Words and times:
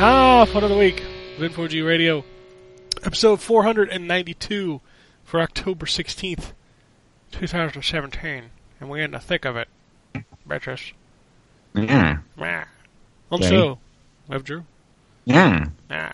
right, 0.00 0.42
it's 0.48 0.54
of 0.54 0.70
the 0.70 0.76
week 0.76 1.00
of 1.00 1.52
N4G 1.52 1.86
Radio, 1.86 2.24
episode 3.04 3.40
492 3.40 4.80
for 5.24 5.40
October 5.40 5.86
16th, 5.86 6.52
2017, 7.32 8.44
and 8.80 8.90
we're 8.90 9.04
in 9.04 9.10
the 9.10 9.18
thick 9.18 9.44
of 9.44 9.56
it. 9.56 9.68
Bitches. 10.48 10.92
Yeah. 11.74 12.18
Meh. 12.36 12.64
On 13.30 13.38
Okay. 13.38 13.48
show, 13.48 13.78
we 14.28 14.32
have 14.34 14.44
Drew. 14.44 14.64
Yeah. 15.24 15.66
Nah. 15.88 16.12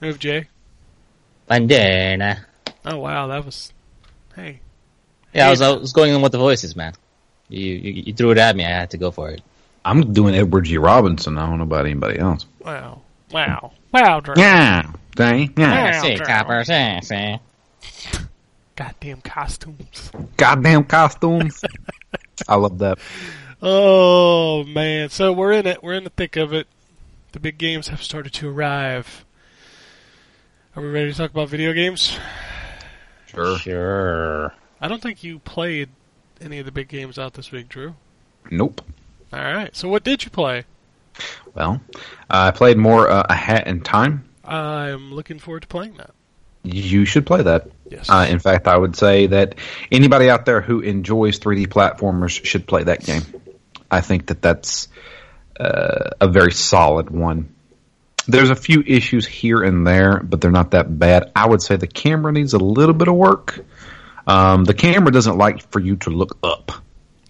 We 0.00 0.08
have 0.08 0.18
Jay. 0.18 0.48
Bandana. 1.46 2.46
Oh 2.84 2.98
wow, 2.98 3.28
that 3.28 3.44
was. 3.44 3.72
Hey. 4.34 4.60
Yeah, 5.32 5.46
I 5.46 5.50
was, 5.50 5.60
I 5.60 5.70
was 5.70 5.92
going 5.92 6.14
in 6.14 6.20
with 6.20 6.32
the 6.32 6.38
voices, 6.38 6.76
man. 6.76 6.94
You, 7.48 7.74
you 7.74 7.92
you 8.06 8.12
threw 8.12 8.32
it 8.32 8.38
at 8.38 8.56
me. 8.56 8.64
I 8.64 8.70
had 8.70 8.90
to 8.90 8.98
go 8.98 9.10
for 9.10 9.30
it. 9.30 9.40
I'm 9.84 10.12
doing 10.12 10.34
Edward 10.34 10.64
G. 10.64 10.78
Robinson. 10.78 11.38
I 11.38 11.46
don't 11.46 11.58
know 11.58 11.64
about 11.64 11.86
anybody 11.86 12.18
else. 12.18 12.46
Wow. 12.64 13.02
Wow. 13.32 13.72
Wow, 13.92 14.20
Drew. 14.20 14.34
Yeah. 14.36 14.90
Dang. 15.14 15.52
Yeah. 15.56 15.74
Yeah. 15.74 16.02
Say, 16.02 16.16
Drew. 16.16 16.26
copper, 16.26 16.64
say, 16.64 17.00
say. 17.02 17.40
Goddamn 18.76 19.20
costumes. 19.22 20.12
Goddamn 20.36 20.84
costumes. 20.84 21.64
I 22.48 22.54
love 22.54 22.78
that. 22.78 22.98
Oh 23.60 24.62
man, 24.62 25.08
so 25.10 25.32
we're 25.32 25.52
in 25.52 25.66
it. 25.66 25.82
We're 25.82 25.94
in 25.94 26.04
the 26.04 26.10
thick 26.10 26.36
of 26.36 26.52
it. 26.52 26.68
The 27.32 27.40
big 27.40 27.58
games 27.58 27.88
have 27.88 28.02
started 28.02 28.32
to 28.34 28.48
arrive. 28.48 29.24
Are 30.76 30.82
we 30.82 30.88
ready 30.88 31.10
to 31.10 31.18
talk 31.18 31.30
about 31.30 31.48
video 31.48 31.72
games? 31.72 32.16
Sure. 33.26 33.58
Sure. 33.58 34.54
I 34.80 34.86
don't 34.86 35.02
think 35.02 35.24
you 35.24 35.40
played 35.40 35.88
any 36.40 36.60
of 36.60 36.66
the 36.66 36.72
big 36.72 36.86
games 36.86 37.18
out 37.18 37.34
this 37.34 37.50
week, 37.50 37.68
Drew. 37.68 37.96
Nope. 38.50 38.80
All 39.32 39.40
right. 39.40 39.74
So 39.76 39.88
what 39.88 40.04
did 40.04 40.24
you 40.24 40.30
play? 40.30 40.64
Well, 41.54 41.80
I 42.30 42.50
played 42.52 42.76
more 42.78 43.08
uh, 43.10 43.26
A 43.28 43.34
Hat 43.34 43.66
in 43.66 43.80
Time. 43.80 44.24
I'm 44.44 45.12
looking 45.12 45.38
forward 45.38 45.62
to 45.62 45.68
playing 45.68 45.94
that. 45.96 46.10
You 46.62 47.04
should 47.04 47.26
play 47.26 47.42
that. 47.42 47.68
Yes. 47.90 48.08
Uh, 48.08 48.26
in 48.28 48.38
fact, 48.38 48.66
I 48.68 48.76
would 48.76 48.96
say 48.96 49.26
that 49.28 49.54
anybody 49.90 50.28
out 50.30 50.44
there 50.46 50.60
who 50.60 50.80
enjoys 50.80 51.38
3D 51.38 51.66
platformers 51.68 52.44
should 52.44 52.66
play 52.66 52.84
that 52.84 53.04
game. 53.04 53.22
I 53.90 54.00
think 54.00 54.26
that 54.26 54.42
that's 54.42 54.88
uh, 55.58 56.10
a 56.20 56.28
very 56.28 56.52
solid 56.52 57.10
one. 57.10 57.54
There's 58.26 58.50
a 58.50 58.56
few 58.56 58.82
issues 58.86 59.26
here 59.26 59.62
and 59.62 59.86
there, 59.86 60.20
but 60.20 60.40
they're 60.40 60.50
not 60.50 60.72
that 60.72 60.98
bad. 60.98 61.32
I 61.34 61.46
would 61.48 61.62
say 61.62 61.76
the 61.76 61.86
camera 61.86 62.32
needs 62.32 62.52
a 62.52 62.58
little 62.58 62.94
bit 62.94 63.08
of 63.08 63.14
work. 63.14 63.64
Um, 64.26 64.64
the 64.64 64.74
camera 64.74 65.10
doesn't 65.10 65.38
like 65.38 65.70
for 65.70 65.80
you 65.80 65.96
to 65.96 66.10
look 66.10 66.36
up 66.42 66.72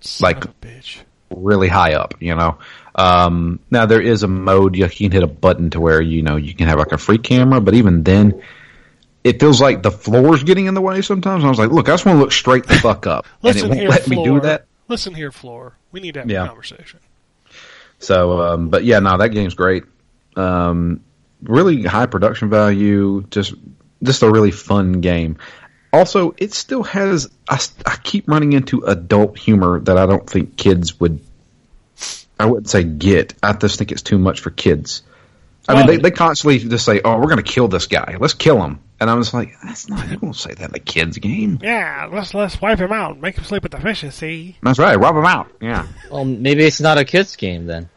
Son 0.01 0.27
like- 0.35 0.61
bitch. 0.61 0.99
Really 1.31 1.69
high 1.69 1.95
up, 1.95 2.15
you 2.21 2.35
know. 2.35 2.59
Um, 2.95 3.61
now 3.71 3.87
there 3.87 4.01
is 4.01 4.23
a 4.23 4.29
mode 4.29 4.75
you 4.77 4.89
can 4.89 5.13
hit 5.13 5.23
a 5.23 5.27
button 5.29 5.71
to 5.71 5.81
where 5.81 6.01
you 6.01 6.23
know 6.23 6.37
you 6.37 6.55
can 6.55 6.67
have 6.69 6.79
like 6.79 6.93
a 6.93 6.99
free 6.99 7.19
camera, 7.19 7.61
but 7.61 7.75
even 7.75 8.03
then, 8.03 8.43
it 9.23 9.39
feels 9.41 9.61
like 9.61 9.83
the 9.83 9.91
floor's 9.91 10.43
getting 10.43 10.67
in 10.67 10.75
the 10.75 10.81
way 10.81 11.01
sometimes. 11.03 11.45
I 11.45 11.49
was 11.49 11.59
like, 11.59 11.71
look, 11.71 11.89
I 11.89 11.93
just 11.93 12.05
want 12.07 12.17
to 12.17 12.21
look 12.21 12.33
straight 12.33 12.67
the 12.67 12.75
fuck 12.75 13.07
up, 13.07 13.27
and 13.27 13.33
it 13.51 13.55
Listen 13.55 13.69
won't 13.69 13.81
here, 13.81 13.89
let 13.91 14.09
me 14.09 14.17
do 14.17 14.25
Floor. 14.25 14.41
that. 14.41 14.65
Listen 14.89 15.15
here, 15.15 15.31
Floor. 15.31 15.75
We 15.93 16.01
need 16.01 16.15
to 16.15 16.21
have 16.21 16.31
Yeah. 16.31 16.45
a 16.45 16.49
conversation. 16.49 16.99
So, 18.01 18.41
um, 18.41 18.69
but 18.69 18.85
yeah, 18.85 19.01
no, 19.01 19.19
that 19.19 19.31
game's 19.31 19.55
great. 19.55 19.85
Um, 20.37 21.01
really 21.43 21.83
high 21.83 22.07
production 22.07 22.49
value. 22.49 23.25
Just, 23.31 23.55
just 24.03 24.23
a 24.23 24.31
really 24.31 24.51
fun 24.53 25.01
game. 25.01 25.39
Also, 25.93 26.35
it 26.37 26.53
still 26.53 26.83
has. 26.83 27.31
I 27.49 27.97
keep 28.03 28.29
running 28.29 28.53
into 28.53 28.83
adult 28.85 29.39
humor 29.39 29.81
that 29.81 29.97
I 29.97 30.07
don't 30.07 30.29
think 30.29 30.57
kids 30.57 31.01
would. 31.01 31.21
I 32.39 32.47
wouldn't 32.47 32.69
say 32.69 32.85
get. 32.85 33.35
I 33.43 33.53
just 33.55 33.79
think 33.79 33.91
it's 33.91 34.03
too 34.03 34.19
much 34.19 34.41
for 34.41 34.51
kids. 34.51 35.03
I 35.71 35.75
mean, 35.75 35.87
they, 35.87 35.97
they 35.99 36.11
constantly 36.11 36.59
just 36.59 36.85
say, 36.85 37.01
"Oh, 37.05 37.17
we're 37.19 37.27
going 37.27 37.37
to 37.39 37.43
kill 37.43 37.69
this 37.69 37.87
guy. 37.87 38.17
Let's 38.19 38.35
kill 38.35 38.63
him." 38.63 38.81
And 39.01 39.09
I 39.11 39.15
was 39.15 39.33
like, 39.35 39.51
"That's 39.63 39.89
not. 39.89 40.09
You 40.11 40.19
won't 40.19 40.37
say 40.37 40.55
that 40.55 40.69
in 40.71 40.75
a 40.75 40.79
kids 40.79 41.19
game." 41.19 41.59
Yeah, 41.63 42.09
let's 42.13 42.33
let's 42.35 42.61
wipe 42.61 42.79
him 42.79 42.93
out. 42.93 43.19
Make 43.21 43.37
him 43.37 43.45
sleep 43.45 43.63
with 43.63 43.73
the 43.73 43.81
fishes. 43.81 44.15
See. 44.15 44.57
That's 44.63 44.79
right. 44.79 44.99
Rob 44.99 45.17
him 45.17 45.27
out. 45.27 45.51
Yeah. 45.61 45.87
Well, 46.11 46.25
maybe 46.25 46.65
it's 46.65 46.81
not 46.81 46.97
a 46.99 47.05
kids 47.05 47.37
game 47.37 47.67
then. 47.67 47.89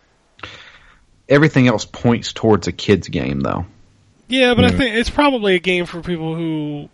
Everything 1.30 1.68
else 1.68 1.86
points 1.86 2.34
towards 2.34 2.68
a 2.68 2.72
kids 2.74 3.08
game, 3.08 3.40
though. 3.40 3.66
Yeah, 4.28 4.54
but 4.54 4.66
I 4.66 4.72
Hmm. 4.72 4.78
think 4.78 4.96
it's 4.96 5.10
probably 5.10 5.56
a 5.56 5.60
game 5.60 5.86
for 5.86 6.02
people 6.02 6.36
who 6.36 6.90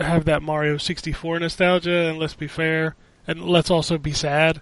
have 0.00 0.24
that 0.26 0.42
Mario 0.42 0.76
64 0.78 1.40
nostalgia, 1.40 2.08
and 2.08 2.18
let's 2.18 2.34
be 2.34 2.46
fair, 2.48 2.96
and 3.26 3.42
let's 3.44 3.70
also 3.70 3.98
be 3.98 4.12
sad, 4.12 4.60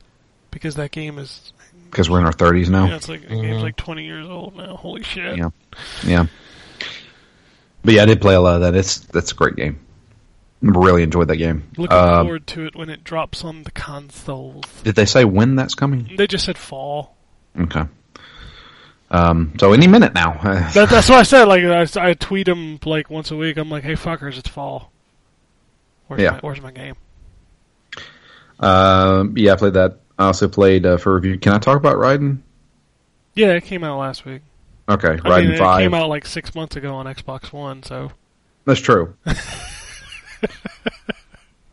because 0.50 0.74
that 0.76 0.91
game 0.91 1.18
is, 1.18 1.52
Because 1.91 2.08
we're 2.10 2.18
in 2.20 2.26
our 2.26 2.32
thirties 2.32 2.68
now. 2.70 2.86
yeah, 2.86 2.96
it's 2.96 3.08
like, 3.08 3.22
the 3.22 3.28
game's 3.36 3.62
like 3.62 3.76
20 3.76 4.04
years 4.04 4.26
old 4.26 4.56
now, 4.56 4.76
holy 4.76 5.02
shit. 5.02 5.36
Yeah. 5.38 5.50
Yeah. 6.04 6.26
But 7.84 7.94
yeah, 7.94 8.02
I 8.02 8.06
did 8.06 8.20
play 8.20 8.34
a 8.34 8.41
lot 8.41 8.56
of 8.56 8.60
that. 8.62 8.74
It's 8.74 8.98
that's 8.98 9.32
a 9.32 9.34
great 9.34 9.56
game. 9.56 9.80
Really 10.60 11.02
enjoyed 11.02 11.28
that 11.28 11.36
game. 11.36 11.62
Looking 11.78 11.97
Um, 11.97 12.26
forward 12.26 12.47
to 12.48 12.66
it 12.66 12.76
when 12.76 12.91
it 12.91 13.02
drops 13.02 13.42
on 13.44 13.62
the 13.62 13.70
consoles. 13.70 14.64
did 14.84 14.94
they 14.97 15.06
say 15.06 15.24
when 15.24 15.56
that's 15.56 15.74
coming? 15.74 16.10
They 16.18 16.26
just 16.26 16.44
said 16.44 16.58
fall. 16.58 17.16
Okay. 17.58 17.84
Um, 19.10 19.54
so 19.58 19.72
any 19.72 19.86
minute 19.88 20.12
now. 20.14 20.32
That, 20.74 20.91
that's 20.91 21.08
what 21.08 21.18
I 21.18 21.22
said, 21.22 21.44
like, 21.47 21.64
I, 21.64 22.10
I 22.10 22.12
tweet 22.14 22.47
them, 22.47 22.78
like, 22.84 23.08
once 23.10 23.30
a 23.30 23.36
week, 23.36 23.56
I'm 23.56 23.70
like, 23.70 23.82
hey 23.82 23.94
fuckers, 23.94 24.36
it's 24.38 24.48
fall. 24.50 24.92
Where's, 26.10 26.21
Yeah. 26.22 26.31
my, 26.32 26.38
where's 26.41 26.60
my 26.60 26.72
game? 26.72 26.97
um, 28.59 29.34
yeah, 29.37 29.53
I 29.53 29.56
played 29.56 29.75
that. 29.75 30.00
I 30.19 30.26
also 30.26 30.48
played 30.48 30.84
uh, 30.84 30.97
for 30.97 31.15
review. 31.15 31.38
Can 31.38 31.53
I 31.53 31.59
talk 31.59 31.76
about 31.76 31.97
Raiden? 31.98 32.38
Yeah, 33.34 33.53
it 33.53 33.62
came 33.65 33.84
out 33.84 33.98
last 34.00 34.25
week. 34.25 34.43
Okay, 34.88 35.09
I 35.12 35.16
Raiden 35.16 35.43
mean, 35.44 35.50
it 35.53 35.59
Five. 35.59 35.82
came 35.82 35.94
out 35.94 36.09
like 36.09 36.26
six 36.26 36.53
months 36.53 36.75
ago 36.75 36.97
on 36.97 37.06
Xbox 37.06 37.53
One, 37.53 37.84
so. 37.84 38.10
That's 38.65 38.81
true. 38.81 39.15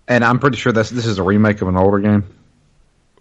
and 0.08 0.24
I'm 0.24 0.38
pretty 0.38 0.58
sure 0.58 0.72
that's 0.72 0.92
this 0.92 1.08
is 1.08 1.18
a 1.18 1.24
remake 1.24 1.62
of 1.64 1.68
an 1.68 1.76
older 1.78 1.98
game. 2.00 2.24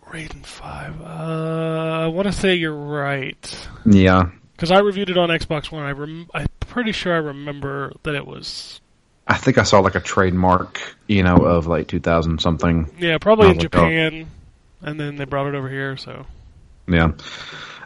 Raiden 0.04 0.44
5. 0.44 1.00
Uh, 1.00 1.04
I 1.04 2.06
want 2.08 2.26
to 2.26 2.32
say 2.32 2.54
you're 2.54 2.74
right. 2.76 3.68
Yeah, 3.86 4.28
Because 4.52 4.70
I 4.70 4.80
reviewed 4.80 5.08
it 5.10 5.16
on 5.18 5.30
Xbox 5.30 5.72
One. 5.72 5.82
I 5.82 5.92
rem- 5.92 6.28
I'm 6.34 6.46
pretty 6.60 6.92
sure 6.92 7.12
I 7.14 7.18
remember 7.18 7.92
that 8.02 8.14
it 8.14 8.26
was. 8.26 8.80
I 9.26 9.36
think 9.36 9.58
I 9.58 9.64
saw 9.64 9.80
like 9.80 9.96
a 9.96 10.00
trademark, 10.00 10.80
you 11.06 11.22
know, 11.22 11.36
of 11.36 11.66
like 11.66 11.88
2000 11.88 12.40
something. 12.40 12.90
Yeah, 12.98 13.18
probably 13.18 13.50
in 13.50 13.56
look 13.56 13.66
up. 13.66 13.72
Japan. 13.72 14.28
And 14.82 15.00
then 15.00 15.16
they 15.16 15.24
brought 15.24 15.48
it 15.48 15.54
over 15.54 15.68
here, 15.68 15.96
so. 15.96 16.26
Yeah. 16.86 17.12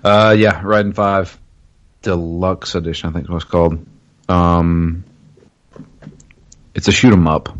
Uh, 0.05 0.35
yeah, 0.37 0.61
Raiden 0.61 0.95
5 0.95 1.39
Deluxe 2.03 2.75
Edition, 2.75 3.09
I 3.09 3.13
think 3.13 3.25
is 3.25 3.31
what 3.31 3.37
it's 3.37 3.45
called. 3.51 3.87
Um, 4.29 5.05
it's 6.75 6.89
a 6.89 6.93
shoot 6.93 7.13
'em 7.13 7.27
up. 7.27 7.57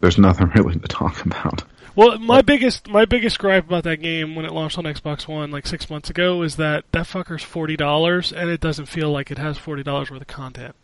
There's 0.00 0.18
nothing 0.18 0.48
really 0.54 0.78
to 0.78 0.88
talk 0.88 1.24
about. 1.24 1.64
Well, 1.96 2.18
my 2.18 2.42
biggest 2.42 2.88
my 2.88 3.04
biggest 3.04 3.38
gripe 3.38 3.66
about 3.66 3.84
that 3.84 3.98
game 4.02 4.34
when 4.34 4.44
it 4.44 4.52
launched 4.52 4.78
on 4.78 4.84
Xbox 4.84 5.28
One 5.28 5.52
like 5.52 5.64
six 5.66 5.88
months 5.88 6.10
ago 6.10 6.42
is 6.42 6.56
that 6.56 6.84
that 6.90 7.06
fucker's 7.06 7.44
forty 7.44 7.76
dollars 7.76 8.32
and 8.32 8.50
it 8.50 8.60
doesn't 8.60 8.86
feel 8.86 9.12
like 9.12 9.30
it 9.30 9.38
has 9.38 9.58
forty 9.58 9.84
dollars 9.84 10.10
worth 10.10 10.20
of 10.20 10.26
content. 10.26 10.74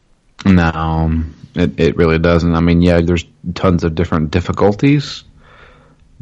No, 0.44 1.22
it, 1.54 1.78
it 1.78 1.96
really 1.96 2.18
doesn't. 2.18 2.54
I 2.54 2.60
mean, 2.60 2.80
yeah, 2.82 3.00
there's 3.00 3.24
tons 3.54 3.84
of 3.84 3.94
different 3.94 4.30
difficulties, 4.30 5.24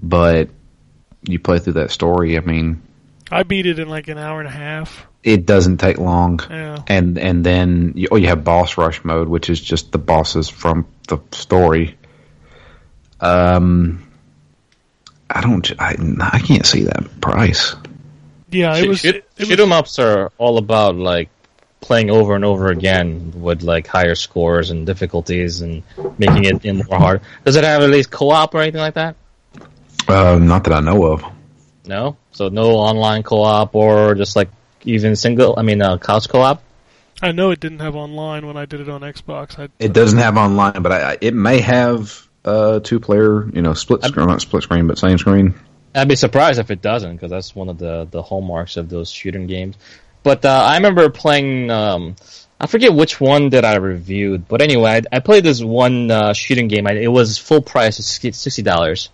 but 0.02 0.48
you 1.22 1.38
play 1.38 1.58
through 1.58 1.74
that 1.74 1.90
story. 1.90 2.36
I 2.36 2.40
mean, 2.40 2.82
I 3.30 3.42
beat 3.42 3.66
it 3.66 3.78
in 3.78 3.88
like 3.88 4.08
an 4.08 4.18
hour 4.18 4.40
and 4.40 4.48
a 4.48 4.52
half. 4.52 5.06
it 5.22 5.46
doesn't 5.46 5.78
take 5.78 5.98
long. 5.98 6.40
Yeah. 6.50 6.82
And 6.86 7.18
and 7.18 7.44
then 7.44 7.92
you, 7.96 8.08
oh, 8.10 8.16
you 8.16 8.28
have 8.28 8.42
boss 8.44 8.76
rush 8.78 9.04
mode, 9.04 9.28
which 9.28 9.50
is 9.50 9.60
just 9.60 9.92
the 9.92 9.98
bosses 9.98 10.48
from 10.48 10.86
the 11.08 11.18
story. 11.32 11.96
Um, 13.20 14.10
I 15.30 15.40
don't. 15.40 15.70
I, 15.80 15.96
I 16.20 16.38
can't 16.40 16.64
see 16.66 16.84
that 16.84 17.20
price. 17.20 17.74
Yeah, 18.50 18.76
it 18.76 18.88
was. 18.88 19.00
shoot, 19.00 19.16
It, 19.16 19.24
it 19.36 19.46
shoot 19.46 19.58
was 19.58 19.60
'em 19.60 19.72
ups 19.72 19.98
are 19.98 20.32
all 20.38 20.56
about 20.58 20.96
like 20.96 21.28
playing 21.88 22.10
over 22.10 22.34
and 22.36 22.44
over 22.44 22.68
again 22.68 23.32
with 23.34 23.62
like 23.62 23.86
higher 23.86 24.14
scores 24.14 24.70
and 24.70 24.86
difficulties 24.86 25.62
and 25.62 25.82
making 26.18 26.44
it 26.44 26.64
in 26.66 26.76
more 26.88 26.98
hard. 26.98 27.20
Does 27.46 27.56
it 27.56 27.64
have 27.64 27.82
at 27.82 27.88
least 27.88 28.10
co-op 28.10 28.54
or 28.54 28.60
anything 28.60 28.82
like 28.82 28.94
that? 28.94 29.16
Uh, 30.06 30.38
not 30.38 30.64
that 30.64 30.74
I 30.74 30.80
know 30.80 31.04
of. 31.06 31.24
No, 31.86 32.16
so 32.32 32.48
no 32.50 32.72
online 32.76 33.22
co-op 33.22 33.74
or 33.74 34.14
just 34.14 34.36
like 34.36 34.50
even 34.84 35.16
single. 35.16 35.54
I 35.58 35.62
mean, 35.62 35.80
uh, 35.80 35.96
couch 35.96 36.28
co-op. 36.28 36.62
I 37.22 37.32
know 37.32 37.50
it 37.50 37.58
didn't 37.60 37.80
have 37.80 37.96
online 37.96 38.46
when 38.46 38.56
I 38.58 38.66
did 38.66 38.80
it 38.80 38.88
on 38.90 39.00
Xbox. 39.00 39.58
I, 39.58 39.68
It 39.78 39.92
doesn't 39.94 40.18
have 40.18 40.36
online, 40.36 40.82
but 40.82 40.92
I, 40.92 41.12
I- 41.12 41.18
it 41.20 41.34
may 41.34 41.60
have 41.60 42.28
uh, 42.44 42.80
two 42.80 43.00
player. 43.00 43.48
You 43.48 43.62
know, 43.62 43.72
split 43.74 44.04
screen, 44.04 44.26
not 44.28 44.40
split 44.42 44.62
screen, 44.62 44.86
but 44.86 44.98
same 44.98 45.16
screen. 45.18 45.54
I'd 45.94 46.06
be 46.06 46.16
surprised 46.16 46.60
if 46.60 46.70
it 46.70 46.82
doesn't, 46.82 47.16
because 47.16 47.30
that's 47.30 47.56
one 47.56 47.70
of 47.70 47.78
the 47.78 48.06
the 48.10 48.22
hallmarks 48.22 48.76
of 48.76 48.88
those 48.90 49.10
shooting 49.10 49.46
games. 49.46 49.74
But 50.22 50.44
uh, 50.44 50.64
I 50.66 50.76
remember 50.76 51.08
playing. 51.10 51.70
Um, 51.70 52.16
I 52.60 52.66
forget 52.66 52.92
which 52.92 53.20
one 53.20 53.50
that 53.50 53.64
I 53.64 53.76
reviewed, 53.76 54.48
but 54.48 54.60
anyway, 54.60 55.00
I, 55.12 55.16
I 55.16 55.20
played 55.20 55.44
this 55.44 55.62
one 55.62 56.10
uh, 56.10 56.32
shooting 56.32 56.66
game. 56.66 56.88
I, 56.88 56.92
it 56.94 57.06
was 57.06 57.38
full 57.38 57.62
price, 57.62 58.04
sixty 58.04 58.62
dollars, 58.62 59.10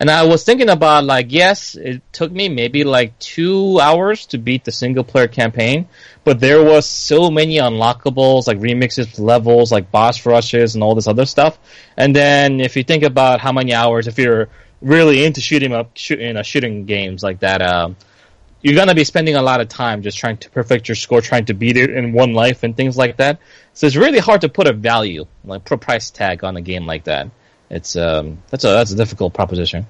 and 0.00 0.10
I 0.10 0.26
was 0.26 0.42
thinking 0.42 0.68
about 0.68 1.04
like, 1.04 1.26
yes, 1.30 1.76
it 1.76 2.02
took 2.12 2.32
me 2.32 2.48
maybe 2.48 2.82
like 2.82 3.16
two 3.20 3.78
hours 3.80 4.26
to 4.26 4.38
beat 4.38 4.64
the 4.64 4.72
single 4.72 5.04
player 5.04 5.28
campaign, 5.28 5.86
but 6.24 6.40
there 6.40 6.62
was 6.62 6.86
so 6.86 7.30
many 7.30 7.58
unlockables, 7.58 8.48
like 8.48 8.58
remixes, 8.58 9.20
levels, 9.20 9.70
like 9.70 9.92
boss 9.92 10.26
rushes, 10.26 10.74
and 10.74 10.82
all 10.82 10.96
this 10.96 11.06
other 11.06 11.24
stuff. 11.24 11.56
And 11.96 12.14
then 12.14 12.60
if 12.60 12.76
you 12.76 12.82
think 12.82 13.04
about 13.04 13.40
how 13.40 13.52
many 13.52 13.74
hours, 13.74 14.08
if 14.08 14.18
you're 14.18 14.48
really 14.80 15.24
into 15.24 15.40
shooting 15.40 15.72
up, 15.72 15.92
shooting, 15.94 16.36
uh, 16.36 16.42
shooting 16.42 16.84
games 16.84 17.22
like 17.22 17.40
that, 17.40 17.62
um, 17.62 17.96
you're 18.62 18.74
gonna 18.74 18.94
be 18.94 19.04
spending 19.04 19.36
a 19.36 19.42
lot 19.42 19.60
of 19.60 19.68
time 19.68 20.02
just 20.02 20.18
trying 20.18 20.36
to 20.38 20.50
perfect 20.50 20.88
your 20.88 20.96
score, 20.96 21.20
trying 21.20 21.44
to 21.46 21.54
beat 21.54 21.76
it 21.76 21.90
in 21.90 22.12
one 22.12 22.32
life 22.32 22.62
and 22.64 22.76
things 22.76 22.96
like 22.96 23.16
that. 23.18 23.38
So 23.74 23.86
it's 23.86 23.96
really 23.96 24.18
hard 24.18 24.40
to 24.42 24.48
put 24.48 24.66
a 24.66 24.72
value, 24.72 25.26
like 25.44 25.64
put 25.64 25.74
a 25.74 25.78
price 25.78 26.10
tag 26.10 26.42
on 26.44 26.56
a 26.56 26.60
game 26.60 26.84
like 26.86 27.04
that. 27.04 27.28
It's 27.70 27.96
um, 27.96 28.38
that's 28.50 28.64
a 28.64 28.68
that's 28.68 28.90
a 28.92 28.96
difficult 28.96 29.34
proposition. 29.34 29.86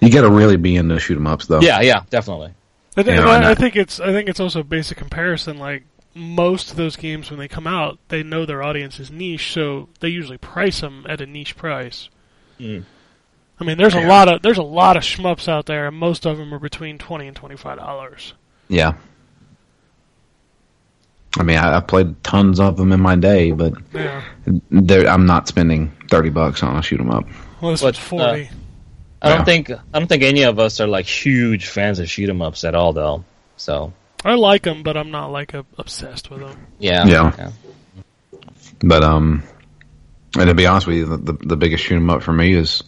You 0.00 0.10
got 0.10 0.20
to 0.22 0.30
really 0.30 0.56
be 0.56 0.76
into 0.76 0.98
shoot 1.00 1.16
'em 1.16 1.26
ups, 1.26 1.46
though. 1.46 1.60
Yeah, 1.60 1.80
yeah, 1.80 2.02
definitely. 2.10 2.52
I, 2.96 3.02
think, 3.02 3.18
Yeah, 3.18 3.28
I, 3.28 3.40
I 3.40 3.50
I- 3.50 3.54
think 3.54 3.74
it's. 3.76 3.98
I 4.00 4.12
think 4.12 4.28
it's 4.28 4.38
also 4.40 4.60
a 4.60 4.64
basic 4.64 4.96
comparison. 4.98 5.58
Like 5.58 5.84
most 6.14 6.70
of 6.70 6.76
those 6.76 6.94
games, 6.96 7.30
when 7.30 7.38
they 7.40 7.48
come 7.48 7.66
out, 7.66 7.98
they 8.08 8.22
know 8.22 8.46
their 8.46 8.62
audience 8.62 9.00
is 9.00 9.10
niche, 9.10 9.52
so 9.52 9.88
they 10.00 10.08
usually 10.08 10.38
price 10.38 10.80
them 10.80 11.04
at 11.08 11.20
a 11.20 11.26
niche 11.26 11.56
price. 11.56 12.08
Mm. 12.60 12.84
I 13.58 13.64
mean, 13.64 13.78
there's 13.78 13.94
a 13.94 14.06
lot 14.06 14.28
of 14.28 14.42
there's 14.42 14.58
a 14.58 14.62
lot 14.62 14.96
of 14.96 15.02
shmups 15.02 15.48
out 15.48 15.66
there, 15.66 15.86
and 15.86 15.96
most 15.96 16.26
of 16.26 16.36
them 16.36 16.52
are 16.52 16.58
between 16.58 16.98
twenty 16.98 17.26
and 17.26 17.36
twenty 17.36 17.56
five 17.56 17.78
dollars. 17.78 18.34
Yeah. 18.68 18.94
I 21.38 21.42
mean, 21.42 21.58
I, 21.58 21.76
I 21.76 21.80
played 21.80 22.22
tons 22.24 22.60
of 22.60 22.76
them 22.76 22.92
in 22.92 23.00
my 23.00 23.14
day, 23.16 23.52
but 23.52 23.74
Yeah, 23.92 24.22
I'm 25.12 25.26
not 25.26 25.48
spending 25.48 25.92
thirty 26.10 26.30
bucks 26.30 26.62
on 26.62 26.76
a 26.76 26.82
shoot 26.82 27.00
'em 27.00 27.10
up. 27.10 27.24
well, 27.60 27.72
this 27.72 27.82
But, 27.82 27.88
was 27.94 27.98
forty. 27.98 28.50
I 29.22 29.28
don't 29.30 29.38
Yeah. 29.40 29.44
think 29.44 29.70
I 29.70 29.98
don't 29.98 30.06
think 30.06 30.22
any 30.22 30.42
of 30.42 30.58
us 30.58 30.80
are 30.80 30.86
like 30.86 31.06
huge 31.06 31.66
fans 31.66 31.98
of 31.98 32.08
shoot 32.10 32.28
'em 32.28 32.40
ups 32.42 32.64
at 32.64 32.74
all, 32.74 32.92
though. 32.92 33.24
So 33.56 33.92
I 34.24 34.34
like 34.34 34.62
them, 34.62 34.82
but 34.82 34.96
I'm 34.96 35.10
not 35.10 35.30
like 35.30 35.54
a, 35.54 35.64
obsessed 35.78 36.30
with 36.30 36.40
them. 36.40 36.66
yeah, 36.78 37.06
Yeah. 37.06 37.50
But 38.80 39.02
um, 39.02 39.42
and 40.38 40.48
to 40.48 40.54
be 40.54 40.66
honest 40.66 40.86
with 40.86 40.96
you, 40.96 41.04
the 41.06 41.16
the, 41.16 41.32
the 41.32 41.56
biggest 41.56 41.84
shoot 41.84 41.96
'em 41.96 42.10
up 42.10 42.22
for 42.22 42.32
me 42.32 42.52
is 42.54 42.82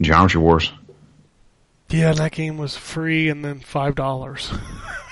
Geometry 0.00 0.40
Wars. 0.40 0.72
Yeah, 1.90 2.12
that 2.12 2.32
game 2.32 2.58
was 2.58 2.76
free 2.76 3.28
and 3.30 3.44
then 3.44 3.60
five 3.60 3.94
dollars. 3.94 4.52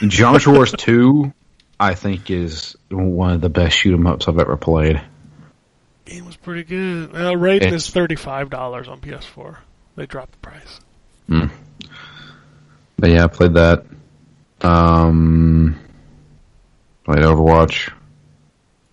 Geometry 0.06 0.52
Wars 0.52 0.72
Two, 0.76 1.32
I 1.80 1.94
think, 1.94 2.30
is 2.30 2.76
one 2.90 3.32
of 3.32 3.40
the 3.40 3.48
best 3.48 3.76
shoot 3.76 3.94
'em 3.94 4.06
ups 4.06 4.28
I've 4.28 4.38
ever 4.38 4.56
played. 4.56 5.00
game 6.04 6.24
was 6.26 6.36
pretty 6.36 6.62
good. 6.64 7.10
Uh, 7.14 7.32
Raiden 7.32 7.56
It's- 7.56 7.72
is 7.72 7.90
thirty 7.90 8.14
five 8.16 8.50
dollars 8.50 8.88
on 8.88 9.00
PS4. 9.00 9.56
They 9.96 10.06
dropped 10.06 10.32
the 10.32 10.38
price. 10.38 10.80
But 12.98 13.10
yeah, 13.10 13.24
I 13.24 13.26
played 13.26 13.54
that. 13.54 13.84
Um, 14.62 15.76
played 17.04 17.18
Overwatch. 17.24 17.90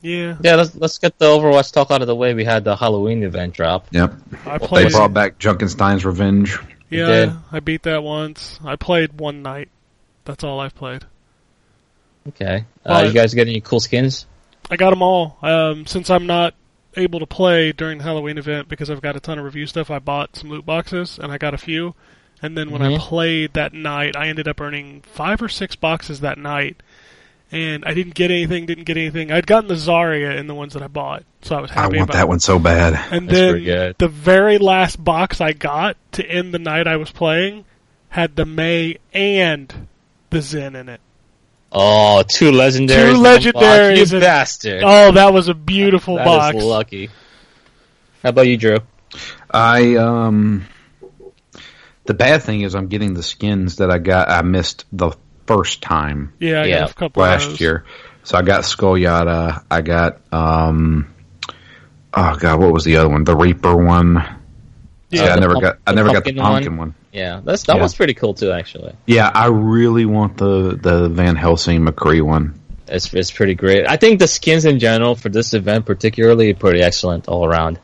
Yeah, 0.03 0.35
yeah. 0.41 0.55
Let's 0.55 0.75
let's 0.75 0.97
get 0.99 1.17
the 1.17 1.25
Overwatch 1.25 1.71
talk 1.71 1.89
out 1.89 2.01
of 2.01 2.07
the 2.07 2.15
way. 2.15 2.33
We 2.33 2.43
had 2.43 2.65
the 2.65 2.75
Halloween 2.75 3.23
event 3.23 3.53
drop. 3.53 3.87
Yep. 3.91 4.13
I 4.45 4.57
They 4.57 4.89
brought 4.89 5.13
back 5.13 5.39
Junkenstein's 5.39 6.05
Revenge. 6.05 6.59
Yeah. 6.89 7.37
I 7.51 7.59
beat 7.61 7.83
that 7.83 8.03
once. 8.03 8.59
I 8.63 8.75
played 8.75 9.19
one 9.19 9.41
night. 9.41 9.69
That's 10.25 10.43
all 10.43 10.59
I've 10.59 10.75
played. 10.75 11.05
Okay, 12.27 12.65
uh, 12.85 13.03
you 13.05 13.13
guys 13.13 13.33
get 13.33 13.47
any 13.47 13.59
cool 13.59 13.79
skins? 13.79 14.25
I 14.69 14.75
got 14.77 14.91
them 14.91 15.01
all. 15.01 15.37
Um, 15.41 15.85
since 15.85 16.09
I'm 16.09 16.25
not 16.25 16.53
able 16.95 17.19
to 17.19 17.25
play 17.25 17.71
during 17.71 17.97
the 17.97 18.03
Halloween 18.03 18.37
event 18.37 18.69
because 18.69 18.89
I've 18.89 19.01
got 19.01 19.15
a 19.15 19.19
ton 19.19 19.39
of 19.39 19.45
review 19.45 19.67
stuff, 19.67 19.91
I 19.91 19.99
bought 19.99 20.35
some 20.35 20.49
loot 20.49 20.65
boxes 20.65 21.19
and 21.21 21.31
I 21.31 21.37
got 21.37 21.53
a 21.53 21.57
few. 21.57 21.95
And 22.41 22.57
then 22.57 22.71
when 22.71 22.81
I 22.81 22.91
Mhm. 22.91 22.99
played 22.99 23.53
that 23.53 23.73
night, 23.73 24.15
I 24.15 24.27
ended 24.27 24.47
up 24.47 24.59
earning 24.61 25.01
five 25.01 25.41
or 25.41 25.49
six 25.49 25.75
boxes 25.75 26.19
that 26.21 26.37
night. 26.37 26.81
And 27.53 27.85
I 27.85 27.93
didn't 27.93 28.15
get 28.15 28.31
anything, 28.31 28.65
didn't 28.65 28.85
get 28.85 28.97
anything. 28.97 29.31
I'd 29.31 29.45
gotten 29.45 29.67
the 29.67 29.75
Zarya 29.75 30.37
in 30.37 30.47
the 30.47 30.55
ones 30.55 30.73
that 30.73 30.81
I 30.81 30.87
bought, 30.87 31.23
so 31.43 31.55
I 31.55 31.61
was 31.61 31.69
happy. 31.69 31.97
I 31.97 31.99
want 31.99 32.09
about 32.09 32.13
that 32.17 32.27
one 32.27 32.39
so 32.39 32.57
bad. 32.57 32.93
And 33.11 33.29
That's 33.29 33.63
then 33.63 33.93
the 33.99 34.07
very 34.07 34.57
last 34.57 35.01
box 35.03 35.39
I 35.39 35.53
got 35.53 35.95
to 36.13 36.25
end 36.25 36.53
the 36.53 36.59
night 36.59 36.87
I 36.87 36.97
was 36.97 37.11
playing 37.11 37.65
had 38.09 38.35
the 38.35 38.45
Mei 38.45 38.97
and 39.13 39.87
the 40.31 40.41
Zen 40.41 40.75
in 40.75 40.89
it. 40.89 40.99
Oh, 41.71 42.23
two 42.27 42.51
legendaries. 42.51 42.87
Two 42.87 43.15
in 43.15 43.21
one 43.21 43.23
box. 43.23 43.45
legendaries 43.45 44.11
You 44.11 44.17
and- 44.17 44.21
bastard. 44.21 44.81
Oh, 44.83 45.11
that 45.11 45.31
was 45.33 45.47
a 45.47 45.53
beautiful 45.53 46.15
That 46.15 46.25
box. 46.25 46.57
is 46.57 46.63
lucky. 46.63 47.09
How 48.23 48.29
about 48.29 48.47
you, 48.47 48.57
Drew? 48.57 48.77
I 49.51 49.95
um, 49.95 50.65
the 52.05 52.13
bad 52.15 52.41
thing 52.43 52.61
is 52.61 52.73
I'm 52.75 52.87
getting 52.87 53.13
the 53.13 53.23
skins 53.23 53.75
that 53.77 53.91
I 53.91 53.99
got. 53.99 54.29
I 54.29 54.41
missed 54.41 54.85
the 54.91 55.11
first 55.45 55.81
time 55.81 56.33
Yeah, 56.39 56.61
I 56.61 56.65
Yeah, 56.65 56.79
got 56.81 56.91
a 56.91 56.93
couple 56.93 57.23
last 57.23 57.49
those. 57.49 57.61
year. 57.61 57.85
So 58.23 58.37
I 58.37 58.41
got 58.41 58.63
Skullyata. 58.63 59.63
I 59.69 59.81
got 59.81 60.21
um, 60.33 61.13
oh 62.13 62.35
god, 62.39 62.59
what 62.59 62.71
was 62.71 62.83
the 62.85 62.97
other 62.97 63.09
one? 63.09 63.23
The 63.23 63.35
Reaper 63.35 63.75
one. 63.75 64.15
Yeah, 65.09 65.25
Yeah, 65.25 65.33
I 65.35 65.39
never 65.39 65.53
pump- 65.53 65.63
got. 65.63 65.77
I 65.85 65.93
never 65.93 66.11
got 66.11 66.23
the 66.23 66.33
pumpkin 66.33 66.77
one? 66.77 66.89
one. 66.89 66.95
Yeah, 67.11 67.41
that's 67.43 67.63
that 67.63 67.75
Yeah. 67.75 67.81
one's 67.81 67.93
pretty 67.95 68.13
cool 68.15 68.33
too. 68.33 68.51
Actually, 68.51 68.93
Yeah, 69.05 69.29
I 69.33 69.47
really 69.47 70.05
want 70.05 70.37
the 70.37 70.79
the 70.81 71.09
Van 71.09 71.35
Helsing 71.35 71.85
McCree 71.85 72.21
one. 72.23 72.59
it's 72.87 73.13
it's 73.13 73.29
pretty 73.31 73.53
great. 73.55 73.85
I 73.87 73.97
think 73.97 74.19
the 74.19 74.27
skins 74.27 74.65
in 74.65 74.79
general 74.79 75.15
for 75.15 75.29
this 75.29 75.53
event, 75.53 75.85
particularly, 75.85 76.53
pretty 76.53 76.81
excellent 76.81 77.27
all 77.27 77.45
around. 77.45 77.77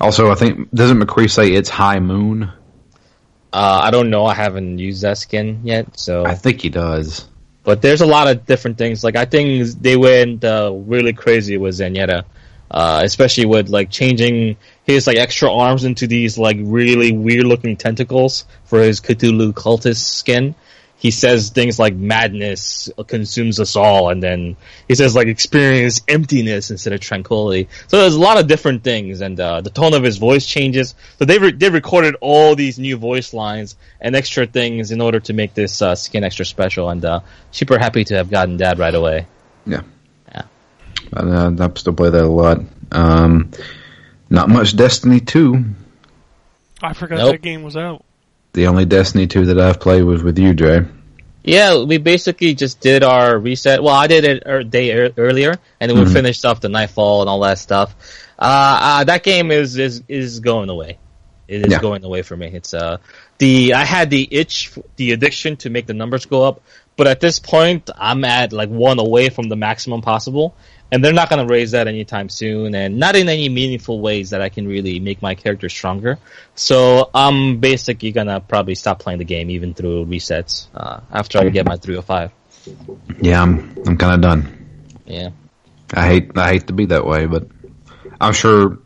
Also, 0.00 0.30
I 0.30 0.34
think 0.34 0.70
doesn't 0.74 0.98
McCree 1.00 1.30
say 1.30 1.52
it's 1.52 1.68
High 1.70 2.00
Moon? 2.00 2.50
Uh, 3.52 3.80
I 3.84 3.90
don't 3.90 4.10
know. 4.10 4.24
I 4.26 4.34
haven't 4.34 4.78
used 4.78 5.02
that 5.02 5.18
skin 5.18 5.60
yet, 5.64 5.98
so 5.98 6.24
I 6.24 6.34
think 6.34 6.60
he 6.60 6.68
does. 6.68 7.26
but 7.64 7.82
there's 7.82 8.00
a 8.00 8.06
lot 8.06 8.28
of 8.28 8.46
different 8.46 8.78
things. 8.78 9.02
Like 9.02 9.16
I 9.16 9.24
think 9.24 9.66
they 9.80 9.96
went 9.96 10.44
uh, 10.44 10.72
really 10.72 11.12
crazy 11.12 11.56
with 11.58 11.74
Zenyatta, 11.74 12.24
uh, 12.70 13.00
especially 13.04 13.46
with 13.46 13.68
like 13.68 13.90
changing 13.90 14.56
his 14.84 15.06
like 15.06 15.16
extra 15.16 15.52
arms 15.52 15.84
into 15.84 16.06
these 16.06 16.38
like 16.38 16.58
really 16.60 17.10
weird 17.12 17.44
looking 17.44 17.76
tentacles 17.76 18.44
for 18.64 18.80
his 18.80 19.00
Cthulhu 19.00 19.52
cultist 19.52 20.04
skin. 20.04 20.54
He 21.00 21.10
says 21.10 21.48
things 21.48 21.78
like 21.78 21.94
madness 21.94 22.90
consumes 23.06 23.58
us 23.58 23.74
all, 23.74 24.10
and 24.10 24.22
then 24.22 24.58
he 24.86 24.94
says 24.94 25.16
like 25.16 25.28
experience 25.28 26.02
emptiness 26.06 26.70
instead 26.70 26.92
of 26.92 27.00
tranquility. 27.00 27.70
So 27.88 28.02
there's 28.02 28.14
a 28.14 28.20
lot 28.20 28.38
of 28.38 28.46
different 28.46 28.84
things, 28.84 29.22
and 29.22 29.40
uh, 29.40 29.62
the 29.62 29.70
tone 29.70 29.94
of 29.94 30.02
his 30.02 30.18
voice 30.18 30.44
changes. 30.44 30.94
So 31.18 31.24
they 31.24 31.38
re- 31.38 31.52
they 31.52 31.70
recorded 31.70 32.16
all 32.20 32.54
these 32.54 32.78
new 32.78 32.98
voice 32.98 33.32
lines 33.32 33.76
and 33.98 34.14
extra 34.14 34.46
things 34.46 34.90
in 34.90 35.00
order 35.00 35.20
to 35.20 35.32
make 35.32 35.54
this 35.54 35.80
uh, 35.80 35.94
skin 35.94 36.22
extra 36.22 36.44
special, 36.44 36.90
and 36.90 37.02
uh, 37.02 37.20
super 37.50 37.78
happy 37.78 38.04
to 38.04 38.16
have 38.16 38.30
gotten 38.30 38.58
that 38.58 38.76
right 38.76 38.94
away. 38.94 39.26
Yeah. 39.64 39.80
Yeah. 40.30 40.42
But, 41.10 41.24
uh, 41.24 41.50
I 41.58 41.78
still 41.78 41.94
play 41.94 42.10
that 42.10 42.24
a 42.24 42.28
lot. 42.28 42.60
Um, 42.92 43.52
not 44.28 44.50
much 44.50 44.76
Destiny 44.76 45.20
2. 45.20 45.64
I 46.82 46.92
forgot 46.92 47.18
Nope. 47.18 47.32
that 47.32 47.42
game 47.42 47.62
was 47.62 47.76
out. 47.76 48.04
The 48.52 48.66
only 48.66 48.84
Destiny 48.84 49.26
2 49.26 49.46
that 49.46 49.60
I've 49.60 49.80
played 49.80 50.02
was 50.02 50.22
with 50.22 50.38
you, 50.38 50.54
Jay. 50.54 50.80
Yeah, 51.42 51.84
we 51.84 51.98
basically 51.98 52.54
just 52.54 52.80
did 52.80 53.02
our 53.02 53.38
reset. 53.38 53.82
Well, 53.82 53.94
I 53.94 54.06
did 54.08 54.24
it 54.24 54.42
a 54.44 54.62
day 54.64 54.90
ear- 54.90 55.12
earlier, 55.16 55.54
and 55.80 55.90
then 55.90 55.98
we 55.98 56.04
Mhm. 56.04 56.12
finished 56.12 56.44
off 56.44 56.60
the 56.60 56.68
Nightfall 56.68 57.22
and 57.22 57.30
all 57.30 57.40
that 57.40 57.58
stuff. 57.58 57.94
Uh, 58.38 58.78
uh, 59.00 59.04
that 59.04 59.22
game 59.22 59.50
is 59.50 59.76
is 59.78 60.02
is 60.08 60.40
going 60.40 60.68
away. 60.68 60.98
It 61.48 61.66
is 61.66 61.72
Yeah. 61.72 61.80
going 61.80 62.04
away 62.04 62.22
for 62.22 62.36
me. 62.36 62.50
It's 62.52 62.74
uh 62.74 62.98
the 63.38 63.74
I 63.74 63.84
had 63.84 64.10
the 64.10 64.26
itch, 64.30 64.70
the 64.96 65.12
addiction 65.12 65.56
to 65.58 65.70
make 65.70 65.86
the 65.86 65.94
numbers 65.94 66.26
go 66.26 66.44
up, 66.44 66.60
but 66.96 67.06
at 67.06 67.20
this 67.20 67.38
point, 67.38 67.88
I'm 67.98 68.24
at 68.24 68.52
like 68.52 68.68
one 68.68 68.98
away 68.98 69.30
from 69.30 69.48
the 69.48 69.56
maximum 69.56 70.02
possible, 70.02 70.54
and 70.92 71.04
they're 71.04 71.12
not 71.12 71.28
going 71.30 71.46
to 71.46 71.50
raise 71.50 71.70
that 71.72 71.88
anytime 71.88 72.28
soon, 72.28 72.74
and 72.74 72.98
not 72.98 73.16
in 73.16 73.28
any 73.28 73.48
meaningful 73.48 74.00
ways 74.00 74.30
that 74.30 74.40
I 74.40 74.48
can 74.48 74.66
really 74.66 75.00
make 75.00 75.22
my 75.22 75.34
character 75.34 75.68
stronger. 75.68 76.18
So 76.54 77.10
I'm 77.14 77.58
basically 77.58 78.12
gonna 78.12 78.40
probably 78.40 78.74
stop 78.74 78.98
playing 78.98 79.18
the 79.18 79.24
game 79.24 79.50
even 79.50 79.74
through 79.74 80.06
resets 80.06 80.66
uh, 80.74 81.00
after 81.10 81.38
I 81.38 81.48
get 81.48 81.66
my 81.66 81.76
305. 81.76 82.32
Yeah, 83.20 83.42
I'm 83.42 83.76
I'm 83.86 83.96
kind 83.96 84.14
of 84.14 84.20
done. 84.20 84.92
Yeah. 85.06 85.30
I 85.94 86.06
hate 86.06 86.36
I 86.36 86.52
hate 86.52 86.66
to 86.68 86.72
be 86.72 86.86
that 86.86 87.06
way, 87.06 87.26
but 87.26 87.46
I'm 88.20 88.32
sure 88.32 88.78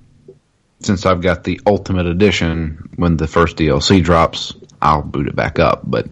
since 0.81 1.07
I've 1.07 1.21
got 1.21 1.45
the 1.45 1.61
Ultimate 1.67 2.07
Edition, 2.07 2.91
when 2.97 3.17
the 3.17 3.27
first 3.27 3.57
DLC 3.57 4.03
drops, 4.03 4.55
I'll 4.81 5.03
boot 5.03 5.29
it 5.29 5.37
back 5.37 5.59
up. 5.59 5.83
But 5.85 6.07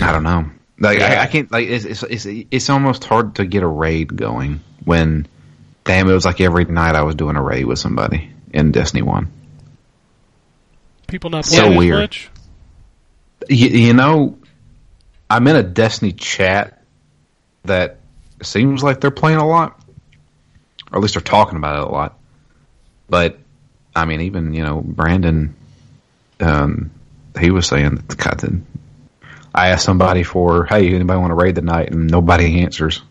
I 0.00 0.12
don't 0.12 0.22
know. 0.22 0.50
Like 0.78 0.98
I, 1.00 1.12
Yeah. 1.14 1.22
I 1.22 1.26
can't. 1.26 1.50
Like 1.50 1.68
it's, 1.68 1.84
it's 1.84 2.02
it's 2.02 2.26
it's 2.50 2.70
almost 2.70 3.04
hard 3.04 3.36
to 3.36 3.46
get 3.46 3.62
a 3.62 3.66
raid 3.68 4.14
going 4.16 4.60
when, 4.84 5.26
damn, 5.84 6.08
it 6.08 6.12
was 6.12 6.24
like 6.26 6.40
every 6.40 6.64
night 6.66 6.94
I 6.94 7.02
was 7.02 7.14
doing 7.14 7.36
a 7.36 7.42
raid 7.42 7.64
with 7.64 7.78
somebody 7.78 8.30
in 8.52 8.72
Destiny 8.72 9.02
One. 9.02 9.30
People 11.06 11.30
not 11.30 11.44
So 11.44 11.58
playing 11.60 11.72
as 11.72 11.78
weird. 11.78 12.00
much. 12.00 12.30
You, 13.48 13.68
you 13.68 13.92
know, 13.94 14.38
I'm 15.30 15.46
in 15.46 15.56
a 15.56 15.62
Destiny 15.62 16.12
chat 16.12 16.82
that 17.64 17.98
seems 18.42 18.82
like 18.82 19.00
they're 19.00 19.10
playing 19.10 19.38
a 19.38 19.46
lot, 19.46 19.80
or 20.92 20.98
at 20.98 21.02
least 21.02 21.14
they're 21.14 21.22
talking 21.22 21.56
about 21.56 21.76
it 21.82 21.88
a 21.88 21.90
lot. 21.90 22.18
But 23.08 23.38
I 23.94 24.04
mean, 24.04 24.22
even 24.22 24.52
you 24.52 24.62
know, 24.64 24.82
Brandon, 24.84 25.54
um, 26.40 26.90
he 27.38 27.50
was 27.50 27.66
saying 27.66 27.94
that 27.94 28.08
the 28.08 28.16
God, 28.16 28.40
that- 28.40 28.62
I 29.56 29.68
asked 29.68 29.84
somebody 29.86 30.22
for, 30.22 30.66
hey, 30.66 30.94
anybody 30.94 31.18
want 31.18 31.30
to 31.30 31.34
raid 31.34 31.54
tonight, 31.54 31.90
and 31.90 32.10
nobody 32.10 32.60
answers. 32.60 33.02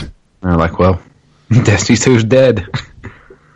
And 0.00 0.12
they're 0.40 0.56
like, 0.56 0.78
well, 0.78 1.02
Destiny 1.50 1.98
2's 1.98 2.24
dead. 2.24 2.66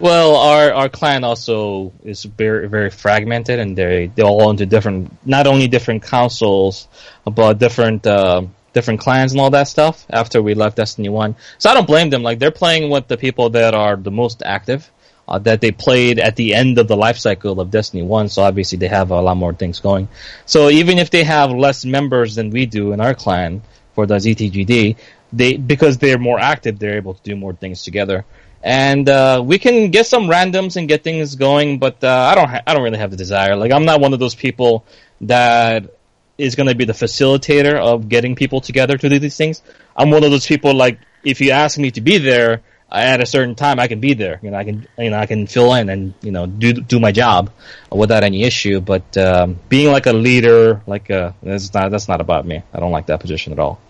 Well, 0.03 0.35
our 0.35 0.73
our 0.73 0.89
clan 0.89 1.23
also 1.23 1.93
is 2.03 2.25
very 2.25 2.69
very 2.69 2.91
fragmented, 2.91 3.61
and 3.61 3.79
they 3.79 4.11
they 4.13 4.25
all 4.25 4.51
into 4.51 4.67
different 4.67 5.17
not 5.25 5.47
only 5.47 5.69
different 5.69 6.03
councils, 6.03 6.89
but 7.25 7.61
different 7.61 8.05
uh, 8.05 8.43
different 8.73 8.99
clans 8.99 9.31
and 9.31 9.41
all 9.41 9.51
that 9.51 9.69
stuff. 9.69 10.05
After 10.11 10.43
we 10.43 10.55
left 10.55 10.77
Destiny 10.77 11.09
One, 11.09 11.37
so 11.59 11.71
I 11.71 11.75
don't 11.75 11.87
blame 11.87 12.11
them. 12.11 12.25
Like 12.25 12.41
they're 12.41 12.51
playing 12.51 12.91
with 12.91 13.07
the 13.07 13.17
people 13.17 13.51
that 13.51 13.75
are 13.75 13.95
the 13.95 14.11
most 14.11 14.43
active, 14.45 14.91
uh, 15.29 15.39
that 15.41 15.61
they 15.61 15.71
played 15.71 16.19
at 16.19 16.37
the 16.37 16.55
end 16.55 16.79
of 16.79 16.89
the 16.89 16.97
life 16.97 17.19
cycle 17.19 17.61
of 17.61 17.71
Destiny 17.71 18.03
One. 18.03 18.29
So 18.29 18.43
obviously 18.43 18.79
they 18.79 18.89
have 18.89 19.11
a 19.11 19.21
lot 19.21 19.37
more 19.37 19.53
things 19.53 19.81
going. 19.81 20.09
So 20.47 20.71
even 20.71 20.99
if 20.99 21.11
they 21.11 21.25
have 21.25 21.51
less 21.51 21.85
members 21.85 22.35
than 22.35 22.51
we 22.51 22.67
do 22.67 22.93
in 22.93 23.01
our 23.01 23.15
clan 23.15 23.63
for 23.95 24.07
the 24.07 24.17
ZTGD, 24.17 24.97
they 25.33 25.57
because 25.57 25.99
they're 25.99 26.19
more 26.19 26.39
active, 26.39 26.79
they're 26.79 26.97
able 26.97 27.15
to 27.15 27.23
do 27.23 27.37
more 27.37 27.55
things 27.55 27.83
together 27.83 28.25
and 28.63 29.09
uh, 29.09 29.43
we 29.45 29.59
can 29.59 29.91
get 29.91 30.07
some 30.07 30.25
randoms 30.25 30.77
and 30.77 30.87
get 30.89 31.03
things 31.03 31.35
going. 31.35 31.79
But 31.79 32.03
uh, 32.05 32.09
I 32.31 32.35
don't, 32.35 32.49
ha- 32.49 32.63
I 32.67 32.75
don't 32.75 32.83
really 32.83 32.99
have 32.99 33.11
the 33.11 33.17
desire. 33.17 33.57
Like 33.57 33.73
I'm 33.73 33.85
not 33.85 34.01
one 34.01 34.13
of 34.13 34.21
those 34.21 34.35
people 34.35 34.85
that 35.23 35.91
is 36.39 36.55
going 36.55 36.69
to 36.69 36.75
be 36.75 36.85
the 36.85 36.93
facilitator 36.93 37.75
of 37.75 38.09
getting 38.09 38.35
people 38.35 38.61
together 38.61 38.97
to 38.97 39.09
do 39.09 39.19
these 39.19 39.37
things. 39.37 39.63
I'm 39.97 40.11
one 40.11 40.25
of 40.25 40.31
those 40.31 40.47
people 40.47 40.75
like 40.75 40.99
if 41.25 41.41
you 41.41 41.51
ask 41.51 41.79
me 41.79 41.91
to 41.93 42.01
be 42.01 42.19
there 42.19 42.63
at 43.01 43.21
a 43.23 43.27
certain 43.27 43.55
time, 43.55 43.81
I 43.81 43.89
can 43.89 44.01
be 44.01 44.15
there. 44.15 44.39
You 44.43 44.51
know, 44.51 44.59
I 44.59 44.65
can, 44.65 44.87
you 44.99 45.11
know, 45.11 45.19
I 45.19 45.27
can 45.27 45.47
fill 45.47 45.73
in 45.75 45.89
and 45.89 46.15
you 46.23 46.31
know 46.31 46.47
do 46.47 46.73
do 46.75 47.01
my 47.01 47.11
job 47.13 47.51
without 47.91 48.23
any 48.25 48.43
issue. 48.45 48.81
But 48.81 49.17
um, 49.17 49.59
being 49.69 49.91
like 49.91 50.07
a 50.07 50.13
leader, 50.13 50.83
like 50.87 51.11
uh 51.11 51.33
that's 51.43 51.73
not 51.75 51.91
that's 51.91 52.09
not 52.09 52.21
about 52.21 52.47
me. 52.47 52.63
I 52.73 52.81
don't 52.81 52.93
like 52.93 53.07
that 53.07 53.21
position 53.21 53.53
at 53.53 53.59
all. 53.59 53.81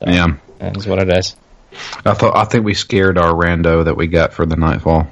yeah, 0.00 0.26
That's 0.58 0.86
what 0.86 0.98
it 0.98 1.08
is. 1.16 1.36
I 2.04 2.14
thought 2.14 2.36
I 2.36 2.44
think 2.44 2.64
we 2.64 2.74
scared 2.74 3.18
our 3.18 3.32
rando 3.32 3.84
that 3.84 3.96
we 3.96 4.06
got 4.06 4.32
for 4.32 4.44
the 4.46 4.56
Nightfall. 4.56 5.06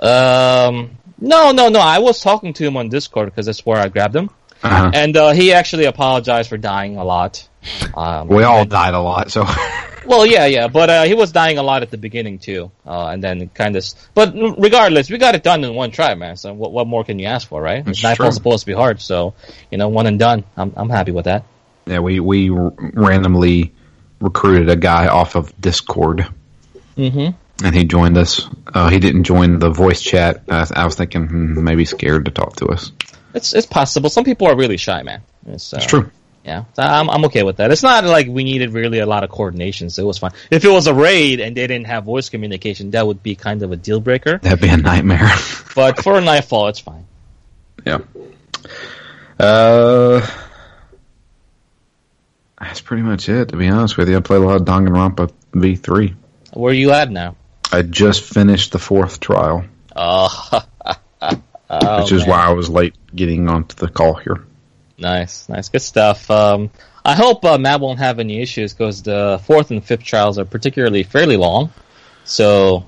Um, 0.00 0.98
no, 1.20 1.52
no, 1.52 1.68
no. 1.68 1.78
I 1.80 1.98
was 1.98 2.20
talking 2.20 2.52
to 2.54 2.64
him 2.66 2.76
on 2.76 2.88
Discord 2.88 3.26
because 3.30 3.46
that's 3.46 3.64
where 3.64 3.78
I 3.78 3.88
grabbed 3.88 4.16
him, 4.16 4.30
Uh-huh. 4.62 4.90
and 4.94 5.16
uh, 5.16 5.30
he 5.32 5.52
actually 5.52 5.84
apologized 5.84 6.48
for 6.48 6.56
dying 6.58 6.96
a 6.96 7.04
lot. 7.04 7.48
Um, 7.94 8.28
We 8.28 8.42
all 8.42 8.64
died 8.64 8.94
a 8.94 9.00
lot, 9.00 9.30
so 9.30 9.44
Well, 10.06 10.26
yeah, 10.26 10.46
yeah, 10.46 10.68
but 10.68 10.90
uh, 10.90 11.02
he 11.04 11.14
was 11.14 11.32
dying 11.32 11.58
a 11.58 11.62
lot 11.62 11.82
at 11.82 11.90
the 11.90 11.96
beginning 11.98 12.38
too, 12.38 12.70
uh, 12.86 13.06
and 13.08 13.22
then 13.22 13.48
kind 13.50 13.76
of. 13.76 13.84
But 14.14 14.34
regardless, 14.58 15.10
we 15.10 15.18
got 15.18 15.34
it 15.34 15.42
done 15.42 15.64
in 15.64 15.74
one 15.74 15.90
try, 15.90 16.14
man. 16.14 16.36
So 16.36 16.52
what, 16.52 16.72
what 16.72 16.86
more 16.86 17.04
can 17.04 17.18
you 17.18 17.26
ask 17.26 17.48
for, 17.48 17.60
right? 17.62 17.84
That's 17.84 18.02
Nightfall's 18.02 18.34
supposed 18.34 18.60
to 18.60 18.66
be 18.66 18.72
hard, 18.74 19.00
so 19.00 19.34
you 19.70 19.78
know, 19.78 19.88
one 19.88 20.06
and 20.06 20.18
done. 20.18 20.44
I'm 20.56 20.72
I'm 20.76 20.88
happy 20.90 21.12
with 21.12 21.26
that. 21.26 21.44
yeah, 21.86 22.00
we 22.00 22.20
we 22.20 22.50
randomly 22.50 23.72
recruited 24.20 24.68
a 24.70 24.76
guy 24.76 25.06
off 25.08 25.34
of 25.36 25.52
Discord, 25.60 26.26
Mm-hmm. 26.96 27.64
and 27.64 27.74
he 27.74 27.84
joined 27.84 28.16
us. 28.18 28.48
Uh, 28.66 28.88
he 28.90 28.98
didn't 28.98 29.24
join 29.24 29.58
the 29.58 29.70
voice 29.70 30.02
chat. 30.02 30.42
I, 30.48 30.66
I 30.74 30.84
was 30.84 30.94
thinking 30.94 31.26
hmm, 31.26 31.64
maybe 31.64 31.84
scared 31.84 32.26
to 32.26 32.30
talk 32.30 32.56
to 32.56 32.66
us. 32.66 32.92
It's 33.34 33.54
it's 33.54 33.66
possible. 33.66 34.10
Some 34.10 34.24
people 34.24 34.46
are 34.48 34.56
really 34.56 34.76
shy, 34.76 35.02
man. 35.02 35.22
It's, 35.46 35.72
uh, 35.72 35.78
It's 35.78 35.86
true. 35.86 36.10
Yeah, 36.44 36.64
so 36.74 36.82
I'm 36.82 37.08
I'm 37.08 37.24
okay 37.26 37.44
with 37.44 37.58
that. 37.58 37.70
It's 37.70 37.84
not 37.84 38.04
like 38.04 38.26
we 38.26 38.42
needed 38.42 38.70
really 38.72 38.98
a 38.98 39.06
lot 39.06 39.22
of 39.22 39.30
coordination, 39.30 39.90
so 39.90 40.02
it 40.02 40.06
was 40.06 40.18
fine. 40.18 40.32
If 40.50 40.64
it 40.64 40.70
was 40.70 40.88
a 40.88 40.94
raid 40.94 41.38
and 41.40 41.56
they 41.56 41.66
didn't 41.68 41.86
have 41.86 42.02
voice 42.04 42.28
communication, 42.30 42.90
that 42.92 43.06
would 43.06 43.22
be 43.22 43.36
kind 43.36 43.62
of 43.62 43.70
a 43.70 43.76
deal 43.76 44.00
breaker. 44.00 44.38
That'd 44.38 44.60
be 44.60 44.68
a 44.68 44.76
nightmare. 44.76 45.30
But 45.74 46.02
for 46.02 46.18
a 46.18 46.20
nightfall, 46.20 46.68
it's 46.68 46.80
fine. 46.80 47.06
yeah. 47.86 47.98
Uh, 49.38 50.26
that's 52.60 52.80
pretty 52.80 53.02
much 53.02 53.28
it. 53.28 53.48
To 53.48 53.56
be 53.56 53.68
honest 53.68 53.96
with 53.96 54.08
you, 54.08 54.16
I 54.16 54.20
played 54.20 54.42
a 54.42 54.44
lot 54.44 54.56
of 54.56 54.66
Danganronpa 54.66 55.32
V3. 55.52 56.14
Where 56.52 56.70
are 56.70 56.74
you 56.74 56.90
at 56.92 57.10
now? 57.10 57.36
I 57.72 57.82
just 57.82 58.22
finished 58.22 58.72
the 58.72 58.78
fourth 58.78 59.18
trial, 59.20 59.64
Oh, 59.96 60.62
oh, 61.70 62.02
which 62.02 62.12
is 62.12 62.22
man. 62.22 62.30
why 62.30 62.46
I 62.46 62.50
was 62.52 62.68
late 62.68 62.94
getting 63.14 63.48
onto 63.48 63.74
the 63.76 63.88
call 63.88 64.14
here. 64.14 64.44
Nice, 65.02 65.48
nice, 65.48 65.68
good 65.68 65.82
stuff. 65.82 66.30
Um, 66.30 66.70
I 67.04 67.14
hope 67.16 67.44
uh, 67.44 67.58
Matt 67.58 67.80
won't 67.80 67.98
have 67.98 68.20
any 68.20 68.40
issues 68.40 68.72
because 68.72 69.02
the 69.02 69.40
fourth 69.44 69.72
and 69.72 69.84
fifth 69.84 70.04
trials 70.04 70.38
are 70.38 70.44
particularly 70.44 71.02
fairly 71.02 71.36
long. 71.36 71.72
So, 72.24 72.86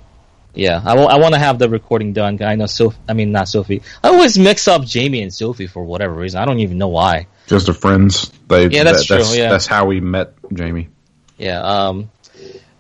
yeah, 0.54 0.80
I 0.85 0.94
want 1.18 1.35
to 1.35 1.40
have 1.40 1.59
the 1.59 1.68
recording 1.68 2.12
done. 2.12 2.40
I 2.40 2.54
know 2.54 2.66
Sophie. 2.66 2.97
I 3.09 3.14
mean, 3.14 3.33
not 3.33 3.49
Sophie. 3.49 3.83
I 4.04 4.09
always 4.11 4.38
mix 4.38 4.68
up 4.68 4.85
Jamie 4.85 5.23
and 5.23 5.35
Sophie 5.35 5.66
for 5.66 5.83
whatever 5.83 6.14
reason. 6.14 6.40
I 6.40 6.44
don't 6.44 6.61
even 6.61 6.78
know 6.78 6.87
why. 6.88 7.26
Just 7.49 7.68
a 7.68 7.75
friends. 7.75 8.30
They, 8.49 8.68
Yeah, 8.68 8.85
that's 8.85 9.09
that- 9.09 9.25
true, 9.25 9.37
yeah. 9.37 9.50
That's 9.50 9.66
how 9.66 9.87
we 9.87 10.00
met 10.00 10.35
Jamie. 10.52 10.90
Yeah. 11.37 11.61
Um, 11.61 12.12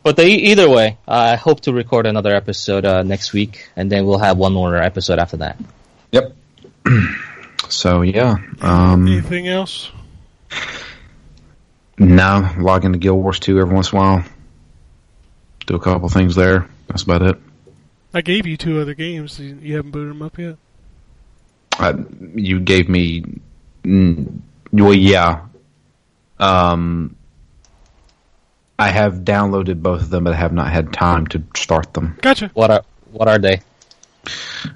but 0.04 0.16
the, 0.16 0.24
either 0.26 0.70
way, 0.70 0.98
I 1.08 1.34
hope 1.34 1.62
to 1.62 1.72
record 1.72 2.06
another 2.06 2.32
episode 2.36 2.84
uh, 2.84 3.02
next 3.02 3.32
week, 3.32 3.68
and 3.74 3.90
then 3.90 4.06
we'll 4.06 4.18
have 4.18 4.36
one 4.38 4.52
more 4.52 4.76
episode 4.76 5.18
after 5.18 5.38
that. 5.38 5.58
Yep. 6.12 6.36
so 7.68 8.02
yeah. 8.02 8.36
Um, 8.60 9.06
Anything 9.06 9.48
else? 9.48 9.90
now 11.98 12.54
log 12.60 12.84
into 12.84 12.98
Guild 12.98 13.22
Wars 13.22 13.38
2 13.40 13.58
every 13.58 13.74
once 13.74 13.92
in 13.92 13.98
a 13.98 14.00
while. 14.00 14.24
Do 15.66 15.76
a 15.76 15.80
couple 15.80 16.08
things 16.08 16.34
there. 16.34 16.68
That's 16.88 17.02
about 17.02 17.22
it. 17.22 17.36
I 18.12 18.20
gave 18.20 18.46
you 18.46 18.56
two 18.56 18.80
other 18.80 18.94
games. 18.94 19.38
You, 19.40 19.58
you 19.60 19.76
haven't 19.76 19.90
booted 19.90 20.10
them 20.10 20.22
up 20.22 20.38
yet. 20.38 20.56
Uh, 21.78 21.94
you 22.34 22.60
gave 22.60 22.88
me, 22.88 23.24
mm, 23.82 24.40
well, 24.72 24.94
yeah. 24.94 25.46
Um, 26.38 27.16
I 28.78 28.88
have 28.88 29.18
downloaded 29.18 29.82
both 29.82 30.02
of 30.02 30.10
them, 30.10 30.24
but 30.24 30.32
I 30.32 30.36
have 30.36 30.52
not 30.52 30.70
had 30.70 30.92
time 30.92 31.26
to 31.28 31.42
start 31.56 31.92
them. 31.94 32.18
Gotcha. 32.20 32.50
What 32.54 32.70
are 32.70 32.82
what 33.12 33.28
are 33.28 33.38
they? 33.38 33.60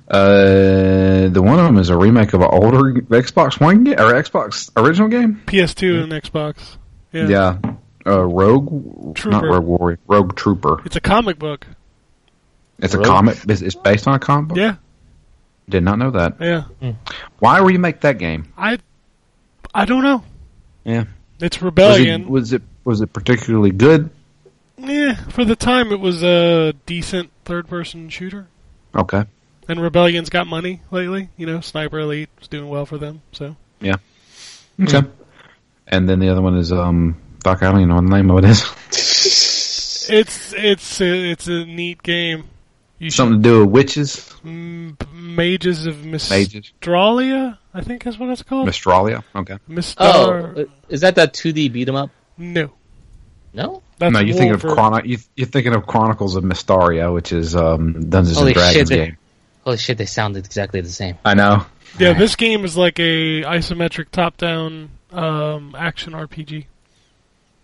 Uh, 0.09 1.28
the 1.28 1.40
one 1.43 1.59
of 1.59 1.64
them 1.64 1.78
is 1.78 1.90
a 1.90 1.97
remake 1.97 2.33
of 2.33 2.40
an 2.40 2.49
older 2.50 2.93
Xbox 3.02 3.61
One 3.61 3.85
game 3.85 3.95
or 3.95 4.12
Xbox 4.12 4.71
original 4.76 5.09
game. 5.09 5.43
PS2 5.47 6.02
and 6.05 6.12
Xbox. 6.12 6.76
Yeah. 7.12 7.28
Yeah, 7.28 7.59
uh, 8.07 8.25
Rogue, 8.25 9.14
Trooper. 9.17 9.31
not 9.31 9.45
Rogue 9.45 9.64
Warrior, 9.64 9.99
Rogue 10.07 10.37
Trooper. 10.37 10.83
It's 10.85 10.97
a 10.97 11.00
comic 11.00 11.38
book. 11.38 11.67
It's 12.78 12.95
a 12.95 13.02
comic. 13.02 13.38
It's, 13.49 13.62
it's 13.62 13.75
based 13.75 14.07
on 14.07 14.14
a 14.14 14.19
comic. 14.19 14.49
book? 14.50 14.59
Yeah. 14.59 14.76
Did 15.69 15.83
not 15.83 15.99
know 15.99 16.11
that. 16.12 16.37
Yeah. 16.40 16.93
Why 17.38 17.59
remake 17.61 18.00
that 18.02 18.19
game? 18.19 18.52
I 18.57 18.78
I 19.75 19.85
don't 19.85 20.02
know. 20.02 20.23
Yeah. 20.85 21.05
It's 21.40 21.57
Was 21.59 21.62
Rebellion. 21.62 22.23
it, 22.23 22.28
was 22.31 22.52
it 22.52 22.62
was 22.85 23.00
it 23.00 23.12
particularly 23.12 23.71
good? 23.71 24.11
Yeah, 24.78 25.14
for 25.14 25.45
the 25.45 25.57
time 25.57 25.93
it 25.93 26.00
was 26.00 26.23
a 26.23 26.73
decent 26.87 27.31
third 27.45 27.69
person 27.69 28.09
shooter. 28.09 28.47
Okay. 28.95 29.25
And 29.68 29.80
Rebellion's 29.80 30.30
got 30.30 30.46
money 30.46 30.80
lately. 30.90 31.28
You 31.37 31.46
know, 31.46 31.60
Sniper 31.60 31.98
Elite 31.98 32.30
is 32.40 32.48
doing 32.48 32.68
well 32.68 32.87
for 32.87 32.96
them. 32.98 33.20
So 33.32 33.54
yeah. 33.80 33.96
Okay. 34.82 35.02
And 35.87 36.08
then 36.08 36.18
the 36.20 36.28
other 36.30 36.40
one 36.42 36.56
is 36.56 36.72
um 36.72 37.20
fuck 37.44 37.62
I 37.62 37.66
don't 37.70 37.80
even 37.80 37.88
know 37.90 37.96
what 37.96 38.04
the 38.04 38.10
name 38.16 38.30
of 38.30 38.38
it 38.38 38.44
is. 38.50 40.06
it's 40.10 40.52
it's 40.54 41.00
a, 41.00 41.30
it's 41.30 41.46
a 41.48 41.64
neat 41.64 42.02
game. 42.02 42.44
You 42.98 43.10
Something 43.10 43.40
to 43.44 43.48
do 43.48 43.60
with 43.60 43.70
witches, 43.70 44.14
should, 44.16 44.48
mm, 44.48 45.12
Mages 45.12 45.87
of 45.87 46.04
mages, 46.04 46.28
Mystralia, 46.82 47.56
I 47.72 47.80
think 47.82 48.04
is 48.08 48.18
what 48.18 48.28
it's 48.30 48.42
called. 48.42 48.66
Mystralia. 48.68 49.22
Okay. 49.37 49.54
Oh, 49.54 49.72
Mistar. 49.72 50.68
is 50.88 51.02
that 51.02 51.14
that 51.14 51.32
2D 51.32 51.72
beat 51.72 51.88
'em 51.88 51.94
up? 51.94 52.10
no, 52.37 52.72
No. 53.52 53.82
That's 53.98 54.12
no, 54.12 54.18
you're 54.20 54.34
thinking 54.37 54.54
of 54.54 54.62
Wolver- 54.64 54.76
Chrono- 54.76 55.02
you, 55.04 55.18
you're 55.37 55.46
thinking 55.48 55.75
of 55.75 55.87
Chronicles 55.87 56.34
of 56.37 56.42
Mystara, 56.44 57.12
which 57.12 57.32
is 57.32 57.54
um, 57.56 58.08
Dungeons 58.10 58.37
Holy 58.37 58.48
and 58.50 58.54
Dragons 58.54 58.75
shit, 58.75 58.88
they- 58.88 58.96
game. 59.06 59.16
Holy 59.68 59.76
shit, 59.76 59.98
they 59.98 60.06
sounded 60.06 60.46
exactly 60.46 60.80
the 60.80 60.88
same. 60.88 61.18
I 61.26 61.34
know. 61.34 61.66
Yeah, 61.98 62.14
this 62.14 62.37
game 62.37 62.64
is 62.64 62.75
like 62.75 62.98
a 62.98 63.42
isometric 63.42 64.06
top-down 64.10 64.88
um, 65.12 65.75
action 65.76 66.14
RPG. 66.14 66.64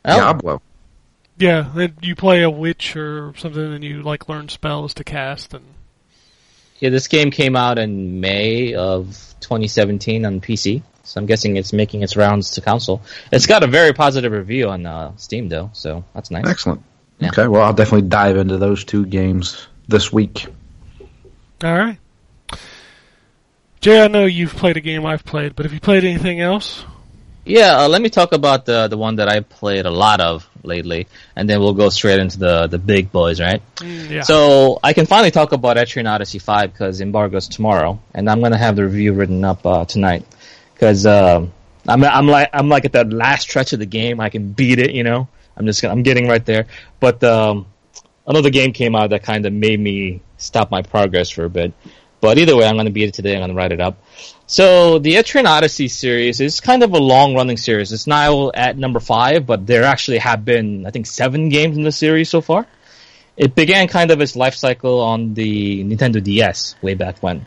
Oh, 0.05 0.15
Diablo. 0.15 0.61
Yeah, 1.39 1.71
then 1.75 1.95
you 2.03 2.15
play 2.15 2.43
a 2.43 2.51
witch 2.51 2.95
or 2.95 3.33
something, 3.39 3.73
and 3.73 3.83
you 3.83 4.03
like 4.03 4.29
learn 4.29 4.51
spells 4.51 4.93
to 4.95 5.05
cast, 5.05 5.55
and 5.55 5.65
yeah, 6.79 6.91
this 6.91 7.09
game 7.09 7.31
came 7.31 7.57
out 7.57 7.79
in 7.79 8.21
May 8.21 8.75
of 8.75 9.07
2017 9.41 10.27
on 10.27 10.43
PC, 10.43 10.83
so 11.05 11.19
I'm 11.23 11.27
guessing 11.27 11.57
it's 11.57 11.73
making 11.73 12.03
its 12.03 12.19
rounds 12.19 12.51
to 12.51 12.61
console. 12.61 13.01
It's 13.33 13.47
got 13.47 13.63
a 13.63 13.67
very 13.67 13.95
positive 13.95 14.31
review 14.31 14.69
on 14.69 14.85
uh, 14.85 15.17
Steam 15.17 15.49
though, 15.49 15.71
so 15.73 16.05
that's 16.13 16.31
nice. 16.31 16.47
Excellent. 16.47 16.83
Yeah. 17.19 17.29
Okay, 17.29 17.49
well, 17.49 17.63
I'll 17.63 17.73
definitely 17.73 18.11
dive 18.11 18.37
into 18.37 18.59
those 18.59 18.85
two 18.85 19.07
games 19.07 19.67
this 19.89 20.13
week. 20.13 20.49
All 21.65 21.79
right. 21.79 21.99
Jay, 23.81 24.03
I 24.03 24.09
know 24.09 24.25
you've 24.25 24.55
played 24.55 24.77
a 24.77 24.81
game 24.81 25.05
I've 25.05 25.25
played, 25.25 25.57
but 25.57 25.65
have 25.67 25.73
you 25.73 25.81
played 25.81 26.05
anything 26.05 26.41
else? 26.41 26.85
Yeah, 27.45 27.81
uh, 27.81 27.89
let 27.89 28.01
me 28.01 28.09
talk 28.09 28.33
about 28.33 28.65
the 28.65 28.89
the 28.89 28.97
one 28.97 29.17
that 29.17 29.29
I 29.29 29.41
played 29.41 29.85
a 29.85 29.91
lot 29.91 30.21
of 30.21 30.49
lately, 30.63 31.07
and 31.37 31.49
then 31.49 31.61
we'll 31.61 31.75
go 31.75 31.91
straight 31.91 32.19
into 32.19 32.39
the 32.39 32.67
the 32.67 32.79
big 32.79 33.13
boys, 33.13 33.41
right? 33.41 33.63
Mm, 33.77 34.11
yeah. 34.11 34.23
So 34.23 34.79
I 34.83 34.95
can 34.95 35.05
finally 35.05 35.31
talk 35.31 35.53
about 35.53 35.77
Etrian 35.77 36.11
Odyssey 36.11 36.39
5 36.39 36.73
because 36.73 37.01
embargo's 37.03 37.49
tomorrow, 37.49 38.01
and 38.15 38.31
I'm 38.31 38.41
gonna 38.41 38.57
have 38.57 38.77
the 38.77 38.85
review 38.85 39.13
written 39.13 39.45
up 39.45 39.67
uh, 39.67 39.85
tonight 39.85 40.25
because 40.73 41.05
um, 41.05 41.53
I'm 41.87 42.03
I'm 42.05 42.27
like 42.27 42.49
I'm 42.55 42.71
like 42.71 42.87
at 42.87 42.93
that 42.93 43.13
last 43.13 43.43
stretch 43.43 43.75
of 43.75 43.79
the 43.79 43.87
game. 43.87 44.21
I 44.21 44.31
can 44.31 44.53
beat 44.53 44.79
it, 44.79 44.93
you 44.93 45.05
know. 45.05 45.29
I'm 45.57 45.67
just 45.67 45.83
gonna, 45.83 45.93
I'm 45.93 46.03
getting 46.03 46.27
right 46.27 46.45
there, 46.45 46.67
but 47.01 47.23
um, 47.23 47.67
another 48.27 48.51
game 48.51 48.73
came 48.73 48.95
out 48.95 49.11
that 49.11 49.23
kind 49.23 49.45
of 49.45 49.53
made 49.53 49.79
me 49.79 50.23
stop 50.45 50.71
my 50.71 50.83
progress 50.83 51.31
for 51.31 51.45
a 51.45 51.51
bit. 51.51 51.73
But 52.21 52.39
either 52.39 52.57
way, 52.57 52.67
I'm 52.67 52.77
gonna 52.77 52.91
beat 52.91 53.09
it 53.09 53.15
today. 53.15 53.35
I'm 53.35 53.41
gonna 53.41 53.55
write 53.55 53.73
it 53.73 53.81
up. 53.81 53.99
So 54.47 54.99
the 54.99 55.15
Etrian 55.15 55.47
Odyssey 55.47 55.89
series 55.89 56.41
is 56.41 56.61
kind 56.61 56.83
of 56.83 56.93
a 56.93 56.99
long 56.99 57.35
running 57.35 57.57
series. 57.57 57.93
It's 57.93 58.07
now 58.07 58.51
at 58.55 58.79
number 58.79 59.01
five, 59.01 59.47
but 59.47 59.67
there 59.67 59.85
actually 59.85 60.19
have 60.19 60.45
been 60.45 60.87
I 60.87 60.91
think 60.91 61.07
seven 61.07 61.49
games 61.49 61.77
in 61.77 61.83
the 61.83 61.93
series 61.93 62.31
so 62.31 62.41
far 62.41 62.67
it 63.37 63.55
began 63.55 63.89
kind 63.89 64.11
of 64.11 64.21
its 64.21 64.37
life 64.37 64.55
cycle 64.55 65.01
on 65.01 65.35
the 65.35 65.85
Nintendo 65.85 66.23
DS 66.23 66.77
way 66.83 66.95
back 66.95 67.19
when. 67.23 67.47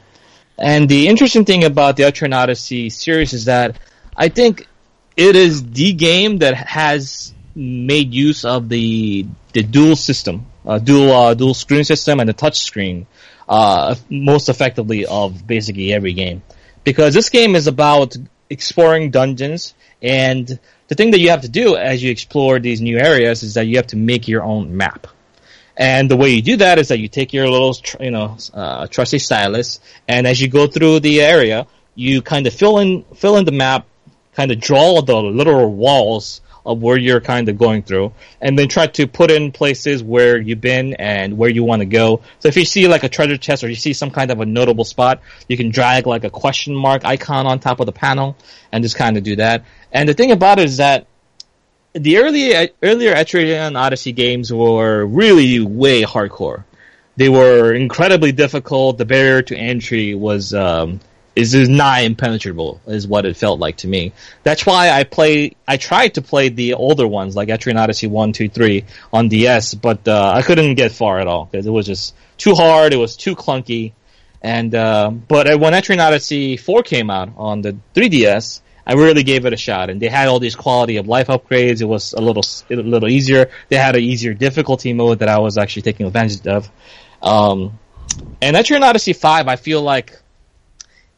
And 0.57 0.89
the 0.89 1.07
interesting 1.07 1.45
thing 1.45 1.63
about 1.63 1.97
the 1.97 2.03
Etrian 2.03 2.35
Odyssey 2.35 2.89
series 2.89 3.33
is 3.33 3.45
that 3.45 3.77
I 4.15 4.29
think 4.29 4.67
it 5.15 5.35
is 5.35 5.63
the 5.63 5.93
game 5.93 6.39
that 6.39 6.55
has 6.55 7.33
made 7.55 8.13
use 8.13 8.43
of 8.45 8.69
the 8.69 9.25
the 9.53 9.63
dual 9.63 9.95
system, 9.95 10.45
uh, 10.67 10.79
dual 10.79 11.11
uh, 11.11 11.33
dual 11.33 11.53
screen 11.53 11.83
system, 11.83 12.19
and 12.19 12.29
the 12.29 12.33
touch 12.33 12.59
screen 12.59 13.07
uh, 13.47 13.95
most 14.09 14.49
effectively 14.49 15.05
of 15.05 15.47
basically 15.47 15.93
every 15.93 16.13
game. 16.13 16.43
Because 16.83 17.13
this 17.13 17.29
game 17.29 17.55
is 17.55 17.67
about 17.67 18.15
exploring 18.49 19.11
dungeons, 19.11 19.73
and 20.01 20.59
the 20.87 20.95
thing 20.95 21.11
that 21.11 21.19
you 21.19 21.29
have 21.29 21.41
to 21.41 21.49
do 21.49 21.75
as 21.75 22.03
you 22.03 22.11
explore 22.11 22.59
these 22.59 22.81
new 22.81 22.97
areas 22.97 23.43
is 23.43 23.55
that 23.55 23.67
you 23.67 23.77
have 23.77 23.87
to 23.87 23.97
make 23.97 24.27
your 24.27 24.43
own 24.43 24.75
map. 24.75 25.07
And 25.75 26.09
the 26.09 26.17
way 26.17 26.29
you 26.29 26.41
do 26.41 26.57
that 26.57 26.79
is 26.79 26.87
that 26.87 26.99
you 26.99 27.07
take 27.07 27.33
your 27.33 27.47
little, 27.49 27.75
you 27.99 28.11
know, 28.11 28.37
uh, 28.53 28.87
trusty 28.87 29.19
stylus, 29.19 29.79
and 30.07 30.27
as 30.27 30.41
you 30.41 30.47
go 30.47 30.67
through 30.67 30.99
the 31.01 31.21
area, 31.21 31.67
you 31.95 32.21
kind 32.21 32.45
of 32.47 32.53
fill 32.53 32.79
in 32.79 33.03
fill 33.15 33.37
in 33.37 33.45
the 33.45 33.51
map, 33.51 33.85
kind 34.33 34.51
of 34.51 34.59
draw 34.59 35.01
the 35.01 35.15
literal 35.15 35.71
walls 35.71 36.41
of 36.67 36.81
where 36.81 36.97
you're 36.97 37.21
kind 37.21 37.47
of 37.49 37.57
going 37.57 37.81
through, 37.81 38.11
and 38.41 38.59
then 38.59 38.67
try 38.67 38.85
to 38.85 39.07
put 39.07 39.31
in 39.31 39.51
places 39.51 40.03
where 40.03 40.37
you've 40.37 40.61
been 40.61 40.93
and 40.95 41.37
where 41.37 41.49
you 41.49 41.63
want 41.63 41.79
to 41.79 41.85
go. 41.85 42.21
So 42.39 42.49
if 42.49 42.57
you 42.57 42.65
see 42.65 42.87
like 42.87 43.03
a 43.03 43.09
treasure 43.09 43.37
chest 43.37 43.63
or 43.63 43.69
you 43.69 43.75
see 43.75 43.93
some 43.93 44.11
kind 44.11 44.29
of 44.29 44.41
a 44.41 44.45
notable 44.45 44.83
spot, 44.83 45.21
you 45.47 45.57
can 45.57 45.71
drag 45.71 46.05
like 46.05 46.25
a 46.25 46.29
question 46.29 46.75
mark 46.75 47.05
icon 47.05 47.47
on 47.47 47.59
top 47.59 47.79
of 47.79 47.85
the 47.85 47.93
panel 47.93 48.35
and 48.71 48.83
just 48.83 48.97
kind 48.97 49.17
of 49.17 49.23
do 49.23 49.37
that. 49.37 49.63
And 49.91 50.07
the 50.07 50.13
thing 50.13 50.31
about 50.31 50.59
it 50.59 50.65
is 50.65 50.77
that 50.77 51.07
the 51.93 52.17
early 52.17 52.53
earlier 52.83 53.15
Etrian 53.15 53.75
Odyssey 53.77 54.11
games 54.11 54.51
were 54.51 55.05
really 55.05 55.59
way 55.61 56.03
hardcore. 56.03 56.65
They 57.15 57.29
were 57.29 57.73
incredibly 57.73 58.31
difficult. 58.31 58.97
The 58.97 59.05
barrier 59.05 59.41
to 59.43 59.55
entry 59.55 60.13
was 60.13 60.53
um, 60.53 60.99
is 61.37 61.53
is 61.53 61.69
nigh 61.69 61.99
impenetrable, 62.01 62.81
is 62.87 63.07
what 63.07 63.25
it 63.25 63.37
felt 63.37 63.59
like 63.59 63.77
to 63.77 63.87
me. 63.87 64.11
That's 64.43 64.65
why 64.65 64.89
I 64.89 65.03
play. 65.03 65.55
I 65.67 65.77
tried 65.77 66.15
to 66.15 66.21
play 66.21 66.49
the 66.49 66.73
older 66.73 67.07
ones 67.07 67.35
like 67.35 67.49
Etrian 67.49 67.79
Odyssey 67.79 68.07
one, 68.07 68.33
two, 68.33 68.49
three 68.49 68.85
on 69.13 69.29
DS, 69.29 69.75
but 69.75 70.07
uh, 70.07 70.33
I 70.35 70.41
couldn't 70.41 70.75
get 70.75 70.91
far 70.91 71.19
at 71.19 71.27
all 71.27 71.45
because 71.45 71.67
it 71.67 71.69
was 71.69 71.85
just 71.85 72.15
too 72.37 72.55
hard. 72.55 72.91
It 72.91 72.97
was 72.97 73.15
too 73.15 73.35
clunky. 73.35 73.93
And 74.41 74.73
uh, 74.73 75.11
but 75.11 75.59
when 75.59 75.73
Etrian 75.73 75.99
Odyssey 75.99 76.57
4 76.57 76.83
came 76.83 77.09
out 77.09 77.29
on 77.37 77.61
the 77.61 77.75
3DS, 77.95 78.61
I 78.85 78.93
really 78.93 79.23
gave 79.23 79.45
it 79.45 79.53
a 79.53 79.57
shot. 79.57 79.89
And 79.89 79.99
they 80.01 80.07
had 80.07 80.27
all 80.27 80.39
these 80.39 80.55
quality 80.55 80.97
of 80.97 81.07
life 81.07 81.27
upgrades. 81.27 81.81
It 81.81 81.85
was 81.85 82.13
a 82.13 82.21
little 82.21 82.43
a 82.69 82.75
little 82.75 83.09
easier. 83.09 83.49
They 83.69 83.77
had 83.77 83.95
an 83.95 84.03
easier 84.03 84.33
difficulty 84.33 84.93
mode 84.93 85.19
that 85.19 85.29
I 85.29 85.39
was 85.39 85.57
actually 85.57 85.83
taking 85.83 86.07
advantage 86.07 86.47
of. 86.47 86.69
Um, 87.21 87.79
and 88.41 88.55
Etrian 88.55 88.81
Odyssey 88.81 89.13
5, 89.13 89.47
I 89.47 89.55
feel 89.55 89.81
like 89.81 90.19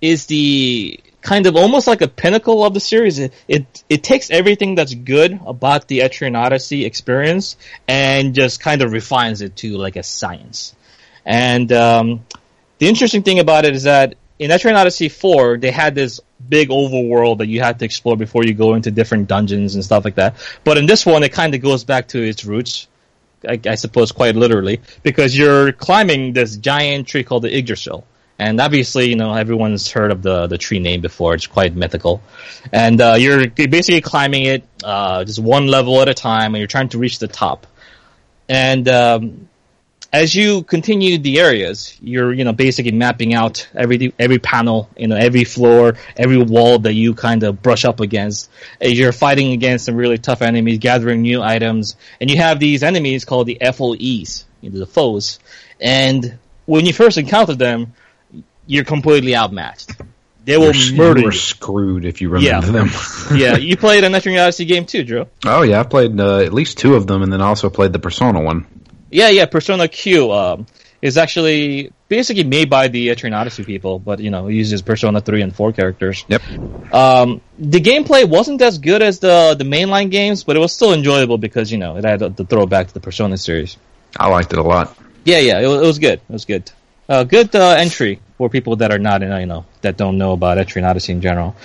is 0.02 0.26
the 0.28 1.00
kind 1.22 1.46
of 1.46 1.56
almost 1.56 1.88
like 1.88 2.02
a 2.02 2.08
pinnacle 2.08 2.64
of 2.64 2.74
the 2.74 2.80
series. 2.80 3.20
It, 3.20 3.34
it 3.48 3.84
it 3.90 4.04
takes 4.04 4.32
everything 4.32 4.76
that's 4.76 4.94
good 4.94 5.40
about 5.46 5.88
the 5.88 6.00
Etrian 6.00 6.38
Odyssey 6.38 6.86
experience 6.86 7.58
and 7.88 8.34
just 8.34 8.60
kind 8.60 8.82
of 8.82 8.92
refines 8.92 9.42
it 9.42 9.56
to 9.58 9.78
like 9.78 9.96
a 9.96 10.04
science. 10.04 10.76
And 11.26 11.72
um, 11.72 12.26
the 12.78 12.88
interesting 12.88 13.24
thing 13.24 13.40
about 13.40 13.66
it 13.66 13.76
is 13.76 13.84
that 13.84 14.16
in 14.40 14.52
Etrian 14.52 14.76
Odyssey 14.76 15.10
4, 15.10 15.58
they 15.58 15.70
had 15.70 15.94
this 15.96 16.22
big 16.48 16.70
overworld 16.70 17.40
that 17.40 17.48
you 17.48 17.62
had 17.62 17.80
to 17.80 17.86
explore 17.86 18.16
before 18.16 18.46
you 18.46 18.54
go 18.54 18.74
into 18.74 18.90
different 18.90 19.28
dungeons 19.28 19.76
and 19.76 19.84
stuff 19.84 20.06
like 20.06 20.16
that. 20.16 20.36
But 20.64 20.78
in 20.78 20.86
this 20.86 21.06
one, 21.06 21.24
it 21.24 21.34
kind 21.34 21.54
of 21.54 21.62
goes 21.62 21.84
back 21.84 22.08
to 22.10 22.22
its 22.22 22.46
roots, 22.46 22.88
I, 23.48 23.60
I 23.66 23.76
suppose 23.76 24.14
quite 24.14 24.38
literally, 24.38 24.80
because 25.04 25.38
you're 25.38 25.74
climbing 25.74 26.32
this 26.32 26.56
giant 26.56 27.08
tree 27.08 27.26
called 27.26 27.44
the 27.44 27.56
Yggdrasil. 27.56 28.06
And 28.40 28.62
obviously, 28.62 29.10
you 29.10 29.18
know, 29.18 29.34
everyone's 29.34 29.92
heard 29.92 30.12
of 30.12 30.22
the, 30.22 30.48
the 30.48 30.58
tree 30.58 30.80
name 30.80 31.02
before. 31.02 31.36
It's 31.36 31.46
quite 31.46 31.76
mythical. 31.76 32.24
And 32.72 33.00
uh, 33.02 33.16
you're 33.20 33.50
basically 33.50 34.00
climbing 34.00 34.46
it 34.46 34.64
uh, 34.82 35.26
just 35.26 35.40
one 35.40 35.68
level 35.68 36.02
at 36.02 36.08
a 36.08 36.14
time, 36.14 36.56
and 36.56 36.60
you're 36.60 36.68
trying 36.68 36.90
to 36.90 36.98
reach 36.98 37.20
the 37.20 37.28
top. 37.28 37.68
And 38.48 38.88
um, 38.88 39.50
as 40.12 40.34
you 40.34 40.64
continue 40.64 41.18
the 41.18 41.40
areas, 41.40 41.98
you're 42.02 42.34
you 42.34 42.44
know 42.44 42.54
basically 42.54 42.94
mapping 42.94 43.34
out 43.34 43.68
every 43.76 44.14
every 44.18 44.40
panel, 44.40 44.90
you 44.98 45.08
know 45.08 45.16
every 45.16 45.44
floor, 45.44 45.96
every 46.16 46.42
wall 46.42 46.80
that 46.80 46.94
you 46.94 47.14
kind 47.14 47.44
of 47.44 47.62
brush 47.62 47.86
up 47.86 48.00
against. 48.00 48.50
As 48.80 48.98
you're 48.98 49.12
fighting 49.12 49.52
against 49.52 49.86
some 49.86 49.96
really 49.96 50.18
tough 50.18 50.42
enemies, 50.42 50.80
gathering 50.80 51.22
new 51.22 51.42
items, 51.42 51.96
and 52.20 52.30
you 52.30 52.38
have 52.38 52.60
these 52.60 52.84
enemies 52.84 53.26
called 53.26 53.48
the 53.48 53.58
FOEs, 53.62 54.46
you 54.62 54.70
know, 54.70 54.80
the 54.80 54.88
foes. 54.88 55.40
And 55.80 56.40
when 56.66 56.86
you 56.86 56.94
first 56.94 57.18
encounter 57.18 57.56
them, 57.56 57.94
you're 58.70 58.86
completely 58.86 59.36
outmatched. 59.36 59.92
They 60.46 60.58
will 60.58 60.74
You're, 60.76 60.96
murder 60.98 61.20
you 61.20 61.26
were 61.26 61.32
you. 61.34 61.38
screwed 61.38 62.06
if 62.06 62.22
you 62.22 62.30
remember 62.30 62.68
Yeah. 62.68 62.72
them. 62.72 62.90
yeah, 63.38 63.58
you 63.58 63.76
played 63.78 64.04
an 64.04 64.14
Etrian 64.14 64.42
Odyssey 64.42 64.66
game 64.66 64.86
too, 64.86 65.04
Drew. 65.04 65.26
oh 65.46 65.64
yeah, 65.64 65.80
I 65.80 65.84
played 65.84 66.20
uh, 66.20 66.38
at 66.40 66.54
least 66.54 66.78
two 66.78 66.96
of 66.96 67.06
them, 67.08 67.22
and 67.24 67.32
then 67.34 67.42
also 67.42 67.70
played 67.70 67.94
the 67.94 68.00
Persona 68.00 68.40
one. 68.42 68.66
Yeah, 69.12 69.30
yeah. 69.30 69.46
Persona 69.48 69.88
Q 69.88 70.32
um, 70.32 70.66
is 71.02 71.18
actually 71.18 71.92
basically 72.08 72.44
made 72.46 72.70
by 72.70 72.88
the 72.90 73.10
Etrian 73.10 73.36
Odyssey 73.36 73.64
people, 73.64 74.00
but 74.00 74.20
you 74.20 74.30
know 74.32 74.48
it 74.48 74.54
uses 74.54 74.82
Persona 74.82 75.20
three 75.20 75.42
and 75.42 75.54
four 75.56 75.72
characters. 75.74 76.26
Yep. 76.28 76.42
Um, 76.94 77.42
the 77.60 77.82
gameplay 77.82 78.28
wasn't 78.28 78.62
as 78.62 78.78
good 78.78 79.02
as 79.02 79.20
the 79.20 79.56
the 79.58 79.66
mainline 79.66 80.10
games, 80.12 80.44
but 80.44 80.56
it 80.56 80.60
was 80.60 80.74
still 80.74 80.94
enjoyable 80.94 81.38
because 81.38 81.72
you 81.72 81.78
know 81.80 81.98
it 81.98 82.06
had 82.06 82.20
the 82.20 82.46
throwback 82.46 82.88
to 82.88 82.94
the 82.94 83.00
Persona 83.02 83.38
series. 83.38 83.78
I 84.18 84.30
liked 84.30 84.54
it 84.54 84.60
a 84.60 84.64
lot. 84.64 84.96
Yeah, 85.26 85.40
yeah. 85.40 85.60
It, 85.60 85.68
was- 85.68 85.82
it 85.82 85.86
was 85.88 86.00
good. 86.00 86.20
It 86.30 86.30
was 86.40 86.46
good. 86.46 86.72
Uh, 87.08 87.24
good 87.24 87.56
uh, 87.56 87.72
entry 87.78 88.20
for 88.40 88.50
people 88.50 88.78
that 88.78 88.90
are 88.90 88.98
not, 88.98 89.22
in, 89.22 89.38
you 89.38 89.46
know, 89.46 89.66
that 89.82 89.98
don't 89.98 90.18
know 90.18 90.32
about 90.32 90.58
Etrian 90.58 90.90
Odyssey 90.90 91.12
in 91.12 91.20
general. 91.20 91.58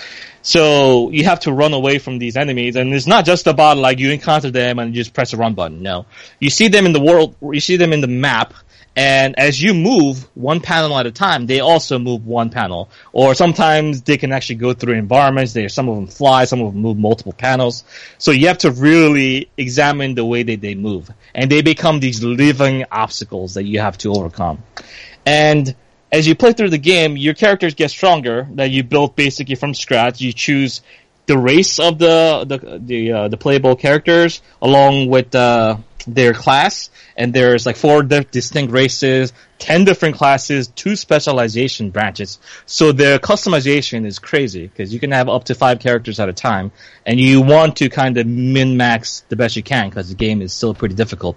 So 0.42 1.10
you 1.10 1.22
have 1.22 1.38
to 1.40 1.52
run 1.52 1.72
away 1.72 2.00
from 2.00 2.18
these 2.18 2.36
enemies, 2.36 2.74
and 2.74 2.92
it's 2.92 3.06
not 3.06 3.24
just 3.24 3.46
about 3.46 3.76
like 3.76 4.00
you 4.00 4.10
encounter 4.10 4.50
them 4.50 4.80
and 4.80 4.92
you 4.92 5.00
just 5.00 5.14
press 5.14 5.32
a 5.32 5.36
run 5.36 5.54
button. 5.54 5.82
No, 5.82 6.04
you 6.40 6.50
see 6.50 6.66
them 6.66 6.84
in 6.84 6.92
the 6.92 7.00
world, 7.00 7.36
you 7.40 7.60
see 7.60 7.76
them 7.76 7.92
in 7.92 8.00
the 8.00 8.08
map, 8.08 8.54
and 8.96 9.38
as 9.38 9.62
you 9.62 9.72
move 9.72 10.26
one 10.34 10.60
panel 10.60 10.98
at 10.98 11.06
a 11.06 11.12
time, 11.12 11.46
they 11.46 11.60
also 11.60 12.00
move 12.00 12.26
one 12.26 12.50
panel. 12.50 12.90
Or 13.12 13.34
sometimes 13.34 14.02
they 14.02 14.16
can 14.16 14.32
actually 14.32 14.56
go 14.56 14.74
through 14.74 14.94
environments. 14.94 15.52
They 15.52 15.68
some 15.68 15.88
of 15.88 15.94
them 15.94 16.08
fly, 16.08 16.44
some 16.44 16.60
of 16.60 16.72
them 16.72 16.82
move 16.82 16.98
multiple 16.98 17.32
panels. 17.32 17.84
So 18.18 18.32
you 18.32 18.48
have 18.48 18.58
to 18.58 18.72
really 18.72 19.48
examine 19.56 20.16
the 20.16 20.24
way 20.24 20.42
that 20.42 20.60
they 20.60 20.74
move, 20.74 21.08
and 21.36 21.48
they 21.48 21.62
become 21.62 22.00
these 22.00 22.24
living 22.24 22.84
obstacles 22.90 23.54
that 23.54 23.62
you 23.62 23.78
have 23.78 23.96
to 23.98 24.10
overcome. 24.10 24.64
And 25.24 25.74
as 26.14 26.28
you 26.28 26.36
play 26.36 26.52
through 26.52 26.70
the 26.70 26.78
game, 26.78 27.16
your 27.16 27.34
characters 27.34 27.74
get 27.74 27.90
stronger 27.90 28.46
that 28.52 28.70
you 28.70 28.84
built 28.84 29.16
basically 29.16 29.56
from 29.56 29.74
scratch. 29.74 30.20
You 30.20 30.32
choose 30.32 30.80
the 31.26 31.36
race 31.36 31.78
of 31.80 31.98
the 31.98 32.44
the 32.46 32.78
the, 32.78 33.12
uh, 33.12 33.28
the 33.28 33.36
playable 33.36 33.74
characters 33.74 34.40
along 34.62 35.08
with 35.08 35.34
uh, 35.34 35.76
their 36.06 36.32
class, 36.32 36.90
and 37.16 37.34
there's 37.34 37.66
like 37.66 37.76
four 37.76 38.04
di- 38.04 38.26
distinct 38.30 38.72
races, 38.72 39.32
ten 39.58 39.84
different 39.84 40.14
classes, 40.16 40.68
two 40.68 40.94
specialization 40.94 41.90
branches. 41.90 42.38
So 42.64 42.92
their 42.92 43.18
customization 43.18 44.06
is 44.06 44.20
crazy 44.20 44.68
because 44.68 44.94
you 44.94 45.00
can 45.00 45.10
have 45.10 45.28
up 45.28 45.44
to 45.44 45.54
five 45.56 45.80
characters 45.80 46.20
at 46.20 46.28
a 46.28 46.32
time, 46.32 46.70
and 47.04 47.18
you 47.18 47.40
want 47.40 47.76
to 47.78 47.88
kind 47.88 48.16
of 48.18 48.26
min 48.28 48.76
max 48.76 49.24
the 49.30 49.36
best 49.36 49.56
you 49.56 49.64
can 49.64 49.88
because 49.88 50.10
the 50.10 50.14
game 50.14 50.42
is 50.42 50.52
still 50.52 50.74
pretty 50.74 50.94
difficult. 50.94 51.36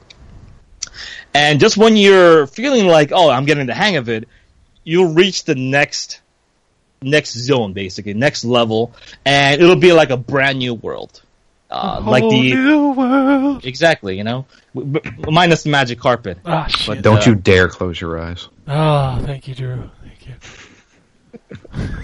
And 1.34 1.60
just 1.60 1.78
when 1.78 1.98
you're 1.98 2.46
feeling 2.48 2.86
like, 2.88 3.12
oh, 3.12 3.30
I'm 3.30 3.46
getting 3.46 3.68
the 3.68 3.74
hang 3.74 3.98
of 3.98 4.10
it, 4.10 4.28
you'll 4.88 5.14
reach 5.14 5.44
the 5.44 5.56
next 5.56 6.22
next 7.02 7.34
zone, 7.38 7.74
basically 7.74 8.14
next 8.14 8.44
level, 8.46 8.94
and 9.26 9.62
it'll 9.62 9.76
be 9.76 9.92
like 9.94 10.10
a 10.10 10.18
brand 10.18 10.58
new 10.60 10.74
world, 10.74 11.22
uh, 11.70 12.02
like 12.04 12.24
Whole 12.24 12.32
the 12.32 12.54
new 12.56 12.92
world. 12.94 13.66
exactly, 13.66 14.18
you 14.18 14.24
know, 14.24 14.46
w- 14.74 14.94
w- 15.00 15.32
minus 15.32 15.64
the 15.64 15.70
magic 15.70 16.00
carpet. 16.00 16.38
Ah, 16.46 16.66
shit. 16.68 17.02
Don't 17.04 17.26
uh, 17.28 17.30
you 17.32 17.36
dare 17.36 17.68
close 17.68 18.00
your 18.02 18.20
eyes. 18.20 18.48
Oh, 18.68 19.20
thank 19.26 19.48
you, 19.48 19.56
Drew. 19.56 19.90
Thank 20.04 20.28
you. 20.28 20.36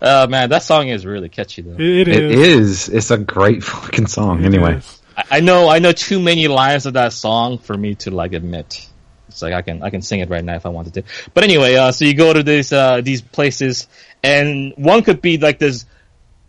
Uh, 0.00 0.26
man, 0.30 0.48
that 0.50 0.62
song 0.62 0.88
is 0.88 1.04
really 1.04 1.28
catchy 1.28 1.60
though. 1.62 1.72
It 1.74 2.08
It 2.08 2.08
is. 2.08 2.38
is. 2.38 2.88
It's 2.88 3.10
a 3.10 3.18
great 3.18 3.62
fucking 3.74 4.06
song. 4.06 4.40
It 4.42 4.46
Anyway, 4.46 4.76
is. 4.76 5.02
I, 5.16 5.24
I 5.32 5.40
know, 5.40 5.68
I 5.68 5.80
know 5.80 5.92
too 5.92 6.20
many 6.20 6.46
lines 6.48 6.86
of 6.86 6.94
that 6.94 7.12
song 7.12 7.58
for 7.58 7.76
me 7.76 7.96
to 7.96 8.10
like 8.12 8.32
admit. 8.32 8.86
It's 9.28 9.42
like 9.42 9.52
I 9.54 9.62
can, 9.62 9.82
I 9.82 9.90
can 9.90 10.02
sing 10.02 10.20
it 10.20 10.28
right 10.30 10.44
now 10.44 10.56
if 10.56 10.66
I 10.66 10.70
wanted 10.70 10.94
to. 10.94 11.02
But 11.34 11.44
anyway, 11.44 11.74
uh, 11.76 11.92
so 11.92 12.04
you 12.04 12.14
go 12.14 12.32
to 12.32 12.42
these, 12.42 12.72
uh, 12.72 13.00
these 13.02 13.20
places, 13.22 13.86
and 14.22 14.72
one 14.76 15.02
could 15.02 15.20
be 15.22 15.38
like 15.38 15.58
this 15.58 15.84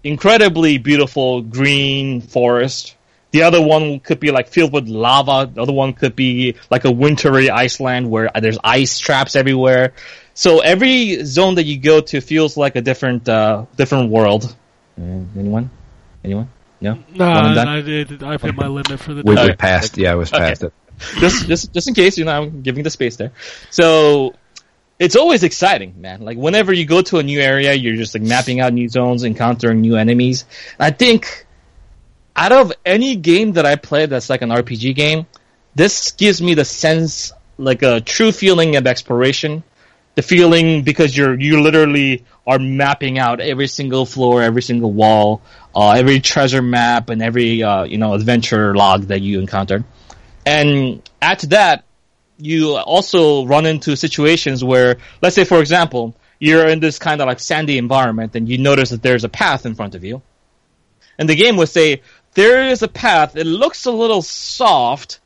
incredibly 0.04 0.78
beautiful 0.78 1.42
green 1.42 2.22
forest. 2.22 2.96
The 3.32 3.44
other 3.44 3.62
one 3.62 4.00
could 4.00 4.20
be 4.20 4.32
like 4.32 4.48
filled 4.48 4.74
with 4.74 4.88
lava. 4.88 5.52
The 5.54 5.62
other 5.62 5.74
one 5.74 5.94
could 5.94 6.16
be 6.16 6.56
like 6.72 6.86
a 6.86 6.92
wintry 6.92 7.50
Iceland 7.50 8.10
where 8.10 8.32
there's 8.40 8.58
ice 8.64 8.98
traps 8.98 9.36
everywhere. 9.36 9.94
So 10.34 10.60
every 10.62 11.24
zone 11.26 11.56
that 11.56 11.66
you 11.66 11.78
go 11.78 12.02
to 12.02 12.22
feels 12.22 12.58
like 12.58 12.76
a 12.76 12.82
different, 12.82 13.28
uh, 13.30 13.66
different 13.76 14.10
world. 14.10 14.56
Uh, 14.98 15.04
anyone? 15.38 15.70
Anyone? 16.24 16.50
No? 16.82 16.98
No, 17.14 17.30
One 17.30 17.46
and 17.48 17.56
done? 17.56 17.68
I 17.68 17.82
did. 17.82 18.24
I've 18.24 18.42
hit 18.42 18.56
my 18.56 18.68
limit 18.68 19.00
for 19.00 19.14
the 19.14 19.22
we, 19.24 19.36
day. 19.36 19.48
we 19.48 19.54
passed. 19.54 19.98
Yeah, 19.98 20.14
I 20.14 20.16
was 20.16 20.32
Okay. 20.34 20.40
past 20.40 20.64
it. 20.64 20.74
Just 21.20 21.48
just 21.48 21.74
just 21.74 21.88
in 21.88 21.94
case, 21.94 22.18
you 22.18 22.26
know, 22.26 22.32
I'm 22.32 22.62
giving 22.62 22.84
the 22.84 22.90
space 22.90 23.16
there. 23.16 23.32
So 23.70 24.34
it's 25.00 25.16
always 25.16 25.44
exciting, 25.44 26.02
man. 26.02 26.22
Like 26.22 26.38
whenever 26.38 26.74
you 26.74 26.86
go 26.86 27.02
to 27.04 27.20
a 27.20 27.24
new 27.24 27.40
area, 27.40 27.74
you're 27.74 27.96
just 27.96 28.14
like 28.14 28.24
mapping 28.24 28.60
out 28.60 28.74
new 28.74 28.90
zones, 28.90 29.24
encountering 29.24 29.82
new 29.82 29.96
enemies. 29.96 30.46
I 30.78 30.92
think 30.92 31.46
out 32.36 32.52
of 32.52 32.74
any 32.86 33.16
game 33.16 33.54
that 33.54 33.66
I 33.66 33.78
play 33.78 34.06
that's 34.06 34.30
like 34.30 34.42
an 34.42 34.50
RPG 34.50 34.96
game, 34.96 35.26
this 35.76 36.12
gives 36.12 36.42
me 36.42 36.54
the 36.54 36.66
sense, 36.66 37.32
like 37.58 37.82
a 37.82 38.02
true 38.02 38.32
feeling 38.32 38.76
of 38.76 38.88
exploration. 38.88 39.64
The 40.16 40.22
feeling 40.24 40.84
because 40.84 41.16
you're 41.16 41.40
you 41.40 41.62
literally 41.62 42.26
are 42.46 42.60
mapping 42.60 43.20
out 43.20 43.40
every 43.40 43.68
single 43.68 44.06
floor, 44.06 44.42
every 44.42 44.62
single 44.62 44.92
wall, 44.92 45.42
uh, 45.74 45.92
every 45.92 46.20
treasure 46.20 46.62
map, 46.62 47.10
and 47.10 47.22
every 47.22 47.64
uh, 47.64 47.84
you 47.84 47.98
know 47.98 48.14
adventure 48.16 48.76
log 48.76 49.04
that 49.04 49.22
you 49.22 49.40
encountered. 49.40 49.86
And 50.50 51.08
to 51.22 51.48
that, 51.48 51.84
you 52.40 52.76
also 52.76 53.46
run 53.46 53.68
into 53.68 53.96
situations 53.96 54.64
where, 54.64 54.98
let's 55.22 55.36
say, 55.36 55.44
for 55.44 55.60
example, 55.60 56.16
you're 56.40 56.68
in 56.68 56.80
this 56.80 56.98
kind 56.98 57.22
of 57.22 57.28
like 57.28 57.40
sandy 57.40 57.78
environment 57.78 58.36
and 58.36 58.50
you 58.50 58.58
notice 58.58 58.90
that 58.90 59.04
there's 59.04 59.24
a 59.24 59.30
path 59.30 59.68
in 59.68 59.76
front 59.76 59.94
of 59.94 60.04
you. 60.04 60.24
And 61.20 61.30
the 61.30 61.36
game 61.36 61.56
would 61.58 61.70
say, 61.70 62.02
there 62.34 62.68
is 62.68 62.82
a 62.82 62.88
path, 62.88 63.36
it 63.36 63.46
looks 63.46 63.86
a 63.86 63.92
little 63.92 64.24
soft. 64.24 65.20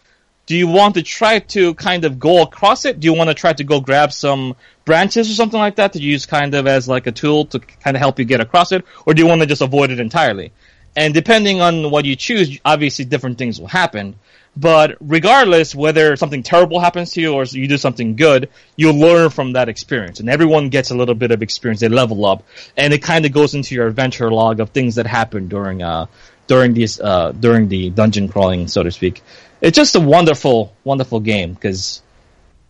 Do 0.45 0.57
you 0.57 0.67
want 0.67 0.95
to 0.95 1.03
try 1.03 1.39
to 1.39 1.73
kind 1.75 2.03
of 2.03 2.19
go 2.19 2.41
across 2.41 2.83
it? 2.83 2.99
Do 2.99 3.05
you 3.05 3.13
want 3.13 3.29
to 3.29 3.33
try 3.33 3.53
to 3.53 3.63
go 3.63 3.79
grab 3.79 4.12
some 4.12 4.57
branches 4.83 5.31
or 5.31 5.36
something 5.36 5.59
like 5.59 5.77
that 5.77 5.93
to 5.93 6.01
use 6.01 6.25
kind 6.25 6.53
of 6.53 6.67
as 6.67 6.89
like 6.89 7.07
a 7.07 7.13
tool 7.13 7.45
to 7.45 7.59
kind 7.59 7.95
of 7.95 8.01
help 8.01 8.19
you 8.19 8.25
get 8.25 8.41
across 8.41 8.73
it? 8.73 8.83
Or 9.05 9.13
do 9.13 9.21
you 9.21 9.29
want 9.29 9.39
to 9.39 9.47
just 9.47 9.62
avoid 9.62 9.89
it 9.89 10.01
entirely? 10.01 10.51
And 10.97 11.13
depending 11.13 11.62
on 11.62 11.91
what 11.91 12.03
you 12.03 12.17
choose, 12.17 12.59
obviously 12.65 13.05
different 13.05 13.38
things 13.38 13.57
will 13.57 13.67
happen. 13.67 14.15
But 14.55 14.97
regardless, 14.99 15.73
whether 15.73 16.15
something 16.15 16.43
terrible 16.43 16.79
happens 16.79 17.11
to 17.13 17.21
you 17.21 17.33
or 17.33 17.43
you 17.43 17.67
do 17.67 17.77
something 17.77 18.15
good, 18.15 18.49
you'll 18.75 18.99
learn 18.99 19.31
from 19.31 19.53
that 19.53 19.67
experience. 19.67 20.19
And 20.19 20.29
everyone 20.29 20.69
gets 20.69 20.91
a 20.91 20.95
little 20.95 21.15
bit 21.15 21.31
of 21.31 21.41
experience. 21.41 21.79
They 21.81 21.89
level 21.89 22.23
up, 22.25 22.43
and 22.77 22.93
it 22.93 23.01
kind 23.01 23.25
of 23.25 23.31
goes 23.31 23.55
into 23.55 23.73
your 23.73 23.87
adventure 23.87 24.31
log 24.31 24.59
of 24.59 24.69
things 24.69 24.95
that 24.95 25.07
happen 25.07 25.47
during 25.47 25.81
uh 25.81 26.05
during 26.45 26.73
these 26.73 26.99
uh 26.99 27.31
during 27.31 27.67
the 27.67 27.89
dungeon 27.89 28.27
crawling, 28.27 28.67
so 28.67 28.83
to 28.83 28.91
speak. 28.91 29.21
It's 29.59 29.75
just 29.75 29.95
a 29.95 29.99
wonderful, 29.99 30.75
wonderful 30.83 31.19
game 31.19 31.53
because 31.53 32.03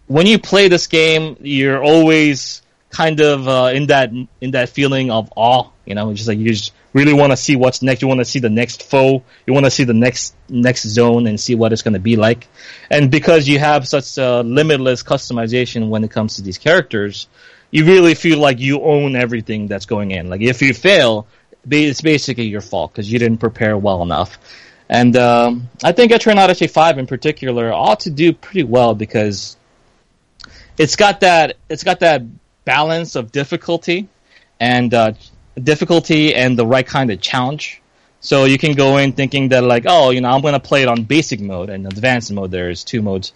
when 0.07 0.27
you 0.27 0.39
play 0.39 0.67
this 0.67 0.87
game, 0.87 1.37
you're 1.41 1.83
always 1.83 2.61
kind 2.91 3.19
of 3.19 3.47
uh, 3.47 3.71
in 3.73 3.87
that 3.87 4.11
in 4.39 4.51
that 4.51 4.69
feeling 4.69 5.11
of 5.11 5.33
awe. 5.35 5.69
You 5.85 5.95
know, 5.95 6.11
it's 6.11 6.19
just 6.19 6.29
like 6.29 6.37
you 6.37 6.53
just 6.53 6.71
really 6.93 7.13
want 7.13 7.31
to 7.31 7.37
see 7.37 7.55
what's 7.55 7.81
next. 7.81 8.01
You 8.01 8.07
want 8.07 8.19
to 8.19 8.25
see 8.25 8.39
the 8.39 8.49
next 8.49 8.83
foe. 8.83 9.23
You 9.45 9.53
want 9.53 9.65
to 9.65 9.71
see 9.71 9.83
the 9.83 9.93
next 9.93 10.35
next 10.47 10.83
zone 10.83 11.27
and 11.27 11.39
see 11.39 11.55
what 11.55 11.73
it's 11.73 11.81
going 11.81 11.95
to 11.95 11.99
be 11.99 12.15
like. 12.15 12.47
And 12.89 13.11
because 13.11 13.47
you 13.47 13.59
have 13.59 13.87
such 13.87 14.17
uh, 14.17 14.41
limitless 14.41 15.03
customization 15.03 15.89
when 15.89 16.03
it 16.03 16.11
comes 16.11 16.35
to 16.35 16.41
these 16.41 16.57
characters, 16.57 17.27
you 17.71 17.85
really 17.85 18.13
feel 18.13 18.39
like 18.39 18.59
you 18.59 18.81
own 18.81 19.15
everything 19.15 19.67
that's 19.67 19.85
going 19.85 20.11
in. 20.11 20.29
Like 20.29 20.41
if 20.41 20.61
you 20.61 20.73
fail, 20.73 21.27
it's 21.69 22.01
basically 22.01 22.45
your 22.45 22.61
fault 22.61 22.91
because 22.91 23.11
you 23.11 23.19
didn't 23.19 23.39
prepare 23.39 23.77
well 23.77 24.03
enough. 24.03 24.37
And 24.89 25.15
um, 25.17 25.69
I 25.83 25.91
think 25.91 26.11
Odyssey 26.11 26.67
5 26.67 26.99
in 26.99 27.07
particular 27.07 27.73
ought 27.73 28.01
to 28.01 28.11
do 28.11 28.33
pretty 28.33 28.63
well 28.63 28.93
because 28.93 29.57
it's 30.77 30.95
got 30.95 31.21
that 31.21 31.57
it's 31.69 31.83
got 31.83 32.01
that 32.01 32.21
balance 32.65 33.15
of 33.15 33.31
difficulty 33.31 34.07
and 34.59 34.93
uh, 34.93 35.13
difficulty 35.61 36.33
and 36.35 36.57
the 36.57 36.65
right 36.65 36.85
kind 36.85 37.11
of 37.11 37.21
challenge. 37.21 37.81
So 38.19 38.45
you 38.45 38.57
can 38.57 38.73
go 38.73 38.97
in 38.97 39.11
thinking 39.11 39.49
that 39.49 39.63
like, 39.63 39.83
oh, 39.85 40.11
you 40.11 40.21
know, 40.21 40.29
I'm 40.29 40.41
going 40.41 40.53
to 40.53 40.59
play 40.59 40.83
it 40.83 40.87
on 40.87 41.03
basic 41.03 41.41
mode 41.41 41.69
and 41.69 41.85
advanced 41.85 42.31
mode. 42.31 42.51
There's 42.51 42.83
two 42.83 43.01
modes, 43.01 43.33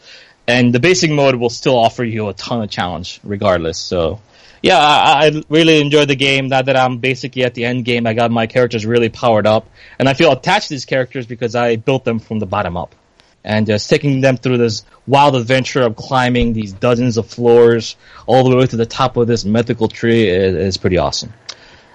and 0.47 0.73
the 0.73 0.79
basic 0.79 1.11
mode 1.11 1.35
will 1.35 1.49
still 1.49 1.77
offer 1.77 2.03
you 2.03 2.29
a 2.29 2.33
ton 2.33 2.61
of 2.61 2.69
challenge 2.69 3.19
regardless. 3.23 3.77
So 3.77 4.21
yeah, 4.61 4.79
I, 4.79 5.27
I 5.27 5.43
really 5.49 5.79
enjoyed 5.81 6.07
the 6.07 6.15
game. 6.15 6.47
Now 6.47 6.61
that 6.61 6.75
I'm 6.75 6.97
basically 6.97 7.43
at 7.43 7.53
the 7.53 7.65
end 7.65 7.85
game, 7.85 8.07
I 8.07 8.13
got 8.13 8.31
my 8.31 8.47
characters 8.47 8.85
really 8.85 9.09
powered 9.09 9.45
up, 9.45 9.69
and 9.99 10.09
I 10.09 10.13
feel 10.13 10.31
attached 10.31 10.69
to 10.69 10.73
these 10.73 10.85
characters 10.85 11.25
because 11.25 11.55
I 11.55 11.75
built 11.75 12.05
them 12.05 12.19
from 12.19 12.39
the 12.39 12.45
bottom 12.45 12.77
up. 12.77 12.95
And 13.43 13.65
just 13.65 13.89
taking 13.89 14.19
them 14.19 14.35
through 14.35 14.57
this 14.57 14.83
wild 15.05 15.35
adventure 15.35 15.81
of 15.81 15.95
climbing 15.95 16.51
these 16.51 16.73
dozens 16.73 17.17
of 17.17 17.27
floors 17.27 17.95
all 18.25 18.49
the 18.49 18.57
way 18.57 18.65
to 18.65 18.75
the 18.75 18.85
top 18.85 19.15
of 19.15 19.27
this 19.27 19.45
mythical 19.45 19.87
tree 19.87 20.27
is, 20.27 20.55
is 20.55 20.77
pretty 20.77 20.97
awesome. 20.97 21.31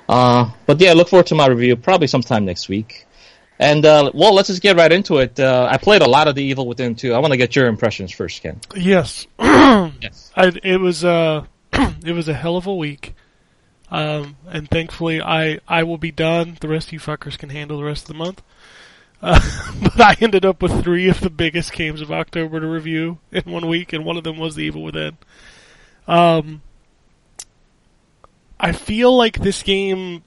Uh, 0.09 0.51
but 0.67 0.81
yeah, 0.81 0.93
look 0.93 1.09
forward 1.09 1.27
to 1.27 1.35
my 1.35 1.47
review 1.47 1.77
probably 1.77 2.07
sometime 2.07 2.45
next 2.45 2.69
week. 2.69 3.07
And 3.59 3.87
uh, 3.87 4.11
well, 4.13 4.35
let's 4.35 4.49
just 4.49 4.61
get 4.61 4.77
right 4.77 4.91
into 4.91 5.19
it. 5.19 5.39
Uh, 5.39 5.69
I 5.71 5.77
played 5.77 6.03
a 6.03 6.09
lot 6.09 6.27
of 6.27 6.35
the 6.35 6.43
Evil 6.43 6.67
Within 6.67 6.95
too. 6.95 7.15
I 7.15 7.19
want 7.19 7.33
to 7.33 7.37
get 7.37 7.55
your 7.55 7.67
impressions 7.67 8.11
first, 8.11 8.43
Ken. 8.43 8.61
Yes. 8.77 9.27
Yes. 10.01 10.31
I, 10.37 10.53
it 10.63 10.79
was 10.79 11.03
uh, 11.03 11.47
it 11.73 12.13
was 12.13 12.29
a 12.29 12.35
hell 12.35 12.59
of 12.59 12.67
a 12.67 12.75
week, 12.75 13.15
um, 13.91 14.37
and 14.47 14.69
thankfully 14.69 15.23
I 15.23 15.61
I 15.67 15.85
will 15.85 15.97
be 15.97 16.11
done. 16.11 16.59
The 16.61 16.69
rest 16.69 16.89
of 16.89 16.93
you 16.93 17.01
fuckers 17.01 17.39
can 17.39 17.49
handle 17.49 17.79
the 17.79 17.85
rest 17.85 18.03
of 18.03 18.09
the 18.09 18.15
month. 18.15 18.43
Uh, 19.23 19.41
but 19.83 20.01
I 20.01 20.17
ended 20.21 20.45
up 20.45 20.61
with 20.61 20.83
three 20.83 21.09
of 21.09 21.21
the 21.21 21.31
biggest 21.31 21.73
games 21.73 22.03
of 22.03 22.13
October 22.13 22.61
to 22.61 22.67
review 22.67 23.19
in 23.31 23.51
one 23.51 23.67
week, 23.67 23.95
and 23.95 24.05
one 24.05 24.19
of 24.19 24.25
them 24.25 24.37
was 24.37 24.57
The 24.57 24.65
Evil 24.65 24.83
Within. 24.83 25.17
Um, 26.07 26.61
I 28.63 28.73
feel 28.73 29.15
like 29.17 29.39
this 29.41 29.63
game, 29.63 30.23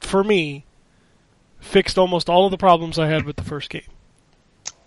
for 0.00 0.22
me, 0.22 0.64
fixed 1.60 1.96
almost 1.98 2.28
all 2.28 2.44
of 2.44 2.50
the 2.50 2.58
problems 2.58 2.98
I 2.98 3.06
had 3.08 3.24
with 3.24 3.36
the 3.36 3.42
first 3.42 3.70
game. 3.70 3.82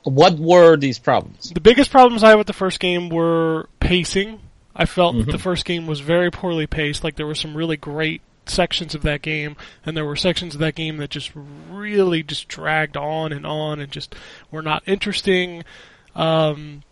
What 0.03 0.37
were 0.37 0.77
these 0.77 0.99
problems? 0.99 1.49
The 1.49 1.59
biggest 1.59 1.91
problems 1.91 2.23
I 2.23 2.29
had 2.29 2.37
with 2.37 2.47
the 2.47 2.53
first 2.53 2.79
game 2.79 3.09
were 3.09 3.67
pacing. 3.79 4.39
I 4.75 4.85
felt 4.85 5.15
that 5.15 5.23
Mm-hmm. 5.23 5.31
the 5.31 5.39
first 5.39 5.65
game 5.65 5.87
was 5.87 5.99
very 6.01 6.29
poorly 6.31 6.67
paced. 6.67 7.03
Like 7.03 7.15
there 7.15 7.25
were 7.25 7.35
some 7.35 7.57
really 7.57 7.77
great 7.77 8.21
sections 8.45 8.93
of 8.95 9.01
that 9.01 9.21
game, 9.23 9.57
and 9.85 9.97
there 9.97 10.05
were 10.05 10.15
sections 10.15 10.53
of 10.53 10.59
that 10.61 10.75
game 10.75 10.97
that 10.97 11.09
just 11.09 11.31
really 11.35 12.21
just 12.23 12.47
dragged 12.47 12.95
on 12.95 13.33
and 13.33 13.45
on 13.45 13.79
and 13.79 13.91
just 13.91 14.15
were 14.51 14.61
not 14.61 14.83
interesting. 14.85 15.63
Um, 16.15 16.83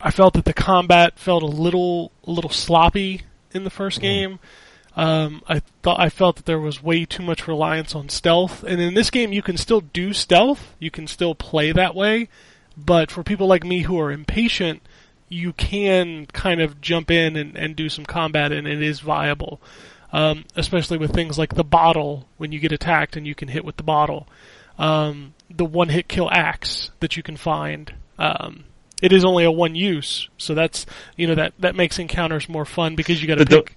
I 0.00 0.10
felt 0.10 0.34
that 0.34 0.44
the 0.44 0.52
combat 0.52 1.16
felt 1.18 1.42
a 1.44 1.46
little 1.46 2.10
a 2.26 2.30
little 2.32 2.50
sloppy 2.50 3.22
in 3.52 3.62
the 3.64 3.70
first 3.70 4.00
game. 4.00 4.40
Um, 4.96 5.42
I 5.46 5.60
thought 5.82 6.00
I 6.00 6.08
felt 6.08 6.36
that 6.36 6.46
there 6.46 6.58
was 6.58 6.82
way 6.82 7.04
too 7.04 7.22
much 7.22 7.46
reliance 7.46 7.94
on 7.94 8.08
stealth, 8.08 8.64
and 8.64 8.80
in 8.80 8.94
this 8.94 9.10
game 9.10 9.30
you 9.32 9.42
can 9.42 9.58
still 9.58 9.82
do 9.82 10.12
stealth, 10.14 10.74
you 10.78 10.90
can 10.90 11.06
still 11.06 11.34
play 11.34 11.70
that 11.72 11.94
way, 11.94 12.28
but 12.76 13.10
for 13.10 13.22
people 13.22 13.46
like 13.46 13.62
me 13.62 13.82
who 13.82 14.00
are 14.00 14.10
impatient, 14.10 14.80
you 15.28 15.52
can 15.52 16.24
kind 16.32 16.62
of 16.62 16.80
jump 16.80 17.10
in 17.10 17.36
and, 17.36 17.56
and 17.56 17.76
do 17.76 17.88
some 17.90 18.06
combat, 18.06 18.52
and 18.52 18.66
it 18.66 18.80
is 18.80 19.00
viable. 19.00 19.60
um, 20.12 20.44
especially 20.54 20.96
with 20.98 21.12
things 21.12 21.38
like 21.38 21.54
the 21.54 21.64
bottle 21.64 22.26
when 22.38 22.52
you 22.52 22.58
get 22.58 22.72
attacked 22.72 23.16
and 23.16 23.26
you 23.26 23.34
can 23.34 23.48
hit 23.48 23.64
with 23.64 23.76
the 23.76 23.82
bottle. 23.82 24.26
Um, 24.78 25.34
the 25.50 25.64
one 25.64 25.88
hit 25.88 26.08
kill 26.08 26.30
axe 26.30 26.90
that 27.00 27.16
you 27.16 27.22
can 27.22 27.36
find. 27.36 27.92
Um, 28.18 28.64
it 29.02 29.12
is 29.12 29.24
only 29.24 29.44
a 29.44 29.50
one 29.50 29.74
use, 29.74 30.28
so 30.38 30.54
that's 30.54 30.86
you 31.16 31.26
know 31.26 31.34
that 31.34 31.52
that 31.58 31.74
makes 31.74 31.98
encounters 31.98 32.48
more 32.48 32.64
fun 32.64 32.94
because 32.96 33.20
you 33.20 33.28
got 33.28 33.38
to 33.38 33.44
pick. 33.44 33.76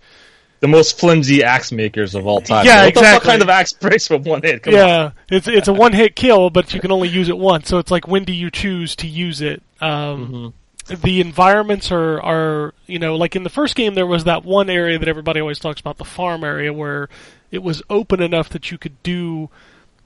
The 0.61 0.67
most 0.67 0.99
flimsy 0.99 1.43
axe 1.43 1.71
makers 1.71 2.15
of 2.15 2.27
all 2.27 2.41
time. 2.41 2.65
Yeah, 2.65 2.81
what 2.83 2.89
exactly. 2.89 3.29
kind 3.29 3.41
of 3.41 3.49
axe 3.49 3.71
breaks 3.73 4.07
from 4.07 4.23
one 4.23 4.41
hit? 4.41 4.63
Come 4.63 4.73
on. 4.73 4.79
yeah, 4.79 5.11
it's 5.29 5.47
it's 5.47 5.67
a 5.69 5.73
one 5.73 5.93
hit 5.93 6.15
kill, 6.15 6.49
but 6.49 6.73
you 6.73 6.81
can 6.81 6.91
only 6.91 7.07
use 7.07 7.29
it 7.29 7.37
once. 7.37 7.69
So 7.69 7.77
it's 7.77 7.91
like 7.91 8.07
when 8.07 8.25
do 8.25 8.33
you 8.33 8.51
choose 8.51 8.95
to 8.97 9.07
use 9.07 9.39
it? 9.41 9.63
Um, 9.79 10.53
The 10.89 11.21
environments 11.21 11.91
are 11.91 12.19
are 12.21 12.73
you 12.87 12.97
know 12.97 13.15
like 13.15 13.35
in 13.35 13.43
the 13.43 13.49
first 13.49 13.75
game 13.75 13.93
there 13.93 14.07
was 14.07 14.23
that 14.23 14.43
one 14.43 14.69
area 14.69 14.97
that 14.97 15.07
everybody 15.07 15.39
always 15.39 15.59
talks 15.59 15.79
about 15.79 15.97
the 15.97 16.05
farm 16.05 16.43
area 16.43 16.73
where 16.73 17.09
it 17.51 17.61
was 17.61 17.83
open 17.89 18.21
enough 18.21 18.49
that 18.49 18.71
you 18.71 18.77
could 18.79 19.01
do 19.03 19.49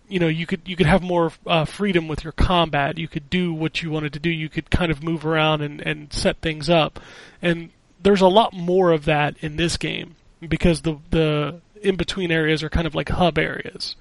you 0.09 0.19
know 0.19 0.27
you 0.27 0.45
could 0.45 0.61
you 0.65 0.75
could 0.75 0.85
have 0.85 1.01
more 1.01 1.31
uh, 1.47 1.63
freedom 1.65 2.07
with 2.09 2.23
your 2.23 2.33
combat. 2.33 2.97
You 2.97 3.07
could 3.07 3.29
do 3.29 3.53
what 3.53 3.81
you 3.81 3.91
wanted 3.91 4.11
to 4.13 4.19
do. 4.19 4.29
You 4.29 4.49
could 4.49 4.69
kind 4.69 4.91
of 4.91 5.01
move 5.01 5.25
around 5.25 5.61
and 5.61 5.81
and 5.81 6.11
set 6.11 6.37
things 6.41 6.69
up. 6.69 6.99
And 7.41 7.69
there's 8.01 8.21
a 8.21 8.27
lot 8.27 8.53
more 8.53 8.91
of 8.91 9.05
that 9.05 9.35
in 9.39 9.55
this 9.55 9.77
game 9.77 10.15
because 10.47 10.81
the 10.81 10.97
the 11.09 11.61
in 11.81 11.95
between 11.95 12.31
areas 12.31 12.63
are 12.63 12.69
kind 12.69 12.87
of 12.87 12.95
like 12.95 13.09
hub 13.09 13.37
areas. 13.37 13.95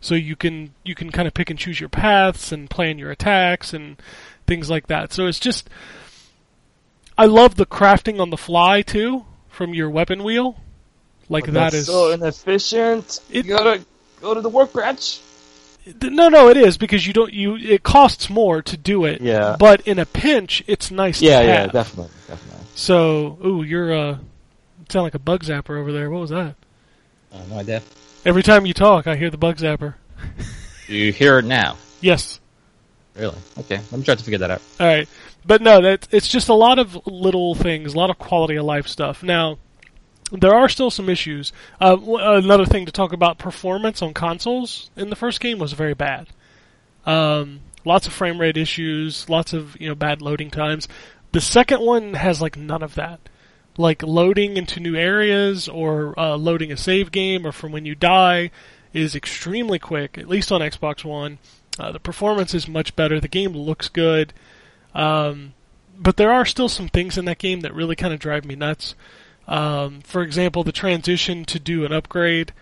So 0.00 0.14
you 0.14 0.36
can 0.36 0.74
you 0.84 0.94
can 0.94 1.10
kind 1.10 1.26
of 1.26 1.34
pick 1.34 1.50
and 1.50 1.58
choose 1.58 1.80
your 1.80 1.88
paths 1.88 2.52
and 2.52 2.68
plan 2.70 2.98
your 2.98 3.10
attacks 3.10 3.72
and 3.72 3.96
things 4.46 4.70
like 4.70 4.86
that. 4.88 5.12
So 5.12 5.26
it's 5.26 5.40
just 5.40 5.68
I 7.18 7.26
love 7.26 7.56
the 7.56 7.66
crafting 7.66 8.20
on 8.20 8.30
the 8.30 8.36
fly 8.36 8.82
too 8.82 9.24
from 9.48 9.74
your 9.74 9.88
weapon 9.90 10.22
wheel. 10.22 10.60
Like 11.28 11.46
that 11.46 11.52
That's 11.52 11.74
is 11.74 11.86
so 11.86 12.12
inefficient. 12.12 13.20
It- 13.30 13.46
you 13.46 13.56
gotta 13.56 13.84
go 14.20 14.34
to 14.34 14.40
the 14.40 14.48
workbench. 14.48 15.20
no 16.02 16.28
no 16.28 16.48
it 16.48 16.56
is 16.56 16.76
because 16.76 17.06
you 17.06 17.12
don't 17.12 17.32
you 17.32 17.56
it 17.56 17.82
costs 17.82 18.28
more 18.28 18.60
to 18.62 18.76
do 18.76 19.04
it. 19.04 19.20
Yeah. 19.20 19.56
But 19.58 19.80
in 19.82 19.98
a 19.98 20.06
pinch 20.06 20.62
it's 20.66 20.90
nice 20.90 21.20
Yeah, 21.22 21.40
yeah, 21.40 21.66
definitely, 21.66 22.12
definitely. 22.28 22.66
So 22.74 23.38
ooh 23.44 23.62
you're 23.62 23.92
uh 23.92 24.18
sound 24.88 25.04
like 25.04 25.14
a 25.14 25.18
bug 25.18 25.44
zapper 25.44 25.78
over 25.78 25.92
there. 25.92 26.10
What 26.10 26.20
was 26.20 26.30
that? 26.30 26.54
Uh, 27.32 27.42
no 27.50 27.58
idea. 27.58 27.82
Every 28.24 28.42
time 28.42 28.66
you 28.66 28.74
talk 28.74 29.06
I 29.06 29.16
hear 29.16 29.30
the 29.30 29.38
bug 29.38 29.56
zapper. 29.56 29.94
Do 30.86 30.94
you 30.94 31.12
hear 31.12 31.38
it 31.38 31.44
now? 31.44 31.76
Yes. 32.00 32.40
Really? 33.14 33.36
Okay, 33.58 33.76
let 33.76 33.92
me 33.92 34.04
try 34.04 34.14
to 34.14 34.22
figure 34.22 34.38
that 34.38 34.50
out. 34.50 34.62
All 34.78 34.86
right, 34.86 35.08
but 35.44 35.62
no, 35.62 35.80
that 35.80 36.06
it's 36.10 36.28
just 36.28 36.48
a 36.48 36.54
lot 36.54 36.78
of 36.78 37.06
little 37.06 37.54
things, 37.54 37.94
a 37.94 37.96
lot 37.96 38.10
of 38.10 38.18
quality 38.18 38.56
of 38.56 38.64
life 38.66 38.86
stuff. 38.86 39.22
Now, 39.22 39.58
there 40.32 40.54
are 40.54 40.68
still 40.68 40.90
some 40.90 41.08
issues. 41.08 41.52
Uh, 41.80 41.96
another 41.98 42.66
thing 42.66 42.84
to 42.84 42.92
talk 42.92 43.14
about: 43.14 43.38
performance 43.38 44.02
on 44.02 44.12
consoles 44.12 44.90
in 44.96 45.08
the 45.08 45.16
first 45.16 45.40
game 45.40 45.58
was 45.58 45.72
very 45.72 45.94
bad. 45.94 46.28
Um, 47.06 47.60
lots 47.86 48.06
of 48.06 48.12
frame 48.12 48.38
rate 48.38 48.58
issues, 48.58 49.30
lots 49.30 49.54
of 49.54 49.80
you 49.80 49.88
know 49.88 49.94
bad 49.94 50.20
loading 50.20 50.50
times. 50.50 50.86
The 51.32 51.40
second 51.40 51.80
one 51.80 52.14
has 52.14 52.42
like 52.42 52.56
none 52.56 52.82
of 52.82 52.96
that. 52.96 53.20
Like 53.78 54.02
loading 54.02 54.56
into 54.56 54.80
new 54.80 54.96
areas 54.96 55.68
or 55.68 56.18
uh, 56.18 56.36
loading 56.36 56.72
a 56.72 56.76
save 56.76 57.12
game 57.12 57.46
or 57.46 57.52
from 57.52 57.72
when 57.72 57.84
you 57.84 57.94
die 57.94 58.50
is 58.92 59.14
extremely 59.14 59.78
quick, 59.78 60.16
at 60.16 60.28
least 60.28 60.50
on 60.50 60.62
Xbox 60.62 61.04
One. 61.04 61.38
Uh, 61.78 61.92
the 61.92 62.00
performance 62.00 62.54
is 62.54 62.66
much 62.66 62.96
better. 62.96 63.20
The 63.20 63.28
game 63.28 63.52
looks 63.52 63.88
good. 63.88 64.32
Um, 64.94 65.52
but 65.98 66.16
there 66.16 66.32
are 66.32 66.46
still 66.46 66.68
some 66.68 66.88
things 66.88 67.18
in 67.18 67.26
that 67.26 67.38
game 67.38 67.60
that 67.60 67.74
really 67.74 67.96
kind 67.96 68.14
of 68.14 68.20
drive 68.20 68.44
me 68.44 68.54
nuts. 68.54 68.94
Um, 69.46 70.00
for 70.00 70.22
example, 70.22 70.64
the 70.64 70.72
transition 70.72 71.44
to 71.44 71.58
do 71.58 71.84
an 71.84 71.92
upgrade 71.92 72.52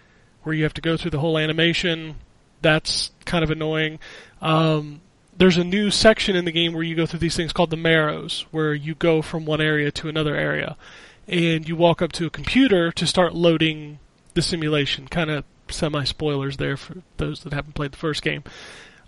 where 0.43 0.55
you 0.55 0.65
have 0.65 0.75
to 0.75 0.81
go 0.81 0.97
through 0.97 1.13
the 1.13 1.21
whole 1.21 1.39
animation. 1.39 2.17
That's 2.61 3.11
kind 3.25 3.45
of 3.45 3.51
annoying. 3.51 3.99
Um, 4.43 5.01
there's 5.37 5.57
a 5.57 5.65
new 5.65 5.91
section 5.91 6.37
in 6.37 6.45
the 6.45 6.53
game 6.53 6.73
where 6.73 6.83
you 6.83 6.95
go 6.95 7.07
through 7.07 7.21
these 7.21 7.37
things 7.37 7.53
called 7.53 7.71
the 7.71 7.77
marrows, 7.77 8.47
where 8.51 8.75
you 8.75 8.95
go 8.95 9.23
from 9.23 9.45
one 9.45 9.61
area 9.61 9.91
to 9.93 10.09
another 10.09 10.37
area. 10.37 10.77
And 11.27 11.69
you 11.69 11.77
walk 11.77 12.03
up 12.03 12.13
to 12.13 12.27
a 12.27 12.31
computer 12.31 12.93
to 12.93 13.07
start 13.07 13.35
loading 13.35 13.99
the 14.35 14.43
simulation. 14.43 15.09
Kind 15.09 15.31
of 15.31 15.45
semi 15.69 16.05
spoilers 16.05 16.59
there 16.59 16.77
for 16.77 17.03
those 17.17 17.43
that 17.43 17.53
haven't 17.53 17.75
played 17.75 17.93
the 17.93 17.99
first 17.99 18.23
game. 18.23 18.45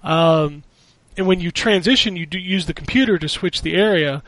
Um, 0.02 0.62
and 1.16 1.26
when 1.26 1.40
you 1.40 1.50
transition, 1.50 2.16
you 2.16 2.26
do 2.26 2.38
use 2.38 2.66
the 2.66 2.74
computer 2.74 3.18
to 3.18 3.29
switch 3.29 3.62
the 3.62 3.74
area. 3.74 4.22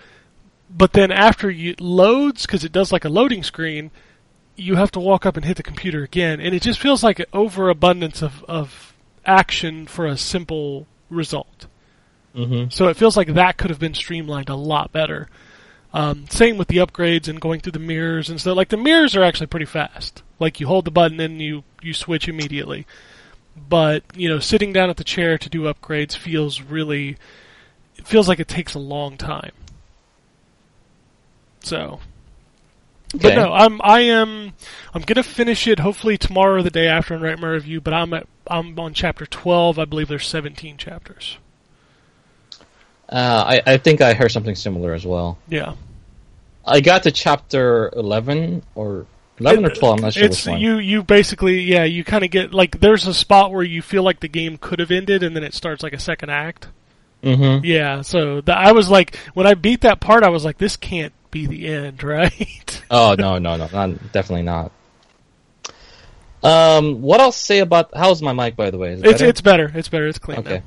But 0.71 0.93
then 0.93 1.11
after 1.11 1.51
you 1.51 1.73
it 1.73 1.81
loads, 1.81 2.47
because 2.47 2.65
it 2.65 2.73
does 2.73 2.93
like 2.93 3.05
a 3.05 3.09
loading 3.09 3.43
screen, 3.43 3.91
you 4.57 4.75
have 4.75 4.91
to 4.93 5.01
walk 5.01 5.25
up 5.25 5.37
and 5.37 5.45
hit 5.45 5.57
the 5.57 5.63
computer 5.63 6.03
again, 6.03 6.41
and 6.41 6.55
it 6.55 6.63
just 6.63 6.81
feels 6.81 7.03
like 7.03 7.21
an 7.21 7.27
overabundance 7.33 8.23
of 8.23 8.45
of 8.45 8.95
action 9.25 9.87
for 9.87 10.07
a 10.07 10.17
simple 10.17 10.87
result. 11.11 11.67
Mm-hmm. 12.35 12.71
So 12.71 12.89
it 12.89 12.97
feels 12.97 13.17
like 13.17 13.35
that 13.35 13.57
could 13.57 13.71
have 13.71 13.79
been 13.79 13.95
streamlined 13.95 14.49
a 14.49 14.55
lot 14.55 14.93
better. 14.93 15.29
Um, 15.93 16.27
same 16.29 16.59
with 16.59 16.69
the 16.69 16.77
upgrades 16.79 17.29
and 17.29 17.41
going 17.41 17.61
through 17.61 17.73
the 17.73 17.79
mirrors 17.79 18.29
and 18.29 18.41
stuff. 18.41 18.57
Like 18.57 18.69
the 18.69 18.77
mirrors 18.77 19.17
are 19.17 19.23
actually 19.23 19.47
pretty 19.47 19.67
fast. 19.67 20.23
Like 20.39 20.61
you 20.61 20.67
hold 20.67 20.85
the 20.85 20.91
button 20.91 21.19
and 21.21 21.41
you 21.41 21.65
you 21.83 21.95
switch 21.95 22.29
immediately. 22.29 22.87
But 23.57 24.05
you 24.15 24.29
know, 24.29 24.39
sitting 24.39 24.73
down 24.73 24.91
at 24.91 24.99
the 24.99 25.05
chair 25.05 25.39
to 25.39 25.49
do 25.49 25.63
upgrades 25.63 26.17
feels 26.17 26.61
really. 26.61 27.17
It 27.97 28.07
feels 28.07 28.29
like 28.29 28.39
it 28.39 28.49
takes 28.49 28.75
a 28.75 28.79
long 28.79 29.17
time. 29.17 29.53
So. 31.61 32.01
But 33.15 33.37
no, 33.37 33.55
I'm 33.55 33.81
I 33.83 34.01
am 34.01 34.53
I'm 34.93 35.01
gonna 35.01 35.23
finish 35.23 35.67
it 35.67 35.79
hopefully 35.79 36.19
tomorrow 36.19 36.57
or 36.57 36.63
the 36.63 36.71
day 36.71 36.89
after 36.89 37.15
and 37.15 37.23
write 37.23 37.39
my 37.39 37.49
review. 37.49 37.81
But 37.81 37.95
I'm 37.95 38.13
at 38.13 38.27
I'm 38.47 38.79
on 38.79 38.93
chapter 38.93 39.25
twelve. 39.25 39.79
I 39.79 39.87
believe 39.87 40.09
there's 40.09 40.27
17 40.27 40.77
chapters. 40.77 41.39
Uh, 43.09 43.61
I, 43.67 43.75
I 43.75 43.77
think 43.79 44.01
I 44.01 44.15
heard 44.15 44.31
something 44.31 44.55
similar 44.55 44.93
as 44.93 45.07
well. 45.07 45.39
Yeah. 45.49 45.75
I 46.65 46.81
got 46.81 47.05
to 47.05 47.11
chapter 47.11 47.91
11 47.97 48.63
or 48.75 49.07
11 49.39 49.65
or 49.65 49.71
12, 49.71 49.97
I'm 49.97 50.03
not 50.03 50.13
sure 50.13 50.25
it's 50.25 50.45
which 50.45 50.53
one. 50.53 50.61
you 50.61 50.79
you 50.79 51.03
basically 51.03 51.61
yeah 51.61 51.85
you 51.85 52.05
kind 52.05 52.25
of 52.25 52.31
get 52.31 52.53
like 52.53 52.81
there's 52.81 53.07
a 53.07 53.15
spot 53.15 53.53
where 53.53 53.63
you 53.63 53.81
feel 53.81 54.03
like 54.03 54.21
the 54.21 54.29
game 54.29 54.59
could 54.59 54.81
have 54.81 54.91
ended 54.91 55.23
and 55.23 55.35
then 55.35 55.45
it 55.45 55.55
starts 55.55 55.83
like 55.83 55.93
a 55.93 55.99
second 55.99 56.31
act 56.31 56.67
mm-hmm. 57.23 57.65
yeah 57.65 58.03
so 58.03 58.41
the, 58.41 58.53
i 58.53 58.73
was 58.73 58.91
like 58.91 59.15
when 59.35 59.47
i 59.47 59.55
beat 59.55 59.83
that 59.83 60.01
part 60.01 60.25
i 60.25 60.29
was 60.29 60.45
like 60.45 60.59
this 60.59 60.77
can't 60.77 61.13
be 61.31 61.47
the 61.47 61.69
end 61.69 62.03
right 62.03 62.83
Oh, 62.91 63.15
no, 63.19 63.39
no, 63.39 63.57
no, 63.57 63.69
not, 63.73 64.13
definitely 64.13 64.45
not. 64.45 64.73
Um, 66.43 67.03
what 67.03 67.21
I'll 67.21 67.33
say 67.33 67.59
about, 67.59 67.91
how's 67.95 68.23
my 68.23 68.33
mic, 68.33 68.57
by 68.57 68.71
the 68.71 68.79
way? 68.79 68.93
It 68.93 69.01
it's 69.05 69.13
better? 69.13 69.27
it's 69.27 69.41
better 69.41 69.73
it's 69.75 69.89
better 69.89 70.07
it's 70.07 70.19
clean 70.19 70.39
Okay. 70.39 70.57
now. 70.57 70.63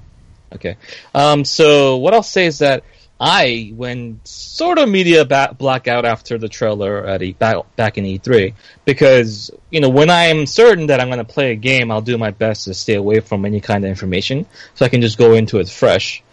Okay. 0.53 0.77
Um, 1.15 1.45
so 1.45 1.97
what 1.97 2.13
I'll 2.13 2.23
say 2.23 2.45
is 2.45 2.59
that 2.59 2.83
I 3.19 3.71
went 3.75 4.27
sort 4.27 4.79
of 4.79 4.89
media 4.89 5.25
ba- 5.25 5.55
blackout 5.57 6.05
after 6.05 6.39
the 6.39 6.49
trailer 6.49 7.05
at 7.05 7.21
e- 7.21 7.33
back, 7.33 7.75
back 7.75 7.99
in 7.99 8.03
E3 8.03 8.55
because 8.83 9.51
you 9.69 9.79
know 9.79 9.89
when 9.89 10.09
I'm 10.09 10.47
certain 10.47 10.87
that 10.87 10.99
I'm 10.99 11.07
going 11.07 11.19
to 11.19 11.33
play 11.33 11.51
a 11.51 11.55
game, 11.55 11.91
I'll 11.91 12.01
do 12.01 12.17
my 12.17 12.31
best 12.31 12.65
to 12.65 12.73
stay 12.73 12.95
away 12.95 13.19
from 13.19 13.45
any 13.45 13.61
kind 13.61 13.83
of 13.85 13.89
information 13.89 14.47
so 14.73 14.85
I 14.85 14.89
can 14.89 15.01
just 15.01 15.19
go 15.19 15.33
into 15.33 15.59
it 15.59 15.69
fresh. 15.69 16.23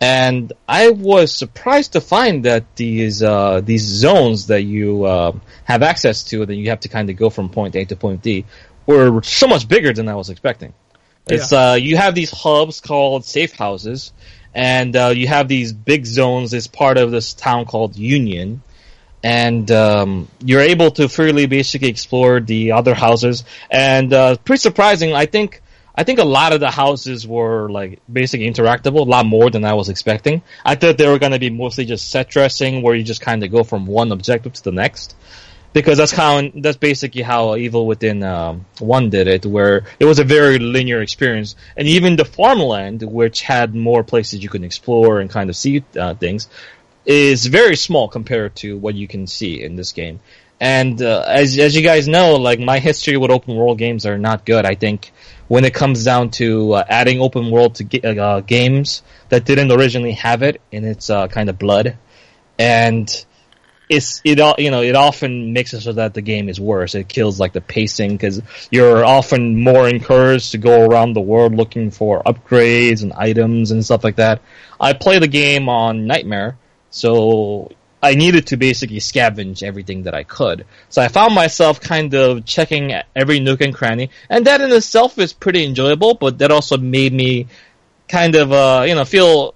And 0.00 0.52
I 0.66 0.90
was 0.90 1.32
surprised 1.32 1.92
to 1.92 2.00
find 2.00 2.44
that 2.44 2.74
these 2.74 3.22
uh, 3.22 3.60
these 3.60 3.84
zones 3.84 4.48
that 4.48 4.62
you 4.62 5.04
uh, 5.04 5.32
have 5.62 5.84
access 5.84 6.24
to, 6.24 6.44
that 6.44 6.56
you 6.56 6.70
have 6.70 6.80
to 6.80 6.88
kind 6.88 7.08
of 7.08 7.16
go 7.16 7.30
from 7.30 7.50
point 7.50 7.76
A 7.76 7.84
to 7.84 7.94
point 7.94 8.20
D, 8.20 8.44
were 8.84 9.22
so 9.22 9.46
much 9.46 9.68
bigger 9.68 9.92
than 9.92 10.08
I 10.08 10.16
was 10.16 10.28
expecting. 10.28 10.74
It's 11.26 11.52
uh, 11.52 11.76
you 11.80 11.96
have 11.96 12.14
these 12.14 12.30
hubs 12.30 12.80
called 12.80 13.24
safe 13.24 13.52
houses, 13.52 14.12
and 14.54 14.94
uh, 14.96 15.12
you 15.14 15.28
have 15.28 15.48
these 15.48 15.72
big 15.72 16.04
zones 16.04 16.52
as 16.52 16.66
part 16.66 16.98
of 16.98 17.10
this 17.10 17.32
town 17.32 17.64
called 17.64 17.96
Union, 17.96 18.62
and 19.22 19.70
um, 19.70 20.28
you're 20.44 20.60
able 20.60 20.90
to 20.92 21.08
freely 21.08 21.46
basically 21.46 21.88
explore 21.88 22.40
the 22.40 22.72
other 22.72 22.94
houses. 22.94 23.44
And 23.70 24.12
uh, 24.12 24.36
pretty 24.36 24.60
surprising, 24.60 25.12
I 25.12 25.26
think. 25.26 25.62
I 25.94 26.04
think 26.04 26.20
a 26.20 26.24
lot 26.24 26.54
of 26.54 26.60
the 26.60 26.70
houses 26.70 27.26
were 27.26 27.68
like 27.68 28.00
basically 28.10 28.50
interactable, 28.50 29.00
a 29.00 29.10
lot 29.10 29.26
more 29.26 29.50
than 29.50 29.62
I 29.66 29.74
was 29.74 29.90
expecting. 29.90 30.40
I 30.64 30.74
thought 30.74 30.96
they 30.96 31.06
were 31.06 31.18
going 31.18 31.32
to 31.32 31.38
be 31.38 31.50
mostly 31.50 31.84
just 31.84 32.10
set 32.10 32.30
dressing, 32.30 32.80
where 32.80 32.94
you 32.94 33.04
just 33.04 33.20
kind 33.20 33.44
of 33.44 33.52
go 33.52 33.62
from 33.62 33.84
one 33.84 34.10
objective 34.10 34.54
to 34.54 34.64
the 34.64 34.72
next 34.72 35.14
because 35.72 35.98
that's 35.98 36.12
how 36.12 36.42
that's 36.54 36.76
basically 36.76 37.22
how 37.22 37.56
Evil 37.56 37.86
Within 37.86 38.22
um, 38.22 38.66
One 38.78 39.10
did 39.10 39.28
it, 39.28 39.46
where 39.46 39.84
it 39.98 40.04
was 40.04 40.18
a 40.18 40.24
very 40.24 40.58
linear 40.58 41.00
experience, 41.02 41.56
and 41.76 41.88
even 41.88 42.16
the 42.16 42.24
farmland, 42.24 43.02
which 43.02 43.42
had 43.42 43.74
more 43.74 44.04
places 44.04 44.42
you 44.42 44.48
can 44.48 44.64
explore 44.64 45.20
and 45.20 45.30
kind 45.30 45.50
of 45.50 45.56
see 45.56 45.84
uh, 45.98 46.14
things, 46.14 46.48
is 47.04 47.46
very 47.46 47.76
small 47.76 48.08
compared 48.08 48.54
to 48.56 48.76
what 48.78 48.94
you 48.94 49.08
can 49.08 49.26
see 49.26 49.62
in 49.62 49.76
this 49.76 49.92
game. 49.92 50.20
And 50.60 51.02
uh, 51.02 51.24
as 51.26 51.58
as 51.58 51.74
you 51.74 51.82
guys 51.82 52.06
know, 52.06 52.36
like 52.36 52.60
my 52.60 52.78
history 52.78 53.16
with 53.16 53.30
open 53.32 53.56
world 53.56 53.78
games 53.78 54.06
are 54.06 54.18
not 54.18 54.46
good. 54.46 54.64
I 54.64 54.76
think 54.76 55.10
when 55.48 55.64
it 55.64 55.74
comes 55.74 56.04
down 56.04 56.30
to 56.30 56.74
uh, 56.74 56.84
adding 56.88 57.20
open 57.20 57.50
world 57.50 57.74
to 57.76 58.20
uh, 58.20 58.40
games 58.40 59.02
that 59.28 59.44
didn't 59.44 59.72
originally 59.72 60.12
have 60.12 60.42
it 60.42 60.60
in 60.70 60.84
its 60.84 61.10
uh, 61.10 61.26
kind 61.26 61.50
of 61.50 61.58
blood, 61.58 61.96
and 62.58 63.24
it's 63.92 64.22
it 64.24 64.40
all 64.40 64.54
you 64.58 64.70
know 64.70 64.82
it 64.82 64.96
often 64.96 65.52
makes 65.52 65.74
it 65.74 65.82
so 65.82 65.92
that 65.92 66.14
the 66.14 66.22
game 66.22 66.48
is 66.48 66.58
worse. 66.58 66.94
It 66.94 67.08
kills 67.08 67.38
like 67.38 67.52
the 67.52 67.60
pacing 67.60 68.12
because 68.12 68.40
you're 68.70 69.04
often 69.04 69.62
more 69.62 69.86
encouraged 69.88 70.52
to 70.52 70.58
go 70.58 70.86
around 70.86 71.12
the 71.12 71.20
world 71.20 71.54
looking 71.54 71.90
for 71.90 72.22
upgrades 72.22 73.02
and 73.02 73.12
items 73.12 73.70
and 73.70 73.84
stuff 73.84 74.02
like 74.02 74.16
that. 74.16 74.40
I 74.80 74.94
play 74.94 75.18
the 75.18 75.28
game 75.28 75.68
on 75.68 76.06
Nightmare, 76.06 76.56
so 76.90 77.70
I 78.02 78.14
needed 78.14 78.46
to 78.48 78.56
basically 78.56 78.98
scavenge 78.98 79.62
everything 79.62 80.04
that 80.04 80.14
I 80.14 80.24
could. 80.24 80.64
So 80.88 81.02
I 81.02 81.08
found 81.08 81.34
myself 81.34 81.80
kind 81.80 82.14
of 82.14 82.46
checking 82.46 82.94
every 83.14 83.40
nook 83.40 83.60
and 83.60 83.74
cranny, 83.74 84.08
and 84.30 84.46
that 84.46 84.62
in 84.62 84.72
itself 84.72 85.18
is 85.18 85.34
pretty 85.34 85.64
enjoyable. 85.64 86.14
But 86.14 86.38
that 86.38 86.50
also 86.50 86.78
made 86.78 87.12
me 87.12 87.46
kind 88.08 88.34
of 88.36 88.52
uh, 88.52 88.84
you 88.88 88.94
know 88.94 89.04
feel 89.04 89.54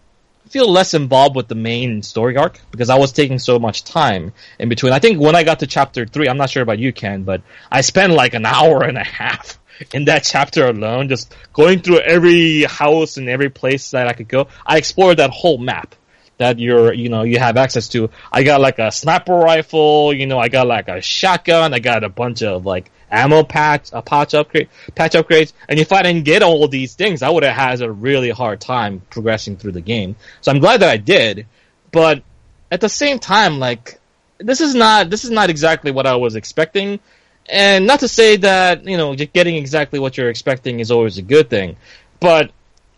feel 0.49 0.71
less 0.71 0.95
involved 0.95 1.37
with 1.37 1.49
the 1.49 1.55
main 1.55 2.03
story 2.03 2.37
arc 2.37 2.61
because 2.71 2.91
I 2.91 2.99
was 2.99 3.13
taking 3.13 3.39
so 3.39 3.59
much 3.59 3.85
time 3.85 4.33
in 4.59 4.69
between. 4.69 4.93
I 4.93 4.99
think 4.99 5.21
when 5.21 5.35
I 5.35 5.45
got 5.45 5.61
to 5.61 5.67
chapter 5.67 6.07
three, 6.07 6.29
I'm 6.29 6.37
not 6.37 6.51
sure 6.51 6.63
about 6.63 6.79
you, 6.79 6.93
Ken, 6.93 7.25
but 7.25 7.43
I 7.71 7.81
spent 7.81 8.13
like 8.13 8.35
an 8.35 8.47
hour 8.47 8.83
and 8.83 8.97
a 8.97 9.05
half 9.05 9.59
in 9.93 10.07
that 10.07 10.25
chapter 10.25 10.67
alone, 10.67 11.09
just 11.09 11.35
going 11.53 11.81
through 11.81 12.01
every 12.01 12.65
house 12.65 13.17
and 13.17 13.29
every 13.29 13.51
place 13.51 13.91
that 13.91 14.07
I 14.07 14.13
could 14.13 14.29
go. 14.29 14.49
I 14.65 14.79
explored 14.79 15.19
that 15.19 15.31
whole 15.31 15.59
map 15.59 15.95
that 16.39 16.59
you're, 16.59 16.93
you 16.93 17.09
know, 17.09 17.23
you 17.23 17.39
have 17.39 17.57
access 17.57 17.89
to. 17.89 18.11
I 18.31 18.43
got 18.43 18.61
like 18.61 18.79
a 18.79 18.93
sniper 18.93 19.35
rifle, 19.35 20.13
you 20.13 20.27
know, 20.27 20.39
I 20.39 20.49
got 20.49 20.67
like 20.67 20.89
a 20.89 21.01
shotgun, 21.01 21.73
I 21.75 21.79
got 21.79 22.05
a 22.05 22.09
bunch 22.09 22.43
of 22.43 22.67
like 22.67 22.91
ammo 23.11 23.43
packs, 23.43 23.91
a 23.93 24.03
patch 24.03 24.35
upgrade, 24.35 24.69
patch 24.95 25.13
upgrades. 25.13 25.53
And 25.69 25.79
if 25.79 25.93
I 25.93 26.03
didn't 26.03 26.25
get 26.25 26.43
all 26.43 26.67
these 26.69 26.95
things, 26.95 27.23
I 27.23 27.31
would 27.31 27.45
have 27.45 27.55
had 27.55 27.81
a 27.83 27.91
really 27.91 28.31
hard 28.31 28.61
time 28.61 29.03
progressing 29.11 29.57
through 29.57 29.73
the 29.73 29.81
game. 29.81 30.17
So 30.41 30.51
I'm 30.51 30.59
glad 30.59 30.81
that 30.81 30.91
I 30.91 30.97
did, 30.97 31.47
but 31.93 32.23
at 32.71 32.81
the 32.81 32.89
same 32.89 33.19
time, 33.19 33.59
like, 33.59 34.01
this 34.39 34.61
is 34.61 34.75
not, 34.75 35.11
this 35.11 35.25
is 35.25 35.31
not 35.31 35.51
exactly 35.51 35.91
what 35.91 36.07
I 36.07 36.17
was 36.17 36.37
expecting. 36.37 37.01
And 37.49 37.87
not 37.87 38.01
to 38.01 38.09
say 38.09 38.37
that, 38.39 38.85
you 38.85 38.97
know, 38.97 39.15
getting 39.15 39.57
exactly 39.57 39.99
what 39.99 40.17
you're 40.17 40.31
expecting 40.31 40.81
is 40.81 40.91
always 40.91 41.19
a 41.19 41.23
good 41.23 41.49
thing, 41.49 41.77
but 42.19 42.51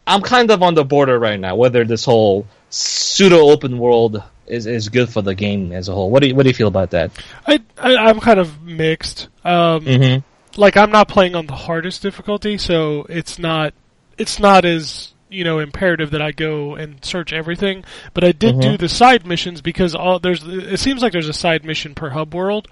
I'm 0.06 0.22
kind 0.22 0.50
of 0.50 0.62
on 0.62 0.74
the 0.74 0.84
border 0.84 1.18
right 1.18 1.38
now, 1.38 1.54
whether 1.54 1.84
this 1.84 2.06
whole 2.06 2.46
pseudo 2.70 3.50
open 3.50 3.78
world 3.78 4.22
is, 4.48 4.66
is 4.66 4.88
good 4.88 5.08
for 5.08 5.22
the 5.22 5.34
game 5.34 5.72
as 5.72 5.88
a 5.88 5.92
whole. 5.92 6.10
What 6.10 6.22
do 6.22 6.28
you, 6.28 6.34
what 6.34 6.42
do 6.44 6.48
you 6.48 6.54
feel 6.54 6.68
about 6.68 6.90
that? 6.90 7.10
I, 7.46 7.60
I 7.76 7.96
I'm 7.96 8.20
kind 8.20 8.40
of 8.40 8.62
mixed. 8.62 9.28
Um, 9.44 9.84
Mm-hmm. 9.84 10.60
like 10.60 10.76
I'm 10.76 10.90
not 10.90 11.08
playing 11.08 11.34
on 11.34 11.46
the 11.46 11.54
hardest 11.54 12.02
difficulty, 12.02 12.58
so 12.58 13.06
it's 13.08 13.38
not 13.38 13.74
it's 14.16 14.38
not 14.38 14.64
as 14.64 15.12
you 15.30 15.44
know 15.44 15.58
imperative 15.58 16.10
that 16.12 16.22
I 16.22 16.32
go 16.32 16.74
and 16.74 17.04
search 17.04 17.32
everything. 17.32 17.84
But 18.14 18.24
I 18.24 18.32
did 18.32 18.60
do 18.60 18.76
the 18.76 18.88
side 18.88 19.26
missions 19.26 19.60
because 19.60 19.94
all 19.94 20.18
there's 20.18 20.42
it 20.44 20.78
seems 20.80 21.02
like 21.02 21.12
there's 21.12 21.28
a 21.28 21.32
side 21.34 21.64
mission 21.64 21.94
per 21.94 22.10
hub 22.10 22.34
world. 22.34 22.68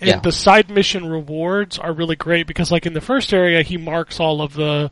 And 0.00 0.08
Yeah. 0.08 0.20
the 0.20 0.30
side 0.32 0.68
mission 0.70 1.06
rewards 1.08 1.78
are 1.78 1.92
really 1.92 2.16
great 2.16 2.46
because 2.46 2.70
like 2.70 2.84
in 2.86 2.92
the 2.92 3.00
first 3.00 3.32
area 3.32 3.62
he 3.62 3.76
marks 3.78 4.20
all 4.20 4.42
of 4.42 4.52
the 4.54 4.90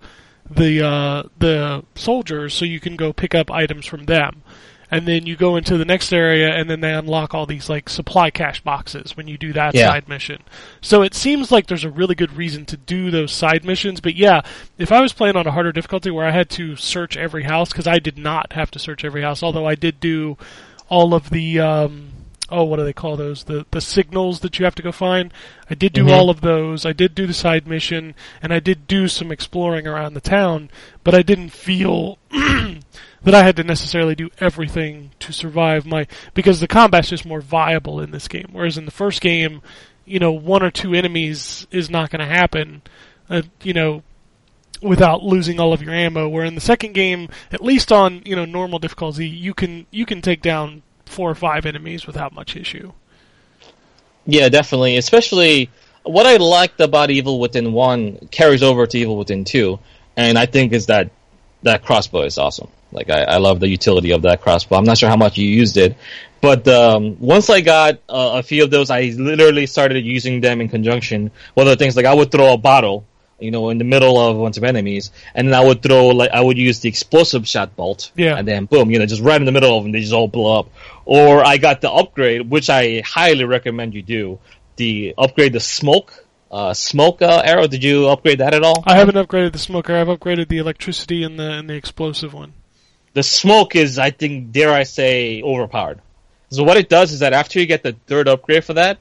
the 0.51 0.85
uh, 0.87 1.23
the 1.39 1.85
soldiers 1.95 2.53
so 2.55 2.65
you 2.65 2.81
can 2.81 2.97
go 2.97 3.13
pick 3.13 3.35
up 3.35 3.51
items 3.51 3.87
from 3.87 4.05
them. 4.07 4.43
And 4.97 5.09
then 5.09 5.27
you 5.27 5.35
go 5.35 5.57
into 5.57 5.77
the 5.77 5.85
next 5.85 6.13
area 6.13 6.55
and 6.55 6.71
then 6.71 6.81
they 6.81 6.93
unlock 6.95 7.35
all 7.35 7.47
these 7.47 7.69
like 7.69 7.89
supply 7.89 8.31
cache 8.31 8.61
boxes 8.61 9.17
when 9.17 9.27
you 9.27 9.37
do 9.37 9.53
that 9.53 9.75
Yeah. 9.75 9.89
side 9.89 10.09
mission. 10.09 10.43
So 10.81 11.03
it 11.03 11.15
seems 11.15 11.51
like 11.51 11.67
there's 11.67 11.83
a 11.83 11.91
really 11.91 12.15
good 12.15 12.37
reason 12.37 12.65
to 12.67 12.77
do 12.77 13.11
those 13.11 13.33
side 13.33 13.65
missions. 13.65 14.01
But 14.01 14.15
yeah, 14.15 14.43
if 14.79 14.93
I 14.93 15.01
was 15.01 15.13
playing 15.13 15.35
on 15.35 15.49
a 15.49 15.51
harder 15.51 15.73
difficulty 15.73 16.13
where 16.13 16.27
I 16.27 16.31
had 16.31 16.49
to 16.51 16.77
search 16.77 17.17
every 17.17 17.43
house, 17.43 17.71
because 17.71 17.89
I 17.89 17.99
did 17.99 18.17
not 18.17 18.53
have 18.53 18.71
to 18.71 18.79
search 18.79 19.05
every 19.05 19.23
house, 19.23 19.43
although 19.43 19.67
I 19.67 19.75
did 19.75 19.99
do 19.99 20.39
all 20.89 21.13
of 21.13 21.31
the 21.31 21.59
um, 21.59 22.11
oh, 22.51 22.63
what 22.63 22.77
do 22.77 22.85
they 22.85 22.93
call 22.93 23.17
those? 23.17 23.45
The 23.45 23.67
the 23.73 23.81
signals 23.81 24.41
that 24.41 24.59
you 24.61 24.65
have 24.65 24.77
to 24.77 24.83
go 24.83 24.93
find. 24.93 25.33
I 25.69 25.75
did 25.75 25.93
do 25.93 26.05
Mhm. 26.05 26.13
all 26.13 26.31
of 26.31 26.41
those. 26.41 26.87
I 26.87 26.93
did 26.93 27.17
do 27.17 27.27
the 27.27 27.35
side 27.35 27.67
mission, 27.67 28.15
and 28.41 28.53
I 28.53 28.61
did 28.61 28.87
do 28.87 29.09
some 29.09 29.33
exploring 29.33 29.89
around 29.89 30.15
the 30.15 30.21
town. 30.21 30.71
But 31.03 31.15
I 31.17 31.23
didn't 31.23 31.51
feel 31.51 32.19
that 33.25 33.35
I 33.35 33.43
had 33.43 33.57
to 33.57 33.65
necessarily 33.65 34.15
do 34.15 34.31
everything 34.39 35.11
to 35.21 35.33
survive 35.33 35.87
my 35.87 36.07
because 36.35 36.61
the 36.61 36.69
combat's 36.69 37.09
just 37.09 37.27
more 37.27 37.41
viable 37.41 38.01
in 38.01 38.11
this 38.11 38.29
game. 38.29 38.49
Whereas 38.53 38.79
in 38.79 38.85
the 38.85 38.91
first 38.91 39.21
game, 39.21 39.63
you 40.05 40.19
know, 40.19 40.33
one 40.33 40.63
or 40.63 40.71
two 40.71 40.95
enemies 40.95 41.67
is 41.71 41.91
not 41.91 42.11
going 42.11 42.21
to 42.21 42.27
happen. 42.27 42.83
Uh, 43.29 43.43
you 43.63 43.73
know, 43.73 44.03
without 44.85 45.23
losing 45.23 45.59
all 45.59 45.73
of 45.73 45.83
your 45.83 45.95
ammo. 45.95 46.29
Where 46.29 46.45
in 46.45 46.55
the 46.55 46.61
second 46.61 46.93
game, 46.93 47.29
at 47.51 47.63
least 47.63 47.91
on 47.91 48.23
you 48.25 48.37
know 48.37 48.45
normal 48.45 48.79
difficulty, 48.79 49.27
you 49.27 49.55
can 49.55 49.87
you 49.91 50.07
can 50.07 50.23
take 50.23 50.43
down 50.43 50.83
four 51.07 51.31
or 51.31 51.35
five 51.35 51.67
enemies 51.67 52.07
without 52.07 52.33
much 52.33 52.57
issue. 52.57 52.93
Yeah, 54.27 54.49
definitely. 54.49 54.97
Especially 54.97 55.71
what 56.03 56.27
I 56.27 56.37
liked 56.37 56.81
about 56.81 57.11
Evil 57.11 57.41
Within 57.41 57.73
One 57.73 58.29
carries 58.31 58.63
over 58.63 58.87
to 58.87 58.99
Evil 58.99 59.17
Within 59.17 59.45
Two, 59.45 59.81
and 60.17 60.39
I 60.39 60.47
think 60.47 60.73
is 60.73 60.87
that 60.87 61.11
that 61.63 61.83
crossbow 61.83 62.23
is 62.23 62.39
awesome. 62.39 62.69
Like 62.95 63.11
I, 63.11 63.23
I 63.25 63.37
love 63.39 63.61
the 63.61 63.69
utility 63.69 64.13
of 64.13 64.23
that 64.23 64.41
crossbow. 64.41 64.77
I'm 64.77 64.85
not 64.85 64.97
sure 64.97 65.09
how 65.11 65.17
much 65.17 65.37
you 65.37 65.47
used 65.47 65.77
it, 65.77 65.97
but 66.41 66.67
um, 66.69 67.19
once 67.21 67.51
I 67.51 67.61
got 67.61 67.95
uh, 68.09 68.41
a 68.41 68.43
few 68.43 68.63
of 68.65 68.71
those, 68.71 68.89
I 68.91 69.13
literally 69.17 69.67
started 69.67 70.05
using 70.05 70.41
them 70.41 70.61
in 70.61 70.69
conjunction 70.69 71.31
with 71.57 71.67
other 71.67 71.77
things. 71.77 71.97
Like 71.97 72.07
I 72.07 72.15
would 72.15 72.31
throw 72.31 72.53
a 72.55 72.57
bottle, 72.57 73.05
you 73.41 73.51
know, 73.51 73.71
in 73.71 73.79
the 73.79 73.85
middle 73.85 74.17
of 74.21 74.37
a 74.39 74.41
bunch 74.41 74.57
of 74.57 74.65
enemies, 74.65 75.11
and 75.35 75.49
then 75.49 75.55
I 75.55 75.65
would 75.65 75.83
throw 75.83 76.09
like 76.09 76.31
I 76.31 76.41
would 76.41 76.57
use 76.57 76.81
the 76.81 76.89
explosive 76.89 77.49
shot 77.49 77.75
bolt, 77.75 78.13
Yeah. 78.15 78.37
and 78.37 78.47
then 78.47 78.67
boom, 78.67 78.91
you 78.93 78.99
know, 79.01 79.07
just 79.07 79.23
right 79.23 79.41
in 79.41 79.45
the 79.45 79.53
middle 79.53 79.77
of 79.77 79.83
them, 79.83 79.93
they 79.93 80.01
just 80.01 80.13
all 80.13 80.29
blow 80.29 80.61
up. 80.61 80.71
Or 81.05 81.45
I 81.45 81.57
got 81.59 81.81
the 81.81 81.91
upgrade, 81.91 82.49
which 82.49 82.71
I 82.71 83.03
highly 83.05 83.45
recommend 83.45 83.93
you 83.95 84.03
do. 84.03 84.39
The 84.77 85.15
upgrade, 85.19 85.53
the 85.53 85.61
smoke, 85.61 86.25
uh, 86.51 86.75
smoke 86.75 87.23
uh, 87.23 87.43
arrow. 87.45 87.67
Did 87.67 87.83
you 87.83 88.09
upgrade 88.09 88.39
that 88.39 88.55
at 88.55 88.63
all? 88.63 88.85
I 88.87 88.97
haven't 88.97 89.17
upgraded 89.17 89.53
the 89.53 89.59
smoker. 89.59 89.97
I've 89.97 90.07
upgraded 90.09 90.49
the 90.49 90.59
electricity 90.59 91.25
and 91.25 91.39
the 91.39 91.51
and 91.51 91.69
the 91.69 91.75
explosive 91.75 92.33
one. 92.33 92.53
The 93.15 93.23
smoke 93.23 93.75
is, 93.75 93.99
I 93.99 94.11
think, 94.11 94.53
dare 94.53 94.73
I 94.73 94.83
say, 94.83 95.43
overpowered. 95.43 96.01
So 96.51 96.63
what 96.63 96.77
it 96.77 96.89
does 96.89 97.13
is 97.13 97.21
that 97.21 97.33
after 97.33 97.59
you 97.59 97.67
get 97.67 97.83
the 97.83 97.97
third 98.07 98.29
upgrade 98.29 98.65
for 98.65 98.75
that, 98.75 98.99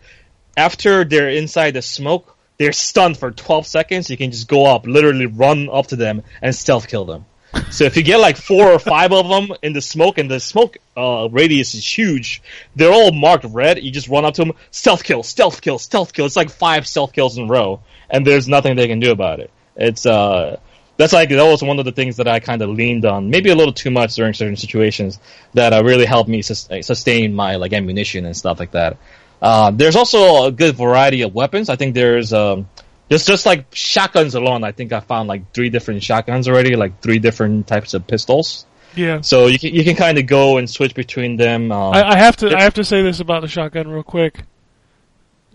after 0.55 1.03
they're 1.03 1.29
inside 1.29 1.71
the 1.71 1.81
smoke, 1.81 2.37
they're 2.57 2.71
stunned 2.71 3.17
for 3.17 3.31
12 3.31 3.67
seconds. 3.67 4.09
You 4.09 4.17
can 4.17 4.31
just 4.31 4.47
go 4.47 4.65
up, 4.65 4.85
literally 4.85 5.25
run 5.25 5.69
up 5.69 5.87
to 5.87 5.95
them 5.95 6.23
and 6.41 6.55
stealth 6.55 6.87
kill 6.87 7.05
them. 7.05 7.25
So 7.71 7.85
if 7.85 7.97
you 7.97 8.03
get 8.03 8.19
like 8.19 8.37
four 8.37 8.71
or 8.71 8.79
five 8.79 9.11
of 9.11 9.29
them 9.29 9.55
in 9.61 9.73
the 9.73 9.81
smoke, 9.81 10.17
and 10.17 10.29
the 10.29 10.39
smoke 10.39 10.77
uh, 10.97 11.27
radius 11.31 11.75
is 11.75 11.85
huge, 11.85 12.41
they're 12.75 12.91
all 12.91 13.11
marked 13.11 13.45
red. 13.45 13.83
You 13.83 13.91
just 13.91 14.07
run 14.07 14.25
up 14.25 14.33
to 14.35 14.45
them, 14.45 14.53
stealth 14.71 15.03
kill, 15.03 15.21
stealth 15.23 15.61
kill, 15.61 15.77
stealth 15.77 16.13
kill. 16.13 16.25
It's 16.25 16.35
like 16.35 16.49
five 16.49 16.87
stealth 16.87 17.13
kills 17.13 17.37
in 17.37 17.45
a 17.45 17.47
row, 17.47 17.81
and 18.09 18.25
there's 18.25 18.47
nothing 18.47 18.75
they 18.75 18.87
can 18.87 18.99
do 18.99 19.11
about 19.11 19.39
it. 19.39 19.51
It's 19.75 20.05
uh, 20.05 20.59
that's 20.97 21.13
like 21.13 21.29
that 21.29 21.43
was 21.43 21.63
one 21.63 21.79
of 21.79 21.85
the 21.85 21.91
things 21.91 22.17
that 22.17 22.27
I 22.27 22.39
kind 22.39 22.61
of 22.61 22.69
leaned 22.69 23.05
on, 23.05 23.29
maybe 23.29 23.49
a 23.49 23.55
little 23.55 23.73
too 23.73 23.89
much 23.89 24.15
during 24.15 24.33
certain 24.33 24.55
situations 24.55 25.19
that 25.53 25.73
uh, 25.73 25.83
really 25.83 26.05
helped 26.05 26.29
me 26.29 26.41
sus- 26.41 26.69
sustain 26.81 27.33
my 27.33 27.55
like 27.55 27.73
ammunition 27.73 28.25
and 28.25 28.37
stuff 28.37 28.59
like 28.59 28.71
that. 28.71 28.97
Uh, 29.41 29.71
there's 29.71 29.95
also 29.95 30.45
a 30.45 30.51
good 30.51 30.75
variety 30.75 31.23
of 31.23 31.33
weapons. 31.33 31.69
I 31.69 31.75
think 31.75 31.95
there's 31.95 32.31
um, 32.31 32.69
just 33.09 33.27
just 33.27 33.45
like 33.45 33.65
shotguns 33.73 34.35
alone. 34.35 34.63
I 34.63 34.71
think 34.71 34.93
I 34.93 34.99
found 34.99 35.27
like 35.27 35.51
three 35.51 35.69
different 35.69 36.03
shotguns 36.03 36.47
already, 36.47 36.75
like 36.75 37.01
three 37.01 37.19
different 37.19 37.67
types 37.67 37.93
of 37.93 38.05
pistols. 38.07 38.65
Yeah. 38.95 39.21
So 39.21 39.47
you 39.47 39.57
can 39.57 39.73
you 39.73 39.83
can 39.83 39.95
kind 39.95 40.17
of 40.19 40.27
go 40.27 40.57
and 40.57 40.69
switch 40.69 40.93
between 40.93 41.37
them. 41.37 41.71
Um, 41.71 41.93
I, 41.93 42.11
I 42.11 42.17
have 42.17 42.37
to. 42.37 42.55
I 42.55 42.61
have 42.61 42.75
to 42.75 42.83
say 42.83 43.01
this 43.01 43.19
about 43.19 43.41
the 43.41 43.47
shotgun 43.47 43.87
real 43.87 44.03
quick. 44.03 44.43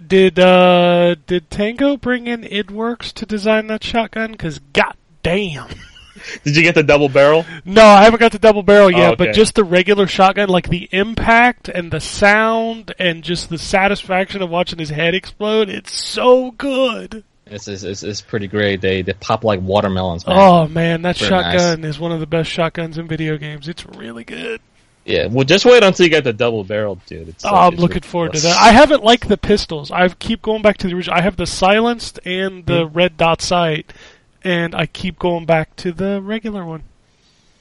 Did 0.05 0.39
uh 0.39 1.15
did 1.27 1.51
Tango 1.51 1.97
bring 1.97 2.27
in 2.27 2.43
IdWorks 2.43 3.13
to 3.15 3.27
design 3.27 3.69
that 3.69 3.83
shotgun? 3.83 4.33
Because 4.33 4.59
god 4.73 4.97
damn. 5.29 5.69
did 6.45 6.57
you 6.57 6.63
get 6.63 6.75
the 6.75 6.83
double 6.83 7.09
barrel? 7.09 7.45
No, 7.65 7.85
I 7.85 8.05
haven't 8.05 8.21
got 8.21 8.33
the 8.33 8.39
double 8.39 8.63
barrel 8.63 8.91
yet, 8.91 9.13
Oh, 9.13 9.17
but 9.17 9.35
just 9.35 9.55
the 9.55 9.65
regular 9.65 10.07
shotgun, 10.07 10.49
like 10.49 10.69
the 10.69 10.89
impact 10.93 11.69
and 11.69 11.91
the 11.91 12.01
sound 12.01 12.95
and 12.99 13.23
just 13.23 13.49
the 13.49 13.59
satisfaction 13.59 14.43
of 14.43 14.51
watching 14.51 14.79
his 14.79 14.91
head 14.91 15.15
explode, 15.15 15.69
it's 15.69 15.93
so 15.93 16.51
good. 16.53 17.25
It's 17.47 17.67
it's, 17.67 17.83
it's, 17.83 18.03
it's 18.03 18.21
pretty 18.21 18.47
great. 18.47 18.83
They 18.83 19.01
they 19.03 19.15
pop 19.15 19.43
like 19.43 19.61
watermelons. 19.63 20.27
Man. 20.27 20.37
Oh 20.39 20.69
man, 20.69 21.01
that 21.03 21.17
Very 21.17 21.31
shotgun 21.31 21.83
is 21.85 21.99
one 21.99 22.13
of 22.13 22.21
the 22.21 22.27
best 22.27 22.51
shotguns 22.51 22.99
in 22.99 23.09
video 23.09 23.39
games. 23.39 23.69
It's 23.69 23.87
really 23.87 24.25
good. 24.25 24.61
Yeah, 25.07 25.29
well, 25.29 25.45
just 25.47 25.65
wait 25.65 25.83
until 25.83 26.05
you 26.05 26.11
get 26.11 26.25
the 26.25 26.35
double 26.35 26.65
barrel, 26.65 27.01
dude. 27.07 27.29
It's, 27.31 27.43
Oh, 27.43 27.49
uh, 27.49 27.53
I'm 27.69 27.73
it's 27.73 27.81
looking 27.81 28.03
forward 28.03 28.35
to 28.35 28.41
that. 28.41 28.59
I 28.61 28.73
haven't 28.73 29.03
liked 29.03 29.27
the 29.27 29.39
pistols. 29.39 29.91
I 29.91 30.07
keep 30.11 30.43
going 30.43 30.61
back 30.61 30.77
to 30.79 30.87
the 30.89 30.95
original. 30.95 31.17
I 31.17 31.23
have 31.23 31.37
the 31.37 31.47
silenced 31.47 32.21
and 32.27 32.67
the 32.67 32.87
Hmm. 32.87 32.93
red 32.93 33.17
dot 33.17 33.41
sight, 33.41 33.91
and 34.45 34.75
I 34.75 34.87
keep 34.87 35.19
going 35.19 35.45
back 35.47 35.75
to 35.77 35.93
the 35.93 36.21
regular 36.23 36.65
one. 36.65 36.83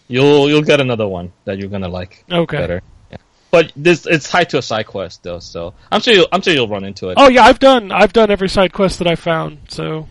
You'll 0.08 0.48
you'll 0.50 0.62
get 0.62 0.80
another 0.80 1.08
one 1.08 1.34
that 1.46 1.58
you're 1.58 1.70
gonna 1.70 1.90
like 1.90 2.24
Okay. 2.32 2.58
better. 2.58 2.82
Yeah. 3.12 3.18
But 3.52 3.72
this 3.76 4.06
it's 4.06 4.30
tied 4.30 4.50
to 4.52 4.58
a 4.60 4.62
side 4.62 4.88
quest 4.88 5.24
though, 5.24 5.40
so 5.40 5.74
I'm 5.92 6.02
sure 6.02 6.14
you'll 6.14 6.28
I'm 6.32 6.42
sure 6.42 6.54
you'll 6.54 6.68
run 6.70 6.84
into 6.86 7.10
it. 7.10 7.16
Oh 7.18 7.28
yeah, 7.30 7.44
I've 7.44 7.60
done 7.60 7.92
I've 7.92 8.14
done 8.14 8.32
every 8.32 8.50
side 8.50 8.72
quest 8.74 9.00
that 9.00 9.08
I 9.08 9.16
found. 9.16 9.58
So 9.68 10.08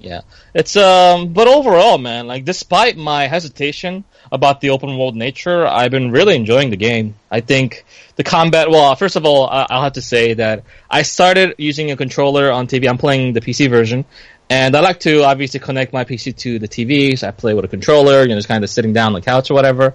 Yeah, 0.00 0.22
it's 0.54 0.76
um, 0.76 1.32
but 1.32 1.46
overall, 1.48 1.98
man, 1.98 2.26
like 2.26 2.44
despite 2.44 2.96
my 2.96 3.28
hesitation 3.28 4.04
about 4.30 4.60
the 4.60 4.70
open 4.70 4.98
world 4.98 5.14
nature, 5.16 5.66
I've 5.66 5.90
been 5.90 6.10
really 6.10 6.34
enjoying 6.36 6.70
the 6.70 6.76
game. 6.76 7.14
I 7.30 7.40
think 7.40 7.84
the 8.16 8.24
combat. 8.24 8.70
Well, 8.70 8.94
first 8.96 9.16
of 9.16 9.24
all, 9.24 9.48
I'll 9.50 9.82
have 9.82 9.94
to 9.94 10.02
say 10.02 10.34
that 10.34 10.64
I 10.90 11.02
started 11.02 11.54
using 11.58 11.90
a 11.92 11.96
controller 11.96 12.50
on 12.52 12.66
TV. 12.66 12.88
I'm 12.88 12.98
playing 12.98 13.32
the 13.34 13.40
PC 13.40 13.70
version, 13.70 14.04
and 14.50 14.74
I 14.76 14.80
like 14.80 15.00
to 15.00 15.24
obviously 15.24 15.60
connect 15.60 15.92
my 15.92 16.04
PC 16.04 16.36
to 16.38 16.58
the 16.58 16.68
TV. 16.68 17.18
So 17.18 17.28
I 17.28 17.30
play 17.30 17.54
with 17.54 17.64
a 17.64 17.68
controller, 17.68 18.22
you 18.22 18.28
know, 18.28 18.36
just 18.36 18.48
kind 18.48 18.64
of 18.64 18.70
sitting 18.70 18.92
down 18.92 19.08
on 19.08 19.12
the 19.14 19.20
couch 19.20 19.50
or 19.50 19.54
whatever. 19.54 19.94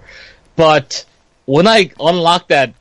But 0.56 1.06
when 1.46 1.68
I 1.68 1.92
unlocked 2.00 2.50
that 2.50 2.74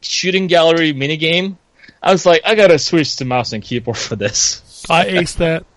shooting 0.00 0.46
gallery 0.46 0.92
minigame, 0.92 1.56
I 2.02 2.12
was 2.12 2.26
like, 2.26 2.42
I 2.44 2.54
gotta 2.54 2.78
switch 2.78 3.16
to 3.16 3.24
mouse 3.24 3.52
and 3.52 3.62
keyboard 3.62 3.96
for 3.96 4.16
this. 4.16 4.86
I 4.90 5.06
aced 5.06 5.36
that. 5.36 5.64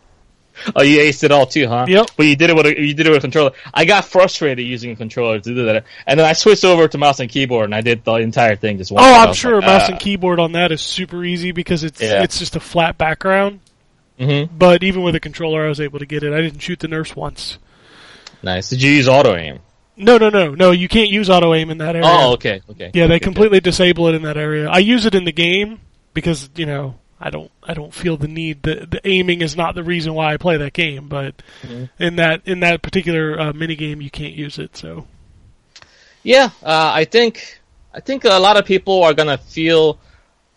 Oh, 0.73 0.83
you 0.83 0.99
aced 0.99 1.23
it 1.23 1.31
all 1.31 1.45
too, 1.45 1.67
huh? 1.67 1.85
Yep. 1.87 2.11
But 2.15 2.25
you 2.27 2.37
did 2.37 2.49
it 2.49 2.55
with 2.55 2.65
a, 2.65 2.81
you 2.81 2.93
did 2.93 3.07
it 3.07 3.09
with 3.09 3.17
a 3.17 3.21
controller. 3.21 3.51
I 3.73 3.83
got 3.83 4.05
frustrated 4.05 4.65
using 4.65 4.91
a 4.91 4.95
controller 4.95 5.37
to 5.39 5.53
do 5.53 5.65
that, 5.65 5.83
and 6.07 6.17
then 6.17 6.25
I 6.25 6.31
switched 6.31 6.63
over 6.63 6.87
to 6.87 6.97
mouse 6.97 7.19
and 7.19 7.29
keyboard, 7.29 7.65
and 7.65 7.75
I 7.75 7.81
did 7.81 8.05
the 8.05 8.13
entire 8.13 8.55
thing 8.55 8.77
just. 8.77 8.91
Oh, 8.91 8.95
once. 8.95 9.05
I 9.05 9.25
I'm 9.25 9.33
sure 9.33 9.55
like, 9.55 9.65
mouse 9.65 9.81
ah. 9.85 9.91
and 9.91 9.99
keyboard 9.99 10.39
on 10.39 10.53
that 10.53 10.71
is 10.71 10.81
super 10.81 11.25
easy 11.25 11.51
because 11.51 11.83
it's 11.83 12.01
Yeah. 12.01 12.23
it's 12.23 12.39
just 12.39 12.55
a 12.55 12.61
flat 12.61 12.97
background. 12.97 13.59
Mhm. 14.19 14.49
But 14.57 14.83
even 14.83 15.03
with 15.03 15.15
a 15.15 15.19
controller, 15.19 15.65
I 15.65 15.69
was 15.69 15.81
able 15.81 15.99
to 15.99 16.05
get 16.05 16.23
it. 16.23 16.33
I 16.33 16.41
didn't 16.41 16.59
shoot 16.59 16.79
the 16.79 16.87
nurse 16.87 17.15
once. 17.15 17.57
Nice. 18.41 18.69
Did 18.69 18.81
you 18.81 18.91
use 18.91 19.07
auto 19.07 19.35
aim? 19.35 19.59
No, 19.97 20.17
no, 20.17 20.29
no, 20.29 20.53
no. 20.55 20.71
You 20.71 20.87
can't 20.87 21.09
use 21.09 21.29
auto 21.29 21.53
aim 21.53 21.69
in 21.69 21.77
that 21.79 21.95
area. 21.95 22.07
Oh, 22.07 22.33
okay, 22.33 22.61
okay. 22.69 22.91
Yeah, 22.93 23.07
they 23.07 23.15
Okay, 23.15 23.23
completely 23.23 23.59
disable 23.59 24.07
it 24.07 24.15
in 24.15 24.23
that 24.23 24.37
area. 24.37 24.69
I 24.69 24.79
use 24.79 25.05
it 25.05 25.15
in 25.15 25.23
the 25.25 25.31
game 25.31 25.79
because 26.13 26.49
you 26.55 26.65
know 26.65 26.95
I 27.19 27.29
don't 27.29 27.49
I 27.63 27.73
don't 27.73 27.93
feel 27.93 28.17
the 28.17 28.27
need. 28.27 28.63
The 28.63 28.87
the 28.89 29.01
aiming 29.07 29.41
is 29.41 29.55
not 29.55 29.73
the 29.73 29.83
reason 29.83 30.13
why 30.13 30.33
I 30.33 30.37
play 30.37 30.57
that 30.57 30.73
game, 30.73 31.07
but 31.07 31.41
Mm-hmm. 31.63 32.03
in 32.03 32.15
that 32.17 32.41
in 32.45 32.59
that 32.59 32.81
particular 32.81 33.39
uh, 33.39 33.53
mini 33.53 33.75
game, 33.75 34.01
you 34.01 34.09
can't 34.09 34.33
use 34.33 34.59
it. 34.59 34.75
So 34.75 35.07
Yeah, 36.23 36.49
uh, 36.61 36.91
I 36.93 37.05
think 37.05 37.59
I 37.93 38.01
think 38.01 38.25
a 38.25 38.37
lot 38.39 38.57
of 38.57 38.65
people 38.65 39.01
are 39.03 39.13
gonna 39.13 39.37
feel 39.37 39.97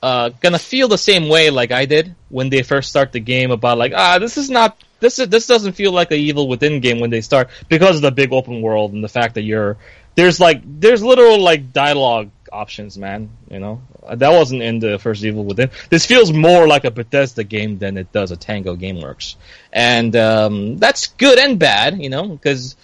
uh, 0.03 0.31
gonna 0.41 0.59
feel 0.59 0.89
the 0.89 0.99
same 0.99 1.29
way 1.29 1.51
like 1.51 1.73
I 1.73 1.87
did 1.87 2.15
when 2.29 2.51
they 2.51 2.63
first 2.63 2.91
start 2.91 3.13
the 3.13 3.21
game 3.21 3.51
about 3.51 3.79
like 3.79 3.93
ah 3.95 4.19
this 4.19 4.37
is 4.37 4.49
not 4.49 4.77
this 5.01 5.19
is 5.19 5.29
this 5.29 5.47
doesn't 5.47 5.73
feel 5.73 5.93
like 5.93 6.11
a 6.11 6.17
evil 6.17 6.49
within 6.49 6.81
game 6.81 7.01
when 7.01 7.11
they 7.11 7.21
start 7.21 7.51
because 7.69 7.97
of 7.97 8.03
the 8.03 8.13
big 8.13 8.33
open 8.33 8.63
world 8.63 8.93
and 8.93 9.03
the 9.03 9.09
fact 9.09 9.35
that 9.35 9.43
you're 9.43 9.77
there's 10.15 10.39
like 10.41 10.63
there's 10.65 11.03
literal 11.03 11.41
like 11.41 11.73
dialogue 11.73 12.31
options 12.53 12.97
man 12.97 13.31
you 13.51 13.59
know? 13.59 13.83
That 14.11 14.31
wasn't 14.31 14.63
in 14.63 14.79
the 14.79 14.99
first 14.99 15.23
evil 15.23 15.45
within. 15.45 15.71
This 15.91 16.07
feels 16.07 16.33
more 16.33 16.67
like 16.67 16.87
a 16.87 16.91
Bethesda 16.91 17.45
game 17.45 17.77
than 17.77 17.99
it 17.99 18.11
does 18.11 18.31
a 18.31 18.39
Tango 18.39 18.75
GameWorks. 18.75 19.35
And 19.71 20.17
um, 20.17 20.79
that's 20.79 21.09
good 21.09 21.39
and 21.39 21.59
bad 21.59 22.01
you 22.01 22.09
know 22.09 22.27
because 22.27 22.75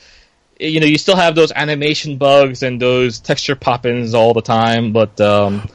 you 0.59 0.81
know, 0.81 0.87
you 0.87 0.99
still 0.99 1.17
have 1.17 1.35
those 1.35 1.53
animation 1.53 2.17
bugs 2.17 2.63
and 2.63 2.81
those 2.81 3.19
texture 3.19 3.57
pop-ins 3.57 4.15
all 4.15 4.35
the 4.35 4.43
time, 4.43 4.93
but 4.93 5.21
um, 5.21 5.69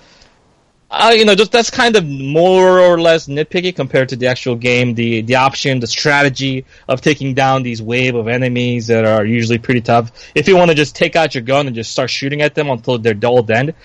uh, 0.92 1.14
you 1.16 1.24
know, 1.24 1.36
just 1.36 1.52
that's 1.52 1.70
kind 1.70 1.96
of 1.96 2.08
more 2.08 2.80
or 2.80 3.00
less 3.00 3.28
nitpicky 3.28 3.76
compared 3.76 4.10
to 4.10 4.16
the 4.16 4.28
actual 4.28 4.56
game. 4.56 4.96
The 4.96 5.22
the 5.22 5.36
option, 5.36 5.80
the 5.80 5.88
strategy 5.88 6.66
of 6.88 7.02
taking 7.02 7.36
down 7.36 7.64
these 7.64 7.82
wave 7.82 8.16
of 8.16 8.28
enemies 8.28 8.88
that 8.88 9.06
are 9.06 9.24
usually 9.24 9.60
pretty 9.60 9.82
tough. 9.82 10.12
If 10.34 10.48
you 10.48 10.58
want 10.58 10.72
to 10.72 10.76
just 10.76 10.96
take 10.96 11.16
out 11.16 11.36
your 11.36 11.44
gun 11.44 11.68
and 11.68 11.76
just 11.76 11.92
start 11.92 12.10
shooting 12.10 12.42
at 12.42 12.56
them 12.56 12.70
until 12.70 12.98
they're 12.98 13.14
dead, 13.14 13.76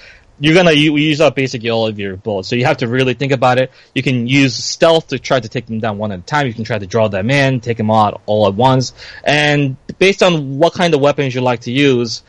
you're 0.40 0.54
gonna 0.54 0.72
u- 0.72 0.96
use 0.96 1.20
up 1.20 1.34
basically 1.36 1.70
all 1.70 1.86
of 1.86 1.98
your 1.98 2.16
bullets. 2.16 2.48
So 2.48 2.56
you 2.56 2.64
have 2.64 2.78
to 2.78 2.88
really 2.88 3.14
think 3.14 3.32
about 3.32 3.58
it. 3.58 3.70
You 3.94 4.02
can 4.02 4.26
use 4.26 4.54
stealth 4.54 5.08
to 5.08 5.18
try 5.18 5.38
to 5.40 5.48
take 5.48 5.66
them 5.66 5.80
down 5.80 5.98
one 5.98 6.10
at 6.10 6.20
a 6.20 6.22
time. 6.22 6.46
You 6.46 6.54
can 6.54 6.64
try 6.64 6.78
to 6.78 6.86
draw 6.86 7.08
them 7.08 7.30
in, 7.30 7.60
take 7.60 7.76
them 7.76 7.90
out 7.90 8.22
all 8.26 8.48
at 8.48 8.54
once. 8.54 8.94
And 9.22 9.76
based 9.98 10.22
on 10.22 10.58
what 10.58 10.72
kind 10.72 10.94
of 10.94 11.00
weapons 11.00 11.34
you 11.34 11.40
like 11.40 11.60
to 11.60 11.72
use, 11.72 12.22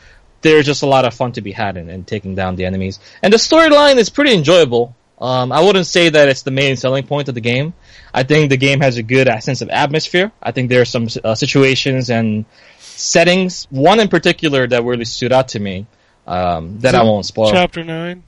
there's 0.46 0.66
just 0.66 0.82
a 0.82 0.86
lot 0.86 1.04
of 1.04 1.14
fun 1.14 1.32
to 1.32 1.40
be 1.40 1.52
had 1.52 1.76
in, 1.76 1.88
in 1.90 2.04
taking 2.04 2.34
down 2.34 2.56
the 2.56 2.64
enemies. 2.64 3.00
And 3.22 3.32
the 3.32 3.38
storyline 3.38 3.96
is 3.96 4.10
pretty 4.10 4.32
enjoyable. 4.32 4.94
Um, 5.18 5.50
I 5.50 5.60
wouldn't 5.60 5.86
say 5.86 6.08
that 6.10 6.28
it's 6.28 6.42
the 6.42 6.50
main 6.50 6.76
selling 6.76 7.06
point 7.06 7.28
of 7.28 7.34
the 7.34 7.40
game. 7.40 7.74
I 8.12 8.22
think 8.22 8.50
the 8.50 8.56
game 8.56 8.80
has 8.80 8.98
a 8.98 9.02
good 9.02 9.28
uh, 9.28 9.40
sense 9.40 9.62
of 9.62 9.70
atmosphere. 9.70 10.30
I 10.42 10.52
think 10.52 10.68
there 10.68 10.82
are 10.82 10.86
some 10.86 11.08
uh, 11.24 11.34
situations 11.34 12.10
and 12.10 12.44
settings, 12.78 13.66
one 13.70 13.98
in 14.00 14.08
particular 14.08 14.66
that 14.66 14.84
really 14.84 15.04
stood 15.04 15.32
out 15.32 15.48
to 15.48 15.60
me, 15.60 15.86
um, 16.26 16.78
that 16.80 16.94
I 16.94 17.02
won't 17.02 17.26
spoil. 17.26 17.50
chapter 17.50 17.82
nine. 17.82 18.24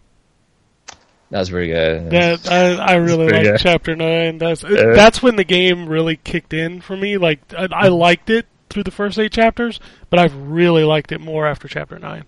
That 1.30 1.40
was 1.40 1.50
very 1.50 1.68
good. 1.68 2.10
That 2.10 2.50
I, 2.50 2.92
I 2.92 2.94
really 2.94 3.28
like 3.28 3.60
chapter 3.60 3.94
nine. 3.94 4.38
That's 4.38 4.62
that's 4.62 5.22
when 5.22 5.36
the 5.36 5.44
game 5.44 5.86
really 5.86 6.16
kicked 6.16 6.54
in 6.54 6.80
for 6.80 6.96
me. 6.96 7.18
Like 7.18 7.40
I, 7.52 7.68
I 7.70 7.88
liked 7.88 8.30
it 8.30 8.46
through 8.70 8.84
the 8.84 8.90
first 8.90 9.18
eight 9.18 9.32
chapters, 9.32 9.80
but 10.10 10.18
I've 10.18 10.34
really 10.34 10.84
liked 10.84 11.12
it 11.12 11.20
more 11.20 11.46
after 11.46 11.68
chapter 11.68 11.98
nine. 11.98 12.24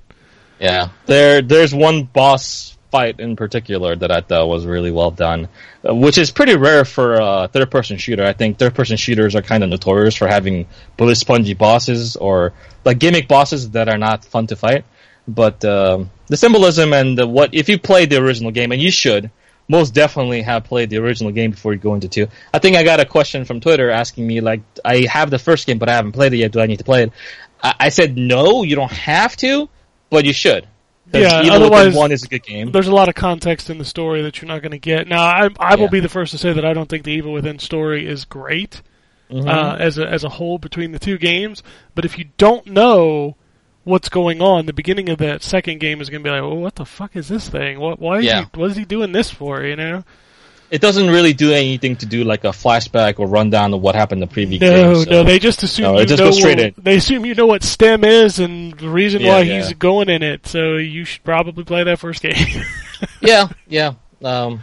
Yeah, 0.58 0.90
there 1.06 1.42
there's 1.42 1.74
one 1.74 2.04
boss 2.04 2.76
fight 2.90 3.20
in 3.20 3.36
particular 3.36 3.94
that 3.96 4.10
I 4.10 4.20
thought 4.20 4.48
was 4.48 4.66
really 4.66 4.90
well 4.90 5.10
done, 5.10 5.48
uh, 5.88 5.94
which 5.94 6.18
is 6.18 6.30
pretty 6.30 6.56
rare 6.56 6.84
for 6.84 7.14
a 7.14 7.48
third 7.48 7.70
person 7.70 7.96
shooter. 7.96 8.24
I 8.24 8.32
think 8.32 8.58
third 8.58 8.74
person 8.74 8.96
shooters 8.96 9.34
are 9.36 9.42
kind 9.42 9.62
of 9.62 9.70
notorious 9.70 10.16
for 10.16 10.26
having 10.26 10.66
bullet 10.96 11.16
spongy 11.16 11.54
bosses 11.54 12.16
or 12.16 12.52
like 12.84 12.98
gimmick 12.98 13.28
bosses 13.28 13.70
that 13.70 13.88
are 13.88 13.98
not 13.98 14.24
fun 14.24 14.48
to 14.48 14.56
fight. 14.56 14.84
But 15.28 15.64
um, 15.64 16.10
the 16.26 16.36
symbolism 16.36 16.92
and 16.92 17.16
the, 17.16 17.26
what 17.26 17.54
if 17.54 17.68
you 17.68 17.78
played 17.78 18.10
the 18.10 18.16
original 18.16 18.50
game, 18.50 18.72
and 18.72 18.82
you 18.82 18.90
should 18.90 19.30
most 19.68 19.94
definitely 19.94 20.42
have 20.42 20.64
played 20.64 20.90
the 20.90 20.98
original 20.98 21.30
game 21.30 21.52
before 21.52 21.72
you 21.72 21.78
go 21.78 21.94
into 21.94 22.08
two. 22.08 22.26
I 22.52 22.58
think 22.58 22.76
I 22.76 22.82
got 22.82 22.98
a 22.98 23.04
question 23.04 23.44
from 23.44 23.60
Twitter 23.60 23.88
asking 23.88 24.26
me 24.26 24.40
like, 24.40 24.62
I 24.84 25.06
have 25.08 25.30
the 25.30 25.38
first 25.38 25.68
game, 25.68 25.78
but 25.78 25.88
I 25.88 25.92
haven't 25.92 26.12
played 26.12 26.32
it 26.32 26.38
yet. 26.38 26.50
Do 26.50 26.60
I 26.60 26.66
need 26.66 26.78
to 26.78 26.84
play 26.84 27.04
it? 27.04 27.12
I, 27.62 27.74
I 27.80 27.88
said 27.90 28.16
no, 28.16 28.62
you 28.62 28.76
don't 28.76 28.92
have 28.92 29.36
to, 29.38 29.68
but 30.10 30.24
you 30.24 30.32
should. 30.32 30.66
Yeah, 31.12 31.42
otherwise- 31.50 31.94
one 31.94 32.12
is 32.12 32.22
a 32.22 32.28
good 32.28 32.44
game. 32.44 32.70
There's 32.70 32.86
a 32.86 32.94
lot 32.94 33.08
of 33.08 33.16
context 33.16 33.68
in 33.68 33.78
the 33.78 33.84
story 33.84 34.22
that 34.22 34.40
you're 34.40 34.46
not 34.48 34.62
going 34.62 34.70
to 34.72 34.78
get. 34.78 35.08
Now, 35.08 35.24
I 35.24 35.48
I 35.58 35.74
will 35.74 35.84
Yeah. 35.84 35.90
be 35.90 36.00
the 36.00 36.08
first 36.08 36.30
to 36.32 36.38
say 36.38 36.52
that 36.52 36.64
I 36.64 36.72
don't 36.72 36.88
think 36.88 37.02
the 37.04 37.10
Evil 37.12 37.32
Within 37.32 37.58
story 37.58 38.06
is 38.06 38.24
great 38.24 38.82
Mm-hmm. 39.30 39.48
uh, 39.48 39.76
as 39.76 39.96
a 39.98 40.08
as 40.08 40.24
a 40.24 40.28
whole 40.28 40.58
between 40.58 40.90
the 40.92 40.98
two 40.98 41.16
games. 41.18 41.62
But 41.94 42.04
if 42.04 42.18
you 42.18 42.26
don't 42.36 42.66
know 42.66 43.36
what's 43.84 44.08
going 44.08 44.42
on, 44.42 44.66
the 44.66 44.72
beginning 44.72 45.08
of 45.08 45.18
that 45.18 45.42
second 45.44 45.78
game 45.80 46.00
is 46.00 46.10
going 46.10 46.22
to 46.24 46.28
be 46.28 46.32
like, 46.32 46.42
well, 46.42 46.56
what 46.56 46.74
the 46.74 46.84
fuck 46.84 47.14
is 47.16 47.28
this 47.28 47.48
thing? 47.48 47.78
What 47.80 47.98
why 48.00 48.18
is 48.18 48.24
Yeah. 48.24 48.46
he 48.52 48.60
what 48.60 48.70
is 48.72 48.76
he 48.76 48.84
doing 48.84 49.12
this 49.12 49.30
for? 49.30 49.62
You 49.62 49.76
know? 49.76 50.04
It 50.70 50.80
doesn't 50.80 51.08
really 51.10 51.32
do 51.32 51.52
anything 51.52 51.96
to 51.96 52.06
do 52.06 52.22
like 52.22 52.44
a 52.44 52.48
flashback 52.50 53.18
or 53.18 53.26
rundown 53.26 53.74
of 53.74 53.80
what 53.80 53.96
happened 53.96 54.22
the 54.22 54.26
previous 54.28 54.60
No, 54.60 54.94
game. 54.94 55.04
so- 55.04 55.10
no, 55.10 55.24
they 55.24 55.38
just 55.40 55.62
assume 55.64 55.82
No, 55.84 55.94
you 55.96 56.02
it 56.02 56.06
just 56.06 56.22
know 56.22 56.48
what- 56.48 56.60
in. 56.60 56.74
They 56.78 56.96
assume 56.96 57.26
you 57.26 57.34
know 57.34 57.46
what 57.46 57.64
STEM 57.64 58.04
is 58.04 58.38
and 58.38 58.72
the 58.78 58.88
reason 58.88 59.20
Yeah, 59.22 59.28
why 59.34 59.40
yeah. 59.42 59.56
he's 59.56 59.72
going 59.74 60.08
in 60.08 60.22
it. 60.22 60.46
So 60.46 60.76
you 60.76 61.04
should 61.04 61.24
probably 61.24 61.64
play 61.64 61.82
that 61.84 61.98
first 61.98 62.22
game. 62.22 62.34
yeah, 63.20 63.48
yeah. 63.68 63.94
Um, 64.22 64.62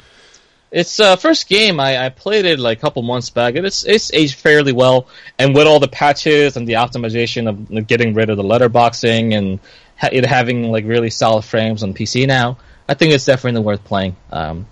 it's 0.72 1.00
uh, 1.00 1.16
first 1.18 1.48
game 1.50 1.80
I, 1.80 2.06
I 2.06 2.10
played 2.10 2.46
it 2.46 2.60
like 2.60 2.78
a 2.78 2.82
couple 2.82 3.02
months 3.02 3.30
back. 3.30 3.56
and 3.56 3.66
It's 3.66 3.84
it's 3.86 4.14
aged 4.14 4.36
fairly 4.36 4.72
well, 4.74 5.08
and 5.40 5.56
with 5.56 5.68
all 5.68 5.80
the 5.80 5.88
patches 5.88 6.56
and 6.58 6.68
the 6.68 6.74
optimization 6.74 7.50
of 7.50 7.88
getting 7.88 8.14
rid 8.14 8.30
of 8.30 8.38
the 8.38 8.44
letterboxing 8.44 9.34
and 9.38 9.60
ha- 9.98 10.10
it 10.12 10.26
having 10.26 10.72
like 10.72 10.86
really 10.86 11.10
solid 11.10 11.44
frames 11.44 11.84
on 11.84 11.94
PC 11.94 12.28
now, 12.28 12.58
I 12.88 12.94
think 12.94 13.14
it's 13.14 13.26
definitely 13.26 13.62
worth 13.62 13.84
playing. 13.84 14.16
Um, 14.32 14.68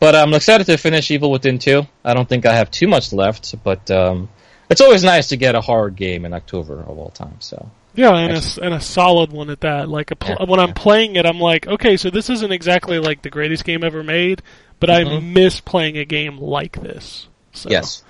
but 0.00 0.16
I'm 0.16 0.34
excited 0.34 0.66
to 0.66 0.76
finish 0.76 1.10
Evil 1.10 1.30
Within 1.30 1.58
2. 1.58 1.86
I 2.04 2.14
don't 2.14 2.28
think 2.28 2.46
I 2.46 2.54
have 2.54 2.70
too 2.70 2.88
much 2.88 3.12
left, 3.12 3.54
but 3.62 3.88
um, 3.90 4.28
it's 4.68 4.80
always 4.80 5.04
nice 5.04 5.28
to 5.28 5.36
get 5.36 5.54
a 5.54 5.60
horror 5.60 5.90
game 5.90 6.24
in 6.24 6.32
October 6.34 6.80
of 6.80 6.98
all 6.98 7.10
time. 7.10 7.36
So 7.40 7.70
Yeah, 7.94 8.16
and 8.16 8.32
a, 8.36 8.64
and 8.64 8.74
a 8.74 8.80
solid 8.80 9.30
one 9.32 9.50
at 9.50 9.60
that. 9.60 9.88
Like 9.88 10.10
a 10.10 10.16
pl- 10.16 10.36
Yeah, 10.40 10.46
when 10.46 10.58
I'm 10.58 10.68
yeah. 10.68 10.74
playing 10.74 11.16
it, 11.16 11.26
I'm 11.26 11.38
like, 11.38 11.66
okay, 11.66 11.96
so 11.96 12.10
this 12.10 12.28
isn't 12.30 12.50
exactly 12.52 12.98
like 12.98 13.22
the 13.22 13.30
greatest 13.30 13.64
game 13.64 13.84
ever 13.84 14.02
made, 14.02 14.42
but 14.80 14.90
I 14.90 15.04
Mhm. 15.04 15.32
miss 15.32 15.60
playing 15.60 15.98
a 15.98 16.04
game 16.04 16.38
like 16.38 16.80
this. 16.82 17.28
So 17.52 17.68
yes, 17.70 18.02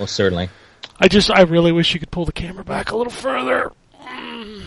most 0.00 0.14
certainly. 0.14 0.48
I 0.98 1.08
just 1.08 1.30
I 1.30 1.42
really 1.42 1.72
wish 1.72 1.92
you 1.94 2.00
could 2.00 2.10
pull 2.10 2.24
the 2.24 2.32
camera 2.32 2.64
back 2.64 2.90
a 2.90 2.96
little 2.96 3.12
further. 3.12 3.70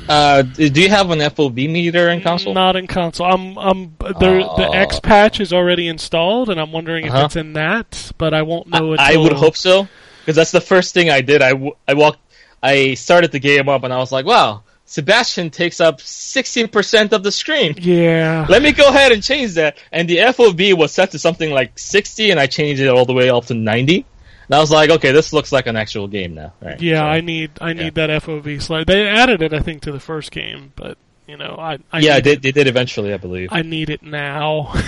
Uh, 0.09 0.41
do 0.41 0.81
you 0.81 0.89
have 0.89 1.11
an 1.11 1.19
FOV 1.19 1.69
meter 1.69 2.09
in 2.09 2.21
console? 2.21 2.53
Not 2.55 2.75
in 2.75 2.87
console. 2.87 3.27
I'm 3.27 3.57
I'm 3.57 3.95
the 3.99 4.43
Oh. 4.43 4.71
X 4.71 4.99
patch 4.99 5.39
is 5.39 5.53
already 5.53 5.87
installed, 5.87 6.49
and 6.49 6.59
I'm 6.59 6.71
wondering 6.71 7.05
if 7.05 7.13
Uh-huh. 7.13 7.25
it's 7.25 7.35
in 7.35 7.53
that, 7.53 8.11
but 8.17 8.33
I 8.33 8.41
won't 8.41 8.67
know 8.67 8.93
it. 8.93 8.99
I 8.99 9.15
would 9.15 9.33
hope 9.33 9.55
so 9.55 9.87
because 10.21 10.35
that's 10.35 10.51
the 10.51 10.61
first 10.61 10.93
thing 10.95 11.09
I 11.11 11.21
did. 11.21 11.41
I, 11.43 11.51
w- 11.51 11.75
I 11.87 11.93
walked, 11.93 12.19
I 12.61 12.95
started 12.95 13.31
the 13.31 13.39
game 13.39 13.69
up 13.69 13.83
and 13.83 13.93
I 13.93 13.97
was 13.97 14.11
like, 14.11 14.25
wow, 14.25 14.63
Sebastian 14.85 15.51
takes 15.51 15.79
up 15.79 16.01
sixty 16.01 16.65
percent 16.65 17.13
of 17.13 17.21
the 17.21 17.31
screen. 17.31 17.75
Yeah. 17.77 18.47
Let 18.49 18.63
me 18.63 18.71
go 18.71 18.87
ahead 18.89 19.11
and 19.11 19.21
change 19.21 19.53
that. 19.53 19.77
And 19.91 20.09
the 20.09 20.17
FOV 20.17 20.73
was 20.75 20.91
set 20.91 21.11
to 21.11 21.19
something 21.19 21.51
like 21.51 21.77
sixty, 21.77 22.31
and 22.31 22.39
I 22.39 22.47
changed 22.47 22.81
it 22.81 22.87
all 22.87 23.05
the 23.05 23.13
way 23.13 23.29
up 23.29 23.45
to 23.45 23.53
ninety. 23.53 24.05
And 24.49 24.55
I 24.55 24.59
was 24.59 24.71
like, 24.71 24.89
okay, 24.89 25.11
this 25.11 25.31
looks 25.31 25.51
like 25.51 25.67
an 25.67 25.75
actual 25.75 26.07
game 26.07 26.33
now. 26.33 26.53
Right. 26.59 26.81
Yeah, 26.81 27.01
So- 27.01 27.05
I 27.05 27.21
need 27.21 27.51
I 27.61 27.73
need 27.73 27.95
that 27.95 28.09
FOV 28.09 28.61
slide. 28.61 28.87
They 28.87 29.07
added 29.07 29.43
it, 29.43 29.53
I 29.53 29.59
think, 29.59 29.83
to 29.83 29.91
the 29.91 29.99
first 29.99 30.31
game, 30.31 30.73
but 30.75 30.97
you 31.27 31.37
know, 31.37 31.55
I, 31.59 31.77
I 31.91 31.99
yeah, 31.99 32.19
they, 32.19 32.35
they 32.35 32.51
did 32.51 32.65
eventually, 32.65 33.13
I 33.13 33.17
believe. 33.17 33.49
I 33.51 33.61
need 33.61 33.91
it 33.91 34.01
now. 34.01 34.73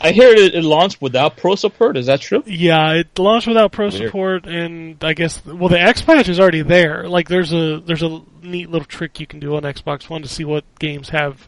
I 0.00 0.12
hear 0.12 0.28
it, 0.28 0.54
it 0.54 0.62
launched 0.62 1.00
without 1.02 1.36
pro 1.36 1.54
support. 1.54 1.96
Is 1.98 2.06
that 2.06 2.20
true? 2.22 2.42
Yeah, 2.46 2.92
it 2.92 3.18
launched 3.18 3.46
without 3.46 3.72
pro 3.72 3.88
Weird. 3.88 3.94
support, 4.06 4.46
and 4.46 5.02
I 5.04 5.12
guess 5.12 5.44
well 5.44 5.68
the 5.68 5.80
X 5.80 6.00
patch 6.02 6.28
is 6.30 6.40
already 6.40 6.62
there. 6.62 7.06
Like 7.08 7.28
there's 7.28 7.52
a 7.52 7.80
there's 7.80 8.02
a 8.02 8.22
neat 8.42 8.70
little 8.70 8.86
trick 8.86 9.20
you 9.20 9.26
can 9.26 9.40
do 9.40 9.56
on 9.56 9.62
Xbox 9.62 10.08
One 10.08 10.22
to 10.22 10.28
see 10.28 10.44
what 10.44 10.64
games 10.78 11.10
have 11.10 11.46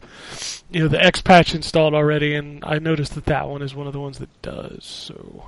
you 0.69 0.81
know 0.81 0.87
the 0.87 1.03
X 1.03 1.21
patch 1.21 1.55
installed 1.55 1.93
already, 1.95 2.35
and 2.35 2.63
I 2.65 2.77
noticed 2.79 3.15
that 3.15 3.25
that 3.25 3.47
one 3.47 3.61
is 3.63 3.73
one 3.73 3.87
of 3.87 3.93
the 3.93 3.99
ones 3.99 4.19
that 4.19 4.41
does. 4.43 4.83
So 4.83 5.45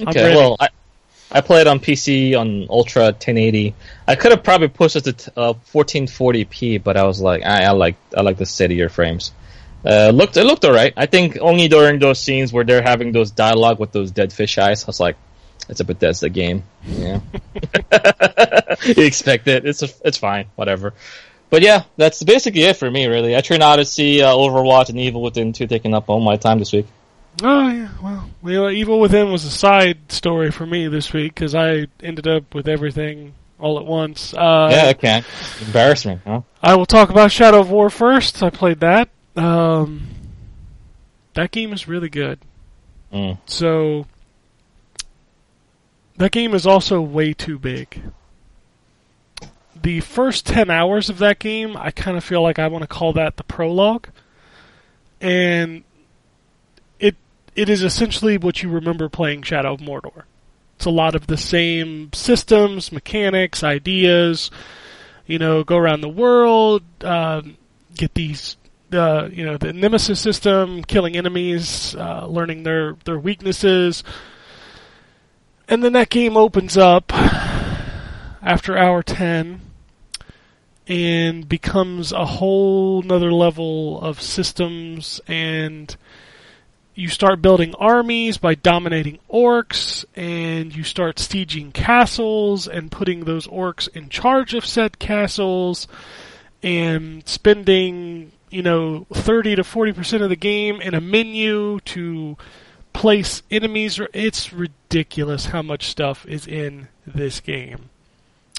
Okay. 0.00 0.34
Well, 0.34 0.56
I 0.60 0.68
I 1.32 1.40
played 1.40 1.66
on 1.66 1.80
PC 1.80 2.38
on 2.38 2.66
Ultra 2.68 3.04
1080. 3.04 3.74
I 4.06 4.14
could 4.16 4.32
have 4.32 4.44
probably 4.44 4.68
pushed 4.68 4.96
it 4.96 5.18
to 5.18 5.32
uh, 5.36 5.52
1440p, 5.72 6.82
but 6.82 6.96
I 6.96 7.04
was 7.04 7.20
like, 7.20 7.42
I, 7.44 7.64
I 7.64 7.70
like 7.70 7.96
I 8.16 8.20
like 8.20 8.36
the 8.36 8.46
steadier 8.46 8.88
frames. 8.90 9.32
Uh, 9.84 10.10
looked 10.14 10.36
it 10.36 10.44
looked 10.44 10.64
alright. 10.64 10.92
I 10.96 11.06
think 11.06 11.38
only 11.40 11.68
during 11.68 11.98
those 11.98 12.20
scenes 12.20 12.52
where 12.52 12.64
they're 12.64 12.82
having 12.82 13.12
those 13.12 13.30
dialogue 13.30 13.80
with 13.80 13.92
those 13.92 14.10
dead 14.10 14.32
fish 14.32 14.58
eyes, 14.58 14.84
I 14.84 14.86
was 14.86 15.00
like, 15.00 15.16
it's 15.68 15.80
a 15.80 15.84
Bethesda 15.84 16.28
game. 16.28 16.64
Yeah, 16.86 17.20
you 18.84 19.04
expect 19.04 19.48
it. 19.48 19.64
It's 19.64 19.82
a, 19.82 19.88
it's 20.04 20.18
fine, 20.18 20.46
whatever. 20.54 20.92
But 21.50 21.62
yeah, 21.62 21.84
that's 21.96 22.22
basically 22.22 22.62
it 22.62 22.76
for 22.76 22.90
me. 22.90 23.06
Really, 23.06 23.36
I 23.36 23.40
to 23.40 23.84
see 23.84 24.22
uh, 24.22 24.34
Overwatch 24.34 24.88
and 24.88 24.98
Evil 24.98 25.22
Within 25.22 25.52
2 25.52 25.66
taking 25.66 25.94
up 25.94 26.08
all 26.08 26.20
my 26.20 26.36
time 26.36 26.58
this 26.58 26.72
week. 26.72 26.86
Oh 27.42 27.68
yeah, 27.68 27.88
well, 28.02 28.30
you 28.44 28.52
know, 28.52 28.68
Evil 28.68 29.00
Within 29.00 29.30
was 29.30 29.44
a 29.44 29.50
side 29.50 30.12
story 30.12 30.50
for 30.50 30.66
me 30.66 30.88
this 30.88 31.12
week 31.12 31.34
because 31.34 31.54
I 31.54 31.86
ended 32.02 32.26
up 32.26 32.54
with 32.54 32.68
everything 32.68 33.34
all 33.58 33.78
at 33.78 33.86
once. 33.86 34.34
Uh, 34.34 34.68
yeah, 34.70 34.92
can. 34.92 35.24
Embarrassment, 35.64 36.20
huh? 36.26 36.42
I 36.62 36.74
will 36.74 36.86
talk 36.86 37.10
about 37.10 37.30
Shadow 37.32 37.60
of 37.60 37.70
War 37.70 37.90
first. 37.90 38.42
I 38.42 38.50
played 38.50 38.80
that. 38.80 39.08
Um, 39.36 40.08
that 41.34 41.50
game 41.50 41.72
is 41.72 41.88
really 41.88 42.08
good. 42.08 42.38
Mm. 43.12 43.38
So 43.46 44.06
that 46.16 46.32
game 46.32 46.54
is 46.54 46.66
also 46.66 47.00
way 47.00 47.32
too 47.32 47.58
big. 47.58 48.02
The 49.80 50.00
first 50.00 50.46
10 50.46 50.70
hours 50.70 51.08
of 51.08 51.18
that 51.18 51.38
game, 51.38 51.76
I 51.76 51.90
kind 51.90 52.16
of 52.16 52.24
feel 52.24 52.42
like 52.42 52.58
I 52.58 52.68
want 52.68 52.82
to 52.82 52.88
call 52.88 53.12
that 53.14 53.36
the 53.36 53.44
prologue. 53.44 54.08
And 55.20 55.84
it 57.54 57.68
is 57.68 57.82
essentially 57.82 58.38
what 58.38 58.62
you 58.62 58.68
remember 58.70 59.08
playing 59.08 59.42
Shadow 59.42 59.74
of 59.74 59.80
Mordor. 59.80 60.24
It's 60.76 60.86
a 60.86 60.90
lot 60.90 61.14
of 61.14 61.26
the 61.26 61.36
same 61.36 62.12
systems, 62.12 62.90
mechanics, 62.90 63.62
ideas, 63.62 64.50
you 65.26 65.38
know, 65.38 65.62
go 65.62 65.76
around 65.76 66.00
the 66.00 66.08
world, 66.08 66.82
um, 67.04 67.56
get 67.94 68.14
these, 68.14 68.56
uh, 68.92 69.28
you 69.30 69.44
know, 69.44 69.56
the 69.56 69.72
nemesis 69.72 70.20
system, 70.20 70.82
killing 70.82 71.16
enemies, 71.16 71.94
uh, 71.94 72.26
learning 72.26 72.64
their 72.64 72.96
their 73.04 73.18
weaknesses, 73.18 74.02
and 75.68 75.84
then 75.84 75.92
that 75.92 76.10
game 76.10 76.36
opens 76.36 76.76
up 76.76 77.12
after 78.42 78.76
hour 78.76 79.02
ten 79.02 79.60
and 80.88 81.48
becomes 81.48 82.10
a 82.12 82.26
whole 82.26 83.02
nother 83.02 83.32
level 83.32 84.00
of 84.00 84.20
systems 84.20 85.20
and 85.28 85.96
you 86.94 87.08
start 87.08 87.40
building 87.40 87.74
armies 87.76 88.38
by 88.38 88.54
dominating 88.54 89.18
orcs, 89.30 90.04
and 90.14 90.74
you 90.74 90.84
start 90.84 91.16
sieging 91.16 91.72
castles 91.72 92.68
and 92.68 92.90
putting 92.92 93.24
those 93.24 93.46
orcs 93.46 93.88
in 93.88 94.08
charge 94.08 94.54
of 94.54 94.66
said 94.66 94.98
castles, 94.98 95.88
and 96.62 97.26
spending, 97.26 98.32
you 98.50 98.62
know, 98.62 99.06
30 99.12 99.56
to 99.56 99.62
40% 99.62 100.22
of 100.22 100.28
the 100.28 100.36
game 100.36 100.80
in 100.80 100.94
a 100.94 101.00
menu 101.00 101.80
to 101.80 102.36
place 102.92 103.42
enemies. 103.50 103.98
It's 104.12 104.52
ridiculous 104.52 105.46
how 105.46 105.62
much 105.62 105.88
stuff 105.88 106.26
is 106.26 106.46
in 106.46 106.88
this 107.06 107.40
game. 107.40 107.88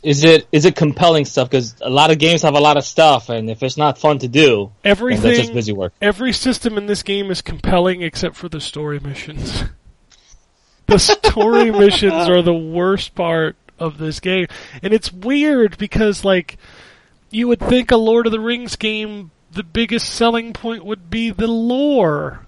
Is 0.04 0.24
it 0.24 0.48
is 0.52 0.66
it 0.66 0.76
compelling 0.76 1.26
stuff? 1.26 1.50
Because 1.50 1.76
a 1.82 1.90
lot 1.90 2.12
of 2.12 2.20
games 2.20 2.42
have 2.44 2.56
a 2.56 2.60
lot 2.60 2.78
of 2.78 2.86
stuff, 2.86 3.30
and 3.30 3.50
if 3.50 3.64
it's 3.64 3.78
not 3.78 3.98
fun 3.98 4.20
to 4.20 4.28
do, 4.28 4.72
Everything, 4.84 5.24
that's 5.24 5.40
just 5.40 5.54
busy 5.54 5.74
work. 5.74 5.94
every 6.02 6.34
system 6.34 6.78
in 6.78 6.86
this 6.86 7.04
game 7.04 7.32
is 7.32 7.42
compelling 7.42 8.02
except 8.02 8.36
for 8.36 8.50
the 8.50 8.62
story 8.62 9.00
missions. 9.00 9.64
the 10.88 10.98
story 10.98 11.72
missions 11.86 12.30
are 12.30 12.42
the 12.42 12.54
worst 12.54 13.16
part 13.16 13.56
of 13.80 13.98
this 13.98 14.20
game. 14.20 14.48
And 14.82 14.94
it's 14.94 15.12
weird 15.12 15.78
because 15.78 16.24
like 16.24 16.58
you 17.32 17.48
would 17.48 17.60
think 17.60 17.92
a 17.92 17.98
Lord 17.98 18.26
of 18.26 18.32
the 18.32 18.40
Rings 18.40 18.76
game 18.76 19.32
the 19.54 19.64
biggest 19.64 20.10
selling 20.10 20.52
point 20.54 20.84
would 20.84 21.10
be 21.10 21.30
the 21.30 21.48
lore. 21.48 22.46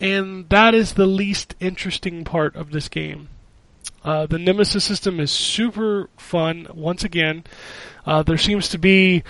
And 0.00 0.48
that 0.50 0.74
is 0.74 0.94
the 0.94 1.06
least 1.06 1.54
interesting 1.60 2.24
part 2.24 2.54
of 2.56 2.72
this 2.72 2.88
game. 2.88 3.28
Uh, 4.04 4.26
the 4.26 4.38
Nemesis 4.38 4.84
system 4.84 5.18
is 5.18 5.30
super 5.30 6.10
fun. 6.16 6.66
Once 6.74 7.04
again, 7.04 7.44
uh, 8.06 8.22
there 8.22 8.36
seems 8.36 8.68
to 8.68 8.78
be 8.78 9.22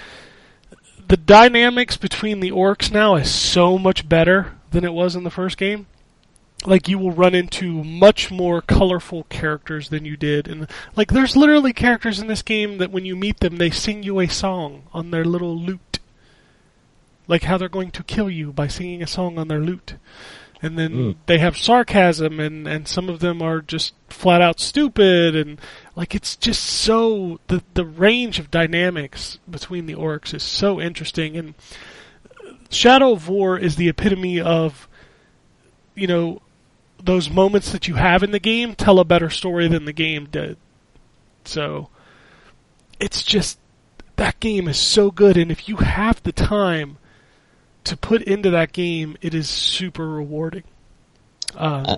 the 1.09 1.17
dynamics 1.17 1.97
between 1.97 2.41
the 2.41 2.51
orcs 2.51 2.91
now 2.91 3.15
is 3.15 3.33
so 3.33 3.79
much 3.79 4.09
better 4.09 4.53
than 4.71 4.85
it 4.85 4.93
was 4.93 5.15
in 5.15 5.25
the 5.25 5.31
first 5.31 5.57
game. 5.57 5.87
Like 6.67 6.89
you 6.89 6.99
will 6.99 7.13
run 7.13 7.35
into 7.35 7.85
much 7.85 8.31
more 8.31 8.63
colorful 8.63 9.25
characters 9.25 9.91
than 9.91 10.07
you 10.07 10.17
did, 10.17 10.49
and 10.49 10.67
like 10.97 11.13
there's 11.13 11.37
literally 11.37 11.75
characters 11.75 12.19
in 12.19 12.27
this 12.27 12.41
game 12.41 12.79
that 12.79 12.91
when 12.91 13.05
you 13.05 13.17
meet 13.17 13.41
them, 13.41 13.57
they 13.57 13.71
sing 13.71 14.03
you 14.03 14.19
a 14.19 14.27
song 14.29 14.85
on 14.93 15.11
their 15.11 15.27
little 15.27 15.59
lute, 15.59 15.99
like 17.29 17.43
how 17.43 17.59
they're 17.59 17.69
going 17.69 17.91
to 17.91 18.03
kill 18.03 18.31
you 18.31 18.51
by 18.51 18.67
singing 18.67 19.03
a 19.03 19.07
song 19.07 19.39
on 19.39 19.49
their 19.49 19.61
lute. 19.61 19.97
And 20.65 20.79
then 20.79 20.93
Mm. 20.93 21.17
they 21.27 21.39
have 21.39 21.57
sarcasm, 21.59 22.41
and 22.41 22.67
and 22.67 22.89
some 22.89 23.09
of 23.11 23.21
them 23.21 23.43
are 23.43 23.61
just 23.61 23.93
flat 24.09 24.41
out 24.41 24.61
stupid, 24.61 25.37
and 25.37 25.61
like 25.95 26.15
it's 26.15 26.37
just 26.37 26.63
so 26.63 27.39
the 27.49 27.63
the 27.75 27.85
range 27.85 28.39
of 28.39 28.51
dynamics 28.51 29.39
between 29.51 29.85
the 29.87 29.95
orcs 29.95 30.33
is 30.33 30.43
so 30.43 30.81
interesting 30.81 31.37
and 31.37 31.55
Shadow 32.71 33.13
of 33.13 33.29
War 33.29 33.59
is 33.59 33.77
the 33.77 33.89
epitome 33.89 34.41
of 34.41 34.89
you 35.95 36.07
know 36.07 36.41
those 37.03 37.29
moments 37.29 37.71
that 37.73 37.87
you 37.87 37.95
have 37.97 38.23
in 38.23 38.31
the 38.31 38.39
game 38.41 38.75
tell 38.75 38.99
a 38.99 39.05
better 39.05 39.29
story 39.29 39.69
than 39.69 39.85
the 39.85 39.93
game 39.93 40.27
did. 40.31 40.57
So 41.45 41.91
it's 42.99 43.23
just 43.23 43.59
that 44.17 44.41
game 44.41 44.67
is 44.69 44.79
so 44.79 45.11
good 45.11 45.37
and 45.37 45.51
if 45.51 45.69
you 45.69 45.77
have 45.77 46.23
the 46.23 46.33
time 46.33 46.97
to 47.85 47.97
put 47.97 48.23
into 48.23 48.51
that 48.51 48.73
game 48.73 49.17
it 49.21 49.35
is 49.35 49.49
super 49.49 50.09
rewarding. 50.09 50.65
Uh, 51.55 51.97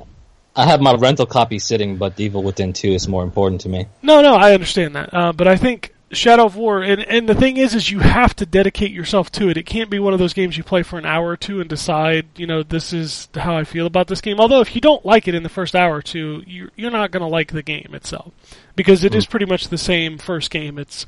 I 0.55 0.67
have 0.67 0.81
my 0.81 0.95
rental 0.95 1.27
copy 1.27 1.59
sitting, 1.59 1.97
but 1.97 2.19
Evil 2.19 2.43
Within 2.43 2.73
Two 2.73 2.89
is 2.89 3.09
more 3.09 3.23
important 3.23 3.63
to 3.63 3.69
me. 3.69 3.87
No, 4.03 4.23
no, 4.23 4.35
I 4.35 4.53
understand 4.55 4.97
that. 4.97 5.13
Uh, 5.13 5.33
but 5.33 5.49
I 5.49 5.57
think 5.57 5.95
Shadow 6.13 6.45
of 6.45 6.55
War, 6.55 6.83
and, 6.83 7.03
and 7.03 7.29
the 7.29 7.35
thing 7.35 7.57
is, 7.57 7.75
is 7.75 7.91
you 7.91 7.99
have 7.99 8.37
to 8.37 8.47
dedicate 8.47 8.93
yourself 8.93 9.33
to 9.33 9.49
it. 9.49 9.57
It 9.57 9.65
can't 9.65 9.91
be 9.91 9.99
one 9.99 10.13
of 10.13 10.21
those 10.21 10.35
games 10.35 10.57
you 10.57 10.63
play 10.63 10.85
for 10.85 11.01
an 11.01 11.05
hour 11.05 11.27
or 11.27 11.37
two 11.37 11.61
and 11.61 11.69
decide, 11.69 12.27
you 12.37 12.47
know, 12.47 12.63
this 12.63 12.93
is 12.93 13.29
how 13.35 13.57
I 13.57 13.65
feel 13.65 13.87
about 13.87 14.07
this 14.07 14.21
game. 14.21 14.39
Although 14.39 14.61
if 14.61 14.77
you 14.77 14.81
don't 14.81 15.05
like 15.05 15.27
it 15.27 15.35
in 15.35 15.43
the 15.43 15.49
first 15.49 15.75
hour 15.75 15.97
or 15.97 16.03
two, 16.03 16.45
you're, 16.47 16.71
you're 16.77 16.93
not 16.93 17.11
going 17.11 17.23
to 17.23 17.29
like 17.29 17.51
the 17.51 17.63
game 17.63 17.91
itself. 17.93 18.33
Because 18.77 19.03
it 19.03 19.17
is 19.17 19.27
pretty 19.27 19.47
much 19.47 19.69
the 19.69 19.79
same 19.79 20.17
first 20.17 20.53
game. 20.53 20.79
It's, 20.79 21.07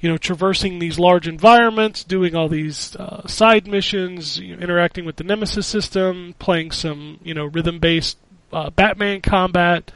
you 0.00 0.08
know, 0.08 0.16
traversing 0.16 0.78
these 0.78 0.98
large 0.98 1.28
environments, 1.28 2.02
doing 2.02 2.34
all 2.34 2.48
these 2.48 2.96
uh, 2.96 3.26
side 3.26 3.66
missions, 3.66 4.38
you 4.38 4.56
know, 4.56 4.62
interacting 4.62 5.04
with 5.04 5.16
the 5.16 5.24
Nemesis 5.24 5.66
system, 5.66 6.34
playing 6.38 6.70
some, 6.70 7.18
you 7.22 7.34
know, 7.34 7.44
rhythm-based 7.44 8.16
uh, 8.52 8.70
Batman 8.70 9.20
combat. 9.20 9.92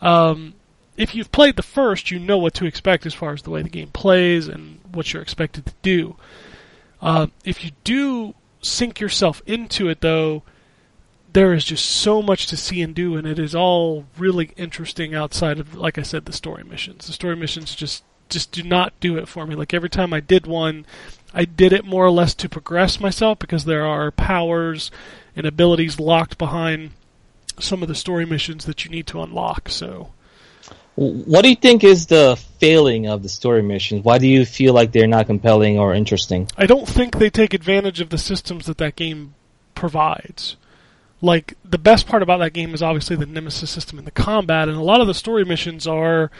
Um, 0.00 0.54
if 1.00 1.14
you've 1.14 1.32
played 1.32 1.56
the 1.56 1.62
first, 1.62 2.10
you 2.10 2.18
know 2.18 2.36
what 2.36 2.52
to 2.54 2.66
expect 2.66 3.06
as 3.06 3.14
far 3.14 3.32
as 3.32 3.42
the 3.42 3.50
way 3.50 3.62
the 3.62 3.70
game 3.70 3.88
plays 3.88 4.48
and 4.48 4.80
what 4.92 5.12
you're 5.12 5.22
expected 5.22 5.64
to 5.64 5.72
do. 5.80 6.16
Uh, 7.00 7.28
if 7.42 7.64
you 7.64 7.70
do 7.84 8.34
sink 8.60 9.00
yourself 9.00 9.40
into 9.46 9.88
it, 9.88 10.02
though, 10.02 10.42
there 11.32 11.54
is 11.54 11.64
just 11.64 11.86
so 11.86 12.20
much 12.20 12.46
to 12.48 12.56
see 12.56 12.82
and 12.82 12.94
do, 12.94 13.16
and 13.16 13.26
it 13.26 13.38
is 13.38 13.54
all 13.54 14.04
really 14.18 14.50
interesting 14.58 15.14
outside 15.14 15.58
of, 15.58 15.74
like 15.74 15.96
I 15.96 16.02
said, 16.02 16.26
the 16.26 16.34
story 16.34 16.64
missions. 16.64 17.06
The 17.06 17.14
story 17.14 17.36
missions 17.36 17.74
just 17.74 18.04
just 18.28 18.52
do 18.52 18.62
not 18.62 18.92
do 19.00 19.16
it 19.16 19.26
for 19.26 19.44
me. 19.44 19.56
Like 19.56 19.74
every 19.74 19.90
time 19.90 20.12
I 20.12 20.20
did 20.20 20.46
one, 20.46 20.86
I 21.34 21.44
did 21.44 21.72
it 21.72 21.84
more 21.84 22.04
or 22.04 22.12
less 22.12 22.32
to 22.34 22.48
progress 22.48 23.00
myself 23.00 23.40
because 23.40 23.64
there 23.64 23.84
are 23.84 24.12
powers 24.12 24.92
and 25.34 25.46
abilities 25.46 25.98
locked 25.98 26.38
behind 26.38 26.90
some 27.58 27.82
of 27.82 27.88
the 27.88 27.94
story 27.96 28.24
missions 28.24 28.66
that 28.66 28.84
you 28.84 28.90
need 28.90 29.06
to 29.08 29.22
unlock. 29.22 29.68
So. 29.70 30.10
What 31.00 31.40
do 31.40 31.48
you 31.48 31.56
think 31.56 31.82
is 31.82 32.08
the 32.08 32.38
failing 32.58 33.06
of 33.06 33.22
the 33.22 33.30
story 33.30 33.62
missions? 33.62 34.04
Why 34.04 34.18
do 34.18 34.26
you 34.26 34.44
feel 34.44 34.74
like 34.74 34.92
they're 34.92 35.06
not 35.06 35.28
compelling 35.28 35.78
or 35.78 35.94
interesting? 35.94 36.46
I 36.58 36.66
don't 36.66 36.86
think 36.86 37.16
they 37.16 37.30
take 37.30 37.54
advantage 37.54 38.02
of 38.02 38.10
the 38.10 38.18
systems 38.18 38.66
that 38.66 38.76
that 38.76 38.96
game 38.96 39.32
provides. 39.74 40.56
Like 41.22 41.54
the 41.64 41.78
best 41.78 42.06
part 42.06 42.22
about 42.22 42.40
that 42.40 42.52
game 42.52 42.74
is 42.74 42.82
obviously 42.82 43.16
the 43.16 43.24
nemesis 43.24 43.70
system 43.70 43.96
and 43.96 44.06
the 44.06 44.10
combat, 44.10 44.68
and 44.68 44.76
a 44.76 44.82
lot 44.82 45.00
of 45.00 45.06
the 45.06 45.14
story 45.14 45.42
missions 45.42 45.86
are, 45.86 46.30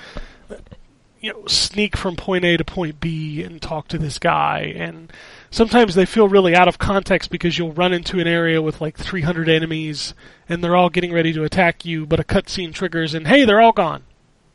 you 1.23 1.33
know, 1.33 1.47
sneak 1.47 1.97
from 1.97 2.17
point 2.17 2.45
A 2.45 2.59
to 2.59 2.65
point 2.65 3.01
B 3.01 3.43
and 3.43 3.63
talk 3.63 3.89
to 3.89 3.99
this 3.99 4.19
guy, 4.19 4.75
and 4.77 5.11
sometimes 5.51 5.95
they 5.95 6.05
feel 6.05 6.29
really 6.29 6.55
out 6.55 6.69
of 6.69 6.77
context 6.77 7.31
because 7.31 7.57
you'll 7.57 7.73
run 7.73 7.95
into 7.95 8.21
an 8.21 8.27
area 8.27 8.61
with 8.61 8.83
like 8.83 8.99
300 8.99 9.49
enemies 9.49 10.13
and 10.51 10.63
they're 10.63 10.77
all 10.77 10.91
getting 10.91 11.15
ready 11.15 11.33
to 11.33 11.45
attack 11.45 11.87
you, 11.87 12.05
but 12.05 12.21
a 12.21 12.25
cutscene 12.25 12.75
triggers 12.75 13.15
and 13.15 13.27
hey, 13.27 13.47
they're 13.47 13.63
all 13.63 13.73
gone. 13.73 14.05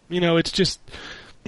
You 0.10 0.22
know, 0.22 0.38
it's 0.38 0.51
just 0.51 0.80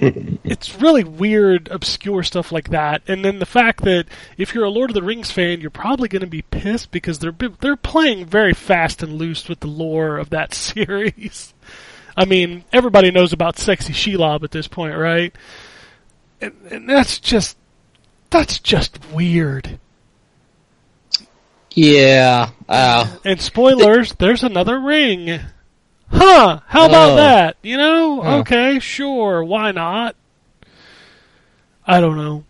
it's 0.00 0.80
really 0.80 1.02
weird, 1.02 1.68
obscure 1.72 2.22
stuff 2.22 2.52
like 2.52 2.70
that. 2.70 3.02
And 3.08 3.24
then 3.24 3.40
the 3.40 3.46
fact 3.46 3.82
that 3.82 4.06
if 4.36 4.54
you're 4.54 4.64
a 4.64 4.70
Lord 4.70 4.90
of 4.90 4.94
the 4.94 5.02
Rings 5.02 5.30
fan, 5.30 5.60
you're 5.60 5.70
probably 5.70 6.08
going 6.08 6.20
to 6.20 6.28
be 6.28 6.42
pissed 6.42 6.90
because 6.90 7.18
they're 7.18 7.34
they're 7.60 7.76
playing 7.76 8.26
very 8.26 8.54
fast 8.54 9.02
and 9.02 9.14
loose 9.14 9.48
with 9.48 9.60
the 9.60 9.66
lore 9.66 10.18
of 10.18 10.30
that 10.30 10.54
series. 10.54 11.52
I 12.16 12.24
mean, 12.24 12.64
everybody 12.72 13.10
knows 13.10 13.32
about 13.32 13.58
sexy 13.58 13.92
Shelob 13.92 14.42
at 14.42 14.50
this 14.50 14.68
point, 14.68 14.96
right? 14.96 15.34
And, 16.40 16.54
and 16.70 16.88
that's 16.88 17.18
just 17.18 17.56
that's 18.30 18.58
just 18.58 18.98
weird. 19.12 19.78
Yeah. 21.72 22.50
Uh, 22.68 23.16
And 23.24 23.40
spoilers, 23.40 24.12
there's 24.14 24.42
another 24.42 24.80
ring. 24.80 25.40
Huh, 26.10 26.60
how 26.66 26.86
about 26.86 27.10
Oh. 27.12 27.16
that? 27.16 27.56
You 27.62 27.76
know? 27.76 28.22
Huh. 28.22 28.38
Okay, 28.38 28.78
sure, 28.78 29.44
why 29.44 29.72
not? 29.72 30.16
I 31.86 32.00
don't 32.00 32.16
know. 32.16 32.44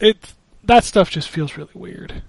It 0.00 0.16
that 0.64 0.84
stuff 0.84 1.10
just 1.10 1.28
feels 1.28 1.56
really 1.56 1.70
weird. 1.74 2.22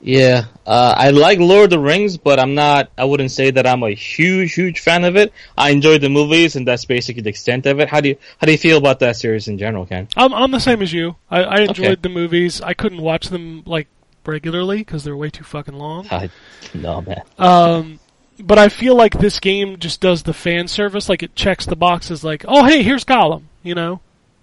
yeah. 0.00 0.44
Uh, 0.66 0.94
I 0.96 1.10
like 1.10 1.38
Lord 1.38 1.64
of 1.64 1.70
the 1.70 1.78
Rings, 1.78 2.16
but 2.18 2.38
I'm 2.40 2.54
not. 2.54 2.90
I 2.98 3.04
wouldn't 3.04 3.30
say 3.30 3.50
that 3.52 3.66
I'm 3.66 3.82
a 3.82 3.90
huge, 3.90 4.54
huge 4.54 4.80
fan 4.80 5.04
of 5.04 5.16
it. 5.16 5.32
I 5.56 5.70
enjoyed 5.70 6.00
the 6.00 6.08
movies, 6.08 6.56
and 6.56 6.66
that's 6.66 6.84
basically 6.84 7.22
the 7.22 7.30
extent 7.30 7.66
of 7.66 7.78
it. 7.80 7.88
How 7.88 8.00
do 8.00 8.10
you 8.10 8.16
How 8.38 8.46
do 8.46 8.52
you 8.52 8.58
feel 8.58 8.78
about 8.78 8.98
that 9.00 9.16
series 9.16 9.48
in 9.48 9.58
general, 9.58 9.86
Ken? 9.86 10.08
I'm 10.16 10.32
I'm 10.34 10.50
the 10.50 10.60
same 10.60 10.82
as 10.82 10.92
you. 10.92 11.16
I, 11.30 11.42
I 11.44 11.60
enjoyed 11.62 11.86
Okay. 11.86 12.00
the 12.02 12.08
movies. 12.08 12.60
I 12.60 12.74
couldn't 12.74 13.00
watch 13.00 13.28
them 13.28 13.62
like 13.66 13.86
regularly 14.26 14.78
because 14.78 15.02
they're 15.04 15.16
way 15.16 15.30
too 15.30 15.44
fucking 15.44 15.74
long. 15.74 16.06
I, 16.10 16.30
no, 16.74 17.00
man. 17.02 17.22
Um, 17.38 17.98
but 18.42 18.58
I 18.58 18.68
feel 18.68 18.96
like 18.96 19.18
this 19.18 19.40
game 19.40 19.78
just 19.78 20.00
does 20.00 20.24
the 20.24 20.34
fan 20.34 20.68
service. 20.68 21.08
Like 21.08 21.22
it 21.22 21.34
checks 21.34 21.66
the 21.66 21.76
boxes. 21.76 22.24
Like, 22.24 22.44
oh 22.46 22.64
hey, 22.64 22.82
here's 22.82 23.04
Gollum. 23.04 23.44
You 23.62 23.74
know, 23.74 24.00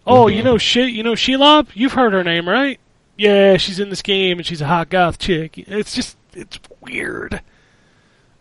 oh 0.07 0.27
you 0.27 0.37
mm-hmm. 0.37 0.45
know 0.45 0.57
shit. 0.57 0.91
You 0.91 1.03
know 1.03 1.13
Shelob. 1.13 1.67
You've 1.73 1.93
heard 1.93 2.13
her 2.13 2.23
name, 2.23 2.47
right? 2.47 2.79
Yeah, 3.17 3.57
she's 3.57 3.79
in 3.79 3.89
this 3.89 4.01
game 4.01 4.37
and 4.37 4.45
she's 4.45 4.61
a 4.61 4.67
hot 4.67 4.89
goth 4.89 5.19
chick. 5.19 5.57
It's 5.57 5.93
just 5.93 6.17
it's 6.33 6.59
weird. 6.81 7.41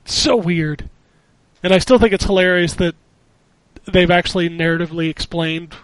so 0.04 0.36
weird. 0.36 0.88
And 1.62 1.74
I 1.74 1.78
still 1.78 1.98
think 1.98 2.12
it's 2.12 2.24
hilarious 2.24 2.74
that 2.74 2.94
they've 3.84 4.10
actually 4.10 4.48
narratively 4.48 5.10
explained, 5.10 5.74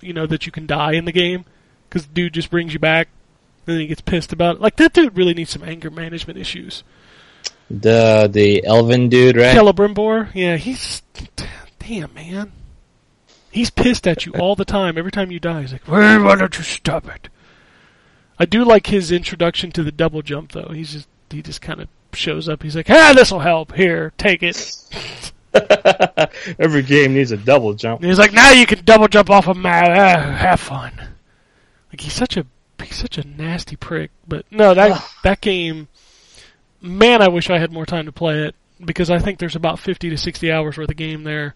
you 0.00 0.12
know, 0.12 0.26
that 0.26 0.44
you 0.44 0.52
can 0.52 0.66
die 0.66 0.92
in 0.92 1.06
the 1.06 1.12
game 1.12 1.44
because 1.88 2.06
dude 2.06 2.34
just 2.34 2.50
brings 2.50 2.72
you 2.72 2.78
back. 2.78 3.08
And 3.66 3.74
then 3.74 3.80
he 3.80 3.86
gets 3.86 4.00
pissed 4.00 4.32
about 4.32 4.56
it. 4.56 4.62
Like 4.62 4.76
that 4.76 4.92
dude 4.92 5.16
really 5.16 5.34
needs 5.34 5.50
some 5.50 5.62
anger 5.62 5.90
management 5.90 6.38
issues. 6.38 6.82
The 7.72 8.28
the 8.30 8.66
Elven 8.66 9.08
dude, 9.08 9.36
right? 9.36 9.56
Celebrimbor, 9.56 10.34
yeah, 10.34 10.56
he's 10.58 11.00
damn 11.78 12.12
man. 12.12 12.52
He's 13.50 13.70
pissed 13.70 14.06
at 14.06 14.26
you 14.26 14.32
all 14.38 14.54
the 14.56 14.66
time. 14.66 14.98
Every 14.98 15.10
time 15.10 15.30
you 15.30 15.40
die, 15.40 15.62
he's 15.62 15.72
like, 15.72 15.88
"Well, 15.88 16.22
why 16.22 16.36
don't 16.36 16.56
you 16.56 16.64
stop 16.64 17.08
it?" 17.08 17.30
I 18.38 18.44
do 18.44 18.64
like 18.64 18.88
his 18.88 19.10
introduction 19.10 19.72
to 19.72 19.82
the 19.82 19.90
double 19.90 20.20
jump, 20.20 20.52
though. 20.52 20.70
He's 20.74 20.92
just 20.92 21.08
he 21.30 21.40
just 21.40 21.62
kind 21.62 21.80
of 21.80 21.88
shows 22.12 22.46
up. 22.46 22.62
He's 22.62 22.76
like, 22.76 22.90
"Ah, 22.90 23.14
this 23.16 23.32
will 23.32 23.40
help. 23.40 23.74
Here, 23.74 24.12
take 24.18 24.42
it." 24.42 25.30
Every 26.58 26.82
game 26.82 27.14
needs 27.14 27.32
a 27.32 27.38
double 27.38 27.72
jump. 27.72 28.00
And 28.02 28.10
he's 28.10 28.18
like, 28.18 28.34
"Now 28.34 28.50
you 28.50 28.66
can 28.66 28.84
double 28.84 29.08
jump 29.08 29.30
off 29.30 29.46
a 29.48 29.54
map. 29.54 29.88
Ah, 29.88 30.30
have 30.36 30.60
fun." 30.60 30.92
Like 31.90 32.02
he's 32.02 32.12
such 32.12 32.36
a 32.36 32.44
he's 32.82 32.96
such 32.96 33.16
a 33.16 33.26
nasty 33.26 33.76
prick. 33.76 34.10
But 34.28 34.44
no, 34.50 34.74
that 34.74 35.02
that 35.24 35.40
game, 35.40 35.88
man, 36.82 37.22
I 37.22 37.28
wish 37.28 37.48
I 37.48 37.58
had 37.58 37.72
more 37.72 37.86
time 37.86 38.06
to 38.06 38.12
play 38.12 38.42
it 38.44 38.54
because 38.84 39.10
I 39.10 39.18
think 39.18 39.38
there's 39.38 39.56
about 39.56 39.78
fifty 39.78 40.10
to 40.10 40.18
sixty 40.18 40.50
hours 40.52 40.76
worth 40.76 40.90
of 40.90 40.96
game 40.96 41.22
there, 41.24 41.54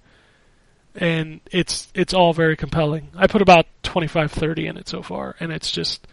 and 0.95 1.41
it's 1.51 1.89
it's 1.95 2.15
all 2.15 2.33
very 2.33 2.57
compelling. 2.57 3.09
I 3.17 3.27
put 3.27 3.43
about 3.43 3.67
25, 3.83 4.33
30 4.33 4.67
in 4.67 4.77
it 4.77 4.89
so 4.89 5.03
far, 5.03 5.37
and 5.41 5.53
it's 5.53 5.71
just 5.71 6.07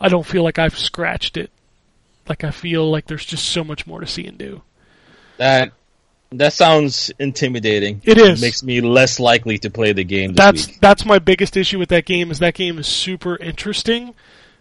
I 0.00 0.08
don't 0.08 0.26
feel 0.26 0.42
like 0.42 0.58
I've 0.58 0.78
scratched 0.78 1.36
it. 1.36 1.50
Like 2.28 2.42
I 2.42 2.50
feel 2.50 2.90
like 2.90 3.06
there's 3.06 3.24
just 3.24 3.44
so 3.46 3.62
much 3.62 3.86
more 3.86 4.00
to 4.00 4.06
see 4.06 4.26
and 4.26 4.36
do. 4.38 4.62
That 5.36 5.72
that 6.32 6.52
sounds 6.52 7.12
intimidating. 7.18 8.00
It 8.04 8.18
is. 8.18 8.42
It 8.42 8.44
makes 8.44 8.62
me 8.64 8.80
less 8.80 9.20
likely 9.20 9.58
to 9.58 9.70
play 9.70 9.92
the 9.92 10.02
game. 10.04 10.32
That's 10.34 10.66
week. 10.66 10.78
that's 10.80 11.04
my 11.04 11.18
biggest 11.20 11.56
issue 11.56 11.78
with 11.78 11.90
that 11.90 12.04
game 12.04 12.30
is 12.30 12.40
that 12.40 12.54
game 12.54 12.78
is 12.78 12.86
super 12.88 13.36
interesting 13.36 14.14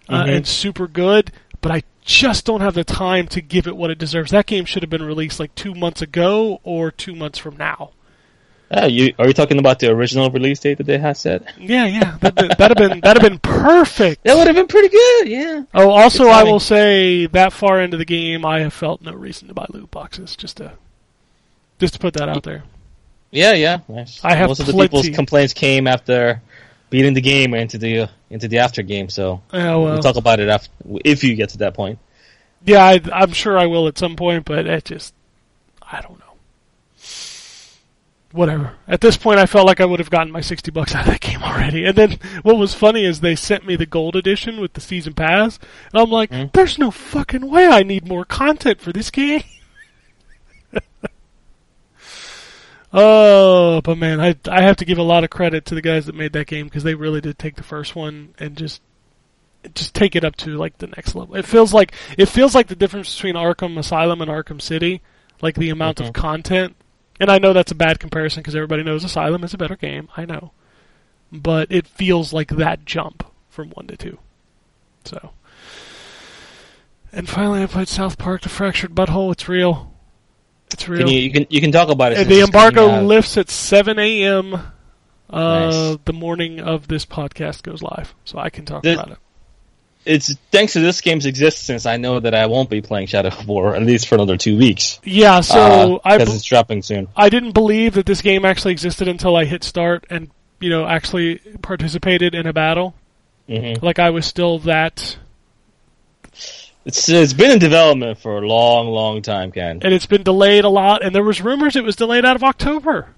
uh, 0.07 0.23
Mhm. 0.25 0.37
and 0.37 0.47
super 0.47 0.87
good, 0.87 1.31
but 1.61 1.71
I 1.71 1.83
just 2.05 2.45
don't 2.45 2.61
have 2.61 2.75
the 2.75 2.83
time 2.83 3.27
to 3.27 3.41
give 3.41 3.67
it 3.67 3.75
what 3.75 3.89
it 3.89 3.97
deserves. 3.97 4.31
That 4.31 4.45
game 4.45 4.65
should 4.65 4.83
have 4.83 4.89
been 4.89 5.03
released 5.03 5.39
like 5.39 5.53
two 5.55 5.73
months 5.73 6.01
ago 6.01 6.61
or 6.63 6.91
two 6.91 7.15
months 7.15 7.39
from 7.39 7.57
now. 7.57 7.91
Ah, 8.71 8.85
you 8.85 9.13
are 9.19 9.27
you 9.27 9.33
talking 9.33 9.59
about 9.59 9.79
the 9.79 9.91
original 9.91 10.29
release 10.31 10.59
date 10.59 10.77
that 10.79 10.85
they 10.85 10.97
had 10.97 11.17
set? 11.17 11.43
Yeah, 11.59 11.85
yeah, 11.85 12.17
that, 12.21 12.35
that'd 12.35 12.59
have 12.59 12.77
been 12.77 12.99
that'd 12.99 13.21
have 13.21 13.31
been 13.31 13.39
perfect. 13.39 14.23
That 14.23 14.35
would 14.35 14.47
have 14.47 14.55
been 14.55 14.67
pretty 14.67 14.89
good. 14.89 15.27
Yeah. 15.27 15.63
Oh, 15.73 15.89
also, 15.91 16.27
I 16.27 16.43
will 16.43 16.59
say 16.59 17.27
that 17.27 17.53
far 17.53 17.79
into 17.81 17.97
the 17.97 18.05
game, 18.05 18.43
I 18.43 18.61
have 18.61 18.73
felt 18.73 19.01
no 19.01 19.13
reason 19.13 19.47
to 19.49 19.53
buy 19.53 19.67
loot 19.69 19.91
boxes. 19.91 20.35
Just 20.35 20.57
to 20.57 20.73
just 21.79 21.93
to 21.93 21.99
put 21.99 22.15
that 22.15 22.27
out 22.27 22.43
there. 22.43 22.63
Yeah, 23.31 23.53
yeah. 23.53 23.79
Nice. 23.87 24.23
I 24.23 24.33
have 24.35 24.47
Most 24.47 24.61
of 24.61 24.65
the 24.65 24.73
people's 24.73 25.09
complaints 25.09 25.53
came 25.53 25.87
after 25.87 26.41
beating 26.89 27.13
the 27.13 27.21
game 27.21 27.53
or 27.53 27.57
into 27.57 27.77
the 27.77 28.09
into 28.29 28.47
the 28.47 28.57
after 28.59 28.81
game. 28.81 29.09
So 29.09 29.41
Oh 29.53 29.81
well, 29.81 29.93
we'll 29.93 30.01
talk 30.01 30.15
about 30.17 30.39
it 30.39 30.49
after 30.49 30.69
if 31.03 31.23
you 31.23 31.35
get 31.35 31.49
to 31.49 31.57
that 31.59 31.73
point. 31.73 31.99
yeah, 32.65 32.83
I, 32.83 33.01
I'm 33.13 33.31
sure 33.31 33.57
I 33.57 33.65
will 33.67 33.87
at 33.87 33.97
some 33.97 34.15
point, 34.15 34.45
but 34.45 34.65
it 34.65 34.85
just 34.85 35.13
I 35.81 36.01
don't 36.01 36.19
know. 36.19 36.25
Whatever. 38.31 38.73
At 38.85 38.99
this 38.99 39.15
point, 39.15 39.39
I 39.39 39.45
felt 39.45 39.65
like 39.65 39.79
I 39.79 39.85
would 39.85 39.99
have 39.99 40.09
gotten 40.09 40.31
my 40.33 40.41
sixty 40.41 40.69
bucks 40.69 40.93
out 40.93 41.05
of 41.07 41.11
that 41.13 41.21
game 41.21 41.41
already. 41.41 41.85
And 41.85 41.95
then 41.97 42.19
what 42.41 42.57
was 42.57 42.73
funny 42.73 43.05
is 43.05 43.21
they 43.21 43.35
sent 43.35 43.65
me 43.65 43.77
the 43.77 43.85
gold 43.85 44.15
edition 44.17 44.59
with 44.59 44.73
the 44.73 44.81
season 44.81 45.13
pass, 45.13 45.57
and 45.93 46.01
I'm 46.01 46.09
like, 46.09 46.31
Hmm? 46.31 46.45
"There's 46.51 46.77
no 46.77 46.91
fucking 46.91 47.49
way 47.49 47.67
I 47.67 47.83
need 47.83 48.05
more 48.07 48.25
content 48.25 48.81
for 48.81 48.91
this 48.91 49.09
game." 49.09 49.43
oh, 52.95 53.81
but 53.81 53.97
man, 53.97 54.19
I 54.19 54.35
I 54.49 54.61
have 54.63 54.77
to 54.77 54.85
give 54.85 54.97
a 54.97 55.03
lot 55.03 55.23
of 55.23 55.29
credit 55.29 55.65
to 55.65 55.75
the 55.75 55.81
guys 55.81 56.05
that 56.07 56.15
made 56.15 56.33
that 56.33 56.47
game 56.47 56.65
because 56.65 56.83
they 56.83 56.95
really 56.95 57.21
did 57.21 57.37
take 57.37 57.55
the 57.57 57.63
first 57.63 57.95
one 57.95 58.33
and 58.39 58.55
just 58.55 58.81
just 59.73 59.93
take 59.93 60.15
it 60.15 60.23
up 60.23 60.35
to 60.37 60.51
like 60.57 60.77
the 60.77 60.87
next 60.87 61.13
level. 61.15 61.35
It 61.35 61.45
feels 61.45 61.73
like 61.73 61.93
it 62.17 62.27
feels 62.27 62.55
like 62.55 62.67
the 62.67 62.75
difference 62.75 63.13
between 63.15 63.35
Arkham 63.35 63.77
Asylum 63.77 64.21
and 64.21 64.31
Arkham 64.31 64.61
City, 64.61 65.01
like 65.41 65.55
the 65.55 65.69
amount 65.69 65.99
of 65.99 66.07
Mhm. 66.07 66.13
content. 66.13 66.75
And 67.19 67.29
I 67.29 67.37
know 67.39 67.53
that's 67.53 67.71
a 67.71 67.75
bad 67.75 67.99
comparison 67.99 68.41
because 68.41 68.55
everybody 68.55 68.83
knows 68.83 69.03
Asylum 69.03 69.43
is 69.43 69.53
a 69.53 69.57
better 69.57 69.75
game. 69.75 70.09
I 70.17 70.25
know, 70.25 70.51
but 71.31 71.71
it 71.71 71.87
feels 71.87 72.33
like 72.33 72.49
that 72.49 72.85
jump 72.85 73.23
from 73.49 73.69
one 73.71 73.87
to 73.87 73.97
two. 73.97 74.17
So, 75.05 75.31
and 77.11 77.29
finally, 77.29 77.63
I 77.63 77.67
played 77.67 77.87
South 77.87 78.17
Park: 78.17 78.41
The 78.41 78.49
Fractured 78.49 78.93
But 78.95 79.09
Whole. 79.09 79.31
It's 79.31 79.47
real. 79.47 79.93
It's 80.75 80.89
real. 80.89 80.99
Can 80.99 81.07
you, 81.07 81.19
you 81.21 81.31
can 81.31 81.47
you 81.49 81.61
can 81.61 81.71
talk 81.71 81.87
about 81.89 82.11
it. 82.11 82.27
The 82.27 82.41
embargo 82.41 83.01
lifts 83.01 83.37
at 83.37 83.49
7 83.49 83.97
a.m. 83.97 84.53
Uh, 84.53 84.59
Nice. 85.39 85.97
the 86.03 86.13
morning 86.13 86.59
of 86.59 86.87
this 86.89 87.05
podcast 87.05 87.63
goes 87.63 87.81
live, 87.81 88.13
so 88.25 88.37
I 88.37 88.49
can 88.49 88.65
talk 88.65 88.83
This- 88.83 88.95
about 88.95 89.11
it. 89.11 89.17
It's 90.05 90.35
thanks 90.51 90.73
to 90.73 90.81
this 90.81 91.01
game's 91.01 91.25
existence. 91.25 91.87
I 91.87 91.97
know 91.97 92.19
that 92.19 92.35
I 92.35 92.45
won't 92.45 92.69
be 92.69 92.79
playing 92.81 93.07
Shadow 93.07 93.29
of 93.29 93.47
War 93.47 93.75
at 93.75 93.81
least 93.81 94.07
for 94.07 94.13
another 94.13 94.37
two 94.37 94.55
weeks. 94.55 94.99
Yeah, 95.03 95.41
so 95.41 95.99
I 96.05 96.17
because 96.19 96.35
it's 96.35 96.43
dropping 96.43 96.83
soon. 96.83 97.07
I 97.15 97.29
didn't 97.29 97.53
believe 97.53 97.95
that 97.95 98.05
this 98.05 98.21
game 98.21 98.45
actually 98.45 98.73
existed 98.73 99.07
until 99.07 99.35
I 99.35 99.45
hit 99.45 99.63
start 99.63 100.05
and 100.11 100.29
you 100.59 100.69
know 100.69 100.85
actually 100.85 101.37
participated 101.63 102.35
in 102.35 102.45
a 102.45 102.53
battle. 102.53 102.93
hmm 103.47 103.73
Like 103.81 103.97
I 103.97 104.11
was 104.11 104.27
still 104.27 104.59
that, 104.59 105.17
It's 106.85 107.09
it's 107.09 107.33
been 107.33 107.51
in 107.51 107.59
development 107.59 108.19
for 108.19 108.37
a 108.37 108.47
long, 108.47 108.87
long 108.87 109.21
time, 109.23 109.51
Ken. 109.51 109.79
and 109.81 109.93
it's 109.93 110.05
been 110.05 110.21
delayed 110.23 110.65
a 110.65 110.69
lot. 110.69 111.03
And 111.03 111.15
there 111.15 111.23
was 111.23 111.41
rumors 111.41 111.75
it 111.75 111.83
was 111.83 111.95
delayed 111.95 112.25
out 112.25 112.35
of 112.35 112.43
October. 112.43 113.09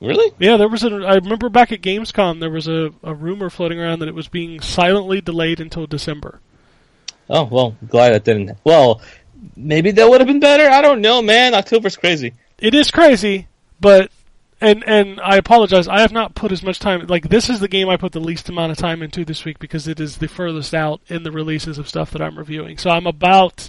Really? 0.00 0.32
Yeah, 0.38 0.56
there 0.56 0.68
was 0.68 0.82
a. 0.82 0.88
I 0.88 1.14
remember 1.14 1.48
back 1.48 1.70
at 1.72 1.80
Gamescom 1.80 2.40
there 2.40 2.50
was 2.50 2.66
a, 2.68 2.90
a 3.02 3.14
rumor 3.14 3.50
floating 3.50 3.80
around 3.80 4.00
that 4.00 4.08
it 4.08 4.14
was 4.14 4.28
being 4.28 4.60
silently 4.60 5.20
delayed 5.20 5.60
until 5.60 5.86
December. 5.86 6.40
Oh 7.28 7.44
well, 7.44 7.76
glad 7.88 8.10
that 8.12 8.24
didn't. 8.24 8.56
Well, 8.64 9.00
maybe 9.56 9.90
that 9.92 10.08
would 10.08 10.20
have 10.20 10.26
been 10.28 10.40
better. 10.40 10.68
I 10.68 10.82
don't 10.82 11.00
know, 11.00 11.22
man. 11.22 11.54
October's 11.54 11.96
crazy. 11.96 12.34
It 12.58 12.74
is 12.74 12.90
crazy, 12.90 13.46
but 13.80 14.10
and 14.62 14.84
and 14.86 15.20
I 15.20 15.36
apologize. 15.36 15.88
I 15.88 16.00
have 16.00 16.12
not 16.12 16.34
put 16.34 16.52
as 16.52 16.62
much 16.62 16.78
time. 16.78 17.06
Like 17.06 17.28
this 17.28 17.50
is 17.50 17.60
the 17.60 17.68
game 17.68 17.88
I 17.88 17.96
put 17.96 18.12
the 18.12 18.20
least 18.20 18.48
amount 18.48 18.72
of 18.72 18.78
time 18.78 19.02
into 19.02 19.24
this 19.24 19.44
week 19.44 19.58
because 19.58 19.88
it 19.88 20.00
is 20.00 20.18
the 20.18 20.28
furthest 20.28 20.74
out 20.74 21.00
in 21.08 21.24
the 21.24 21.32
releases 21.32 21.78
of 21.78 21.88
stuff 21.88 22.12
that 22.12 22.22
I'm 22.22 22.38
reviewing. 22.38 22.78
So 22.78 22.90
I'm 22.90 23.06
about, 23.06 23.68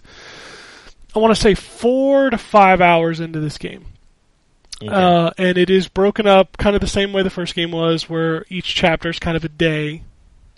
I 1.15 1.19
want 1.19 1.35
to 1.35 1.41
say 1.41 1.55
four 1.55 2.29
to 2.29 2.37
five 2.37 2.79
hours 2.79 3.19
into 3.19 3.39
this 3.39 3.57
game. 3.57 3.85
Okay. 4.81 4.93
Uh, 4.93 5.31
and 5.37 5.57
it 5.57 5.69
is 5.69 5.87
broken 5.87 6.27
up 6.27 6.57
kind 6.57 6.75
of 6.75 6.81
the 6.81 6.87
same 6.87 7.13
way 7.13 7.23
the 7.23 7.29
first 7.29 7.55
game 7.55 7.71
was, 7.71 8.09
where 8.09 8.45
each 8.49 8.75
chapter 8.75 9.09
is 9.09 9.19
kind 9.19 9.37
of 9.37 9.43
a 9.43 9.49
day. 9.49 10.03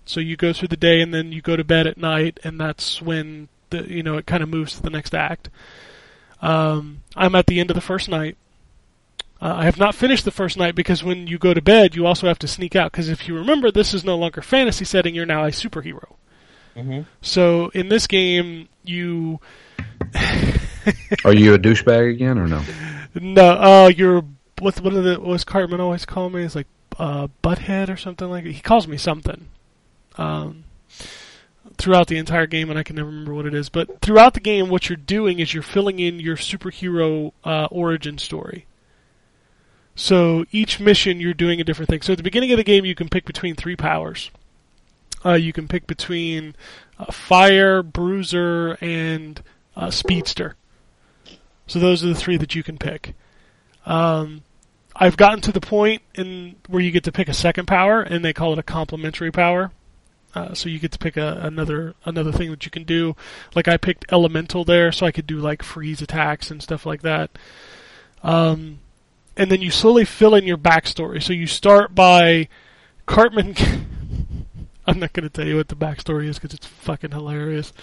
So 0.06 0.20
you 0.20 0.36
go 0.36 0.54
through 0.54 0.68
the 0.68 0.78
day 0.78 1.02
and 1.02 1.14
then 1.14 1.32
you 1.32 1.42
go 1.42 1.56
to 1.56 1.64
bed 1.64 1.88
at 1.88 1.98
night, 1.98 2.40
and 2.44 2.60
that's 2.60 3.02
when 3.02 3.48
the 3.70 3.90
you 3.90 4.04
know 4.04 4.18
it 4.18 4.26
kind 4.26 4.44
of 4.44 4.50
moves 4.50 4.76
to 4.76 4.82
the 4.82 4.90
next 4.90 5.16
act. 5.16 5.50
Um, 6.42 7.04
I'm 7.16 7.36
at 7.36 7.48
the 7.48 7.60
end 7.60 7.72
of 7.72 7.76
the 7.76 7.82
first 7.82 8.10
night. 8.10 8.38
Uh, 9.46 9.58
I 9.58 9.66
have 9.66 9.78
not 9.78 9.94
finished 9.94 10.26
the 10.26 10.32
first 10.32 10.58
night 10.58 10.74
because 10.74 11.04
when 11.04 11.28
you 11.28 11.38
go 11.38 11.54
to 11.54 11.62
bed, 11.62 11.96
you 11.96 12.08
also 12.08 12.26
have 12.26 12.40
to 12.40 12.48
sneak 12.48 12.76
out. 12.76 12.92
Because 12.92 13.10
if 13.10 13.28
you 13.28 13.36
remember, 13.36 13.70
this 13.70 13.94
is 13.94 14.04
no 14.04 14.18
longer 14.18 14.42
fantasy 14.42 14.86
setting; 14.86 15.14
you're 15.14 15.28
now 15.28 15.44
a 15.44 15.50
superhero. 15.50 16.16
hmm 16.74 17.02
So 17.22 17.70
in 17.76 17.90
this 17.90 18.08
game, 18.08 18.70
you 18.84 19.40
Are 21.26 21.34
you 21.34 21.54
a 21.54 21.60
douchebag 21.60 22.12
again 22.12 22.40
or 22.40 22.48
no? 22.48 22.64
no, 23.14 23.52
uh, 23.52 23.92
you're 23.96 24.24
what? 24.58 24.82
What, 24.82 24.94
are 24.94 25.02
the, 25.02 25.20
what 25.20 25.28
was 25.28 25.44
Cartman 25.44 25.80
always 25.80 26.06
call 26.06 26.32
me? 26.32 26.42
It's 26.42 26.56
like 26.56 26.68
uh, 26.98 27.28
butthead 27.44 27.90
or 27.90 27.98
something 27.98 28.28
like. 28.28 28.46
He 28.46 28.62
calls 28.62 28.88
me 28.88 28.98
something. 28.98 29.48
Um, 30.18 30.64
throughout 31.78 32.08
the 32.08 32.18
entire 32.18 32.48
game, 32.48 32.72
and 32.72 32.80
I 32.80 32.84
can 32.84 32.96
never 32.96 33.10
remember 33.10 33.36
what 33.36 33.46
it 33.46 33.54
is. 33.54 33.70
But 33.70 34.02
throughout 34.02 34.34
the 34.34 34.40
game, 34.40 34.70
what 34.70 34.90
you're 34.90 34.96
doing 34.96 35.38
is 35.38 35.54
you're 35.54 35.62
filling 35.62 36.00
in 36.00 36.20
your 36.20 36.36
superhero 36.36 37.32
uh, 37.44 37.68
origin 37.70 38.18
story. 38.18 38.66
So 39.96 40.46
each 40.52 40.80
mission, 40.80 41.20
you're 41.22 41.34
doing 41.34 41.62
a 41.62 41.64
different 41.64 41.90
thing. 41.90 42.02
So 42.02 42.14
at 42.14 42.18
the 42.18 42.24
beginning 42.24 42.52
of 42.52 42.58
the 42.58 42.64
game, 42.64 42.86
you 42.86 42.96
can 42.96 43.10
pick 43.10 43.26
between 43.26 43.56
three 43.56 43.76
powers. 43.78 44.30
Uh, 45.24 45.34
you 45.34 45.54
can 45.54 45.68
pick 45.68 45.88
between 45.88 46.56
uh, 47.00 47.12
fire, 47.12 47.82
bruiser, 47.82 48.78
and 48.82 49.42
uh, 49.76 49.90
speedster. 49.90 50.56
So 51.66 51.80
those 51.80 52.04
are 52.04 52.08
the 52.08 52.16
three 52.16 52.38
that 52.38 52.54
you 52.54 52.62
can 52.62 52.78
pick. 52.78 53.16
Um, 53.86 54.44
I've 54.96 55.18
gotten 55.18 55.42
to 55.42 55.52
the 55.52 55.62
point 55.62 56.02
in 56.14 56.56
where 56.68 56.82
you 56.82 56.92
get 56.92 57.04
to 57.06 57.12
pick 57.12 57.28
a 57.28 57.34
second 57.34 57.66
power, 57.66 58.02
and 58.02 58.24
they 58.24 58.34
call 58.34 58.54
it 58.54 58.60
a 58.60 58.64
complementary 58.64 59.32
power. 59.32 59.72
Uh, 60.36 60.54
so 60.54 60.68
you 60.68 60.80
get 60.80 60.92
to 60.92 61.00
pick 61.00 61.16
a, 61.16 61.40
another 61.42 61.96
another 62.04 62.32
thing 62.32 62.52
that 62.52 62.66
you 62.66 62.72
can 62.72 62.84
do. 62.84 63.16
Like 63.56 63.68
I 63.68 63.78
picked 63.78 64.12
elemental 64.12 64.66
there, 64.66 64.92
so 64.92 65.06
I 65.06 65.12
could 65.12 65.26
do 65.26 65.38
like 65.38 65.64
freeze 65.64 66.02
attacks 66.02 66.52
and 66.52 66.62
stuff 66.62 66.86
like 66.86 67.02
that. 67.02 67.32
Um, 68.22 68.80
and 69.38 69.52
then 69.52 69.62
you 69.62 69.72
slowly 69.72 70.06
fill 70.06 70.36
in 70.36 70.46
your 70.46 70.58
backstory. 70.58 71.22
So 71.22 71.34
you 71.34 71.48
start 71.48 71.94
by 71.94 72.48
Cartman. 73.06 73.56
I'm 74.88 75.00
not 75.00 75.14
going 75.14 75.28
to 75.28 75.30
tell 75.30 75.48
you 75.48 75.58
what 75.58 75.68
the 75.68 75.76
backstory 75.76 76.28
is 76.28 76.38
because 76.38 76.54
it's 76.54 76.68
fucking 76.68 77.12
hilarious. 77.12 77.74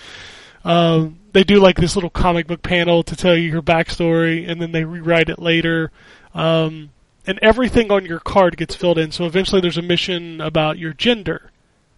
Um, 0.64 1.18
they 1.32 1.44
do 1.44 1.58
like 1.58 1.76
this 1.76 1.96
little 1.96 2.10
comic 2.10 2.46
book 2.46 2.62
panel 2.62 3.02
to 3.02 3.16
tell 3.16 3.36
you 3.36 3.50
your 3.50 3.62
backstory, 3.62 4.48
and 4.48 4.60
then 4.60 4.72
they 4.72 4.84
rewrite 4.84 5.28
it 5.28 5.40
later. 5.40 5.90
Um, 6.34 6.90
and 7.26 7.38
everything 7.42 7.90
on 7.90 8.06
your 8.06 8.20
card 8.20 8.56
gets 8.56 8.74
filled 8.74 8.98
in. 8.98 9.12
So 9.12 9.26
eventually, 9.26 9.60
there's 9.60 9.78
a 9.78 9.82
mission 9.82 10.40
about 10.40 10.78
your 10.78 10.92
gender, 10.92 11.50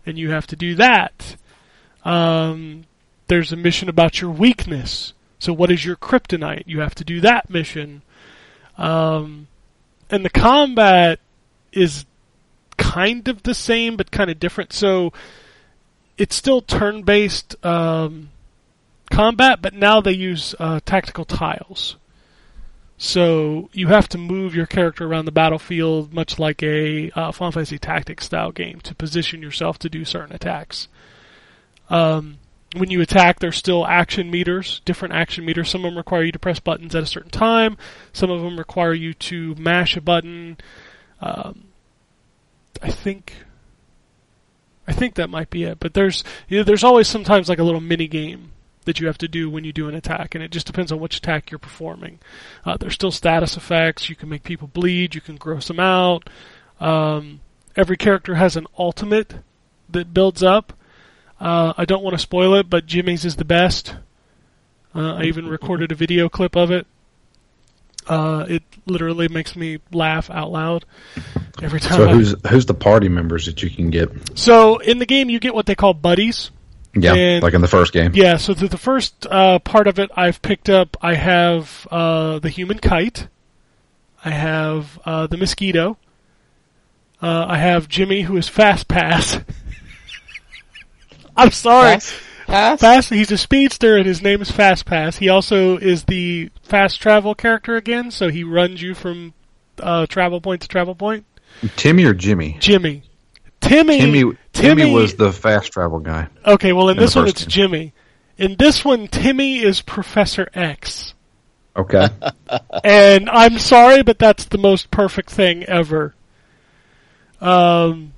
and 0.06 0.18
you 0.18 0.30
have 0.30 0.46
to 0.48 0.56
do 0.56 0.74
that. 0.76 1.36
Um, 2.04 2.84
there's 3.28 3.52
a 3.52 3.56
mission 3.56 3.88
about 3.88 4.20
your 4.20 4.30
weakness. 4.30 5.12
So 5.38 5.52
what 5.52 5.70
is 5.70 5.84
your 5.84 5.96
kryptonite? 5.96 6.64
You 6.66 6.80
have 6.80 6.94
to 6.96 7.04
do 7.04 7.20
that 7.20 7.50
mission. 7.50 8.02
Um, 8.76 9.48
and 10.10 10.24
the 10.24 10.30
combat 10.30 11.20
is 11.72 12.04
kind 12.76 13.28
of 13.28 13.42
the 13.42 13.54
same, 13.54 13.96
but 13.96 14.10
kind 14.10 14.30
of 14.30 14.38
different. 14.38 14.72
So 14.72 15.12
it's 16.18 16.36
still 16.36 16.60
turn-based 16.60 17.64
um, 17.64 18.30
combat, 19.10 19.60
but 19.62 19.74
now 19.74 20.00
they 20.00 20.12
use 20.12 20.54
uh, 20.58 20.80
tactical 20.84 21.24
tiles. 21.24 21.96
So 22.96 23.68
you 23.72 23.88
have 23.88 24.08
to 24.10 24.18
move 24.18 24.54
your 24.54 24.66
character 24.66 25.04
around 25.04 25.24
the 25.24 25.32
battlefield, 25.32 26.12
much 26.12 26.38
like 26.38 26.62
a 26.62 27.10
uh, 27.10 27.32
Final 27.32 27.52
Fantasy 27.52 27.78
Tactics 27.78 28.26
style 28.26 28.52
game, 28.52 28.80
to 28.82 28.94
position 28.94 29.42
yourself 29.42 29.78
to 29.80 29.88
do 29.88 30.04
certain 30.04 30.34
attacks. 30.34 30.88
Um, 31.90 32.38
when 32.74 32.90
you 32.90 33.00
attack, 33.00 33.40
there's 33.40 33.56
still 33.56 33.86
action 33.86 34.30
meters, 34.30 34.80
different 34.84 35.14
action 35.14 35.44
meters. 35.44 35.70
Some 35.70 35.84
of 35.84 35.90
them 35.90 35.96
require 35.96 36.22
you 36.24 36.32
to 36.32 36.38
press 36.38 36.58
buttons 36.58 36.94
at 36.94 37.02
a 37.02 37.06
certain 37.06 37.30
time. 37.30 37.76
Some 38.12 38.30
of 38.30 38.42
them 38.42 38.58
require 38.58 38.94
you 38.94 39.14
to 39.14 39.54
mash 39.56 39.96
a 39.96 40.00
button. 40.00 40.58
Um, 41.20 41.68
I 42.82 42.90
think, 42.90 43.34
I 44.86 44.92
think 44.92 45.14
that 45.14 45.30
might 45.30 45.50
be 45.50 45.64
it. 45.64 45.78
But 45.80 45.94
there's, 45.94 46.24
you 46.48 46.58
know, 46.58 46.64
there's 46.64 46.84
always 46.84 47.08
sometimes 47.08 47.48
like 47.48 47.58
a 47.58 47.64
little 47.64 47.80
mini 47.80 48.08
game 48.08 48.52
that 48.84 49.00
you 49.00 49.06
have 49.06 49.18
to 49.18 49.28
do 49.28 49.48
when 49.48 49.64
you 49.64 49.72
do 49.72 49.88
an 49.88 49.94
attack, 49.94 50.34
and 50.34 50.44
it 50.44 50.50
just 50.50 50.66
depends 50.66 50.92
on 50.92 51.00
which 51.00 51.16
attack 51.16 51.50
you're 51.50 51.58
performing. 51.58 52.18
Uh, 52.64 52.76
there's 52.76 52.94
still 52.94 53.10
status 53.10 53.56
effects. 53.56 54.08
You 54.08 54.16
can 54.16 54.28
make 54.28 54.42
people 54.42 54.68
bleed. 54.68 55.14
You 55.14 55.20
can 55.20 55.36
gross 55.36 55.68
them 55.68 55.80
out. 55.80 56.28
Um, 56.80 57.40
every 57.76 57.96
character 57.96 58.34
has 58.34 58.56
an 58.56 58.66
ultimate 58.78 59.36
that 59.88 60.12
builds 60.12 60.42
up. 60.42 60.72
Uh, 61.40 61.72
I 61.76 61.84
don't 61.84 62.02
want 62.02 62.14
to 62.14 62.18
spoil 62.18 62.54
it, 62.54 62.70
but 62.70 62.86
Jimmy's 62.86 63.24
is 63.24 63.36
the 63.36 63.44
best. 63.44 63.94
Uh, 64.94 65.14
I 65.14 65.24
even 65.24 65.48
recorded 65.48 65.90
a 65.92 65.94
video 65.94 66.28
clip 66.28 66.56
of 66.56 66.70
it. 66.70 66.86
Uh, 68.06 68.44
it 68.48 68.62
literally 68.86 69.28
makes 69.28 69.56
me 69.56 69.78
laugh 69.92 70.30
out 70.30 70.52
loud 70.52 70.84
every 71.62 71.80
time. 71.80 71.96
So 71.96 72.08
who's 72.08 72.34
who's 72.48 72.66
the 72.66 72.74
party 72.74 73.08
members 73.08 73.46
that 73.46 73.62
you 73.62 73.70
can 73.70 73.90
get? 73.90 74.10
so 74.38 74.76
in 74.78 74.98
the 74.98 75.06
game, 75.06 75.30
you 75.30 75.40
get 75.40 75.54
what 75.54 75.66
they 75.66 75.74
call 75.74 75.94
buddies. 75.94 76.50
Yeah, 76.94 77.14
And- 77.14 77.42
like 77.42 77.54
in 77.54 77.60
the 77.60 77.66
first 77.68 77.92
game. 77.92 78.12
Yeah, 78.14 78.36
so 78.36 78.54
the, 78.54 78.68
the 78.68 78.78
first 78.78 79.26
uh, 79.26 79.58
part 79.58 79.88
of 79.88 79.98
it 79.98 80.10
I've 80.14 80.40
picked 80.42 80.68
up, 80.70 80.96
I 81.00 81.14
have 81.14 81.88
uh, 81.90 82.38
the 82.38 82.50
human 82.50 82.78
kite, 82.78 83.26
I 84.24 84.30
have 84.30 84.98
uh, 85.04 85.26
the 85.26 85.36
mosquito, 85.36 85.96
uh, 87.20 87.46
I 87.48 87.56
have 87.56 87.88
Jimmy 87.88 88.22
who 88.22 88.36
is 88.36 88.48
fast 88.48 88.86
pass. 88.86 89.38
I'm 91.36 91.50
sorry, 91.50 91.94
Pass? 91.94 92.14
Pass? 92.46 92.80
fast. 92.80 93.10
He's 93.10 93.32
a 93.32 93.38
speedster 93.38 93.96
and 93.96 94.06
his 94.06 94.22
name 94.22 94.42
is 94.42 94.50
Fast 94.50 94.86
Pass. 94.86 95.16
He 95.16 95.28
also 95.28 95.76
is 95.76 96.04
the 96.04 96.50
fast 96.62 97.00
travel 97.00 97.34
character 97.34 97.76
again, 97.76 98.10
so 98.10 98.28
he 98.28 98.44
runs 98.44 98.80
you 98.80 98.94
from 98.94 99.34
uh, 99.80 100.06
travel 100.06 100.40
point 100.40 100.62
to 100.62 100.68
travel 100.68 100.94
point. 100.94 101.24
Timmy 101.76 102.04
or 102.04 102.14
Jimmy? 102.14 102.56
Jimmy, 102.60 103.02
Timmy, 103.60 103.98
Timmy, 103.98 104.34
Timmy 104.52 104.92
was 104.92 105.14
the 105.14 105.32
fast 105.32 105.72
travel 105.72 106.00
guy. 106.00 106.28
Okay, 106.44 106.72
well, 106.72 106.88
in 106.88 106.96
in 106.96 107.02
this 107.02 107.14
one 107.14 107.28
it's 107.28 107.42
game. 107.42 107.48
Jimmy. 107.50 107.92
In 108.36 108.56
this 108.56 108.84
one, 108.84 109.06
Timmy 109.08 109.60
is 109.60 109.80
Professor 109.80 110.48
X. 110.54 111.14
Okay. 111.76 112.08
And 112.84 113.30
I'm 113.30 113.58
sorry, 113.58 114.02
but 114.02 114.18
that's 114.18 114.44
the 114.44 114.58
most 114.58 114.90
perfect 114.90 115.30
thing 115.30 115.64
ever. 115.64 116.14
Um, 117.40 117.44
God 117.44 118.13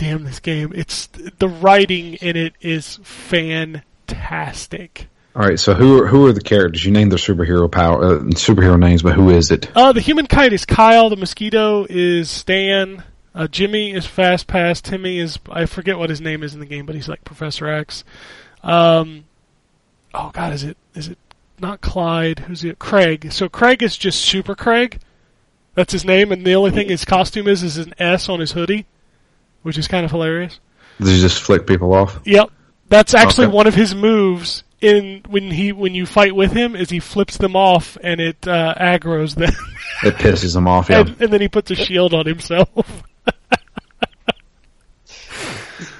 damn 0.00 0.24
this 0.24 0.40
game. 0.40 0.72
It's, 0.74 1.06
the 1.06 1.48
writing 1.48 2.14
in 2.14 2.34
it 2.34 2.54
is 2.62 2.98
fantastic. 3.02 5.08
All 5.36 5.42
right. 5.42 5.60
So 5.60 5.74
who 5.74 6.02
are, 6.02 6.06
who 6.06 6.26
are 6.26 6.32
the 6.32 6.40
characters? 6.40 6.84
You 6.84 6.90
named 6.90 7.12
their 7.12 7.18
superhero 7.18 7.70
power 7.70 8.02
uh, 8.02 8.18
superhero 8.30 8.78
names, 8.78 9.02
but 9.02 9.14
who 9.14 9.28
is 9.28 9.50
it? 9.50 9.70
Uh, 9.76 9.92
the 9.92 10.00
human 10.00 10.26
kite 10.26 10.54
is 10.54 10.64
Kyle, 10.64 11.10
the 11.10 11.16
mosquito 11.16 11.86
is 11.88 12.30
Stan, 12.30 13.04
uh, 13.34 13.46
Jimmy 13.46 13.92
is 13.92 14.06
Fast 14.06 14.46
Pass, 14.46 14.80
Timmy 14.80 15.18
is, 15.18 15.38
I 15.50 15.66
forget 15.66 15.98
what 15.98 16.08
his 16.08 16.22
name 16.22 16.42
is 16.42 16.54
in 16.54 16.60
the 16.60 16.66
game, 16.66 16.86
but 16.86 16.94
he's 16.94 17.08
like 17.08 17.22
Professor 17.22 17.68
X. 17.68 18.02
Um, 18.62 19.24
oh 20.14 20.30
god, 20.32 20.54
is 20.54 20.64
it, 20.64 20.78
is 20.94 21.08
it 21.08 21.18
not 21.58 21.82
Clyde? 21.82 22.40
Who's 22.40 22.64
it? 22.64 22.78
Craig. 22.78 23.32
So 23.32 23.50
Craig 23.50 23.82
is 23.82 23.98
just 23.98 24.22
Super 24.22 24.54
Craig. 24.54 24.98
That's 25.74 25.92
his 25.92 26.06
name, 26.06 26.32
and 26.32 26.44
the 26.44 26.54
only 26.54 26.70
thing 26.70 26.88
his 26.88 27.04
costume 27.04 27.46
is 27.46 27.62
is 27.62 27.76
an 27.76 27.94
S 27.98 28.30
on 28.30 28.40
his 28.40 28.52
hoodie, 28.52 28.86
which 29.62 29.78
is 29.78 29.88
kind 29.88 30.04
of 30.04 30.10
hilarious. 30.10 30.60
Does 30.98 31.08
he 31.10 31.20
just 31.20 31.40
flick 31.42 31.66
people 31.66 31.92
off? 31.94 32.20
Yep. 32.24 32.50
That's 32.88 33.14
actually 33.14 33.46
Okay. 33.46 33.56
one 33.56 33.66
of 33.66 33.74
his 33.74 33.94
moves 33.94 34.64
in 34.80 35.22
when 35.28 35.50
he 35.50 35.72
when 35.72 35.94
you 35.94 36.06
fight 36.06 36.34
with 36.34 36.52
him 36.52 36.74
is 36.74 36.90
he 36.90 37.00
flips 37.00 37.36
them 37.36 37.54
off 37.54 37.96
and 38.02 38.20
it 38.20 38.46
uh, 38.48 38.74
aggroes 38.78 39.34
them. 39.36 39.52
It 40.02 40.14
pisses 40.14 40.54
them 40.54 40.66
off. 40.66 40.88
Yeah. 40.90 41.00
and, 41.00 41.20
and 41.20 41.32
then 41.32 41.40
he 41.40 41.48
puts 41.48 41.70
a 41.70 41.74
shield 41.76 42.14
on 42.14 42.26
himself. 42.26 42.68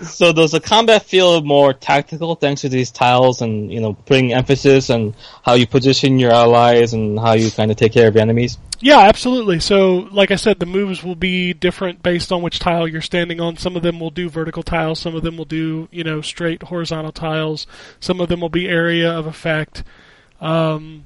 So 0.03 0.33
does 0.33 0.53
the 0.53 0.61
combat 0.61 1.05
feel 1.05 1.43
more 1.43 1.73
tactical 1.73 2.35
thanks 2.35 2.63
to 2.63 2.69
these 2.69 2.91
tiles 2.91 3.43
and 3.43 3.73
you 3.73 3.81
know 3.81 3.93
putting 3.93 4.33
emphasis 4.33 4.91
on 4.91 5.15
how 5.45 5.55
you 5.55 5.67
position 5.67 6.19
your 6.19 6.33
allies 6.33 6.95
and 6.95 7.19
how 7.19 7.35
you 7.35 7.51
kind 7.51 7.71
of 7.71 7.77
take 7.77 7.93
care 7.93 8.09
of 8.09 8.15
your 8.15 8.23
enemies? 8.23 8.59
yeah, 8.83 9.01
absolutely. 9.01 9.61
So, 9.61 10.09
like 10.11 10.31
I 10.31 10.37
said, 10.37 10.59
the 10.59 10.67
moves 10.67 11.05
will 11.05 11.15
be 11.15 11.53
different 11.53 12.03
based 12.03 12.33
on 12.33 12.41
which 12.41 12.59
tile 12.59 12.89
you're 12.89 13.03
standing 13.03 13.39
on. 13.39 13.59
Some 13.59 13.77
of 13.77 13.83
them 13.83 14.01
will 14.01 14.11
do 14.11 14.31
vertical 14.31 14.63
tiles. 14.63 14.99
Some 14.99 15.15
of 15.15 15.23
them 15.23 15.37
will 15.37 15.45
do 15.45 15.89
you 15.91 16.03
know 16.03 16.23
straight 16.23 16.63
horizontal 16.65 17.13
tiles. 17.13 17.67
Some 18.01 18.21
of 18.21 18.31
them 18.31 18.41
will 18.41 18.49
be 18.49 18.69
area 18.69 19.11
of 19.11 19.27
effect. 19.27 19.85
Um, 20.41 21.05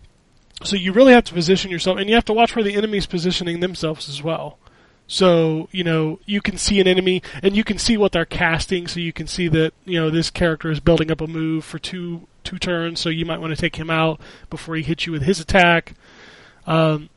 so 0.63 0.77
you 0.77 0.93
really 0.93 1.13
have 1.13 1.25
to 1.25 1.35
position 1.35 1.73
yourself, 1.73 1.99
and 1.99 2.09
you 2.09 2.15
have 2.15 2.25
to 2.27 2.33
watch 2.33 2.55
where 2.55 2.63
the 2.65 2.75
enemy's 2.75 3.07
positioning 3.07 3.59
themselves 3.59 4.09
as 4.09 4.23
well. 4.23 4.59
So, 5.07 5.69
you 5.71 5.85
know, 5.85 6.19
you 6.25 6.41
can 6.41 6.57
see 6.57 6.81
an 6.81 6.89
enemy 6.89 7.23
and 7.43 7.55
you 7.55 7.63
can 7.63 7.79
see 7.79 7.97
what 7.97 8.13
they're 8.13 8.25
casting, 8.25 8.87
so 8.87 9.01
you 9.01 9.13
can 9.13 9.27
see 9.27 9.49
that, 9.49 9.75
you 9.85 10.01
know, 10.01 10.09
this 10.11 10.31
character 10.31 10.71
is 10.71 10.81
building 10.81 11.11
up 11.11 11.21
a 11.21 11.27
move 11.27 11.65
for 11.65 11.79
two 11.79 12.27
two 12.43 12.59
turns, 12.59 13.01
so 13.01 13.09
you 13.09 13.25
might 13.25 13.41
want 13.41 13.55
to 13.55 13.61
take 13.61 13.77
him 13.77 13.91
out 13.91 14.21
before 14.51 14.77
he 14.77 14.83
hits 14.83 15.07
you 15.07 15.13
with 15.13 15.23
his 15.23 15.41
attack. 15.41 15.95
Um, 16.67 17.09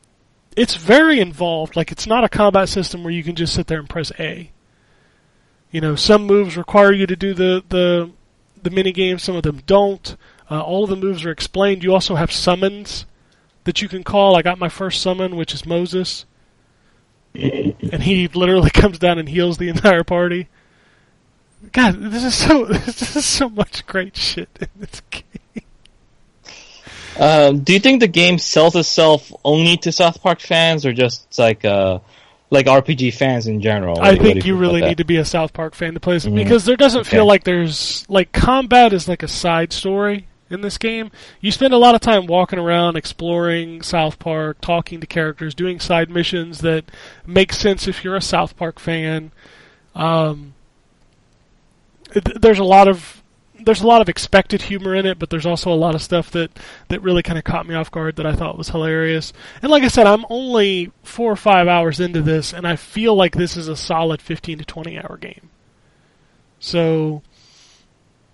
it's 0.56 0.76
very 0.76 1.20
involved. 1.20 1.76
Like 1.76 1.92
it's 1.92 2.08
not 2.08 2.24
a 2.24 2.30
combat 2.30 2.70
system 2.70 3.04
where 3.04 3.14
you 3.14 3.24
can 3.24 3.36
just 3.36 3.54
sit 3.54 3.68
there 3.68 3.80
and 3.80 3.90
press 3.90 4.12
A. 4.20 4.52
You 5.72 5.82
know, 5.82 5.96
some 5.96 6.24
moves 6.26 6.58
require 6.58 6.92
you 6.92 7.06
to 7.08 7.16
do 7.16 7.34
the 7.34 7.64
the 7.70 8.12
the 8.62 8.70
mini 8.70 8.92
game. 8.92 9.20
Some 9.20 9.36
of 9.36 9.44
them 9.44 9.62
don't. 9.66 10.16
Uh, 10.50 10.62
all 10.62 10.86
of 10.86 10.90
the 10.90 10.96
moves 10.96 11.26
are 11.26 11.32
explained. 11.32 11.84
You 11.84 11.94
also 11.94 12.16
have 12.16 12.32
summons 12.32 13.06
that 13.66 13.82
you 13.82 13.88
can 13.88 14.04
call. 14.04 14.36
I 14.36 14.42
got 14.42 14.58
my 14.58 14.70
first 14.70 15.02
summon, 15.02 15.36
which 15.36 15.54
is 15.54 15.66
Moses, 15.66 16.26
and 17.34 18.04
he 18.04 18.28
literally 18.28 18.70
comes 18.74 19.00
down 19.00 19.20
and 19.20 19.30
heals 19.30 19.58
the 19.58 19.70
entire 19.70 20.04
party. 20.04 20.48
God, 21.72 21.96
this 22.00 22.24
is 22.24 22.36
so 22.36 22.66
this 22.66 23.16
is 23.16 23.26
so 23.26 23.50
much 23.50 23.86
great 23.86 24.16
shit 24.16 24.50
in 24.60 24.68
this 24.78 25.02
game. 25.10 25.24
Um, 27.20 27.60
do 27.62 27.74
you 27.74 27.80
think 27.80 28.00
the 28.00 28.08
game 28.08 28.38
sells 28.38 28.76
itself 28.76 29.32
only 29.44 29.78
to 29.78 29.92
South 29.92 30.22
Park 30.22 30.40
fans, 30.40 30.86
or 30.86 30.94
just 30.94 31.40
like 31.40 31.66
uh, 31.66 32.00
like 32.52 32.68
RPG 32.68 33.16
fans 33.16 33.48
in 33.48 33.60
general? 33.62 34.00
I 34.00 34.12
what 34.12 34.22
think 34.22 34.46
you 34.46 34.54
you 34.54 34.60
really 34.60 34.82
need 34.82 34.98
to 34.98 35.04
be 35.06 35.18
a 35.18 35.26
South 35.26 35.52
Park 35.54 35.74
fan 35.74 35.96
to 35.96 36.00
play 36.00 36.14
this 36.16 36.26
Mhm. 36.26 36.36
because 36.36 36.66
there 36.66 36.76
doesn't 36.76 37.06
feel 37.06 37.26
like 37.26 37.44
there's 37.44 38.06
like 38.08 38.32
combat 38.32 38.94
is 38.94 39.08
like 39.08 39.24
a 39.24 39.28
side 39.28 39.74
story 39.74 40.28
in 40.50 40.62
this 40.62 40.78
game. 40.78 41.12
You 41.42 41.52
spend 41.52 41.74
a 41.74 41.78
lot 41.78 41.96
of 41.96 42.02
time 42.02 42.26
walking 42.26 42.60
around 42.60 42.96
exploring 42.96 43.82
South 43.82 44.20
Park, 44.20 44.60
talking 44.62 45.02
to 45.02 45.08
characters, 45.08 45.54
doing 45.54 45.80
side 45.80 46.10
missions 46.10 46.60
that 46.60 46.86
make 47.26 47.54
sense 47.54 47.88
if 47.88 48.04
you're 48.04 48.16
a 48.16 48.22
South 48.22 48.56
Park 48.58 48.80
fan. 48.80 49.32
Um, 49.96 50.54
th- 52.14 52.38
there's 52.40 52.60
a 52.60 52.64
lot 52.64 52.88
of 52.88 53.22
there's 53.60 53.82
a 53.82 53.88
lot 53.88 54.02
of 54.02 54.10
expected 54.10 54.62
humor 54.62 54.94
in 54.94 55.06
it, 55.06 55.18
but 55.18 55.30
there's 55.30 55.46
also 55.46 55.72
a 55.72 55.76
lot 55.76 55.96
of 55.96 56.02
stuff 56.02 56.32
that 56.32 56.52
that 56.90 57.02
really 57.02 57.24
kind 57.24 57.38
of 57.38 57.44
caught 57.44 57.68
me 57.68 57.76
off 57.76 57.92
guard 57.92 58.16
that 58.18 58.26
I 58.26 58.34
thought 58.34 58.58
was 58.58 58.70
hilarious. 58.70 59.34
And 59.62 59.72
like 59.72 59.84
I 59.84 59.88
said, 59.88 60.08
I'm 60.08 60.26
only 60.30 60.92
four 61.04 61.32
or 61.32 61.38
five 61.38 61.68
hours 61.68 62.00
into 62.00 62.22
this, 62.22 62.54
and 62.54 62.68
I 62.68 62.76
feel 62.76 63.16
like 63.16 63.36
this 63.36 63.58
is 63.58 63.68
a 63.68 63.76
solid 63.76 64.22
15 64.22 64.60
to 64.60 64.66
20 64.66 64.98
hour 65.00 65.18
game. 65.18 65.50
So, 66.60 67.22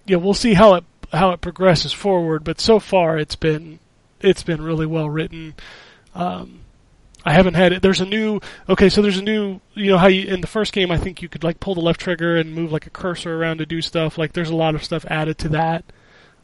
yeah, 0.05 0.17
we'll 0.17 0.33
see 0.33 0.53
how 0.53 0.75
it 0.75 0.83
how 1.13 1.31
it 1.31 1.41
progresses 1.41 1.93
forward. 1.93 2.43
But 2.43 2.59
so 2.59 2.79
far, 2.79 3.17
it's 3.17 3.35
been 3.35 3.79
it's 4.19 4.43
been 4.43 4.61
really 4.61 4.85
well 4.85 5.09
written. 5.09 5.53
Um, 6.15 6.61
I 7.25 7.33
haven't 7.33 7.53
had 7.53 7.71
it. 7.71 7.81
There's 7.81 8.01
a 8.01 8.05
new 8.05 8.39
okay, 8.67 8.89
so 8.89 9.01
there's 9.01 9.17
a 9.17 9.23
new 9.23 9.61
you 9.73 9.91
know 9.91 9.97
how 9.97 10.07
you 10.07 10.27
in 10.27 10.41
the 10.41 10.47
first 10.47 10.73
game 10.73 10.91
I 10.91 10.97
think 10.97 11.21
you 11.21 11.29
could 11.29 11.43
like 11.43 11.59
pull 11.59 11.75
the 11.75 11.81
left 11.81 12.01
trigger 12.01 12.35
and 12.35 12.53
move 12.53 12.71
like 12.71 12.85
a 12.85 12.89
cursor 12.89 13.35
around 13.35 13.59
to 13.59 13.65
do 13.65 13.81
stuff. 13.81 14.17
Like 14.17 14.33
there's 14.33 14.49
a 14.49 14.55
lot 14.55 14.75
of 14.75 14.83
stuff 14.83 15.05
added 15.09 15.37
to 15.39 15.49
that. 15.49 15.85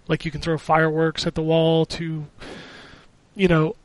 Like 0.07 0.25
you 0.25 0.31
can 0.31 0.41
throw 0.41 0.57
fireworks 0.57 1.27
at 1.27 1.35
the 1.35 1.43
wall 1.43 1.85
to 1.87 2.27
you 3.35 3.47
know 3.47 3.75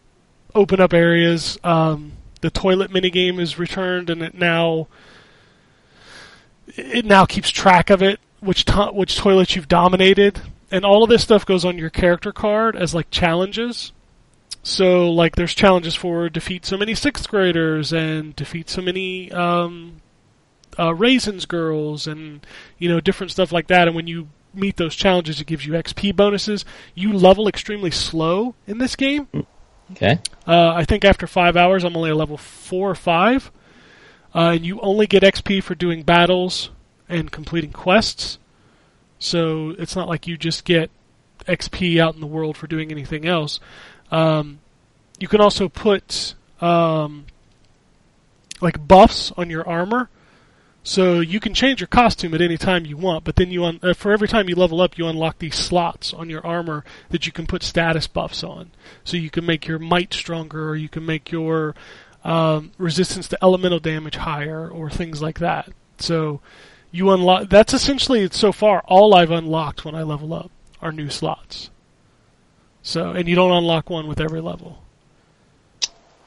open 0.55 0.81
up 0.81 0.95
areas. 0.95 1.59
Um, 1.65 2.13
the 2.41 2.51
toilet 2.51 2.91
minigame 2.91 3.41
is 3.41 3.59
returned 3.59 4.11
and 4.11 4.23
it 4.23 4.35
now 4.35 4.87
it 6.69 7.05
now 7.05 7.25
keeps 7.25 7.51
track 7.51 7.91
of 7.91 8.03
it, 8.03 8.21
which 8.41 8.65
to- 8.67 8.93
which 8.93 9.17
toilets 9.17 9.57
you've 9.57 9.69
dominated, 9.69 10.41
and 10.75 10.85
all 10.85 11.05
of 11.05 11.09
this 11.09 11.23
stuff 11.23 11.47
goes 11.47 11.65
on 11.65 11.79
your 11.79 11.89
character 11.89 12.33
card 12.33 12.75
as 12.75 12.93
like 12.93 13.09
challenges. 13.09 13.93
So 14.65 15.09
like 15.09 15.37
there's 15.37 15.55
challenges 15.55 15.95
for 15.95 16.29
defeat 16.29 16.67
so 16.67 16.77
many 16.77 16.97
sixth 16.97 17.29
graders 17.29 17.93
and 17.93 18.35
defeat 18.35 18.69
so 18.69 18.83
many 18.83 19.31
um, 19.31 20.01
uh, 20.77 20.93
raisins 20.93 21.47
girls 21.47 22.09
and 22.09 22.45
you 22.77 22.89
know 22.89 22.99
different 22.99 23.31
stuff 23.31 23.53
like 23.53 23.69
that. 23.69 23.87
And 23.87 23.95
when 23.95 24.09
you 24.09 24.31
meet 24.53 24.77
those 24.77 24.97
challenges, 24.97 25.41
it 25.41 25.47
gives 25.47 25.65
you 25.65 25.75
XP 25.75 26.17
bonuses. 26.17 26.65
You 26.93 27.13
level 27.13 27.47
extremely 27.47 27.93
slow 27.93 28.57
in 28.67 28.79
this 28.79 28.97
game. 28.97 29.29
Okay. 29.93 30.19
Uh, 30.45 30.73
I 30.75 30.85
think 30.85 31.05
after 31.05 31.29
five 31.29 31.57
hours, 31.57 31.85
I'm 31.85 31.97
only 31.97 32.11
a 32.11 32.17
level 32.17 32.37
four 32.37 32.91
or 32.91 32.97
five, 32.97 33.53
uh, 34.35 34.51
and 34.57 34.67
you 34.67 34.81
only 34.81 35.07
get 35.07 35.23
XP 35.23 35.63
for 35.63 35.77
doing 35.77 36.03
battles 36.03 36.71
and 37.09 37.31
completing 37.31 37.71
quests. 37.71 38.39
So 39.19 39.71
it's 39.79 39.97
not 39.97 40.09
like 40.09 40.27
you 40.27 40.37
just 40.37 40.65
get 40.65 40.91
XP 41.47 41.99
out 41.99 42.15
in 42.15 42.21
the 42.21 42.27
world 42.27 42.57
for 42.57 42.67
doing 42.67 42.91
anything 42.91 43.27
else. 43.27 43.61
Um, 44.11 44.61
you 45.19 45.29
can 45.29 45.41
also 45.41 45.69
put 45.69 46.35
um, 46.61 47.27
like 48.61 48.87
buffs 48.87 49.33
on 49.37 49.51
your 49.51 49.67
armor, 49.69 50.09
so 50.83 51.21
you 51.21 51.41
can 51.41 51.55
change 51.55 51.81
your 51.81 51.89
costume 51.89 52.35
at 52.35 52.43
any 52.43 52.59
time 52.59 52.85
you 52.85 52.97
want. 52.97 53.25
But 53.25 53.37
then 53.37 53.51
you 53.51 53.65
un- 53.65 53.81
uh, 53.83 53.95
for 53.95 54.13
every 54.13 54.29
time 54.29 54.49
you 54.49 54.55
level 54.55 54.81
up, 54.81 54.99
you 54.99 55.07
unlock 55.07 55.39
these 55.39 55.55
slots 55.55 56.13
on 56.13 56.29
your 56.29 56.47
armor 56.47 56.85
that 57.11 57.27
you 57.27 57.33
can 57.33 57.47
put 57.47 57.63
status 57.63 58.07
buffs 58.07 58.45
on. 58.45 58.71
So 59.03 59.17
you 59.17 59.31
can 59.31 59.47
make 59.47 59.67
your 59.67 59.79
might 59.79 60.13
stronger, 60.13 60.69
or 60.69 60.77
you 60.77 60.89
can 60.89 61.07
make 61.07 61.33
your 61.33 61.75
um, 62.23 62.73
resistance 62.79 63.29
to 63.29 63.39
elemental 63.43 63.81
damage 63.81 64.17
higher, 64.17 64.69
or 64.69 64.91
things 64.91 65.23
like 65.23 65.39
that. 65.39 65.71
So 65.99 66.41
you 66.95 67.11
unlock. 67.11 67.51
That's 67.51 67.75
essentially 67.75 68.29
so 68.31 68.53
far 68.53 68.81
all 68.87 69.15
I've 69.15 69.33
unlocked 69.33 69.85
when 69.85 69.97
I 69.97 70.05
level 70.05 70.33
up 70.33 70.51
are 70.81 70.93
new 70.93 71.11
slots. 71.11 71.71
So 72.83 73.11
and 73.11 73.29
you 73.29 73.35
don't 73.35 73.51
unlock 73.51 73.91
one 73.91 74.07
with 74.07 74.21
every 74.21 74.41
level. 74.41 74.81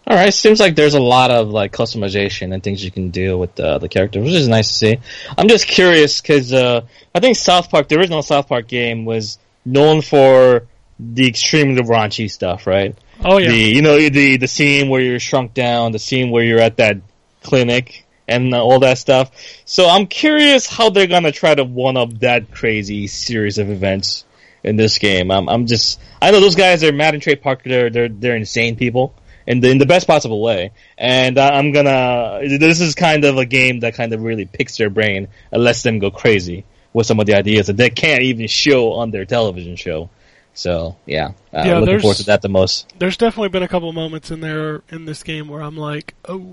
All 0.06 0.16
right. 0.16 0.34
Seems 0.34 0.60
like 0.60 0.76
there's 0.76 0.94
a 0.94 1.02
lot 1.02 1.32
of 1.32 1.50
like 1.50 1.72
customization 1.72 2.54
and 2.54 2.62
things 2.62 2.84
you 2.84 2.92
can 2.92 3.12
do 3.12 3.38
with 3.38 3.58
uh, 3.60 3.78
the 3.78 3.90
characters, 3.90 4.24
which 4.24 4.34
is 4.34 4.48
nice 4.48 4.68
to 4.70 4.74
see. 4.74 5.00
I'm 5.38 5.48
just 5.48 5.68
curious 5.68 6.22
because 6.22 6.52
uh, 6.52 6.82
I 7.16 7.20
think 7.20 7.38
South 7.38 7.70
Park, 7.70 7.88
the 7.88 7.98
original 7.98 8.22
South 8.22 8.48
Park 8.48 8.68
game, 8.68 9.06
was 9.06 9.38
known 9.66 10.02
for 10.02 10.68
the 11.00 11.28
extremely 11.28 11.82
raunchy 11.82 12.30
stuff, 12.30 12.68
right? 12.68 12.98
Oh 13.24 13.38
yeah, 13.38 13.50
The 13.50 13.58
you 13.58 13.82
know 13.82 13.98
the 13.98 14.38
the 14.38 14.48
scene 14.48 14.90
where 14.90 15.02
you're 15.02 15.20
shrunk 15.20 15.54
down, 15.54 15.92
the 15.92 16.00
scene 16.00 16.30
where 16.32 16.44
you're 16.44 16.60
at 16.60 16.78
that 16.78 16.98
clinic, 17.44 18.06
and 18.28 18.54
all 18.54 18.80
that 18.80 18.98
stuff. 18.98 19.32
So 19.66 19.88
I'm 19.88 20.08
curious 20.08 20.68
how 20.68 20.90
they're 20.90 21.08
gonna 21.08 21.32
try 21.32 21.56
to 21.56 21.64
one 21.64 21.98
up 21.98 22.20
that 22.20 22.52
crazy 22.52 23.08
series 23.08 23.58
of 23.58 23.70
events 23.70 24.26
in 24.64 24.76
this 24.76 24.98
game. 24.98 25.32
I'm 25.32 25.48
I'm 25.50 25.66
just 25.66 26.00
I 26.22 26.32
know 26.32 26.40
those 26.40 26.56
guys 26.56 26.84
are 26.84 26.92
Matt 26.92 27.14
and 27.14 27.24
Trey 27.24 27.36
Parker. 27.36 27.70
They're 27.70 27.90
they're 27.90 28.10
they're 28.10 28.36
insane 28.36 28.76
people. 28.76 29.14
In 29.50 29.62
the, 29.62 29.70
in 29.72 29.78
the 29.78 29.86
best 29.86 30.08
possible 30.08 30.42
way, 30.42 30.72
and 30.98 31.38
I- 31.40 31.58
I'm 31.58 31.72
gonna. 31.72 32.42
This 32.60 32.82
is 32.82 32.96
kind 32.96 33.24
of 33.24 33.38
a 33.38 33.46
game 33.46 33.80
that 33.80 33.94
kind 33.94 34.12
of 34.12 34.22
really 34.22 34.44
picks 34.44 34.76
their 34.76 34.90
brain 34.90 35.30
and 35.54 35.64
lets 35.64 35.84
them 35.84 36.00
go 36.00 36.12
crazy 36.12 36.66
with 36.92 37.06
some 37.08 37.22
of 37.22 37.28
the 37.28 37.36
ideas 37.36 37.68
that 37.68 37.78
they 37.78 37.90
can't 37.90 38.24
even 38.24 38.48
show 38.48 38.92
on 38.92 39.10
their 39.12 39.24
television 39.24 39.78
show. 39.78 40.10
So 40.54 40.98
yeah, 41.06 41.28
uh, 41.54 41.64
Yeah, 41.66 41.78
looking 41.80 42.02
forward 42.02 42.18
to 42.18 42.26
that 42.26 42.42
the 42.42 42.50
most. 42.50 42.92
there's 43.00 43.16
definitely 43.16 43.48
been 43.48 43.64
a 43.64 43.70
couple 43.70 43.94
moments 43.94 44.32
in 44.32 44.42
there 44.42 44.82
in 44.90 45.06
this 45.06 45.24
game 45.24 45.48
where 45.48 45.62
I'm 45.62 45.78
like, 45.78 46.16
oh, 46.28 46.46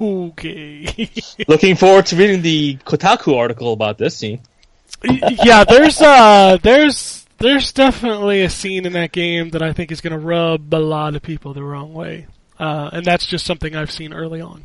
okay. 0.00 1.10
Looking 1.48 1.76
forward 1.76 2.06
to 2.06 2.16
reading 2.16 2.42
the 2.42 2.76
Kotaku 2.84 3.36
article 3.36 3.72
about 3.72 3.98
this 3.98 4.16
scene. 4.16 4.40
yeah, 5.02 5.64
there's 5.64 6.00
uh, 6.00 6.58
there's 6.62 7.26
there's 7.38 7.72
definitely 7.72 8.42
a 8.42 8.50
scene 8.50 8.86
in 8.86 8.92
that 8.94 9.12
game 9.12 9.50
that 9.50 9.62
I 9.62 9.72
think 9.72 9.92
is 9.92 10.00
going 10.00 10.12
to 10.12 10.18
rub 10.18 10.72
a 10.72 10.78
lot 10.78 11.14
of 11.14 11.22
people 11.22 11.52
the 11.52 11.62
wrong 11.62 11.92
way, 11.92 12.26
uh, 12.58 12.90
and 12.92 13.04
that's 13.04 13.26
just 13.26 13.44
something 13.44 13.74
I've 13.76 13.90
seen 13.90 14.12
early 14.12 14.40
on. 14.40 14.64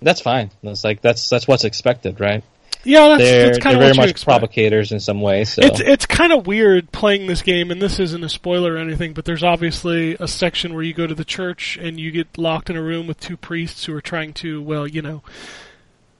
That's 0.00 0.20
fine. 0.20 0.50
That's 0.62 0.84
like 0.84 1.00
that's 1.00 1.28
that's 1.28 1.48
what's 1.48 1.64
expected, 1.64 2.20
right? 2.20 2.44
Yeah, 2.88 3.08
that's, 3.08 3.22
they're 3.22 3.44
that's 3.44 3.58
kind 3.58 3.78
they're 3.78 3.90
of 3.90 3.96
very 3.96 4.06
much 4.06 4.10
expect. 4.10 4.40
provocators 4.40 4.92
in 4.92 5.00
some 5.00 5.20
ways. 5.20 5.52
So 5.52 5.62
It's 5.62 5.78
it's 5.78 6.06
kind 6.06 6.32
of 6.32 6.46
weird 6.46 6.90
playing 6.90 7.26
this 7.26 7.42
game, 7.42 7.70
and 7.70 7.82
this 7.82 8.00
isn't 8.00 8.24
a 8.24 8.30
spoiler 8.30 8.74
or 8.74 8.78
anything, 8.78 9.12
but 9.12 9.26
there's 9.26 9.44
obviously 9.44 10.16
a 10.18 10.26
section 10.26 10.72
where 10.72 10.82
you 10.82 10.94
go 10.94 11.06
to 11.06 11.14
the 11.14 11.24
church 11.24 11.76
and 11.76 12.00
you 12.00 12.10
get 12.10 12.38
locked 12.38 12.70
in 12.70 12.76
a 12.76 12.82
room 12.82 13.06
with 13.06 13.20
two 13.20 13.36
priests 13.36 13.84
who 13.84 13.94
are 13.94 14.00
trying 14.00 14.32
to, 14.34 14.62
well, 14.62 14.86
you 14.86 15.02
know, 15.02 15.22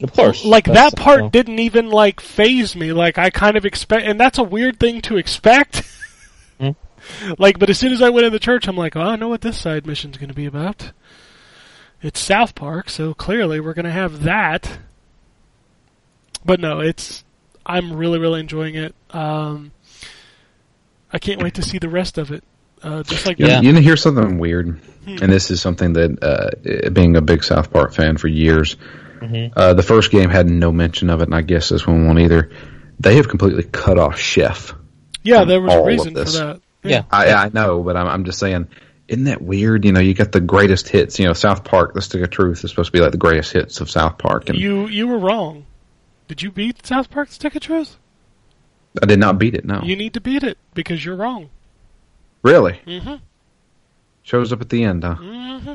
of 0.03 0.13
course, 0.13 0.45
like 0.45 0.67
that 0.67 0.95
part 0.95 1.21
well, 1.23 1.31
didn't 1.31 1.59
even 1.59 1.89
like 1.89 2.21
phase 2.21 2.77
me. 2.77 2.93
Like 2.93 3.17
I 3.17 3.31
kind 3.31 3.57
of 3.57 3.65
expect, 3.65 4.05
and 4.07 4.21
that's 4.21 4.37
a 4.37 4.45
weird 4.45 4.79
thing 4.79 5.01
to 5.03 5.17
expect. 5.17 5.85
Hmm. 6.61 6.71
Like, 7.39 7.61
but 7.61 7.71
as 7.71 7.79
soon 7.79 7.93
as 7.93 8.03
I 8.03 8.11
went 8.11 8.27
in 8.27 8.33
the 8.33 8.41
church, 8.41 8.67
I'm 8.67 8.77
like, 8.77 8.97
oh, 8.97 9.01
I 9.01 9.15
know 9.15 9.29
what 9.29 9.43
this 9.43 9.57
side 9.57 9.87
mission's 9.87 10.17
going 10.17 10.29
to 10.29 10.35
be 10.35 10.47
about. 10.47 10.91
It's 12.03 12.19
South 12.19 12.57
Park, 12.57 12.91
so 12.91 13.15
clearly 13.15 13.61
we're 13.61 13.75
going 13.75 13.85
to 13.85 13.93
have 13.93 14.25
that. 14.25 14.81
But 16.45 16.61
no, 16.61 16.81
it's 16.81 17.25
I'm 17.67 17.93
really 17.93 18.19
really 18.19 18.41
enjoying 18.41 18.75
it. 18.75 18.95
Um, 19.11 19.73
I 21.13 21.19
can't 21.19 21.43
wait 21.43 21.55
to 21.55 21.63
see 21.63 21.79
the 21.79 21.89
rest 21.89 22.19
of 22.19 22.31
it. 22.31 22.45
Uh, 22.83 23.03
just 23.03 23.27
like 23.27 23.39
You, 23.39 23.47
Yeah. 23.47 23.61
you 23.61 23.73
know, 23.73 23.81
here's 23.81 24.03
something 24.03 24.39
weird, 24.39 24.81
Hmm. 25.05 25.17
and 25.23 25.33
this 25.33 25.51
is 25.51 25.61
something 25.61 25.95
that, 25.95 26.23
uh, 26.23 26.91
being 26.91 27.17
a 27.17 27.21
big 27.21 27.43
South 27.43 27.73
Park 27.73 27.93
fan 27.93 28.19
for 28.19 28.29
years, 28.29 28.77
Mhm. 29.21 29.53
uh, 29.57 29.75
the 29.75 29.83
first 29.83 30.11
game 30.13 30.31
had 30.31 30.49
no 30.49 30.71
mention 30.71 31.11
of 31.11 31.21
it, 31.21 31.25
and 31.25 31.35
I 31.35 31.41
guess 31.43 31.71
this 31.71 31.87
one 31.87 32.07
won't 32.07 32.21
either. 32.21 32.51
They 33.01 33.17
have 33.17 33.29
completely 33.29 33.65
cut 33.65 33.99
off 33.99 34.19
Chef. 34.21 34.75
yeah, 35.25 35.45
there 35.45 35.61
was 35.61 35.73
a 35.75 35.83
reason 35.85 36.13
for 36.15 36.21
this. 36.21 36.35
that. 36.39 36.61
Yeah. 36.85 37.03
I, 37.11 37.33
I 37.33 37.51
know, 37.53 37.83
but 37.83 37.97
I'm, 37.97 38.07
I'm 38.07 38.25
just 38.25 38.39
saying, 38.39 38.69
isn't 39.09 39.25
that 39.25 39.43
weird? 39.43 39.85
You 39.85 39.91
know, 39.93 40.01
you 40.01 40.15
got 40.15 40.31
the 40.31 40.41
greatest 40.41 40.89
hits. 40.89 41.19
You 41.19 41.27
know, 41.27 41.33
South 41.33 41.65
Park, 41.65 41.95
The 41.95 42.01
Stick 42.03 42.23
of 42.23 42.31
Truth 42.31 42.63
is 42.65 42.71
supposed 42.71 42.89
to 42.89 42.93
be 42.93 43.01
like 43.01 43.11
the 43.11 43.19
greatest 43.19 43.53
hits 43.53 43.81
of 43.81 43.91
South 43.91 44.19
Park, 44.19 44.51
and 44.51 44.59
You 44.59 44.87
you 44.87 45.09
were 45.09 45.19
wrong. 45.19 45.65
Did 46.29 46.43
you 46.43 46.51
beat 46.51 46.87
South 46.87 47.11
Park: 47.11 47.31
Stick 47.31 47.55
of 47.57 47.63
Truth? 47.63 47.97
I 49.03 49.07
did 49.07 49.19
not 49.19 49.39
beat 49.39 49.55
it. 49.55 49.65
No, 49.65 49.81
You 49.83 49.97
need 49.97 50.15
to 50.15 50.21
beat 50.21 50.43
it 50.43 50.59
because 50.75 51.05
you're 51.05 51.17
wrong. 51.17 51.51
really 52.43 52.81
Mm-hmm. 52.87 53.17
shows 54.23 54.53
up 54.53 54.61
at 54.61 54.69
the 54.71 54.83
end, 54.85 55.05
huh? 55.05 55.15
hmm 55.17 55.73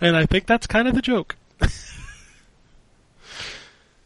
And 0.00 0.16
I 0.16 0.26
think 0.26 0.46
that's 0.46 0.66
kind 0.66 0.88
of 0.88 0.94
the 0.94 1.02
joke. 1.02 1.36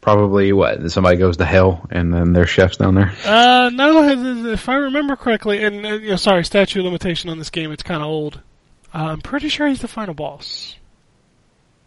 probably 0.01 0.53
what 0.53 0.89
somebody 0.91 1.17
goes 1.17 1.37
to 1.37 1.45
hell 1.45 1.85
and 1.91 2.13
then 2.13 2.31
there's 2.33 2.49
chefs 2.49 2.77
down 2.77 2.95
there. 2.95 3.13
Uh, 3.25 3.69
no, 3.73 4.03
if 4.51 4.69
I 4.69 4.75
remember 4.75 5.15
correctly, 5.15 5.63
and 5.63 5.85
uh, 5.85 5.89
you 5.93 6.09
know, 6.11 6.15
sorry, 6.15 6.45
statute 6.45 6.79
of 6.79 6.85
limitation 6.85 7.29
on 7.29 7.37
this 7.37 7.49
game, 7.49 7.71
it's 7.71 7.83
kind 7.83 8.01
of 8.01 8.07
old. 8.07 8.41
Uh, 8.93 8.97
I'm 9.11 9.21
pretty 9.21 9.49
sure 9.49 9.67
he's 9.67 9.81
the 9.81 9.87
final 9.87 10.13
boss. 10.13 10.75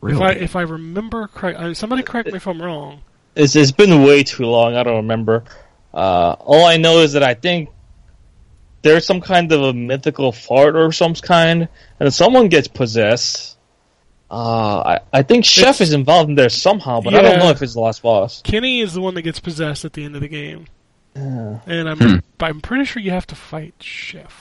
Really? 0.01 0.16
If 0.16 0.22
I 0.22 0.32
if 0.32 0.57
I 0.57 0.62
remember 0.62 1.28
correct, 1.28 1.59
uh, 1.59 1.74
somebody 1.74 2.03
correct 2.03 2.28
me 2.28 2.36
if 2.36 2.47
I'm 2.47 2.61
wrong. 2.61 3.03
It's, 3.35 3.57
it's 3.57 3.70
been 3.72 4.03
way 4.03 4.22
too 4.22 4.45
long. 4.47 4.74
I 4.76 4.83
don't 4.83 4.97
remember. 4.97 5.45
Uh, 5.93 6.37
all 6.39 6.64
I 6.64 6.76
know 6.76 6.99
is 7.01 7.12
that 7.14 7.22
I 7.22 7.35
think 7.35 7.70
there's 8.83 9.07
some 9.07 9.20
kind 9.20 9.51
of 9.53 9.62
a 9.62 9.72
mythical 9.72 10.33
fart 10.33 10.76
or 10.76 10.91
some 10.93 11.14
kind, 11.14 11.68
and 12.01 12.12
someone 12.12 12.49
gets 12.49 12.68
possessed. 12.68 13.57
Uh, 14.30 14.97
I, 14.97 15.01
I 15.12 15.22
think 15.22 15.45
Chef 15.45 15.76
It's- 15.76 15.80
is 15.83 15.93
involved 15.93 16.30
in 16.30 16.37
there 16.37 16.49
somehow, 16.49 17.01
but 17.03 17.14
I 17.14 17.20
don't 17.20 17.39
know 17.39 17.51
if 17.51 17.61
it's 17.62 17.74
the 17.74 17.80
last 17.80 18.03
boss. 18.03 18.41
Kenny 18.43 18.80
is 18.80 18.95
the 18.95 19.01
one 19.01 19.14
that 19.14 19.22
gets 19.22 19.41
possessed 19.41 19.85
at 19.85 19.93
the 19.93 20.05
end 20.05 20.14
of 20.14 20.22
the 20.22 20.28
game, 20.28 20.66
Yeah. 21.14 21.59
and 21.66 21.89
I'm 21.89 21.99
Hmm. 21.99 22.16
I'm 22.41 22.61
pretty 22.62 22.87
sure 22.87 23.03
you 23.03 23.11
have 23.11 23.26
to 23.28 23.35
fight 23.35 23.74
Chef. 23.80 24.35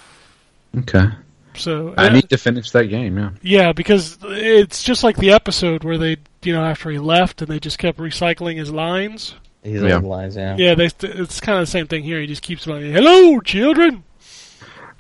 Okay. 0.77 1.07
So 1.55 1.93
I 1.97 2.05
uh, 2.07 2.09
need 2.13 2.29
to 2.29 2.37
finish 2.37 2.71
that 2.71 2.85
game. 2.85 3.17
Yeah. 3.17 3.29
Yeah, 3.41 3.73
because 3.73 4.17
it's 4.23 4.81
just 4.81 5.03
like 5.03 5.17
the 5.17 5.31
episode 5.31 5.83
where 5.83 5.97
they, 5.97 6.15
you 6.43 6.53
know, 6.53 6.63
after 6.63 6.89
he 6.89 6.97
left 6.99 7.41
and 7.41 7.49
they 7.49 7.59
just 7.59 7.77
kept 7.77 7.97
recycling 7.99 8.57
his 8.57 8.71
lines. 8.71 9.35
He's 9.63 9.81
Yeah. 9.81 9.97
lines, 9.97 10.35
yeah. 10.35 10.55
Yeah, 10.57 10.75
they, 10.75 10.89
it's 11.01 11.39
kind 11.39 11.59
of 11.59 11.63
the 11.67 11.71
same 11.71 11.87
thing 11.87 12.03
here. 12.03 12.19
He 12.19 12.27
just 12.27 12.41
keeps 12.41 12.65
going, 12.65 12.91
"Hello, 12.91 13.39
children. 13.41 14.03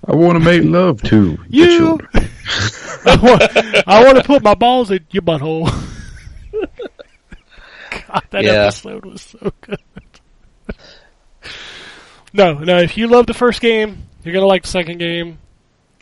I 0.07 0.15
want 0.15 0.33
to 0.37 0.39
make 0.43 0.63
love 0.63 1.01
to 1.03 1.37
the 1.37 1.45
You. 1.49 1.77
children. 1.77 2.09
I 3.05 3.15
want, 3.21 3.87
I 3.87 4.03
want 4.05 4.17
to 4.17 4.23
put 4.23 4.43
my 4.43 4.53
balls 4.55 4.91
in 4.91 5.05
your 5.11 5.23
butthole." 5.23 5.65
God, 8.07 8.23
that 8.29 8.43
Yeah. 8.43 8.51
episode 8.67 9.05
was 9.05 9.21
so 9.21 9.51
good. 9.61 9.79
no, 12.33 12.53
no. 12.59 12.77
If 12.77 12.97
you 12.97 13.07
love 13.07 13.27
the 13.27 13.33
first 13.33 13.61
game, 13.61 14.03
you're 14.23 14.33
gonna 14.33 14.45
like 14.45 14.63
the 14.63 14.69
second 14.69 14.97
game. 14.99 15.39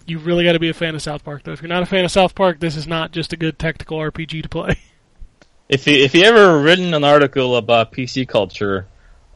You 0.05 0.19
really 0.19 0.43
got 0.43 0.53
to 0.53 0.59
be 0.59 0.69
a 0.69 0.73
fan 0.73 0.95
of 0.95 1.01
South 1.03 1.23
Park, 1.23 1.43
though. 1.43 1.51
If 1.51 1.61
you're 1.61 1.69
not 1.69 1.83
a 1.83 1.85
fan 1.85 2.03
of 2.03 2.11
South 2.11 2.33
Park, 2.33 2.59
this 2.59 2.75
is 2.75 2.87
not 2.87 3.11
just 3.11 3.31
a 3.31 3.37
good 3.37 3.59
tactical 3.59 3.99
RPG 3.99 4.41
to 4.43 4.49
play. 4.49 4.75
If 5.69 5.85
you 5.85 5.93
if 5.93 6.15
you 6.15 6.23
ever 6.23 6.59
written 6.59 6.93
an 6.95 7.03
article 7.03 7.55
about 7.55 7.91
PC 7.91 8.27
culture 8.27 8.87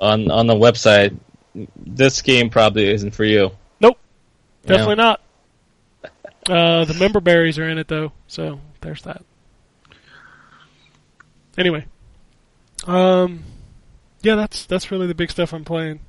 on 0.01 0.31
on 0.31 0.47
the 0.47 0.55
website, 0.55 1.15
this 1.77 2.21
game 2.23 2.49
probably 2.49 2.89
isn't 2.89 3.11
for 3.11 3.23
you. 3.23 3.51
Nope. 3.79 3.99
Yeah. 4.63 4.69
Definitely 4.69 4.95
not. 4.95 5.21
Uh, 6.49 6.83
the 6.85 6.95
member 6.95 7.21
berries 7.21 7.57
are 7.57 7.69
in 7.69 7.77
it 7.77 7.87
though, 7.87 8.11
so 8.27 8.59
there's 8.81 9.03
that. 9.03 9.23
Anyway, 11.57 11.85
um, 12.87 13.43
yeah, 14.23 14.35
that's 14.35 14.65
that's 14.65 14.91
really 14.91 15.07
the 15.07 15.15
big 15.15 15.29
stuff 15.31 15.53
I'm 15.53 15.63
playing. 15.63 15.99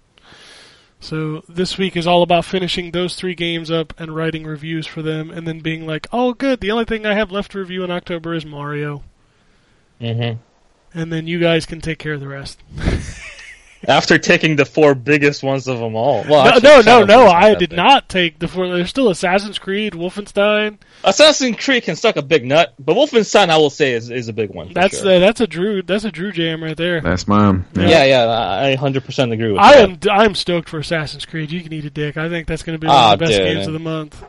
So 1.00 1.44
this 1.48 1.76
week 1.76 1.96
is 1.96 2.06
all 2.06 2.22
about 2.22 2.46
finishing 2.46 2.90
those 2.90 3.14
three 3.14 3.34
games 3.34 3.70
up 3.70 3.92
and 4.00 4.16
writing 4.16 4.44
reviews 4.44 4.86
for 4.86 5.02
them, 5.02 5.30
and 5.30 5.46
then 5.46 5.60
being 5.60 5.86
like, 5.86 6.06
"Oh, 6.12 6.32
good. 6.32 6.60
The 6.60 6.70
only 6.70 6.86
thing 6.86 7.04
I 7.04 7.14
have 7.14 7.30
left 7.30 7.52
to 7.52 7.58
review 7.58 7.84
in 7.84 7.90
October 7.90 8.32
is 8.32 8.46
Mario," 8.46 9.02
hmm 10.00 10.32
and 10.96 11.12
then 11.12 11.26
you 11.26 11.40
guys 11.40 11.66
can 11.66 11.80
take 11.80 11.98
care 11.98 12.12
of 12.12 12.20
the 12.20 12.28
rest. 12.28 12.62
After 13.86 14.16
taking 14.16 14.56
the 14.56 14.64
four 14.64 14.94
biggest 14.94 15.42
ones 15.42 15.68
of 15.68 15.78
them 15.78 15.94
all. 15.94 16.24
no, 16.24 16.30
Well, 16.30 16.46
actually, 16.46 16.62
no, 16.62 16.80
no, 16.80 17.04
no. 17.04 17.26
I 17.26 17.54
did 17.54 17.70
big. 17.70 17.76
not 17.76 18.08
take 18.08 18.38
the 18.38 18.48
four. 18.48 18.66
There's 18.68 18.88
still 18.88 19.10
Assassin's 19.10 19.58
Creed, 19.58 19.92
Wolfenstein. 19.92 20.78
Assassin's 21.02 21.62
Creed 21.62 21.82
can 21.82 21.94
suck 21.94 22.16
a 22.16 22.22
big 22.22 22.46
nut, 22.46 22.72
but 22.78 22.94
Wolfenstein, 22.96 23.50
I 23.50 23.58
will 23.58 23.68
say, 23.68 23.92
is, 23.92 24.08
is 24.08 24.28
a 24.28 24.32
big 24.32 24.54
one. 24.54 24.68
for 24.68 24.74
That's 24.74 25.00
sure. 25.00 25.16
uh, 25.16 25.18
that's 25.18 25.42
a 25.42 25.46
Drew. 25.46 25.82
That's 25.82 26.04
a 26.04 26.10
Drew 26.10 26.32
jam 26.32 26.62
right 26.64 26.76
there. 26.76 27.02
That's 27.02 27.28
mine. 27.28 27.66
Yeah. 27.76 27.88
yeah, 27.88 28.04
yeah, 28.04 28.68
I 28.72 28.76
100% 28.80 29.32
agree 29.32 29.50
with 29.52 29.60
I 29.60 29.84
that. 29.86 30.06
am 30.06 30.18
I'm 30.20 30.34
stoked 30.34 30.70
for 30.70 30.78
Assassin's 30.78 31.26
Creed. 31.26 31.50
You 31.50 31.60
can 31.62 31.72
eat 31.74 31.84
a 31.84 31.90
dick. 31.90 32.16
I 32.16 32.30
think 32.30 32.46
that's 32.48 32.62
going 32.62 32.76
to 32.76 32.80
be 32.80 32.86
one 32.86 32.96
Ah, 32.96 33.12
of 33.12 33.18
the 33.18 33.26
best 33.26 33.36
dude. 33.36 33.54
games 33.54 33.66
of 33.66 33.74
the 33.74 33.80
month. 33.80 34.22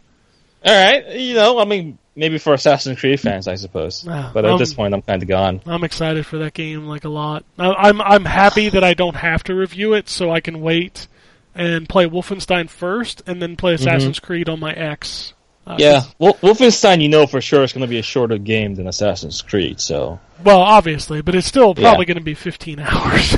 All 0.65 0.73
right, 0.85 1.15
you 1.15 1.35
know, 1.35 1.59
I 1.59 1.65
mean, 1.65 1.97
maybe 2.15 2.37
for 2.37 2.53
Assassin's 2.53 2.99
Creed 2.99 3.19
fans, 3.19 3.47
I 3.47 3.55
suppose. 3.55 4.05
Ah, 4.09 4.31
But 4.33 4.45
at 4.45 4.51
um, 4.51 4.57
this 4.59 4.73
point, 4.73 4.93
I'm 4.93 5.01
kind 5.01 5.21
of 5.21 5.27
gone. 5.27 5.61
I'm 5.65 5.83
excited 5.83 6.25
for 6.25 6.37
that 6.39 6.53
game 6.53 6.85
like 6.87 7.03
a 7.05 7.09
lot. 7.09 7.43
I, 7.59 7.71
I'm 7.73 8.01
I'm 8.01 8.25
happy 8.25 8.69
that 8.69 8.83
I 8.83 8.93
don't 8.93 9.15
have 9.15 9.43
to 9.45 9.55
review 9.55 9.93
it, 9.93 10.09
so 10.09 10.31
I 10.31 10.39
can 10.41 10.61
wait 10.61 11.07
and 11.53 11.87
play 11.87 12.05
Wolfenstein 12.05 12.69
first, 12.69 13.21
and 13.27 13.41
then 13.41 13.55
play 13.55 13.73
Assassin's 13.75 14.19
Creed 14.19 14.49
on 14.49 14.59
my 14.59 14.73
X. 14.73 15.31
Uh, 15.31 15.71
Mm-hmm. 15.71 15.81
Yeah, 15.81 16.01
Wol- 16.19 16.35
Wolfenstein, 16.35 17.01
you 17.01 17.09
know 17.09 17.25
for 17.25 17.41
sure 17.41 17.63
it's 17.63 17.73
going 17.73 17.81
to 17.81 17.87
be 17.87 17.97
a 17.97 18.03
shorter 18.03 18.37
game 18.37 18.75
than 18.75 18.87
Assassin's 18.87 19.41
Creed, 19.41 19.79
so. 19.81 20.19
Well, 20.43 20.59
obviously, 20.59 21.23
but 21.23 21.33
it's 21.33 21.47
still 21.47 21.73
Yeah. 21.75 21.89
probably 21.89 22.05
going 22.05 22.17
to 22.19 22.23
be 22.23 22.35
15 22.35 22.79
hours. 22.87 23.35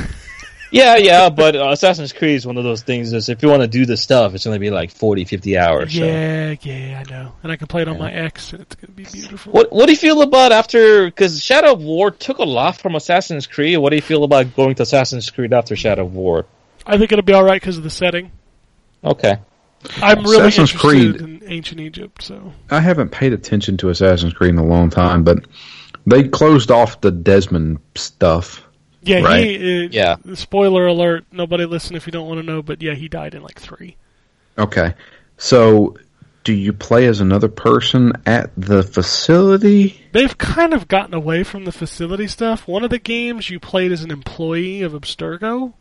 Yeah, 0.72 0.97
yeah, 0.97 1.30
but 1.30 1.55
uh, 1.55 1.70
Assassin's 1.72 2.13
Creed 2.13 2.36
is 2.36 2.45
one 2.45 2.57
of 2.57 2.63
those 2.63 2.82
things 2.82 3.13
is 3.13 3.30
if 3.30 3.41
you 3.41 3.49
want 3.49 3.61
to 3.61 3.68
do 3.68 3.86
the 3.86 3.95
stuff, 3.95 4.34
it's 4.34 4.43
going 4.43 4.55
to 4.55 4.59
be 4.59 4.70
like 4.70 4.91
40, 4.91 5.26
50 5.26 5.57
hours. 5.57 5.93
so. 5.93 6.03
yeah, 6.03 6.55
yeah, 6.61 7.03
I 7.05 7.09
know. 7.09 7.34
And 7.43 7.51
I 7.51 7.55
can 7.55 7.68
play 7.68 7.84
it 7.84 7.88
on 7.88 7.97
my 7.97 8.11
X, 8.11 8.51
and 8.51 8.61
it's 8.61 8.76
going 8.76 8.88
to 8.88 8.91
be 8.91 9.05
beautiful. 9.05 9.53
What 9.53 9.72
What 9.72 9.86
do 9.86 9.91
you 9.91 9.97
feel 9.97 10.22
about 10.22 10.51
after? 10.51 11.05
Because 11.05 11.41
Shadow 11.41 11.74
of 11.74 11.82
War 11.82 12.11
took 12.11 12.39
a 12.39 12.43
lot 12.43 12.78
from 12.78 12.95
Assassin's 12.95 13.47
Creed. 13.47 13.78
What 13.78 13.91
do 13.91 13.95
you 13.95 14.01
feel 14.01 14.24
about 14.24 14.55
going 14.55 14.76
to 14.76 14.84
Assassin's 14.84 15.30
Creed 15.30 15.53
after 15.53 15.76
Shadow 15.76 16.05
of 16.05 16.13
War? 16.13 16.45
I 16.86 16.97
think 16.97 17.11
it'll 17.11 17.24
be 17.24 17.34
all 17.34 17.43
right 17.43 17.61
because 17.61 17.78
of 17.78 17.84
the 17.84 17.89
setting. 17.89 18.32
Okay. 19.03 19.38
I'm 20.01 20.24
really 20.24 20.47
Assassin's 20.47 20.72
interested 20.74 20.80
Creed- 20.80 21.22
in 21.22 21.43
ancient 21.49 21.80
Egypt, 21.80 22.24
so 22.24 22.53
I 22.70 22.82
haven't 22.82 23.09
paid 23.09 23.32
attention 23.32 23.78
to 23.78 23.89
Assassin's 23.89 24.34
Creed 24.34 24.49
in 24.49 24.57
a 24.57 24.65
long 24.65 24.89
time, 24.89 25.24
but 25.24 25.45
they 26.05 26.28
closed 26.28 26.72
off 26.72 26.99
the 27.01 27.11
Desmond 27.11 27.80
stuff. 27.95 28.66
Yeah, 29.07 29.19
Right. 29.21 29.43
he. 29.45 29.85
Uh, 29.85 29.89
Yeah. 29.91 30.15
Spoiler 30.35 30.85
alert! 30.87 31.25
Nobody 31.31 31.65
listen 31.65 31.95
if 31.95 32.05
you 32.05 32.11
don't 32.11 32.27
want 32.27 32.39
to 32.39 32.45
know. 32.45 32.61
But 32.61 32.81
yeah, 32.81 32.93
he 32.93 33.07
died 33.07 33.33
in 33.35 33.41
like 33.41 33.59
three. 33.59 33.95
Okay. 34.57 34.93
So, 35.37 35.95
do 36.43 36.53
you 36.53 36.73
play 36.73 37.05
as 37.07 37.19
another 37.21 37.47
person 37.47 38.13
at 38.25 38.49
the 38.57 38.81
facility? 38.83 40.01
They've 40.13 40.37
kind 40.37 40.73
of 40.73 40.87
gotten 40.87 41.13
away 41.13 41.43
from 41.43 41.65
the 41.65 41.71
facility 41.71 42.27
stuff. 42.27 42.67
One 42.67 42.83
of 42.83 42.89
the 42.89 42.99
games 42.99 43.49
you 43.49 43.59
played 43.59 43.91
as 43.91 44.03
an 44.03 44.11
employee 44.11 44.81
of 44.81 44.93
Abstergo. 44.93 45.73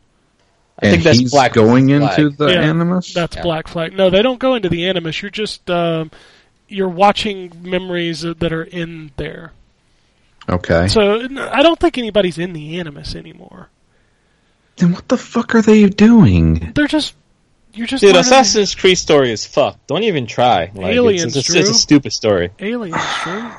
I 0.78 0.86
and 0.88 0.90
think 0.92 1.04
that's 1.04 1.18
he's 1.20 1.30
Black 1.30 1.54
going 1.54 1.88
Flag. 1.88 2.18
into 2.18 2.36
the 2.36 2.48
Yeah, 2.52 2.60
Animus? 2.60 3.14
That's 3.14 3.36
Yeah. 3.36 3.42
Black 3.42 3.66
Flag. 3.68 3.96
No, 3.96 4.10
they 4.10 4.20
don't 4.20 4.38
go 4.38 4.54
into 4.56 4.68
the 4.68 4.86
Animus. 4.88 5.22
You're 5.22 5.30
just 5.30 5.70
um, 5.70 6.10
you're 6.68 6.88
watching 6.90 7.50
memories 7.62 8.20
that 8.20 8.52
are 8.52 8.62
in 8.64 9.10
there. 9.16 9.52
Okay. 10.48 10.88
So 10.88 11.22
I 11.22 11.62
don't 11.62 11.78
think 11.78 11.98
anybody's 11.98 12.38
in 12.38 12.52
the 12.52 12.78
Animus 12.78 13.14
anymore. 13.14 13.68
then 14.76 14.92
what 14.92 15.08
the 15.08 15.18
fuck 15.18 15.54
are 15.54 15.62
they 15.62 15.88
doing? 15.88 16.72
They're 16.74 16.86
just 16.86 17.14
you're 17.76 17.86
just 17.86 18.00
Dude, 18.00 18.14
learning 18.14 18.20
Assassin's 18.20 18.74
Creed 18.74 18.96
story 18.96 19.30
is 19.32 19.44
fucked. 19.44 19.86
Don't 19.86 20.02
even 20.04 20.26
try. 20.26 20.70
Like, 20.74 20.94
Aliens, 20.94 21.36
it's, 21.36 21.48
it's, 21.48 21.48
it's, 21.50 21.68
it's 21.68 21.70
a 21.70 21.80
stupid 21.80 22.12
story. 22.12 22.50
aliens. 22.58 22.96
True. 23.22 23.50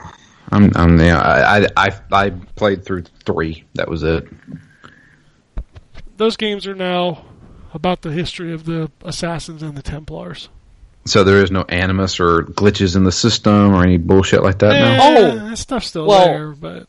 I'm, 0.49 0.71
I'm, 0.75 0.99
yeah, 0.99 1.19
I, 1.19 1.65
I, 1.65 1.67
I, 1.75 1.91
I 2.11 2.29
played 2.55 2.85
through 2.85 3.03
three. 3.25 3.65
That 3.75 3.89
was 3.89 4.01
it. 4.03 4.27
Those 6.15 6.37
games 6.37 6.65
are 6.65 6.73
now 6.73 7.25
about 7.73 8.01
the 8.01 8.11
history 8.11 8.53
of 8.53 8.65
the 8.65 8.89
assassins 9.03 9.61
and 9.61 9.77
the 9.77 9.83
Templars. 9.83 10.49
So 11.07 11.23
there 11.23 11.43
is 11.43 11.51
no 11.51 11.63
Animus 11.63 12.19
or 12.19 12.43
glitches 12.43 12.95
in 12.95 13.03
the 13.03 13.11
system 13.11 13.73
or 13.73 13.83
any 13.83 13.97
bullshit 13.97 14.43
like 14.43 14.59
that 14.59 14.69
now? 14.69 14.97
Oh. 15.01 15.15
Eh, 15.15 15.49
that 15.49 15.57
stuff's 15.57 15.87
still 15.87 16.07
Well, 16.07 16.25
there, 16.25 16.51
but 16.51 16.87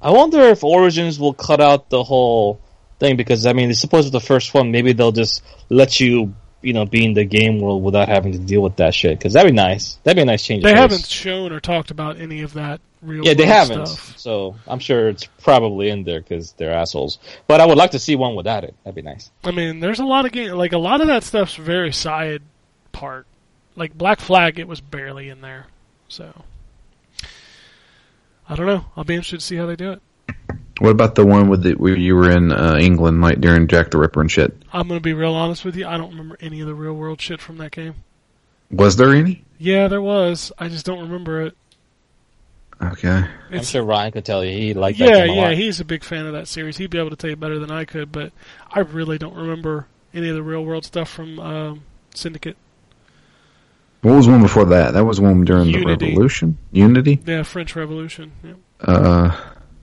I 0.00 0.10
wonder 0.10 0.40
if 0.42 0.64
Origins 0.64 1.18
will 1.18 1.34
cut 1.34 1.60
out 1.60 1.90
the 1.90 2.02
whole 2.02 2.60
thing 2.98 3.16
because 3.16 3.46
I 3.46 3.52
mean, 3.52 3.68
they 3.68 3.74
suppose 3.74 4.04
with 4.04 4.12
the 4.12 4.20
first 4.20 4.54
one, 4.54 4.70
maybe 4.70 4.92
they'll 4.92 5.12
just 5.12 5.42
let 5.68 6.00
you, 6.00 6.34
you 6.62 6.72
know, 6.72 6.86
be 6.86 7.04
in 7.04 7.14
the 7.14 7.24
game 7.24 7.60
world 7.60 7.82
without 7.82 8.08
having 8.08 8.32
to 8.32 8.38
deal 8.38 8.60
with 8.60 8.76
that 8.76 8.94
shit. 8.94 9.18
Because 9.18 9.32
that'd 9.32 9.50
be 9.50 9.56
nice. 9.56 9.98
That'd 10.04 10.16
be 10.16 10.22
a 10.22 10.26
nice 10.26 10.44
change. 10.44 10.62
they 10.62 10.72
of 10.72 10.78
haven't 10.78 11.06
shown 11.06 11.52
or 11.52 11.60
talked 11.60 11.90
about 11.90 12.20
any 12.20 12.42
of 12.42 12.54
that 12.54 12.80
real. 13.02 13.24
Yeah, 13.24 13.34
they 13.34 13.46
haven't. 13.46 13.86
Stuff. 13.86 14.18
So 14.18 14.56
I'm 14.66 14.78
sure 14.78 15.08
it's 15.08 15.26
probably 15.42 15.88
in 15.88 16.04
there 16.04 16.20
because 16.20 16.52
they're 16.52 16.72
assholes. 16.72 17.18
But 17.46 17.60
I 17.60 17.66
would 17.66 17.78
like 17.78 17.92
to 17.92 17.98
see 17.98 18.16
one 18.16 18.34
without 18.34 18.64
it. 18.64 18.74
That'd 18.84 18.94
be 18.94 19.02
nice. 19.02 19.30
I 19.44 19.50
mean, 19.50 19.80
there's 19.80 20.00
a 20.00 20.04
lot 20.04 20.26
of 20.26 20.32
game, 20.32 20.52
like 20.52 20.72
a 20.72 20.78
lot 20.78 21.00
of 21.00 21.08
that 21.08 21.24
stuff's 21.24 21.54
very 21.54 21.92
side 21.92 22.42
part. 22.92 23.26
Like 23.78 23.96
Black 23.96 24.20
Flag, 24.20 24.58
it 24.58 24.68
was 24.68 24.80
barely 24.80 25.28
in 25.28 25.40
there. 25.40 25.66
So 26.08 26.44
I 28.48 28.54
don't 28.54 28.66
know. 28.66 28.84
I'll 28.96 29.04
be 29.04 29.14
interested 29.14 29.40
to 29.40 29.44
see 29.46 29.56
how 29.56 29.66
they 29.66 29.76
do 29.76 29.92
it. 29.92 30.02
What 30.80 30.90
about 30.90 31.14
the 31.16 31.26
one 31.26 31.48
with 31.48 31.62
the, 31.62 31.74
where 31.74 31.96
you 31.96 32.14
were 32.14 32.30
in 32.30 32.52
uh, 32.52 32.76
England, 32.80 33.20
like 33.20 33.40
during 33.40 33.66
Jack 33.66 33.90
the 33.90 33.98
Ripper 33.98 34.20
and 34.20 34.30
shit? 34.30 34.56
I'm 34.72 34.86
gonna 34.88 35.00
be 35.00 35.12
real 35.12 35.34
honest 35.34 35.64
with 35.64 35.76
you. 35.76 35.86
I 35.86 35.96
don't 35.96 36.10
remember 36.10 36.36
any 36.40 36.60
of 36.60 36.66
the 36.66 36.74
real 36.74 36.92
world 36.94 37.20
shit 37.20 37.40
from 37.40 37.58
that 37.58 37.72
game. 37.72 37.94
Was 38.70 38.96
there 38.96 39.14
any? 39.14 39.44
Yeah, 39.58 39.88
there 39.88 40.02
was. 40.02 40.52
I 40.58 40.68
just 40.68 40.86
don't 40.86 41.00
remember 41.00 41.42
it. 41.42 41.56
Okay. 42.80 43.08
I'm 43.08 43.28
It's, 43.50 43.70
sure 43.70 43.82
Ryan 43.82 44.12
could 44.12 44.24
tell 44.24 44.44
you 44.44 44.56
he 44.56 44.72
liked 44.72 44.98
that 45.00 45.08
yeah, 45.08 45.26
game 45.26 45.30
a 45.30 45.34
yeah, 45.34 45.42
lot. 45.48 45.54
he's 45.54 45.80
a 45.80 45.84
big 45.84 46.04
fan 46.04 46.26
of 46.26 46.32
that 46.34 46.46
series. 46.46 46.76
He'd 46.76 46.90
be 46.90 46.98
able 46.98 47.10
to 47.10 47.16
tell 47.16 47.30
you 47.30 47.34
better 47.34 47.58
than 47.58 47.72
I 47.72 47.84
could, 47.84 48.12
but 48.12 48.30
I 48.70 48.80
really 48.80 49.18
don't 49.18 49.34
remember 49.34 49.88
any 50.14 50.28
of 50.28 50.36
the 50.36 50.44
real 50.44 50.64
world 50.64 50.84
stuff 50.84 51.10
from 51.10 51.40
um, 51.40 51.82
Syndicate. 52.14 52.56
What 54.02 54.14
was 54.14 54.28
one 54.28 54.42
before 54.42 54.64
that? 54.66 54.92
That 54.94 55.04
was 55.04 55.20
one 55.20 55.44
during 55.44 55.66
Unity. 55.68 56.06
the 56.06 56.10
Revolution? 56.12 56.56
Unity? 56.72 57.20
Yeah, 57.26 57.42
French 57.42 57.74
Revolution. 57.74 58.30
Yeah. 58.44 58.52
Uh, 58.80 59.36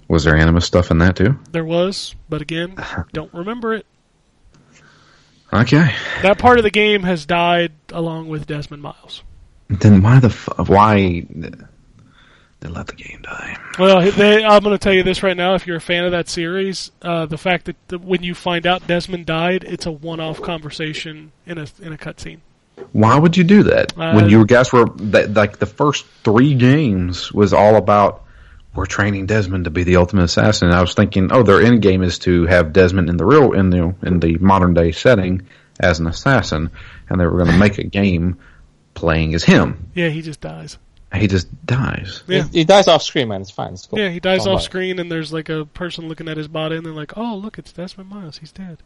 Was 0.07 0.23
there 0.23 0.37
Animus 0.37 0.65
stuff 0.65 0.89
in 0.91 0.99
that 0.99 1.15
too? 1.17 1.37
There 1.51 1.65
was, 1.65 2.15
but 2.29 2.41
again, 2.41 2.75
don't 3.13 3.33
remember 3.33 3.73
it. 3.73 3.85
Okay. 5.53 5.93
That 6.21 6.37
part 6.39 6.57
of 6.59 6.63
the 6.63 6.71
game 6.71 7.03
has 7.03 7.25
died 7.25 7.71
along 7.91 8.27
with 8.29 8.45
Desmond 8.47 8.81
Miles. 8.83 9.23
Then 9.69 10.01
why 10.01 10.19
the 10.19 10.27
f- 10.27 10.49
why 10.67 11.25
they 11.29 12.67
let 12.69 12.87
the 12.87 12.93
game 12.95 13.21
die? 13.21 13.57
Well, 13.79 14.11
they, 14.11 14.43
I'm 14.43 14.63
going 14.63 14.73
to 14.75 14.77
tell 14.83 14.93
you 14.93 15.03
this 15.03 15.23
right 15.23 15.35
now. 15.37 15.55
If 15.55 15.65
you're 15.65 15.77
a 15.77 15.81
fan 15.81 16.03
of 16.05 16.11
that 16.11 16.29
series, 16.29 16.91
uh, 17.01 17.25
the 17.25 17.37
fact 17.37 17.65
that 17.65 17.75
the, 17.87 17.97
when 17.97 18.21
you 18.23 18.35
find 18.35 18.65
out 18.67 18.85
Desmond 18.87 19.25
died, 19.25 19.63
it's 19.63 19.85
a 19.85 19.91
one-off 19.91 20.41
conversation 20.41 21.31
in 21.45 21.57
a 21.57 21.67
in 21.81 21.93
a 21.93 21.97
cutscene. 21.97 22.39
Why 22.91 23.17
would 23.17 23.35
you 23.37 23.43
do 23.43 23.63
that 23.63 23.93
Uh, 23.97 24.13
when 24.13 24.29
you 24.29 24.45
guys 24.45 24.71
were 24.71 24.85
that, 24.85 25.33
like 25.33 25.59
the 25.59 25.65
first 25.65 26.05
three 26.23 26.53
games 26.55 27.31
was 27.31 27.53
all 27.53 27.75
about 27.75 28.23
we're 28.73 28.85
training 28.85 29.25
Desmond 29.25 29.63
to 29.65 29.69
be 29.69 29.83
the 29.83 29.95
ultimate 29.95 30.23
assassin. 30.23 30.67
And 30.67 30.75
I 30.77 30.81
was 30.81 30.93
thinking, 30.93 31.31
oh, 31.31 31.43
their 31.43 31.61
end 31.61 31.81
game 31.81 32.03
is 32.03 32.19
to 32.19 32.45
have 32.45 32.73
Desmond 32.73 33.09
in 33.09 33.15
the 33.17 33.25
real 33.25 33.53
in 33.53 33.69
the 33.69 33.95
in 34.03 34.19
the 34.19 34.37
modern 34.37 34.73
day 34.73 34.91
setting 34.91 35.47
as 35.79 35.99
an 35.99 36.07
assassin, 36.07 36.71
and 37.09 37.19
they 37.19 37.25
were 37.25 37.37
going 37.37 37.51
to 37.51 37.57
make 37.57 37.77
a 37.77 37.83
game 37.83 38.37
playing 38.93 39.33
as 39.35 39.43
him. 39.43 39.89
Yeah, 39.93 40.09
he 40.09 40.21
just 40.21 40.41
dies. 40.41 40.77
He 41.13 41.27
just 41.27 41.47
dies. 41.65 42.23
Yeah. 42.27 42.43
He, 42.43 42.59
he 42.59 42.63
dies 42.65 42.89
off 42.89 43.01
screen, 43.01 43.29
man. 43.29 43.41
It's 43.41 43.51
fine. 43.51 43.73
It's 43.73 43.85
cool. 43.85 43.99
Yeah, 43.99 44.09
he 44.09 44.19
dies 44.19 44.43
Don't 44.43 44.53
off 44.53 44.57
worry. 44.59 44.63
screen, 44.63 44.99
and 44.99 45.09
there's 45.09 45.31
like 45.31 45.47
a 45.47 45.65
person 45.65 46.09
looking 46.09 46.27
at 46.27 46.35
his 46.35 46.49
body, 46.49 46.75
and 46.75 46.85
they're 46.85 46.93
like, 46.93 47.17
"Oh, 47.17 47.35
look, 47.35 47.57
it's 47.57 47.71
Desmond 47.71 48.09
Miles. 48.09 48.37
He's 48.39 48.51
dead." 48.51 48.83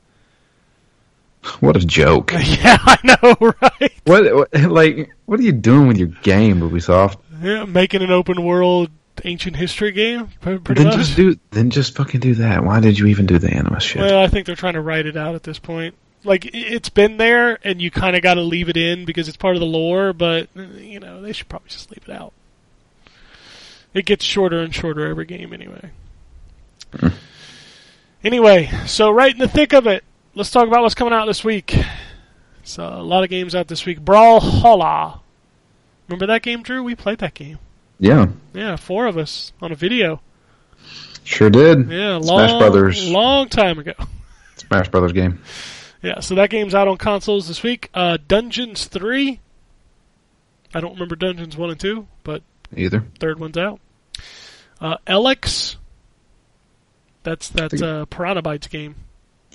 What 1.61 1.77
a 1.77 1.85
joke! 1.85 2.31
yeah, 2.33 2.77
I 2.81 2.97
know, 3.03 3.53
right? 3.61 3.93
what, 4.03 4.35
what 4.35 4.53
like 4.53 5.09
what 5.25 5.39
are 5.39 5.43
you 5.43 5.51
doing 5.53 5.87
with 5.87 5.97
your 5.97 6.09
game, 6.09 6.59
Ubisoft? 6.59 7.17
Yeah, 7.41 7.65
making 7.65 8.01
an 8.01 8.11
open 8.11 8.43
world 8.43 8.89
ancient 9.25 9.55
history 9.55 9.91
game, 9.91 10.29
Then 10.41 10.61
much. 10.65 10.95
just 10.95 11.15
do 11.15 11.37
then 11.51 11.69
just 11.69 11.95
fucking 11.95 12.19
do 12.19 12.35
that. 12.35 12.63
Why 12.63 12.79
did 12.79 12.97
you 12.99 13.07
even 13.07 13.25
do 13.25 13.37
the 13.39 13.49
Animus 13.53 13.83
shit? 13.83 14.01
Well, 14.01 14.21
I 14.21 14.27
think 14.27 14.45
they're 14.45 14.55
trying 14.55 14.73
to 14.73 14.81
write 14.81 15.05
it 15.05 15.17
out 15.17 15.35
at 15.35 15.43
this 15.43 15.59
point. 15.59 15.95
Like 16.25 16.49
it's 16.53 16.89
been 16.89 17.17
there, 17.17 17.57
and 17.63 17.81
you 17.81 17.91
kind 17.91 18.15
of 18.17 18.21
got 18.21 18.33
to 18.33 18.41
leave 18.41 18.67
it 18.67 18.75
in 18.77 19.05
because 19.05 19.27
it's 19.29 19.37
part 19.37 19.55
of 19.55 19.61
the 19.61 19.65
lore. 19.65 20.11
But 20.11 20.49
uh, 20.57 20.63
you 20.77 20.99
know, 20.99 21.21
they 21.21 21.31
should 21.31 21.47
probably 21.47 21.69
just 21.69 21.89
leave 21.91 22.03
it 22.07 22.11
out. 22.11 22.33
It 23.93 24.05
gets 24.05 24.23
shorter 24.25 24.59
and 24.59 24.75
shorter 24.75 25.07
every 25.07 25.25
game, 25.25 25.53
anyway. 25.53 25.91
anyway, 28.23 28.69
so 28.85 29.09
right 29.09 29.31
in 29.31 29.39
the 29.39 29.47
thick 29.47 29.73
of 29.73 29.87
it, 29.87 30.03
let's 30.35 30.51
talk 30.51 30.67
about 30.67 30.81
what's 30.81 30.95
coming 30.95 31.13
out 31.13 31.25
this 31.25 31.43
week. 31.43 31.75
So 32.63 32.85
a 32.87 33.01
lot 33.03 33.23
of 33.23 33.29
games 33.29 33.55
out 33.55 33.67
this 33.67 33.85
week. 33.85 33.99
Brawlhalla. 34.01 35.19
Remember 36.07 36.27
that 36.27 36.41
game, 36.41 36.63
Drew? 36.63 36.83
We 36.83 36.95
played 36.95 37.19
that 37.19 37.33
game. 37.33 37.59
yeah, 37.99 38.27
Yeah, 38.53 38.75
four 38.75 39.07
of 39.07 39.17
us 39.17 39.53
on 39.61 39.71
a 39.71 39.75
video. 39.75 40.21
sure 41.23 41.49
did. 41.49 41.89
Yeah, 41.89 42.15
long, 42.15 42.47
Smash 42.47 42.59
Brothers. 42.59 43.09
long 43.09 43.49
time 43.49 43.79
ago. 43.79 43.93
Smash 44.55 44.89
Brothers 44.89 45.13
game. 45.13 45.41
Yeah, 46.01 46.19
so 46.21 46.35
that 46.35 46.49
game's 46.49 46.73
out 46.73 46.87
on 46.87 46.97
consoles 46.97 47.47
this 47.47 47.61
week. 47.61 47.89
Uh, 47.93 48.17
Dungeons 48.27 48.85
3. 48.85 49.39
I 50.73 50.79
don't 50.81 50.93
remember 50.93 51.15
Dungeons 51.15 51.57
1 51.57 51.69
and 51.71 51.79
2, 51.79 52.07
but 52.23 52.41
Either. 52.75 53.03
third 53.19 53.39
one's 53.39 53.57
out. 53.57 53.79
Uh, 54.79 54.97
Elex. 55.07 55.75
That's 57.23 57.49
that 57.49 57.81
uh, 57.81 58.05
Piranha 58.05 58.41
Bytes 58.41 58.69
game. 58.69 58.95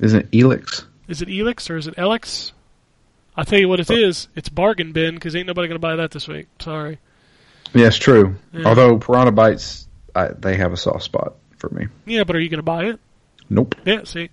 Isn't 0.00 0.20
it 0.20 0.30
Elix? 0.32 0.84
Is 1.08 1.22
it 1.22 1.28
Elix 1.28 1.70
or 1.70 1.76
is 1.76 1.86
it 1.86 1.96
Elex? 1.96 2.52
I'll 3.36 3.44
tell 3.44 3.58
you 3.58 3.68
what 3.68 3.80
it 3.80 3.90
oh. 3.90 3.94
is. 3.94 4.28
It's 4.34 4.48
bargain 4.48 4.92
bin 4.92 5.14
because 5.14 5.34
ain't 5.34 5.46
nobody 5.46 5.68
going 5.68 5.76
to 5.76 5.80
buy 5.80 5.96
that 5.96 6.10
this 6.10 6.28
week. 6.28 6.46
Sorry. 6.60 6.98
Yeah, 7.72 7.88
it's 7.88 7.96
true. 7.96 8.36
Yeah. 8.52 8.68
Although 8.68 8.98
Piranha 8.98 9.32
Bytes, 9.32 9.86
I, 10.14 10.28
they 10.28 10.56
have 10.56 10.72
a 10.72 10.76
soft 10.76 11.02
spot 11.02 11.34
for 11.58 11.70
me. 11.70 11.88
Yeah, 12.06 12.24
but 12.24 12.36
are 12.36 12.40
you 12.40 12.48
going 12.48 12.58
to 12.58 12.62
buy 12.62 12.84
it? 12.84 13.00
Nope. 13.50 13.74
Yeah, 13.84 14.04
see. 14.04 14.30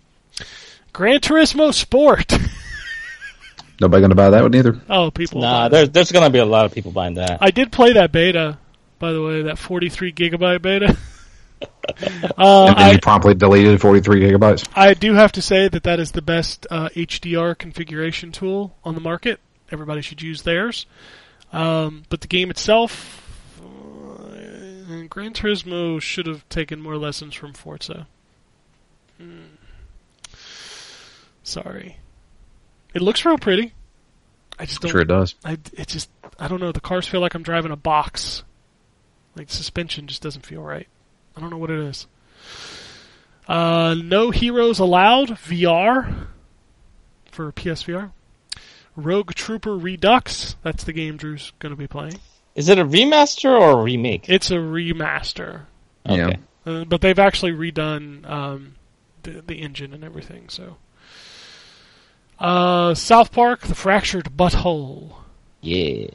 Gran 0.93 1.19
Turismo 1.19 1.73
Sport. 1.73 2.33
Nobody 3.79 4.01
gonna 4.01 4.15
buy 4.15 4.29
that 4.29 4.43
one 4.43 4.53
either. 4.53 4.79
oh, 4.89 5.09
people. 5.09 5.41
Nah, 5.41 5.67
there's 5.67 5.89
there's 5.89 6.11
gonna 6.11 6.29
be 6.29 6.37
a 6.37 6.45
lot 6.45 6.65
of 6.65 6.73
people 6.73 6.91
buying 6.91 7.15
that. 7.15 7.39
I 7.41 7.49
did 7.49 7.71
play 7.71 7.93
that 7.93 8.11
beta, 8.11 8.59
by 8.99 9.11
the 9.11 9.21
way, 9.23 9.41
that 9.43 9.57
43 9.57 10.13
gigabyte 10.13 10.61
beta. 10.61 10.95
uh, 12.37 12.65
and 12.67 12.77
then 12.77 12.87
I, 12.87 12.91
you 12.91 12.99
promptly 12.99 13.33
deleted 13.33 13.79
43 13.81 14.21
gigabytes. 14.21 14.67
I 14.75 14.93
do 14.93 15.13
have 15.13 15.31
to 15.33 15.41
say 15.41 15.67
that 15.67 15.83
that 15.83 15.99
is 15.99 16.11
the 16.11 16.21
best 16.21 16.67
uh, 16.69 16.89
HDR 16.89 17.57
configuration 17.57 18.31
tool 18.31 18.75
on 18.83 18.95
the 18.95 19.01
market. 19.01 19.39
Everybody 19.71 20.01
should 20.01 20.21
use 20.21 20.41
theirs. 20.43 20.85
Um, 21.53 22.03
but 22.09 22.21
the 22.21 22.27
game 22.27 22.49
itself, 22.49 23.27
uh, 23.59 25.03
Gran 25.09 25.33
Turismo 25.33 26.01
should 26.01 26.27
have 26.27 26.47
taken 26.49 26.81
more 26.81 26.97
lessons 26.97 27.35
from 27.35 27.53
Forza. 27.53 28.07
Hmm. 29.17 29.41
Sorry. 31.43 31.97
It 32.93 33.01
looks 33.01 33.25
real 33.25 33.37
pretty. 33.37 33.73
I 34.59 34.65
just 34.65 34.81
don't. 34.81 34.91
Sure, 34.91 35.01
it 35.01 35.07
does. 35.07 35.35
I 35.43 35.53
it 35.73 35.87
just 35.87 36.09
I 36.39 36.47
don't 36.47 36.59
know. 36.59 36.71
The 36.71 36.81
cars 36.81 37.07
feel 37.07 37.21
like 37.21 37.33
I'm 37.33 37.43
driving 37.43 37.71
a 37.71 37.77
box. 37.77 38.43
Like 39.35 39.49
suspension 39.49 40.07
just 40.07 40.21
doesn't 40.21 40.45
feel 40.45 40.61
right. 40.61 40.87
I 41.35 41.41
don't 41.41 41.49
know 41.49 41.57
what 41.57 41.71
it 41.71 41.79
is. 41.79 42.07
Uh, 43.47 43.95
no 44.01 44.31
heroes 44.31 44.79
allowed 44.79 45.29
VR 45.29 46.27
for 47.31 47.51
PSVR. 47.51 48.11
Rogue 48.95 49.33
Trooper 49.33 49.75
Redux. 49.77 50.55
That's 50.63 50.83
the 50.83 50.93
game 50.93 51.17
Drew's 51.17 51.51
going 51.59 51.71
to 51.71 51.77
be 51.77 51.87
playing. 51.87 52.19
Is 52.55 52.67
it 52.69 52.77
a 52.77 52.85
remaster 52.85 53.49
or 53.49 53.79
a 53.79 53.83
remake? 53.83 54.27
It's 54.29 54.51
a 54.51 54.55
remaster, 54.55 55.61
Yeah. 56.05 56.27
Okay. 56.27 56.39
uh, 56.65 56.83
but 56.83 56.99
they've 57.01 57.17
actually 57.17 57.53
redone 57.53 58.29
um, 58.29 58.75
the 59.23 59.41
the 59.45 59.55
engine 59.55 59.93
and 59.93 60.03
everything. 60.03 60.49
So, 60.49 60.75
uh, 62.39 62.93
South 62.93 63.31
Park: 63.31 63.61
The 63.61 63.75
Fractured 63.75 64.35
But 64.35 64.53
Whole. 64.55 65.19
Yeah. 65.61 66.07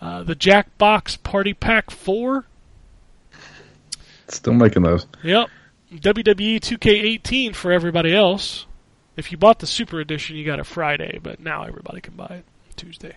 Uh, 0.00 0.22
the 0.22 0.36
Jackbox 0.36 1.22
Party 1.22 1.52
Pack 1.52 1.90
4. 1.90 2.46
Still 4.28 4.52
making 4.52 4.82
those. 4.82 5.06
Yep. 5.22 5.48
WWE 5.92 6.60
2K18 6.60 7.54
for 7.54 7.72
everybody 7.72 8.14
else. 8.14 8.66
If 9.16 9.32
you 9.32 9.38
bought 9.38 9.58
the 9.58 9.66
Super 9.66 10.00
Edition, 10.00 10.36
you 10.36 10.44
got 10.44 10.60
it 10.60 10.66
Friday, 10.66 11.18
but 11.22 11.40
now 11.40 11.64
everybody 11.64 12.00
can 12.00 12.14
buy 12.14 12.26
it 12.26 12.44
Tuesday. 12.76 13.16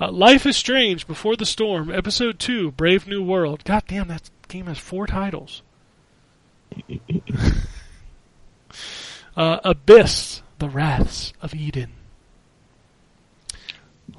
Uh, 0.00 0.10
Life 0.12 0.46
is 0.46 0.56
Strange 0.56 1.06
Before 1.06 1.36
the 1.36 1.46
Storm, 1.46 1.90
Episode 1.90 2.38
2, 2.38 2.72
Brave 2.72 3.06
New 3.06 3.22
World. 3.22 3.64
God 3.64 3.84
damn, 3.88 4.08
that 4.08 4.30
game 4.48 4.66
has 4.66 4.78
four 4.78 5.06
titles. 5.06 5.62
uh, 9.36 9.60
Abyss, 9.64 10.42
The 10.58 10.68
Wraiths 10.68 11.32
of 11.40 11.54
Eden. 11.54 11.92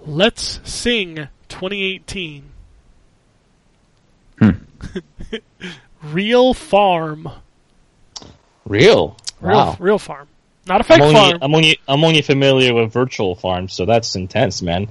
Let's 0.05 0.59
Sing 0.63 1.27
2018. 1.49 2.51
Hmm. 4.39 4.49
Real 6.03 6.53
Farm. 6.53 7.29
Real. 8.65 9.17
Real, 9.41 9.55
Wow. 9.55 9.77
real 9.79 9.97
farm. 9.99 10.27
Not 10.67 10.81
a 10.81 10.83
fake 10.83 10.97
I'm 11.01 11.03
only, 11.07 11.15
farm. 11.15 11.39
I'm 11.41 11.55
only 11.55 11.79
I'm 11.87 12.03
only 12.03 12.21
familiar 12.21 12.73
with 12.73 12.91
virtual 12.93 13.35
farms, 13.35 13.73
so 13.73 13.85
that's 13.85 14.15
intense, 14.15 14.61
man. 14.61 14.89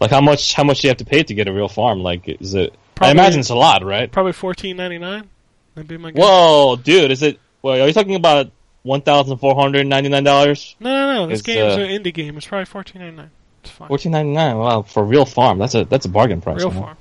Like 0.00 0.10
how 0.10 0.20
much 0.20 0.54
how 0.54 0.64
much 0.64 0.80
do 0.80 0.86
you 0.86 0.90
have 0.90 0.98
to 0.98 1.04
pay 1.04 1.22
to 1.22 1.34
get 1.34 1.48
a 1.48 1.52
real 1.52 1.68
farm? 1.68 2.00
Like 2.00 2.28
is 2.28 2.54
it? 2.54 2.74
Probably- 2.94 3.08
I 3.08 3.10
imagine 3.12 3.40
it's 3.40 3.50
a 3.50 3.54
lot, 3.56 3.84
right? 3.84 4.10
Probably 4.10 4.32
fourteen 4.32 4.76
ninety 4.76 4.98
nine. 4.98 5.28
That'd 5.74 5.88
be 5.88 5.96
my 5.98 6.12
guess. 6.12 6.22
Whoa, 6.22 6.76
dude, 6.76 7.10
is 7.10 7.22
it? 7.22 7.38
Well, 7.60 7.82
are 7.82 7.86
you 7.86 7.92
talking 7.92 8.14
about 8.14 8.50
one 8.84 9.02
thousand 9.02 9.36
four 9.38 9.54
hundred 9.54 9.86
ninety 9.86 10.08
nine 10.08 10.24
dollars? 10.24 10.76
No, 10.80 10.90
no, 10.90 11.14
no. 11.14 11.26
This 11.26 11.40
It's, 11.40 11.46
game's 11.46 11.74
uh, 11.76 11.80
an 11.80 11.88
indie 12.02 12.14
game. 12.14 12.36
It's 12.38 12.46
probably 12.46 12.64
fourteen 12.64 13.02
ninety 13.02 13.16
nine. 13.16 13.30
It's 13.62 13.70
fine. 13.72 13.88
Fourteen 13.88 14.12
ninety 14.12 14.32
nine. 14.32 14.56
Wow, 14.56 14.82
for 14.82 15.04
real 15.04 15.26
farm, 15.26 15.58
that's 15.58 15.74
a 15.74 15.84
that's 15.84 16.06
a 16.06 16.08
bargain 16.08 16.40
price. 16.40 16.58
Real 16.60 16.70
man. 16.70 16.82
farm. 16.82 16.96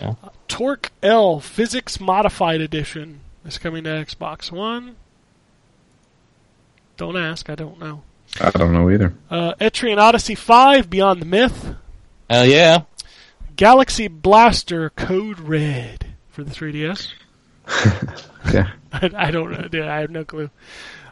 Yeah. 0.00 0.14
Uh, 0.50 0.56
Torque 0.56 0.90
L 1.02 1.40
Physics 1.40 2.00
Modified 2.00 2.60
Edition 2.60 3.20
is 3.44 3.58
coming 3.58 3.84
to 3.84 3.90
Xbox 3.90 4.50
One. 4.50 4.96
Don't 6.96 7.16
ask. 7.16 7.48
I 7.48 7.54
don't 7.54 7.78
know. 7.78 8.02
I 8.40 8.50
don't 8.50 8.72
know 8.72 8.90
either. 8.90 9.14
Uh, 9.30 9.54
Etrian 9.60 9.98
Odyssey 9.98 10.34
5 10.34 10.88
Beyond 10.90 11.22
the 11.22 11.26
Myth. 11.26 11.74
Hell 12.28 12.46
yeah! 12.46 12.82
Galaxy 13.56 14.06
Blaster 14.08 14.90
Code 14.90 15.40
Red 15.40 16.06
for 16.28 16.44
the 16.44 16.50
3DS. 16.50 17.12
Okay. 18.48 18.64
I, 18.90 19.10
I 19.28 19.30
don't 19.30 19.52
know. 19.52 19.68
dude, 19.68 19.84
I 19.86 20.00
have 20.00 20.10
no 20.10 20.24
clue. 20.24 20.48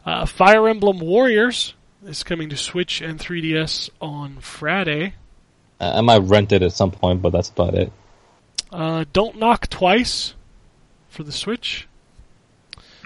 Uh, 0.07 0.25
Fire 0.25 0.67
Emblem 0.67 0.99
Warriors 0.99 1.75
is 2.07 2.23
coming 2.23 2.49
to 2.49 2.57
Switch 2.57 3.03
and 3.03 3.19
3DS 3.21 3.91
on 4.01 4.39
Friday. 4.41 5.13
I 5.79 5.99
I 5.99 6.01
might 6.01 6.23
rent 6.23 6.53
it 6.53 6.63
at 6.63 6.73
some 6.73 6.91
point, 6.91 7.21
but 7.21 7.31
that's 7.31 7.51
about 7.51 7.75
it. 7.75 7.93
Uh, 8.71 9.05
Don't 9.13 9.39
Knock 9.39 9.69
Twice 9.69 10.35
for 11.09 11.23
the 11.23 11.33
Switch. 11.33 11.87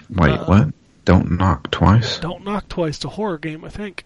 Wait, 0.09 0.31
Uh, 0.31 0.45
what? 0.45 0.73
Don't 1.05 1.31
knock 1.31 1.69
twice. 1.71 2.17
Don't 2.19 2.45
Knock 2.45 2.69
Twice, 2.69 2.97
the 2.99 3.09
horror 3.09 3.37
game, 3.37 3.65
I 3.65 3.69
think. 3.69 4.05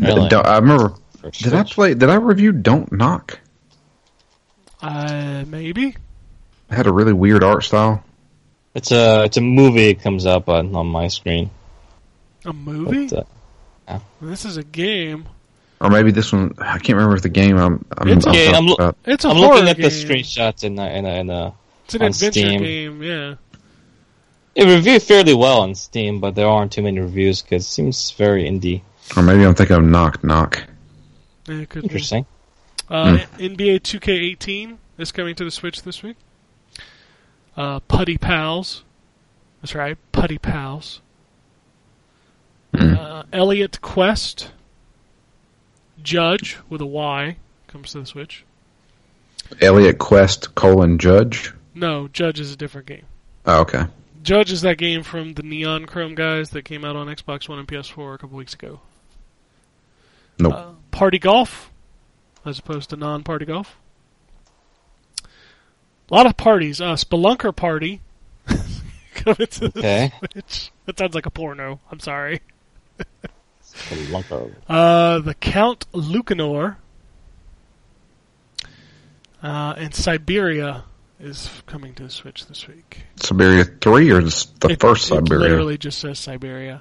Really? 0.00 0.28
Don't- 0.28 0.46
I 0.46 0.56
remember. 0.58 0.94
Did 1.32 1.54
I 1.54 1.62
play? 1.62 1.94
Did 1.94 2.10
I 2.10 2.16
review 2.16 2.50
Don't 2.52 2.90
Knock? 2.92 3.38
Uh, 4.82 5.44
maybe. 5.46 5.88
It 5.88 5.96
had 6.74 6.86
a 6.86 6.92
really 6.92 7.12
weird 7.12 7.42
art 7.44 7.64
style. 7.64 8.02
It's 8.74 8.90
a 8.90 9.22
it's 9.24 9.36
a 9.36 9.40
movie. 9.40 9.88
It 9.90 10.00
comes 10.02 10.26
up 10.26 10.48
on, 10.48 10.74
on 10.74 10.86
my 10.88 11.08
screen. 11.08 11.50
A 12.44 12.52
movie? 12.52 13.08
But, 13.08 13.26
uh, 13.86 14.00
This 14.20 14.44
is 14.44 14.56
a 14.56 14.64
game. 14.64 15.26
Or 15.80 15.90
maybe 15.90 16.10
this 16.12 16.32
one. 16.32 16.54
I 16.58 16.78
can't 16.78 16.96
remember 16.96 17.16
if 17.16 17.22
the 17.22 17.28
game 17.28 17.56
I'm. 17.58 17.84
I'm, 17.98 18.08
It's 18.08 18.24
a 18.26 18.28
I'm 18.30 18.34
game. 18.34 18.54
I'm 18.54 18.66
lo- 18.66 18.94
It's 19.04 19.24
a 19.24 19.28
I'm 19.28 19.36
looking 19.38 19.68
at 19.68 19.76
game. 19.76 19.82
the 19.84 19.88
screenshots 19.90 20.62
and 20.64 20.78
and 20.80 21.06
and 21.06 21.30
uh, 21.30 21.50
It's 21.84 21.94
an 21.94 22.02
on 22.02 22.08
adventure 22.08 22.32
Steam. 22.40 22.62
game. 22.62 23.02
Yeah. 23.02 23.34
it 24.54 24.64
reviewed 24.64 25.02
fairly 25.02 25.34
well 25.34 25.60
on 25.60 25.74
Steam, 25.74 26.20
but 26.20 26.34
there 26.34 26.46
aren't 26.48 26.72
too 26.72 26.82
many 26.82 27.00
reviews 27.00 27.42
because 27.42 27.64
it 27.64 27.68
seems 27.68 28.12
very 28.12 28.44
indie. 28.44 28.82
Or 29.16 29.22
maybe 29.22 29.44
I'm 29.44 29.54
thinking 29.54 29.76
of 29.76 29.84
Knock 29.84 30.22
Knock. 30.24 30.64
yeah 31.48 31.56
it 31.56 31.68
could 31.68 31.82
be. 31.82 31.88
Interesting. 31.88 32.24
Uh, 32.88 33.18
NBA 33.38 33.80
2K18 33.80 34.76
is 34.98 35.10
coming 35.12 35.34
to 35.34 35.44
the 35.44 35.50
Switch 35.50 35.82
this 35.82 36.02
week. 36.02 36.16
Uh, 37.56 37.80
Putty 37.80 38.16
Pals. 38.16 38.84
That's 39.60 39.74
right, 39.74 39.96
Putty 40.12 40.38
Pals. 40.38 41.00
Mm. 42.74 42.96
Uh, 42.98 43.22
Elliot 43.32 43.80
Quest. 43.80 44.50
Jydge 46.04 46.56
with 46.68 46.80
a 46.80 46.86
Y 46.86 47.36
comes 47.66 47.92
to 47.92 48.00
the 48.00 48.06
Switch. 48.06 48.44
Elliot 49.60 49.98
Quest 49.98 50.54
colon 50.54 50.98
Jydge. 50.98 51.52
No, 51.74 52.08
Jydge 52.08 52.38
is 52.38 52.52
a 52.52 52.56
different 52.56 52.86
game. 52.86 53.04
Oh, 53.46 53.62
okay. 53.62 53.84
Jydge 54.22 54.50
is 54.52 54.62
that 54.62 54.78
game 54.78 55.02
from 55.02 55.34
the 55.34 55.42
Neon 55.42 55.86
Chrome 55.86 56.14
guys 56.14 56.50
that 56.50 56.62
came 56.64 56.84
out 56.84 56.96
on 56.96 57.08
Xbox 57.08 57.48
One 57.48 57.58
and 57.58 57.68
PS4 57.68 58.14
a 58.14 58.18
couple 58.18 58.36
weeks 58.38 58.54
ago. 58.54 58.80
Nope. 60.38 60.52
Uh, 60.54 60.66
party 60.90 61.18
golf, 61.18 61.70
as 62.44 62.58
opposed 62.58 62.90
to 62.90 62.96
non-party 62.96 63.44
golf. 63.44 63.76
A 66.10 66.14
lot 66.14 66.26
of 66.26 66.36
parties. 66.36 66.80
Uh, 66.80 66.94
Spelunker 66.94 67.54
Party 67.54 68.00
coming 69.14 69.46
to 69.46 69.66
Okay. 69.66 70.12
the 70.20 70.28
Switch. 70.32 70.70
That 70.86 70.98
sounds 70.98 71.14
like 71.14 71.26
a 71.26 71.30
porno. 71.30 71.80
I'm 71.90 72.00
sorry. 72.00 72.40
Spelunker. 73.74 74.54
Uh, 74.68 75.18
the 75.20 75.34
Count 75.34 75.86
Lucanor 75.92 76.76
uh, 79.42 79.74
and 79.76 79.92
Syberia 79.92 80.82
is 81.20 81.50
coming 81.66 81.94
to 81.94 82.04
the 82.04 82.10
Switch 82.10 82.46
this 82.46 82.66
week. 82.66 83.02
Syberia 83.16 83.80
three 83.80 84.10
or 84.10 84.20
the 84.22 84.46
It- 84.70 84.80
first 84.80 85.10
it 85.10 85.14
Syberia? 85.14 85.38
literally 85.40 85.78
just 85.78 85.98
says 85.98 86.18
Syberia, 86.18 86.80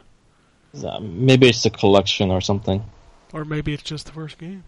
Uh, 0.84 1.00
Maybe 1.02 1.50
it's 1.50 1.66
a 1.66 1.70
collection 1.70 2.32
or 2.32 2.42
something. 2.42 2.84
or 3.32 3.46
maybe 3.46 3.74
it's 3.74 3.84
just 3.84 4.06
the 4.08 4.12
first 4.12 4.38
game. 4.38 4.64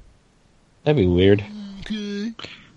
That'd 0.83 0.97
be 0.97 1.07
weird. 1.07 1.43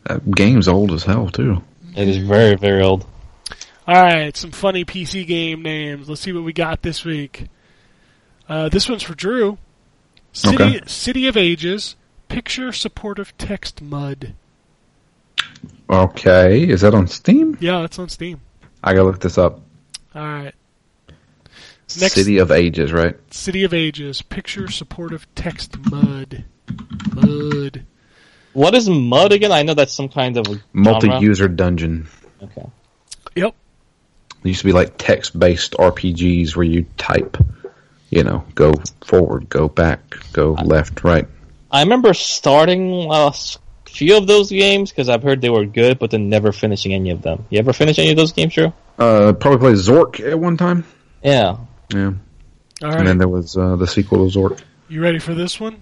That 0.04 0.30
game's 0.34 0.68
old 0.68 0.92
as 0.92 1.04
hell 1.04 1.28
too. 1.28 1.62
It 1.96 2.08
is 2.08 2.18
very 2.18 2.54
very 2.56 2.82
old. 2.82 3.06
All 3.86 3.94
right, 4.02 4.36
some 4.36 4.50
funny 4.50 4.84
PC 4.84 5.26
game 5.26 5.62
names. 5.62 6.08
Let's 6.08 6.20
see 6.20 6.32
what 6.32 6.44
we 6.44 6.52
got 6.52 6.82
this 6.82 7.04
week. 7.04 7.46
Uh, 8.48 8.68
this 8.68 8.88
one's 8.88 9.02
for 9.02 9.14
Drew. 9.14 9.58
City, 10.32 10.54
Okay. 10.62 10.80
City 10.86 11.26
of 11.26 11.36
Ages. 11.36 11.96
Picture 12.28 12.72
supportive 12.72 13.36
text 13.38 13.80
mud. 13.82 14.34
Okay, 15.90 16.68
is 16.68 16.82
that 16.82 16.94
on 16.94 17.06
Steam? 17.08 17.56
Yeah, 17.60 17.84
it's 17.84 17.98
on 17.98 18.08
Steam. 18.08 18.40
I 18.84 18.92
gotta 18.92 19.04
look 19.04 19.20
this 19.20 19.38
up. 19.38 19.60
All 20.14 20.22
right. 20.22 20.54
Next- 21.98 22.14
City 22.14 22.38
of 22.38 22.50
Ages, 22.50 22.92
right? 22.92 23.16
City 23.32 23.64
of 23.64 23.72
Ages. 23.72 24.20
Picture 24.20 24.68
supportive 24.70 25.26
text 25.34 25.76
mud. 25.90 26.44
Mud. 27.14 27.84
What 28.52 28.74
is 28.74 28.90
mud 28.90 29.32
again? 29.32 29.52
I 29.52 29.62
know 29.62 29.72
that's 29.74 29.94
some 29.94 30.08
kind 30.10 30.36
of. 30.36 30.46
Multi-user 30.74 31.48
dungeon. 31.48 32.08
Okay. 32.42 32.66
Yep. 33.36 33.54
It 34.44 34.48
used 34.48 34.60
to 34.60 34.66
be 34.66 34.72
like 34.72 34.98
text-based 34.98 35.72
RPGs 35.78 36.54
where 36.54 36.66
you 36.66 36.84
type, 36.98 37.38
you 38.10 38.24
know, 38.24 38.44
go 38.54 38.74
forward, 39.04 39.48
go 39.48 39.68
back, 39.68 40.00
go 40.32 40.52
left, 40.52 41.04
right. 41.04 41.26
I 41.70 41.82
remember 41.82 42.14
starting 42.14 43.08
a 43.10 43.32
few 43.84 44.16
of 44.16 44.26
those 44.26 44.50
games 44.50 44.90
because 44.90 45.08
I've 45.08 45.22
heard 45.22 45.40
they 45.40 45.50
were 45.50 45.66
good, 45.66 45.98
but 45.98 46.10
then 46.10 46.28
never 46.28 46.52
finishing 46.52 46.94
any 46.94 47.10
of 47.10 47.22
them. 47.22 47.46
You 47.50 47.58
ever 47.58 47.72
finish 47.72 47.98
any 47.98 48.10
of 48.10 48.16
those 48.16 48.32
games, 48.32 48.54
Drew? 48.54 48.72
Uh, 48.98 49.32
probably 49.34 49.58
played 49.58 49.76
Zork 49.76 50.20
at 50.20 50.38
one 50.38 50.56
time. 50.56 50.84
Yeah. 51.22 51.58
Yeah, 51.92 52.12
All 52.82 52.92
and 52.92 53.06
then 53.06 53.18
there 53.18 53.28
was 53.28 53.56
uh, 53.56 53.76
the 53.76 53.86
sequel 53.86 54.28
to 54.30 54.38
Zork. 54.38 54.60
You 54.88 55.02
ready 55.02 55.18
for 55.18 55.34
this 55.34 55.58
one? 55.58 55.80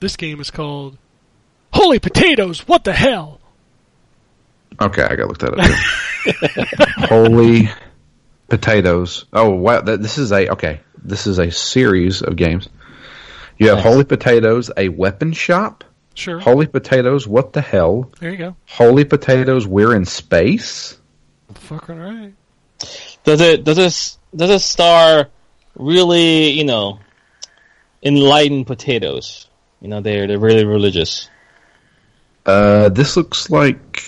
This 0.00 0.16
game 0.16 0.40
is 0.40 0.50
called 0.50 0.98
Holy 1.72 1.98
Potatoes, 1.98 2.66
What 2.66 2.84
the 2.84 2.92
Hell? 2.92 3.40
Okay, 4.80 5.02
I 5.02 5.16
gotta 5.16 5.26
look 5.26 5.38
that 5.38 5.58
up. 5.58 7.08
Holy 7.08 7.70
potatoes! 8.48 9.26
Oh 9.32 9.50
wow, 9.50 9.80
this 9.80 10.18
is 10.18 10.32
a 10.32 10.50
okay. 10.52 10.80
This 11.02 11.26
is 11.26 11.38
a 11.38 11.50
series 11.50 12.22
of 12.22 12.36
games. 12.36 12.68
You 13.58 13.68
have 13.68 13.78
Nice. 13.78 13.86
Holy 13.86 14.04
Potatoes, 14.04 14.70
a 14.76 14.88
weapon 14.88 15.32
shop. 15.32 15.84
Sure. 16.14 16.38
Holy 16.38 16.66
Potatoes, 16.66 17.26
what 17.28 17.52
the 17.52 17.60
hell? 17.60 18.10
There 18.20 18.30
you 18.30 18.36
go. 18.36 18.56
Holy 18.66 19.04
Potatoes, 19.04 19.66
we're 19.66 19.94
in 19.94 20.04
space. 20.04 20.98
Fucking 21.54 21.98
right. 21.98 22.34
Does 23.24 23.40
it 23.40 23.64
does 23.64 23.76
this 23.76 24.18
does 24.34 24.50
it 24.50 24.60
star 24.60 25.28
really 25.74 26.50
you 26.50 26.64
know 26.64 27.00
enlightened 28.02 28.66
potatoes? 28.66 29.48
You 29.80 29.88
know 29.88 30.00
they're 30.00 30.26
they're 30.26 30.38
really 30.38 30.64
religious. 30.64 31.28
Uh, 32.44 32.88
this 32.90 33.16
looks 33.16 33.50
like 33.50 34.02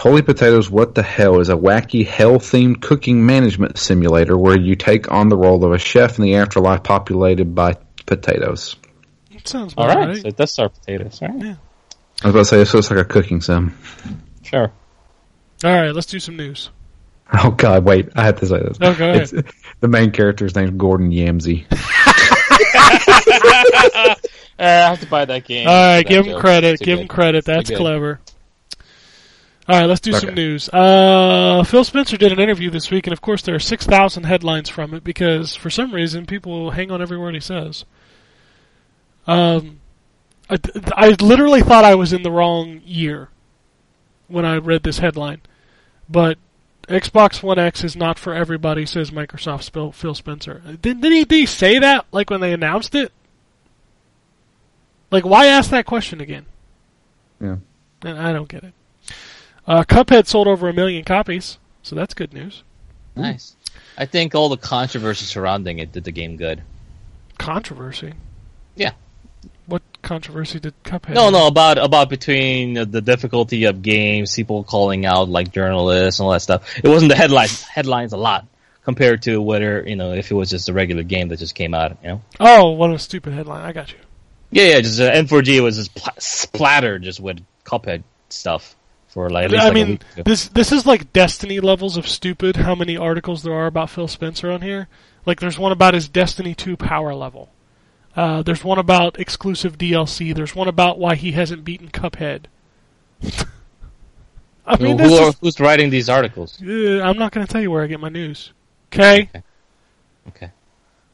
Holy 0.00 0.22
Potatoes, 0.22 0.70
what 0.70 0.94
the 0.94 1.02
hell 1.02 1.40
is 1.40 1.50
a 1.50 1.54
wacky 1.54 2.06
hell-themed 2.06 2.80
cooking 2.80 3.26
management 3.26 3.76
simulator 3.76 4.34
where 4.38 4.58
you 4.58 4.74
take 4.74 5.12
on 5.12 5.28
the 5.28 5.36
role 5.36 5.62
of 5.62 5.72
a 5.72 5.78
chef 5.78 6.16
in 6.18 6.24
the 6.24 6.36
afterlife 6.36 6.82
populated 6.82 7.54
by 7.54 7.76
potatoes. 8.06 8.76
It 9.30 9.46
sounds 9.46 9.74
All 9.76 9.86
right, 9.86 10.08
right. 10.08 10.16
so 10.16 10.28
it 10.28 10.38
does 10.38 10.52
star 10.52 10.70
potatoes. 10.70 11.20
All 11.20 11.28
right, 11.28 11.44
Yeah. 11.44 11.54
I 12.22 12.28
was 12.28 12.34
about 12.34 12.38
to 12.38 12.44
say 12.46 12.56
this 12.56 12.72
looks 12.72 12.90
like 12.90 12.98
a 12.98 13.04
cooking 13.04 13.42
sim. 13.42 13.76
sure. 14.42 14.72
All 15.64 15.70
right, 15.70 15.94
let's 15.94 16.06
do 16.06 16.18
some 16.18 16.36
news. 16.36 16.70
Oh 17.32 17.52
God, 17.52 17.84
wait! 17.84 18.08
I 18.16 18.24
have 18.24 18.40
to 18.40 18.46
say 18.46 18.58
this. 18.58 18.76
Oh, 18.80 18.92
go 18.92 19.08
ahead. 19.10 19.32
It's- 19.32 19.54
the 19.78 19.86
main 19.86 20.10
character's 20.10 20.56
name's 20.56 20.72
Gordon 20.72 21.12
Yamsey. 21.12 21.64
Uh, 24.60 24.64
I 24.64 24.66
have 24.90 25.00
to 25.00 25.06
buy 25.06 25.24
that 25.24 25.46
game. 25.46 25.66
All 25.66 25.72
right, 25.72 26.06
give 26.06 26.26
him 26.26 26.38
credit. 26.38 26.80
Give 26.80 26.98
him 26.98 27.08
credit. 27.08 27.46
That's 27.46 27.70
clever. 27.70 28.20
All 29.70 29.78
right, 29.78 29.86
let's 29.86 30.00
do 30.00 30.12
some 30.12 30.34
news. 30.34 30.68
Uh, 30.68 31.62
Phil 31.62 31.84
Spencer 31.84 32.16
did 32.16 32.32
an 32.32 32.40
interview 32.40 32.70
this 32.70 32.90
week, 32.90 33.06
and 33.06 33.12
of 33.12 33.20
course, 33.20 33.42
there 33.42 33.54
are 33.54 33.60
6,000 33.60 34.24
headlines 34.24 34.68
from 34.68 34.94
it 34.94 35.04
because 35.04 35.54
for 35.54 35.70
some 35.70 35.94
reason 35.94 36.26
people 36.26 36.72
hang 36.72 36.90
on 36.90 37.00
every 37.00 37.16
word 37.16 37.34
he 37.34 37.40
says. 37.40 37.84
Um, 39.28 39.78
I, 40.48 40.58
I 40.96 41.08
literally 41.20 41.60
thought 41.60 41.84
I 41.84 41.94
was 41.94 42.12
in 42.12 42.24
the 42.24 42.32
wrong 42.32 42.80
year 42.84 43.28
when 44.26 44.44
I 44.44 44.56
read 44.56 44.82
this 44.82 44.98
headline. 44.98 45.40
But 46.08 46.36
Xbox 46.88 47.40
One 47.40 47.60
X 47.60 47.84
is 47.84 47.94
not 47.94 48.18
for 48.18 48.34
everybody, 48.34 48.84
says 48.86 49.12
Microsoft 49.12 49.94
Phil 49.94 50.14
Spencer. 50.16 50.62
Did, 50.82 51.00
did, 51.00 51.12
he, 51.12 51.24
did 51.24 51.36
he 51.36 51.46
say 51.46 51.78
that, 51.78 52.06
like, 52.10 52.28
when 52.28 52.40
they 52.40 52.52
announced 52.52 52.96
it? 52.96 53.12
Like, 55.12 55.24
why 55.24 55.46
ask 55.46 55.70
that 55.70 55.86
question 55.86 56.20
again? 56.20 56.46
Yeah. 57.40 57.58
And 58.02 58.18
I 58.18 58.32
don't 58.32 58.48
get 58.48 58.64
it. 58.64 58.74
Uh, 59.66 59.84
Cuphead 59.84 60.26
sold 60.26 60.48
over 60.48 60.68
a 60.68 60.72
million 60.72 61.04
copies, 61.04 61.58
so 61.82 61.94
that's 61.94 62.14
good 62.14 62.32
news. 62.32 62.62
Nice. 63.14 63.56
I 63.96 64.06
think 64.06 64.34
all 64.34 64.48
the 64.48 64.56
controversy 64.56 65.24
surrounding 65.26 65.78
it 65.78 65.92
did 65.92 66.04
the 66.04 66.12
game 66.12 66.36
good. 66.36 66.62
Controversy. 67.38 68.14
Yeah. 68.76 68.92
What 69.66 69.82
controversy 70.02 70.58
did 70.58 70.74
Cuphead? 70.82 71.14
No, 71.14 71.24
have? 71.24 71.32
no, 71.32 71.46
about 71.46 71.78
about 71.78 72.08
between 72.10 72.74
the 72.74 72.84
the 72.84 73.00
difficulty 73.00 73.64
of 73.64 73.82
games, 73.82 74.34
people 74.34 74.64
calling 74.64 75.06
out 75.06 75.28
like 75.28 75.52
journalists 75.52 76.18
and 76.18 76.26
all 76.26 76.32
that 76.32 76.42
stuff. 76.42 76.78
It 76.78 76.88
wasn't 76.88 77.10
the 77.10 77.16
headlines 77.16 77.62
headlines 77.62 78.12
a 78.12 78.16
lot 78.16 78.46
compared 78.84 79.22
to 79.22 79.40
whether 79.40 79.84
you 79.86 79.96
know 79.96 80.12
if 80.12 80.30
it 80.30 80.34
was 80.34 80.50
just 80.50 80.68
a 80.68 80.72
regular 80.72 81.02
game 81.02 81.28
that 81.28 81.38
just 81.38 81.54
came 81.54 81.74
out. 81.74 81.98
You 82.02 82.08
know. 82.08 82.22
Oh, 82.40 82.70
what 82.70 82.90
a 82.90 82.98
stupid 82.98 83.32
headline! 83.32 83.62
I 83.62 83.72
got 83.72 83.92
you. 83.92 83.98
Yeah, 84.50 84.64
yeah. 84.64 84.80
Just 84.80 85.00
uh, 85.00 85.12
N4G 85.12 85.62
was 85.62 85.76
just 85.76 85.94
pl- 85.94 86.12
splattered 86.18 87.02
just 87.02 87.20
with 87.20 87.40
Cuphead 87.64 88.02
stuff 88.28 88.74
for 89.10 89.28
like 89.28 89.52
I 89.52 89.64
like 89.64 89.74
mean, 89.74 89.98
this 90.24 90.48
this 90.48 90.72
is 90.72 90.86
like 90.86 91.12
Destiny 91.12 91.60
levels 91.60 91.96
of 91.96 92.08
stupid. 92.08 92.56
How 92.56 92.74
many 92.74 92.96
articles 92.96 93.42
there 93.42 93.54
are 93.54 93.66
about 93.66 93.90
Phil 93.90 94.08
Spencer 94.08 94.50
on 94.50 94.62
here? 94.62 94.88
Like, 95.26 95.40
there's 95.40 95.58
one 95.58 95.72
about 95.72 95.94
his 95.94 96.08
Destiny 96.08 96.54
2 96.54 96.76
power 96.76 97.14
level. 97.14 97.50
Uh, 98.16 98.42
there's 98.42 98.64
one 98.64 98.78
about 98.78 99.18
exclusive 99.18 99.78
DLC. 99.78 100.34
There's 100.34 100.54
one 100.54 100.68
about 100.68 100.98
why 100.98 101.14
he 101.14 101.32
hasn't 101.32 101.64
beaten 101.64 101.88
Cuphead. 101.88 102.46
I 104.66 104.76
mean, 104.76 104.98
who 104.98 105.14
are, 105.16 105.28
is, 105.28 105.38
who's 105.40 105.60
writing 105.60 105.90
these 105.90 106.08
articles? 106.08 106.60
uh, 106.62 107.02
I'm 107.02 107.18
not 107.18 107.32
going 107.32 107.46
to 107.46 107.52
tell 107.52 107.60
you 107.60 107.70
where 107.70 107.82
I 107.82 107.86
get 107.86 108.00
my 108.00 108.08
news. 108.08 108.52
Okay. 108.92 109.28
Okay. 110.28 110.50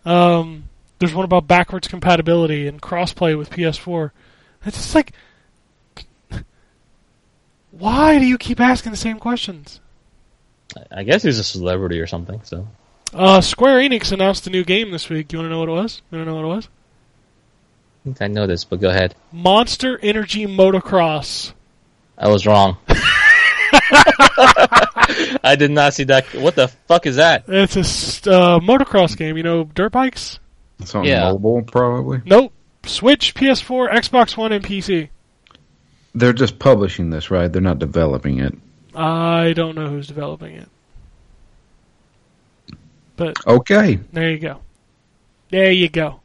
Um, 0.05 0.68
there's 0.98 1.14
one 1.14 1.24
about 1.24 1.47
backwards 1.47 1.89
compatibility 1.89 2.66
and 2.68 2.81
crossplay 2.81 3.36
with 3.36 3.51
PS4. 3.51 4.10
It's 4.64 4.77
just 4.77 4.94
like, 4.94 5.12
Why 7.78 8.19
do 8.19 8.24
you 8.27 8.39
keep 8.39 8.61
asking 8.61 8.93
the 8.93 8.98
same 8.98 9.19
questions? 9.19 9.81
I 10.90 11.03
guess 11.05 11.23
he's 11.23 11.39
a 11.39 11.44
celebrity 11.44 12.01
or 12.01 12.07
something. 12.07 12.40
So 12.44 12.66
Uh, 13.15 13.40
Square 13.40 13.81
Enix 13.81 14.12
announced 14.12 14.47
a 14.47 14.51
new 14.51 14.65
game 14.65 14.90
this 14.90 15.09
week. 15.09 15.32
You 15.32 15.39
want 15.39 15.47
to 15.47 15.51
know 15.51 15.61
what 15.61 15.69
it 15.69 15.73
was? 15.73 16.03
You 16.11 16.19
want 16.19 16.28
to 16.28 16.32
know 16.32 16.36
what 16.36 16.44
it 16.44 16.55
was? 16.57 16.69
I 16.69 18.05
think 18.05 18.23
I 18.23 18.27
know 18.28 18.47
this, 18.47 18.65
but 18.65 18.81
go 18.81 18.89
ahead. 18.90 19.15
Monster 19.32 19.98
Energy 20.03 20.47
Motocross. 20.47 21.53
I 22.19 22.28
was 22.28 22.47
wrong. 22.47 22.77
I 25.43 25.57
did 25.59 25.70
not 25.70 25.94
see 25.94 26.05
that. 26.05 26.27
What 26.35 26.55
the 26.57 26.69
fuck 26.89 27.07
is 27.07 27.16
that? 27.16 27.44
It's 27.48 27.77
a 28.27 28.32
uh, 28.32 28.59
motocross 28.61 29.16
game. 29.16 29.36
You 29.36 29.43
know, 29.43 29.65
dirt 29.65 29.93
bikes. 29.93 30.39
It's 30.81 30.94
on 30.94 31.05
Yeah. 31.05 31.31
mobile, 31.32 31.62
probably. 31.62 32.23
Nope. 32.24 32.53
Switch, 32.85 33.35
PS4, 33.35 33.90
Xbox 33.93 34.36
One, 34.36 34.53
and 34.53 34.65
PC. 34.65 35.09
They're 36.16 36.32
just 36.32 36.59
publishing 36.59 37.10
this, 37.10 37.30
right? 37.30 37.52
They're 37.52 37.60
not 37.62 37.78
developing 37.78 38.38
it. 38.40 38.55
I 38.94 39.52
don't 39.55 39.74
know 39.74 39.88
who's 39.88 40.06
developing 40.06 40.56
it. 40.56 40.68
But 43.16 43.47
Okay. 43.47 43.98
there 44.12 44.30
you 44.30 44.38
go. 44.38 44.60
There 45.51 45.70
you 45.70 45.88
go. 45.88 46.20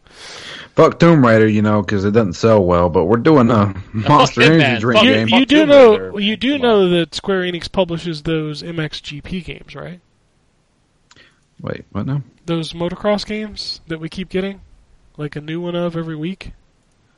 Fuck 0.75 0.99
Tomb 0.99 1.25
Raider, 1.25 1.47
you 1.47 1.61
know, 1.61 1.81
because 1.81 2.05
it 2.05 2.11
doesn't 2.11 2.33
sell 2.33 2.63
well, 2.63 2.89
but 2.89 3.05
we're 3.05 3.17
doing 3.17 3.49
a 3.51 3.73
Monster 3.93 4.41
oh, 4.41 4.45
Hitman. 4.45 4.61
Energy 4.61 4.79
drink 4.81 4.97
Fuck 4.99 5.05
You, 5.05 5.13
game. 5.13 5.27
you 5.27 5.39
Fuck 5.39 5.47
do 5.49 5.59
Tomb 5.59 5.69
know 5.69 5.91
Raider, 5.97 6.19
you 6.21 6.37
do 6.37 6.53
Come 6.53 6.61
know 6.61 6.89
that 6.89 7.13
Square 7.15 7.41
Enix 7.43 7.71
publishes 7.71 8.23
those 8.23 8.63
MXGP 8.63 9.43
games, 9.43 9.75
right? 9.75 9.99
Wait, 11.61 11.85
what 11.91 12.05
now? 12.05 12.23
Those 12.45 12.73
motocross 12.73 13.25
games 13.25 13.81
that 13.87 13.99
we 13.99 14.09
keep 14.09 14.29
getting, 14.29 14.61
like 15.17 15.35
a 15.35 15.41
new 15.41 15.61
one 15.61 15.75
of 15.75 15.95
every 15.95 16.15
week. 16.15 16.53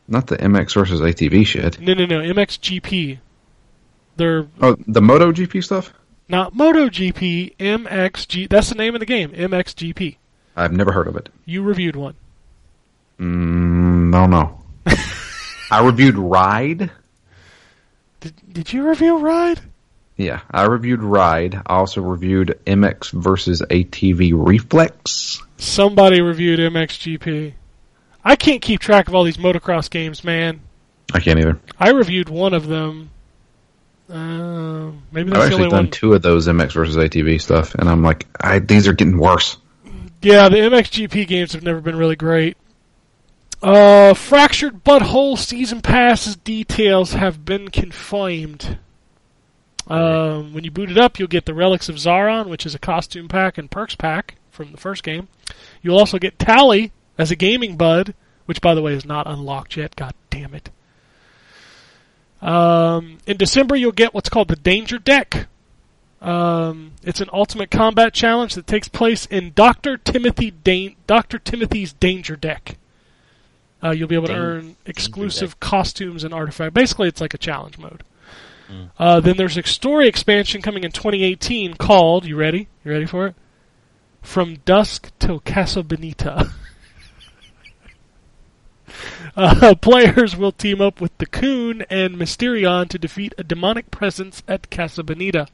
Not 0.07 0.27
the 0.27 0.37
MX 0.37 0.73
versus 0.73 1.01
ATV 1.01 1.45
shit. 1.45 1.79
No, 1.79 1.93
no, 1.93 2.05
no. 2.05 2.19
MXGP. 2.19 3.19
They're 4.17 4.47
Oh, 4.61 4.75
the 4.87 5.01
MotoGP 5.01 5.63
stuff? 5.63 5.93
not 6.27 6.53
MotoGP. 6.53 7.55
MXG. 7.57 8.49
That's 8.49 8.69
the 8.69 8.75
name 8.75 8.95
of 8.95 8.99
the 8.99 9.05
game. 9.05 9.31
MXGP. 9.31 10.17
I've 10.55 10.71
never 10.73 10.91
heard 10.91 11.07
of 11.07 11.15
it. 11.15 11.29
You 11.45 11.63
reviewed 11.63 11.95
one. 11.95 12.15
Mm, 13.19 14.09
no, 14.09 14.25
no. 14.27 14.61
I 15.71 15.83
reviewed 15.85 16.15
Ride. 16.17 16.91
Did 18.19 18.33
Did 18.51 18.73
you 18.73 18.87
review 18.87 19.17
Ride? 19.17 19.59
Yeah, 20.17 20.41
I 20.51 20.65
reviewed 20.65 21.01
Ride. 21.01 21.55
I 21.55 21.73
also 21.75 22.01
reviewed 22.01 22.59
MX 22.67 23.11
versus 23.11 23.61
ATV 23.63 24.31
Reflex. 24.35 25.41
Somebody 25.57 26.21
reviewed 26.21 26.59
MXGP. 26.59 27.53
I 28.23 28.35
can't 28.35 28.61
keep 28.61 28.79
track 28.79 29.07
of 29.07 29.15
all 29.15 29.23
these 29.23 29.37
motocross 29.37 29.89
games, 29.89 30.23
man. 30.23 30.61
I 31.13 31.19
can't 31.19 31.39
either. 31.39 31.59
I 31.77 31.89
reviewed 31.91 32.29
one 32.29 32.53
of 32.53 32.67
them. 32.67 33.09
Uh, 34.09 34.91
maybe 35.11 35.31
I've 35.31 35.37
that's 35.37 35.39
the 35.39 35.43
actually 35.43 35.53
only 35.55 35.69
done 35.69 35.85
one. 35.85 35.91
two 35.91 36.13
of 36.13 36.21
those 36.21 36.47
MX 36.47 36.73
versus 36.73 36.95
ATV 36.95 37.41
stuff, 37.41 37.75
and 37.75 37.89
I'm 37.89 38.03
like, 38.03 38.27
I, 38.39 38.59
these 38.59 38.87
are 38.87 38.93
getting 38.93 39.17
worse. 39.17 39.57
Yeah, 40.21 40.49
the 40.49 40.57
MXGP 40.57 41.27
games 41.27 41.53
have 41.53 41.63
never 41.63 41.81
been 41.81 41.97
really 41.97 42.15
great. 42.15 42.57
Uh, 43.61 44.13
Fractured 44.13 44.83
But 44.83 45.01
Whole 45.01 45.37
Season 45.37 45.81
passes 45.81 46.35
details 46.35 47.13
have 47.13 47.45
been 47.45 47.69
confirmed. 47.69 48.77
Um, 49.87 50.53
when 50.53 50.63
you 50.63 50.71
boot 50.71 50.91
it 50.91 50.97
up, 50.97 51.19
you'll 51.19 51.27
get 51.27 51.45
the 51.45 51.53
Relics 51.53 51.89
of 51.89 51.95
Zaron, 51.95 52.47
which 52.47 52.65
is 52.65 52.75
a 52.75 52.79
costume 52.79 53.27
pack 53.27 53.57
and 53.57 53.69
perks 53.69 53.95
pack 53.95 54.35
from 54.49 54.71
the 54.71 54.77
first 54.77 55.03
game. 55.03 55.27
You'll 55.81 55.97
also 55.97 56.19
get 56.19 56.37
Towelie 56.37 56.91
as 57.17 57.31
a 57.31 57.35
gaming 57.35 57.77
bud, 57.77 58.13
which, 58.45 58.61
by 58.61 58.73
the 58.73 58.81
way, 58.81 58.93
is 58.93 59.05
not 59.05 59.27
unlocked 59.27 59.77
yet. 59.77 59.95
God 59.95 60.13
damn 60.29 60.53
it. 60.53 60.69
Um, 62.41 63.19
in 63.25 63.37
December, 63.37 63.75
you'll 63.75 63.91
get 63.91 64.13
what's 64.13 64.29
called 64.29 64.49
the 64.49 64.55
Danger 64.55 64.99
Deck, 64.99 65.47
um, 66.23 66.93
it's 67.03 67.19
an 67.19 67.29
ultimate 67.33 67.69
combat 67.69 68.13
challenge 68.13 68.55
that 68.55 68.65
takes 68.65 68.87
place 68.87 69.25
in 69.25 69.51
Doctor 69.53 69.97
Timothy 69.97 70.51
Dan- 70.51 70.95
Doctor 71.05 71.37
Timothy's 71.37 71.91
Danger 71.91 72.37
Deck. 72.37 72.77
Uh, 73.83 73.91
you'll 73.91 74.07
be 74.07 74.15
able 74.15 74.27
to 74.27 74.33
earn 74.33 74.77
exclusive 74.85 75.59
costumes 75.59 76.23
and 76.23 76.33
artifacts. 76.33 76.73
Basically, 76.73 77.09
it's 77.09 77.19
like 77.19 77.33
a 77.33 77.37
challenge 77.37 77.77
mode. 77.77 78.03
Uh, 78.97 79.19
then 79.19 79.37
there's 79.37 79.57
a 79.57 79.63
story 79.63 80.07
expansion 80.07 80.61
coming 80.61 80.83
in 80.83 80.91
2018 80.91 81.75
called. 81.75 82.25
You 82.25 82.37
ready? 82.37 82.69
You 82.85 82.91
ready 82.91 83.05
for 83.05 83.27
it? 83.27 83.35
From 84.21 84.55
Dusk 84.65 85.11
till 85.19 85.41
Casa 85.41 85.83
Bonita. 85.83 86.51
Uh, 89.35 89.75
players 89.81 90.35
will 90.35 90.51
team 90.51 90.81
up 90.81 91.01
with 91.01 91.17
the 91.17 91.25
Coon 91.25 91.83
and 91.89 92.15
Mysterion 92.15 92.87
to 92.89 92.99
defeat 92.99 93.33
a 93.37 93.43
demonic 93.43 93.91
presence 93.91 94.43
at 94.47 94.69
Casa 94.69 95.03
Bonita. 95.03 95.47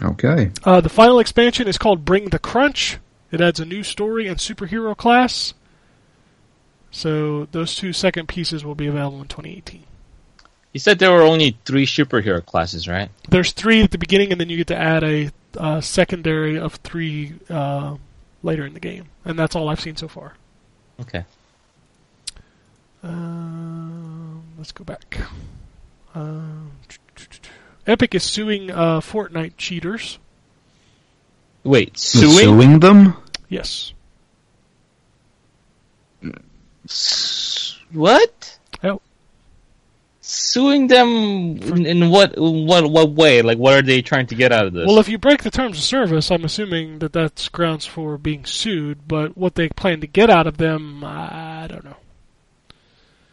Okay. 0.00 0.50
Uh, 0.64 0.80
the 0.80 0.88
final 0.88 1.18
expansion 1.18 1.68
is 1.68 1.78
called 1.78 2.04
Bring 2.04 2.30
the 2.30 2.38
Crunch. 2.38 2.98
It 3.30 3.40
adds 3.40 3.60
a 3.60 3.64
new 3.64 3.82
story 3.82 4.26
and 4.26 4.38
superhero 4.38 4.96
class. 4.96 5.54
So 6.90 7.46
those 7.52 7.74
two 7.74 7.92
second 7.92 8.28
pieces 8.28 8.64
will 8.64 8.74
be 8.74 8.86
available 8.86 9.22
in 9.22 9.28
2018. 9.28 9.84
You 10.72 10.80
said 10.80 10.98
there 10.98 11.12
were 11.12 11.22
only 11.22 11.56
three 11.64 11.86
superhero 11.86 12.44
classes, 12.44 12.88
right? 12.88 13.10
There's 13.28 13.52
three 13.52 13.82
at 13.82 13.90
the 13.90 13.98
beginning, 13.98 14.32
and 14.32 14.40
then 14.40 14.48
you 14.48 14.56
get 14.56 14.68
to 14.68 14.76
add 14.76 15.04
a 15.04 15.30
uh, 15.56 15.80
secondary 15.80 16.58
of 16.58 16.76
three 16.76 17.34
uh, 17.50 17.96
later 18.42 18.64
in 18.64 18.72
the 18.72 18.80
game, 18.80 19.06
and 19.24 19.38
that's 19.38 19.54
all 19.54 19.68
I've 19.68 19.80
seen 19.80 19.96
so 19.96 20.08
far. 20.08 20.34
Okay. 21.00 21.24
Um, 23.02 24.42
let's 24.58 24.72
go 24.72 24.84
back. 24.84 25.18
Um, 26.14 26.72
Epic 27.86 28.14
is 28.14 28.22
suing 28.22 28.70
uh, 28.70 29.00
Fortnite 29.00 29.54
cheaters. 29.56 30.18
Wait, 31.64 31.98
suing? 31.98 32.30
Suing 32.30 32.80
them? 32.80 33.16
Yes. 33.48 33.92
S- 36.84 37.78
What? 37.92 38.58
Oh. 38.84 39.00
Suing 40.20 40.86
them 40.86 41.08
in, 41.58 41.86
in 41.86 42.10
what 42.10 42.34
what 42.38 42.88
what 42.90 43.10
way? 43.12 43.42
Like, 43.42 43.58
what 43.58 43.74
are 43.74 43.82
they 43.82 44.02
trying 44.02 44.26
to 44.28 44.34
get 44.36 44.52
out 44.52 44.66
of 44.66 44.72
this? 44.72 44.86
Well, 44.86 44.98
if 45.00 45.08
you 45.08 45.18
break 45.18 45.42
the 45.42 45.50
terms 45.50 45.78
of 45.78 45.84
service, 45.84 46.30
I'm 46.30 46.44
assuming 46.44 47.00
that 47.00 47.12
that's 47.12 47.48
grounds 47.48 47.86
for 47.86 48.16
being 48.18 48.44
sued. 48.44 49.06
But 49.08 49.36
what 49.36 49.56
they 49.56 49.68
plan 49.68 50.00
to 50.00 50.06
get 50.06 50.30
out 50.30 50.46
of 50.46 50.58
them, 50.58 51.02
I 51.04 51.66
don't 51.68 51.84
know. 51.84 51.96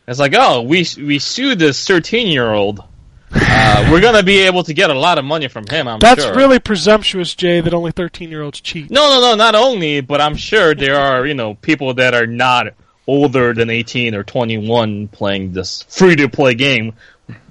It's 0.10 0.20
like, 0.20 0.34
oh, 0.36 0.64
we 0.64 0.88
we 0.98 1.20
sued 1.20 1.60
this 1.60 1.86
thirteen 1.86 2.28
year 2.28 2.52
old. 2.52 2.84
Uh, 3.32 3.90
we're 3.92 4.02
gonna 4.02 4.24
be 4.24 4.40
able 4.40 4.64
to 4.64 4.74
get 4.74 4.90
a 4.90 4.94
lot 4.96 5.20
of 5.20 5.26
money 5.26 5.48
from 5.48 5.68
him. 5.68 5.88
I'm 5.88 6.00
That's 6.00 6.24
sure. 6.24 6.36
really 6.36 6.58
presumptuous, 6.58 7.36
Jay. 7.36 7.62
That 7.62 7.76
only 7.76 7.92
13 7.92 8.32
year 8.32 8.42
olds 8.42 8.60
cheat. 8.60 8.90
no, 8.90 9.08
no, 9.08 9.22
no. 9.22 9.36
Not 9.36 9.54
only, 9.54 10.02
but 10.02 10.20
I'm 10.20 10.36
sure 10.36 10.74
there 10.74 11.00
are 11.00 11.28
you 11.28 11.36
know 11.36 11.54
people 11.54 11.94
that 11.94 12.16
are 12.16 12.26
not 12.26 12.74
older 13.06 13.54
than 13.54 13.70
eighteen 13.70 14.16
or 14.16 14.24
twenty 14.24 14.58
one 14.58 15.10
playing 15.10 15.54
this 15.54 15.84
free 15.84 16.16
to 16.16 16.28
play 16.28 16.56
game. 16.56 16.94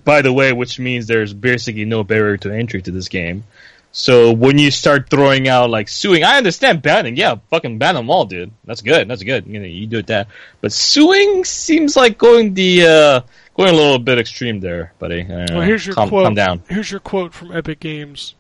By 0.05 0.23
the 0.23 0.33
way, 0.33 0.53
which 0.53 0.81
means 0.81 1.07
there's 1.07 1.33
basically 1.33 1.85
no 1.85 2.03
barrier 2.03 2.39
to 2.39 2.51
entry 2.51 2.83
to 2.83 2.91
this 2.91 3.09
game. 3.09 3.45
So 3.91 4.33
when 4.33 4.59
you 4.59 4.71
start 4.71 5.09
throwing 5.11 5.49
out 5.49 5.71
like 5.71 5.89
suing, 5.89 6.23
I 6.23 6.37
understand 6.37 6.83
banning. 6.83 7.17
Yeah, 7.17 7.37
fucking 7.51 7.79
ban 7.79 7.95
them 7.95 8.11
all, 8.11 8.27
dude. 8.27 8.53
That's 8.65 8.83
good. 8.83 9.09
That's 9.09 9.23
good. 9.23 9.47
You 9.47 9.59
know, 9.61 9.67
you 9.67 9.87
do 9.87 9.99
it 9.99 10.07
that. 10.09 10.29
But 10.61 10.73
suing 10.73 11.45
seems 11.45 11.97
like 11.97 12.19
going 12.19 12.55
the 12.55 12.83
uh, 12.87 13.21
going 13.57 13.71
a 13.71 13.77
little 13.77 13.99
bit 13.99 14.19
extreme 14.19 14.61
there, 14.61 14.93
buddy. 14.99 15.23
Uh, 15.23 15.47
Well, 15.51 15.61
here's 15.63 15.85
your 15.87 15.95
calm, 15.95 16.09
quote. 16.11 16.25
calm 16.27 16.35
down. 16.35 16.63
Here's 16.69 16.91
your 16.91 17.01
quote 17.01 17.33
from 17.35 17.51
Epic 17.51 17.81
Games. 17.81 18.35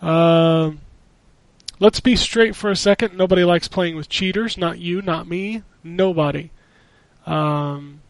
Um, 0.00 0.80
let's 1.80 2.00
be 2.00 2.14
straight 2.16 2.54
for 2.54 2.70
a 2.70 2.76
second. 2.76 3.16
Nobody 3.16 3.44
likes 3.44 3.68
playing 3.68 3.96
with 3.96 4.08
cheaters. 4.08 4.56
Not 4.56 4.78
you, 4.78 5.02
not 5.02 5.28
me. 5.28 5.62
Nobody. 5.82 6.50
Um, 7.26 8.00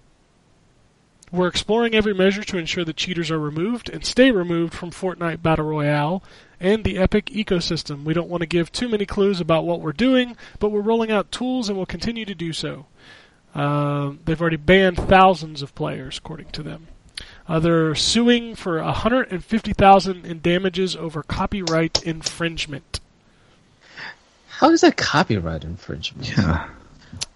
we're 1.30 1.48
exploring 1.48 1.94
every 1.94 2.14
measure 2.14 2.42
to 2.44 2.58
ensure 2.58 2.84
that 2.84 2.96
cheaters 2.96 3.30
are 3.30 3.38
removed 3.38 3.90
and 3.90 4.04
stay 4.04 4.30
removed 4.30 4.74
from 4.74 4.90
Fortnite 4.90 5.42
Battle 5.42 5.66
Royale 5.66 6.22
and 6.60 6.84
the 6.84 6.98
Epic 6.98 7.26
ecosystem. 7.26 8.04
We 8.04 8.14
don't 8.14 8.28
want 8.28 8.40
to 8.42 8.46
give 8.46 8.72
too 8.72 8.88
many 8.88 9.06
clues 9.06 9.40
about 9.40 9.64
what 9.64 9.80
we're 9.80 9.92
doing, 9.92 10.36
but 10.58 10.70
we're 10.70 10.80
rolling 10.80 11.10
out 11.10 11.30
tools 11.30 11.68
and 11.68 11.76
will 11.76 11.86
continue 11.86 12.24
to 12.24 12.34
do 12.34 12.52
so. 12.52 12.86
Um, 13.54 14.20
they've 14.24 14.40
already 14.40 14.56
banned 14.56 14.96
thousands 14.96 15.62
of 15.62 15.74
players, 15.74 16.18
according 16.18 16.50
to 16.50 16.62
them. 16.62 16.88
Uh, 17.46 17.58
they're 17.58 17.94
suing 17.94 18.54
for 18.54 18.82
150,000 18.82 20.26
in 20.26 20.40
damages 20.40 20.94
over 20.94 21.22
copyright 21.22 22.02
infringement. 22.04 23.00
How 24.48 24.70
is 24.70 24.82
that 24.82 24.96
copyright 24.96 25.64
infringement? 25.64 26.36
Yeah. 26.36 26.68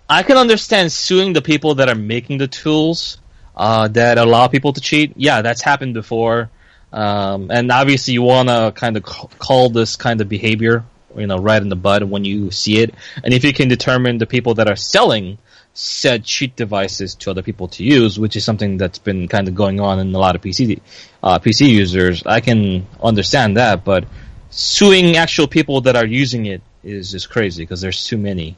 I 0.09 0.23
can 0.23 0.37
understand 0.37 0.93
suing 0.93 1.33
the 1.33 1.41
people 1.41 1.77
that 1.77 1.89
are 1.89 1.95
making 1.95 2.39
the 2.39 2.49
tools 2.49 3.19
uh, 3.57 3.89
that 3.89 4.19
allow 4.19 4.49
people 4.49 4.73
to 4.73 4.81
cheat. 4.81 5.13
Yeah, 5.17 5.43
that's 5.43 5.63
happened 5.63 5.95
before. 5.95 6.51
Um, 6.93 7.51
and 7.51 7.73
obviously, 7.73 8.15
you 8.15 8.23
want 8.23 8.49
to 8.49 8.73
kind 8.75 8.97
of 8.97 9.03
call 9.03 9.71
this 9.71 9.97
kind 9.97 10.21
of 10.21 10.29
behavior 10.29 10.85
you 11.17 11.27
know 11.27 11.39
right 11.39 11.61
in 11.61 11.69
the 11.69 11.77
bud 11.77 12.03
when 12.05 12.25
you 12.25 12.51
see 12.51 12.79
it, 12.79 12.95
and 13.23 13.35
if 13.35 13.45
you 13.45 13.53
can 13.53 13.69
determine 13.69 14.19
the 14.19 14.27
people 14.27 14.55
that 14.55 14.69
are 14.69 14.77
selling 14.77 15.39
said 15.75 16.25
cheat 16.25 16.55
devices 16.55 17.15
to 17.15 17.31
other 17.31 17.43
people 17.43 17.69
to 17.69 17.83
use, 17.83 18.19
which 18.19 18.37
is 18.37 18.45
something 18.45 18.77
that's 18.77 18.99
been 18.99 19.27
kind 19.27 19.49
of 19.49 19.55
going 19.55 19.81
on 19.81 19.99
in 19.99 20.15
a 20.15 20.19
lot 20.19 20.37
of 20.37 20.43
PC 20.43 20.81
uh, 21.23 21.39
PC 21.39 21.69
users, 21.69 22.23
I 22.27 22.41
can 22.41 22.87
understand 23.03 23.57
that, 23.57 23.85
but 23.85 24.05
suing 24.51 25.17
actual 25.17 25.47
people 25.47 25.83
that 25.83 25.97
are 25.97 26.07
using 26.07 26.47
it 26.47 26.61
is 26.85 27.11
just 27.13 27.31
crazy 27.31 27.63
because 27.63 27.81
there's 27.81 28.05
too 28.05 28.19
many. 28.19 28.57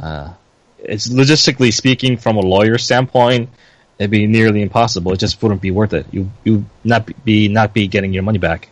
Uh, 0.00 0.32
it's 0.78 1.08
logistically 1.08 1.72
speaking, 1.72 2.16
from 2.16 2.36
a 2.36 2.40
lawyer 2.40 2.78
standpoint, 2.78 3.50
it'd 3.98 4.10
be 4.10 4.26
nearly 4.26 4.62
impossible. 4.62 5.12
It 5.12 5.18
just 5.18 5.42
wouldn't 5.42 5.60
be 5.60 5.70
worth 5.70 5.92
it. 5.92 6.06
You 6.10 6.30
you 6.44 6.64
not 6.84 7.08
be 7.24 7.48
not 7.48 7.74
be 7.74 7.86
getting 7.88 8.12
your 8.12 8.22
money 8.22 8.38
back. 8.38 8.68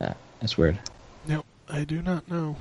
Yeah, 0.00 0.14
that's 0.40 0.56
weird. 0.56 0.78
No, 1.26 1.44
I 1.68 1.84
do 1.84 2.02
not 2.02 2.28
know. 2.30 2.56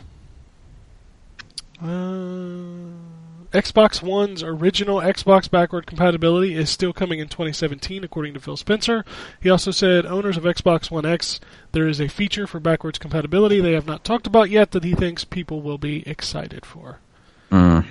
Uh, 1.81 3.57
Xbox 3.57 4.03
One's 4.03 4.43
original 4.43 4.97
Xbox 4.97 5.49
backward 5.49 5.87
compatibility 5.87 6.53
is 6.53 6.69
still 6.69 6.91
coming 6.91 7.19
in 7.19 7.29
2017, 7.29 8.03
according 8.03 8.33
to 8.33 8.39
Phil 8.39 8.57
Spencer. 8.57 9.05
He 9.41 9.49
also 9.49 9.71
said 9.71 10.05
owners 10.05 10.37
of 10.37 10.43
Xbox 10.43 10.91
One 10.91 11.05
X, 11.05 11.39
there 11.71 11.87
is 11.87 12.01
a 12.01 12.09
feature 12.09 12.45
for 12.45 12.59
backwards 12.59 12.99
compatibility 12.99 13.61
they 13.61 13.73
have 13.73 13.87
not 13.87 14.03
talked 14.03 14.27
about 14.27 14.49
yet 14.49 14.71
that 14.71 14.83
he 14.83 14.93
thinks 14.93 15.23
people 15.23 15.61
will 15.61 15.77
be 15.77 16.07
excited 16.07 16.65
for. 16.65 16.99
Mm. 17.49 17.85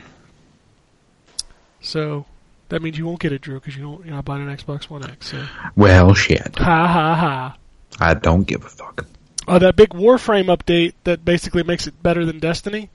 So 1.81 2.27
that 2.69 2.83
means 2.83 2.99
you 2.99 3.07
won't 3.07 3.21
get 3.21 3.33
it, 3.33 3.41
Drew, 3.43 3.59
because 3.61 3.77
you 3.77 3.83
don't, 3.83 4.05
you're 4.05 4.15
not 4.15 4.25
buying 4.25 4.47
an 4.49 4.55
Xbox 4.57 4.91
One 4.91 5.05
X. 5.09 5.31
So 5.31 5.47
Well, 5.77 6.15
shit. 6.15 6.57
ha 6.59 6.87
ha 6.87 7.15
ha. 7.15 7.57
I 8.01 8.15
don't 8.15 8.45
give 8.45 8.65
a 8.65 8.69
fuck. 8.69 9.07
Uh, 9.47 9.59
that 9.59 9.77
big 9.77 9.91
Warframe 9.91 10.55
update 10.55 10.93
that 11.05 11.25
basically 11.25 11.63
makes 11.63 11.87
it 11.87 12.03
better 12.03 12.25
than 12.27 12.39
Destiny 12.39 12.91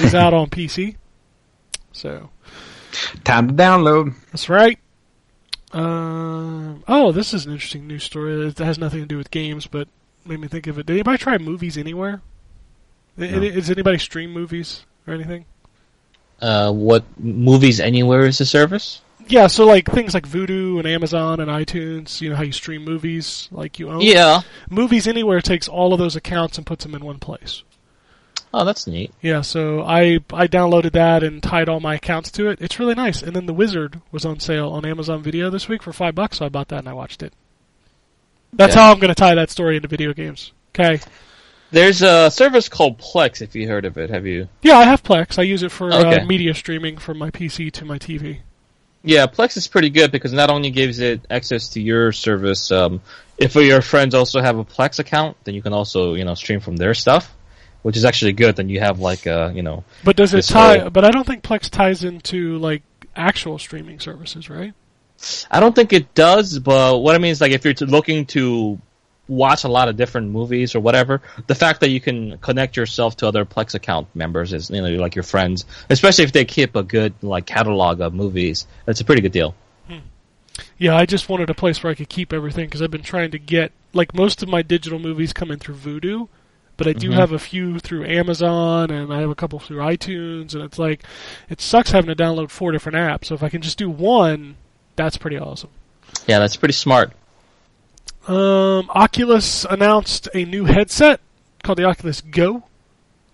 is 0.00 0.14
out 0.16 0.34
on 0.34 0.48
PC. 0.50 0.96
So 1.92 2.30
Time 3.22 3.48
to 3.48 3.54
download. 3.54 4.14
that's 4.32 4.48
right. 4.48 4.78
Um, 5.72 6.84
oh, 6.86 7.10
this 7.12 7.34
is 7.34 7.46
an 7.46 7.52
interesting 7.52 7.86
news 7.86 8.04
story 8.04 8.50
that 8.50 8.64
has 8.64 8.78
nothing 8.78 9.00
to 9.00 9.06
do 9.06 9.16
with 9.16 9.30
games, 9.30 9.66
but 9.66 9.88
made 10.24 10.38
me 10.40 10.48
think 10.48 10.66
of 10.66 10.78
it. 10.78 10.86
Did 10.86 10.94
anybody 10.94 11.18
try 11.18 11.38
movies 11.38 11.76
anywhere? 11.76 12.22
I- 13.18 13.26
No. 13.26 13.40
Does 13.50 13.70
anybody 13.70 13.98
stream 13.98 14.32
movies 14.32 14.84
or 15.06 15.14
anything? 15.14 15.44
Uh, 16.40 16.72
what 16.72 17.04
movies 17.18 17.80
anywhere 17.80 18.26
is 18.26 18.38
the 18.38 18.44
service? 18.46 19.00
Yeah, 19.26 19.46
so 19.46 19.66
like 19.66 19.90
things 19.90 20.14
like 20.14 20.28
Vudu 20.28 20.78
and 20.78 20.86
Amazon 20.86 21.40
and 21.40 21.50
iTunes, 21.50 22.20
you 22.20 22.30
know 22.30 22.36
how 22.36 22.42
you 22.42 22.52
stream 22.52 22.84
movies, 22.84 23.48
like 23.50 23.78
you 23.78 23.88
own. 23.90 24.00
Yeah. 24.02 24.42
Movies 24.70 25.06
Anywhere 25.06 25.40
takes 25.40 25.66
all 25.68 25.92
of 25.92 25.98
those 25.98 26.16
accounts 26.16 26.58
and 26.58 26.66
puts 26.66 26.84
them 26.84 26.94
in 26.94 27.04
one 27.04 27.18
place. 27.18 27.62
Oh, 28.52 28.64
that's 28.64 28.86
neat. 28.86 29.12
Yeah, 29.20 29.40
so 29.40 29.82
I 29.82 30.20
I 30.32 30.46
downloaded 30.46 30.92
that 30.92 31.22
and 31.24 31.42
tied 31.42 31.68
all 31.68 31.80
my 31.80 31.94
accounts 31.96 32.30
to 32.32 32.48
it. 32.48 32.60
It's 32.60 32.78
really 32.78 32.94
nice. 32.94 33.20
And 33.22 33.34
then 33.34 33.46
The 33.46 33.52
Wizard 33.54 34.00
was 34.12 34.24
on 34.24 34.38
sale 34.40 34.70
on 34.70 34.84
Amazon 34.86 35.22
Video 35.22 35.50
this 35.50 35.68
week 35.68 35.82
for 35.82 35.92
five 35.92 36.14
bucks, 36.14 36.38
so 36.38 36.46
I 36.46 36.48
bought 36.48 36.68
that 36.68 36.78
and 36.80 36.88
I 36.88 36.92
watched 36.92 37.22
it. 37.22 37.32
That's 38.52 38.76
Yeah. 38.76 38.82
how 38.82 38.92
I'm 38.92 39.00
going 39.00 39.08
to 39.08 39.14
tie 39.16 39.34
that 39.34 39.50
story 39.50 39.74
into 39.74 39.88
video 39.88 40.12
games. 40.12 40.52
Okay. 40.78 41.00
There's 41.72 42.02
a 42.02 42.30
service 42.30 42.68
called 42.68 42.98
Plex. 42.98 43.42
If 43.42 43.56
you 43.56 43.66
heard 43.66 43.84
of 43.84 43.98
it, 43.98 44.10
have 44.10 44.26
you? 44.26 44.48
Yeah, 44.62 44.78
I 44.78 44.84
have 44.84 45.02
Plex. 45.02 45.36
I 45.38 45.42
use 45.42 45.64
it 45.64 45.72
for 45.72 45.92
Okay. 45.92 46.20
uh, 46.20 46.24
media 46.24 46.54
streaming 46.54 46.98
from 46.98 47.18
my 47.18 47.30
PC 47.30 47.72
to 47.72 47.84
my 47.84 47.98
TV. 47.98 48.38
Yeah, 49.06 49.26
Plex 49.26 49.56
is 49.58 49.68
pretty 49.68 49.90
good 49.90 50.10
because 50.10 50.32
not 50.32 50.48
only 50.50 50.70
gives 50.70 50.98
it 50.98 51.26
access 51.30 51.68
to 51.70 51.80
your 51.80 52.10
service, 52.10 52.72
um, 52.72 53.02
if 53.36 53.54
your 53.54 53.82
friends 53.82 54.14
also 54.14 54.40
have 54.40 54.58
a 54.58 54.64
Plex 54.64 54.98
account, 54.98 55.36
then 55.44 55.54
you 55.54 55.60
can 55.62 55.74
also 55.74 56.14
you 56.14 56.24
know 56.24 56.34
stream 56.34 56.60
from 56.60 56.76
their 56.76 56.94
stuff, 56.94 57.32
which 57.82 57.96
is 57.98 58.04
actually 58.06 58.32
good. 58.32 58.56
Then 58.56 58.70
you 58.70 58.80
have 58.80 59.00
like 59.00 59.26
uh 59.26 59.50
you 59.54 59.62
know 59.62 59.84
But 60.04 60.16
does 60.16 60.32
it 60.32 60.46
tie? 60.46 60.78
whole- 60.78 60.90
But 60.90 61.04
I 61.04 61.10
don't 61.10 61.26
think 61.26 61.42
Plex 61.42 61.68
ties 61.68 62.02
into 62.02 62.56
like 62.58 62.82
actual 63.14 63.58
streaming 63.58 64.00
services, 64.00 64.48
right? 64.48 64.72
I 65.50 65.60
don't 65.60 65.74
think 65.74 65.92
it 65.92 66.14
does, 66.14 66.58
but 66.58 66.98
what 66.98 67.14
I 67.14 67.18
mean 67.18 67.30
is 67.30 67.40
like 67.40 67.52
if 67.52 67.64
you're 67.64 67.74
looking 67.88 68.26
to 68.26 68.80
watch 69.28 69.64
a 69.64 69.68
lot 69.68 69.88
of 69.88 69.96
different 69.96 70.30
movies 70.30 70.74
or 70.74 70.80
whatever, 70.80 71.22
the 71.46 71.54
fact 71.54 71.80
that 71.80 71.88
you 71.88 72.00
can 72.00 72.36
connect 72.38 72.76
yourself 72.76 73.16
to 73.16 73.26
other 73.26 73.44
Plex 73.44 73.74
account 73.74 74.06
members 74.14 74.52
is 74.52 74.70
you 74.70 74.82
know 74.82 74.88
like 75.00 75.14
your 75.14 75.22
friends, 75.22 75.64
especially 75.90 76.24
if 76.24 76.32
they 76.32 76.44
keep 76.44 76.76
a 76.76 76.82
good 76.82 77.14
like 77.22 77.46
catalog 77.46 78.00
of 78.00 78.12
movies, 78.14 78.66
it's 78.86 79.00
a 79.00 79.04
pretty 79.04 79.22
good 79.22 79.32
deal. 79.32 79.54
Yeah, 80.78 80.96
I 80.96 81.04
just 81.06 81.28
wanted 81.28 81.50
a 81.50 81.54
place 81.54 81.82
where 81.82 81.90
I 81.90 81.94
could 81.94 82.08
keep 82.08 82.32
everything 82.32 82.66
because 82.66 82.80
I've 82.80 82.90
been 82.90 83.02
trying 83.02 83.30
to 83.32 83.38
get 83.38 83.72
like 83.92 84.14
most 84.14 84.42
of 84.42 84.48
my 84.48 84.62
digital 84.62 84.98
movies 84.98 85.32
come 85.32 85.50
in 85.50 85.58
through 85.58 85.76
Vudu, 85.76 86.28
but 86.76 86.86
I 86.86 86.92
do 86.92 87.10
Mhm. 87.10 87.14
have 87.14 87.32
a 87.32 87.38
few 87.38 87.78
through 87.80 88.04
Amazon 88.06 88.90
and 88.90 89.12
I 89.12 89.20
have 89.20 89.30
a 89.30 89.34
couple 89.34 89.58
through 89.58 89.78
iTunes, 89.78 90.54
and 90.54 90.62
it's 90.62 90.78
like 90.78 91.02
it 91.48 91.60
sucks 91.60 91.90
having 91.90 92.14
to 92.14 92.22
download 92.22 92.50
four 92.50 92.70
different 92.72 92.96
apps. 92.96 93.26
So 93.26 93.34
if 93.34 93.42
I 93.42 93.48
can 93.48 93.62
just 93.62 93.78
do 93.78 93.90
one, 93.90 94.56
that's 94.94 95.16
pretty 95.16 95.38
awesome. 95.38 95.70
Yeah, 96.26 96.38
that's 96.38 96.56
pretty 96.56 96.74
smart. 96.74 97.12
Um, 98.26 98.88
Oculus 98.94 99.66
announced 99.68 100.28
a 100.32 100.46
new 100.46 100.64
headset 100.64 101.20
called 101.62 101.78
the 101.78 101.84
Oculus 101.84 102.22
Go. 102.22 102.64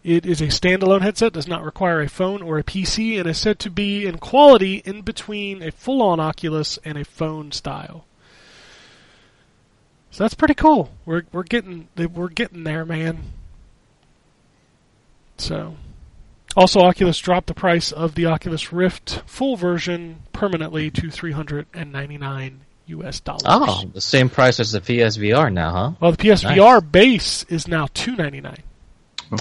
It 0.02 0.26
is 0.26 0.40
a 0.40 0.46
standalone 0.46 1.02
headset, 1.02 1.32
does 1.32 1.46
not 1.46 1.62
require 1.62 2.00
a 2.00 2.08
phone 2.08 2.42
or 2.42 2.58
a 2.58 2.64
PC, 2.64 3.18
and 3.18 3.28
is 3.28 3.38
said 3.38 3.60
to 3.60 3.70
be 3.70 4.04
in 4.04 4.18
quality 4.18 4.76
in 4.84 5.02
between 5.02 5.62
a 5.62 5.70
full-on 5.70 6.18
Oculus 6.18 6.78
and 6.84 6.98
a 6.98 7.04
phone 7.04 7.52
style. 7.52 8.04
So 10.10 10.24
that's 10.24 10.34
pretty 10.34 10.54
cool. 10.54 10.90
We're 11.06 11.22
we're 11.30 11.44
getting 11.44 11.86
we're 11.96 12.28
getting 12.28 12.64
there, 12.64 12.84
man. 12.84 13.32
So, 15.38 15.76
also 16.56 16.80
Oculus 16.80 17.18
dropped 17.20 17.46
the 17.46 17.54
price 17.54 17.92
of 17.92 18.16
the 18.16 18.26
Oculus 18.26 18.72
Rift 18.72 19.22
full 19.24 19.56
version 19.56 20.22
permanently 20.32 20.90
to 20.90 21.10
399 21.10 22.60
US 22.98 23.20
dollars. 23.20 23.42
Oh, 23.44 23.84
the 23.92 24.00
same 24.00 24.28
price 24.28 24.60
as 24.60 24.72
the 24.72 24.80
PSVR 24.80 25.52
now, 25.52 25.70
huh? 25.72 25.92
Well, 26.00 26.12
the 26.12 26.18
PSVR 26.18 26.80
base 26.92 27.44
is 27.48 27.66
now 27.68 27.88
two 27.94 28.16
ninety 28.16 28.40
nine, 28.40 28.62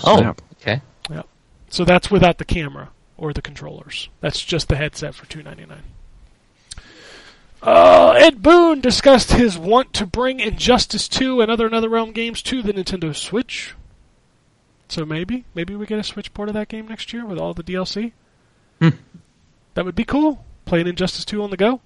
Oh, 0.03 0.17
snap. 0.17 0.41
okay. 0.61 0.81
so 1.69 1.85
that's 1.85 2.09
without 2.09 2.38
the 2.39 2.45
camera 2.45 2.89
or 3.17 3.31
the 3.34 3.41
controllers. 3.41 4.09
That's 4.21 4.43
just 4.43 4.67
the 4.69 4.76
headset 4.76 5.13
for 5.15 5.26
two 5.27 5.43
ninety 5.43 5.65
nine. 5.65 5.84
Uh, 7.61 8.11
Ed 8.17 8.41
Boon 8.41 8.80
discussed 8.80 9.34
his 9.34 9.57
want 9.57 9.91
to 9.93 10.05
bring 10.05 10.39
Injustice 10.39 11.09
2 11.09 11.41
and 11.41 11.51
other 11.51 11.69
NetherRealm 11.69 12.13
games 12.13 12.41
to 12.43 12.61
the 12.61 12.71
Nintendo 12.73 13.13
Switch. 13.13 13.73
So 14.88 15.05
maybe, 15.05 15.43
maybe 15.53 15.76
we 15.76 15.85
get 15.85 15.99
a 15.99 16.03
Switch 16.03 16.34
port 16.34 16.47
of 16.47 16.53
that 16.55 16.69
game 16.69 16.88
next 16.88 17.11
year 17.11 17.26
with 17.26 17.38
all 17.38 17.53
the 17.53 17.63
DLC. 17.63 18.13
Hmm. 18.80 18.89
That 19.73 19.84
would 19.84 19.95
be 19.95 20.05
cool. 20.05 20.45
Playing 20.63 20.88
Injustice 20.88 21.26
2 21.26 21.43
on 21.43 21.49
the 21.49 21.57
go. 21.57 21.81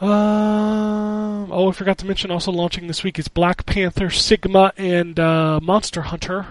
Um, 0.00 1.50
oh, 1.50 1.70
I 1.70 1.72
forgot 1.72 1.98
to 1.98 2.06
mention 2.06 2.30
also 2.30 2.52
launching 2.52 2.86
this 2.86 3.02
week 3.02 3.18
is 3.18 3.26
Black 3.26 3.66
Panther, 3.66 4.10
Sigma, 4.10 4.72
and 4.76 5.18
uh, 5.18 5.58
Monster 5.60 6.02
Hunter 6.02 6.46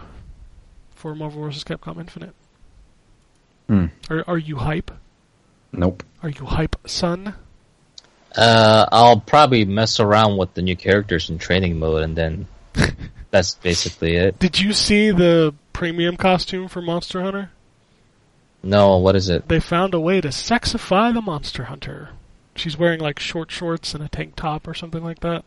for 0.96 1.16
Marvel 1.16 1.44
vs. 1.44 1.64
Capcom 1.64 2.00
Infinite. 2.00 2.34
Hmm. 3.68 3.86
Are, 4.10 4.24
are 4.28 4.38
you 4.38 4.58
hype? 4.58 4.92
Nope. 5.72 6.04
Are 6.24 6.30
you 6.30 6.46
hype, 6.46 6.76
son? 6.86 7.36
Uh, 8.36 8.86
I'll 8.92 9.20
probably 9.20 9.64
mess 9.64 10.00
around 10.00 10.38
with 10.38 10.54
the 10.54 10.62
new 10.62 10.76
characters 10.76 11.30
in 11.30 11.38
training 11.38 11.80
mode, 11.80 12.04
and 12.04 12.18
then 12.18 12.48
that's 13.32 13.56
basically 13.56 14.16
it. 14.16 14.40
Did 14.40 14.60
you 14.60 14.74
see 14.74 15.12
the 15.12 15.54
premium 15.72 16.18
costume 16.18 16.68
for 16.68 16.82
Monster 16.82 17.22
Hunter? 17.22 17.52
No, 18.62 18.98
what 18.98 19.16
is 19.16 19.30
it? 19.30 19.48
They 19.48 19.62
found 19.62 19.94
a 19.94 20.00
way 20.00 20.20
to 20.20 20.30
sexify 20.30 21.14
the 21.14 21.22
Monster 21.22 21.66
Hunter. 21.66 22.10
She's 22.58 22.78
wearing 22.78 23.00
like 23.00 23.20
short 23.20 23.52
shorts 23.52 23.94
and 23.94 24.04
a 24.04 24.10
tank 24.10 24.36
top 24.36 24.68
or 24.68 24.74
something 24.74 25.04
like 25.04 25.20
that. 25.22 25.46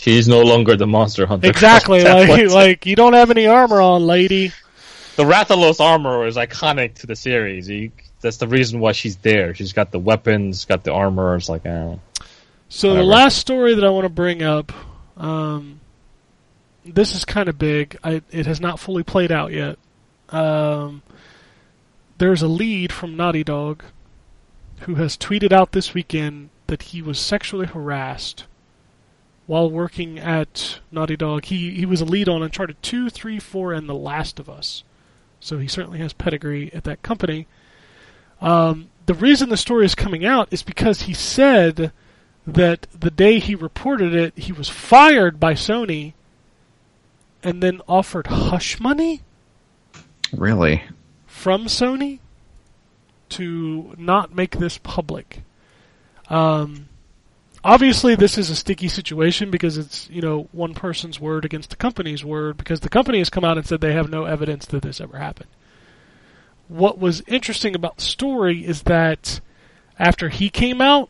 She's 0.00 0.26
no 0.28 0.40
longer 0.40 0.76
the 0.76 0.86
monster 0.86 1.26
hunter. 1.26 1.48
Exactly, 1.48 2.02
like 2.04 2.50
like 2.50 2.86
you 2.86 2.96
don't 2.96 3.12
have 3.12 3.30
any 3.30 3.46
armor 3.46 3.80
on, 3.80 4.06
lady. 4.06 4.52
the 5.16 5.24
Rathalos 5.24 5.80
armor 5.80 6.26
is 6.26 6.36
iconic 6.36 6.94
to 6.96 7.06
the 7.06 7.16
series. 7.16 7.68
You, 7.68 7.92
that's 8.20 8.38
the 8.38 8.48
reason 8.48 8.80
why 8.80 8.92
she's 8.92 9.16
there. 9.16 9.54
She's 9.54 9.72
got 9.72 9.90
the 9.90 9.98
weapons, 9.98 10.64
got 10.64 10.84
the 10.84 10.92
armor. 10.92 11.36
It's 11.36 11.48
like, 11.48 11.66
uh, 11.66 11.96
So 12.68 12.94
the 12.94 13.02
last 13.02 13.38
story 13.38 13.74
that 13.74 13.84
I 13.84 13.90
want 13.90 14.04
to 14.04 14.10
bring 14.10 14.42
up, 14.42 14.72
um, 15.16 15.80
this 16.84 17.14
is 17.14 17.24
kind 17.24 17.48
of 17.48 17.58
big. 17.58 17.98
I, 18.02 18.22
it 18.30 18.46
has 18.46 18.60
not 18.60 18.78
fully 18.78 19.02
played 19.02 19.32
out 19.32 19.52
yet. 19.52 19.78
Um, 20.30 21.02
there's 22.18 22.42
a 22.42 22.48
lead 22.48 22.92
from 22.92 23.16
Naughty 23.16 23.44
Dog 23.44 23.82
who 24.80 24.96
has 24.96 25.16
tweeted 25.16 25.52
out 25.52 25.72
this 25.72 25.94
weekend 25.94 26.50
that 26.66 26.82
he 26.84 27.02
was 27.02 27.18
sexually 27.18 27.66
harassed 27.66 28.44
while 29.46 29.68
working 29.70 30.18
at 30.18 30.78
Naughty 30.92 31.16
Dog. 31.16 31.46
He 31.46 31.72
he 31.72 31.86
was 31.86 32.00
a 32.00 32.04
lead 32.04 32.28
on 32.28 32.42
Uncharted 32.42 32.82
2, 32.82 33.10
3, 33.10 33.38
4, 33.38 33.72
and 33.72 33.88
The 33.88 33.94
Last 33.94 34.38
of 34.38 34.48
Us. 34.48 34.84
So 35.40 35.58
he 35.58 35.66
certainly 35.68 35.98
has 35.98 36.12
pedigree 36.12 36.70
at 36.72 36.84
that 36.84 37.02
company. 37.02 37.46
Um, 38.40 38.88
the 39.06 39.14
reason 39.14 39.48
the 39.48 39.56
story 39.56 39.84
is 39.84 39.94
coming 39.94 40.24
out 40.24 40.48
is 40.50 40.62
because 40.62 41.02
he 41.02 41.14
said 41.14 41.92
that 42.46 42.86
the 42.98 43.10
day 43.10 43.38
he 43.38 43.54
reported 43.54 44.14
it, 44.14 44.36
he 44.38 44.52
was 44.52 44.68
fired 44.68 45.40
by 45.40 45.54
Sony 45.54 46.12
and 47.42 47.62
then 47.62 47.80
offered 47.88 48.26
hush 48.28 48.78
money 48.80 49.22
Really? 50.32 50.82
from 51.26 51.64
Sony 51.66 52.20
to 53.30 53.94
not 53.96 54.34
make 54.34 54.58
this 54.58 54.78
public. 54.78 55.42
Um, 56.28 56.88
obviously, 57.64 58.14
this 58.14 58.38
is 58.38 58.50
a 58.50 58.56
sticky 58.56 58.88
situation 58.88 59.50
because 59.50 59.78
it's 59.78 60.08
you 60.10 60.22
know 60.22 60.48
one 60.52 60.74
person's 60.74 61.18
word 61.18 61.44
against 61.44 61.70
the 61.70 61.76
company's 61.76 62.24
word 62.24 62.56
because 62.56 62.80
the 62.80 62.88
company 62.88 63.18
has 63.18 63.30
come 63.30 63.44
out 63.44 63.56
and 63.56 63.66
said 63.66 63.80
they 63.80 63.92
have 63.92 64.10
no 64.10 64.24
evidence 64.24 64.66
that 64.66 64.82
this 64.82 65.00
ever 65.00 65.18
happened. 65.18 65.48
What 66.68 66.98
was 66.98 67.22
interesting 67.26 67.74
about 67.74 67.96
the 67.96 68.02
story 68.02 68.64
is 68.64 68.82
that 68.82 69.40
after 69.98 70.28
he 70.28 70.50
came 70.50 70.80
out, 70.80 71.08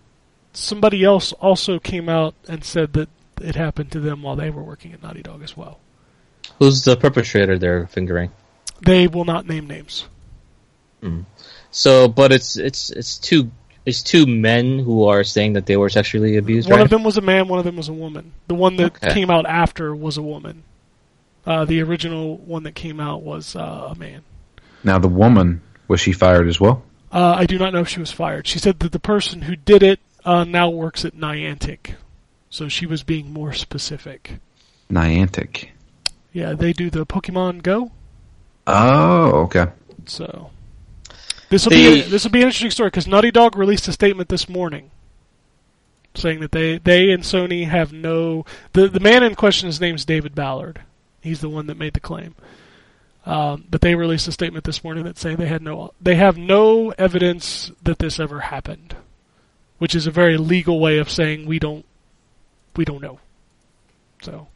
somebody 0.52 1.04
else 1.04 1.32
also 1.34 1.78
came 1.78 2.08
out 2.08 2.34
and 2.48 2.64
said 2.64 2.94
that 2.94 3.08
it 3.40 3.54
happened 3.54 3.92
to 3.92 4.00
them 4.00 4.22
while 4.22 4.36
they 4.36 4.50
were 4.50 4.62
working 4.62 4.92
at 4.92 5.02
Naughty 5.02 5.22
Dog 5.22 5.42
as 5.42 5.56
well. 5.56 5.78
Who's 6.58 6.84
the 6.84 6.96
perpetrator 6.96 7.58
they're 7.58 7.86
fingering? 7.86 8.30
They 8.84 9.06
will 9.06 9.24
not 9.24 9.46
name 9.46 9.66
names. 9.66 10.06
So, 11.70 12.08
but 12.08 12.32
it's 12.32 12.56
it's 12.56 12.90
it's 12.90 13.18
two 13.18 13.50
it's 13.86 14.02
two 14.02 14.26
men 14.26 14.78
who 14.78 15.04
are 15.08 15.24
saying 15.24 15.54
that 15.54 15.66
they 15.66 15.76
were 15.76 15.88
sexually 15.88 16.36
abused. 16.36 16.68
One 16.68 16.78
right? 16.78 16.84
of 16.84 16.90
them 16.90 17.02
was 17.04 17.16
a 17.16 17.20
man, 17.22 17.48
one 17.48 17.58
of 17.58 17.64
them 17.64 17.76
was 17.76 17.88
a 17.88 17.92
woman. 17.92 18.32
The 18.48 18.54
one 18.54 18.76
that 18.76 18.96
Okay. 18.96 19.14
came 19.14 19.30
out 19.30 19.46
after 19.46 19.94
was 19.94 20.16
a 20.16 20.22
woman. 20.22 20.64
Uh, 21.46 21.64
the 21.64 21.80
original 21.82 22.36
one 22.38 22.64
that 22.64 22.74
came 22.74 23.00
out 23.00 23.22
was 23.22 23.56
uh, 23.56 23.88
a 23.92 23.94
man. 23.98 24.22
Now 24.84 24.98
the 24.98 25.08
woman 25.08 25.62
was 25.88 26.00
she 26.00 26.12
fired 26.12 26.48
as 26.48 26.60
well? 26.60 26.82
Uh, 27.12 27.34
I 27.38 27.46
do 27.46 27.58
not 27.58 27.72
know 27.72 27.80
if 27.80 27.88
she 27.88 27.98
was 28.00 28.12
fired. 28.12 28.46
She 28.46 28.58
said 28.58 28.78
that 28.80 28.92
the 28.92 29.00
person 29.00 29.42
who 29.42 29.56
did 29.56 29.82
it 29.82 30.00
uh, 30.24 30.44
now 30.44 30.68
works 30.68 31.04
at 31.04 31.14
Niantic, 31.16 31.94
so 32.50 32.68
she 32.68 32.86
was 32.86 33.02
being 33.02 33.32
more 33.32 33.52
specific. 33.52 34.38
Niantic. 34.90 35.68
Yeah, 36.32 36.52
they 36.52 36.72
do 36.72 36.90
the 36.90 37.06
Pokemon 37.06 37.62
Go, 37.62 37.90
Oh, 38.66 39.30
okay. 39.44 39.66
so 40.06 40.50
this 41.50 41.64
will 41.66 41.70
be 41.70 42.00
this 42.00 42.24
will 42.24 42.30
be 42.30 42.40
an 42.40 42.46
interesting 42.46 42.70
story 42.70 42.88
because 42.88 43.06
Naughty 43.06 43.30
Dog 43.30 43.56
released 43.56 43.86
a 43.88 43.92
statement 43.92 44.28
this 44.28 44.48
morning 44.48 44.90
saying 46.14 46.40
that 46.40 46.52
they 46.52 46.78
they 46.78 47.10
and 47.10 47.22
Sony 47.22 47.66
have 47.66 47.92
no 47.92 48.44
the 48.72 48.88
the 48.88 49.00
man 49.00 49.22
in 49.22 49.34
question 49.34 49.66
his 49.66 49.80
name's 49.80 50.04
David 50.04 50.34
Ballard. 50.34 50.82
He's 51.20 51.40
the 51.40 51.48
one 51.48 51.66
that 51.66 51.76
made 51.76 51.92
the 51.92 52.00
claim. 52.00 52.34
Um, 53.26 53.66
but 53.68 53.82
they 53.82 53.94
released 53.94 54.26
a 54.28 54.32
statement 54.32 54.64
this 54.64 54.82
morning 54.82 55.04
that 55.04 55.18
say 55.18 55.34
they 55.34 55.46
had 55.46 55.62
no 55.62 55.92
they 56.00 56.14
have 56.14 56.38
no 56.38 56.90
evidence 56.90 57.70
that 57.82 57.98
this 57.98 58.18
ever 58.18 58.40
happened, 58.40 58.96
which 59.78 59.94
is 59.94 60.06
a 60.06 60.10
very 60.10 60.38
legal 60.38 60.80
way 60.80 60.98
of 60.98 61.10
saying 61.10 61.46
we 61.46 61.58
don't 61.58 61.84
we 62.76 62.84
don't 62.84 63.02
know. 63.02 63.18
So 64.22 64.48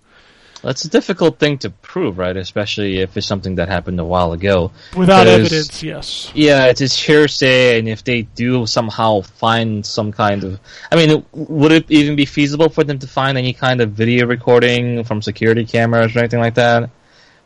That's 0.64 0.84
a 0.84 0.88
difficult 0.88 1.38
thing 1.38 1.58
to 1.58 1.70
prove, 1.70 2.16
right? 2.16 2.36
Especially 2.36 3.00
if 3.00 3.16
it's 3.16 3.26
something 3.26 3.56
that 3.56 3.68
happened 3.68 4.00
a 4.00 4.04
while 4.04 4.32
ago. 4.32 4.72
without 4.96 5.26
evidence, 5.26 5.82
yes. 5.82 6.32
Yeah, 6.34 6.66
it's, 6.66 6.80
it's 6.80 6.98
hearsay, 6.98 7.78
and 7.78 7.88
if 7.88 8.02
they 8.02 8.22
do 8.22 8.64
somehow 8.66 9.20
find 9.20 9.84
some 9.84 10.10
kind 10.10 10.42
of, 10.42 10.60
I 10.90 10.96
mean, 10.96 11.24
would 11.32 11.72
it 11.72 11.90
even 11.90 12.16
be 12.16 12.24
feasible 12.24 12.70
for 12.70 12.82
them 12.82 12.98
to 13.00 13.06
find 13.06 13.36
any 13.36 13.52
kind 13.52 13.82
of 13.82 13.90
video 13.92 14.26
recording 14.26 15.04
from 15.04 15.20
security 15.20 15.66
cameras 15.66 16.16
or 16.16 16.20
anything 16.20 16.40
like 16.40 16.54
that? 16.54 16.88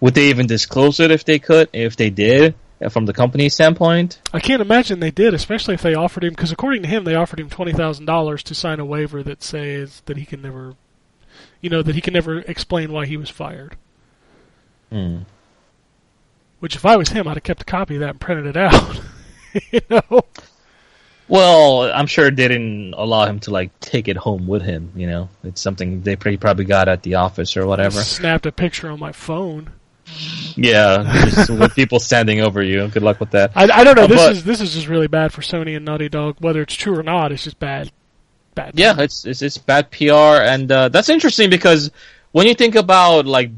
Would 0.01 0.15
they 0.15 0.29
even 0.29 0.47
disclose 0.47 1.01
it 1.01 1.11
if 1.11 1.25
they 1.25 1.41
could? 1.41 1.69
If 1.73 1.97
they 1.97 2.11
did, 2.11 2.55
from 2.89 3.07
the 3.07 3.13
company 3.13 3.49
standpoint? 3.49 4.21
I 4.33 4.39
can't 4.39 4.63
imagine 4.63 5.01
they 5.01 5.11
did, 5.11 5.35
especially 5.35 5.75
if 5.75 5.83
they 5.83 5.95
offered 5.95 6.23
him 6.23 6.31
because 6.31 6.53
according 6.53 6.83
to 6.83 6.89
him, 6.89 7.03
they 7.03 7.17
offered 7.17 7.41
him 7.41 7.51
twenty 7.51 7.73
thousand 7.73 8.07
dollars 8.07 8.45
to 8.45 8.55
sign 8.55 8.79
a 8.79 8.85
waiver 8.85 9.25
that 9.25 9.43
says 9.43 10.03
that 10.07 10.17
he 10.17 10.25
can 10.25 10.41
never, 10.41 10.75
you 11.61 11.71
know, 11.71 11.83
that 11.83 11.95
he 11.95 12.01
can 12.01 12.15
never 12.15 12.39
explain 12.41 12.93
why 12.93 13.07
he 13.07 13.17
was 13.17 13.31
fired. 13.31 13.77
Hmm. 14.91 15.19
Which, 16.61 16.75
if 16.77 16.85
I 16.87 16.97
was 16.97 17.11
him, 17.11 17.29
I'd 17.29 17.35
have 17.37 17.43
kept 17.45 17.63
a 17.63 17.65
copy 17.65 17.95
of 17.95 18.01
that 18.01 18.11
and 18.11 18.21
printed 18.21 18.47
it 18.47 18.57
out. 18.57 19.01
you 19.71 19.81
know, 19.89 20.23
Well, 21.29 21.83
I'm 21.93 22.07
sure 22.07 22.31
they 22.31 22.49
didn't 22.49 22.95
allow 22.95 23.27
him 23.27 23.39
to 23.41 23.51
like 23.51 23.79
take 23.81 24.09
it 24.09 24.17
home 24.17 24.47
with 24.47 24.63
him. 24.63 24.93
You 24.97 25.07
know, 25.07 25.29
it's 25.45 25.61
something 25.61 26.01
they 26.03 26.17
pretty 26.17 26.37
probably 26.37 26.65
got 26.65 26.89
at 26.89 27.03
the 27.03 27.17
office 27.17 27.57
or 27.57 27.67
whatever. 27.67 28.01
snapped 28.01 28.47
a 28.47 28.53
picture 28.53 28.89
on 28.91 28.99
my 28.99 29.13
phone. 29.13 29.73
Yeah, 30.57 31.23
just 31.31 31.51
with 31.51 31.75
people 31.75 32.01
standing 32.01 32.41
over 32.41 32.63
you. 32.63 32.89
Good 32.89 33.03
luck 33.03 33.21
with 33.21 33.31
that. 33.33 33.53
I, 33.55 33.65
I 33.65 33.85
don't 33.85 33.95
know. 33.95 34.05
Uh, 34.05 34.07
This 34.07 34.17
but- 34.23 34.33
is 34.33 34.45
this 34.45 34.61
is 34.63 34.73
just 34.75 34.89
really 34.89 35.07
bad 35.07 35.33
for 35.35 35.43
Sony 35.43 35.77
and 35.77 35.85
Naughty 35.85 36.09
Dog. 36.09 36.37
Whether 36.41 36.63
it's 36.63 36.75
true 36.75 36.99
or 36.99 37.03
not, 37.03 37.31
it's 37.31 37.45
just 37.45 37.59
bad. 37.59 37.93
Bad. 38.59 38.73
Yeah, 38.79 38.95
it's 38.99 39.25
it's, 39.25 39.43
it's 39.43 39.59
bad 39.59 39.91
PR, 39.91 40.13
and 40.45 40.71
uh, 40.71 40.89
that's 40.89 41.09
interesting 41.09 41.51
because 41.51 41.91
when 42.33 42.47
you 42.47 42.55
think 42.55 42.75
about 42.75 43.25
like 43.27 43.51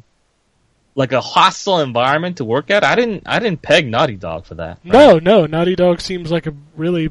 like 0.95 1.13
a 1.13 1.21
hostile 1.21 1.81
environment 1.81 2.37
to 2.39 2.45
work 2.45 2.71
at, 2.71 2.85
I 2.85 2.95
didn't 2.97 3.23
I 3.27 3.39
didn't 3.39 3.63
peg 3.63 3.89
Naughty 3.89 4.17
Dog 4.17 4.45
for 4.47 4.55
that. 4.57 4.79
right? 4.85 4.93
No, 4.93 5.19
no. 5.19 5.47
Naughty 5.47 5.75
Dog 5.77 6.01
seems 6.01 6.31
like 6.31 6.47
a 6.47 6.55
really, 6.77 7.11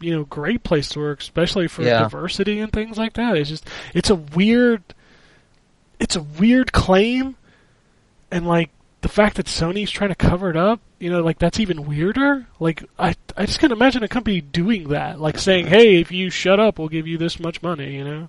you 0.00 0.10
know, 0.14 0.24
great 0.24 0.62
place 0.62 0.88
to 0.90 0.98
work, 0.98 1.20
especially 1.20 1.68
for 1.68 1.82
Yeah. 1.82 2.00
diversity 2.00 2.58
and 2.60 2.72
things 2.72 2.98
like 2.98 3.12
that. 3.14 3.36
It's 3.36 3.48
just, 3.50 3.66
it's 3.94 4.10
a 4.10 4.16
weird, 4.16 4.82
it's 5.98 6.16
a 6.16 6.22
weird 6.22 6.72
claim, 6.72 7.36
and 8.30 8.46
like 8.46 8.70
the 9.02 9.08
fact 9.08 9.36
that 9.36 9.46
Sony's 9.46 9.90
trying 9.90 10.10
to 10.10 10.14
cover 10.16 10.50
it 10.50 10.56
up, 10.56 10.80
you 11.00 11.10
know, 11.10 11.22
like 11.22 11.38
that's 11.38 11.58
even 11.58 11.86
weirder. 11.86 12.46
Like 12.60 12.84
I, 12.98 13.14
I 13.36 13.46
just 13.46 13.58
can't 13.58 13.72
imagine 13.72 14.04
a 14.04 14.08
company 14.08 14.40
doing 14.40 14.90
that, 14.90 15.18
like 15.18 15.38
saying, 15.38 15.66
"Hey, 15.66 16.00
if 16.00 16.12
you 16.12 16.30
shut 16.30 16.60
up, 16.60 16.78
we'll 16.78 16.88
give 16.88 17.08
you 17.08 17.18
this 17.18 17.40
much 17.40 17.62
money," 17.62 17.96
you 17.96 18.04
know. 18.04 18.28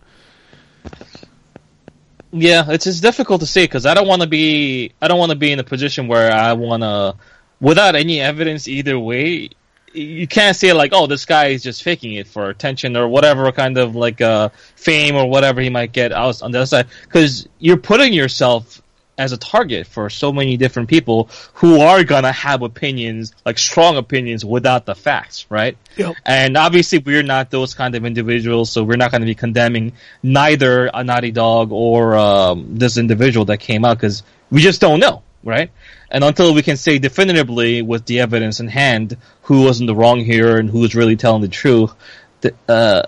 Yeah, 2.32 2.72
it's 2.72 2.88
it's 2.88 3.02
difficult 3.02 3.42
to 3.42 3.48
say 3.48 3.66
because 3.66 3.86
I 3.86 3.94
don't 3.94 4.08
want 4.08 4.22
to 4.22 4.28
be 4.28 4.94
I 5.02 5.10
don't 5.10 5.20
want 5.20 5.32
to 5.32 5.38
be 5.38 5.52
in 5.52 5.60
a 5.60 5.66
position 5.66 6.08
where 6.08 6.32
I 6.32 6.54
want 6.54 6.82
to 6.82 7.16
without 7.60 7.96
any 7.96 8.22
evidence 8.22 8.70
either 8.70 8.98
way. 8.98 9.50
You 9.94 10.26
can't 10.26 10.56
say 10.56 10.72
like, 10.72 10.92
oh, 10.94 11.08
this 11.08 11.26
guy 11.26 11.48
is 11.48 11.62
just 11.62 11.84
faking 11.84 12.14
it 12.14 12.26
for 12.26 12.50
attention 12.50 12.96
or 12.96 13.10
whatever 13.10 13.52
kind 13.52 13.78
of 13.78 13.94
like 13.94 14.22
uh, 14.22 14.48
fame 14.78 15.18
or 15.18 15.30
whatever 15.30 15.60
he 15.60 15.70
might 15.70 15.92
get 15.92 16.14
out 16.14 16.42
on 16.42 16.52
the 16.52 16.60
other 16.60 16.66
side 16.66 16.88
because 17.04 17.50
you're 17.60 17.76
putting 17.76 18.14
yourself 18.14 18.81
as 19.22 19.32
a 19.32 19.38
target 19.38 19.88
for 19.88 20.10
so 20.10 20.34
many 20.34 20.58
different 20.58 20.90
people 20.90 21.30
who 21.54 21.80
are 21.80 22.04
gonna 22.04 22.32
have 22.32 22.62
opinions, 22.64 23.34
like 23.46 23.58
strong 23.58 23.98
opinions, 23.98 24.44
without 24.44 24.86
the 24.86 24.96
facts, 24.96 25.46
right? 25.50 25.78
Yep. 25.98 26.16
And 26.26 26.58
obviously, 26.58 27.00
we're 27.00 27.24
not 27.24 27.52
those 27.52 27.74
kind 27.74 27.96
of 27.96 28.06
individuals, 28.06 28.72
so 28.72 28.84
we're 28.84 28.98
not 28.98 29.12
going 29.12 29.22
to 29.22 29.28
be 29.28 29.36
condemning 29.36 29.94
neither 30.24 30.90
a 30.94 31.04
Naughty 31.04 31.32
Dog 31.32 31.72
or 31.72 32.16
um, 32.16 32.78
this 32.78 32.98
individual 32.98 33.46
that 33.46 33.58
came 33.58 33.86
out 33.86 33.98
because 33.98 34.24
we 34.50 34.62
just 34.62 34.82
don't 34.82 35.00
know, 35.00 35.24
right? 35.44 35.72
And 36.10 36.24
until 36.24 36.54
we 36.54 36.62
can 36.62 36.78
say 36.78 37.00
definitively 37.00 37.82
with 37.82 38.06
the 38.06 38.20
evidence 38.20 38.60
in 38.60 38.68
hand 38.68 39.18
who 39.44 39.64
was 39.64 39.80
in 39.80 39.86
the 39.86 39.96
wrong 39.96 40.20
here 40.20 40.58
and 40.58 40.70
who 40.70 40.80
was 40.80 40.96
really 40.96 41.16
telling 41.16 41.42
the 41.42 41.48
truth, 41.48 41.94
th- 42.42 42.56
uh, 42.68 43.04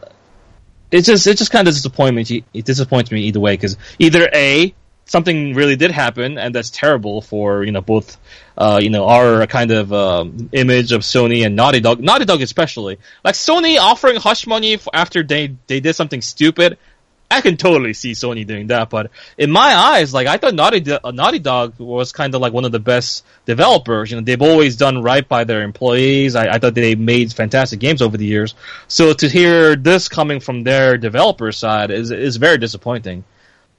it 0.92 1.02
just 1.02 1.26
it 1.26 1.38
just 1.38 1.52
kind 1.52 1.68
of 1.68 1.74
disappoints 1.74 2.30
me. 2.30 2.44
It 2.54 2.66
disappoints 2.66 3.12
me 3.12 3.24
either 3.24 3.40
way 3.40 3.56
because 3.56 3.78
either 4.00 4.30
a 4.34 4.74
something 5.06 5.54
really 5.54 5.76
did 5.76 5.92
happen 5.92 6.38
and 6.38 6.56
that's 6.56 6.70
terrible 6.70 7.22
for 7.22 7.64
you 7.64 7.72
know 7.72 7.82
both 7.82 8.18
uh, 8.58 8.80
you 8.82 8.90
know 8.90 9.06
our 9.08 9.46
kind 9.48 9.72
of 9.72 9.92
um, 9.92 10.50
image 10.52 10.92
of 10.92 11.02
Sony 11.02 11.46
and 11.46 11.56
Naughty 11.56 11.80
Dog. 11.80 12.00
Naughty 12.00 12.26
Dog 12.26 12.42
especially 12.42 13.00
like 13.24 13.36
Sony 13.36 13.78
offering 13.78 14.16
hush 14.18 14.48
money 14.48 14.78
after 14.94 15.24
they 15.24 15.56
they 15.68 15.80
did 15.80 15.96
something 15.96 16.22
stupid. 16.22 16.78
I 17.32 17.42
can 17.42 17.58
totally 17.58 17.94
see 17.94 18.12
Sony 18.12 18.46
doing 18.46 18.68
that, 18.68 18.92
but 18.92 19.10
in 19.40 19.50
my 19.50 19.74
eyes, 19.74 20.14
like 20.14 20.28
I 20.28 20.38
thought 20.38 20.54
Naughty 20.54 20.82
Do- 20.82 21.00
Naughty 21.04 21.40
Dog 21.40 21.80
was 21.80 22.12
kind 22.12 22.36
of 22.36 22.42
like 22.42 22.54
one 22.54 22.64
of 22.64 22.72
the 22.72 22.80
best 22.80 23.26
developers. 23.46 24.12
You 24.12 24.18
know, 24.18 24.24
they've 24.24 24.42
always 24.42 24.78
done 24.78 25.02
right 25.02 25.28
by 25.28 25.44
their 25.44 25.64
employees. 25.64 26.36
I, 26.36 26.48
I 26.50 26.60
thought 26.60 26.76
they 26.76 26.94
made 26.94 27.34
fantastic 27.34 27.80
games 27.80 28.04
over 28.04 28.18
the 28.18 28.26
years. 28.26 28.54
So 28.88 29.14
to 29.14 29.28
hear 29.28 29.76
this 29.76 30.10
coming 30.10 30.42
from 30.42 30.64
their 30.64 30.96
developer 30.98 31.52
side 31.52 31.90
is 31.90 32.12
is 32.12 32.38
very 32.38 32.60
disappointing. 32.60 33.24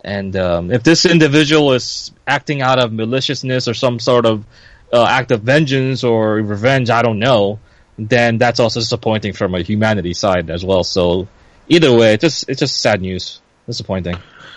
And 0.04 0.36
um, 0.36 0.70
if 0.70 0.82
this 0.82 1.06
individual 1.06 1.72
is 1.72 2.12
acting 2.26 2.60
out 2.60 2.78
of 2.78 2.92
maliciousness 2.92 3.66
or 3.68 3.74
some 3.74 3.98
sort 3.98 4.26
of 4.26 4.44
uh, 4.92 5.04
act 5.04 5.30
of 5.32 5.42
vengeance 5.42 6.04
or 6.04 6.34
revenge, 6.34 6.90
I 6.90 7.00
don't 7.02 7.18
know, 7.18 7.58
then 7.98 8.36
that's 8.38 8.60
also 8.60 8.80
disappointing 8.80 9.32
from 9.32 9.54
a 9.54 9.62
humanity 9.62 10.12
side 10.12 10.50
as 10.50 10.64
well. 10.64 10.84
So 10.84 11.26
either 11.68 11.92
way, 11.96 12.14
it's 12.14 12.20
just 12.20 12.48
it's 12.48 12.60
just 12.60 12.80
sad 12.80 13.00
news. 13.00 13.40
Disappointing. 13.66 14.16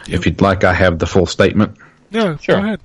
If 0.10 0.26
you'd 0.26 0.41
like, 0.41 0.65
I 0.65 0.74
have 0.74 0.99
the 0.99 1.06
full 1.06 1.26
statement. 1.26 1.78
Yeah, 2.11 2.36
Sure. 2.38 2.57
go 2.57 2.64
ahead. 2.64 2.82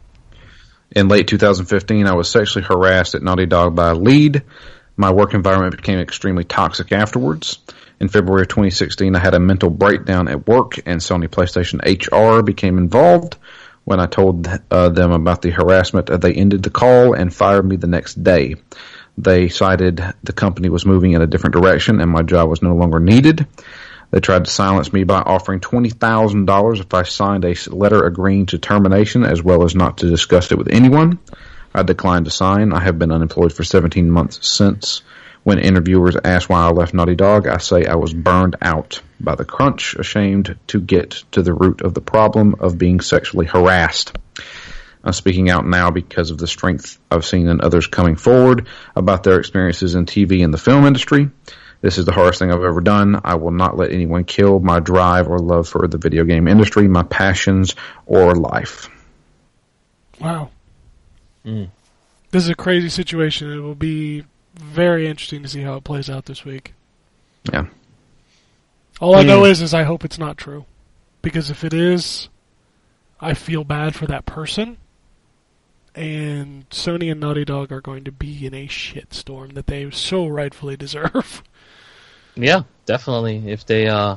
In 0.95 1.09
late 1.09 1.27
2015, 1.27 2.07
I 2.07 2.15
was 2.15 2.31
sexually 2.31 2.65
harassed 2.65 3.15
at 3.17 3.23
Naughty 3.23 3.47
Dog 3.47 3.75
by 3.75 3.91
a 3.91 3.95
lead. 3.95 4.43
My 4.97 5.13
work 5.13 5.35
environment 5.35 5.77
became 5.77 5.99
extremely 5.99 6.45
toxic 6.45 6.93
afterwards. 6.93 7.59
In 8.03 8.09
February 8.09 8.43
of 8.43 8.49
2016, 8.49 9.15
I 9.15 9.21
had 9.21 9.35
a 9.35 9.39
mental 9.39 9.71
breakdown 9.71 10.27
at 10.27 10.49
work, 10.49 10.77
and 10.87 11.01
Sony 11.01 11.29
PlayStation 11.29 11.79
HR 11.87 12.43
became 12.43 12.77
involved. 12.77 13.37
When 13.85 14.01
I 14.01 14.07
told 14.07 14.49
uh, 14.73 14.89
them 14.89 15.13
about 15.13 15.41
the 15.41 15.51
harassment, 15.51 16.11
they 16.21 16.33
ended 16.33 16.65
the 16.65 16.71
call 16.71 17.15
and 17.15 17.33
fired 17.33 17.65
me 17.65 17.77
the 17.77 17.87
next 17.87 18.21
day. 18.21 18.57
They 19.17 19.49
cited 19.49 20.03
the 20.25 20.33
company 20.33 20.69
was 20.69 20.85
moving 20.85 21.13
in 21.13 21.23
a 21.23 21.29
different 21.29 21.55
direction 21.55 22.01
and 22.01 22.11
my 22.11 22.23
job 22.23 22.49
was 22.49 22.61
no 22.61 22.75
longer 22.75 22.99
needed. 22.99 23.47
They 24.11 24.19
tried 24.19 24.47
to 24.47 24.51
silence 24.51 24.93
me 24.93 25.05
by 25.05 25.21
offering 25.21 25.61
$20,000 25.61 26.81
if 26.81 26.93
I 26.93 27.05
signed 27.05 27.45
a 27.45 27.55
letter 27.71 28.05
agreeing 28.05 28.47
to 28.47 28.59
termination 28.59 29.23
as 29.23 29.45
well 29.45 29.63
as 29.63 29.77
not 29.77 29.99
to 29.99 30.11
discuss 30.11 30.51
it 30.51 30.59
with 30.59 30.73
anyone. 30.73 31.21
I 31.73 31.85
declined 31.85 32.25
to 32.25 32.33
sign. 32.33 32.73
I 32.73 32.81
have 32.81 32.99
been 32.99 33.13
unemployed 33.13 33.53
for 33.53 33.63
17 33.63 34.11
months 34.11 34.49
since. 34.49 35.03
When 35.45 35.59
interviewers 35.59 36.17
ask 36.23 36.49
why 36.49 36.67
I 36.67 36.71
left 36.71 36.95
Naughty 36.95 37.17
Dog, 37.17 37.49
I 37.49 37.59
say 37.59 37.85
I 37.85 37.97
was 37.97 38.15
burned 38.15 38.57
out 38.63 39.03
by 39.19 39.35
the 39.35 39.45
crunch, 39.45 39.95
ashamed 39.95 40.57
to 40.69 40.81
get 40.81 41.11
to 41.33 41.43
the 41.43 41.53
root 41.53 41.83
of 41.83 41.95
the 41.95 42.01
problem 42.01 42.57
of 42.61 42.79
being 42.79 43.01
sexually 43.01 43.47
harassed. 43.47 44.17
I'm 45.03 45.13
speaking 45.13 45.51
out 45.51 45.67
now 45.67 45.91
because 45.91 46.31
of 46.31 46.39
the 46.39 46.47
strength 46.47 46.99
I've 47.11 47.25
seen 47.25 47.49
in 47.49 47.61
others 47.61 47.89
coming 47.89 48.15
forward 48.15 48.69
about 48.95 49.25
their 49.25 49.41
experiences 49.41 49.97
in 49.97 50.07
TV 50.07 50.45
and 50.45 50.55
the 50.55 50.59
film 50.59 50.87
industry. 50.87 51.31
This 51.81 51.99
is 51.99 52.05
the 52.05 52.13
hardest 52.13 52.39
thing 52.39 52.53
I've 52.53 52.63
ever 52.63 52.81
done. 52.81 53.21
I 53.25 53.35
will 53.35 53.51
not 53.51 53.77
let 53.77 53.91
anyone 53.91 54.23
kill 54.23 54.61
my 54.61 54.79
drive 54.79 55.29
or 55.29 55.41
love 55.41 55.67
for 55.67 55.89
the 55.89 55.99
video 55.99 56.23
game 56.23 56.47
industry, 56.47 56.87
my 56.87 57.03
passions, 57.03 57.75
or 58.07 58.37
life. 58.37 58.89
Wow. 60.21 60.51
Mm. 61.45 61.71
This 62.31 62.45
is 62.45 62.51
a 62.51 62.55
crazy 62.55 62.89
situation. 62.89 63.53
It 63.53 63.59
will 63.59 63.75
be 63.75 64.25
very 64.55 65.07
interesting 65.09 65.43
to 65.43 65.49
see 65.49 65.63
how 65.63 65.75
it 65.77 65.85
plays 65.85 66.11
out 66.11 66.27
this 66.27 66.45
week. 66.45 66.75
Yeah. 67.53 67.67
All 69.01 69.17
I 69.17 69.23
know 69.23 69.41
Hmm. 69.41 69.51
is, 69.51 69.61
is 69.63 69.75
I 69.75 69.83
hope 69.83 70.05
it's 70.05 70.19
not 70.19 70.37
true, 70.37 70.65
because 71.23 71.51
if 71.51 71.65
it 71.65 71.75
is, 71.75 72.29
I 73.21 73.35
feel 73.35 73.65
bad 73.65 73.95
for 73.95 74.07
that 74.07 74.27
person. 74.27 74.77
And 75.95 76.69
Sony 76.71 77.11
and 77.11 77.21
Naughty 77.21 77.45
Dog 77.45 77.71
are 77.71 77.81
going 77.83 78.05
to 78.05 78.13
be 78.13 78.47
in 78.47 78.55
a 78.55 78.67
shitstorm 78.67 79.55
that 79.55 79.67
they 79.67 79.91
so 79.91 80.27
rightfully 80.27 80.77
deserve. 80.77 81.43
Yeah, 82.35 82.63
definitely. 82.87 83.43
If 83.53 83.67
they, 83.67 83.89
uh, 83.89 84.17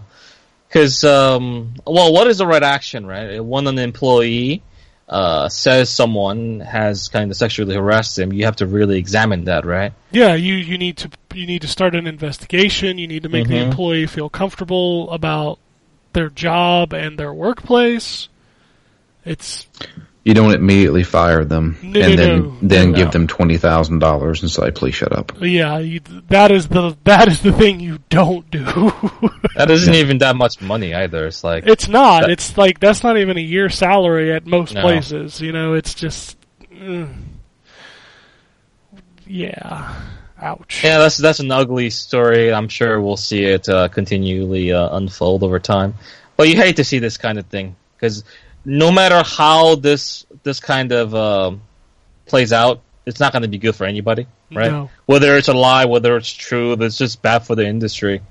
because, 0.70 1.04
um, 1.04 1.74
well, 1.86 2.14
what 2.14 2.28
is 2.28 2.38
the 2.38 2.48
right 2.48 2.64
action, 2.64 3.06
right? 3.06 3.44
When 3.44 3.68
an 3.68 3.78
employee 3.78 4.64
uh, 5.08 5.50
says 5.50 5.90
someone 5.90 6.60
has 6.62 7.10
kind 7.10 7.30
of 7.30 7.38
sexually 7.38 7.76
harassed 7.76 8.16
them, 8.16 8.34
you 8.34 8.46
have 8.46 8.56
to 8.58 8.66
really 8.66 8.98
examine 8.98 9.46
that, 9.46 9.66
right? 9.66 9.94
Yeah, 10.12 10.34
you, 10.34 10.56
you 10.56 10.78
need 10.78 10.98
to 10.98 11.10
you 11.34 11.46
need 11.46 11.62
to 11.62 11.68
start 11.68 11.96
an 11.96 12.08
investigation. 12.08 12.98
You 12.98 13.08
need 13.08 13.24
to 13.24 13.30
make 13.30 13.48
the 13.48 13.56
Mhm. 13.56 13.66
employee 13.66 14.08
feel 14.08 14.30
comfortable 14.30 15.12
about 15.12 15.60
their 16.14 16.30
job 16.30 16.94
and 16.94 17.20
their 17.20 17.34
workplace. 17.34 18.30
It's 19.26 19.68
You 20.26 20.34
don't 20.34 20.56
immediately 20.56 21.04
fire 21.04 21.46
them 21.46 21.78
No, 21.84 22.02
and 22.02 22.16
no, 22.16 22.16
then 22.16 22.40
no. 22.42 22.58
then 22.64 22.92
No. 22.92 22.98
give 22.98 23.12
them 23.12 23.28
twenty 23.28 23.58
thousand 23.58 24.00
dollars 24.00 24.42
and 24.42 24.50
say, 24.50 24.72
"Please 24.72 24.96
shut 24.96 25.14
up." 25.16 25.32
yeah, 25.40 25.78
you, 25.78 26.00
that 26.30 26.50
is 26.52 26.68
the 26.68 26.98
that 27.04 27.28
is 27.28 27.42
the 27.44 27.52
thing 27.54 27.80
you 27.80 28.00
don't 28.10 28.50
do. 28.50 28.66
That 29.56 29.70
isn't 29.72 29.94
even 29.94 30.18
that 30.18 30.36
much 30.36 30.62
money 30.62 30.94
either. 30.94 31.28
It's 31.28 31.42
like, 31.44 31.66
It's 31.66 31.88
not. 31.88 32.22
That- 32.24 32.32
It's 32.32 32.58
like 32.58 32.80
that's 32.80 33.04
not 33.04 33.18
even 33.18 33.38
a 33.38 33.42
year 33.42 33.70
salary 33.70 34.34
at 34.34 34.46
most 34.46 34.74
No. 34.74 34.82
places. 34.82 35.40
You 35.40 35.54
know, 35.54 35.76
it's 35.76 35.94
just, 35.94 36.36
mm. 36.74 37.08
yeah, 39.28 39.94
ouch. 40.42 40.84
yeah, 40.84 40.98
that's 41.00 41.18
that's 41.18 41.40
an 41.40 41.52
ugly 41.52 41.90
story. 41.90 42.54
I'm 42.54 42.68
sure 42.68 43.00
we'll 43.02 43.18
see 43.18 43.44
it 43.46 43.68
uh, 43.70 43.88
continually 43.88 44.72
uh, 44.74 44.96
unfold 44.98 45.44
over 45.44 45.60
time. 45.60 45.94
But 46.38 46.50
you 46.50 46.56
hate 46.56 46.76
to 46.78 46.84
see 46.84 47.00
this 47.00 47.18
kind 47.18 47.40
of 47.40 47.46
thing 47.48 47.76
because 47.96 48.24
no 48.66 48.92
matter 48.92 49.24
how 49.24 49.76
this 49.76 50.26
this 50.44 50.60
kind 50.60 50.92
of 50.92 51.14
um 51.16 51.62
plays 52.26 52.52
out, 52.52 52.82
it's 53.06 53.20
not 53.20 53.32
going 53.32 53.44
to 53.44 53.48
be 53.48 53.58
good 53.60 53.76
for 53.76 53.86
anybody, 53.86 54.28
right? 54.52 54.72
No. 54.72 54.90
Whether 55.06 55.38
it's 55.38 55.48
a 55.48 55.54
lie, 55.54 55.86
whether 55.86 56.18
it's 56.18 56.32
true, 56.32 56.74
it's 56.74 56.98
just 56.98 57.22
bad 57.22 57.40
for 57.46 57.56
the 57.56 57.66
industry. 57.66 58.22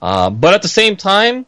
Uh, 0.00 0.30
but 0.30 0.54
at 0.54 0.62
the 0.62 0.68
same 0.68 0.96
time, 0.96 1.46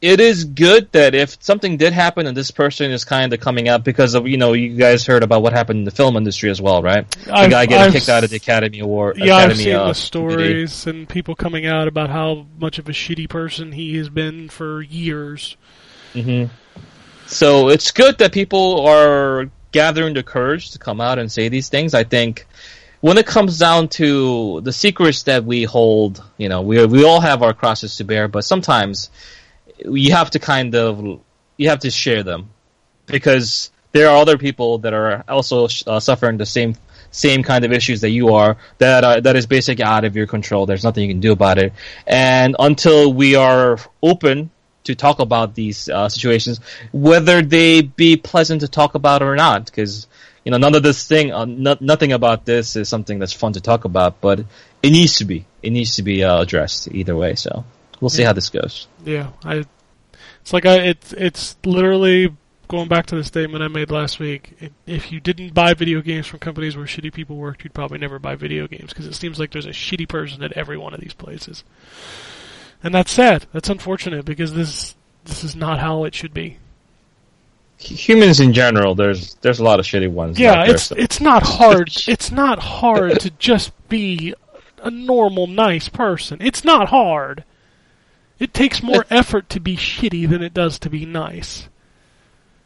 it 0.00 0.18
is 0.18 0.44
good 0.44 0.90
that 0.92 1.14
if 1.14 1.40
something 1.42 1.76
did 1.76 1.92
happen 1.92 2.26
and 2.26 2.36
this 2.36 2.50
person 2.50 2.90
is 2.90 3.04
kind 3.04 3.32
of 3.32 3.38
coming 3.38 3.68
out 3.68 3.84
because 3.84 4.14
of 4.14 4.26
you 4.26 4.36
know 4.36 4.52
you 4.52 4.76
guys 4.76 5.06
heard 5.06 5.22
about 5.22 5.42
what 5.42 5.52
happened 5.52 5.78
in 5.78 5.84
the 5.84 5.92
film 5.92 6.16
industry 6.16 6.50
as 6.50 6.60
well, 6.60 6.82
right? 6.82 7.08
The 7.10 7.32
I've- 7.32 7.50
guy 7.50 7.66
getting 7.66 7.86
I've 7.86 7.92
kicked 7.92 8.08
out 8.08 8.24
of 8.24 8.30
the 8.30 8.36
Academy 8.36 8.80
Award. 8.80 9.18
Yeah, 9.18 9.36
I've 9.36 9.56
seen 9.56 9.74
uh, 9.76 9.84
the 9.86 9.92
DVD. 9.92 9.96
stories 9.96 10.86
and 10.88 11.08
people 11.08 11.36
coming 11.36 11.66
out 11.66 11.86
about 11.86 12.10
how 12.10 12.46
much 12.58 12.80
of 12.80 12.88
a 12.88 12.92
shitty 12.92 13.28
person 13.28 13.70
he 13.72 13.96
has 13.98 14.08
been 14.08 14.48
for 14.48 14.82
years. 14.82 15.56
hmm 16.12 16.46
So 17.32 17.70
it's 17.70 17.92
good 17.92 18.18
that 18.18 18.32
people 18.32 18.86
are 18.86 19.50
gathering 19.72 20.12
the 20.12 20.22
courage 20.22 20.72
to 20.72 20.78
come 20.78 21.00
out 21.00 21.18
and 21.18 21.32
say 21.32 21.48
these 21.48 21.70
things. 21.70 21.94
I 21.94 22.04
think 22.04 22.46
when 23.00 23.16
it 23.16 23.26
comes 23.26 23.58
down 23.58 23.88
to 23.88 24.60
the 24.60 24.72
secrets 24.72 25.22
that 25.24 25.42
we 25.44 25.64
hold, 25.64 26.22
you 26.36 26.50
know, 26.50 26.60
we 26.60 26.84
we 26.84 27.04
all 27.04 27.20
have 27.20 27.42
our 27.42 27.54
crosses 27.54 27.96
to 27.96 28.04
bear, 28.04 28.28
but 28.28 28.44
sometimes 28.44 29.10
you 29.78 30.12
have 30.12 30.30
to 30.32 30.38
kind 30.38 30.74
of 30.74 31.20
you 31.56 31.70
have 31.70 31.80
to 31.80 31.90
share 31.90 32.22
them 32.22 32.50
because 33.06 33.70
there 33.92 34.10
are 34.10 34.16
other 34.18 34.36
people 34.36 34.78
that 34.78 34.92
are 34.92 35.24
also 35.26 35.68
uh, 35.86 36.00
suffering 36.00 36.36
the 36.36 36.46
same 36.46 36.76
same 37.10 37.42
kind 37.42 37.64
of 37.64 37.72
issues 37.72 38.02
that 38.02 38.10
you 38.10 38.34
are 38.34 38.58
that 38.76 39.04
are, 39.04 39.20
that 39.22 39.36
is 39.36 39.46
basically 39.46 39.84
out 39.84 40.04
of 40.04 40.16
your 40.16 40.26
control. 40.26 40.66
There's 40.66 40.84
nothing 40.84 41.08
you 41.08 41.14
can 41.14 41.20
do 41.20 41.32
about 41.32 41.56
it, 41.58 41.72
and 42.06 42.56
until 42.58 43.10
we 43.10 43.36
are 43.36 43.78
open 44.02 44.50
to 44.84 44.94
talk 44.94 45.18
about 45.20 45.54
these 45.54 45.88
uh, 45.88 46.08
situations, 46.08 46.60
whether 46.92 47.42
they 47.42 47.82
be 47.82 48.16
pleasant 48.16 48.60
to 48.62 48.68
talk 48.68 48.94
about 48.94 49.22
or 49.22 49.36
not, 49.36 49.66
because 49.66 50.06
you 50.44 50.50
know 50.50 50.58
none 50.58 50.74
of 50.74 50.82
this 50.82 51.06
thing, 51.06 51.32
uh, 51.32 51.44
no, 51.44 51.76
nothing 51.80 52.12
about 52.12 52.44
this 52.44 52.76
is 52.76 52.88
something 52.88 53.18
that's 53.18 53.32
fun 53.32 53.52
to 53.52 53.60
talk 53.60 53.84
about, 53.84 54.20
but 54.20 54.40
it 54.82 54.90
needs 54.90 55.16
to 55.16 55.24
be, 55.24 55.46
it 55.62 55.70
needs 55.70 55.96
to 55.96 56.02
be 56.02 56.24
uh, 56.24 56.40
addressed 56.40 56.88
either 56.92 57.16
way. 57.16 57.34
So 57.34 57.64
we'll 58.00 58.10
see 58.10 58.24
how 58.24 58.32
this 58.32 58.50
goes. 58.50 58.88
Yeah, 59.04 59.30
I. 59.44 59.64
It's 60.40 60.52
like 60.52 60.66
I. 60.66 60.78
It's 60.78 61.12
it's 61.12 61.56
literally 61.64 62.36
going 62.72 62.88
back 62.88 63.04
to 63.04 63.14
the 63.14 63.22
statement 63.22 63.62
I 63.62 63.68
made 63.68 63.90
last 63.90 64.18
week. 64.18 64.56
It, 64.58 64.72
if 64.86 65.12
you 65.12 65.20
didn't 65.20 65.52
buy 65.52 65.74
video 65.74 66.00
games 66.00 66.26
from 66.26 66.40
companies 66.40 66.74
where 66.74 66.86
shitty 66.86 67.12
people 67.12 67.36
worked, 67.36 67.64
you'd 67.64 67.74
probably 67.74 67.98
never 67.98 68.18
buy 68.18 68.34
video 68.34 68.66
games 68.66 68.88
because 68.88 69.06
it 69.06 69.14
seems 69.14 69.38
like 69.38 69.52
there's 69.52 69.66
a 69.66 69.70
shitty 69.70 70.08
person 70.08 70.42
at 70.42 70.52
every 70.52 70.78
one 70.78 70.94
of 70.94 71.00
these 71.00 71.12
places. 71.12 71.64
And 72.82 72.94
that's 72.94 73.12
sad. 73.12 73.46
That's 73.52 73.68
unfortunate 73.70 74.24
because 74.24 74.54
this 74.54 74.94
this 75.24 75.44
is 75.44 75.54
not 75.54 75.78
how 75.78 76.04
it 76.04 76.14
should 76.14 76.34
be. 76.34 76.58
Humans 77.78 78.40
in 78.40 78.52
general, 78.52 78.94
there's 78.94 79.34
there's 79.36 79.58
a 79.60 79.64
lot 79.64 79.80
of 79.80 79.86
shitty 79.86 80.10
ones. 80.10 80.38
Yeah, 80.38 80.64
there, 80.64 80.74
it's 80.74 80.84
so- 80.84 80.96
it's 80.96 81.20
not 81.20 81.42
hard. 81.42 81.90
It's 82.06 82.30
not 82.30 82.58
hard 82.58 83.20
to 83.20 83.30
just 83.30 83.72
be 83.88 84.34
a 84.82 84.90
normal, 84.90 85.46
nice 85.46 85.88
person. 85.88 86.38
It's 86.40 86.64
not 86.64 86.88
hard. 86.88 87.44
It 88.38 88.52
takes 88.52 88.82
more 88.82 89.04
effort 89.10 89.48
to 89.50 89.60
be 89.60 89.76
shitty 89.76 90.28
than 90.28 90.42
it 90.42 90.52
does 90.52 90.78
to 90.80 90.90
be 90.90 91.06
nice. 91.06 91.68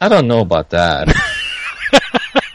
I 0.01 0.09
don't 0.09 0.27
know 0.29 0.41
about 0.41 0.71
that. 0.71 1.09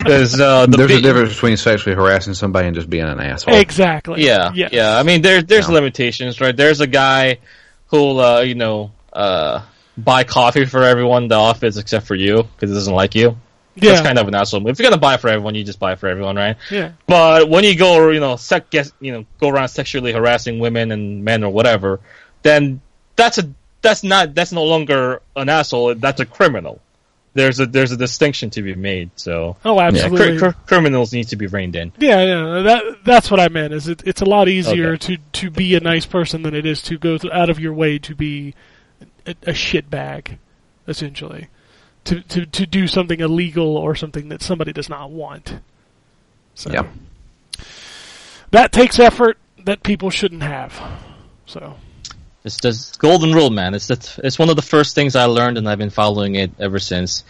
Because 0.00 0.40
uh, 0.40 0.66
the 0.66 0.76
There's 0.78 0.90
a 0.92 1.00
difference 1.00 1.34
between 1.34 1.56
sexually 1.56 1.94
harassing 1.94 2.34
somebody 2.34 2.66
and 2.68 2.74
just 2.74 2.88
being 2.88 3.04
an 3.04 3.20
asshole. 3.20 3.54
Exactly. 3.54 4.24
Yeah, 4.24 4.50
Yes. 4.54 4.72
yeah. 4.72 4.96
I 4.98 5.02
mean, 5.02 5.22
there, 5.22 5.42
there's 5.42 5.68
Yeah. 5.68 5.74
limitations, 5.74 6.40
right? 6.40 6.56
There's 6.56 6.80
a 6.80 6.86
guy 6.86 7.38
who'll, 7.88 8.18
uh, 8.18 8.40
you 8.40 8.54
know, 8.54 8.92
uh, 9.12 9.62
buy 9.98 10.24
coffee 10.24 10.64
for 10.64 10.82
everyone 10.82 11.24
in 11.24 11.28
the 11.28 11.34
office 11.34 11.76
except 11.76 12.06
for 12.06 12.14
you 12.14 12.36
because 12.44 12.70
he 12.70 12.74
doesn't 12.74 12.94
like 12.94 13.14
you. 13.14 13.36
yeah. 13.76 13.90
That's 13.92 14.00
kind 14.00 14.18
of 14.18 14.26
an 14.28 14.34
asshole 14.34 14.60
move. 14.60 14.70
If 14.72 14.78
you're 14.78 14.88
gonna 14.90 15.00
buy 15.00 15.16
for 15.18 15.28
everyone, 15.28 15.54
you 15.54 15.64
just 15.64 15.78
buy 15.78 15.94
for 15.96 16.08
everyone, 16.08 16.36
right? 16.36 16.56
yeah. 16.70 16.92
But 17.06 17.48
when 17.50 17.64
you 17.64 17.76
go, 17.76 18.08
you 18.10 18.20
know, 18.20 18.36
sec- 18.36 18.70
guess, 18.70 18.92
you 19.00 19.12
know, 19.12 19.26
go 19.40 19.48
around 19.50 19.68
sexually 19.68 20.12
harassing 20.12 20.58
women 20.58 20.90
and 20.92 21.24
men 21.24 21.44
or 21.44 21.52
whatever, 21.52 22.00
then 22.42 22.80
that's 23.16 23.38
a 23.38 23.50
that's 23.82 24.02
not 24.02 24.34
that's 24.34 24.52
no 24.52 24.64
longer 24.64 25.20
an 25.36 25.48
asshole. 25.48 25.94
That's 25.94 26.20
a 26.20 26.26
criminal. 26.26 26.80
There's 27.32 27.60
a 27.60 27.66
there's 27.66 27.92
a 27.92 27.96
distinction 27.96 28.50
to 28.50 28.62
be 28.62 28.74
made. 28.74 29.10
So 29.14 29.56
Oh, 29.64 29.76
yeah, 29.76 29.86
absolutely. 29.86 30.38
cr- 30.38 30.46
cr- 30.50 30.58
criminals 30.66 31.12
need 31.12 31.28
to 31.28 31.36
be 31.36 31.46
reined 31.46 31.76
in. 31.76 31.92
Yeah, 31.98 32.22
yeah, 32.24 32.62
that 32.62 32.82
that's 33.04 33.30
what 33.30 33.38
I 33.38 33.48
meant. 33.48 33.72
Is 33.72 33.86
it, 33.86 34.02
it's 34.04 34.20
a 34.20 34.24
lot 34.24 34.48
easier 34.48 34.94
Okay. 34.94 35.16
to 35.16 35.18
to 35.44 35.50
be 35.50 35.76
a 35.76 35.80
nice 35.80 36.06
person 36.06 36.42
than 36.42 36.54
it 36.56 36.66
is 36.66 36.82
to 36.82 36.98
go 36.98 37.18
th- 37.18 37.32
out 37.32 37.48
of 37.48 37.60
your 37.60 37.72
way 37.72 37.98
to 38.00 38.14
be 38.16 38.54
a, 39.26 39.34
a 39.46 39.54
shit 39.54 39.88
bag, 39.88 40.38
essentially, 40.88 41.46
to 42.04 42.20
to 42.22 42.46
to 42.46 42.66
do 42.66 42.88
something 42.88 43.20
illegal 43.20 43.76
or 43.76 43.94
something 43.94 44.28
that 44.30 44.42
somebody 44.42 44.72
does 44.72 44.88
not 44.88 45.12
want. 45.12 45.60
So 46.56 46.72
Yeah. 46.72 46.88
that 48.50 48.72
takes 48.72 48.98
effort 48.98 49.38
that 49.64 49.82
people 49.84 50.10
shouldn't 50.10 50.42
have. 50.42 50.80
So 51.46 51.76
It's 52.44 52.56
the 52.56 52.96
golden 52.98 53.32
rule, 53.34 53.50
man. 53.50 53.74
It's 53.74 53.88
the, 53.88 54.20
it's 54.24 54.38
one 54.38 54.48
of 54.48 54.56
the 54.56 54.62
first 54.62 54.94
things 54.94 55.14
I 55.14 55.24
learned, 55.24 55.58
and 55.58 55.68
I've 55.68 55.78
been 55.78 55.90
following 55.90 56.36
it 56.36 56.50
ever 56.58 56.78
since. 56.78 57.24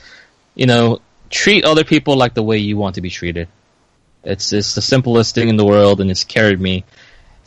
You 0.54 0.66
know, 0.66 1.00
treat 1.30 1.64
other 1.64 1.84
people 1.84 2.16
like 2.16 2.34
the 2.34 2.42
way 2.42 2.58
you 2.58 2.76
want 2.76 2.94
to 2.94 3.00
be 3.00 3.10
treated. 3.10 3.48
It's 4.22 4.52
it's 4.52 4.74
the 4.74 4.82
simplest 4.82 5.34
thing 5.34 5.48
in 5.48 5.56
the 5.56 5.64
world, 5.64 6.00
and 6.00 6.10
it's 6.10 6.24
carried 6.24 6.60
me 6.60 6.84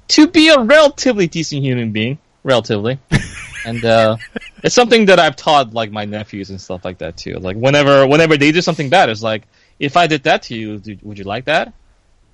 to 0.10 0.28
be 0.28 0.50
a 0.50 0.60
relatively 0.60 1.28
decent 1.28 1.64
human 1.64 1.92
being, 1.92 2.18
relatively. 2.44 3.00
and 3.66 3.84
uh, 3.86 4.18
it's 4.64 4.76
something 4.76 5.06
that 5.06 5.20
I've 5.20 5.36
taught 5.36 5.74
like 5.74 5.92
my 5.92 6.06
nephews 6.06 6.50
and 6.50 6.60
stuff 6.60 6.84
like 6.84 6.98
that 6.98 7.16
too. 7.16 7.36
Like 7.36 7.56
whenever 7.56 8.08
whenever 8.08 8.38
they 8.38 8.52
do 8.52 8.62
something 8.62 8.90
bad, 8.90 9.10
it's 9.10 9.24
like 9.24 9.44
if 9.80 9.96
I 9.96 10.08
did 10.08 10.24
that 10.24 10.44
to 10.44 10.56
you, 10.56 10.82
would 11.02 11.18
you 11.18 11.26
like 11.26 11.46
that? 11.46 11.74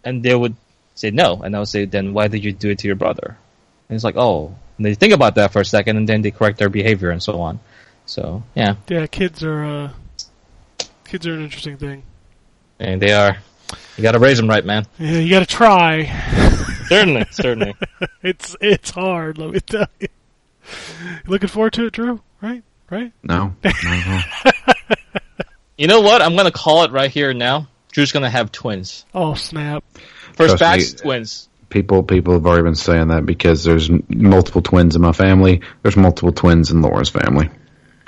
And 0.03 0.23
they 0.23 0.33
would 0.33 0.55
say 0.95 1.11
no, 1.11 1.41
and 1.41 1.55
I 1.55 1.59
would 1.59 1.67
say, 1.67 1.85
then 1.85 2.13
why 2.13 2.27
did 2.27 2.43
you 2.43 2.51
do 2.51 2.69
it 2.69 2.79
to 2.79 2.87
your 2.87 2.95
brother? 2.95 3.37
And 3.87 3.95
it's 3.95 4.03
like, 4.03 4.17
oh, 4.17 4.55
And 4.79 4.85
they 4.85 4.95
think 4.95 5.11
about 5.13 5.35
that 5.35 5.51
for 5.51 5.59
a 5.59 5.65
second, 5.65 5.97
and 5.97 6.07
then 6.07 6.21
they 6.21 6.31
correct 6.31 6.57
their 6.57 6.69
behavior 6.69 7.09
and 7.09 7.21
so 7.21 7.41
on. 7.41 7.59
So 8.05 8.41
yeah, 8.55 8.75
Yeah, 8.87 9.05
kids 9.07 9.43
are 9.43 9.63
uh, 9.65 9.91
kids 11.03 11.27
are 11.27 11.33
an 11.33 11.43
interesting 11.43 11.75
thing. 11.77 12.03
and 12.79 13.01
they 13.01 13.11
are. 13.11 13.37
You 13.97 14.01
got 14.03 14.13
to 14.13 14.19
raise 14.19 14.37
them 14.37 14.47
right, 14.47 14.63
man. 14.65 14.85
Yeah, 14.97 15.19
you 15.19 15.29
got 15.29 15.39
to 15.41 15.45
try. 15.45 16.05
Certainly, 16.87 17.25
certainly. 17.31 17.75
It's 18.23 18.55
it's 18.61 18.89
hard. 18.89 19.37
Let 19.37 19.51
me 19.51 19.59
tell 19.59 19.85
you. 19.99 20.07
Looking 21.27 21.49
forward 21.49 21.73
to 21.73 21.85
it, 21.87 21.93
Drew. 21.93 22.21
Right? 22.41 22.63
Right? 22.89 23.11
No, 23.21 23.53
not. 23.63 24.25
You 25.77 25.87
know 25.87 26.01
what? 26.01 26.21
I'm 26.21 26.35
gonna 26.35 26.51
call 26.51 26.83
it 26.85 26.91
right 26.91 27.11
here 27.11 27.33
now. 27.33 27.67
Drew's 27.91 28.11
gonna 28.13 28.29
have 28.29 28.51
twins. 28.51 29.05
Oh 29.13 29.33
snap! 29.35 29.83
First 30.33 30.57
Trust 30.57 30.59
batch 30.59 30.79
me. 30.79 30.85
twins. 30.99 31.48
People 31.69 32.03
people 32.03 32.33
have 32.33 32.45
already 32.45 32.63
been 32.63 32.75
saying 32.75 33.09
that 33.09 33.25
because 33.25 33.63
there's 33.63 33.89
multiple 34.09 34.61
twins 34.61 34.95
in 34.95 35.01
my 35.01 35.11
family. 35.11 35.61
There's 35.81 35.97
multiple 35.97 36.31
twins 36.31 36.71
in 36.71 36.81
Laura's 36.81 37.09
family. 37.09 37.49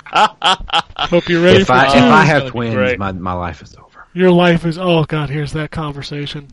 Hope 0.12 1.28
you're 1.28 1.42
ready 1.42 1.62
If 1.62 1.68
for 1.68 1.72
I 1.72 1.86
if. 1.86 1.94
I 1.94 2.24
have 2.24 2.48
twins, 2.48 2.98
my 2.98 3.12
my 3.12 3.32
life 3.32 3.62
is 3.62 3.74
over. 3.76 4.06
Your 4.12 4.30
life 4.30 4.64
is 4.66 4.78
oh 4.78 5.04
god. 5.04 5.30
Here's 5.30 5.52
that 5.52 5.70
conversation. 5.70 6.48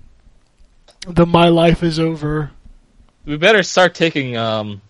The 1.08 1.26
my 1.26 1.50
life 1.50 1.84
is 1.84 2.00
over. 2.00 2.52
We 3.26 3.38
better 3.38 3.64
start 3.64 3.96
taking 3.96 4.38
um, 4.38 4.82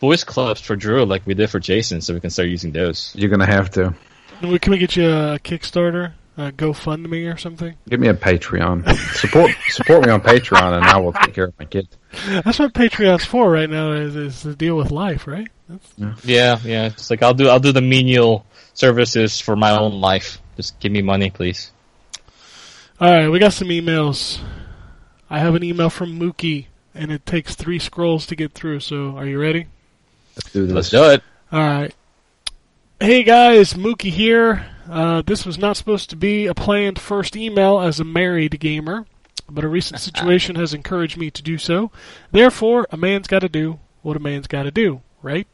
voice 0.00 0.24
clips 0.24 0.60
for 0.60 0.76
Drew 0.76 1.04
like 1.04 1.26
we 1.26 1.34
did 1.34 1.50
for 1.50 1.58
Jason, 1.58 2.00
so 2.00 2.14
we 2.14 2.20
can 2.20 2.30
start 2.30 2.48
using 2.48 2.72
those. 2.72 3.12
You're 3.14 3.30
gonna 3.30 3.46
have 3.46 3.70
to 3.72 3.94
can 4.40 4.70
we 4.70 4.78
get 4.78 4.96
you 4.96 5.08
a 5.08 5.38
Kickstarter, 5.38 6.12
a 6.38 6.52
GoFundMe 6.52 7.32
or 7.32 7.36
something? 7.36 7.74
give 7.88 8.00
me 8.00 8.08
a 8.08 8.14
Patreon. 8.14 8.88
support 9.16 9.50
support 9.68 10.06
me 10.06 10.10
on 10.10 10.20
Patreon, 10.20 10.76
and 10.76 10.84
I 10.84 10.98
will 10.98 11.12
take 11.12 11.34
care 11.34 11.44
of 11.44 11.58
my 11.58 11.66
kids. 11.66 11.88
That's 12.26 12.58
what 12.58 12.72
Patreon's 12.72 13.24
for 13.24 13.50
right 13.50 13.68
now. 13.68 13.92
Is, 13.92 14.16
is 14.16 14.42
to 14.42 14.54
deal 14.54 14.76
with 14.76 14.90
life, 14.90 15.26
right? 15.26 15.48
That's, 15.68 16.24
Yeah, 16.24 16.58
yeah. 16.64 16.86
It's 16.86 17.10
like 17.10 17.22
I'll 17.22 17.34
do 17.34 17.48
I'll 17.48 17.60
do 17.60 17.72
the 17.72 17.82
menial 17.82 18.46
services 18.72 19.40
for 19.40 19.56
my 19.56 19.76
own 19.76 20.00
life. 20.00 20.40
Just 20.56 20.78
give 20.80 20.92
me 20.92 21.02
money, 21.02 21.30
please. 21.30 21.70
All 23.00 23.10
right, 23.10 23.28
we 23.28 23.38
got 23.38 23.52
some 23.52 23.68
emails. 23.68 24.40
I 25.30 25.40
have 25.40 25.54
an 25.54 25.62
email 25.62 25.90
from 25.90 26.18
Mookie, 26.18 26.66
and 26.94 27.12
it 27.12 27.26
takes 27.26 27.54
three 27.54 27.78
scrolls 27.78 28.26
to 28.26 28.36
get 28.36 28.52
through. 28.52 28.80
So, 28.80 29.16
are 29.16 29.26
you 29.26 29.38
ready? 29.38 29.66
Let's 30.36 30.52
do 30.52 30.66
this. 30.66 30.74
Let's 30.74 30.90
do 30.90 31.04
it. 31.10 31.22
All 31.52 31.60
right. 31.60 31.94
Hey 33.00 33.22
guys, 33.22 33.74
Mookie 33.74 34.10
here. 34.10 34.66
Uh, 34.90 35.22
this 35.22 35.44
was 35.44 35.58
not 35.58 35.76
supposed 35.76 36.10
to 36.10 36.16
be 36.16 36.46
a 36.46 36.54
planned 36.54 36.98
first 36.98 37.36
email 37.36 37.80
as 37.80 38.00
a 38.00 38.04
married 38.04 38.58
gamer, 38.60 39.06
but 39.48 39.64
a 39.64 39.68
recent 39.68 40.00
situation 40.08 40.56
has 40.56 40.74
encouraged 40.74 41.16
me 41.16 41.30
to 41.30 41.42
do 41.42 41.58
so. 41.58 41.90
Therefore, 42.32 42.86
a 42.90 42.96
man's 42.96 43.26
got 43.28 43.40
to 43.40 43.48
do 43.48 43.78
what 44.02 44.16
a 44.16 44.20
man's 44.20 44.46
got 44.46 44.62
to 44.64 44.70
do, 44.70 45.02
right? 45.22 45.46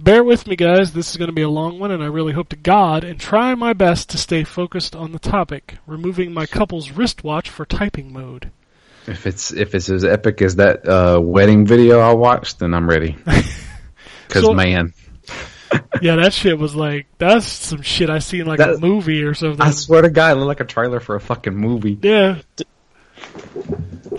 Bear 0.00 0.24
with 0.24 0.46
me, 0.46 0.56
guys. 0.56 0.92
This 0.92 1.10
is 1.10 1.16
going 1.16 1.28
to 1.28 1.34
be 1.34 1.42
a 1.42 1.48
long 1.48 1.78
one, 1.78 1.90
and 1.90 2.02
I 2.02 2.06
really 2.06 2.32
hope 2.32 2.48
to 2.48 2.56
God 2.56 3.04
and 3.04 3.20
try 3.20 3.54
my 3.54 3.72
best 3.72 4.08
to 4.10 4.18
stay 4.18 4.42
focused 4.42 4.96
on 4.96 5.12
the 5.12 5.18
topic. 5.18 5.76
Removing 5.86 6.32
my 6.32 6.46
couple's 6.46 6.90
wristwatch 6.90 7.50
for 7.50 7.64
typing 7.66 8.12
mode. 8.12 8.50
If 9.06 9.26
it's 9.26 9.52
if 9.52 9.74
it's 9.74 9.90
as 9.90 10.04
epic 10.04 10.40
as 10.42 10.56
that 10.56 10.88
uh, 10.88 11.20
wedding 11.20 11.66
video 11.66 11.98
I 12.00 12.14
watched, 12.14 12.60
then 12.60 12.72
I'm 12.74 12.88
ready. 12.88 13.16
Because 14.28 14.44
So- 14.44 14.54
man, 14.54 14.94
Yeah, 16.00 16.16
that 16.16 16.32
shit 16.32 16.58
was 16.58 16.74
like 16.74 17.06
that's 17.18 17.46
some 17.46 17.82
shit 17.82 18.10
I 18.10 18.18
seen 18.18 18.46
like 18.46 18.60
a 18.60 18.76
movie 18.78 19.22
or 19.22 19.34
something. 19.34 19.60
I 19.60 19.70
swear 19.70 20.02
to 20.02 20.10
God, 20.10 20.32
it 20.32 20.40
looked 20.40 20.48
like 20.48 20.60
a 20.60 20.64
trailer 20.64 21.00
for 21.00 21.14
a 21.14 21.20
fucking 21.20 21.54
movie. 21.54 21.98
Yeah. 22.02 22.40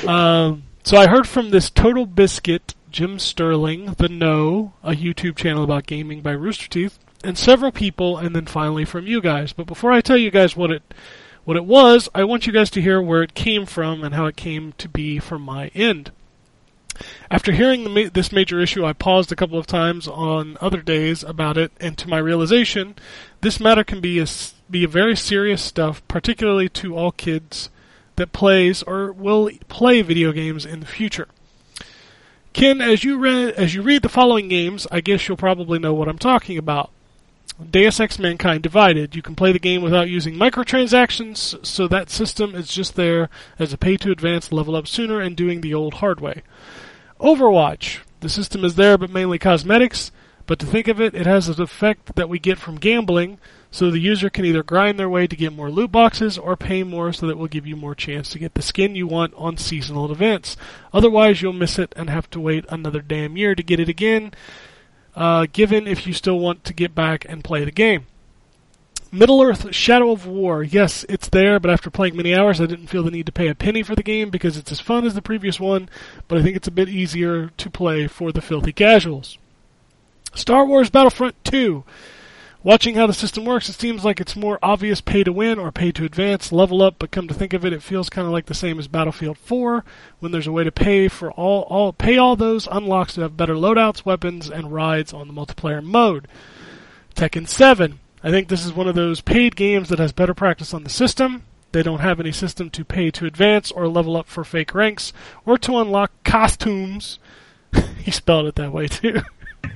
Um, 0.08 0.64
so 0.84 0.98
I 0.98 1.08
heard 1.08 1.28
from 1.28 1.50
this 1.50 1.70
Total 1.70 2.06
Biscuit, 2.06 2.74
Jim 2.90 3.20
Sterling, 3.20 3.96
The 3.98 4.10
Know, 4.10 4.74
a 4.84 4.92
YouTube 4.92 5.36
channel 5.36 5.64
about 5.64 5.88
gaming 5.88 6.22
by 6.22 6.32
Rooster 6.32 6.70
Teeth, 6.70 7.00
and 7.24 7.38
several 7.38 7.72
people, 7.72 8.18
and 8.18 8.36
then 8.36 8.46
finally 8.46 8.86
from 8.86 9.08
you 9.08 9.22
guys. 9.22 9.54
But 9.54 9.68
before 9.68 9.92
I 9.92 10.02
tell 10.02 10.18
you 10.18 10.32
guys 10.32 10.56
what 10.56 10.72
it 10.72 10.84
what 11.46 11.58
it 11.58 11.66
was, 11.66 12.08
I 12.16 12.24
want 12.24 12.48
you 12.48 12.54
guys 12.54 12.70
to 12.72 12.82
hear 12.82 13.02
where 13.02 13.24
it 13.24 13.34
came 13.34 13.66
from 13.66 14.04
and 14.04 14.16
how 14.16 14.26
it 14.26 14.38
came 14.38 14.74
to 14.78 14.88
be 14.88 15.20
from 15.20 15.42
my 15.42 15.68
end. 15.70 16.12
After 17.32 17.52
hearing 17.52 17.94
ma- 17.94 18.10
this 18.14 18.32
major 18.32 18.60
issue, 18.60 18.86
I 18.86 18.94
paused 18.94 19.32
a 19.32 19.36
couple 19.36 19.57
of 19.57 19.68
times 19.68 20.07
on 20.07 20.57
other 20.61 20.82
days 20.82 21.24
about 21.24 21.57
it, 21.57 21.72
and 21.80 21.98
to 21.98 22.10
my 22.10 22.18
realization, 22.18 22.95
this 23.41 23.60
matter 23.60 23.84
can 23.84 23.99
be 23.99 24.20
a, 24.20 24.28
be 24.70 24.84
a 24.84 24.88
very 24.88 25.15
serious 25.15 25.61
stuff, 25.61 26.07
particularly 26.07 26.70
to 26.70 26.95
all 26.95 27.11
kids 27.11 27.70
that 28.15 28.32
plays 28.32 28.84
or 28.84 29.11
will 29.11 29.49
play 29.68 30.02
video 30.02 30.32
games 30.32 30.65
in 30.65 30.80
the 30.80 30.86
future. 30.86 31.28
Ken, 32.53 32.82
as 32.82 33.03
you 33.03 33.18
read 33.18 33.56
as 33.56 33.74
you 33.74 33.82
read 33.82 34.03
the 34.03 34.10
following 34.10 34.48
games, 34.48 34.86
I 34.91 35.02
guess 35.02 35.28
you'll 35.28 35.38
probably 35.38 35.80
know 35.80 35.94
what 35.94 36.07
I'm 36.07 36.20
talking 36.20 36.57
about. 36.60 36.91
Deus 37.72 37.99
Ex 37.99 38.20
Mankind 38.20 38.61
Divided. 38.61 39.15
You 39.15 39.22
can 39.22 39.36
play 39.36 39.52
the 39.52 39.60
game 39.60 39.82
without 39.82 40.10
using 40.10 40.36
microtransactions, 40.36 41.65
so 41.65 41.88
that 41.88 42.10
system 42.10 42.56
is 42.56 42.68
just 42.68 42.95
there 42.95 43.30
as 43.57 43.74
a 43.74 43.78
pay 43.78 43.98
to 43.98 44.11
advance, 44.11 44.52
level 44.52 44.76
up 44.76 44.88
sooner, 44.88 45.20
and 45.20 45.36
doing 45.36 45.61
the 45.61 45.74
old 45.74 45.95
hard 45.95 46.20
way. 46.20 46.44
Overwatch. 47.19 47.99
The 48.19 48.30
system 48.30 48.64
is 48.64 48.76
there, 48.76 48.98
but 48.98 49.10
mainly 49.10 49.40
cosmetics. 49.40 50.11
But 50.45 50.60
to 50.60 50.65
think 50.65 50.88
of 50.88 50.99
it, 50.99 51.15
it 51.15 51.26
has 51.26 51.48
an 51.48 51.61
effect 51.61 52.15
that 52.15 52.27
we 52.27 52.38
get 52.38 52.57
from 52.57 52.76
gambling, 52.76 53.38
so 53.72 53.90
the 53.90 53.99
user 53.99 54.30
can 54.30 54.45
either 54.45 54.61
grind 54.61 54.99
their 54.99 55.10
way 55.10 55.26
to 55.26 55.35
get 55.35 55.53
more 55.53 55.72
loot 55.72 55.91
boxes 55.91 56.38
or 56.38 56.57
pay 56.57 56.84
more 56.84 57.14
so 57.14 57.27
that 57.27 57.38
will 57.38 57.48
give 57.48 57.65
you 57.65 57.76
more 57.76 57.95
chance 57.95 58.30
to 58.30 58.40
get 58.40 58.53
the 58.53 58.61
skin 58.61 58.95
you 58.95 59.07
want 59.07 59.34
on 59.35 59.57
seasonal 59.57 60.11
events. 60.11 60.57
Otherwise, 60.91 61.41
you'll 61.41 61.53
miss 61.53 61.80
it 61.80 61.94
and 61.95 62.10
have 62.10 62.30
to 62.31 62.40
wait 62.40 62.65
another 62.69 63.02
damn 63.02 63.38
year 63.38 63.56
to 63.56 63.64
get 63.64 63.80
it 63.80 63.90
again, 63.90 64.34
uh, 65.15 65.48
given 65.52 65.88
if 65.88 66.06
you 66.06 66.14
still 66.14 66.40
want 66.40 66.64
to 66.65 66.73
get 66.73 66.94
back 66.94 67.26
and 67.30 67.44
play 67.44 67.64
the 67.64 67.72
game. 67.72 68.06
Middle 69.14 69.44
Earth 69.44 69.76
Shadow 69.76 70.10
of 70.10 70.26
War. 70.26 70.64
Yes, 70.64 71.06
it's 71.07 71.30
there, 71.30 71.60
but 71.60 71.69
after 71.69 71.91
playing 71.91 72.18
many 72.18 72.34
hours, 72.34 72.60
I 72.60 72.65
didn't 72.65 72.88
feel 72.88 73.03
the 73.03 73.11
need 73.11 73.27
to 73.27 73.31
pay 73.31 73.48
a 73.48 73.53
penny 73.53 73.84
for 73.84 73.95
the 73.95 74.02
game 74.02 74.31
because 74.31 74.57
it's 74.57 74.72
as 74.72 74.80
fun 74.80 75.06
as 75.06 75.14
the 75.14 75.22
previous 75.22 75.60
one, 75.60 75.88
but 76.27 76.40
I 76.40 76.41
think 76.41 76.56
it's 76.57 76.68
a 76.68 76.72
bit 76.72 76.90
easier 76.90 77.49
to 77.49 77.69
play 77.69 78.07
for 78.07 78.31
the 78.31 78.41
filthy 78.41 78.73
casuals. 78.73 79.38
Star 80.34 80.65
Wars 80.65 80.90
Battlefront 80.90 81.35
2. 81.44 81.84
Watching 82.64 82.95
how 82.95 83.06
the 83.06 83.14
system 83.14 83.45
works, 83.45 83.69
it 83.69 83.73
seems 83.73 84.03
like 84.03 84.19
it's 84.19 84.35
more 84.35 84.57
obvious 84.64 84.99
pay 84.99 85.23
to 85.23 85.31
win 85.31 85.60
or 85.60 85.72
pay 85.72 85.91
to 85.91 86.06
advance, 86.06 86.52
level 86.52 86.81
up, 86.81 86.95
but 86.98 87.11
come 87.11 87.27
to 87.27 87.35
think 87.35 87.53
of 87.53 87.64
it, 87.64 87.73
it 87.73 87.84
feels 87.84 88.10
kind 88.10 88.26
of 88.26 88.34
like 88.34 88.48
the 88.48 88.56
same 88.56 88.80
as 88.80 88.88
Battlefield 88.88 89.38
4, 89.38 89.85
when 90.22 90.31
there's 90.31 90.48
a 90.48 90.52
way 90.52 90.64
to 90.64 90.72
pay 90.72 91.07
for 91.07 91.31
all, 91.34 91.64
all 91.64 91.94
pay 91.94 92.18
all 92.18 92.35
those 92.35 92.68
unlocks 92.72 93.14
to 93.14 93.22
have 93.22 93.38
better 93.38 93.53
loadouts, 93.53 94.06
weapons, 94.06 94.49
and 94.49 94.73
rides 94.73 95.14
on 95.14 95.27
the 95.27 95.34
multiplayer 95.35 95.84
mode. 95.84 96.27
Tekken 97.15 97.48
7. 97.48 97.99
I 98.24 98.32
think 98.32 98.48
this 98.48 98.66
is 98.66 98.74
one 98.74 98.88
of 98.88 98.95
those 98.95 99.22
paid 99.22 99.56
games 99.56 99.90
that 99.90 100.00
has 100.00 100.14
better 100.14 100.34
practice 100.34 100.74
on 100.74 100.84
the 100.84 100.90
system. 100.90 101.44
They 101.74 101.84
don't 101.84 102.00
have 102.00 102.20
any 102.20 102.32
system 102.32 102.70
to 102.72 102.86
pay 102.86 103.12
to 103.12 103.26
advance 103.26 103.72
or 103.72 103.88
level 103.88 104.16
up 104.16 104.28
for 104.28 104.44
fake 104.44 104.74
ranks 104.74 105.12
or 105.45 105.58
to 105.60 105.78
unlock 105.78 106.12
costumes. 106.24 107.20
he 107.98 108.12
spelled 108.12 108.45
it 108.45 108.56
that 108.56 108.72
way 108.72 108.88
too. 108.88 109.22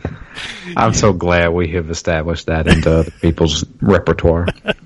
I'm 0.78 0.94
so 0.94 1.14
glad 1.14 1.50
we 1.50 1.70
have 1.70 1.90
established 1.90 2.46
that 2.46 2.68
into 2.68 3.00
other 3.00 3.12
people's 3.22 3.66
repertoire. 3.82 4.48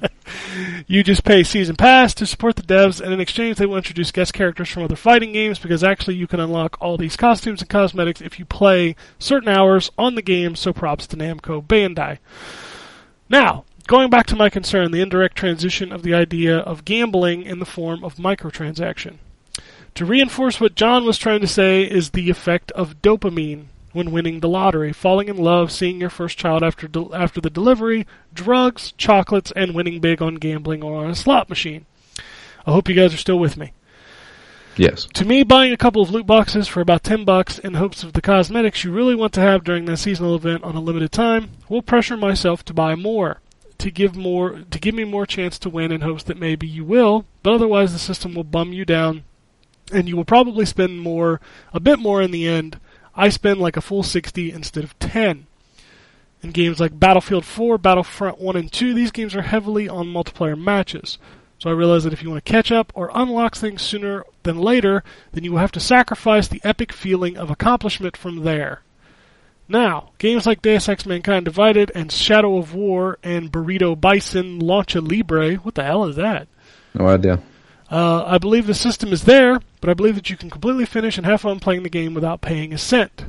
You 0.88 1.04
just 1.04 1.24
pay 1.24 1.44
season 1.44 1.76
pass 1.78 2.14
to 2.16 2.26
support 2.26 2.56
the 2.56 2.62
devs, 2.64 3.00
and 3.00 3.14
in 3.14 3.22
exchange, 3.22 3.58
they 3.58 3.66
will 3.66 3.78
introduce 3.78 4.12
guest 4.12 4.34
characters 4.34 4.70
from 4.70 4.84
other 4.84 4.96
fighting 4.96 5.32
games 5.32 5.58
because 5.58 5.86
actually 5.86 6.16
you 6.16 6.28
can 6.28 6.40
unlock 6.40 6.78
all 6.82 6.98
these 6.98 7.16
costumes 7.16 7.62
and 7.62 7.70
cosmetics 7.70 8.20
if 8.20 8.40
you 8.40 8.46
play 8.46 8.96
certain 9.20 9.48
hours 9.48 9.92
on 9.98 10.16
the 10.16 10.22
game. 10.22 10.56
So 10.56 10.74
props 10.74 11.08
to 11.08 11.16
Namco 11.16 11.64
Bandai. 11.66 12.18
Now, 13.32 13.64
going 13.88 14.10
back 14.10 14.26
to 14.28 14.36
my 14.36 14.50
concern, 14.50 14.92
the 14.92 15.00
indirect 15.00 15.38
transition 15.38 15.94
of 15.94 16.04
the 16.04 16.14
idea 16.14 16.58
of 16.58 16.84
gambling 16.84 17.44
in 17.44 17.60
the 17.60 17.66
form 17.66 18.04
of 18.04 18.16
microtransaction. 18.16 19.20
To 19.96 20.06
reinforce 20.06 20.60
what 20.60 20.76
John 20.76 21.06
was 21.06 21.18
trying 21.18 21.40
to 21.40 21.48
say 21.48 21.84
is 21.84 22.10
the 22.10 22.30
effect 22.30 22.72
of 22.72 23.02
dopamine 23.02 23.68
when 23.94 24.12
winning 24.12 24.42
the 24.42 24.50
lottery, 24.50 24.92
falling 24.92 25.30
in 25.30 25.38
love, 25.38 25.72
seeing 25.72 26.02
your 26.02 26.10
first 26.10 26.38
child 26.38 26.62
after 26.62 26.90
del- 26.90 27.16
after 27.16 27.40
the 27.40 27.50
delivery, 27.50 28.06
drugs, 28.34 28.92
chocolates, 28.98 29.54
and 29.56 29.74
winning 29.74 30.02
big 30.02 30.22
on 30.22 30.36
gambling 30.36 30.84
or 30.84 31.02
on 31.02 31.10
a 31.10 31.16
slot 31.16 31.48
machine. 31.48 31.86
I 32.66 32.72
hope 32.72 32.90
you 32.90 32.96
guys 32.96 33.14
are 33.14 33.18
still 33.18 33.40
with 33.40 33.56
me. 33.56 33.72
Yes. 34.78 35.06
To 35.14 35.26
me, 35.26 35.44
buying 35.44 35.74
a 35.74 35.78
couple 35.78 36.02
of 36.02 36.12
loot 36.12 36.26
boxes 36.26 36.68
for 36.68 36.82
about 36.82 37.04
10 37.04 37.26
bucks 37.26 37.60
in 37.60 37.74
hopes 37.74 38.04
of 38.04 38.14
the 38.14 38.22
cosmetics 38.22 38.84
you 38.84 38.92
really 38.92 39.16
want 39.16 39.34
to 39.34 39.42
have 39.42 39.64
during 39.64 39.86
that 39.86 39.98
seasonal 39.98 40.36
event 40.36 40.64
on 40.64 40.76
a 40.76 40.82
limited 40.82 41.12
time 41.12 41.52
will 41.68 41.82
pressure 41.82 42.18
myself 42.18 42.64
to 42.66 42.74
buy 42.74 42.96
more. 42.96 43.42
To 43.80 43.90
give 43.90 44.16
more 44.16 44.60
to 44.70 44.80
give 44.80 44.94
me 44.94 45.04
more 45.06 45.26
chance 45.26 45.58
to 45.60 45.70
win 45.70 45.92
in 45.92 46.02
hopes 46.02 46.24
that 46.24 46.38
maybe 46.38 46.68
you 46.68 46.86
will, 46.86 47.26
but 47.42 47.54
otherwise 47.54 47.92
the 47.92 48.00
system 48.00 48.36
will 48.36 48.44
bum 48.44 48.74
you 48.74 48.86
down 48.86 49.24
and 49.92 50.08
you 50.08 50.16
will 50.16 50.26
probably 50.26 50.66
spend 50.66 51.02
more 51.02 51.42
a 51.74 51.80
bit 51.80 52.00
more 52.00 52.22
in 52.22 52.32
the 52.32 52.48
end. 52.48 52.80
I 53.16 53.30
spend 53.30 53.60
like 53.60 53.78
a 53.78 53.82
full 53.82 54.04
60 54.04 54.52
instead 54.52 54.84
of 54.84 54.98
10. 55.00 55.48
In 56.44 56.52
games 56.52 56.80
like 56.80 57.00
Battlefield 57.00 57.46
4, 57.46 57.78
Battlefront 57.78 58.40
1 58.40 58.56
and 58.56 58.72
2, 58.72 58.94
these 58.94 59.12
games 59.12 59.36
are 59.36 59.44
heavily 59.44 59.88
on 59.88 60.08
multiplayer 60.08 60.58
matches. 60.58 61.20
So 61.62 61.70
I 61.70 61.74
realize 61.74 62.06
that 62.06 62.14
if 62.14 62.24
you 62.24 62.30
want 62.32 62.44
to 62.44 62.52
catch 62.52 62.72
up 62.72 62.92
or 62.96 63.12
unlock 63.14 63.56
things 63.56 63.84
sooner 63.84 64.26
than 64.42 64.58
later, 64.58 65.04
then 65.32 65.44
you 65.44 65.52
will 65.52 65.60
have 65.60 65.72
to 65.74 65.80
sacrifice 65.80 66.48
the 66.48 66.60
epic 66.64 66.92
feeling 66.92 67.38
of 67.38 67.52
accomplishment 67.52 68.18
from 68.18 68.38
there. 68.38 68.82
Now, 69.68 70.10
games 70.18 70.48
like 70.48 70.64
Deus 70.64 70.90
Ex 70.90 71.06
Mankind 71.06 71.46
Divided 71.46 71.92
and 71.94 72.12
Shadow 72.12 72.58
of 72.58 72.74
War 72.74 73.20
and 73.22 73.52
Burrito 73.52 73.94
Bison 73.94 74.60
Launcha 74.60 75.08
Libre, 75.08 75.58
what 75.58 75.76
the 75.76 75.84
hell 75.84 76.06
is 76.06 76.16
that? 76.16 76.48
No 76.96 77.06
idea. 77.06 77.44
Uh, 77.92 78.24
I 78.26 78.40
believe 78.40 78.66
the 78.66 78.74
system 78.74 79.14
is 79.14 79.26
there, 79.26 79.60
but 79.82 79.90
I 79.92 79.94
believe 79.94 80.16
that 80.16 80.32
you 80.32 80.38
can 80.38 80.50
completely 80.50 80.88
finish 80.88 81.18
and 81.18 81.28
have 81.28 81.42
fun 81.42 81.60
playing 81.60 81.84
the 81.84 81.90
game 81.90 82.16
without 82.16 82.42
paying 82.42 82.74
a 82.74 82.80
cent. 82.80 83.26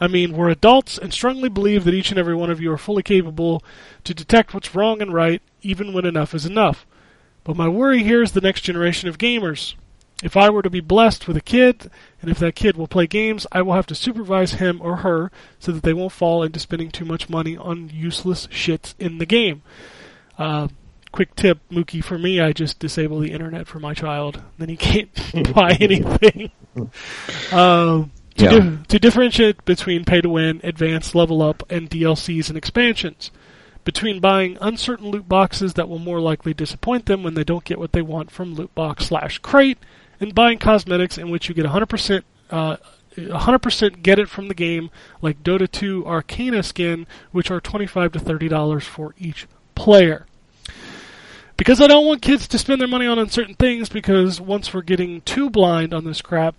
I 0.00 0.06
mean, 0.06 0.36
we're 0.36 0.50
adults 0.50 0.98
and 0.98 1.12
strongly 1.12 1.48
believe 1.48 1.82
that 1.82 1.94
each 1.94 2.10
and 2.10 2.18
every 2.18 2.36
one 2.36 2.52
of 2.52 2.60
you 2.60 2.70
are 2.70 2.78
fully 2.78 3.02
capable 3.02 3.64
to 4.04 4.14
detect 4.14 4.54
what's 4.54 4.76
wrong 4.76 5.02
and 5.02 5.12
right, 5.12 5.42
even 5.62 5.92
when 5.92 6.06
enough 6.06 6.32
is 6.32 6.46
enough. 6.46 6.86
But 7.46 7.56
my 7.56 7.68
worry 7.68 8.02
here 8.02 8.22
is 8.22 8.32
the 8.32 8.40
next 8.40 8.62
generation 8.62 9.08
of 9.08 9.18
gamers. 9.18 9.74
If 10.20 10.36
I 10.36 10.50
were 10.50 10.62
to 10.62 10.70
be 10.70 10.80
blessed 10.80 11.28
with 11.28 11.36
a 11.36 11.40
kid, 11.42 11.90
and 12.20 12.28
if 12.28 12.40
that 12.40 12.56
kid 12.56 12.76
will 12.76 12.88
play 12.88 13.06
games, 13.06 13.46
I 13.52 13.62
will 13.62 13.74
have 13.74 13.86
to 13.86 13.94
supervise 13.94 14.54
him 14.54 14.80
or 14.82 14.96
her 14.96 15.30
so 15.60 15.70
that 15.70 15.84
they 15.84 15.92
won't 15.92 16.10
fall 16.10 16.42
into 16.42 16.58
spending 16.58 16.90
too 16.90 17.04
much 17.04 17.28
money 17.28 17.56
on 17.56 17.90
useless 17.94 18.48
shits 18.48 18.94
in 18.98 19.18
the 19.18 19.26
game. 19.26 19.62
Uh, 20.38 20.68
quick 21.12 21.36
tip, 21.36 21.58
Mookie, 21.70 22.02
for 22.02 22.18
me, 22.18 22.40
I 22.40 22.52
just 22.52 22.78
disable 22.80 23.20
the 23.20 23.30
internet 23.30 23.68
for 23.68 23.78
my 23.78 23.94
child. 23.94 24.42
Then 24.58 24.68
he 24.70 24.76
can't 24.76 25.12
buy 25.54 25.76
anything. 25.78 26.50
Um, 27.52 28.10
to, 28.36 28.44
Yeah. 28.44 28.58
di- 28.58 28.78
to 28.88 28.98
differentiate 28.98 29.64
between 29.64 30.04
pay 30.04 30.20
to 30.20 30.28
win, 30.28 30.60
advanced 30.64 31.14
level 31.14 31.42
up, 31.42 31.62
and 31.70 31.88
DLCs 31.88 32.48
and 32.48 32.58
expansions. 32.58 33.30
Between 33.86 34.18
buying 34.18 34.58
uncertain 34.60 35.10
loot 35.10 35.28
boxes 35.28 35.74
that 35.74 35.88
will 35.88 36.00
more 36.00 36.18
likely 36.18 36.52
disappoint 36.52 37.06
them 37.06 37.22
when 37.22 37.34
they 37.34 37.44
don't 37.44 37.64
get 37.64 37.78
what 37.78 37.92
they 37.92 38.02
want 38.02 38.32
from 38.32 38.54
loot 38.54 38.74
box 38.74 39.06
slash 39.06 39.38
crate, 39.38 39.78
and 40.18 40.34
buying 40.34 40.58
cosmetics 40.58 41.16
in 41.16 41.30
which 41.30 41.48
you 41.48 41.54
get 41.54 41.66
100% 41.66 42.24
uh, 42.50 42.76
100% 43.16 44.02
get 44.02 44.18
it 44.18 44.28
from 44.28 44.48
the 44.48 44.54
game, 44.54 44.90
like 45.22 45.44
Dota 45.44 45.70
2 45.70 46.04
Arcana 46.04 46.64
skin, 46.64 47.06
which 47.30 47.48
are 47.48 47.60
25 47.60 48.10
to 48.12 48.18
30 48.18 48.48
dollars 48.48 48.84
for 48.84 49.14
each 49.18 49.46
player. 49.76 50.26
Because 51.56 51.80
I 51.80 51.86
don't 51.86 52.04
want 52.04 52.22
kids 52.22 52.48
to 52.48 52.58
spend 52.58 52.80
their 52.80 52.88
money 52.88 53.06
on 53.06 53.20
uncertain 53.20 53.54
things, 53.54 53.88
because 53.88 54.40
once 54.40 54.74
we're 54.74 54.82
getting 54.82 55.20
too 55.20 55.48
blind 55.48 55.94
on 55.94 56.04
this 56.04 56.20
crap, 56.20 56.56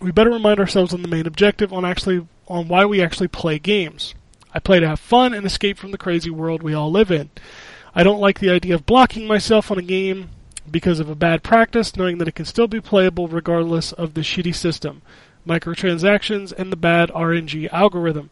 we 0.00 0.10
better 0.12 0.30
remind 0.30 0.60
ourselves 0.60 0.94
on 0.94 1.02
the 1.02 1.08
main 1.08 1.26
objective 1.26 1.74
on 1.74 1.84
actually 1.84 2.26
on 2.48 2.68
why 2.68 2.86
we 2.86 3.02
actually 3.02 3.28
play 3.28 3.58
games. 3.58 4.14
I 4.54 4.60
play 4.60 4.78
to 4.78 4.88
have 4.88 5.00
fun 5.00 5.34
and 5.34 5.44
escape 5.44 5.76
from 5.76 5.90
the 5.90 5.98
crazy 5.98 6.30
world 6.30 6.62
we 6.62 6.72
all 6.72 6.90
live 6.90 7.10
in. 7.10 7.30
I 7.94 8.04
don't 8.04 8.20
like 8.20 8.38
the 8.38 8.50
idea 8.50 8.76
of 8.76 8.86
blocking 8.86 9.26
myself 9.26 9.70
on 9.70 9.78
a 9.78 9.82
game 9.82 10.30
because 10.70 11.00
of 11.00 11.10
a 11.10 11.14
bad 11.14 11.42
practice, 11.42 11.96
knowing 11.96 12.18
that 12.18 12.28
it 12.28 12.34
can 12.34 12.44
still 12.44 12.68
be 12.68 12.80
playable 12.80 13.28
regardless 13.28 13.92
of 13.92 14.14
the 14.14 14.20
shitty 14.20 14.54
system, 14.54 15.02
microtransactions, 15.46 16.52
and 16.52 16.72
the 16.72 16.76
bad 16.76 17.10
RNG 17.10 17.70
algorithm. 17.72 18.30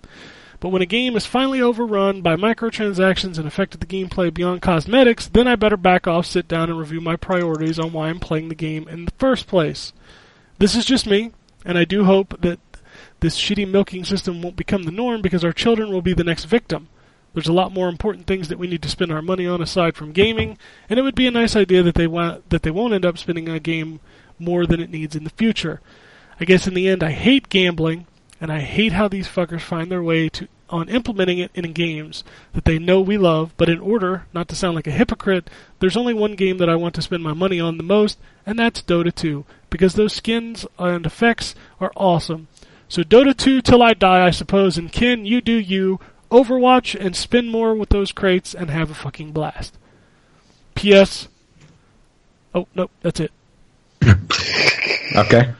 But 0.60 0.68
when 0.68 0.80
a 0.80 0.86
game 0.86 1.16
is 1.16 1.26
finally 1.26 1.60
overrun 1.60 2.22
by 2.22 2.36
microtransactions 2.36 3.36
and 3.36 3.48
affected 3.48 3.80
the 3.80 3.86
gameplay 3.86 4.32
beyond 4.32 4.62
cosmetics, 4.62 5.26
then 5.26 5.48
I 5.48 5.56
better 5.56 5.76
back 5.76 6.06
off, 6.06 6.24
sit 6.24 6.46
down, 6.46 6.70
and 6.70 6.78
review 6.78 7.00
my 7.00 7.16
priorities 7.16 7.80
on 7.80 7.92
why 7.92 8.08
I'm 8.08 8.20
playing 8.20 8.48
the 8.48 8.54
game 8.54 8.86
in 8.86 9.06
the 9.06 9.12
first 9.18 9.48
place. 9.48 9.92
This 10.58 10.76
is 10.76 10.84
just 10.84 11.04
me, 11.04 11.32
and 11.64 11.76
I 11.76 11.84
do 11.84 12.04
hope 12.04 12.40
that 12.40 12.60
this 13.22 13.38
shitty 13.38 13.66
milking 13.66 14.04
system 14.04 14.42
won't 14.42 14.56
become 14.56 14.82
the 14.82 14.90
norm 14.90 15.22
because 15.22 15.44
our 15.44 15.52
children 15.52 15.90
will 15.90 16.02
be 16.02 16.12
the 16.12 16.24
next 16.24 16.44
victim. 16.44 16.88
There's 17.32 17.48
a 17.48 17.52
lot 17.52 17.72
more 17.72 17.88
important 17.88 18.26
things 18.26 18.48
that 18.48 18.58
we 18.58 18.66
need 18.66 18.82
to 18.82 18.90
spend 18.90 19.10
our 19.10 19.22
money 19.22 19.46
on 19.46 19.62
aside 19.62 19.96
from 19.96 20.12
gaming, 20.12 20.58
and 20.90 20.98
it 20.98 21.02
would 21.02 21.14
be 21.14 21.26
a 21.26 21.30
nice 21.30 21.56
idea 21.56 21.82
that 21.82 21.94
they 21.94 22.06
want 22.06 22.50
that 22.50 22.62
they 22.62 22.70
won't 22.70 22.92
end 22.92 23.06
up 23.06 23.16
spending 23.16 23.48
a 23.48 23.58
game 23.58 24.00
more 24.38 24.66
than 24.66 24.80
it 24.80 24.90
needs 24.90 25.16
in 25.16 25.24
the 25.24 25.30
future. 25.30 25.80
I 26.38 26.44
guess 26.44 26.66
in 26.66 26.74
the 26.74 26.88
end, 26.88 27.02
I 27.02 27.12
hate 27.12 27.48
gambling, 27.48 28.06
and 28.40 28.52
I 28.52 28.60
hate 28.60 28.92
how 28.92 29.08
these 29.08 29.28
fuckers 29.28 29.62
find 29.62 29.90
their 29.90 30.02
way 30.02 30.28
to 30.30 30.48
on 30.68 30.88
implementing 30.88 31.38
it 31.38 31.50
in 31.54 31.70
games 31.72 32.24
that 32.54 32.64
they 32.64 32.78
know 32.78 33.00
we 33.00 33.18
love. 33.18 33.54
But 33.56 33.68
in 33.68 33.78
order 33.78 34.26
not 34.32 34.48
to 34.48 34.56
sound 34.56 34.74
like 34.74 34.86
a 34.86 34.90
hypocrite, 34.90 35.48
there's 35.78 35.96
only 35.96 36.14
one 36.14 36.34
game 36.34 36.58
that 36.58 36.68
I 36.68 36.76
want 36.76 36.94
to 36.96 37.02
spend 37.02 37.22
my 37.22 37.34
money 37.34 37.60
on 37.60 37.76
the 37.76 37.82
most, 37.82 38.18
and 38.44 38.58
that's 38.58 38.82
Dota 38.82 39.14
2, 39.14 39.44
because 39.70 39.94
those 39.94 40.14
skins 40.14 40.66
and 40.78 41.06
effects 41.06 41.54
are 41.78 41.92
awesome. 41.94 42.48
So 42.92 43.02
Dota 43.02 43.34
2 43.34 43.62
till 43.62 43.82
I 43.82 43.94
die, 43.94 44.26
I 44.26 44.30
suppose, 44.30 44.76
and 44.76 44.92
Ken, 44.92 45.24
you 45.24 45.40
do 45.40 45.54
you. 45.54 45.98
Overwatch 46.30 46.94
and 46.94 47.16
spin 47.16 47.48
more 47.48 47.74
with 47.74 47.88
those 47.88 48.12
crates 48.12 48.54
and 48.54 48.68
have 48.68 48.90
a 48.90 48.94
fucking 48.94 49.32
blast. 49.32 49.78
P.S. 50.74 51.28
Oh, 52.54 52.68
no, 52.74 52.90
that's 53.00 53.18
it. 53.18 53.32
Okay. 55.16 55.52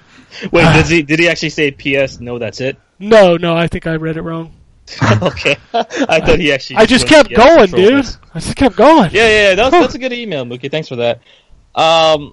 Wait, 0.51 0.73
did 0.75 0.87
he 0.87 1.03
did 1.11 1.19
he 1.21 1.29
actually 1.29 1.51
say 1.51 1.71
P.S. 1.71 2.21
No, 2.21 2.39
that's 2.39 2.61
it? 2.61 2.79
No, 2.99 3.37
no, 3.39 3.55
I 3.55 3.67
think 3.67 3.87
I 3.87 3.97
read 3.97 4.17
it 4.19 4.23
wrong. 4.23 4.53
okay, 5.23 5.57
I 5.75 6.21
thought 6.21 6.39
he 6.39 6.53
actually. 6.53 6.77
I 6.77 6.87
just 6.87 7.07
kept 7.07 7.29
going, 7.35 7.69
control 7.69 7.83
dude. 7.83 8.05
this. 8.05 8.19
I 8.35 8.41
just 8.41 8.57
kept 8.57 8.77
going. 8.77 9.11
Yeah, 9.13 9.29
yeah, 9.29 9.49
yeah, 9.49 9.55
that's 9.55 9.71
that's 9.71 9.95
a 9.95 9.99
good 10.05 10.15
email, 10.15 10.47
Mookie. 10.47 10.71
Thanks 10.71 10.89
for 10.89 10.97
that. 10.97 11.21
Um, 11.75 12.33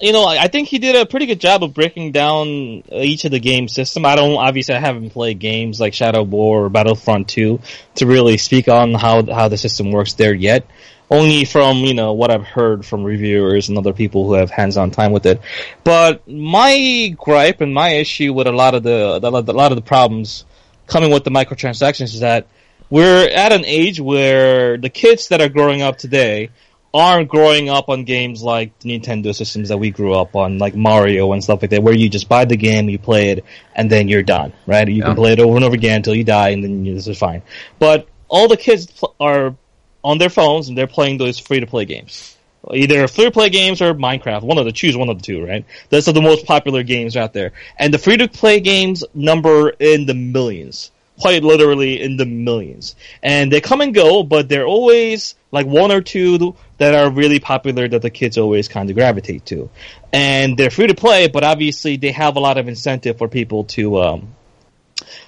you 0.00 0.12
know, 0.12 0.26
I 0.26 0.48
think 0.48 0.68
he 0.68 0.78
did 0.78 0.96
a 0.96 1.04
pretty 1.04 1.26
good 1.26 1.40
job 1.40 1.62
of 1.62 1.74
breaking 1.74 2.12
down 2.12 2.82
uh, 2.90 2.96
each 2.96 3.24
of 3.24 3.30
the 3.30 3.40
game 3.40 3.68
system. 3.68 4.06
I 4.06 4.16
don't 4.16 4.36
obviously 4.36 4.74
I 4.74 4.80
haven't 4.80 5.10
played 5.10 5.38
games 5.38 5.78
like 5.78 5.94
Shadow 5.94 6.22
War 6.22 6.64
or 6.64 6.68
Battlefront 6.70 7.28
2 7.28 7.60
to 7.96 8.06
really 8.06 8.38
speak 8.38 8.68
on 8.68 8.94
how 8.94 9.24
how 9.26 9.48
the 9.48 9.58
system 9.58 9.92
works 9.92 10.14
there 10.14 10.34
yet. 10.34 10.66
Only 11.10 11.44
from 11.44 11.78
you 11.78 11.94
know 11.94 12.12
what 12.12 12.30
I've 12.30 12.46
heard 12.46 12.86
from 12.86 13.04
reviewers 13.04 13.68
and 13.68 13.76
other 13.76 13.92
people 13.92 14.26
who 14.26 14.34
have 14.34 14.50
hands-on 14.50 14.90
time 14.90 15.12
with 15.12 15.26
it. 15.26 15.40
But 15.84 16.26
my 16.28 17.14
gripe 17.18 17.60
and 17.60 17.74
my 17.74 17.90
issue 17.90 18.32
with 18.32 18.46
a 18.46 18.52
lot 18.52 18.74
of 18.74 18.82
the- 18.82 19.18
a 19.22 19.52
lot 19.52 19.72
of 19.72 19.76
the 19.76 19.82
problems 19.82 20.44
coming 20.86 21.10
with 21.10 21.24
the 21.24 21.30
microtransactions 21.30 22.14
is 22.14 22.20
that 22.20 22.46
we're 22.88 23.28
at 23.28 23.52
an 23.52 23.64
age 23.64 24.00
where 24.00 24.76
the 24.76 24.88
kids 24.88 25.28
that 25.28 25.40
are 25.40 25.48
growing 25.48 25.82
up 25.82 25.98
today 25.98 26.50
aren't 26.92 27.28
growing 27.28 27.68
up 27.68 27.88
on 27.88 28.04
games 28.04 28.42
like 28.42 28.76
the 28.80 28.98
Nintendo 28.98 29.34
systems 29.34 29.68
that 29.68 29.78
we 29.78 29.90
grew 29.90 30.14
up 30.14 30.34
on, 30.34 30.58
like 30.58 30.74
Mario 30.74 31.32
and 31.32 31.42
stuff 31.42 31.62
like 31.62 31.70
that, 31.70 31.82
where 31.82 31.94
you 31.94 32.08
just 32.08 32.28
buy 32.28 32.44
the 32.44 32.56
game, 32.56 32.88
you 32.88 32.98
play 32.98 33.30
it, 33.30 33.44
and 33.74 33.90
then 33.90 34.08
you're 34.08 34.22
done, 34.22 34.52
right? 34.66 34.88
You 34.88 34.96
Yeah. 34.96 35.04
can 35.06 35.14
play 35.14 35.32
it 35.32 35.40
over 35.40 35.56
and 35.56 35.64
over 35.64 35.74
again 35.74 35.96
until 35.96 36.14
you 36.14 36.24
die, 36.24 36.50
and 36.50 36.64
then 36.64 36.84
you, 36.84 36.94
this 36.94 37.06
is 37.06 37.18
fine. 37.18 37.42
But 37.78 38.08
all 38.28 38.48
the 38.48 38.56
kids 38.56 38.86
pl- 38.86 39.14
are 39.20 39.54
on 40.02 40.18
their 40.18 40.30
phones 40.30 40.68
and 40.68 40.76
they're 40.76 40.86
playing 40.86 41.18
those 41.18 41.38
free-to-play 41.38 41.84
games. 41.84 42.36
Either 42.72 43.06
free-to-play 43.08 43.50
games 43.50 43.80
or 43.80 43.94
Minecraft. 43.94 44.42
One 44.42 44.58
of 44.58 44.64
the 44.64 44.72
choose 44.72 44.96
one 44.96 45.08
of 45.08 45.18
the 45.18 45.24
two, 45.24 45.44
right? 45.44 45.64
Those 45.88 46.08
are 46.08 46.12
the 46.12 46.22
most 46.22 46.44
popular 46.46 46.82
games 46.82 47.16
out 47.16 47.32
there. 47.32 47.52
And 47.78 47.92
the 47.92 47.98
free-to-play 47.98 48.60
games 48.60 49.04
number 49.14 49.70
in 49.70 50.06
the 50.06 50.14
millions 50.14 50.90
quite 51.20 51.44
literally 51.44 52.00
in 52.00 52.16
the 52.16 52.24
millions. 52.24 52.96
And 53.22 53.52
they 53.52 53.60
come 53.60 53.80
and 53.82 53.94
go, 53.94 54.22
but 54.22 54.48
they're 54.48 54.66
always 54.66 55.34
like 55.52 55.66
one 55.66 55.92
or 55.92 56.00
two 56.00 56.56
that 56.80 56.94
are 56.94 57.10
really 57.10 57.38
popular 57.38 57.86
that 57.86 58.00
the 58.00 58.08
kids 58.08 58.38
always 58.38 58.66
kind 58.66 58.88
of 58.88 58.96
gravitate 58.96 59.44
to. 59.44 59.68
And 60.14 60.56
they're 60.56 60.70
free 60.70 60.86
to 60.86 60.94
play, 60.94 61.28
but 61.28 61.44
obviously 61.44 61.98
they 61.98 62.10
have 62.12 62.36
a 62.36 62.40
lot 62.40 62.56
of 62.56 62.68
incentive 62.68 63.18
for 63.18 63.28
people 63.28 63.64
to 63.76 64.00
um, 64.00 64.34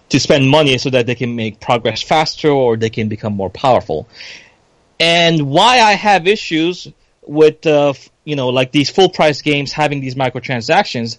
to 0.08 0.18
spend 0.18 0.48
money 0.48 0.78
so 0.78 0.88
that 0.88 1.04
they 1.04 1.14
can 1.14 1.36
make 1.36 1.60
progress 1.60 2.00
faster 2.02 2.48
or 2.48 2.78
they 2.78 2.88
can 2.88 3.10
become 3.10 3.34
more 3.34 3.50
powerful. 3.50 4.08
And 4.98 5.42
why 5.42 5.80
I 5.80 5.92
have 5.92 6.26
issues 6.26 6.88
with 7.20 7.66
uh, 7.66 7.92
you 8.24 8.34
know 8.34 8.48
like 8.48 8.72
these 8.72 8.88
full 8.88 9.10
price 9.10 9.42
games 9.42 9.72
having 9.72 10.00
these 10.00 10.14
microtransactions 10.14 11.18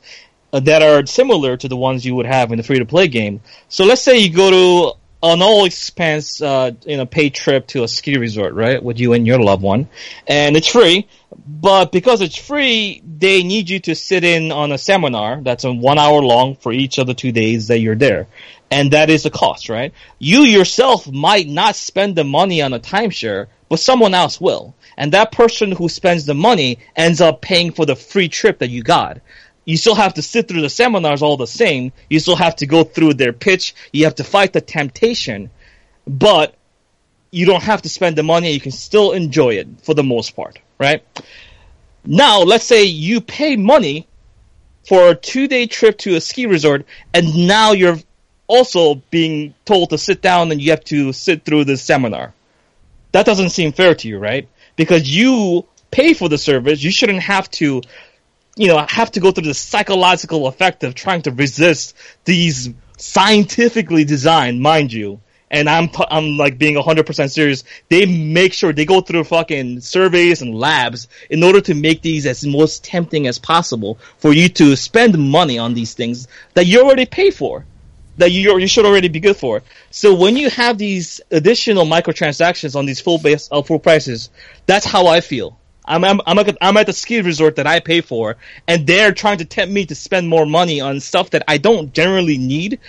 uh, 0.52 0.62
that 0.62 0.82
are 0.82 1.06
similar 1.06 1.58
to 1.58 1.68
the 1.68 1.78
ones 1.78 2.04
you 2.04 2.16
would 2.16 2.26
have 2.26 2.52
in 2.52 2.58
the 2.58 2.64
free 2.64 2.80
to 2.80 2.86
play 2.86 3.08
game. 3.08 3.42
So 3.70 3.86
let's 3.86 4.02
say 4.02 4.18
you 4.18 4.34
go 4.34 4.50
to 4.50 4.98
an 5.24 5.42
all 5.42 5.64
expense 5.64 6.42
uh, 6.42 6.72
you 6.86 6.98
know 6.98 7.06
paid 7.06 7.34
trip 7.34 7.66
to 7.68 7.84
a 7.84 7.88
ski 7.88 8.18
resort, 8.18 8.54
right, 8.54 8.84
with 8.84 9.00
you 9.00 9.14
and 9.14 9.26
your 9.26 9.40
loved 9.40 9.64
one, 9.64 9.88
and 10.28 10.58
it's 10.58 10.68
free. 10.68 11.08
But 11.48 11.92
because 11.92 12.22
it's 12.22 12.36
free, 12.36 13.02
they 13.04 13.42
need 13.42 13.70
you 13.70 13.80
to 13.82 13.96
sit 13.96 14.24
in 14.24 14.52
on 14.52 14.72
a 14.72 14.78
seminar 14.78 15.42
that's 15.42 15.64
one 15.64 15.98
hour 15.98 16.22
long 16.22 16.56
for 16.56 16.72
each 16.72 16.98
of 17.00 17.08
the 17.08 17.14
two 17.14 17.32
days 17.32 17.68
that 17.68 17.80
you're 17.80 17.96
there. 17.96 18.28
And 18.70 18.92
that 18.92 19.10
is 19.10 19.24
the 19.24 19.30
cost, 19.30 19.70
right? 19.70 19.94
You 20.20 20.42
yourself 20.42 21.10
might 21.12 21.48
not 21.48 21.76
spend 21.76 22.16
the 22.16 22.24
money 22.24 22.62
on 22.62 22.74
a 22.74 22.80
timeshare, 22.80 23.48
but 23.70 23.80
someone 23.80 24.14
else 24.14 24.40
will. 24.40 24.76
And 24.98 25.14
that 25.14 25.32
person 25.32 25.72
who 25.72 25.90
spends 25.90 26.26
the 26.26 26.36
money 26.36 26.80
ends 26.96 27.22
up 27.22 27.42
paying 27.42 27.72
for 27.72 27.86
the 27.86 27.96
free 27.96 28.30
trip 28.30 28.60
that 28.60 28.70
you 28.70 28.84
got. 28.84 29.20
You 29.66 29.78
still 29.78 29.96
have 29.96 30.16
to 30.16 30.22
sit 30.22 30.48
through 30.48 30.62
the 30.62 30.70
seminars 30.70 31.22
all 31.22 31.38
the 31.38 31.48
same. 31.48 31.94
You 32.10 32.20
still 32.20 32.36
have 32.36 32.58
to 32.58 32.66
go 32.66 32.84
through 32.84 33.16
their 33.16 33.34
pitch. 33.34 33.76
You 33.92 34.06
have 34.06 34.16
to 34.16 34.24
fight 34.24 34.54
the 34.54 34.62
temptation. 34.62 35.50
But 36.06 36.56
you 37.32 37.46
don't 37.46 37.64
have 37.64 37.82
to 37.82 37.90
spend 37.90 38.16
the 38.16 38.24
money. 38.24 38.52
You 38.52 38.60
can 38.60 38.72
still 38.72 39.12
enjoy 39.12 39.56
it 39.56 39.68
for 39.82 39.94
the 39.94 40.04
most 40.04 40.36
part, 40.36 40.60
right? 40.78 41.04
Now, 42.06 42.42
let's 42.42 42.66
say 42.66 42.84
you 42.84 43.22
pay 43.22 43.56
money 43.56 44.08
for 44.88 45.12
a 45.12 45.16
two 45.16 45.48
day 45.48 45.68
trip 45.68 45.98
to 46.00 46.16
a 46.16 46.22
ski 46.22 46.46
resort, 46.46 46.86
and 47.14 47.48
now 47.48 47.72
you're 47.72 47.98
also 48.48 48.96
being 49.10 49.54
told 49.66 49.90
to 49.92 49.98
sit 49.98 50.22
down 50.22 50.52
and 50.52 50.62
you 50.62 50.72
have 50.72 50.84
to 50.86 51.14
sit 51.14 51.46
through 51.46 51.64
this 51.64 51.82
seminar. 51.82 52.34
That 53.14 53.26
doesn't 53.26 53.52
seem 53.52 53.72
fair 53.72 53.96
to 53.96 54.08
you, 54.08 54.18
right? 54.18 54.48
Because 54.76 55.10
you 55.10 55.66
pay 55.92 56.14
for 56.14 56.28
the 56.28 56.38
service, 56.38 56.84
you 56.84 56.92
shouldn't 56.92 57.22
have 57.22 57.50
to, 57.52 57.82
you 58.56 58.68
know, 58.68 58.78
I 58.78 58.88
have 58.90 59.12
to 59.12 59.20
go 59.20 59.32
through 59.32 59.46
the 59.46 59.54
psychological 59.54 60.48
effect 60.48 60.84
of 60.84 60.96
trying 60.96 61.24
to 61.24 61.32
resist 61.32 61.96
these 62.26 62.70
scientifically 62.98 64.04
designed, 64.04 64.62
mind 64.62 64.94
you. 64.94 65.22
And 65.50 65.70
I'm 65.70 65.90
t- 65.90 66.06
I'm 66.10 66.38
like 66.38 66.58
being 66.58 66.76
100% 66.76 67.32
serious. 67.32 67.64
They 67.88 68.08
make 68.08 68.54
sure 68.54 68.74
they 68.74 68.86
go 68.86 69.02
through 69.02 69.24
fucking 69.26 69.82
surveys 69.82 70.42
and 70.42 70.56
labs 70.56 71.08
in 71.30 71.44
order 71.44 71.62
to 71.62 71.76
make 71.76 72.02
these 72.02 72.26
as 72.26 72.44
most 72.44 72.84
tempting 72.84 73.28
as 73.28 73.38
possible 73.38 74.00
for 74.18 74.34
you 74.34 74.50
to 74.50 74.76
spend 74.76 75.18
money 75.18 75.60
on 75.60 75.76
these 75.76 75.94
things 75.94 76.28
that 76.56 76.66
you 76.66 76.82
already 76.82 77.06
pay 77.06 77.30
for 77.30 77.66
that 78.18 78.32
you 78.32 78.58
you 78.58 78.68
should 78.68 78.86
already 78.86 79.10
be 79.10 79.20
good 79.20 79.38
for. 79.38 79.62
So 79.92 80.16
when 80.16 80.38
you 80.38 80.50
have 80.50 80.78
these 80.78 81.22
additional 81.30 81.86
microtransactions 81.86 82.76
on 82.76 82.86
these 82.86 83.00
full 83.00 83.20
base 83.20 83.48
uh, 83.52 83.62
full 83.62 83.80
prices, 83.80 84.30
that's 84.66 84.86
how 84.86 85.08
I 85.08 85.22
feel. 85.22 85.60
I'm 85.86 86.04
I'm 86.04 86.22
I'm 86.26 86.40
at, 86.40 86.58
I'm 86.62 86.78
at 86.78 86.86
the 86.86 86.94
ski 86.94 87.22
resort 87.22 87.58
that 87.58 87.68
I 87.68 87.80
pay 87.80 88.02
for, 88.02 88.38
and 88.68 88.88
they're 88.88 89.14
trying 89.14 89.40
to 89.40 89.46
tempt 89.46 89.74
me 89.74 89.86
to 89.88 89.96
spend 89.96 90.28
more 90.30 90.46
money 90.46 90.82
on 90.82 91.00
stuff 91.00 91.32
that 91.32 91.44
I 91.48 91.58
don't 91.58 91.94
generally 91.94 92.38
need. 92.38 92.80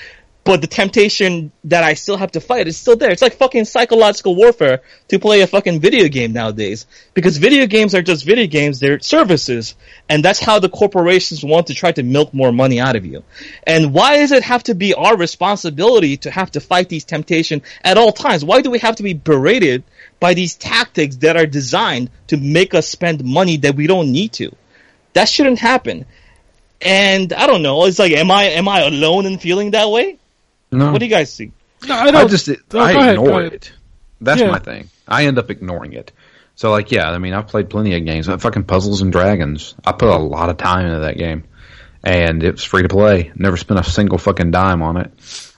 But 0.45 0.61
the 0.61 0.67
temptation 0.67 1.53
that 1.65 1.85
I 1.85 1.95
still 1.95 2.19
have 2.19 2.33
to 2.33 2.41
fight 2.41 2.69
is 2.69 2.77
still 2.77 2.97
there. 2.97 3.11
It's 3.11 3.23
like 3.23 3.37
fucking 3.37 3.65
psychological 3.65 4.37
warfare 4.37 4.83
to 5.09 5.19
play 5.19 5.41
a 5.41 5.47
fucking 5.47 5.81
video 5.81 6.07
game 6.09 6.35
nowadays. 6.35 6.87
Because 7.15 7.39
video 7.39 7.67
games 7.67 7.95
are 7.95 8.03
just 8.03 8.27
video 8.27 8.47
games, 8.47 8.79
they're 8.79 9.01
services. 9.01 9.75
And 10.07 10.23
that's 10.23 10.41
how 10.41 10.59
the 10.59 10.69
corporations 10.69 11.43
want 11.43 11.69
to 11.69 11.75
try 11.75 11.93
to 11.93 12.03
milk 12.03 12.35
more 12.35 12.53
money 12.53 12.79
out 12.79 12.95
of 12.95 13.07
you. 13.07 13.25
And 13.67 13.95
why 13.95 14.19
does 14.19 14.33
it 14.33 14.43
have 14.43 14.65
to 14.65 14.75
be 14.75 14.93
our 14.93 15.17
responsibility 15.17 16.19
to 16.19 16.31
have 16.31 16.51
to 16.51 16.61
fight 16.61 16.91
these 16.91 17.05
temptations 17.05 17.63
at 17.83 17.97
all 17.97 18.13
times? 18.13 18.45
Why 18.45 18.61
do 18.61 18.71
we 18.71 18.81
have 18.81 18.97
to 18.97 19.03
be 19.03 19.15
berated 19.15 19.83
by 20.21 20.35
these 20.35 20.57
tactics 20.57 21.17
that 21.17 21.39
are 21.39 21.47
designed 21.47 22.11
to 22.27 22.37
make 22.37 22.75
us 22.75 22.87
spend 22.87 23.25
money 23.25 23.57
that 23.59 23.77
we 23.77 23.87
don't 23.87 24.13
need 24.13 24.35
to? 24.35 24.55
That 25.15 25.31
shouldn't 25.31 25.59
happen. 25.59 26.05
And 26.83 27.33
I 27.33 27.47
don't 27.47 27.63
know. 27.63 27.87
It's 27.87 27.99
like, 27.99 28.13
am 28.13 28.31
I 28.31 28.45
am 28.45 28.69
I 28.69 28.81
alone 28.81 29.25
in 29.25 29.39
feeling 29.39 29.71
that 29.71 29.89
way? 29.89 30.19
No, 30.75 30.93
What 30.93 30.99
do 31.01 31.07
you 31.07 31.11
guys 31.11 31.33
see? 31.33 31.53
No, 31.87 31.95
I 31.95 32.03
I 32.05 32.11
don't. 32.11 32.31
just 32.31 32.49
oh, 32.49 32.79
I 32.79 32.93
ahead, 32.93 33.15
ignore 33.17 33.43
it. 33.43 33.73
That's 34.21 34.41
Yeah. 34.41 34.51
my 34.51 34.59
thing. 34.59 34.89
I 35.07 35.27
end 35.27 35.39
up 35.39 35.51
ignoring 35.51 35.93
it. 35.93 36.13
So 36.57 36.71
like, 36.71 36.91
yeah, 36.93 37.11
I 37.11 37.19
mean, 37.19 37.35
I've 37.35 37.49
played 37.49 37.69
plenty 37.69 37.95
of 37.95 38.05
games. 38.05 38.29
I 38.29 38.37
Fucking 38.37 38.65
Puzzles 38.65 39.03
and 39.03 39.13
Dragons. 39.13 39.75
I 39.85 39.93
put 39.93 40.09
a 40.09 40.17
lot 40.17 40.49
of 40.51 40.57
time 40.57 40.87
into 40.87 41.01
that 41.01 41.19
game, 41.19 41.45
and 42.03 42.43
it 42.43 42.53
was 42.53 42.65
free 42.65 42.83
to 42.83 42.89
play. 42.89 43.33
Never 43.35 43.57
spent 43.57 43.81
a 43.81 43.85
single 43.85 44.19
fucking 44.19 44.51
dime 44.51 44.81
on 44.83 44.97
it. 44.99 45.13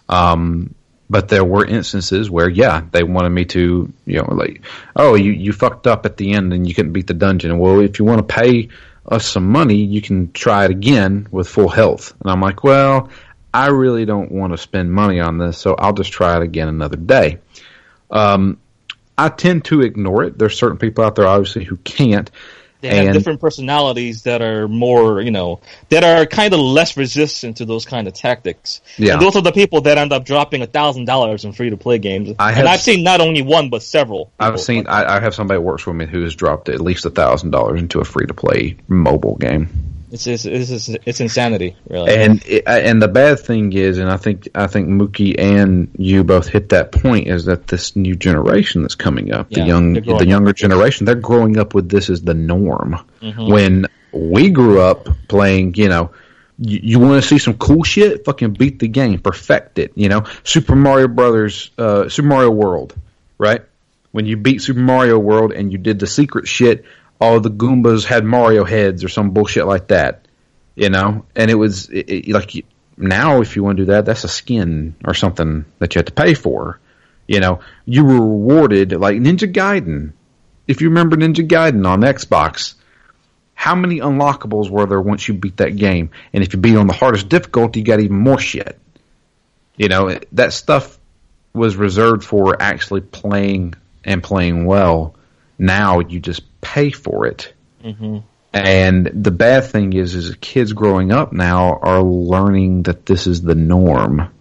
Um, 0.09 0.75
but 1.09 1.29
there 1.29 1.45
were 1.45 1.65
instances 1.65 2.29
where, 2.31 2.49
yeah, 2.49 2.83
they 2.91 3.05
wanted 3.05 3.31
me 3.31 3.45
to, 3.47 3.93
you 4.07 4.17
know, 4.23 4.35
like, 4.35 4.63
oh, 4.97 5.15
you 5.15 5.33
you 5.33 5.53
fucked 5.53 5.87
up 5.87 6.07
at 6.07 6.17
the 6.17 6.33
end 6.33 6.53
and 6.53 6.67
you 6.67 6.75
couldn't 6.75 6.93
beat 6.93 7.07
the 7.07 7.15
dungeon. 7.15 7.59
Well, 7.59 7.81
if 7.81 7.99
you 7.99 8.05
want 8.05 8.27
to 8.27 8.35
pay 8.35 8.69
us 9.09 9.25
some 9.25 9.47
money, 9.47 9.77
you 9.77 10.03
can 10.03 10.33
try 10.33 10.65
it 10.65 10.71
again 10.73 11.29
with 11.31 11.47
full 11.47 11.69
health. 11.69 12.15
And 12.23 12.31
I'm 12.31 12.41
like, 12.41 12.65
well, 12.65 13.11
I 13.57 13.69
really 13.69 14.05
don't 14.05 14.31
want 14.31 14.53
to 14.53 14.59
spend 14.59 14.93
money 14.93 15.19
on 15.21 15.39
this, 15.39 15.57
so 15.57 15.75
I'll 15.75 15.95
just 15.95 16.13
try 16.13 16.37
it 16.37 16.43
again 16.43 16.69
another 16.69 16.97
day. 16.97 17.39
Um, 18.11 18.59
I 19.17 19.31
tend 19.31 19.65
to 19.67 19.81
ignore 19.81 20.25
it. 20.25 20.39
There's 20.39 20.59
certain 20.59 20.77
people 20.79 21.05
out 21.05 21.15
there, 21.15 21.27
obviously, 21.27 21.65
who 21.65 21.77
can't. 21.79 22.31
They 22.83 22.89
have 22.95 23.07
And- 23.07 23.15
different 23.15 23.41
personalities 23.41 24.25
that 24.25 24.43
are 24.43 24.69
more, 24.69 25.23
you 25.23 25.31
know, 25.31 25.61
that 25.89 26.05
are 26.05 26.27
kind 26.27 26.53
of 26.53 26.61
less 26.61 26.99
resistant 26.99 27.57
to 27.57 27.65
those 27.65 27.87
kind 27.87 28.07
of 28.07 28.13
tactics. 28.13 28.83
Yeah. 28.99 29.15
And 29.15 29.23
those 29.23 29.35
are 29.35 29.41
the 29.41 29.53
people 29.53 29.81
that 29.81 29.97
end 29.97 30.13
up 30.13 30.27
dropping 30.27 30.61
a 30.61 30.67
thousand 30.67 31.07
dollars 31.07 31.47
in 31.47 31.53
free 31.53 31.71
to 31.71 31.79
play 31.79 31.99
games. 31.99 32.35
I 32.39 32.49
and 32.51 32.59
have- 32.59 32.67
I've 32.67 32.81
seen 32.83 33.03
not 33.03 33.23
only 33.23 33.41
one 33.41 33.71
but 33.71 33.83
several. 33.83 34.31
I've 34.39 34.61
seen. 34.61 34.85
like. 34.85 35.09
I, 35.09 35.17
I 35.17 35.21
have 35.21 35.35
somebody 35.35 35.57
who 35.59 35.63
works 35.65 35.87
with 35.87 35.97
me 35.97 36.05
who 36.05 36.23
has 36.25 36.35
dropped 36.35 36.69
at 36.69 36.83
least 36.83 37.07
a 37.07 37.11
thousand 37.11 37.51
dollars 37.53 37.81
into 37.81 38.01
a 38.01 38.05
free 38.05 38.27
to 38.27 38.35
play 38.35 38.77
mobile 38.87 39.37
game. 39.37 39.71
It's, 40.11 40.27
it's 40.27 40.45
it's 40.45 40.89
it's 40.89 41.21
insanity, 41.21 41.77
really. 41.89 42.15
And 42.15 42.43
it, 42.47 42.65
and 42.67 43.03
the 43.03 43.09
bad 43.09 43.41
thing 43.41 43.73
is, 43.73 43.99
and 43.99 44.11
I 44.11 44.17
think 44.17 44.49
I 44.55 44.67
think 44.67 44.89
Mookie 44.89 45.39
and 45.39 45.91
you 45.99 46.25
both 46.25 46.49
hit 46.49 46.69
that 46.71 46.93
point, 46.93 47.29
is 47.29 47.47
that 47.47 47.67
this 47.67 47.97
new 47.97 48.15
generation 48.15 48.83
that's 48.83 48.95
coming 48.95 49.33
up, 49.33 49.49
Yeah, 49.51 49.63
the 49.63 49.67
young, 49.67 49.93
the 49.95 50.27
younger 50.27 50.53
this. 50.53 50.61
generation, 50.61 51.07
they're 51.07 51.15
growing 51.17 51.59
up 51.59 51.75
with 51.75 51.89
this 51.89 52.11
as 52.11 52.23
the 52.23 52.35
norm. 52.35 52.97
Mm-hmm. 53.21 53.51
When 53.51 53.87
we 54.13 54.51
grew 54.51 54.81
up 54.81 55.09
playing, 55.29 55.75
you 55.75 55.89
know, 55.89 56.11
you, 56.59 56.81
you 56.83 56.99
want 57.01 57.23
to 57.23 57.29
see 57.29 57.39
some 57.39 57.55
cool 57.55 57.83
shit, 57.83 58.25
fucking 58.25 58.53
beat 58.53 58.79
the 58.79 58.89
game, 58.89 59.19
perfect 59.19 59.79
it. 59.79 59.93
You 59.95 60.09
know, 60.09 60.25
Super 60.45 60.77
Mario 60.77 61.09
Brothers, 61.09 61.71
uh, 61.79 62.09
Super 62.09 62.29
Mario 62.29 62.51
World, 62.51 62.95
right? 63.39 63.63
When 64.13 64.25
you 64.25 64.37
beat 64.37 64.63
Super 64.63 64.81
Mario 64.81 65.19
World 65.19 65.53
and 65.53 65.71
you 65.71 65.79
did 65.79 65.99
the 65.99 66.07
secret 66.07 66.49
shit, 66.49 66.85
all 67.21 67.41
the 67.41 67.51
Goombas 67.51 68.05
had 68.05 68.25
Mario 68.25 68.65
heads 68.65 69.05
or 69.05 69.09
some 69.09 69.31
bullshit 69.31 69.67
like 69.67 69.89
that 69.89 70.27
you 70.77 70.91
know? 70.91 71.25
And 71.35 71.51
it 71.51 71.55
was 71.55 71.89
it, 71.89 72.09
it, 72.09 72.29
like 72.29 72.65
now 72.97 73.41
if 73.41 73.57
you 73.57 73.65
want 73.65 73.79
to 73.79 73.85
do 73.85 73.93
that 73.93 74.05
that's 74.05 74.25
a 74.25 74.29
skin 74.29 74.95
or 75.05 75.15
something 75.15 75.65
that 75.81 75.95
you 75.95 75.99
have 75.99 76.07
to 76.07 76.13
pay 76.13 76.35
for 76.35 76.79
you 77.27 77.41
know? 77.41 77.61
You 77.87 78.05
were 78.05 78.15
rewarded 78.15 78.93
like 78.93 79.17
ninja 79.17 79.53
gaiden. 79.53 80.13
If 80.69 80.81
you 80.81 80.91
remember 80.91 81.17
ninja 81.17 81.47
gaiden 81.47 81.85
on 81.87 82.03
xbox 82.03 82.75
how 83.55 83.75
many 83.75 84.01
unlockables 84.01 84.69
were 84.69 84.85
there 84.85 85.01
once 85.01 85.27
you 85.27 85.35
beat 85.35 85.57
that 85.57 85.77
game? 85.77 86.11
And 86.35 86.45
if 86.45 86.53
you 86.53 86.61
beat 86.61 86.77
on 86.77 86.87
the 86.87 86.93
hardest 86.93 87.29
difficulty 87.29 87.81
you 87.81 87.87
got 87.87 88.01
even 88.01 88.19
more 88.19 88.39
shit. 88.39 88.79
You 89.77 89.89
know 89.89 90.19
that 90.33 90.53
stuff 90.53 90.99
was 91.53 91.75
reserved 91.75 92.23
for 92.23 92.61
actually 92.61 93.01
playing 93.01 93.75
and 94.05 94.23
playing 94.23 94.67
well. 94.67 95.17
Now 95.59 96.01
you 96.01 96.21
just 96.21 96.43
pay 96.67 96.91
for 96.91 97.27
it 97.27 97.53
and 98.53 99.07
the 99.07 99.31
bad 99.31 99.65
thing 99.65 99.93
is, 99.93 100.15
is 100.15 100.35
kids 100.41 100.73
growing 100.73 101.13
up 101.13 101.33
now 101.33 101.79
are 101.83 102.03
learning 102.03 102.85
that 102.85 103.05
this 103.05 103.27
is 103.27 103.43
the 103.43 103.55
norm, 103.55 104.33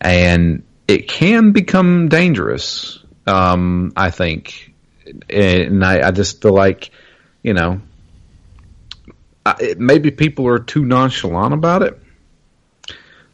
and 0.00 0.62
it 0.86 1.08
can 1.08 1.52
become 1.52 2.08
dangerous. 2.08 2.98
Um, 3.26 3.92
I 3.96 4.10
think, 4.10 4.72
and 5.28 5.84
I, 5.84 6.08
I 6.08 6.10
just 6.12 6.40
feel 6.40 6.54
like, 6.54 6.90
you 7.42 7.54
know, 7.54 7.80
I, 9.44 9.56
it, 9.60 9.80
maybe 9.80 10.10
people 10.10 10.46
are 10.46 10.60
too 10.60 10.84
nonchalant 10.84 11.52
about 11.52 11.82
it. 11.82 12.00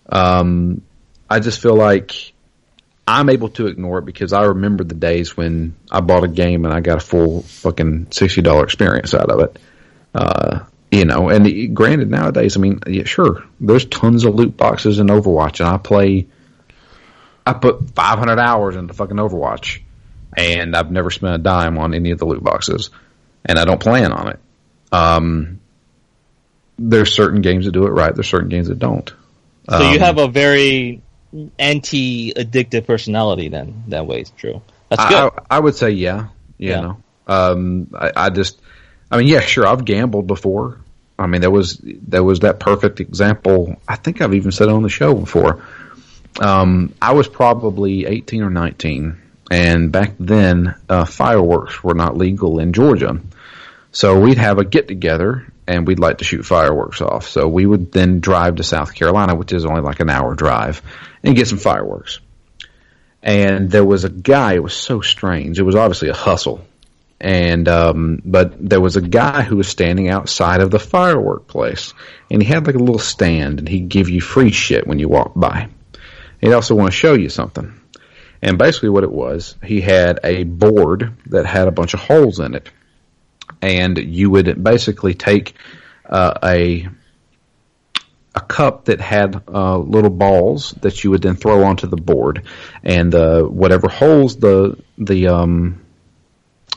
Um, 0.08 0.82
I 1.28 1.40
just 1.40 1.60
feel 1.60 1.76
like 1.76 2.32
I'm 3.08 3.28
able 3.28 3.50
to 3.50 3.68
ignore 3.68 3.98
it 3.98 4.04
because 4.04 4.32
I 4.32 4.44
remember 4.44 4.82
the 4.82 4.94
days 4.94 5.36
when 5.36 5.76
I 5.90 6.00
bought 6.00 6.24
a 6.24 6.28
game 6.28 6.64
and 6.64 6.74
I 6.74 6.80
got 6.80 6.98
a 6.98 7.04
full 7.06 7.42
fucking 7.42 8.08
sixty 8.10 8.42
dollar 8.42 8.64
experience 8.64 9.14
out 9.14 9.30
of 9.30 9.40
it. 9.40 9.58
Uh, 10.14 10.64
you 10.90 11.04
know, 11.04 11.28
and 11.28 11.74
granted, 11.74 12.10
nowadays, 12.10 12.56
I 12.56 12.60
mean, 12.60 12.80
yeah, 12.86 13.04
sure, 13.04 13.44
there's 13.60 13.84
tons 13.84 14.24
of 14.24 14.34
loot 14.34 14.56
boxes 14.56 14.98
in 14.98 15.08
Overwatch, 15.08 15.60
and 15.60 15.68
I 15.68 15.78
play. 15.78 16.26
I 17.48 17.52
put 17.52 17.94
500 17.94 18.40
hours 18.40 18.74
into 18.74 18.92
fucking 18.92 19.18
Overwatch, 19.18 19.82
and 20.36 20.74
I've 20.74 20.90
never 20.90 21.10
spent 21.10 21.34
a 21.34 21.38
dime 21.38 21.78
on 21.78 21.94
any 21.94 22.10
of 22.10 22.18
the 22.18 22.24
loot 22.24 22.42
boxes, 22.42 22.90
and 23.44 23.56
I 23.58 23.64
don't 23.64 23.80
plan 23.80 24.12
on 24.12 24.30
it. 24.30 24.40
Um, 24.90 25.60
there's 26.78 27.14
certain 27.14 27.42
games 27.42 27.66
that 27.66 27.72
do 27.72 27.86
it 27.86 27.90
right. 27.90 28.12
There's 28.14 28.28
certain 28.28 28.48
games 28.48 28.68
that 28.68 28.78
don't. 28.78 29.12
so 29.68 29.78
you 29.78 29.96
um, 29.96 29.98
have 29.98 30.18
a 30.18 30.28
very 30.28 31.02
anti-addictive 31.58 32.86
personality, 32.86 33.48
then 33.48 33.84
that 33.88 34.06
way. 34.06 34.20
is 34.20 34.30
true. 34.30 34.62
That's 34.88 35.02
I, 35.02 35.08
good. 35.08 35.32
I, 35.50 35.56
I 35.56 35.60
would 35.60 35.74
say 35.74 35.90
yeah. 35.90 36.28
You 36.58 36.70
Yeah. 36.70 36.80
know, 36.80 36.96
um, 37.26 37.88
I, 37.94 38.12
I 38.16 38.30
just, 38.30 38.60
I 39.10 39.18
mean, 39.18 39.28
yeah, 39.28 39.40
sure, 39.40 39.66
I've 39.66 39.84
gambled 39.84 40.26
before. 40.26 40.80
I 41.18 41.26
mean, 41.26 41.40
there 41.40 41.50
was 41.50 41.80
there 41.82 42.24
was 42.24 42.40
that 42.40 42.60
perfect 42.60 43.00
example. 43.00 43.76
I 43.88 43.96
think 43.96 44.20
I've 44.20 44.34
even 44.34 44.52
said 44.52 44.68
it 44.68 44.72
on 44.74 44.82
the 44.82 44.88
show 44.88 45.14
before. 45.14 45.62
Um, 46.40 46.94
I 47.00 47.12
was 47.12 47.28
probably 47.28 48.06
eighteen 48.06 48.42
or 48.42 48.50
nineteen, 48.50 49.20
and 49.50 49.90
back 49.90 50.12
then 50.20 50.74
uh, 50.88 51.06
fireworks 51.06 51.82
were 51.82 51.94
not 51.94 52.16
legal 52.16 52.58
in 52.58 52.72
Georgia. 52.72 53.18
So 53.92 54.20
we'd 54.20 54.36
have 54.36 54.58
a 54.58 54.64
get 54.64 54.88
together 54.88 55.50
and 55.66 55.86
we'd 55.86 55.98
like 55.98 56.18
to 56.18 56.24
shoot 56.24 56.44
fireworks 56.44 57.00
off. 57.00 57.28
So 57.28 57.48
we 57.48 57.66
would 57.66 57.92
then 57.92 58.20
drive 58.20 58.56
to 58.56 58.62
South 58.62 58.94
Carolina, 58.94 59.34
which 59.34 59.52
is 59.52 59.64
only 59.64 59.82
like 59.82 60.00
an 60.00 60.10
hour 60.10 60.34
drive, 60.34 60.82
and 61.22 61.36
get 61.36 61.48
some 61.48 61.58
fireworks 61.58 62.20
and 63.26 63.72
there 63.72 63.84
was 63.84 64.04
a 64.04 64.08
guy. 64.08 64.54
It 64.54 64.62
was 64.62 64.72
so 64.72 65.00
strange. 65.00 65.58
It 65.58 65.64
was 65.64 65.74
obviously 65.74 66.08
a 66.08 66.14
hustle, 66.14 66.64
and 67.20 67.68
um, 67.68 68.22
but 68.24 68.54
there 68.56 68.80
was 68.80 68.96
a 68.96 69.02
guy 69.02 69.42
who 69.42 69.56
was 69.56 69.66
standing 69.66 70.08
outside 70.08 70.60
of 70.60 70.70
the 70.70 70.78
firework 70.78 71.48
place, 71.48 71.92
and 72.30 72.40
he 72.40 72.48
had 72.48 72.66
like 72.66 72.76
a 72.76 72.78
little 72.78 73.00
stand, 73.00 73.58
and 73.58 73.68
he'd 73.68 73.88
give 73.88 74.08
you 74.08 74.20
free 74.20 74.52
shit 74.52 74.86
when 74.86 75.00
you 75.00 75.08
walked 75.08 75.38
by. 75.38 75.68
He'd 76.40 76.52
also 76.52 76.76
want 76.76 76.92
to 76.92 76.96
show 76.96 77.14
you 77.14 77.28
something, 77.28 77.74
and 78.40 78.58
basically 78.58 78.90
what 78.90 79.04
it 79.04 79.12
was, 79.12 79.56
he 79.62 79.80
had 79.80 80.20
a 80.22 80.44
board 80.44 81.16
that 81.26 81.46
had 81.46 81.66
a 81.66 81.72
bunch 81.72 81.94
of 81.94 82.00
holes 82.00 82.38
in 82.38 82.54
it, 82.54 82.70
and 83.62 83.98
you 83.98 84.30
would 84.30 84.62
basically 84.62 85.14
take 85.14 85.54
uh, 86.08 86.34
a 86.42 86.88
a 88.34 88.40
cup 88.40 88.84
that 88.84 89.00
had 89.00 89.42
uh, 89.48 89.78
little 89.78 90.10
balls 90.10 90.72
that 90.82 91.02
you 91.02 91.10
would 91.10 91.22
then 91.22 91.36
throw 91.36 91.64
onto 91.64 91.86
the 91.86 91.96
board, 91.96 92.42
and 92.84 93.14
uh, 93.14 93.42
whatever 93.42 93.88
holes 93.88 94.36
the 94.36 94.76
the 94.98 95.28
um, 95.28 95.80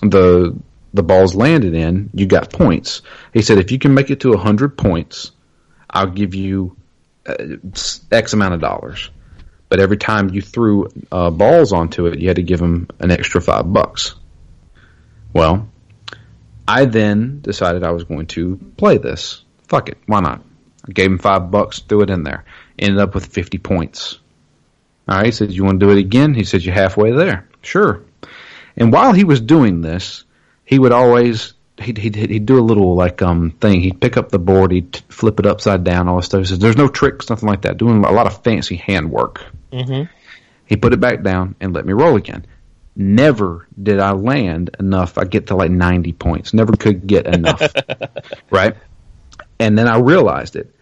the 0.01 0.55
the 0.93 1.03
balls 1.03 1.35
landed 1.35 1.73
in, 1.75 2.09
you 2.13 2.25
got 2.25 2.51
points. 2.51 3.01
He 3.33 3.41
said 3.41 3.57
if 3.57 3.71
you 3.71 3.77
can 3.77 3.93
make 3.93 4.09
it 4.09 4.21
to 4.21 4.35
hundred 4.37 4.77
points, 4.77 5.31
I'll 5.89 6.07
give 6.07 6.33
you 6.33 6.77
uh, 7.27 7.35
X 8.11 8.33
amount 8.33 8.53
of 8.53 8.61
dollars. 8.61 9.09
but 9.69 9.79
every 9.79 9.97
time 9.97 10.29
you 10.29 10.41
threw 10.41 10.89
uh, 11.11 11.29
balls 11.29 11.71
onto 11.71 12.07
it, 12.07 12.19
you 12.19 12.27
had 12.27 12.37
to 12.37 12.43
give 12.43 12.59
him 12.59 12.87
an 12.99 13.11
extra 13.11 13.39
five 13.39 13.71
bucks. 13.71 14.15
Well, 15.31 15.69
I 16.69 16.85
then 16.85 17.41
decided 17.41 17.83
I 17.83 17.91
was 17.91 18.03
going 18.03 18.27
to 18.27 18.57
play 18.77 18.99
this. 18.99 19.43
Fuck 19.67 19.89
it, 19.89 19.97
why 20.05 20.19
not? 20.19 20.43
I 20.87 20.91
gave 20.91 21.07
him 21.07 21.17
five 21.17 21.49
bucks, 21.49 21.79
threw 21.79 22.01
it 22.01 22.11
in 22.11 22.23
there. 22.23 22.45
Ended 22.77 22.99
up 22.99 23.15
with 23.15 23.25
50 23.25 23.57
points. 23.57 24.19
All 25.07 25.17
right, 25.17 25.25
he 25.25 25.31
said, 25.31 25.51
You 25.51 25.63
want 25.63 25.79
to 25.79 25.85
do 25.87 25.91
it 25.91 25.97
again? 25.97 26.35
He 26.35 26.43
said, 26.43 26.61
You're 26.61 26.75
halfway 26.75 27.11
there. 27.11 27.49
Sure. 27.63 28.03
And 28.77 28.93
while 28.93 29.13
he 29.13 29.23
was 29.23 29.41
doing 29.41 29.81
this, 29.81 30.23
he 30.63 30.77
would 30.77 30.91
always. 30.91 31.53
He'd, 31.79 31.97
he'd, 31.97 32.15
he'd 32.15 32.45
do 32.45 32.59
a 32.59 32.61
little 32.61 32.93
like 32.93 33.21
um 33.21 33.51
thing. 33.51 33.79
He'd 33.81 34.01
pick 34.01 34.17
up 34.17 34.29
the 34.29 34.37
board, 34.37 34.71
he'd 34.71 34.97
flip 35.07 35.39
it 35.39 35.45
upside 35.45 35.83
down, 35.83 36.07
all 36.07 36.17
this 36.17 36.25
stuff. 36.25 36.41
He 36.41 36.45
says, 36.45 36.59
"There's 36.59 36.77
no 36.77 36.89
tricks, 36.89 37.29
nothing 37.29 37.47
like 37.47 37.61
that." 37.61 37.77
Doing 37.77 38.03
a 38.03 38.11
lot 38.11 38.27
of 38.27 38.43
fancy 38.43 38.75
hand 38.75 39.09
work. 39.09 39.45
Mm-hmm. 39.71 40.11
He 40.65 40.75
put 40.75 40.93
it 40.93 40.99
back 40.99 41.23
down 41.23 41.55
and 41.59 41.73
let 41.73 41.85
me 41.85 41.93
roll 41.93 42.17
again. 42.17 42.45
Never 43.01 43.65
did 43.81 44.01
I 44.01 44.11
land 44.11 44.75
enough. 44.77 45.17
I 45.17 45.23
get 45.23 45.47
to 45.47 45.55
like 45.55 45.71
90 45.71 46.11
points. 46.11 46.53
Never 46.53 46.73
could 46.73 47.07
get 47.07 47.27
enough. 47.27 47.61
right? 48.51 48.75
And 49.57 49.77
then 49.77 49.87
I 49.87 49.99
realized 49.99 50.57
it. 50.57 50.75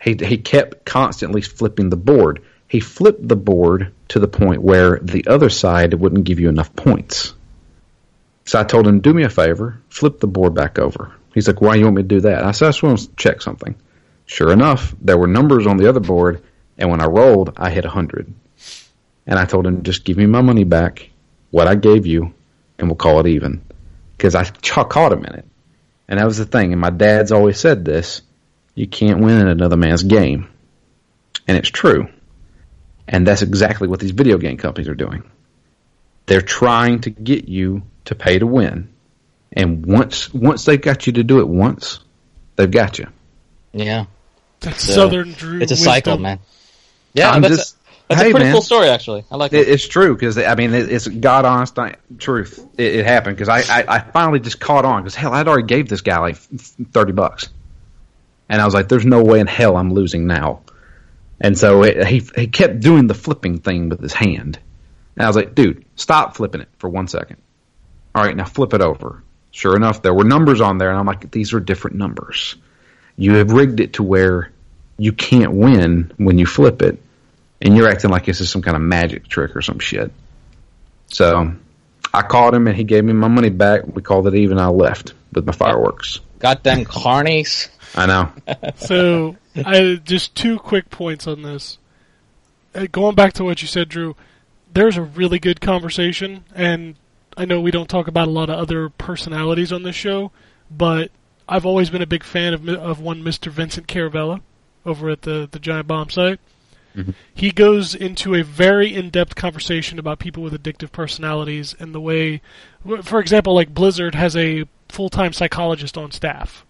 He, 0.00 0.16
he 0.24 0.38
kept 0.38 0.84
constantly 0.84 1.40
flipping 1.40 1.90
the 1.90 1.96
board. 1.96 2.44
He 2.68 2.78
flipped 2.78 3.26
the 3.26 3.34
board 3.34 3.92
to 4.10 4.20
the 4.20 4.28
point 4.28 4.62
where 4.62 5.00
the 5.02 5.26
other 5.26 5.50
side 5.50 5.94
wouldn't 5.94 6.22
give 6.22 6.38
you 6.38 6.48
enough 6.48 6.76
points. 6.76 7.34
So 8.44 8.60
I 8.60 8.62
told 8.62 8.86
him, 8.86 9.00
do 9.00 9.12
me 9.12 9.24
a 9.24 9.28
favor, 9.28 9.80
flip 9.88 10.20
the 10.20 10.28
board 10.28 10.54
back 10.54 10.78
over. 10.78 11.12
He's 11.34 11.48
like, 11.48 11.60
why 11.60 11.72
do 11.72 11.80
you 11.80 11.86
want 11.86 11.96
me 11.96 12.02
to 12.02 12.08
do 12.08 12.20
that? 12.20 12.44
I 12.44 12.52
said, 12.52 12.66
I 12.66 12.68
just 12.68 12.84
want 12.84 13.00
to 13.00 13.16
check 13.16 13.42
something. 13.42 13.74
Sure 14.26 14.52
enough, 14.52 14.94
there 15.00 15.18
were 15.18 15.26
numbers 15.26 15.66
on 15.66 15.78
the 15.78 15.88
other 15.88 15.98
board, 15.98 16.40
and 16.78 16.88
when 16.88 17.00
I 17.00 17.06
rolled, 17.06 17.54
I 17.56 17.70
hit 17.70 17.84
100. 17.84 18.32
And 19.26 19.38
I 19.40 19.44
told 19.44 19.66
him, 19.66 19.82
just 19.82 20.04
give 20.04 20.16
me 20.16 20.26
my 20.26 20.40
money 20.40 20.62
back, 20.62 21.10
what 21.54 21.68
I 21.68 21.76
gave 21.76 22.04
you, 22.04 22.34
and 22.80 22.88
we'll 22.88 22.96
call 22.96 23.20
it 23.20 23.28
even. 23.28 23.62
Because 24.16 24.34
I 24.34 24.42
ch- 24.42 24.72
caught 24.72 25.12
him 25.12 25.24
in 25.24 25.34
it. 25.34 25.44
And 26.08 26.18
that 26.18 26.24
was 26.26 26.36
the 26.38 26.46
thing. 26.46 26.72
And 26.72 26.80
my 26.80 26.90
dad's 26.90 27.30
always 27.30 27.60
said 27.60 27.84
this 27.84 28.22
you 28.74 28.88
can't 28.88 29.20
win 29.20 29.40
in 29.40 29.46
another 29.46 29.76
man's 29.76 30.02
game. 30.02 30.48
And 31.46 31.56
it's 31.56 31.68
true. 31.68 32.08
And 33.06 33.24
that's 33.24 33.42
exactly 33.42 33.86
what 33.86 34.00
these 34.00 34.10
video 34.10 34.36
game 34.36 34.56
companies 34.56 34.88
are 34.88 34.96
doing. 34.96 35.22
They're 36.26 36.40
trying 36.42 37.02
to 37.02 37.10
get 37.10 37.48
you 37.48 37.82
to 38.06 38.16
pay 38.16 38.40
to 38.40 38.46
win. 38.48 38.88
And 39.52 39.86
once 39.86 40.34
once 40.34 40.64
they've 40.64 40.80
got 40.80 41.06
you 41.06 41.12
to 41.14 41.22
do 41.22 41.38
it 41.38 41.46
once, 41.46 42.00
they've 42.56 42.68
got 42.70 42.98
you. 42.98 43.06
Yeah. 43.72 44.06
That's 44.58 44.82
So, 44.82 44.94
Southern 44.94 45.32
Drew. 45.32 45.60
It's 45.60 45.70
a 45.70 45.74
wisdom. 45.74 45.92
cycle, 45.92 46.18
man. 46.18 46.40
Yeah, 47.12 47.30
I'm 47.30 47.42
just- 47.44 47.76
a, 47.76 47.78
that's 48.14 48.24
hey, 48.24 48.30
a 48.30 48.32
pretty 48.32 48.44
man. 48.46 48.52
cool 48.54 48.62
story, 48.62 48.88
actually. 48.88 49.24
I 49.30 49.36
like 49.36 49.52
It, 49.52 49.68
it. 49.68 49.68
it's 49.68 49.86
true 49.86 50.14
because 50.14 50.38
I 50.38 50.54
mean 50.54 50.72
it, 50.74 50.90
it's 50.90 51.06
God 51.06 51.44
honest 51.44 51.78
uh, 51.78 51.92
truth. 52.18 52.66
It, 52.78 52.96
it 52.96 53.04
happened 53.06 53.36
because 53.36 53.48
I, 53.48 53.60
I 53.80 53.84
I 53.96 53.98
finally 54.00 54.40
just 54.40 54.60
caught 54.60 54.84
on 54.84 55.02
because 55.02 55.14
hell 55.14 55.32
I'd 55.32 55.48
already 55.48 55.66
gave 55.66 55.88
this 55.88 56.00
guy 56.00 56.18
like 56.18 56.36
thirty 56.36 57.12
bucks, 57.12 57.48
and 58.48 58.60
I 58.60 58.64
was 58.64 58.74
like, 58.74 58.88
"There's 58.88 59.06
no 59.06 59.22
way 59.22 59.40
in 59.40 59.46
hell 59.46 59.76
I'm 59.76 59.92
losing 59.92 60.26
now." 60.26 60.60
And 61.40 61.58
so 61.58 61.82
it, 61.82 62.06
he 62.06 62.22
he 62.36 62.46
kept 62.46 62.80
doing 62.80 63.06
the 63.06 63.14
flipping 63.14 63.58
thing 63.58 63.88
with 63.88 64.00
his 64.00 64.12
hand, 64.14 64.58
and 65.16 65.24
I 65.24 65.28
was 65.28 65.36
like, 65.36 65.54
"Dude, 65.54 65.84
stop 65.96 66.36
flipping 66.36 66.60
it 66.60 66.68
for 66.78 66.88
one 66.88 67.08
second. 67.08 67.36
All 68.14 68.24
right, 68.24 68.36
now 68.36 68.44
flip 68.44 68.74
it 68.74 68.80
over." 68.80 69.22
Sure 69.50 69.76
enough, 69.76 70.02
there 70.02 70.14
were 70.14 70.24
numbers 70.24 70.60
on 70.60 70.78
there, 70.78 70.90
and 70.90 70.98
I'm 70.98 71.06
like, 71.06 71.30
"These 71.30 71.52
are 71.52 71.60
different 71.60 71.96
numbers. 71.96 72.56
You 73.16 73.34
have 73.34 73.52
rigged 73.52 73.78
it 73.80 73.94
to 73.94 74.02
where 74.02 74.50
you 74.98 75.12
can't 75.12 75.52
win 75.52 76.12
when 76.16 76.38
you 76.38 76.46
flip 76.46 76.82
it." 76.82 77.00
And 77.64 77.76
you're 77.76 77.88
acting 77.88 78.10
like 78.10 78.26
this 78.26 78.40
is 78.40 78.50
some 78.50 78.62
kind 78.62 78.76
of 78.76 78.82
magic 78.82 79.26
trick 79.26 79.56
or 79.56 79.62
some 79.62 79.78
shit. 79.78 80.12
So 81.08 81.54
I 82.12 82.22
called 82.22 82.54
him 82.54 82.68
and 82.68 82.76
he 82.76 82.84
gave 82.84 83.04
me 83.04 83.14
my 83.14 83.28
money 83.28 83.48
back. 83.48 83.86
We 83.86 84.02
called 84.02 84.28
it 84.28 84.34
even. 84.34 84.58
I 84.58 84.68
left 84.68 85.14
with 85.32 85.46
my 85.46 85.52
fireworks. 85.52 86.20
Goddamn 86.38 86.84
carnies. 86.84 87.68
I 87.94 88.06
know. 88.06 88.32
So, 88.76 89.36
I 89.56 90.00
just 90.04 90.34
two 90.34 90.58
quick 90.58 90.90
points 90.90 91.26
on 91.26 91.42
this. 91.42 91.78
Uh, 92.74 92.86
going 92.90 93.14
back 93.14 93.34
to 93.34 93.44
what 93.44 93.62
you 93.62 93.68
said, 93.68 93.88
Drew, 93.88 94.16
there's 94.72 94.96
a 94.96 95.02
really 95.02 95.38
good 95.38 95.60
conversation, 95.60 96.44
and 96.54 96.96
I 97.36 97.44
know 97.44 97.60
we 97.60 97.70
don't 97.70 97.88
talk 97.88 98.08
about 98.08 98.26
a 98.26 98.32
lot 98.32 98.50
of 98.50 98.58
other 98.58 98.88
personalities 98.88 99.72
on 99.72 99.84
this 99.84 99.94
show, 99.94 100.32
but 100.70 101.12
I've 101.48 101.64
always 101.64 101.88
been 101.88 102.02
a 102.02 102.06
big 102.06 102.24
fan 102.24 102.52
of 102.52 102.68
of 102.68 103.00
one 103.00 103.22
Mr. 103.22 103.50
Vincent 103.50 103.86
Caravella 103.86 104.40
over 104.84 105.08
at 105.08 105.22
the 105.22 105.48
the 105.50 105.60
Giant 105.60 105.86
Bomb 105.86 106.10
site. 106.10 106.40
Mm-hmm. 106.94 107.10
He 107.34 107.50
goes 107.50 107.94
into 107.94 108.34
a 108.34 108.42
very 108.42 108.94
in-depth 108.94 109.34
conversation 109.34 109.98
about 109.98 110.18
people 110.18 110.42
with 110.42 110.52
addictive 110.60 110.92
personalities 110.92 111.74
and 111.78 111.94
the 111.94 112.00
way, 112.00 112.40
for 113.02 113.20
example, 113.20 113.54
like 113.54 113.74
Blizzard 113.74 114.14
has 114.14 114.36
a 114.36 114.64
full-time 114.88 115.32
psychologist 115.32 115.98
on 115.98 116.12
staff 116.12 116.64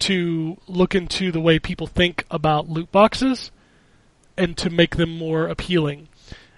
to 0.00 0.58
look 0.66 0.94
into 0.94 1.30
the 1.30 1.40
way 1.40 1.58
people 1.58 1.86
think 1.86 2.24
about 2.30 2.68
loot 2.68 2.90
boxes 2.92 3.50
and 4.36 4.56
to 4.56 4.68
make 4.68 4.96
them 4.96 5.16
more 5.16 5.46
appealing. 5.46 6.08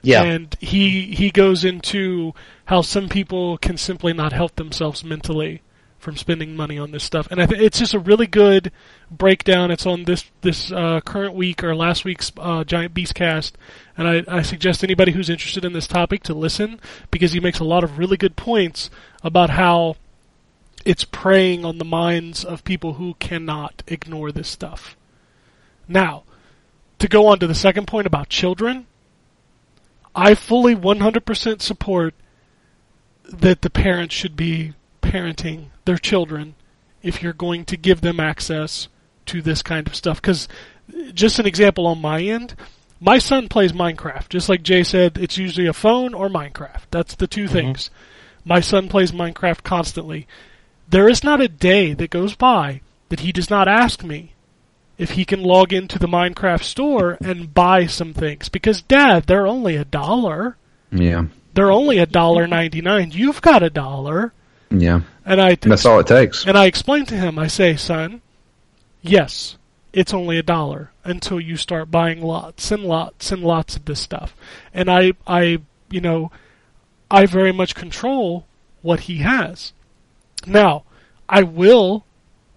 Yeah. 0.03 0.23
And 0.23 0.57
he 0.61 1.15
he 1.15 1.31
goes 1.31 1.65
into 1.65 2.35
how 2.67 2.83
some 2.83 3.09
people 3.09 3.59
can 3.59 3.77
simply 3.77 4.13
not 4.13 4.33
help 4.33 4.57
themselves 4.57 5.03
mentally 5.03 5.63
from 6.05 6.17
spending 6.17 6.55
money 6.55 6.79
on 6.79 6.91
this 6.91 7.03
stuff. 7.03 7.27
And 7.31 7.41
I 7.41 7.47
th- 7.47 7.61
it's 7.61 7.79
just 7.79 7.95
a 7.95 7.99
really 7.99 8.27
good 8.27 8.71
breakdown. 9.11 9.71
It's 9.71 9.87
on 9.87 10.05
this 10.05 10.31
this 10.43 10.71
uh, 10.71 11.01
current 11.01 11.35
week 11.35 11.65
or 11.65 11.75
last 11.75 12.05
week's 12.05 12.31
uh, 12.37 12.63
Giant 12.63 12.95
Beast 12.95 13.15
cast, 13.15 13.57
and 13.97 14.07
I, 14.07 14.23
I 14.29 14.43
suggest 14.43 14.85
anybody 14.85 15.13
who's 15.13 15.31
interested 15.31 15.65
in 15.65 15.73
this 15.73 15.89
topic 15.89 16.23
to 16.25 16.35
listen 16.35 16.79
because 17.11 17.33
he 17.33 17.41
makes 17.41 17.59
a 17.59 17.65
lot 17.65 17.83
of 17.83 17.99
really 17.99 18.17
good 18.17 18.37
points 18.37 18.91
about 19.25 19.51
how 19.51 19.97
it's 20.85 21.05
preying 21.05 21.65
on 21.65 21.79
the 21.79 21.85
minds 21.85 22.45
of 22.45 22.63
people 22.65 22.95
who 22.95 23.15
cannot 23.15 23.83
ignore 23.87 24.31
this 24.31 24.49
stuff. 24.49 24.97
Now, 25.89 26.25
to 26.99 27.09
go 27.09 27.27
on 27.27 27.39
to 27.39 27.47
the 27.47 27.55
second 27.55 27.87
point 27.87 28.07
about 28.07 28.29
children, 28.29 28.87
I 30.15 30.35
fully 30.35 30.77
100% 30.77 31.63
support 31.63 32.15
that 33.25 33.63
the 33.63 33.71
parents 33.71 34.15
should 34.15 34.37
be 34.37 34.75
parenting 35.03 35.71
their 35.85 35.99
children 35.99 36.55
if 37.03 37.23
you're 37.23 37.33
going 37.33 37.65
to 37.67 37.77
give 37.77 38.01
them 38.01 38.19
access 38.19 38.89
to 39.27 39.43
this 39.43 39.63
kind 39.63 39.87
of 39.87 39.95
stuff. 39.95 40.21
Because, 40.21 40.49
just 41.13 41.39
an 41.39 41.47
example 41.47 41.87
on 41.87 42.01
my 42.01 42.23
end, 42.23 42.55
my 43.01 43.19
son 43.19 43.49
plays 43.49 43.73
Minecraft. 43.73 44.29
Just 44.29 44.49
like 44.49 44.63
Jay 44.63 44.83
said, 44.83 45.19
it's 45.19 45.39
usually 45.39 45.67
a 45.67 45.73
phone 45.73 46.15
or 46.15 46.29
Minecraft. 46.29 46.85
That's 46.91 47.15
the 47.15 47.27
2 47.27 47.45
mm-hmm. 47.45 47.53
things. 47.53 47.91
My 48.45 48.61
son 48.61 48.89
plays 48.89 49.13
Minecraft 49.13 49.63
constantly. 49.63 50.27
There 50.89 51.09
is 51.09 51.25
not 51.25 51.41
a 51.41 51.49
day 51.49 51.95
that 51.95 52.11
goes 52.11 52.35
by 52.35 52.81
that 53.09 53.21
he 53.21 53.33
does 53.33 53.51
not 53.51 53.69
ask 53.69 54.05
me 54.05 54.33
if 54.97 55.13
he 55.13 55.25
can 55.25 55.43
log 55.43 55.73
into 55.73 55.99
the 55.99 56.07
Minecraft 56.07 56.63
store 56.63 57.19
and 57.21 57.53
buy 57.53 57.87
some 57.87 58.15
things. 58.15 58.49
Because, 58.49 58.83
Dad, 58.83 59.25
they're 59.25 59.47
only 59.47 59.77
a 59.77 59.85
dollar. 59.85 60.57
Yeah. 60.93 61.25
They're 61.55 61.71
only 61.71 61.99
a 61.99 62.07
dollar 62.07 62.47
ninety 62.47 62.81
nine. 62.81 63.13
You've 63.13 63.41
got 63.41 63.63
a 63.63 63.71
dollar. 63.71 64.33
Yeah. 64.81 65.03
And 65.25 65.41
I 65.41 65.55
That's 65.55 65.87
all 65.87 66.01
it 66.01 66.07
takes. 66.07 66.47
and 66.47 66.57
I 66.57 66.67
explain 66.67 67.07
to 67.07 67.15
him, 67.15 67.39
I 67.39 67.47
say, 67.47 67.77
son, 67.77 68.21
yes, 69.03 69.57
it's 69.93 70.13
only 70.13 70.39
a 70.39 70.43
dollar 70.43 70.91
until 71.05 71.41
you 71.41 71.57
start 71.57 71.91
buying 71.91 72.21
lots 72.23 72.71
and 72.71 72.85
lots 72.85 73.31
and 73.31 73.43
lots 73.43 73.77
of 73.77 73.85
this 73.85 74.01
stuff. 74.01 74.35
And 74.73 74.91
I, 74.91 75.13
I, 75.27 75.61
you 75.91 76.01
know, 76.01 76.31
I 77.11 77.27
very 77.27 77.53
much 77.53 77.75
control 77.75 78.47
what 78.83 79.01
he 79.01 79.19
has. 79.19 79.73
Now, 80.47 80.85
I 81.29 81.43
will 81.43 82.05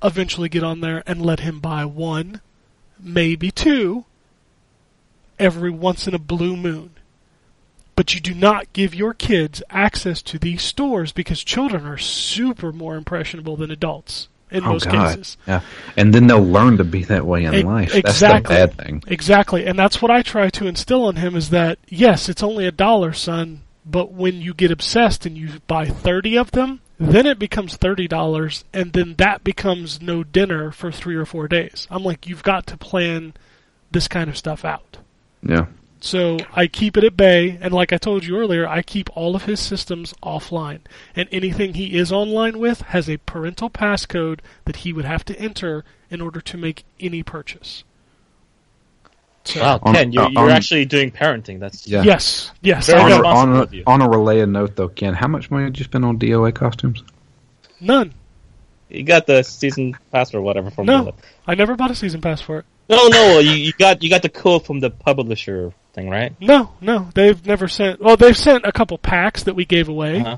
eventually 0.03 0.49
get 0.49 0.63
on 0.63 0.81
there 0.81 1.03
and 1.05 1.25
let 1.25 1.41
him 1.41 1.59
buy 1.59 1.85
one, 1.85 2.41
maybe 2.99 3.51
two, 3.51 4.05
every 5.39 5.69
once 5.69 6.07
in 6.07 6.13
a 6.13 6.19
blue 6.19 6.57
moon. 6.57 6.91
But 7.97 8.13
you 8.13 8.21
do 8.21 8.33
not 8.33 8.71
give 8.73 8.95
your 8.95 9.13
kids 9.13 9.61
access 9.69 10.21
to 10.21 10.39
these 10.39 10.61
stores 10.61 11.11
because 11.11 11.43
children 11.43 11.85
are 11.85 11.97
super 11.97 12.71
more 12.71 12.95
impressionable 12.95 13.57
than 13.57 13.71
adults 13.71 14.29
in 14.51 14.63
Oh 14.63 14.69
most 14.73 14.85
God. 14.85 15.09
cases. 15.15 15.35
Yeah. 15.47 15.59
And 15.97 16.13
then 16.13 16.27
they'll 16.27 16.41
learn 16.45 16.77
to 16.77 16.83
be 16.85 17.03
that 17.05 17.25
way 17.25 17.43
in 17.43 17.53
E- 17.55 17.63
life. 17.63 17.93
exactly. 17.95 18.55
That's 18.55 18.71
the 18.71 18.77
bad 18.77 18.85
thing. 18.87 19.03
Exactly, 19.07 19.65
and 19.65 19.77
that's 19.77 20.01
what 20.01 20.11
I 20.11 20.21
try 20.21 20.49
to 20.51 20.67
instill 20.67 21.03
on 21.05 21.15
him 21.17 21.35
is 21.35 21.49
that 21.49 21.79
yes, 21.89 22.29
it's 22.29 22.43
only 22.43 22.65
a 22.67 22.71
dollar, 22.71 23.11
son, 23.13 23.63
but 23.85 24.13
when 24.13 24.41
you 24.41 24.53
get 24.53 24.71
obsessed 24.71 25.25
and 25.25 25.35
you 25.37 25.49
buy 25.67 25.87
30 25.87 26.37
of 26.37 26.51
them, 26.51 26.81
then 26.99 27.25
it 27.25 27.39
becomes 27.39 27.77
$30 27.77 28.63
and 28.73 28.93
then 28.93 29.15
that 29.17 29.43
becomes 29.43 30.01
no 30.01 30.23
dinner 30.23 30.71
for 30.71 30.91
3 30.91 31.15
or 31.15 31.25
4 31.25 31.47
days. 31.47 31.87
I'm 31.89 32.03
like 32.03 32.27
you've 32.27 32.43
got 32.43 32.67
to 32.67 32.77
plan 32.77 33.33
this 33.91 34.07
kind 34.07 34.29
of 34.29 34.37
stuff 34.37 34.63
out. 34.63 34.97
Yeah. 35.41 35.65
So 35.99 36.37
I 36.53 36.67
keep 36.67 36.95
it 36.95 37.03
at 37.03 37.17
bay, 37.17 37.57
and 37.59 37.73
like 37.73 37.91
I 37.91 37.97
told 37.97 38.23
you 38.23 38.37
earlier, 38.37 38.67
I 38.67 38.81
keep 38.83 39.09
all 39.17 39.35
of 39.35 39.45
his 39.45 39.59
systems 39.59 40.13
offline. 40.21 40.81
And 41.15 41.27
anything 41.31 41.73
he 41.73 41.97
is 41.97 42.11
online 42.11 42.59
with 42.59 42.81
has 42.81 43.09
a 43.09 43.17
parental 43.17 43.69
passcode 43.69 44.39
that 44.65 44.77
he 44.77 44.93
would 44.93 45.05
have 45.05 45.25
to 45.25 45.39
enter 45.39 45.83
in 46.09 46.21
order 46.21 46.39
to 46.39 46.57
make 46.57 46.83
any 46.99 47.23
purchase. 47.23 47.83
So, 49.45 49.61
Wow, 49.61 49.79
On- 49.81 49.93
Ken, 49.95 50.11
you're, 50.11 50.23
uh, 50.25 50.29
you're 50.29 50.41
on- 50.43 50.51
actually 50.51 50.85
doing 50.85 51.09
parenting. 51.09 51.59
That's 51.59 51.87
Yeah. 51.87 52.03
Yes, 52.03 52.51
yes. 52.61 52.89
On 52.89 52.99
a, 52.99 53.15
responsible 53.15 53.61
on, 53.89 53.99
a, 53.99 54.05
on 54.05 54.07
a 54.07 54.09
related 54.09 54.49
note, 54.49 54.75
though, 54.75 54.89
Ken, 54.89 55.13
how 55.13 55.27
much 55.27 55.49
money 55.49 55.65
did 55.65 55.79
you 55.79 55.85
spend 55.85 56.05
on 56.05 56.17
DOA 56.19 56.53
costumes? 56.53 57.03
none. 57.79 58.11
you 58.89 59.03
got 59.03 59.25
the 59.27 59.43
season 59.43 59.95
pass 60.11 60.33
or 60.33 60.41
whatever 60.41 60.69
from 60.71 60.85
No, 60.87 61.03
the, 61.05 61.13
I 61.45 61.55
never 61.55 61.75
bought 61.75 61.91
a 61.91 61.95
season 61.95 62.21
pass 62.21 62.41
for 62.41 62.59
it. 62.59 62.65
no, 62.89 63.07
no. 63.07 63.39
You, 63.39 63.51
you 63.51 63.71
got 63.73 64.01
you 64.03 64.09
got 64.09 64.21
the 64.21 64.29
code 64.29 64.65
from 64.65 64.79
the 64.79 64.89
publisher 64.89 65.71
thing, 65.97 66.09
right? 66.09 66.33
No, 66.39 66.71
no, 66.79 67.09
they've 67.13 67.43
never 67.45 67.67
sent. 67.67 67.99
Well, 68.01 68.15
they've 68.17 68.37
sent 68.37 68.65
a 68.65 68.71
couple 68.71 68.97
packs 68.97 69.43
that 69.43 69.55
we 69.55 69.65
gave 69.65 69.89
away. 69.89 70.21
Uh-huh. 70.21 70.37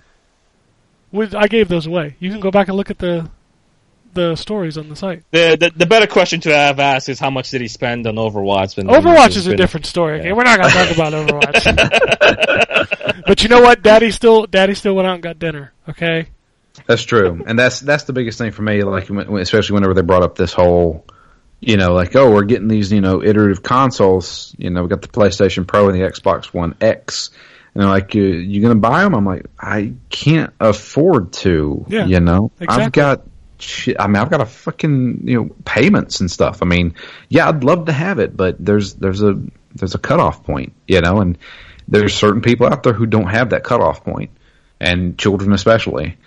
With, 1.11 1.35
I 1.35 1.47
gave 1.47 1.67
those 1.69 1.85
away. 1.87 2.15
You 2.19 2.29
can 2.31 2.39
go 2.39 2.51
back 2.51 2.67
and 2.67 2.77
look 2.77 2.89
at 2.89 2.97
the 2.97 3.29
the 4.11 4.35
stories 4.35 4.75
on 4.77 4.89
the 4.89 4.95
site. 4.95 5.23
The, 5.31 5.55
the 5.59 5.71
the 5.75 5.85
better 5.85 6.07
question 6.07 6.39
to 6.41 6.53
have 6.55 6.79
asked 6.79 7.09
is 7.09 7.19
how 7.19 7.29
much 7.29 7.51
did 7.51 7.61
he 7.61 7.67
spend 7.67 8.07
on 8.07 8.15
Overwatch? 8.15 8.75
When 8.77 8.87
Overwatch 8.87 9.35
is 9.37 9.45
a 9.47 9.51
been- 9.51 9.57
different 9.57 9.85
story. 9.85 10.15
Yeah. 10.17 10.21
Okay, 10.21 10.33
we're 10.33 10.43
not 10.43 10.59
gonna 10.59 10.73
talk 10.73 10.91
about 10.91 11.13
Overwatch. 11.53 13.23
but 13.27 13.43
you 13.43 13.49
know 13.49 13.61
what? 13.61 13.81
Daddy 13.83 14.11
still, 14.11 14.45
Daddy 14.47 14.73
still 14.75 14.95
went 14.95 15.07
out 15.07 15.15
and 15.15 15.23
got 15.23 15.37
dinner. 15.39 15.73
Okay. 15.89 16.27
That's 16.87 17.03
true, 17.03 17.43
and 17.45 17.57
that's 17.59 17.79
that's 17.81 18.03
the 18.05 18.13
biggest 18.13 18.37
thing 18.37 18.51
for 18.51 18.61
me. 18.61 18.83
Like, 18.83 19.09
when, 19.09 19.29
when- 19.31 19.41
especially 19.41 19.73
whenever 19.75 19.93
they 19.93 20.01
brought 20.01 20.23
up 20.23 20.35
this 20.35 20.53
whole, 20.53 21.05
you 21.61 21.77
know, 21.77 21.93
like, 21.93 22.15
oh, 22.15 22.31
we're 22.31 22.43
getting 22.43 22.67
these, 22.67 22.91
you 22.91 23.01
know, 23.01 23.21
iterative 23.21 23.63
consoles. 23.63 24.55
You 24.57 24.69
know, 24.69 24.83
we 24.83 24.89
got 24.89 25.01
the 25.01 25.07
PlayStation 25.07 25.67
Pro 25.67 25.89
and 25.89 25.99
the 25.99 26.05
Xbox 26.05 26.45
One 26.53 26.75
X, 26.79 27.31
and 27.73 27.83
they're 27.83 27.89
like, 27.89 28.15
you, 28.15 28.23
you 28.23 28.61
gonna 28.61 28.75
buy 28.75 29.03
them? 29.03 29.13
I'm 29.13 29.25
like, 29.25 29.45
I 29.59 29.93
can't 30.09 30.53
afford 30.59 31.33
to. 31.33 31.85
Yeah, 31.89 32.05
you 32.05 32.19
know, 32.19 32.51
I've 32.67 32.91
got. 32.91 33.23
Shit, 33.61 33.97
I 33.99 34.07
mean, 34.07 34.15
I've 34.15 34.29
got 34.29 34.39
a 34.39 34.45
fucking 34.45 35.23
you 35.25 35.37
know 35.37 35.55
payments 35.65 36.21
and 36.21 36.31
stuff. 36.31 36.61
I 36.61 36.65
mean, 36.65 36.95
yeah, 37.27 37.49
I'd 37.49 37.65
love 37.65 37.87
to 37.87 37.91
have 37.91 38.19
it, 38.19 38.37
but 38.37 38.55
there's 38.57 38.93
there's 38.93 39.21
a 39.21 39.37
there's 39.75 39.95
a 39.95 39.99
cutoff 39.99 40.45
point, 40.45 40.71
you 40.87 41.01
know, 41.01 41.19
and 41.19 41.37
there's 41.85 42.15
certain 42.15 42.41
people 42.41 42.67
out 42.67 42.83
there 42.83 42.93
who 42.93 43.05
don't 43.05 43.27
have 43.27 43.49
that 43.49 43.65
cutoff 43.65 44.05
point, 44.05 44.31
and 44.79 45.17
children 45.19 45.51
especially. 45.51 46.17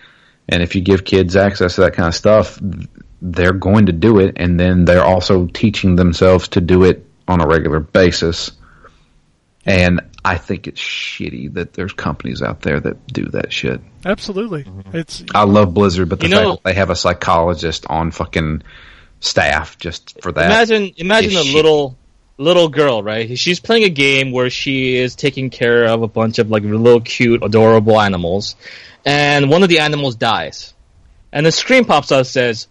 And 0.52 0.62
if 0.62 0.74
you 0.74 0.82
give 0.82 1.04
kids 1.04 1.34
access 1.34 1.76
to 1.76 1.80
that 1.80 1.94
kind 1.94 2.08
of 2.08 2.14
stuff, 2.14 2.58
they're 3.22 3.54
going 3.54 3.86
to 3.86 3.92
do 3.92 4.18
it, 4.18 4.34
and 4.36 4.60
then 4.60 4.84
they're 4.84 5.04
also 5.04 5.46
teaching 5.46 5.96
themselves 5.96 6.48
to 6.48 6.60
do 6.60 6.84
it 6.84 7.06
on 7.26 7.40
a 7.40 7.46
regular 7.46 7.80
basis. 7.80 8.52
And 9.64 10.00
I 10.24 10.36
think 10.36 10.66
it's 10.66 10.80
shitty 10.80 11.54
that 11.54 11.72
there's 11.72 11.92
companies 11.92 12.42
out 12.42 12.60
there 12.62 12.80
that 12.80 13.06
do 13.06 13.26
that 13.26 13.52
shit. 13.52 13.80
Absolutely. 14.04 14.66
It's 14.92 15.24
I 15.34 15.44
love 15.44 15.72
Blizzard, 15.72 16.08
but 16.10 16.20
the 16.20 16.26
You 16.28 16.32
fact 16.34 16.44
know- 16.44 16.50
that 16.56 16.64
they 16.64 16.74
have 16.74 16.90
a 16.90 16.96
psychologist 16.96 17.86
on 17.88 18.10
fucking 18.10 18.62
staff 19.20 19.78
just 19.78 20.20
for 20.20 20.32
that. 20.32 20.46
Imagine 20.46 20.92
imagine 20.96 21.30
is 21.30 21.36
a 21.38 21.44
shit. 21.44 21.54
little 21.54 21.96
little 22.38 22.68
girl, 22.68 23.02
right? 23.02 23.38
She's 23.38 23.60
playing 23.60 23.84
a 23.84 23.90
game 23.90 24.32
where 24.32 24.50
she 24.50 24.96
is 24.96 25.14
taking 25.14 25.50
care 25.50 25.86
of 25.86 26.02
a 26.02 26.08
bunch 26.08 26.38
of 26.38 26.50
like 26.50 26.62
little 26.62 27.00
cute, 27.00 27.42
adorable 27.42 28.00
animals, 28.00 28.56
and 29.04 29.50
one 29.50 29.62
of 29.62 29.68
the 29.68 29.80
animals 29.80 30.16
dies, 30.16 30.74
and 31.32 31.46
the 31.46 31.52
screen 31.52 31.84
pops 31.84 32.12
up 32.12 32.26
says. 32.26 32.68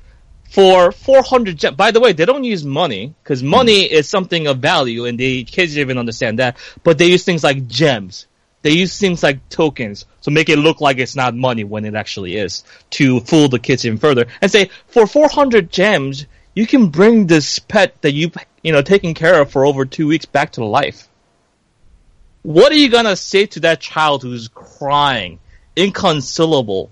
For 0.49 0.91
400 0.91 1.55
gems. 1.57 1.77
By 1.77 1.91
the 1.91 2.01
way, 2.01 2.11
they 2.11 2.25
don't 2.25 2.43
use 2.43 2.65
money, 2.65 3.15
because 3.23 3.41
money 3.41 3.87
hmm. 3.87 3.93
is 3.93 4.09
something 4.09 4.47
of 4.47 4.57
value, 4.57 5.05
and 5.05 5.17
the 5.17 5.45
kids 5.45 5.77
even 5.77 5.97
understand 5.97 6.39
that, 6.39 6.57
but 6.83 6.97
they 6.97 7.05
use 7.05 7.23
things 7.23 7.41
like 7.41 7.69
gems. 7.69 8.27
They 8.61 8.71
use 8.71 8.97
things 8.99 9.23
like 9.23 9.47
tokens 9.49 10.05
to 10.23 10.31
make 10.31 10.49
it 10.49 10.57
look 10.57 10.81
like 10.81 10.97
it's 10.97 11.15
not 11.15 11.35
money 11.35 11.63
when 11.63 11.85
it 11.85 11.95
actually 11.95 12.35
is, 12.35 12.63
to 12.91 13.21
fool 13.21 13.47
the 13.47 13.59
kids 13.59 13.85
even 13.85 13.97
further, 13.97 14.27
and 14.41 14.51
say, 14.51 14.69
for 14.87 15.07
400 15.07 15.71
gems, 15.71 16.25
you 16.53 16.67
can 16.67 16.89
bring 16.89 17.27
this 17.27 17.59
pet 17.59 18.01
that 18.01 18.11
you've, 18.11 18.35
you 18.61 18.71
know, 18.71 18.81
taken 18.81 19.13
care 19.13 19.41
of 19.41 19.51
for 19.51 19.65
over 19.65 19.85
two 19.85 20.07
weeks 20.07 20.25
back 20.25 20.53
to 20.53 20.65
life. 20.65 21.07
What 22.43 22.71
are 22.71 22.75
you 22.75 22.89
gonna 22.89 23.15
say 23.15 23.45
to 23.47 23.61
that 23.61 23.79
child 23.81 24.23
who's 24.23 24.47
crying, 24.47 25.39
inconsolable? 25.75 26.91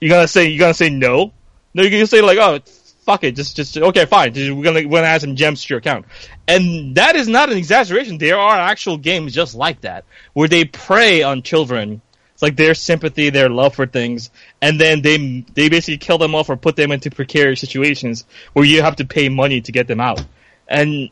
You're 0.00 0.10
gonna 0.10 0.28
say, 0.28 0.48
you're 0.48 0.58
gonna 0.58 0.74
say 0.74 0.90
no? 0.90 1.32
No, 1.74 1.82
you're 1.82 1.90
gonna 1.90 2.06
say 2.06 2.20
like, 2.20 2.38
oh, 2.38 2.58
fuck 3.04 3.24
it, 3.24 3.36
just, 3.36 3.56
just, 3.56 3.76
okay, 3.76 4.06
fine, 4.06 4.32
we're 4.32 4.62
gonna, 4.62 4.86
we're 4.86 4.98
gonna 4.98 5.06
add 5.06 5.20
some 5.20 5.36
gems 5.36 5.64
to 5.64 5.70
your 5.70 5.78
account. 5.78 6.06
And 6.46 6.96
that 6.96 7.16
is 7.16 7.28
not 7.28 7.50
an 7.50 7.58
exaggeration. 7.58 8.18
There 8.18 8.38
are 8.38 8.56
actual 8.56 8.96
games 8.96 9.34
just 9.34 9.54
like 9.54 9.80
that, 9.82 10.04
where 10.32 10.48
they 10.48 10.64
prey 10.64 11.22
on 11.22 11.42
children. 11.42 12.00
It's 12.34 12.42
like 12.42 12.56
their 12.56 12.74
sympathy, 12.74 13.30
their 13.30 13.48
love 13.48 13.74
for 13.74 13.86
things, 13.86 14.30
and 14.60 14.80
then 14.80 15.02
they, 15.02 15.44
they 15.54 15.68
basically 15.68 15.98
kill 15.98 16.18
them 16.18 16.34
off 16.34 16.50
or 16.50 16.56
put 16.56 16.76
them 16.76 16.90
into 16.90 17.10
precarious 17.10 17.60
situations 17.60 18.24
where 18.52 18.64
you 18.64 18.82
have 18.82 18.96
to 18.96 19.04
pay 19.04 19.28
money 19.28 19.60
to 19.60 19.72
get 19.72 19.86
them 19.86 20.00
out. 20.00 20.24
And 20.68 21.10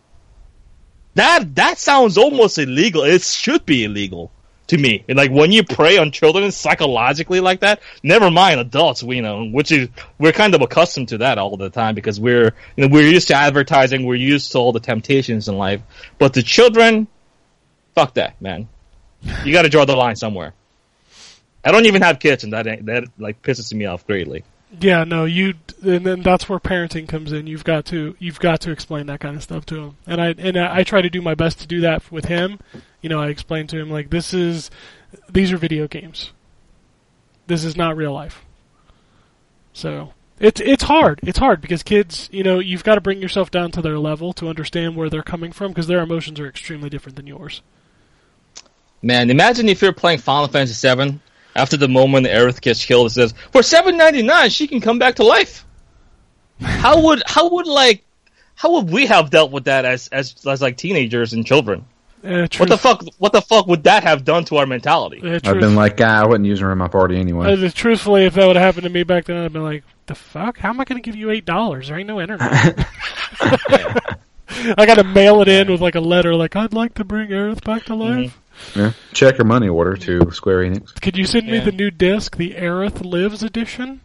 that, 1.14 1.54
that 1.56 1.78
sounds 1.78 2.16
almost 2.16 2.58
illegal. 2.58 3.02
It 3.02 3.22
should 3.22 3.66
be 3.66 3.84
illegal 3.84 4.30
to 4.70 4.78
me. 4.78 5.04
And 5.08 5.16
like 5.16 5.30
when 5.30 5.50
you 5.52 5.64
prey 5.64 5.98
on 5.98 6.12
children 6.12 6.50
psychologically 6.52 7.40
like 7.40 7.60
that, 7.60 7.82
never 8.02 8.30
mind 8.30 8.60
adults, 8.60 9.02
we 9.02 9.16
you 9.16 9.22
know, 9.22 9.44
which 9.44 9.72
is 9.72 9.88
we're 10.18 10.32
kind 10.32 10.54
of 10.54 10.62
accustomed 10.62 11.08
to 11.08 11.18
that 11.18 11.38
all 11.38 11.56
the 11.56 11.70
time 11.70 11.94
because 11.94 12.20
we're 12.20 12.52
you 12.76 12.86
know 12.86 12.88
we're 12.88 13.08
used 13.08 13.28
to 13.28 13.34
advertising, 13.34 14.06
we're 14.06 14.14
used 14.14 14.52
to 14.52 14.58
all 14.58 14.72
the 14.72 14.80
temptations 14.80 15.48
in 15.48 15.58
life. 15.58 15.82
But 16.18 16.32
the 16.34 16.42
children, 16.42 17.08
fuck 17.94 18.14
that, 18.14 18.40
man. 18.40 18.68
You 19.44 19.52
got 19.52 19.62
to 19.62 19.68
draw 19.68 19.84
the 19.84 19.96
line 19.96 20.16
somewhere. 20.16 20.54
I 21.64 21.72
don't 21.72 21.86
even 21.86 22.02
have 22.02 22.20
kids, 22.20 22.44
and 22.44 22.52
that 22.52 22.86
that 22.86 23.04
like 23.18 23.42
pisses 23.42 23.74
me 23.74 23.86
off 23.86 24.06
greatly. 24.06 24.44
Yeah, 24.78 25.04
no, 25.04 25.24
you, 25.24 25.54
and 25.82 26.06
then 26.06 26.22
that's 26.22 26.48
where 26.48 26.60
parenting 26.60 27.08
comes 27.08 27.32
in. 27.32 27.46
You've 27.46 27.64
got 27.64 27.86
to, 27.86 28.14
you've 28.18 28.38
got 28.38 28.60
to 28.62 28.70
explain 28.70 29.06
that 29.06 29.20
kind 29.20 29.36
of 29.36 29.42
stuff 29.42 29.66
to 29.66 29.82
him. 29.82 29.96
And 30.06 30.20
I, 30.20 30.34
and 30.38 30.56
I, 30.56 30.84
try 30.84 31.02
to 31.02 31.10
do 31.10 31.20
my 31.20 31.34
best 31.34 31.60
to 31.60 31.66
do 31.66 31.80
that 31.80 32.10
with 32.12 32.26
him. 32.26 32.60
You 33.00 33.08
know, 33.08 33.20
I 33.20 33.28
explain 33.28 33.66
to 33.68 33.78
him 33.78 33.90
like, 33.90 34.10
this 34.10 34.32
is, 34.32 34.70
these 35.28 35.52
are 35.52 35.56
video 35.56 35.88
games. 35.88 36.32
This 37.46 37.64
is 37.64 37.76
not 37.76 37.96
real 37.96 38.12
life. 38.12 38.44
So 39.72 40.12
it's 40.38 40.60
it's 40.60 40.84
hard. 40.84 41.20
It's 41.22 41.38
hard 41.38 41.60
because 41.60 41.82
kids, 41.82 42.28
you 42.32 42.42
know, 42.42 42.58
you've 42.58 42.84
got 42.84 42.94
to 42.94 43.00
bring 43.00 43.20
yourself 43.20 43.50
down 43.50 43.70
to 43.72 43.82
their 43.82 43.98
level 43.98 44.32
to 44.34 44.48
understand 44.48 44.96
where 44.96 45.10
they're 45.10 45.22
coming 45.22 45.52
from 45.52 45.68
because 45.68 45.86
their 45.86 46.00
emotions 46.00 46.40
are 46.40 46.48
extremely 46.48 46.88
different 46.88 47.16
than 47.16 47.26
yours. 47.26 47.62
Man, 49.02 49.30
imagine 49.30 49.68
if 49.68 49.82
you're 49.82 49.92
playing 49.92 50.18
Final 50.18 50.48
Fantasy 50.48 50.88
VII. 50.88 51.18
After 51.56 51.76
the 51.76 51.88
moment 51.88 52.26
Aerith 52.26 52.60
gets 52.60 52.84
killed, 52.84 53.08
it 53.08 53.10
says 53.10 53.34
for 53.52 53.62
seven 53.62 53.96
ninety 53.96 54.22
nine 54.22 54.50
she 54.50 54.66
can 54.68 54.80
come 54.80 54.98
back 54.98 55.16
to 55.16 55.24
life. 55.24 55.64
How 56.60 57.00
would 57.02 57.22
how 57.26 57.48
would 57.50 57.66
like 57.66 58.04
how 58.54 58.72
would 58.74 58.90
we 58.90 59.06
have 59.06 59.30
dealt 59.30 59.50
with 59.50 59.64
that 59.64 59.84
as 59.84 60.08
as, 60.08 60.34
as 60.46 60.60
like 60.62 60.76
teenagers 60.76 61.32
and 61.32 61.44
children? 61.46 61.84
Uh, 62.22 62.46
What 62.58 62.68
the 62.68 62.76
fuck? 62.76 63.02
What 63.18 63.32
the 63.32 63.40
fuck 63.40 63.66
would 63.66 63.84
that 63.84 64.02
have 64.04 64.24
done 64.24 64.44
to 64.46 64.58
our 64.58 64.66
mentality? 64.66 65.22
Uh, 65.24 65.40
I've 65.42 65.58
been 65.58 65.74
like, 65.74 65.98
ah, 66.02 66.22
I 66.22 66.26
wouldn't 66.26 66.46
use 66.46 66.60
her 66.60 66.70
in 66.70 66.76
my 66.76 66.88
party 66.88 67.16
anyway. 67.18 67.52
uh, 67.64 67.70
truthfully, 67.74 68.26
if 68.26 68.34
that 68.34 68.46
would 68.46 68.56
have 68.56 68.64
happened 68.64 68.84
to 68.84 68.90
me 68.90 69.04
back 69.04 69.24
then, 69.24 69.38
I'd 69.38 69.52
been 69.54 69.62
like, 69.62 69.84
"The 70.06 70.14
fuck? 70.14 70.58
How 70.58 70.68
am 70.68 70.80
I 70.80 70.84
going 70.84 71.02
to 71.02 71.04
give 71.06 71.16
you 71.16 71.30
eight 71.30 71.46
dollars? 71.46 71.88
There 71.88 71.98
ain't 71.98 72.08
no 72.08 72.20
internet." 72.20 72.86
I 73.40 74.84
got 74.84 74.96
to 74.96 75.04
mail 75.04 75.40
it 75.40 75.48
in 75.48 75.70
with 75.70 75.80
like 75.80 75.94
a 75.94 76.00
letter, 76.00 76.34
like 76.34 76.56
I'd 76.56 76.74
like 76.74 76.94
to 76.94 77.04
bring 77.04 77.28
Aerith 77.30 77.64
back 77.64 77.84
to 77.84 77.94
life. 77.94 78.39
Yeah. 78.76 78.92
Check 79.12 79.38
your 79.38 79.44
money 79.46 79.68
order 79.68 79.96
to 79.96 80.30
Square 80.32 80.64
Enix. 80.64 81.00
Could 81.00 81.16
you 81.16 81.24
send 81.26 81.46
me 81.46 81.58
Yeah. 81.58 81.64
the 81.64 81.72
new 81.72 81.90
disc, 81.90 82.36
the 82.36 82.54
Aerith 82.54 83.04
Lives 83.04 83.42
edition? 83.42 84.00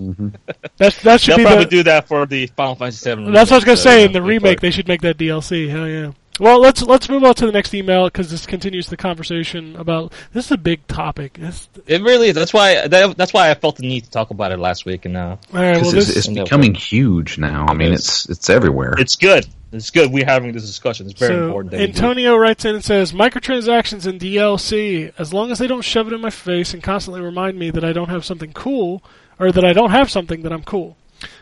Mhm. 0.00 0.32
That's 0.78 1.02
that 1.02 1.20
should 1.20 1.32
They'll 1.32 1.38
be 1.38 1.44
probably 1.44 1.64
the. 1.64 1.70
do 1.70 1.82
that 1.84 2.08
for 2.08 2.24
the 2.26 2.46
Final 2.56 2.74
Fantasy 2.74 3.14
VII. 3.14 3.32
that's 3.32 3.50
what 3.50 3.56
I 3.56 3.56
was 3.58 3.64
gonna 3.64 3.76
remake, 3.76 3.78
say. 4.00 4.04
In 4.04 4.12
the 4.12 4.22
remake, 4.22 4.56
but- 4.56 4.60
they 4.62 4.70
should 4.70 4.88
make 4.88 5.02
that 5.02 5.18
DLC. 5.18 5.68
Hell 5.68 5.86
yeah. 5.86 6.12
Well, 6.38 6.58
let's 6.58 6.80
let's 6.82 7.06
move 7.10 7.22
on 7.22 7.34
to 7.34 7.44
the 7.44 7.52
next 7.52 7.74
email 7.74 8.06
because 8.06 8.30
this 8.30 8.46
continues 8.46 8.86
the 8.86 8.96
conversation 8.96 9.76
about 9.76 10.14
this 10.32 10.46
is 10.46 10.52
a 10.52 10.56
big 10.56 10.86
topic. 10.86 11.34
This, 11.38 11.68
It 11.86 12.00
really 12.00 12.28
is. 12.28 12.34
That's 12.34 12.54
why. 12.54 12.88
That, 12.88 13.14
that's 13.18 13.34
why 13.34 13.50
I 13.50 13.54
felt 13.54 13.76
the 13.76 13.82
need 13.86 14.04
to 14.04 14.10
talk 14.10 14.30
about 14.30 14.50
it 14.50 14.58
last 14.58 14.86
week, 14.86 15.04
and 15.04 15.18
uh, 15.18 15.20
all 15.20 15.36
right, 15.52 15.72
well, 15.72 15.74
Because 15.74 15.92
this, 15.92 16.08
it's, 16.16 16.28
it's 16.28 16.28
becoming 16.28 16.72
huge 16.74 17.36
now. 17.36 17.66
I 17.68 17.74
mean, 17.74 17.92
it's 17.92 18.26
it's 18.30 18.48
everywhere. 18.48 18.94
it's 18.96 19.16
good. 19.16 19.46
It's 19.72 19.90
good. 19.90 20.12
We're 20.12 20.24
having 20.24 20.52
this 20.52 20.66
discussion. 20.66 21.06
It's 21.06 21.18
very 21.18 21.34
so 21.34 21.44
important. 21.46 21.74
Antonio 21.74 22.36
writes 22.36 22.64
in 22.64 22.74
and 22.74 22.84
says, 22.84 23.12
microtransactions 23.12 24.06
and 24.06 24.20
DLC, 24.20 25.12
as 25.16 25.32
long 25.32 25.52
as 25.52 25.58
they 25.58 25.68
don't 25.68 25.82
shove 25.82 26.08
it 26.08 26.12
in 26.12 26.20
my 26.20 26.30
face 26.30 26.74
and 26.74 26.82
constantly 26.82 27.20
remind 27.20 27.58
me 27.58 27.70
that 27.70 27.84
I 27.84 27.92
don't 27.92 28.08
have 28.08 28.24
something 28.24 28.52
cool, 28.52 29.02
or 29.38 29.52
that 29.52 29.64
I 29.64 29.72
don't 29.72 29.90
have 29.90 30.10
something 30.10 30.42
that 30.42 30.52
I'm 30.52 30.64
cool. 30.64 30.96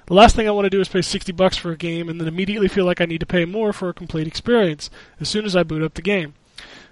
The 0.07 0.15
last 0.15 0.37
thing 0.37 0.47
I 0.47 0.53
want 0.53 0.67
to 0.67 0.71
do 0.71 0.81
is 0.81 0.89
pay 0.89 1.03
60 1.03 1.33
bucks 1.33 1.57
for 1.57 1.71
a 1.71 1.77
game 1.77 2.09
and 2.09 2.21
then 2.21 2.29
immediately 2.29 2.69
feel 2.69 2.85
like 2.85 3.01
I 3.01 3.07
need 3.07 3.21
to 3.21 3.27
pay 3.27 3.45
more 3.45 3.73
for 3.73 3.89
a 3.89 3.95
complete 3.95 4.27
experience 4.27 4.91
as 5.21 5.29
soon 5.29 5.45
as 5.45 5.55
I 5.55 5.63
boot 5.63 5.83
up 5.83 5.95
the 5.95 6.03
game. 6.03 6.35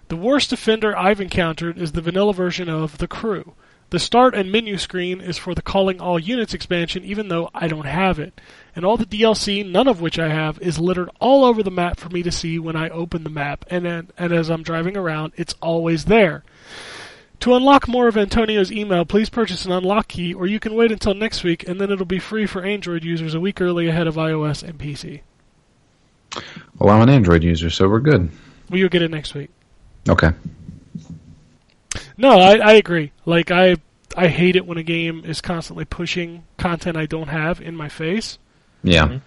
The 0.09 0.17
worst 0.17 0.53
offender 0.53 0.97
I've 0.97 1.21
encountered 1.21 1.79
is 1.79 1.93
the 1.93 2.01
vanilla 2.01 2.33
version 2.33 2.69
of 2.69 2.99
The 2.99 3.09
Crew. 3.09 3.55
The 3.91 3.99
start 4.01 4.35
and 4.35 4.51
menu 4.51 4.79
screen 4.79 5.21
is 5.21 5.39
for 5.39 5.55
the 5.55 5.63
Calling 5.63 6.01
All 6.01 6.19
Units 6.19 6.55
expansion, 6.55 7.05
even 7.05 7.29
though 7.29 7.51
I 7.55 7.69
don't 7.69 7.87
have 7.87 8.19
it. 8.19 8.41
And 8.75 8.85
all 8.85 8.97
the 8.97 9.07
DLC, 9.07 9.65
none 9.65 9.87
of 9.87 10.01
which 10.01 10.19
I 10.19 10.29
have, 10.29 10.59
is 10.59 10.81
littered 10.81 11.09
all 11.21 11.45
over 11.45 11.63
the 11.63 11.71
map 11.71 12.01
for 12.01 12.09
me 12.09 12.25
to 12.25 12.33
see 12.33 12.59
when 12.59 12.75
I 12.75 12.89
open 12.89 13.23
the 13.23 13.31
map, 13.31 13.65
and, 13.71 13.85
then, 13.85 14.11
and 14.19 14.33
as 14.33 14.51
I'm 14.51 14.65
driving 14.65 14.97
around, 14.97 15.35
it's 15.37 15.55
always 15.63 16.07
there. 16.07 16.43
To 17.41 17.55
unlock 17.55 17.87
more 17.87 18.09
of 18.09 18.17
Antonio's 18.17 18.73
email, 18.73 19.05
please 19.05 19.31
purchase 19.31 19.65
an 19.65 19.73
unlock 19.73 20.09
key, 20.09 20.35
or 20.35 20.47
you 20.47 20.59
can 20.59 20.75
wait 20.75 20.91
until 20.91 21.15
next 21.15 21.45
week, 21.45 21.69
and 21.69 21.81
then 21.81 21.93
it'll 21.93 22.07
be 22.07 22.19
free 22.19 22.47
for 22.47 22.65
Android 22.65 23.05
users 23.05 23.35
a 23.35 23.41
week 23.41 23.61
early 23.61 23.87
ahead 23.87 24.09
of 24.09 24.17
iOS 24.17 24.65
and 24.65 24.79
PC. 24.79 25.21
Well, 26.79 26.93
I'm 26.93 27.03
an 27.03 27.09
Android 27.09 27.45
user, 27.45 27.71
so 27.71 27.89
we're 27.89 28.01
good. 28.01 28.31
Well, 28.69 28.81
you'll 28.81 28.89
get 28.89 29.03
it 29.03 29.13
next 29.13 29.35
week. 29.35 29.51
Okay. 30.09 30.33
No, 32.17 32.39
I, 32.39 32.57
I 32.57 32.73
agree. 32.75 33.13
Like 33.25 33.51
I 33.51 33.77
I 34.17 34.29
hate 34.29 34.57
it 34.57 34.67
when 34.67 34.79
a 34.79 34.83
game 34.83 35.23
is 35.25 35.41
constantly 35.41 35.85
pushing 35.85 36.45
content 36.57 36.97
I 36.97 37.07
don't 37.07 37.29
have 37.29 37.61
in 37.61 37.77
my 37.77 37.89
face. 37.89 38.39
Yeah. 38.83 39.19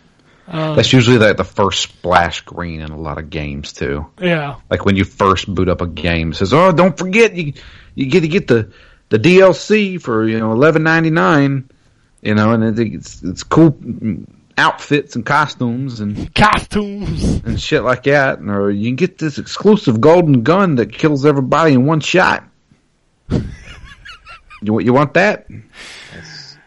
Um, 0.47 0.75
That's 0.75 0.91
usually 0.93 1.19
like 1.19 1.37
the 1.37 1.43
first 1.43 1.83
splash 1.83 2.37
screen 2.37 2.81
in 2.81 2.89
a 2.89 2.97
lot 2.97 3.19
of 3.19 3.29
games 3.29 3.71
too. 3.73 4.07
yeah, 4.19 4.55
Like 4.71 4.83
when 4.83 4.95
you 4.95 5.03
first 5.03 5.53
boot 5.53 5.69
up 5.69 5.81
a 5.81 5.85
game, 5.87 6.31
it 6.31 6.35
says, 6.37 6.53
"Oh, 6.53 6.71
don't 6.71 6.97
forget 6.97 7.35
you 7.35 7.53
you 7.93 8.07
get 8.07 8.21
to 8.21 8.27
get 8.27 8.47
the 8.47 8.71
the 9.09 9.19
DLC 9.19 10.01
for 10.01 10.27
you 10.27 10.39
know 10.39 10.51
eleven 10.51 10.81
ninety 10.81 11.11
nine, 11.11 11.69
you 12.23 12.33
know, 12.33 12.51
and 12.53 12.63
it- 12.79 12.93
it's 12.93 13.21
it's 13.21 13.43
cool 13.43 13.77
outfits 14.57 15.15
and 15.15 15.25
costumes 15.25 15.99
and 15.99 16.33
costumes. 16.35 17.41
and 17.45 17.61
shit 17.61 17.83
like 17.83 18.03
that, 18.03 18.39
or 18.41 18.71
you 18.71 18.89
can 18.89 18.95
get 18.95 19.17
this 19.19 19.37
exclusive 19.37 20.01
golden 20.01 20.41
gun 20.43 20.75
that 20.75 20.91
kills 20.91 21.25
everybody 21.25 21.73
in 21.73 21.85
one 21.85 21.99
shot. 21.99 22.43
you 24.61 24.73
want 24.73 24.85
you 24.85 24.93
want 24.93 25.13
that? 25.15 25.47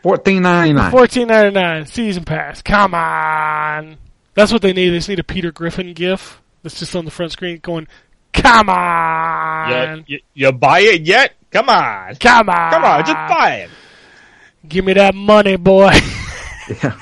Fourteen 0.03 0.43
ninety 0.43 0.73
nine. 0.73 0.91
Fourteen 0.91 1.29
ninety 1.29 1.55
nine 1.55 1.87
season 1.87 2.25
pass. 2.25 2.63
Come 2.63 2.95
on, 2.95 3.97
that's 4.35 4.53
what 4.53 4.63
they 4.63 4.73
need. 4.73 4.91
They 4.91 4.99
just 4.99 5.09
need 5.09 5.19
a 5.21 5.25
Peter 5.25 5.53
Griffin 5.53 5.93
gif 5.93 6.41
that's 6.63 6.79
just 6.79 6.97
on 6.97 7.05
the 7.05 7.11
front 7.11 7.33
screen 7.33 7.59
going, 7.63 7.87
"Come 8.33 8.69
on, 8.69 10.05
You, 10.07 10.17
you, 10.17 10.21
you 10.35 10.53
buy 10.53 10.81
it 10.81 11.03
yet? 11.03 11.35
Come 11.51 11.69
on. 11.69 12.17
come 12.17 12.49
on, 12.49 12.73
Come 12.73 12.85
on, 12.85 13.05
just 13.05 13.15
buy 13.15 13.57
it. 13.65 13.71
Give 14.69 14.85
me 14.85 14.95
that 14.95 15.15
money, 15.15 15.57
boy." 15.57 15.93
Yeah, 16.83 16.97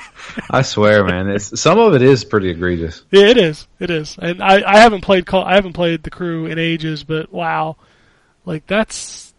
I 0.49 0.63
swear, 0.63 1.03
man. 1.05 1.29
It's 1.29 1.59
some 1.61 1.77
of 1.77 1.93
it 1.93 2.01
is 2.01 2.25
pretty 2.25 2.49
egregious. 2.49 3.03
Yeah, 3.11 3.27
it 3.27 3.37
is. 3.37 3.67
It 3.79 3.91
is. 3.91 4.17
And 4.19 4.41
I, 4.41 4.63
I 4.65 4.79
haven't 4.79 5.01
played 5.01 5.25
call 5.25 5.43
I 5.43 5.53
haven't 5.53 5.73
played 5.73 6.01
the 6.01 6.09
crew 6.09 6.47
in 6.47 6.57
ages, 6.57 7.03
but 7.03 7.31
wow. 7.31 7.77
Like 8.43 8.65
that's 8.65 9.30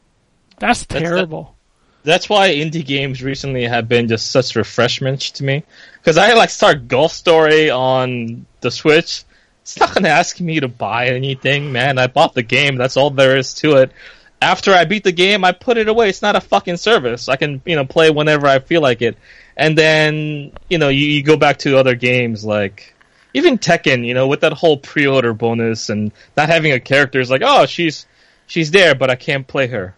that's 0.62 0.84
the- 0.84 1.00
terrible. 1.00 1.56
That's 2.04 2.28
why 2.28 2.54
indie 2.54 2.84
games 2.84 3.22
recently 3.22 3.64
have 3.64 3.88
been 3.88 4.08
just 4.08 4.30
such 4.30 4.56
refreshments 4.56 5.32
to 5.32 5.44
me. 5.44 5.62
Because 6.00 6.16
I 6.18 6.32
like 6.34 6.50
start 6.50 6.88
Golf 6.88 7.12
Story 7.12 7.70
on 7.70 8.46
the 8.60 8.70
Switch. 8.70 9.24
It's 9.62 9.78
not 9.78 9.94
gonna 9.94 10.08
ask 10.08 10.40
me 10.40 10.58
to 10.60 10.68
buy 10.68 11.08
anything, 11.08 11.70
man. 11.70 11.98
I 11.98 12.08
bought 12.08 12.34
the 12.34 12.42
game. 12.42 12.76
That's 12.76 12.96
all 12.96 13.10
there 13.10 13.36
is 13.36 13.54
to 13.54 13.76
it. 13.76 13.92
After 14.40 14.72
I 14.72 14.84
beat 14.84 15.04
the 15.04 15.12
game, 15.12 15.44
I 15.44 15.52
put 15.52 15.78
it 15.78 15.86
away. 15.86 16.08
It's 16.08 16.22
not 16.22 16.34
a 16.34 16.40
fucking 16.40 16.78
service. 16.78 17.28
I 17.28 17.36
can, 17.36 17.62
you 17.64 17.76
know, 17.76 17.84
play 17.84 18.10
whenever 18.10 18.48
I 18.48 18.58
feel 18.58 18.80
like 18.82 19.00
it. 19.00 19.16
And 19.56 19.78
then, 19.78 20.50
you 20.68 20.78
know, 20.78 20.88
you, 20.88 21.06
you 21.06 21.22
go 21.22 21.36
back 21.36 21.58
to 21.58 21.78
other 21.78 21.94
games 21.94 22.44
like 22.44 22.94
even 23.34 23.58
Tekken, 23.58 24.04
you 24.04 24.14
know, 24.14 24.26
with 24.26 24.40
that 24.40 24.52
whole 24.52 24.76
pre-order 24.76 25.32
bonus 25.32 25.88
and 25.88 26.12
not 26.36 26.48
having 26.48 26.72
a 26.72 26.80
character 26.80 27.20
is 27.20 27.30
like, 27.30 27.42
oh, 27.44 27.66
she's 27.66 28.06
she's 28.48 28.72
there, 28.72 28.96
but 28.96 29.10
I 29.10 29.14
can't 29.14 29.46
play 29.46 29.68
her. 29.68 29.94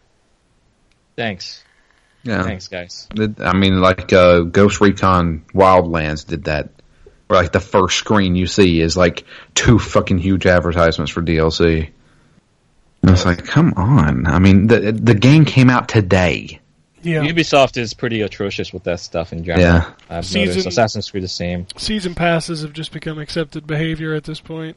Thanks. 1.16 1.62
Yeah. 2.24 2.42
Thanks, 2.42 2.68
guys. 2.68 3.08
I 3.38 3.54
mean, 3.56 3.80
like 3.80 4.12
uh, 4.12 4.40
Ghost 4.40 4.80
Recon 4.80 5.44
Wildlands 5.54 6.26
did 6.26 6.44
that. 6.44 6.70
Where 7.26 7.40
like 7.40 7.52
the 7.52 7.60
first 7.60 7.96
screen 7.96 8.34
you 8.34 8.46
see 8.46 8.80
is 8.80 8.96
like 8.96 9.24
two 9.54 9.78
fucking 9.78 10.18
huge 10.18 10.46
advertisements 10.46 11.10
for 11.12 11.22
DLC. 11.22 11.90
And 13.02 13.10
it's 13.10 13.24
like, 13.24 13.44
come 13.44 13.74
on. 13.76 14.26
I 14.26 14.38
mean, 14.38 14.66
the 14.66 14.92
the 14.92 15.14
game 15.14 15.44
came 15.44 15.70
out 15.70 15.88
today. 15.88 16.60
Yeah. 17.02 17.22
Ubisoft 17.22 17.76
is 17.76 17.92
pretty 17.92 18.22
atrocious 18.22 18.72
with 18.72 18.84
that 18.84 19.00
stuff 19.00 19.32
in 19.32 19.44
general. 19.44 19.62
Yeah. 19.62 19.92
I've 20.08 20.24
Season- 20.24 20.48
noticed 20.48 20.66
Assassin's 20.66 21.10
Creed 21.10 21.22
the 21.22 21.28
same. 21.28 21.66
Season 21.76 22.14
passes 22.14 22.62
have 22.62 22.72
just 22.72 22.92
become 22.92 23.18
accepted 23.18 23.66
behavior 23.66 24.14
at 24.14 24.24
this 24.24 24.40
point. 24.40 24.76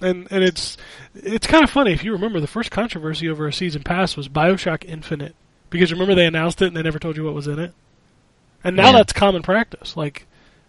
And 0.00 0.28
and 0.30 0.44
it's 0.44 0.76
it's 1.14 1.46
kind 1.46 1.64
of 1.64 1.70
funny 1.70 1.92
if 1.92 2.04
you 2.04 2.12
remember 2.12 2.38
the 2.38 2.46
first 2.46 2.70
controversy 2.70 3.28
over 3.28 3.48
a 3.48 3.52
season 3.52 3.82
pass 3.82 4.16
was 4.16 4.28
BioShock 4.28 4.84
Infinite. 4.84 5.34
Because 5.70 5.92
remember 5.92 6.14
they 6.14 6.26
announced 6.26 6.62
it 6.62 6.66
and 6.68 6.76
they 6.76 6.82
never 6.82 6.98
told 6.98 7.16
you 7.16 7.24
what 7.24 7.34
was 7.34 7.46
in 7.46 7.58
it. 7.58 7.72
And 8.64 8.76
now 8.76 8.86
Yeah. 8.86 8.92
that's 8.98 9.12
common 9.12 9.42
practice. 9.42 9.96
Like 9.96 10.26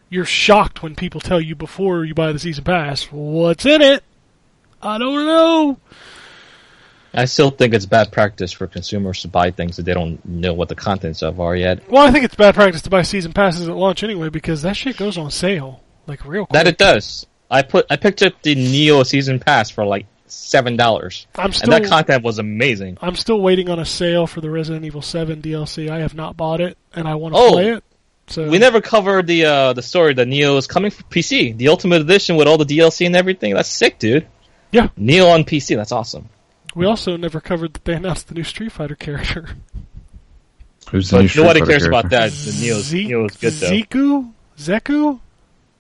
you're 0.09 0.25
shocked 0.25 0.81
when 0.83 0.95
people 0.95 1.21
tell 1.21 1.39
you 1.39 1.55
before 1.55 2.03
you 2.05 2.13
buy 2.13 2.31
the 2.31 2.39
season 2.39 2.63
pass 2.63 3.03
what's 3.11 3.65
in 3.65 3.81
it. 3.81 4.03
I 4.81 4.97
don't 4.97 5.25
know. 5.25 5.77
I 7.13 7.25
still 7.25 7.49
think 7.49 7.73
it's 7.73 7.87
bad 7.87 8.11
practice 8.11 8.51
for 8.51 8.67
consumers 8.67 9.21
to 9.23 9.27
buy 9.27 9.49
things 9.51 9.77
that 9.77 9.83
they 9.83 9.93
don't 9.95 10.23
know 10.25 10.53
what 10.53 10.69
the 10.69 10.75
contents 10.75 11.23
of 11.23 11.39
are 11.39 11.55
yet. 11.55 11.89
Well, 11.89 12.05
I 12.05 12.11
think 12.11 12.23
it's 12.23 12.35
bad 12.35 12.53
practice 12.53 12.83
to 12.83 12.89
buy 12.91 13.01
season 13.01 13.33
passes 13.33 13.67
at 13.67 13.75
launch 13.75 14.03
anyway 14.03 14.29
because 14.29 14.61
that 14.61 14.75
shit 14.77 14.95
goes 14.95 15.17
on 15.17 15.31
sale 15.31 15.81
like 16.05 16.23
real 16.25 16.45
quick. 16.45 16.53
That 16.53 16.67
it 16.67 16.77
does. 16.77 17.25
I 17.49 17.63
put 17.63 17.87
I 17.89 17.95
picked 17.95 18.21
up 18.21 18.33
the 18.43 18.55
Nioh 18.55 19.05
season 19.05 19.39
pass 19.39 19.71
for 19.71 19.83
like 19.85 20.05
seven 20.31 20.75
dollars, 20.77 21.27
I'm 21.35 21.51
and 21.63 21.71
that 21.71 21.85
content 21.85 22.23
was 22.23 22.39
amazing. 22.39 22.97
I'm 23.01 23.15
still 23.15 23.39
waiting 23.41 23.69
on 23.69 23.79
a 23.79 23.85
sale 23.85 24.27
for 24.27 24.41
the 24.41 24.49
Resident 24.49 24.85
Evil 24.85 25.01
7 25.01 25.41
DLC. 25.41 25.89
I 25.89 25.99
have 25.99 26.13
not 26.13 26.35
bought 26.37 26.61
it 26.61 26.77
and 26.93 27.07
I 27.07 27.15
want 27.15 27.35
to 27.35 27.39
Oh. 27.41 27.51
play 27.51 27.69
it. 27.73 27.83
So 28.27 28.47
We 28.49 28.59
never 28.59 28.79
covered 28.81 29.25
the 29.27 29.45
uh, 29.45 29.73
the 29.73 29.81
story 29.81 30.13
that 30.13 30.27
Nioh 30.27 30.57
is 30.57 30.67
coming 30.67 30.91
for 30.91 31.01
PC, 31.03 31.57
the 31.57 31.69
Ultimate 31.69 32.01
Edition 32.01 32.35
with 32.35 32.47
all 32.47 32.57
the 32.57 32.65
DLC 32.65 33.05
and 33.07 33.15
everything. 33.15 33.53
That's 33.55 33.69
sick, 33.69 33.97
dude. 33.99 34.27
Yeah. 34.71 34.89
Nioh 34.99 35.31
on 35.33 35.43
PC. 35.45 35.75
That's 35.75 35.91
awesome. 35.91 36.29
we 36.75 36.85
also 36.85 37.17
never 37.17 37.41
covered 37.41 37.73
that 37.73 37.85
they 37.85 37.93
announced 37.95 38.27
the 38.27 38.35
new 38.35 38.43
Street 38.43 38.71
Fighter 38.71 38.93
character. 38.95 39.49
Who's 40.91 41.09
the 41.09 41.17
new 41.17 41.23
But 41.23 41.29
Street 41.29 41.41
nobody 41.41 41.59
Fighter 41.61 41.71
cares 41.71 41.85
about 41.85 42.09
that. 42.11 42.31
The 42.31 42.51
Nioh's, 42.51 42.83
Ze- 42.85 43.09
Nioh's 43.09 43.37
good 43.37 43.53
though. 43.53 43.69
Zeku? 43.69 44.31
Zeku? 44.57 45.19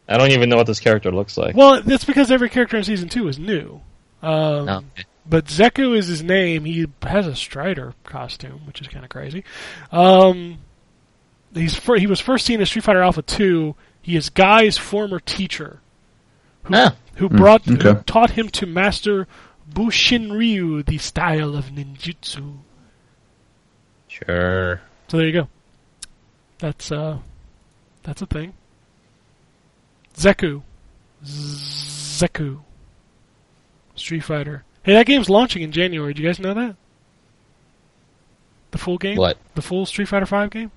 I 0.07 0.17
don't 0.17 0.31
even 0.31 0.49
know 0.49 0.57
what 0.57 0.65
this 0.67 0.79
character 0.79 1.11
looks 1.11 1.37
like. 1.37 1.55
Well, 1.55 1.81
that's 1.83 2.03
because 2.05 2.31
every 2.31 2.49
character 2.49 2.77
in 2.77 2.83
season 2.83 3.09
2 3.09 3.27
is 3.27 3.37
new. 3.37 3.81
Um, 4.21 4.65
No. 4.65 4.81
But 5.25 5.45
Zeku 5.45 5.95
is 5.95 6.07
his 6.07 6.23
name. 6.23 6.65
He 6.65 6.87
has 7.03 7.27
a 7.27 7.35
Strider 7.35 7.93
costume, 8.03 8.61
which 8.65 8.81
is 8.81 8.87
kind 8.87 9.05
of 9.05 9.09
crazy. 9.11 9.43
Um, 9.91 10.57
he's 11.53 11.75
fir- 11.75 11.99
he 11.99 12.07
was 12.07 12.19
first 12.19 12.47
seen 12.47 12.59
in 12.59 12.65
Street 12.65 12.83
Fighter 12.83 13.03
Alpha 13.03 13.21
2. 13.21 13.75
He 14.01 14.15
is 14.15 14.29
Guy's 14.31 14.77
former 14.79 15.19
teacher, 15.19 15.81
who, 16.63 16.73
Ah. 16.75 16.95
who 17.17 17.29
brought 17.29 17.63
who 17.65 17.75
okay. 17.77 18.01
taught 18.07 18.31
him 18.31 18.49
to 18.49 18.65
master 18.65 19.27
Bushin 19.71 20.33
Ryu, 20.33 20.81
the 20.81 20.97
style 20.97 21.55
of 21.55 21.65
ninjutsu. 21.65 22.57
Sure. 24.07 24.81
So 25.09 25.17
there 25.17 25.27
you 25.27 25.33
go. 25.33 25.47
That's 26.57 26.91
uh, 26.91 27.19
that's 28.01 28.21
a 28.23 28.25
thing. 28.25 28.53
Zeku, 30.15 30.63
Zeku, 31.23 32.61
Street 33.99 34.23
Fighter. 34.23 34.63
Hey, 34.83 34.93
that 34.93 35.05
game's 35.05 35.29
launching 35.29 35.61
in 35.61 35.71
January. 35.71 36.13
Do 36.13 36.21
you 36.23 36.29
guys 36.29 36.39
know 36.39 36.53
that? 36.53 36.75
The 38.71 38.77
full 38.77 38.97
game. 38.97 39.17
What? 39.17 39.37
The 39.55 39.61
full 39.61 39.85
Street 39.85 40.07
Fighter 40.07 40.25
Five 40.25 40.51
game? 40.51 40.71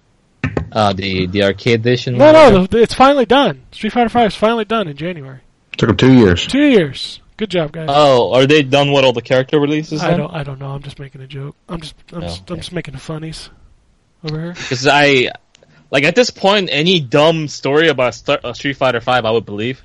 Uh, 0.70 0.92
the 0.92 1.26
the 1.26 1.44
arcade 1.44 1.80
edition. 1.80 2.16
No, 2.16 2.32
no, 2.32 2.66
the, 2.66 2.78
it's 2.78 2.94
finally 2.94 3.26
done. 3.26 3.62
Street 3.72 3.92
Fighter 3.92 4.08
Five 4.08 4.28
is 4.28 4.34
finally 4.34 4.64
done 4.64 4.88
in 4.88 4.96
January. 4.96 5.40
Took 5.76 5.88
them 5.88 5.96
two 5.96 6.12
years. 6.12 6.46
Two 6.46 6.64
years. 6.66 7.20
Good 7.36 7.50
job, 7.50 7.72
guys. 7.72 7.86
Oh, 7.90 8.32
are 8.34 8.46
they 8.46 8.62
done 8.62 8.92
with 8.92 9.04
all 9.04 9.12
the 9.12 9.22
character 9.22 9.58
releases? 9.60 10.02
I 10.02 10.10
then? 10.10 10.20
don't. 10.20 10.32
I 10.34 10.42
don't 10.44 10.58
know. 10.58 10.70
I'm 10.70 10.82
just 10.82 10.98
making 10.98 11.20
a 11.20 11.26
joke. 11.26 11.56
I'm 11.68 11.80
just. 11.80 11.94
I'm, 12.12 12.18
Oh, 12.18 12.20
just, 12.22 12.40
I'm 12.50 12.52
okay. 12.54 12.60
just 12.60 12.72
making 12.72 12.94
the 12.94 13.00
funnies 13.00 13.50
over 14.24 14.40
here. 14.40 14.52
Because 14.54 14.86
I, 14.86 15.30
like 15.90 16.04
at 16.04 16.14
this 16.14 16.30
point, 16.30 16.68
any 16.72 17.00
dumb 17.00 17.48
story 17.48 17.88
about 17.88 18.14
Star- 18.14 18.40
uh, 18.42 18.52
Street 18.54 18.76
Fighter 18.76 19.00
Five, 19.00 19.24
I 19.24 19.30
would 19.30 19.44
believe. 19.46 19.82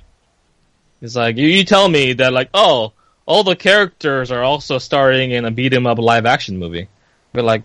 It's 1.00 1.14
like 1.16 1.36
you, 1.36 1.46
you 1.46 1.64
tell 1.64 1.88
me 1.88 2.14
that 2.14 2.32
like, 2.32 2.50
oh, 2.54 2.92
all 3.28 3.44
the 3.44 3.54
characters 3.54 4.30
are 4.32 4.42
also 4.42 4.78
starring 4.78 5.30
in 5.32 5.44
a 5.44 5.50
beat 5.50 5.74
'em 5.74 5.86
up 5.86 5.98
live 5.98 6.24
action 6.26 6.56
movie. 6.58 6.88
But 7.34 7.44
like, 7.44 7.62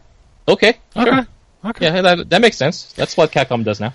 okay, 0.48 0.78
sure. 0.94 1.08
Okay. 1.08 1.28
Okay. 1.66 1.86
yeah, 1.86 2.02
that 2.02 2.30
that 2.30 2.42
makes 2.42 2.58
sense. 2.58 2.92
That's 2.94 3.16
what 3.16 3.32
Capcom 3.32 3.64
does 3.64 3.80
now. 3.80 3.94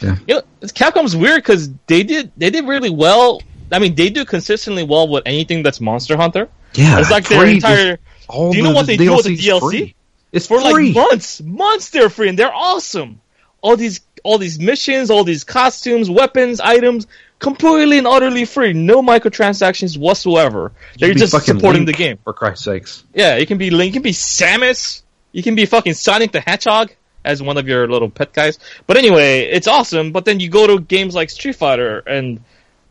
Yeah. 0.00 0.16
You 0.26 0.34
know, 0.36 0.42
it's- 0.62 0.72
Capcom's 0.72 1.14
weird 1.14 1.42
because 1.42 1.68
they 1.86 2.02
did 2.02 2.32
they 2.36 2.48
did 2.50 2.66
really 2.66 2.88
well. 2.90 3.42
I 3.70 3.78
mean, 3.78 3.94
they 3.94 4.08
do 4.10 4.24
consistently 4.24 4.82
well 4.82 5.06
with 5.08 5.22
anything 5.26 5.62
that's 5.62 5.80
Monster 5.80 6.16
Hunter. 6.16 6.48
Yeah, 6.74 6.98
It's 7.00 7.10
like 7.10 7.28
their 7.28 7.46
entire. 7.46 7.98
all 8.28 8.50
Do 8.50 8.56
you 8.56 8.62
know 8.62 8.70
the 8.70 8.74
what 8.76 8.86
they 8.86 8.96
do 8.96 9.14
with 9.14 9.26
the 9.26 9.36
DLC? 9.36 9.60
free. 9.60 9.94
It's 10.32 10.46
for 10.46 10.60
free. 10.62 10.86
like 10.92 10.94
months, 10.94 11.40
months 11.42 11.90
they're 11.90 12.08
free 12.08 12.30
and 12.30 12.38
they're 12.38 12.54
awesome. 12.54 13.20
All 13.60 13.76
these, 13.76 14.00
all 14.24 14.38
these 14.38 14.58
missions, 14.58 15.10
all 15.10 15.24
these 15.24 15.44
costumes, 15.44 16.08
weapons, 16.08 16.58
items, 16.60 17.06
completely 17.42 17.98
and 17.98 18.06
utterly 18.06 18.44
free. 18.44 18.72
No 18.72 19.02
microtransactions 19.02 19.98
whatsoever. 19.98 20.72
They're 20.98 21.12
just 21.12 21.32
supporting 21.44 21.84
Link, 21.84 21.86
the 21.86 21.92
game. 22.04 22.18
for 22.22 22.32
Christ's 22.32 22.64
sakes. 22.64 23.04
Yeah, 23.12 23.36
you 23.36 23.46
can 23.46 23.58
be 23.58 23.70
Link, 23.70 23.88
you 23.88 24.00
can 24.00 24.02
be 24.02 24.12
Samus, 24.12 25.02
you 25.32 25.42
can 25.42 25.56
be 25.56 25.66
fucking 25.66 25.94
Sonic 25.94 26.30
the 26.30 26.40
Hedgehog 26.40 26.92
as 27.24 27.42
one 27.42 27.58
of 27.58 27.66
your 27.66 27.88
little 27.88 28.08
pet 28.08 28.32
guys. 28.32 28.58
But 28.86 28.96
anyway, 28.96 29.40
it's 29.40 29.66
awesome. 29.66 30.12
But 30.12 30.24
then 30.24 30.40
you 30.40 30.48
go 30.48 30.66
to 30.68 30.80
games 30.80 31.14
like 31.14 31.30
Street 31.30 31.56
Fighter 31.56 31.98
and 31.98 32.42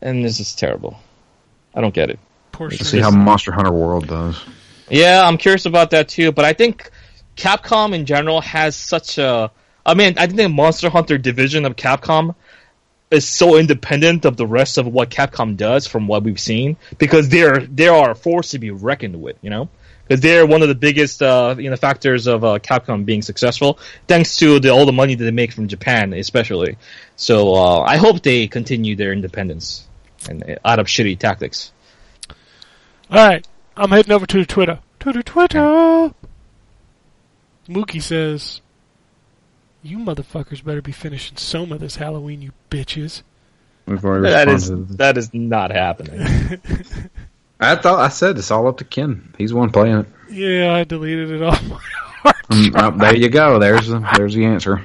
and 0.02 0.24
this 0.24 0.38
is 0.38 0.54
terrible. 0.54 0.98
I 1.74 1.80
don't 1.80 1.94
get 1.94 2.10
it. 2.10 2.18
Poor 2.52 2.70
See 2.70 3.00
how 3.00 3.10
Monster 3.10 3.52
Hunter 3.52 3.72
World 3.72 4.06
does. 4.06 4.38
Yeah, 4.90 5.26
I'm 5.26 5.38
curious 5.38 5.64
about 5.64 5.90
that 5.92 6.08
too. 6.08 6.30
But 6.30 6.44
I 6.44 6.52
think 6.52 6.90
Capcom 7.36 7.94
in 7.94 8.04
general 8.04 8.42
has 8.42 8.76
such 8.76 9.16
a. 9.16 9.50
I 9.86 9.94
mean, 9.94 10.14
I 10.18 10.26
think 10.26 10.36
the 10.36 10.48
Monster 10.50 10.90
Hunter 10.90 11.16
division 11.16 11.64
of 11.64 11.76
Capcom 11.76 12.34
is 13.12 13.28
so 13.28 13.56
independent 13.56 14.24
of 14.24 14.36
the 14.36 14.46
rest 14.46 14.78
of 14.78 14.86
what 14.86 15.10
Capcom 15.10 15.56
does 15.56 15.86
from 15.86 16.06
what 16.06 16.22
we've 16.22 16.40
seen 16.40 16.76
because 16.98 17.28
they're 17.28 17.60
they 17.60 17.88
are 17.88 18.12
a 18.12 18.14
force 18.14 18.50
to 18.50 18.58
be 18.58 18.70
reckoned 18.70 19.20
with, 19.20 19.36
you 19.42 19.50
know. 19.50 19.68
Because 20.02 20.20
they're 20.20 20.44
one 20.46 20.62
of 20.62 20.68
the 20.68 20.74
biggest 20.74 21.22
uh, 21.22 21.54
you 21.58 21.70
know 21.70 21.76
factors 21.76 22.26
of 22.26 22.42
uh, 22.44 22.58
Capcom 22.58 23.04
being 23.04 23.22
successful, 23.22 23.78
thanks 24.08 24.36
to 24.38 24.58
the, 24.58 24.70
all 24.70 24.86
the 24.86 24.92
money 24.92 25.14
that 25.14 25.24
they 25.24 25.30
make 25.30 25.52
from 25.52 25.68
Japan, 25.68 26.12
especially. 26.12 26.76
So 27.16 27.54
uh, 27.54 27.80
I 27.80 27.98
hope 27.98 28.22
they 28.22 28.48
continue 28.48 28.96
their 28.96 29.12
independence 29.12 29.86
and 30.28 30.42
uh, 30.42 30.56
out 30.64 30.78
of 30.78 30.86
shitty 30.86 31.18
tactics. 31.18 31.72
All 33.10 33.28
right, 33.28 33.46
I'm 33.76 33.90
heading 33.90 34.12
over 34.12 34.26
to 34.26 34.44
Twitter. 34.44 34.80
Twitter, 34.98 35.22
Twitter. 35.22 36.14
Mookie 37.68 38.02
says, 38.02 38.60
"You 39.82 39.98
motherfuckers 39.98 40.64
better 40.64 40.82
be 40.82 40.92
finishing 40.92 41.36
Soma 41.36 41.78
this 41.78 41.96
Halloween, 41.96 42.42
you 42.42 42.52
bitches." 42.70 43.22
We've 43.86 44.04
already 44.04 44.30
That 44.32 44.48
is 44.48 44.70
responded 44.70 44.82
to 44.82 44.88
this. 44.88 44.96
that 44.98 45.18
is 45.18 45.34
not 45.34 45.70
happening. 45.72 46.20
I 47.60 47.76
thought 47.76 47.98
I 48.00 48.08
said 48.08 48.38
it's 48.38 48.50
all 48.50 48.66
up 48.66 48.78
to 48.78 48.84
Ken. 48.84 49.34
He's 49.38 49.52
one 49.54 49.70
playing 49.70 49.98
it. 49.98 50.06
Yeah, 50.30 50.74
I 50.74 50.84
deleted 50.84 51.30
it 51.30 51.42
off 51.42 51.62
my 51.64 51.78
hard 52.22 52.36
Mm, 52.50 52.72
oh, 52.76 52.98
there 52.98 53.16
you 53.16 53.28
go. 53.28 53.58
There's 53.58 53.88
the, 53.88 53.98
there's 54.16 54.34
the 54.34 54.44
answer. 54.44 54.82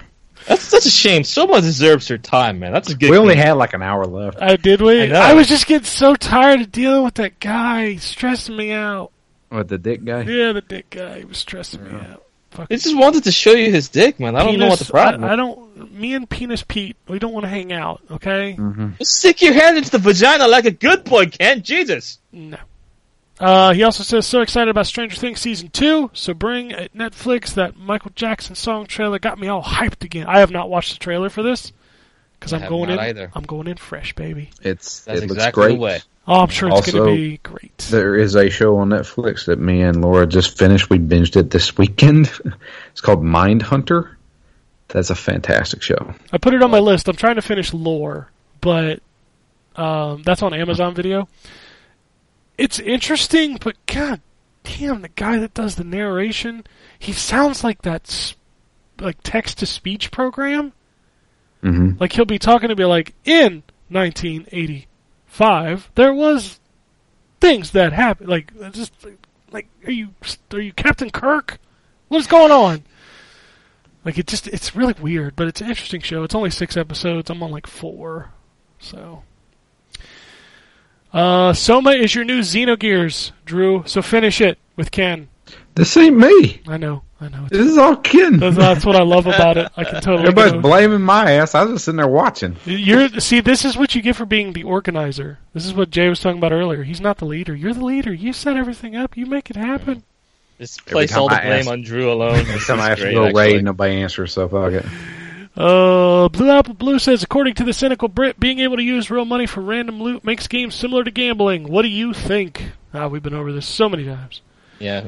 That's 0.47 0.63
such 0.63 0.85
a 0.85 0.89
shame. 0.89 1.23
Soma 1.23 1.59
deserves 1.59 2.07
her 2.07 2.17
time, 2.17 2.59
man. 2.59 2.71
That's 2.71 2.89
a 2.89 2.95
good. 2.95 3.11
We 3.11 3.17
only 3.17 3.35
game. 3.35 3.43
had 3.45 3.53
like 3.53 3.73
an 3.73 3.81
hour 3.81 4.05
left. 4.05 4.41
I 4.41 4.55
did 4.55 4.81
I 4.81 5.31
I, 5.31 5.33
was 5.33 5.47
just 5.47 5.67
getting 5.67 5.85
so 5.85 6.15
tired 6.15 6.61
of 6.61 6.71
dealing 6.71 7.03
with 7.03 7.15
that 7.15 7.39
guy, 7.39 7.89
He's 7.91 8.03
stressing 8.03 8.55
me 8.55 8.71
out. 8.71 9.11
With 9.51 9.67
the 9.67 9.77
dick 9.77 10.03
guy. 10.05 10.21
Yeah, 10.21 10.53
the 10.53 10.61
dick 10.61 10.89
guy 10.89 11.19
he 11.19 11.25
was 11.25 11.37
stressing 11.37 11.83
me 11.83 11.91
out. 11.91 12.23
Fuck. 12.57 12.69
He 12.69 12.77
just 12.77 12.97
wanted 12.97 13.25
to 13.25 13.31
show 13.31 13.51
you 13.51 13.71
his 13.71 13.87
dick, 13.89 14.19
man. 14.19 14.35
I 14.35 14.43
don't 14.43 14.57
know 14.57 14.69
what 14.69 14.79
the 14.79 14.85
problem. 14.85 15.23
I, 15.23 15.33
I 15.33 15.35
don't. 15.35 15.93
Me 15.93 16.15
and 16.15 16.27
Penis 16.27 16.63
Pete, 16.63 16.97
we 17.07 17.19
don't 17.19 17.31
want 17.31 17.43
to 17.43 17.49
hang 17.49 17.71
out. 17.71 18.01
Okay. 18.09 18.55
Mm. 18.57 18.97
Just 18.97 19.17
stick 19.17 19.43
your 19.43 19.53
hand 19.53 19.77
into 19.77 19.91
the 19.91 19.99
vagina 19.99 20.47
like 20.47 20.65
a 20.65 20.71
good 20.71 21.03
boy, 21.03 21.27
Ken. 21.27 21.61
Jesus. 21.61 22.17
No. 22.31 22.57
Uh, 23.39 23.73
he 23.73 23.83
also 23.83 24.01
says, 24.01 24.25
so 24.25 24.41
excited 24.41 24.71
about 24.71 24.87
Stranger 24.87 25.15
Things 25.15 25.39
season 25.39 25.69
two. 25.69 26.09
So 26.13 26.33
bring 26.33 26.71
at 26.71 26.95
Netflix 26.95 27.53
that 27.53 27.77
Michael 27.77 28.11
Jackson 28.15 28.55
song 28.55 28.87
trailer. 28.87 29.19
Got 29.19 29.37
me 29.37 29.47
all 29.47 29.61
hyped 29.61 30.03
again. 30.03 30.25
I 30.25 30.39
have 30.39 30.49
not 30.49 30.67
watched 30.67 30.93
the 30.93 30.99
trailer 30.99 31.29
for 31.29 31.43
this 31.43 31.71
because 32.39 32.53
I 32.53 32.57
I'm 32.57 32.69
going 32.69 32.89
not 32.89 32.97
in. 32.97 33.05
either. 33.05 33.31
I'm 33.35 33.43
going 33.43 33.67
in 33.67 33.77
fresh, 33.77 34.15
baby. 34.15 34.49
It's 34.63 35.01
That's 35.01 35.19
it 35.19 35.29
looks 35.29 35.33
exactly 35.33 35.77
great. 35.77 36.03
Oh, 36.27 36.41
I'm 36.41 36.49
sure 36.49 36.67
it's 36.69 36.91
going 36.91 37.01
Also, 37.03 37.05
to 37.05 37.15
be 37.15 37.37
great. 37.37 37.77
There 37.89 38.15
is 38.15 38.35
a 38.35 38.49
show 38.49 38.77
on 38.77 38.89
Netflix 38.89 39.45
that 39.45 39.59
me 39.59 39.81
and 39.81 40.01
Laura 40.01 40.27
just 40.27 40.57
finished. 40.57 40.89
We 40.89 40.99
binged 40.99 41.37
it 41.37 41.49
this 41.51 41.77
weekend. 41.77 42.31
It's 42.91 43.01
called 43.01 43.23
Mindhunter. 43.23 44.15
That's 44.87 45.09
a 45.11 45.15
fantastic 45.15 45.81
show. 45.83 46.13
I 46.33 46.37
put 46.39 46.53
it 46.55 46.63
on 46.63 46.71
my 46.71 46.79
list. 46.79 47.07
I'm 47.07 47.15
trying 47.15 47.35
to 47.35 47.41
finish 47.43 47.73
Lore, 47.73 48.29
but 48.59 49.01
um, 49.75 50.23
that's 50.23 50.41
on 50.41 50.53
Amazon 50.53 50.95
Video. 50.95 51.27
It's 52.57 52.79
interesting, 52.79 53.57
but 53.63 53.75
god 53.85 54.19
damn, 54.63 55.01
the 55.03 55.09
guy 55.09 55.37
that 55.37 55.53
does 55.53 55.75
the 55.75 55.83
narration, 55.83 56.65
he 56.97 57.13
sounds 57.13 57.63
like 57.63 57.83
that 57.83 58.33
like 58.99 59.17
text 59.23 59.59
to 59.59 59.65
speech 59.67 60.09
program. 60.09 60.73
hmm 61.61 61.91
Like 61.99 62.13
he'll 62.13 62.25
be 62.25 62.39
talking 62.39 62.69
to 62.69 62.75
me 62.75 62.85
like 62.85 63.13
in 63.25 63.61
1985 65.39 65.91
there 65.95 66.13
was 66.13 66.59
things 67.39 67.71
that 67.71 67.93
happened 67.93 68.29
like 68.29 68.51
just 68.71 68.93
like 69.51 69.67
are 69.85 69.91
you 69.91 70.09
are 70.53 70.61
you 70.61 70.73
Captain 70.73 71.09
Kirk? 71.09 71.59
What's 72.07 72.27
going 72.27 72.51
on? 72.51 72.83
Like 74.05 74.17
it 74.17 74.27
just 74.27 74.47
it's 74.47 74.75
really 74.75 74.95
weird, 74.99 75.35
but 75.35 75.47
it's 75.47 75.61
an 75.61 75.67
interesting 75.67 76.01
show. 76.01 76.23
It's 76.23 76.35
only 76.35 76.49
6 76.49 76.77
episodes. 76.77 77.29
I'm 77.29 77.43
on 77.43 77.51
like 77.51 77.67
4. 77.67 78.31
So 78.79 79.23
uh 81.13 81.53
Soma 81.53 81.91
is 81.91 82.15
your 82.15 82.25
new 82.25 82.39
Xenogears, 82.39 83.31
Drew. 83.45 83.83
So 83.85 84.01
finish 84.01 84.41
it 84.41 84.57
with 84.75 84.91
Ken. 84.91 85.29
This 85.77 85.95
ain't 85.97 86.17
me. 86.17 86.61
I 86.67 86.77
know. 86.77 87.03
I 87.21 87.29
know. 87.29 87.47
This 87.49 87.65
is 87.65 87.77
all 87.77 87.95
Ken. 87.95 88.37
That's, 88.37 88.55
that's 88.57 88.85
what 88.85 88.95
I 88.95 89.01
love 89.03 89.25
about 89.25 89.57
it. 89.57 89.71
I 89.77 89.83
can 89.83 89.95
totally 90.01 90.19
Everybody's 90.27 90.53
go- 90.53 90.61
blaming 90.61 91.01
my 91.01 91.31
ass. 91.33 91.55
I 91.55 91.63
was 91.63 91.73
just 91.75 91.85
sitting 91.85 91.97
there 91.97 92.07
watching. 92.07 92.57
You're 92.65 93.09
see, 93.19 93.39
this 93.41 93.65
is 93.65 93.75
what 93.77 93.95
you 93.95 94.01
get 94.01 94.15
for 94.15 94.25
being 94.25 94.53
the 94.53 94.63
organizer. 94.63 95.39
This 95.53 95.65
is 95.65 95.73
what 95.73 95.89
Jay 95.89 96.09
was 96.09 96.19
talking 96.19 96.37
about 96.37 96.51
earlier. 96.51 96.83
He's 96.83 97.01
not 97.01 97.17
the 97.17 97.25
leader. 97.25 97.55
You're 97.55 97.73
the 97.73 97.85
leader. 97.85 98.13
You 98.13 98.33
set 98.33 98.55
everything 98.57 98.95
up. 98.95 99.17
You 99.17 99.25
make 99.25 99.49
it 99.49 99.55
happen. 99.55 100.03
Just 100.59 100.85
place 100.85 101.11
time 101.11 101.21
all 101.21 101.29
the 101.29 101.35
I 101.41 101.45
blame 101.45 101.59
ask- 101.59 101.69
on 101.69 101.81
Drew 101.83 102.11
alone. 102.11 102.35
Every 102.39 102.59
time 102.59 102.79
I 102.79 102.89
have 102.89 102.97
to 102.99 103.03
Great, 103.05 103.13
go 103.15 103.25
actually. 103.27 103.53
raid, 103.53 103.63
nobody 103.63 104.01
answers. 104.01 104.33
So 104.33 104.47
fuck 104.47 104.73
it. 104.73 104.85
Uh, 105.55 106.29
Blue 106.29 106.51
Apple 106.51 106.75
Blue 106.75 106.99
says, 106.99 107.23
according 107.23 107.55
to 107.55 107.63
the 107.63 107.73
cynical 107.73 108.07
Brit, 108.09 108.39
being 108.39 108.59
able 108.59 108.77
to 108.77 108.83
use 108.83 109.09
real 109.09 109.25
money 109.25 109.47
for 109.47 109.61
random 109.61 110.01
loot 110.01 110.23
makes 110.23 110.47
games 110.47 110.75
similar 110.75 111.03
to 111.03 111.09
gambling. 111.11 111.67
What 111.67 111.81
do 111.81 111.87
you 111.87 112.13
think? 112.13 112.63
Ah, 112.93 113.07
we've 113.07 113.23
been 113.23 113.33
over 113.33 113.51
this 113.51 113.65
so 113.65 113.89
many 113.89 114.05
times. 114.05 114.41
Yeah. 114.79 115.05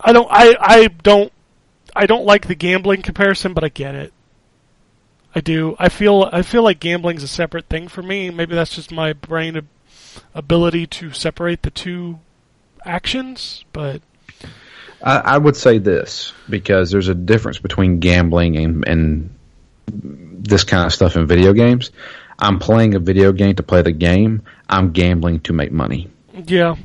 I 0.00 0.12
don't. 0.12 0.28
I 0.30 0.56
I 0.60 0.86
don't. 0.88 1.32
I 1.96 2.06
don't 2.06 2.24
like 2.24 2.46
the 2.46 2.54
gambling 2.54 3.02
comparison, 3.02 3.54
but 3.54 3.64
I 3.64 3.68
get 3.68 3.94
it. 3.94 4.12
I 5.34 5.40
do. 5.40 5.76
I 5.78 5.88
feel. 5.88 6.28
I 6.32 6.42
feel 6.42 6.62
like 6.62 6.80
gambling's 6.80 7.22
a 7.22 7.28
separate 7.28 7.66
thing 7.66 7.88
for 7.88 8.02
me. 8.02 8.30
Maybe 8.30 8.54
that's 8.54 8.74
just 8.74 8.92
my 8.92 9.12
brain 9.12 9.56
ab- 9.56 9.66
ability 10.34 10.86
to 10.86 11.12
separate 11.12 11.62
the 11.62 11.70
two 11.70 12.18
actions. 12.84 13.64
But 13.72 14.02
I, 15.02 15.16
I 15.18 15.38
would 15.38 15.56
say 15.56 15.78
this 15.78 16.32
because 16.48 16.90
there's 16.90 17.08
a 17.08 17.14
difference 17.14 17.58
between 17.58 17.98
gambling 17.98 18.56
and, 18.56 18.86
and 18.88 19.34
this 19.86 20.64
kind 20.64 20.86
of 20.86 20.92
stuff 20.92 21.16
in 21.16 21.26
video 21.26 21.52
games. 21.52 21.90
I'm 22.38 22.58
playing 22.60 22.94
a 22.94 23.00
video 23.00 23.32
game 23.32 23.56
to 23.56 23.62
play 23.64 23.82
the 23.82 23.92
game. 23.92 24.42
I'm 24.68 24.92
gambling 24.92 25.40
to 25.40 25.52
make 25.52 25.72
money. 25.72 26.08
yeah, 26.46 26.76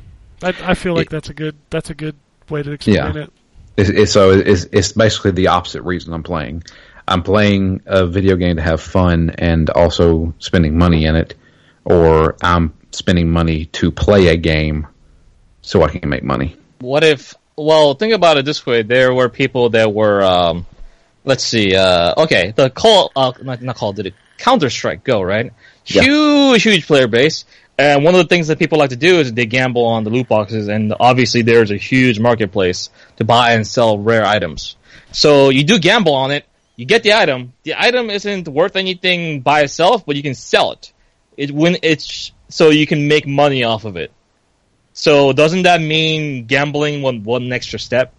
I, 0.41 0.53
I 0.63 0.73
feel 0.73 0.95
like 0.95 1.07
It- 1.07 1.09
that's 1.11 1.29
a 1.29 1.33
good. 1.33 1.55
That's 1.69 1.89
a 1.91 1.93
good 1.95 2.15
way 2.49 2.63
to 2.63 2.71
explain 2.71 2.95
Yeah. 2.95 3.23
it. 3.23 3.33
It's, 3.75 3.89
it's, 3.89 4.11
so 4.11 4.31
it's, 4.31 4.65
it's 4.71 4.91
basically 4.91 5.31
the 5.31 5.47
opposite 5.47 5.81
reason 5.81 6.13
I'm 6.13 6.23
playing. 6.23 6.63
I'm 7.07 7.23
playing 7.23 7.81
a 7.85 8.05
video 8.05 8.35
game 8.35 8.55
to 8.57 8.61
have 8.61 8.81
fun 8.81 9.31
and 9.37 9.69
also 9.69 10.33
spending 10.39 10.77
money 10.77 11.05
in 11.05 11.15
it, 11.15 11.35
or 11.83 12.35
I'm 12.41 12.73
spending 12.91 13.29
money 13.29 13.65
to 13.65 13.91
play 13.91 14.27
a 14.27 14.37
game 14.37 14.87
so 15.61 15.81
I 15.83 15.89
can 15.89 16.07
make 16.09 16.23
money. 16.23 16.55
What 16.79 17.03
if? 17.03 17.35
Well, 17.55 17.95
think 17.95 18.13
about 18.13 18.37
it 18.37 18.45
this 18.45 18.65
way: 18.65 18.83
there 18.83 19.13
were 19.13 19.27
people 19.29 19.69
that 19.71 19.93
were, 19.93 20.23
um, 20.23 20.65
let's 21.25 21.43
see, 21.43 21.75
uh, 21.75 22.13
okay, 22.23 22.53
the 22.55 22.69
call, 22.69 23.11
uh, 23.15 23.33
not, 23.41 23.61
not 23.61 23.75
Call 23.75 23.93
did 23.93 24.03
Duty, 24.03 24.15
Counter 24.37 24.69
Strike 24.69 25.03
Go, 25.03 25.21
right? 25.21 25.51
Yeah. 25.85 26.03
Huge, 26.03 26.63
huge 26.63 26.87
player 26.87 27.07
base. 27.07 27.45
And 27.77 28.03
one 28.03 28.13
of 28.13 28.19
the 28.19 28.27
things 28.27 28.47
that 28.47 28.59
people 28.59 28.77
like 28.77 28.91
to 28.91 28.95
do 28.95 29.19
is 29.19 29.33
they 29.33 29.47
gamble 29.47 29.85
on 29.85 30.03
the 30.03 30.11
loot 30.11 30.27
boxes, 30.27 30.67
and 30.67 30.93
obviously 30.99 31.41
there's 31.41 31.71
a 31.71 31.77
huge 31.77 32.19
marketplace 32.19 32.89
to 33.17 33.23
buy 33.23 33.53
and 33.53 33.65
sell 33.65 33.97
rare 33.97 34.25
items. 34.25 34.75
So 35.11 35.49
you 35.49 35.63
do 35.63 35.79
gamble 35.79 36.13
on 36.13 36.31
it, 36.31 36.45
you 36.75 36.85
get 36.85 37.03
the 37.03 37.13
item. 37.13 37.53
The 37.63 37.75
item 37.79 38.09
isn't 38.09 38.47
worth 38.47 38.75
anything 38.75 39.41
by 39.41 39.61
itself, 39.61 40.05
but 40.05 40.15
you 40.15 40.23
can 40.23 40.35
sell 40.35 40.71
it. 40.71 40.93
It 41.37 41.51
when 41.51 41.77
it's 41.81 42.31
so 42.49 42.69
you 42.69 42.85
can 42.85 43.07
make 43.07 43.25
money 43.27 43.63
off 43.63 43.85
of 43.85 43.97
it. 43.97 44.11
So 44.93 45.33
doesn't 45.33 45.63
that 45.63 45.81
mean 45.81 46.45
gambling 46.45 47.01
one 47.01 47.23
one 47.23 47.51
extra 47.51 47.79
step? 47.79 48.13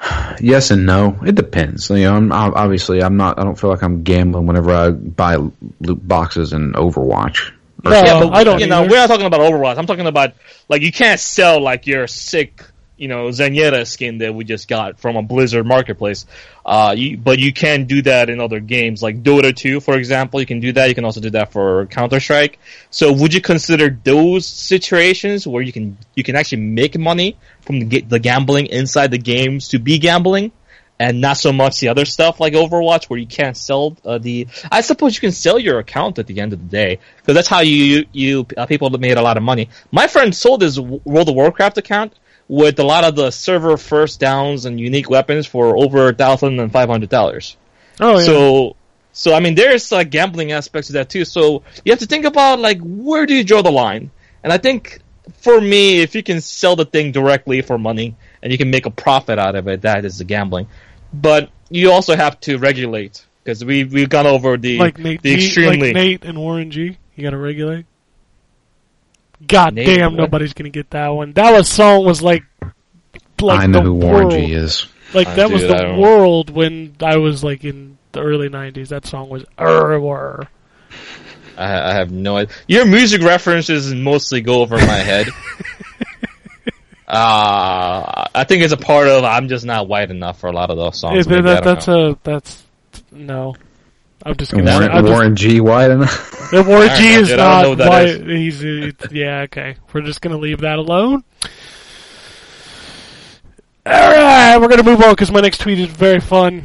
Yes 0.40 0.70
and 0.70 0.86
no. 0.86 1.18
It 1.26 1.34
depends. 1.34 1.90
You 1.90 2.04
know, 2.04 2.16
I'm 2.16 2.32
obviously 2.32 3.02
I'm 3.02 3.18
not. 3.18 3.38
I 3.38 3.44
don't 3.44 3.58
feel 3.58 3.68
like 3.68 3.82
I'm 3.82 4.04
gambling 4.04 4.46
whenever 4.46 4.72
I 4.72 4.90
buy 4.90 5.36
loot 5.36 6.08
boxes 6.08 6.54
in 6.54 6.72
Overwatch. 6.72 7.52
No, 7.84 7.90
yeah, 7.90 8.20
but 8.20 8.32
I 8.32 8.44
don't 8.44 8.60
You 8.60 8.66
know, 8.66 8.82
we're 8.82 8.96
not 8.96 9.08
talking 9.08 9.26
about 9.26 9.40
Overwatch. 9.40 9.76
I'm 9.76 9.86
talking 9.86 10.06
about 10.06 10.34
like 10.68 10.82
you 10.82 10.92
can't 10.92 11.20
sell 11.20 11.60
like 11.60 11.86
your 11.86 12.06
sick, 12.06 12.62
you 13.00 13.08
know, 13.08 13.28
Zenyatta 13.28 13.86
skin 13.86 14.18
that 14.18 14.34
we 14.34 14.44
just 14.44 14.68
got 14.68 15.00
from 15.00 15.16
a 15.16 15.22
Blizzard 15.22 15.66
marketplace. 15.66 16.26
Uh, 16.66 16.94
you, 16.96 17.16
but 17.16 17.38
you 17.38 17.50
can 17.50 17.86
do 17.86 18.02
that 18.02 18.28
in 18.28 18.40
other 18.40 18.60
games 18.60 19.02
like 19.02 19.22
Dota 19.22 19.56
2, 19.56 19.80
for 19.80 19.96
example. 19.96 20.38
You 20.38 20.44
can 20.44 20.60
do 20.60 20.70
that. 20.72 20.90
You 20.90 20.94
can 20.94 21.06
also 21.06 21.20
do 21.20 21.30
that 21.30 21.50
for 21.50 21.86
Counter 21.86 22.20
Strike. 22.20 22.58
So, 22.90 23.10
would 23.10 23.32
you 23.32 23.40
consider 23.40 23.88
those 23.88 24.44
situations 24.44 25.46
where 25.46 25.62
you 25.62 25.72
can 25.72 25.96
you 26.14 26.22
can 26.22 26.36
actually 26.36 26.60
make 26.60 26.98
money 26.98 27.38
from 27.62 27.88
the, 27.88 28.02
the 28.02 28.18
gambling 28.18 28.66
inside 28.66 29.10
the 29.10 29.18
games 29.18 29.68
to 29.68 29.78
be 29.78 29.98
gambling? 29.98 30.52
and 31.00 31.18
not 31.18 31.38
so 31.38 31.50
much 31.50 31.80
the 31.80 31.88
other 31.88 32.04
stuff 32.04 32.40
like 32.40 32.52
Overwatch 32.52 33.08
where 33.08 33.18
you 33.18 33.26
can't 33.26 33.56
sell 33.56 33.96
uh, 34.04 34.18
the. 34.18 34.46
I 34.70 34.82
suppose 34.82 35.14
you 35.14 35.22
can 35.22 35.32
sell 35.32 35.58
your 35.58 35.78
account 35.78 36.18
at 36.18 36.26
the 36.26 36.40
end 36.40 36.52
of 36.52 36.58
the 36.60 36.66
day 36.66 36.98
because 37.16 37.34
that's 37.34 37.48
how 37.48 37.60
you 37.60 38.04
you 38.12 38.46
uh, 38.54 38.66
people 38.66 38.90
made 38.90 39.16
a 39.16 39.22
lot 39.22 39.38
of 39.38 39.42
money. 39.42 39.70
My 39.90 40.08
friend 40.08 40.36
sold 40.36 40.60
his 40.60 40.78
World 40.78 41.30
of 41.30 41.34
Warcraft 41.34 41.78
account 41.78 42.12
with 42.50 42.78
a 42.80 42.84
lot 42.84 43.04
of 43.04 43.14
the 43.14 43.30
server 43.30 43.76
first 43.76 44.18
downs 44.18 44.64
and 44.64 44.80
unique 44.80 45.08
weapons 45.08 45.46
for 45.46 45.76
over 45.76 46.12
thousand 46.12 46.58
and 46.58 46.72
five 46.72 46.88
hundred 46.88 47.10
dollars. 47.10 47.56
Oh 47.98 48.18
yeah. 48.18 48.24
So. 48.24 48.76
So 49.12 49.34
I 49.34 49.40
mean, 49.40 49.56
there's 49.56 49.90
like 49.90 50.10
gambling 50.10 50.52
aspects 50.52 50.86
to 50.86 50.92
that 50.94 51.10
too. 51.10 51.24
So 51.24 51.64
you 51.84 51.90
have 51.90 51.98
to 51.98 52.06
think 52.06 52.24
about 52.24 52.60
like 52.60 52.78
where 52.80 53.26
do 53.26 53.34
you 53.34 53.42
draw 53.42 53.60
the 53.60 53.72
line? 53.72 54.12
And 54.44 54.52
I 54.52 54.58
think 54.58 55.00
for 55.38 55.60
me, 55.60 56.00
if 56.00 56.14
you 56.14 56.22
can 56.22 56.40
sell 56.40 56.76
the 56.76 56.84
thing 56.84 57.10
directly 57.10 57.60
for 57.60 57.76
money 57.76 58.14
and 58.40 58.52
you 58.52 58.56
can 58.56 58.70
make 58.70 58.86
a 58.86 58.90
profit 58.90 59.38
out 59.40 59.56
of 59.56 59.66
it, 59.66 59.82
that 59.82 60.04
is 60.04 60.18
the 60.18 60.24
gambling 60.24 60.68
but 61.12 61.50
you 61.70 61.90
also 61.92 62.16
have 62.16 62.38
to 62.40 62.58
regulate 62.58 63.24
because 63.42 63.64
we 63.64 63.84
we've 63.84 64.08
gone 64.08 64.26
over 64.26 64.56
the 64.56 64.78
Like 64.78 64.98
Nate, 64.98 65.22
the 65.22 65.34
extremely. 65.34 65.88
like 65.88 65.94
Nate 65.94 66.24
and 66.24 66.38
Warren 66.38 66.70
G. 66.70 66.98
You 67.16 67.22
got 67.22 67.30
to 67.30 67.38
regulate. 67.38 67.86
God 69.46 69.74
Nate 69.74 69.86
damn, 69.86 70.12
what? 70.12 70.22
nobody's 70.22 70.52
gonna 70.52 70.70
get 70.70 70.90
that 70.90 71.08
one. 71.08 71.32
That 71.32 71.52
was 71.52 71.68
song 71.68 72.04
was 72.04 72.22
like, 72.22 72.44
like 73.40 73.60
I 73.60 73.66
know 73.66 73.80
the 73.80 73.84
who 73.86 73.94
Warren. 73.94 74.30
G 74.30 74.52
is. 74.52 74.86
Like 75.14 75.34
that 75.36 75.50
was 75.50 75.62
dude, 75.62 75.72
I 75.72 75.92
the 75.92 76.00
world 76.00 76.50
when 76.50 76.94
I 77.00 77.16
was 77.16 77.42
like 77.42 77.64
in 77.64 77.98
the 78.12 78.20
early 78.20 78.48
'90s. 78.48 78.88
That 78.88 79.06
song 79.06 79.28
was 79.28 79.44
everywhere. 79.58 80.48
I, 81.56 81.90
I 81.90 81.94
have 81.94 82.10
no 82.10 82.36
idea. 82.36 82.54
Your 82.68 82.86
music 82.86 83.22
references 83.22 83.92
mostly 83.92 84.40
go 84.40 84.60
over 84.60 84.76
my 84.76 84.82
head. 84.82 85.28
uh, 87.08 88.28
I 88.34 88.44
think 88.46 88.62
it's 88.62 88.72
a 88.72 88.78
part 88.78 89.08
of 89.08 89.24
I'm 89.24 89.48
just 89.48 89.64
not 89.64 89.88
white 89.88 90.10
enough 90.10 90.38
for 90.40 90.48
a 90.48 90.52
lot 90.52 90.70
of 90.70 90.76
those 90.76 91.00
songs. 91.00 91.26
Yeah, 91.26 91.32
maybe, 91.32 91.48
that, 91.48 91.64
that's 91.64 91.86
know. 91.86 92.10
a 92.10 92.18
that's 92.22 92.62
no. 93.10 93.56
I'm 94.24 94.36
just 94.36 94.52
gonna 94.52 94.66
say 94.66 94.78
Warren, 94.78 94.90
I'm 94.90 95.34
just- 95.36 95.42
G. 95.42 95.60
White 95.60 95.90
enough. 95.90 96.50
The 96.50 96.62
Warren 96.62 96.88
G 96.88 96.92
Alright, 96.92 97.20
is 97.22 97.28
dude, 97.28 97.36
don't 97.38 97.46
know 97.46 97.60
not 97.62 97.68
what 97.68 97.78
that 97.78 97.88
why 97.88 98.02
is. 98.04 98.20
he's 98.60 98.64
uh, 98.64 99.08
yeah 99.10 99.40
okay. 99.42 99.76
We're 99.92 100.02
just 100.02 100.20
gonna 100.20 100.36
leave 100.38 100.60
that 100.60 100.78
alone. 100.78 101.24
All 103.86 103.92
right, 103.92 104.58
we're 104.58 104.68
gonna 104.68 104.82
move 104.82 105.02
on 105.02 105.10
because 105.12 105.30
my 105.32 105.40
next 105.40 105.58
tweet 105.58 105.78
is 105.78 105.88
very 105.88 106.20
fun. 106.20 106.64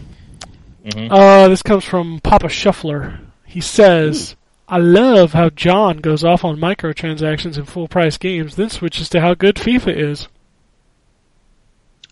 Mhm. 0.86 1.08
Uh, 1.10 1.48
this 1.48 1.64
comes 1.64 1.84
from 1.86 2.20
Papa 2.22 2.50
Shuffler. 2.50 3.20
He 3.46 3.62
says, 3.62 4.36
"I 4.68 4.78
love 4.78 5.34
how 5.34 5.50
John 5.50 5.98
goes 5.98 6.24
off 6.24 6.44
on 6.44 6.58
microtransactions 6.58 7.58
in 7.58 7.66
full 7.66 7.88
price 7.88 8.18
games, 8.18 8.56
then 8.56 8.70
switches 8.70 9.10
to 9.10 9.22
how 9.22 9.34
good 9.34 9.56
FIFA 9.56 9.96
is." 9.96 10.28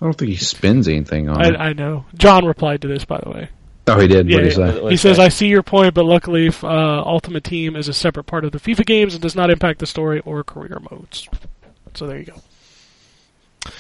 I 0.02 0.06
don't 0.06 0.18
think 0.18 0.32
he 0.32 0.38
spends 0.38 0.88
anything 0.88 1.30
on 1.30 1.46
it. 1.46 1.56
I, 1.56 1.70
I 1.70 1.74
know. 1.74 2.06
John 2.18 2.46
replied 2.46 2.82
to 2.82 2.88
this, 2.88 3.06
by 3.06 3.20
the 3.24 3.30
way. 3.30 3.50
Oh, 3.86 4.00
he 4.00 4.08
did. 4.08 4.30
Yeah, 4.30 4.38
what 4.38 4.44
did 4.44 4.50
he 4.52 4.56
say? 4.56 4.90
He 4.92 4.98
says. 4.98 5.20
I 5.20 5.28
see 5.30 5.48
your 5.48 5.64
point, 5.64 5.94
but 5.94 6.06
luckily 6.06 6.48
uh, 6.64 6.68
Ultimate 7.04 7.44
Team 7.44 7.76
is 7.76 7.90
a 7.90 7.94
separate 7.94 8.24
part 8.26 8.46
of 8.46 8.52
the 8.54 8.60
FIFA 8.60 8.86
games 8.86 9.14
and 9.14 9.22
does 9.22 9.36
not 9.36 9.50
impact 9.50 9.80
the 9.80 9.86
story 9.86 10.22
or 10.22 10.44
career 10.44 10.80
modes. 10.90 11.28
So 11.94 12.08
there 12.08 12.18
you 12.20 12.26
go. 12.26 13.72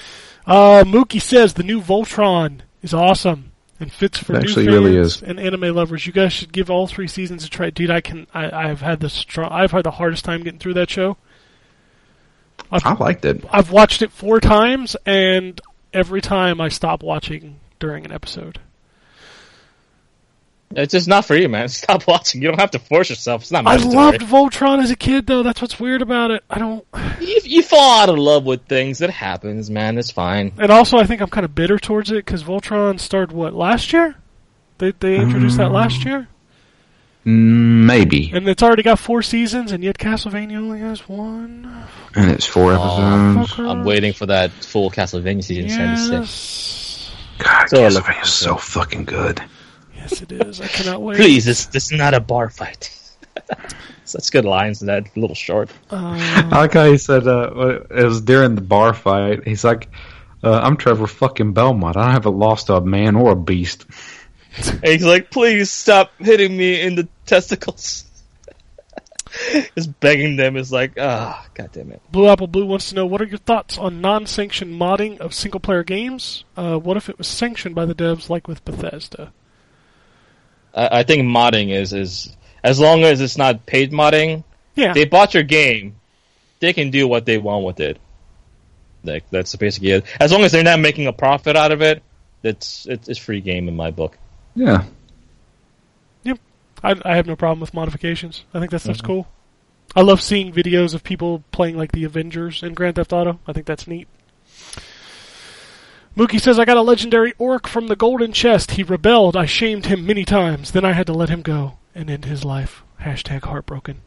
Uh, 0.45 0.84
Mookie 0.84 1.21
says 1.21 1.53
the 1.53 1.63
new 1.63 1.80
Voltron 1.81 2.59
is 2.81 2.93
awesome 2.93 3.51
and 3.80 3.91
fits 3.91 4.17
for 4.17 4.35
It 4.35 4.43
new 4.43 4.53
fans 4.53 4.67
really 4.67 4.97
is. 4.97 5.21
and 5.23 5.39
anime 5.39 5.73
lovers. 5.73 6.05
You 6.05 6.11
guys 6.11 6.34
should 6.34 6.51
give 6.51 6.69
all 6.69 6.85
three 6.85 7.07
seasons 7.07 7.45
a 7.45 7.49
try. 7.49 7.69
Dude, 7.69 7.89
I 7.89 8.01
can. 8.01 8.27
I, 8.34 8.69
I've 8.69 8.81
had 8.81 8.99
the 8.99 9.09
strong. 9.09 9.51
I've 9.51 9.71
had 9.71 9.85
the 9.85 9.91
hardest 9.91 10.25
time 10.25 10.43
getting 10.43 10.59
through 10.59 10.73
that 10.75 10.89
show. 10.89 11.17
I've, 12.71 12.85
I 12.85 12.93
liked 12.93 13.23
it. 13.25 13.43
I've 13.51 13.71
watched 13.71 14.01
it 14.01 14.11
four 14.11 14.39
times, 14.41 14.95
and 15.05 15.59
every 15.93 16.21
time 16.21 16.59
I 16.59 16.67
stop 16.69 17.03
watching 17.03 17.59
during 17.80 18.03
an 18.05 18.11
episode. 18.11 18.59
It's 20.75 20.91
just 20.91 21.07
not 21.07 21.25
for 21.25 21.35
you, 21.35 21.47
man. 21.49 21.67
Stop 21.69 22.07
watching. 22.07 22.41
You 22.41 22.49
don't 22.49 22.59
have 22.59 22.71
to 22.71 22.79
force 22.79 23.09
yourself. 23.09 23.41
It's 23.43 23.51
not 23.51 23.65
I 23.67 23.77
mandatory. 23.77 23.95
loved 23.95 24.21
Voltron 24.21 24.81
as 24.83 24.91
a 24.91 24.95
kid, 24.95 25.27
though. 25.27 25.43
That's 25.43 25.61
what's 25.61 25.79
weird 25.79 26.01
about 26.01 26.31
it. 26.31 26.43
I 26.49 26.59
don't. 26.59 26.85
You, 27.21 27.39
you 27.43 27.61
fall 27.63 28.01
out 28.01 28.09
of 28.09 28.17
love 28.17 28.43
with 28.43 28.65
things. 28.65 28.99
It 28.99 29.09
happens, 29.09 29.69
man. 29.69 29.97
It's 29.97 30.11
fine. 30.11 30.51
And 30.57 30.71
also, 30.71 30.97
I 30.97 31.05
think 31.05 31.21
I'm 31.21 31.29
kind 31.29 31.45
of 31.45 31.55
bitter 31.55 31.77
towards 31.79 32.11
it 32.11 32.25
because 32.25 32.43
Voltron 32.43 32.99
started 32.99 33.33
what 33.33 33.53
last 33.53 33.93
year. 33.93 34.15
They 34.79 34.91
they 34.91 35.15
introduced 35.17 35.57
that 35.57 35.71
last 35.71 36.03
year, 36.03 36.27
Mm, 37.25 37.85
Maybe. 37.85 38.31
and 38.33 38.49
it's 38.49 38.61
already 38.61 38.83
got 38.83 38.99
four 38.99 39.21
seasons, 39.21 39.71
and 39.71 39.81
yet 39.83 39.97
Castlevania 39.97 40.57
only 40.57 40.79
has 40.79 41.07
one. 41.07 41.85
And 42.15 42.31
it's 42.31 42.45
four 42.45 42.73
episodes. 42.73 43.53
Fucker. 43.53 43.69
I'm 43.69 43.85
waiting 43.85 44.11
for 44.11 44.25
that 44.25 44.51
full 44.51 44.91
Castlevania 44.91 45.43
season 45.43 45.69
76. 45.69 46.11
Yes, 46.11 47.15
God, 47.37 47.69
So 47.69 47.85
I 47.85 47.87
look 47.87 48.03
Castlevania 48.03 48.23
is 48.23 48.33
so 48.33 48.55
fucking 48.57 49.05
good. 49.05 49.41
Yes, 50.09 50.21
it 50.21 50.31
is. 50.31 50.61
I 50.61 50.67
cannot 50.67 51.01
wait. 51.01 51.17
Please, 51.17 51.45
this 51.45 51.65
this 51.67 51.91
is 51.91 51.97
not 51.97 52.13
a 52.13 52.19
bar 52.19 52.49
fight. 52.49 52.99
Such 54.05 54.31
good 54.31 54.45
lines 54.45 54.81
in 54.81 54.88
that 54.88 55.15
little 55.17 55.35
short. 55.35 55.69
Uh, 55.89 56.17
I 56.19 56.41
like 56.49 56.73
how 56.73 56.91
he 56.91 56.97
said 56.97 57.27
uh, 57.27 57.80
it 57.89 58.03
was 58.03 58.21
during 58.21 58.55
the 58.55 58.61
bar 58.61 58.93
fight. 58.93 59.47
He's 59.47 59.63
like, 59.63 59.89
uh, 60.43 60.59
"I'm 60.61 60.77
Trevor 60.77 61.07
fucking 61.07 61.53
Belmont. 61.53 61.97
I 61.97 62.11
haven't 62.11 62.38
lost 62.38 62.69
a 62.69 62.81
man 62.81 63.15
or 63.15 63.31
a 63.31 63.35
beast." 63.35 63.85
And 64.57 64.85
he's 64.85 65.05
like, 65.05 65.31
please 65.31 65.71
stop 65.71 66.11
hitting 66.19 66.55
me 66.55 66.80
in 66.81 66.95
the 66.95 67.07
testicles. 67.25 68.05
Just 69.75 69.99
begging 69.99 70.35
them 70.35 70.55
is 70.57 70.71
like, 70.71 70.93
ah, 70.99 71.45
god 71.55 71.71
damn 71.71 71.91
it. 71.91 72.01
Blue 72.11 72.27
Apple 72.27 72.47
Blue 72.47 72.65
wants 72.65 72.89
to 72.89 72.95
know 72.95 73.05
what 73.05 73.21
are 73.21 73.25
your 73.25 73.39
thoughts 73.39 73.77
on 73.77 74.01
non-sanctioned 74.01 74.80
modding 74.80 75.19
of 75.19 75.34
single-player 75.34 75.84
games? 75.84 76.43
Uh, 76.55 76.77
what 76.77 76.97
if 76.97 77.09
it 77.09 77.17
was 77.17 77.27
sanctioned 77.27 77.73
by 77.73 77.85
the 77.85 77.95
devs, 77.95 78.30
like 78.30 78.47
with 78.47 78.63
Bethesda? 78.63 79.34
I, 80.73 80.99
I 80.99 81.03
think 81.03 81.23
modding 81.23 81.69
is 81.69 81.93
is 81.93 82.35
as 82.63 82.79
long 82.79 83.03
as 83.03 83.21
it's 83.21 83.37
not 83.37 83.65
paid 83.65 83.91
modding. 83.91 84.43
Yeah, 84.75 84.93
They 84.93 85.05
bought 85.05 85.35
your 85.35 85.43
game, 85.43 85.95
they 86.59 86.73
can 86.73 86.89
do 86.89 87.07
what 87.07 87.25
they 87.25 87.37
want 87.37 87.63
with 87.63 87.79
it. 87.79 87.99
Like 89.03 89.29
that's 89.29 89.55
basically 89.55 89.91
it. 89.91 90.05
As 90.19 90.31
long 90.31 90.43
as 90.43 90.51
they're 90.51 90.63
not 90.63 90.79
making 90.79 91.07
a 91.07 91.13
profit 91.13 91.55
out 91.55 91.71
of 91.71 91.81
it, 91.81 92.01
it's 92.41 92.87
it's, 92.87 93.07
it's 93.07 93.19
free 93.19 93.41
game 93.41 93.67
in 93.67 93.75
my 93.75 93.91
book. 93.91 94.17
Yeah, 94.55 94.85
Yep. 96.23 96.39
I, 96.83 96.95
I 97.05 97.15
have 97.15 97.27
no 97.27 97.35
problem 97.35 97.59
with 97.59 97.73
modifications. 97.73 98.43
I 98.53 98.59
think 98.59 98.71
that 98.71 98.79
stuff's 98.79 98.99
mm-hmm. 98.99 99.07
cool. 99.07 99.27
I 99.95 100.01
love 100.01 100.21
seeing 100.21 100.51
videos 100.51 100.93
of 100.93 101.03
people 101.03 101.43
playing 101.51 101.77
like 101.77 101.91
the 101.91 102.03
Avengers 102.03 102.63
in 102.63 102.73
Grand 102.73 102.95
Theft 102.95 103.13
Auto. 103.13 103.39
I 103.45 103.53
think 103.53 103.65
that's 103.65 103.87
neat. 103.87 104.07
Mookie 106.15 106.40
says, 106.40 106.60
I 106.60 106.65
got 106.65 106.77
a 106.77 106.81
legendary 106.81 107.34
orc 107.38 107.68
from 107.68 107.88
the 107.88 107.95
golden 107.95 108.34
chest. 108.34 108.72
He 108.72 108.84
rebelled. 108.84 109.35
I 109.35 109.45
shamed 109.45 109.88
him 109.88 110.06
many 110.06 110.26
times. 110.26 110.72
Then 110.72 110.85
I 110.85 110.94
had 110.94 111.07
to 111.07 111.14
let 111.14 111.30
him 111.30 111.41
go 111.41 111.77
and 111.95 112.10
end 112.10 112.26
his 112.26 112.45
life. 112.45 112.84
Hashtag 113.02 113.44
heartbroken. 113.44 114.02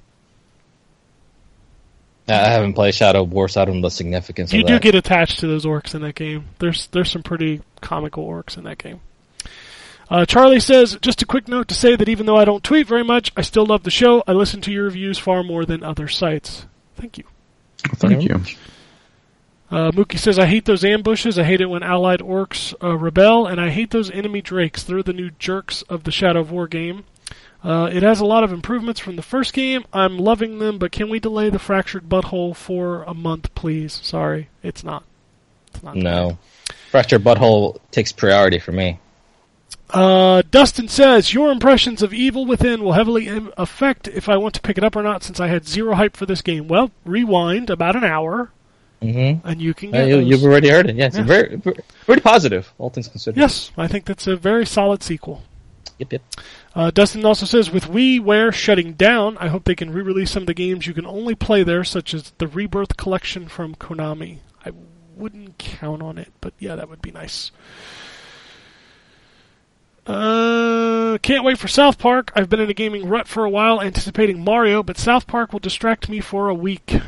I 2.28 2.34
I 2.34 2.48
haven't 2.48 2.74
played 2.74 2.94
Shadow 2.94 3.22
of 3.22 3.32
War, 3.32 3.48
so 3.48 3.62
I 3.62 3.64
don't 3.64 3.76
know 3.76 3.88
the 3.88 3.90
significance 3.90 4.52
You 4.52 4.60
of 4.62 4.66
do 4.66 4.72
that. 4.74 4.82
get 4.82 4.94
attached 4.94 5.40
to 5.40 5.46
those 5.46 5.64
orcs 5.64 5.94
in 5.94 6.02
that 6.02 6.14
game. 6.14 6.46
There's 6.58 6.86
there's 6.88 7.10
some 7.10 7.22
pretty 7.22 7.60
comical 7.80 8.26
orcs 8.26 8.56
in 8.56 8.64
that 8.64 8.78
game. 8.78 9.00
Uh, 10.08 10.24
Charlie 10.24 10.60
says, 10.60 10.96
just 11.02 11.22
a 11.22 11.26
quick 11.26 11.48
note 11.48 11.66
to 11.68 11.74
say 11.74 11.96
that 11.96 12.08
even 12.08 12.26
though 12.26 12.36
I 12.36 12.44
don't 12.44 12.62
tweet 12.62 12.86
very 12.86 13.02
much, 13.02 13.32
I 13.36 13.42
still 13.42 13.66
love 13.66 13.82
the 13.82 13.90
show. 13.90 14.22
I 14.26 14.32
listen 14.32 14.60
to 14.62 14.72
your 14.72 14.84
reviews 14.84 15.18
far 15.18 15.42
more 15.42 15.64
than 15.64 15.82
other 15.82 16.06
sites. 16.06 16.66
Thank 16.94 17.18
you. 17.18 17.24
thank 17.96 18.22
you. 18.22 18.40
Uh, 19.70 19.90
Mookie 19.90 20.18
says, 20.18 20.38
I 20.38 20.46
hate 20.46 20.64
those 20.64 20.84
ambushes. 20.84 21.38
I 21.38 21.44
hate 21.44 21.60
it 21.60 21.66
when 21.66 21.82
allied 21.82 22.20
orcs 22.20 22.72
uh, 22.82 22.96
rebel, 22.96 23.46
and 23.46 23.60
I 23.60 23.70
hate 23.70 23.90
those 23.90 24.10
enemy 24.10 24.40
drakes. 24.40 24.82
They're 24.84 25.02
the 25.02 25.12
new 25.12 25.30
jerks 25.38 25.82
of 25.82 26.04
the 26.04 26.12
Shadow 26.12 26.40
of 26.40 26.50
War 26.52 26.68
game. 26.68 27.04
Uh, 27.64 27.90
it 27.92 28.04
has 28.04 28.20
a 28.20 28.24
lot 28.24 28.44
of 28.44 28.52
improvements 28.52 29.00
from 29.00 29.16
the 29.16 29.22
first 29.22 29.52
game. 29.52 29.84
I'm 29.92 30.18
loving 30.18 30.60
them, 30.60 30.78
but 30.78 30.92
can 30.92 31.08
we 31.08 31.18
delay 31.18 31.50
the 31.50 31.58
fractured 31.58 32.08
butthole 32.08 32.54
for 32.54 33.02
a 33.04 33.14
month, 33.14 33.52
please? 33.56 33.92
Sorry, 34.04 34.48
it's 34.62 34.84
not. 34.84 35.02
It's 35.74 35.82
not 35.82 35.96
No. 35.96 36.38
Fractured 36.90 37.24
Butthole 37.24 37.78
takes 37.90 38.12
priority 38.12 38.58
for 38.60 38.70
me. 38.72 39.00
Uh, 39.90 40.42
Dustin 40.50 40.88
says, 40.88 41.34
Your 41.34 41.50
impressions 41.50 42.02
of 42.02 42.14
Evil 42.14 42.46
Within 42.46 42.82
will 42.82 42.92
heavily 42.92 43.26
im- 43.28 43.52
affect 43.56 44.08
if 44.08 44.28
I 44.28 44.36
want 44.36 44.54
to 44.54 44.60
pick 44.60 44.78
it 44.78 44.84
up 44.84 44.96
or 44.96 45.02
not 45.02 45.22
since 45.22 45.40
I 45.40 45.48
had 45.48 45.66
zero 45.66 45.94
hype 45.94 46.16
for 46.16 46.26
this 46.26 46.42
game. 46.42 46.68
Well, 46.68 46.90
rewind 47.04 47.68
about 47.70 47.96
an 47.96 48.04
hour, 48.04 48.50
Mm-hmm. 49.02 49.46
and 49.46 49.60
you 49.60 49.74
can 49.74 49.90
Uh, 49.90 49.92
get 49.98 50.08
you, 50.08 50.16
those. 50.16 50.26
you've 50.28 50.44
already 50.44 50.68
heard 50.70 50.88
it. 50.88 50.96
Yeah, 50.96 51.06
it's 51.06 51.16
Yeah. 51.16 51.22
very, 51.24 51.56
very, 51.56 51.76
pretty 52.06 52.22
positive, 52.22 52.72
all 52.78 52.90
things 52.90 53.08
considered. 53.08 53.38
Yes, 53.38 53.70
I 53.76 53.86
think 53.88 54.04
that's 54.06 54.26
a 54.26 54.36
very 54.36 54.64
solid 54.66 55.02
sequel. 55.02 55.42
Yep, 55.98 56.12
yep. 56.12 56.22
Uh, 56.74 56.90
Dustin 56.90 57.24
also 57.24 57.46
says, 57.46 57.70
with 57.70 57.84
WiiWare 57.86 58.52
shutting 58.52 58.92
down, 58.94 59.36
I 59.38 59.48
hope 59.48 59.64
they 59.64 59.74
can 59.74 59.90
re-release 59.90 60.30
some 60.30 60.42
of 60.42 60.46
the 60.46 60.54
games 60.54 60.86
you 60.86 60.92
can 60.94 61.06
only 61.06 61.34
play 61.34 61.62
there, 61.62 61.84
such 61.84 62.12
as 62.14 62.32
the 62.38 62.46
Rebirth 62.46 62.96
Collection 62.96 63.48
from 63.48 63.74
Konami. 63.74 64.38
I 64.64 64.72
wouldn't 65.14 65.56
count 65.58 66.02
on 66.02 66.18
it, 66.18 66.32
but 66.40 66.52
yeah, 66.58 66.74
that 66.76 66.88
would 66.90 67.00
be 67.00 67.10
nice. 67.12 67.50
Uh, 70.06 71.18
can't 71.22 71.44
wait 71.44 71.58
for 71.58 71.66
South 71.68 71.98
Park. 71.98 72.30
I've 72.36 72.48
been 72.48 72.60
in 72.60 72.70
a 72.70 72.74
gaming 72.74 73.08
rut 73.08 73.26
for 73.26 73.44
a 73.44 73.50
while, 73.50 73.80
anticipating 73.80 74.44
Mario, 74.44 74.82
but 74.82 74.98
South 74.98 75.26
Park 75.26 75.52
will 75.52 75.60
distract 75.60 76.08
me 76.08 76.20
for 76.20 76.48
a 76.48 76.54
week. 76.54 77.00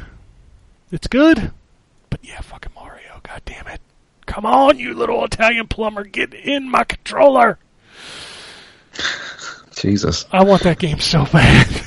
It's 0.90 1.06
good, 1.06 1.52
but 2.10 2.20
yeah, 2.22 2.40
fucking 2.40 2.72
Mario. 2.74 3.20
God 3.22 3.42
damn 3.44 3.66
it! 3.68 3.80
Come 4.26 4.44
on, 4.46 4.78
you 4.78 4.94
little 4.94 5.24
Italian 5.24 5.66
plumber, 5.68 6.04
get 6.04 6.34
in 6.34 6.70
my 6.70 6.84
controller. 6.84 7.58
Jesus. 9.76 10.24
I 10.32 10.42
want 10.44 10.62
that 10.62 10.78
game 10.78 10.98
so 10.98 11.24
bad. 11.26 11.82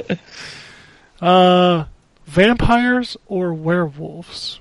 uh, 1.20 1.84
vampires 2.26 3.16
or 3.26 3.54
werewolves? 3.54 4.60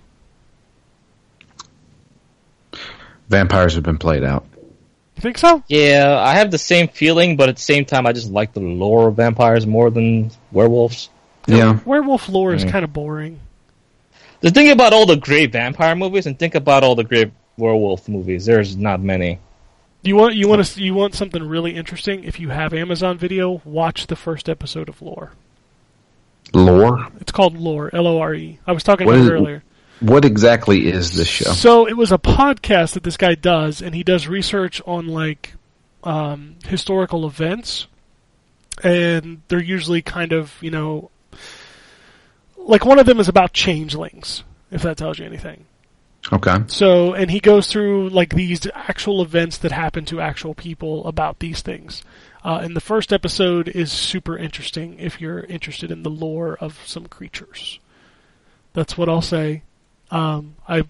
Vampires 3.27 3.73
have 3.75 3.83
been 3.83 3.97
played 3.97 4.23
out. 4.23 4.45
You 5.15 5.21
think 5.21 5.37
so? 5.37 5.63
Yeah, 5.67 6.19
I 6.19 6.35
have 6.35 6.51
the 6.51 6.57
same 6.57 6.87
feeling, 6.89 7.37
but 7.37 7.49
at 7.49 7.55
the 7.55 7.61
same 7.61 7.85
time, 7.85 8.05
I 8.05 8.11
just 8.11 8.29
like 8.29 8.53
the 8.53 8.59
lore 8.59 9.07
of 9.07 9.15
vampires 9.15 9.65
more 9.65 9.89
than 9.89 10.29
werewolves. 10.51 11.09
Yeah. 11.47 11.79
Werewolf 11.85 12.29
lore 12.29 12.53
is 12.53 12.65
Mm. 12.65 12.71
kind 12.71 12.83
of 12.83 12.93
boring. 12.93 13.39
The 14.41 14.51
thing 14.51 14.69
about 14.71 14.93
all 14.93 15.05
the 15.05 15.15
great 15.17 15.51
vampire 15.51 15.95
movies, 15.95 16.25
and 16.27 16.37
think 16.37 16.55
about 16.55 16.83
all 16.83 16.95
the 16.95 17.03
great 17.03 17.31
werewolf 17.57 18.07
movies. 18.07 18.45
There's 18.45 18.75
not 18.77 19.01
many. 19.01 19.39
You 20.03 20.15
want 20.15 20.35
you 20.35 20.47
want 20.47 20.63
to 20.63 20.81
you 20.83 20.93
want 20.93 21.15
something 21.15 21.41
really 21.41 21.75
interesting? 21.75 22.23
If 22.23 22.39
you 22.39 22.49
have 22.49 22.73
Amazon 22.73 23.17
Video, 23.17 23.61
watch 23.65 24.07
the 24.07 24.15
first 24.15 24.47
episode 24.49 24.87
of 24.87 25.01
Lore. 25.01 25.31
Lore. 26.53 27.07
It's 27.19 27.31
called 27.31 27.57
Lore, 27.57 27.89
L 27.93 28.07
O 28.07 28.19
R 28.19 28.33
E. 28.35 28.59
I 28.67 28.71
was 28.71 28.83
talking 28.83 29.07
What 29.07 29.13
about 29.15 29.21
is 29.23 29.29
it 29.29 29.33
it? 29.33 29.35
earlier. 29.35 29.63
What 30.01 30.25
exactly 30.25 30.87
is 30.87 31.15
this 31.15 31.27
show? 31.27 31.51
So 31.51 31.87
it 31.87 31.95
was 31.97 32.11
a 32.11 32.17
podcast 32.17 32.93
that 32.93 33.03
this 33.03 33.17
guy 33.17 33.33
does, 33.33 33.81
and 33.81 33.95
he 33.95 34.03
does 34.03 34.27
research 34.27 34.81
on 34.85 35.07
like 35.07 35.53
um, 36.03 36.57
historical 36.65 37.25
events, 37.25 37.87
and 38.83 39.41
they're 39.47 39.63
usually 39.63 40.01
kind 40.01 40.33
of 40.33 40.53
you 40.61 40.69
know, 40.69 41.09
like 42.65 42.85
one 42.85 42.99
of 42.99 43.05
them 43.05 43.19
is 43.19 43.29
about 43.29 43.53
changelings, 43.53 44.43
if 44.71 44.81
that 44.81 44.97
tells 44.97 45.19
you 45.19 45.25
anything. 45.25 45.65
Okay. 46.33 46.57
So, 46.67 47.13
and 47.13 47.29
he 47.29 47.39
goes 47.39 47.67
through 47.67 48.09
like 48.09 48.33
these 48.33 48.67
actual 48.73 49.21
events 49.21 49.59
that 49.59 49.71
happen 49.71 50.05
to 50.05 50.19
actual 50.19 50.55
people 50.55 51.05
about 51.05 51.39
these 51.39 51.61
things. 51.61 52.03
Uh, 52.43 52.59
and 52.63 52.75
the 52.75 52.81
first 52.81 53.13
episode 53.13 53.67
is 53.67 53.91
super 53.91 54.37
interesting 54.37 54.99
if 54.99 55.21
you're 55.21 55.41
interested 55.41 55.91
in 55.91 56.03
the 56.03 56.09
lore 56.09 56.57
of 56.59 56.79
some 56.85 57.07
creatures. 57.07 57.79
That's 58.73 58.97
what 58.97 59.09
I'll 59.09 59.21
say. 59.21 59.61
Um, 60.11 60.55
I 60.67 60.83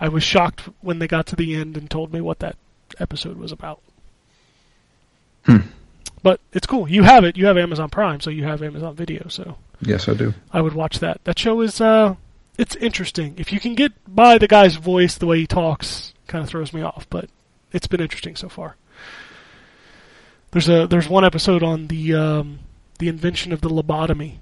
I 0.00 0.08
was 0.08 0.22
shocked 0.22 0.68
when 0.80 0.98
they 0.98 1.06
got 1.06 1.26
to 1.26 1.36
the 1.36 1.54
end 1.54 1.76
and 1.76 1.90
told 1.90 2.12
me 2.12 2.20
what 2.20 2.38
that 2.38 2.56
episode 2.98 3.36
was 3.36 3.52
about. 3.52 3.80
But 6.22 6.40
it's 6.52 6.66
cool. 6.66 6.88
You 6.88 7.02
have 7.02 7.24
it. 7.24 7.36
You 7.36 7.46
have 7.46 7.58
Amazon 7.58 7.90
Prime, 7.90 8.20
so 8.20 8.30
you 8.30 8.44
have 8.44 8.62
Amazon 8.62 8.94
Video. 8.94 9.28
So 9.28 9.58
Yes, 9.80 10.08
I 10.08 10.14
do. 10.14 10.32
I 10.52 10.60
would 10.60 10.74
watch 10.74 10.98
that. 11.00 11.22
That 11.24 11.38
show 11.38 11.60
is 11.60 11.80
uh 11.80 12.14
it's 12.58 12.76
interesting. 12.76 13.34
If 13.36 13.52
you 13.52 13.58
can 13.60 13.74
get 13.74 13.92
by 14.06 14.38
the 14.38 14.46
guy's 14.48 14.76
voice, 14.76 15.16
the 15.16 15.26
way 15.26 15.40
he 15.40 15.46
talks 15.46 16.14
kind 16.26 16.42
of 16.42 16.48
throws 16.48 16.72
me 16.72 16.82
off, 16.82 17.06
but 17.10 17.28
it's 17.72 17.86
been 17.86 18.00
interesting 18.00 18.36
so 18.36 18.48
far. 18.48 18.76
There's 20.52 20.68
a 20.68 20.86
there's 20.86 21.08
one 21.08 21.24
episode 21.24 21.62
on 21.62 21.88
the 21.88 22.14
um 22.14 22.60
the 22.98 23.08
invention 23.08 23.52
of 23.52 23.60
the 23.60 23.68
lobotomy. 23.68 24.36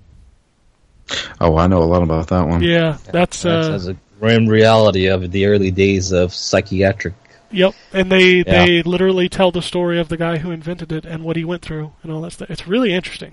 Oh, 1.40 1.56
I 1.56 1.66
know 1.66 1.82
a 1.82 1.84
lot 1.84 2.02
about 2.02 2.28
that 2.28 2.46
one. 2.46 2.62
Yeah, 2.62 2.98
that's 3.10 3.42
That's, 3.42 3.44
uh 3.44 3.68
that's 3.72 3.86
a 3.86 3.96
grim 4.20 4.46
reality 4.46 5.06
of 5.06 5.30
the 5.32 5.46
early 5.46 5.70
days 5.70 6.12
of 6.12 6.32
psychiatric. 6.32 7.14
yep, 7.50 7.74
and 7.92 8.12
they 8.12 8.36
Yeah. 8.46 8.64
they 8.66 8.82
literally 8.82 9.28
tell 9.28 9.50
the 9.50 9.62
story 9.62 9.98
of 9.98 10.08
the 10.08 10.16
guy 10.16 10.36
who 10.38 10.50
invented 10.50 10.92
it 10.92 11.04
and 11.04 11.24
what 11.24 11.36
he 11.36 11.44
went 11.44 11.62
through 11.62 11.92
and 12.02 12.12
all 12.12 12.20
that 12.22 12.32
stuff. 12.32 12.50
It's 12.50 12.68
really 12.68 12.92
interesting. 12.92 13.32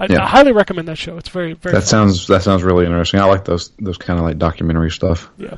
I, 0.00 0.06
Yeah. 0.08 0.24
I 0.24 0.26
highly 0.26 0.52
recommend 0.52 0.88
that 0.88 0.96
show. 0.96 1.18
It's 1.18 1.28
very 1.28 1.52
very 1.52 1.74
That 1.74 1.82
fun. 1.82 1.86
sounds 1.88 2.26
that 2.28 2.42
sounds 2.42 2.62
really 2.62 2.86
interesting. 2.86 3.20
I 3.20 3.24
like 3.26 3.44
those 3.44 3.70
those 3.78 3.98
kind 3.98 4.18
of 4.18 4.24
like 4.24 4.38
documentary 4.38 4.90
stuff. 4.90 5.30
Yeah. 5.38 5.56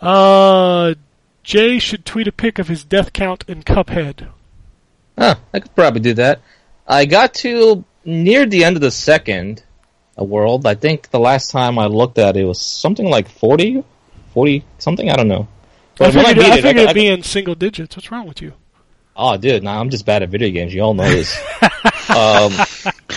Uh, 0.00 0.94
Jay 1.42 1.78
should 1.78 2.04
tweet 2.04 2.28
a 2.28 2.32
pic 2.32 2.58
of 2.58 2.68
his 2.68 2.84
death 2.84 3.12
count 3.12 3.44
in 3.48 3.62
Cuphead. 3.62 4.28
Huh, 5.16 5.36
I 5.52 5.60
could 5.60 5.74
probably 5.74 6.00
do 6.00 6.14
that. 6.14 6.40
I 6.86 7.04
got 7.06 7.34
to 7.34 7.84
near 8.04 8.46
the 8.46 8.64
end 8.64 8.76
of 8.76 8.82
the 8.82 8.90
second 8.90 9.62
uh, 10.18 10.24
world. 10.24 10.66
I 10.66 10.74
think 10.74 11.10
the 11.10 11.18
last 11.18 11.50
time 11.50 11.78
I 11.78 11.86
looked 11.86 12.18
at 12.18 12.36
it 12.36 12.44
was 12.44 12.60
something 12.60 13.08
like 13.08 13.28
40, 13.28 13.82
40 14.34 14.64
something. 14.78 15.10
I 15.10 15.16
don't 15.16 15.28
know. 15.28 15.48
I 16.00 16.10
But 16.10 16.14
when 16.14 16.24
figured, 16.26 16.36
beat 16.44 16.52
I 16.52 16.58
it, 16.58 16.62
figured 16.62 16.76
got- 16.76 16.82
it'd 16.84 16.94
be 16.94 17.06
in 17.08 17.22
single 17.22 17.54
digits. 17.54 17.96
What's 17.96 18.10
wrong 18.12 18.26
with 18.28 18.40
you? 18.42 18.52
Oh, 19.16 19.36
dude, 19.36 19.64
nah, 19.64 19.80
I'm 19.80 19.90
just 19.90 20.06
bad 20.06 20.22
at 20.22 20.28
video 20.28 20.50
games. 20.50 20.72
You 20.72 20.82
all 20.82 20.94
know 20.94 21.08
this. 21.10 21.36
um, 22.08 22.52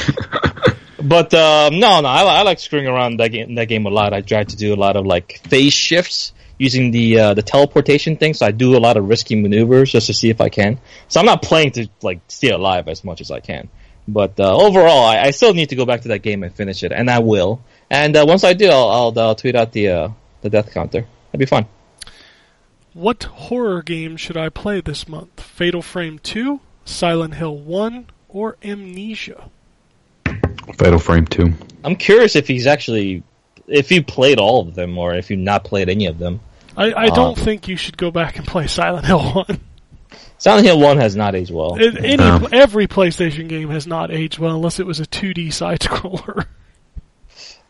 but 1.03 1.33
um, 1.33 1.79
no, 1.79 2.01
no, 2.01 2.07
I, 2.07 2.23
I 2.23 2.41
like 2.43 2.59
screwing 2.59 2.87
around 2.87 3.17
that 3.19 3.29
game, 3.29 3.55
that 3.55 3.65
game 3.65 3.85
a 3.85 3.89
lot. 3.89 4.13
I 4.13 4.21
try 4.21 4.43
to 4.43 4.55
do 4.55 4.73
a 4.73 4.75
lot 4.75 4.95
of 4.95 5.05
like 5.05 5.41
phase 5.47 5.73
shifts 5.73 6.33
using 6.57 6.91
the 6.91 7.19
uh, 7.19 7.33
the 7.33 7.41
teleportation 7.41 8.17
thing. 8.17 8.33
So 8.33 8.45
I 8.45 8.51
do 8.51 8.77
a 8.77 8.79
lot 8.79 8.97
of 8.97 9.07
risky 9.07 9.35
maneuvers 9.35 9.91
just 9.91 10.07
to 10.07 10.13
see 10.13 10.29
if 10.29 10.41
I 10.41 10.49
can. 10.49 10.79
So 11.07 11.19
I'm 11.19 11.25
not 11.25 11.41
playing 11.41 11.71
to 11.71 11.87
like 12.01 12.21
stay 12.27 12.49
alive 12.49 12.87
as 12.87 13.03
much 13.03 13.21
as 13.21 13.31
I 13.31 13.39
can. 13.39 13.69
But 14.07 14.39
uh, 14.39 14.55
overall, 14.55 15.05
I, 15.05 15.19
I 15.19 15.31
still 15.31 15.53
need 15.53 15.69
to 15.69 15.75
go 15.75 15.85
back 15.85 16.01
to 16.01 16.09
that 16.09 16.19
game 16.19 16.43
and 16.43 16.53
finish 16.53 16.83
it, 16.83 16.91
and 16.91 17.09
I 17.09 17.19
will. 17.19 17.63
And 17.89 18.15
uh, 18.15 18.25
once 18.27 18.43
I 18.43 18.53
do, 18.53 18.67
I'll, 18.67 18.89
I'll, 18.89 19.19
I'll 19.19 19.35
tweet 19.35 19.55
out 19.55 19.71
the 19.71 19.89
uh, 19.89 20.09
the 20.41 20.49
death 20.49 20.73
counter. 20.73 21.05
That'd 21.31 21.39
be 21.39 21.45
fun. 21.45 21.65
What 22.93 23.23
horror 23.23 23.81
game 23.81 24.17
should 24.17 24.35
I 24.35 24.49
play 24.49 24.81
this 24.81 25.07
month? 25.07 25.39
Fatal 25.39 25.81
Frame 25.81 26.19
2, 26.19 26.59
Silent 26.83 27.35
Hill 27.35 27.57
1, 27.57 28.07
or 28.27 28.57
Amnesia? 28.63 29.49
Fatal 30.77 30.99
Frame 30.99 31.25
Two. 31.25 31.53
I'm 31.83 31.95
curious 31.95 32.35
if 32.35 32.47
he's 32.47 32.67
actually 32.67 33.23
if 33.67 33.91
you 33.91 34.03
played 34.03 34.39
all 34.39 34.61
of 34.67 34.75
them 34.75 34.97
or 34.97 35.15
if 35.15 35.29
you 35.29 35.37
not 35.37 35.63
played 35.63 35.89
any 35.89 36.07
of 36.07 36.17
them. 36.17 36.39
I, 36.77 36.93
I 36.93 37.09
don't 37.09 37.37
think 37.37 37.67
you 37.67 37.75
should 37.75 37.97
go 37.97 38.11
back 38.11 38.37
and 38.37 38.47
play 38.47 38.67
Silent 38.67 39.05
Hill 39.05 39.19
1. 39.19 39.59
Silent 40.37 40.65
Hill 40.65 40.79
One 40.79 40.97
has 40.97 41.15
not 41.15 41.35
aged 41.35 41.51
well. 41.51 41.75
It- 41.79 41.97
Any, 42.03 42.17
No. 42.17 42.47
Every 42.51 42.87
PlayStation 42.87 43.47
game 43.49 43.69
has 43.69 43.85
not 43.87 44.09
aged 44.11 44.39
well 44.39 44.55
unless 44.55 44.79
it 44.79 44.85
was 44.85 44.99
a 44.99 45.05
2D 45.05 45.51
side 45.53 45.79
scroller. 45.81 46.45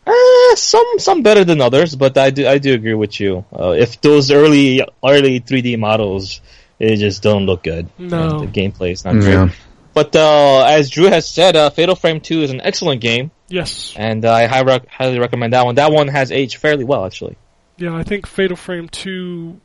Uh, 0.06 0.14
some 0.56 0.86
some 0.98 1.22
better 1.24 1.44
than 1.44 1.62
others, 1.62 1.96
but 1.96 2.18
I 2.18 2.30
do 2.32 2.48
I 2.48 2.58
do 2.58 2.74
agree 2.74 2.94
with 2.96 3.20
you. 3.20 3.46
Uh, 3.54 3.72
if 3.72 4.02
those 4.02 4.32
early 4.32 4.82
early 5.04 5.40
3D 5.42 5.78
models, 5.78 6.42
they 6.80 6.96
just 6.96 7.22
don't 7.22 7.46
look 7.46 7.64
good. 7.64 7.90
No. 8.00 8.40
The 8.40 8.48
gameplay 8.48 8.92
is 8.94 9.06
not 9.06 9.16
Yeah. 9.16 9.46
great. 9.46 9.52
But 9.94 10.16
uh, 10.16 10.66
as 10.66 10.90
Drew 10.90 11.06
has 11.06 11.30
said, 11.30 11.56
uh, 11.56 11.70
Fatal 11.70 11.96
Frame 11.96 12.22
Two 12.22 12.42
is 12.42 12.52
an 12.52 12.62
excellent 12.62 13.02
game, 13.02 13.32
yes. 13.50 13.94
and 13.98 14.24
I 14.24 14.48
high 14.48 14.62
rec- 14.62 14.88
highly 14.88 15.20
recommend 15.20 15.54
that 15.54 15.66
one. 15.66 15.76
That 15.76 15.92
one 15.92 16.08
has 16.08 16.32
aged 16.32 16.58
fairly 16.58 16.84
well, 16.84 17.06
actually. 17.06 17.38
Yeah, 17.78 17.96
I 17.96 18.04
think 18.04 18.28
Fatal 18.28 18.56
Frame 18.56 18.88
2 18.90 19.60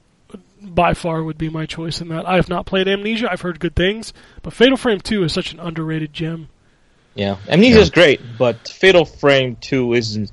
by 0.62 0.94
far 0.94 1.23
would 1.23 1.39
be 1.39 1.49
my 1.49 1.67
choice 1.67 2.00
in 2.00 2.09
that. 2.09 2.26
I 2.26 2.36
have 2.36 2.49
not 2.49 2.67
played 2.67 2.89
Amnesia. 2.89 3.31
I've 3.31 3.42
heard 3.42 3.60
good 3.60 3.76
things, 3.76 4.12
but 4.42 4.52
Fatal 4.52 4.76
Frame 4.76 5.00
2 5.00 5.25
is 5.25 5.33
such 5.33 5.52
an 5.52 5.60
underrated 5.60 6.12
gem. 6.12 6.49
Yeah, 7.15 7.36
Amnesia 7.49 7.78
is 7.78 7.91
great, 7.91 8.20
but 8.39 8.68
Fatal 8.68 9.05
Frame 9.05 9.57
Two 9.57 9.94
is 9.94 10.31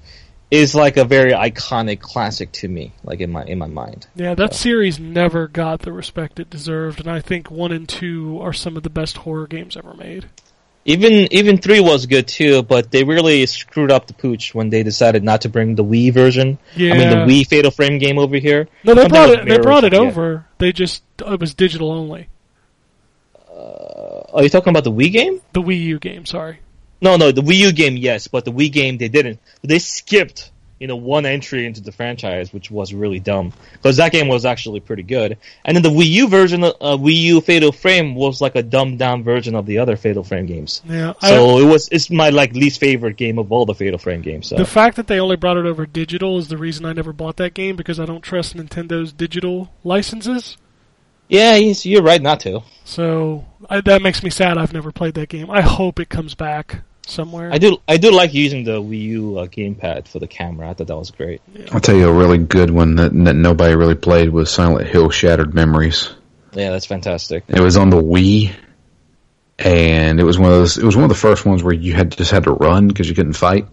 is 0.53 0.75
like 0.75 0.97
a 0.97 1.03
very 1.03 1.31
iconic 1.31 1.99
classic 1.99 2.51
to 2.51 2.67
me, 2.67 2.93
like 3.03 3.21
in 3.21 3.31
my 3.31 3.43
in 3.43 3.57
my 3.57 3.65
mind. 3.65 4.05
Yeah, 4.15 4.35
that 4.35 4.53
series 4.53 4.99
never 4.99 5.47
got 5.47 5.79
the 5.79 5.91
respect 5.91 6.39
it 6.39 6.51
deserved, 6.51 6.99
and 6.99 7.09
I 7.09 7.21
think 7.21 7.49
1 7.49 7.71
and 7.71 7.89
2 7.89 8.39
are 8.39 8.53
some 8.53 8.77
of 8.77 8.83
the 8.83 8.91
best 8.91 9.17
horror 9.17 9.47
games 9.47 9.75
ever 9.75 9.95
made. 9.95 10.29
Even 10.85 11.33
even 11.33 11.57
three 11.57 11.79
was 11.79 12.05
good 12.05 12.27
too, 12.27 12.61
but 12.61 12.91
they 12.91 13.03
really 13.03 13.45
screwed 13.47 13.89
up 13.89 14.05
the 14.05 14.13
pooch 14.13 14.53
when 14.53 14.69
they 14.69 14.83
decided 14.83 15.23
not 15.23 15.41
to 15.41 15.49
bring 15.49 15.73
the 15.73 15.83
Wii 15.83 16.13
version. 16.13 16.59
Yeah. 16.75 16.93
I 16.93 16.97
mean 16.97 17.09
the 17.09 17.15
Wii 17.15 17.47
Fatal 17.47 17.71
Frame 17.71 17.97
game 17.97 18.19
over 18.19 18.35
here. 18.37 18.67
No, 18.83 18.93
they 18.93 19.03
Something 19.03 19.09
brought 19.09 19.29
it. 19.29 19.45
They 19.47 19.57
brought 19.57 19.83
it 19.85 19.93
yeah. 19.93 19.99
over. 19.99 20.45
They 20.59 20.71
just 20.73 21.01
it 21.25 21.39
was 21.39 21.53
digital 21.53 21.89
only. 21.89 22.27
Uh, 23.49 24.23
are 24.33 24.43
you 24.43 24.49
talking 24.49 24.71
about 24.71 24.83
the 24.83 24.91
Wii 24.91 25.11
game? 25.11 25.41
The 25.53 25.61
Wii 25.61 25.79
U 25.79 25.99
game. 25.99 26.25
Sorry. 26.25 26.59
No, 27.03 27.17
no, 27.17 27.31
the 27.31 27.41
Wii 27.41 27.57
U 27.57 27.71
game, 27.73 27.97
yes, 27.97 28.27
but 28.27 28.45
the 28.45 28.51
Wii 28.51 28.71
game 28.71 28.97
they 28.97 29.09
didn't. 29.09 29.39
They 29.61 29.77
skipped, 29.79 30.51
you 30.79 30.87
know, 30.87 30.95
one 30.95 31.25
entry 31.25 31.65
into 31.65 31.81
the 31.81 31.91
franchise, 31.91 32.51
which 32.53 32.71
was 32.71 32.93
really 32.93 33.19
dumb 33.19 33.51
because 33.73 33.97
that 33.97 34.11
game 34.13 34.27
was 34.29 34.45
actually 34.45 34.79
pretty 34.79 35.03
good. 35.03 35.37
And 35.65 35.75
then 35.75 35.83
the 35.83 35.89
Wii 35.89 36.07
U 36.09 36.27
version, 36.29 36.63
of 36.63 36.73
uh, 36.81 36.97
Wii 36.97 37.15
U 37.23 37.41
Fatal 37.41 37.71
Frame, 37.73 38.15
was 38.15 38.39
like 38.41 38.55
a 38.55 38.63
dumbed 38.63 38.99
down 38.99 39.21
version 39.23 39.53
of 39.53 39.65
the 39.65 39.77
other 39.79 39.97
Fatal 39.97 40.23
Frame 40.23 40.45
games. 40.45 40.81
Yeah. 40.87 41.13
I- 41.21 41.29
So 41.29 41.57
it 41.59 41.65
was 41.65 41.89
it's 41.91 42.09
my 42.09 42.29
like 42.29 42.53
least 42.53 42.79
favorite 42.79 43.17
game 43.17 43.37
of 43.37 43.51
all 43.51 43.65
the 43.65 43.75
Fatal 43.75 43.99
Frame 43.99 44.21
games. 44.21 44.47
So 44.47 44.55
the 44.55 44.65
fact 44.65 44.95
that 44.95 45.07
they 45.07 45.19
only 45.19 45.35
brought 45.35 45.57
it 45.57 45.65
over 45.65 45.85
digital 45.85 46.37
is 46.37 46.47
the 46.47 46.57
reason 46.57 46.85
I 46.85 46.93
never 46.93 47.11
bought 47.13 47.35
that 47.37 47.53
game 47.53 47.75
because 47.75 47.99
I 47.99 48.05
don't 48.05 48.21
trust 48.23 48.55
Nintendo's 48.55 49.11
digital 49.13 49.71
licenses. 49.83 50.55
yeah, 51.29 51.55
you're 51.55 52.03
right 52.03 52.21
not 52.21 52.39
to. 52.41 52.61
So 52.85 53.45
I, 53.69 53.81
that 53.81 54.01
makes 54.01 54.21
me 54.23 54.29
sad. 54.29 54.57
I've 54.57 54.73
never 54.73 54.91
played 54.91 55.13
that 55.15 55.29
game. 55.29 55.49
I 55.49 55.61
hope 55.61 55.99
it 55.99 56.09
comes 56.09 56.35
back 56.35 56.81
somewhere. 57.07 57.51
I 57.51 57.57
do 57.57 57.77
I 57.87 57.97
do 57.97 58.11
like 58.11 58.33
using 58.33 58.63
the 58.63 58.81
Wii 58.81 59.01
U 59.01 59.37
uh, 59.39 59.47
gamepad 59.47 60.07
for 60.07 60.19
the 60.19 60.27
camera. 60.27 60.69
I 60.69 60.73
thought 60.73 60.87
that 60.87 60.97
was 60.97 61.11
great. 61.11 61.41
I'll 61.71 61.79
tell 61.79 61.95
you 61.95 62.07
a 62.07 62.13
really 62.13 62.37
good 62.37 62.71
one 62.71 62.95
that, 62.95 63.13
that 63.25 63.35
nobody 63.35 63.75
really 63.75 63.95
played 63.95 64.29
was 64.29 64.51
Silent 64.51 64.87
Hill 64.87 65.09
Shattered 65.09 65.53
Memories. 65.53 66.13
Yeah, 66.53 66.71
that's 66.71 66.85
fantastic. 66.85 67.45
It 67.47 67.59
was 67.59 67.77
on 67.77 67.89
the 67.89 68.01
Wii, 68.01 68.53
and 69.57 70.19
it 70.19 70.23
was 70.23 70.37
one 70.37 70.51
of 70.51 70.57
those. 70.57 70.77
It 70.77 70.83
was 70.83 70.95
one 70.95 71.03
of 71.03 71.09
the 71.09 71.15
first 71.15 71.45
ones 71.45 71.63
where 71.63 71.73
you 71.73 71.93
had 71.93 72.15
just 72.15 72.31
had 72.31 72.43
to 72.43 72.51
run 72.51 72.87
because 72.87 73.09
you 73.09 73.15
couldn't 73.15 73.33
fight, 73.33 73.67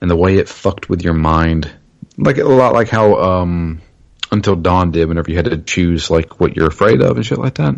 and 0.00 0.10
the 0.10 0.16
way 0.16 0.36
it 0.38 0.48
fucked 0.48 0.88
with 0.88 1.02
your 1.02 1.14
mind, 1.14 1.70
like 2.18 2.38
a 2.38 2.44
lot 2.44 2.72
like 2.72 2.88
how 2.88 3.14
um, 3.14 3.80
Until 4.32 4.56
Dawn 4.56 4.90
did. 4.90 5.08
Whenever 5.08 5.30
you 5.30 5.36
had 5.36 5.46
to 5.46 5.58
choose 5.58 6.10
like 6.10 6.40
what 6.40 6.56
you're 6.56 6.68
afraid 6.68 7.00
of 7.00 7.16
and 7.16 7.24
shit 7.24 7.38
like 7.38 7.54
that, 7.54 7.76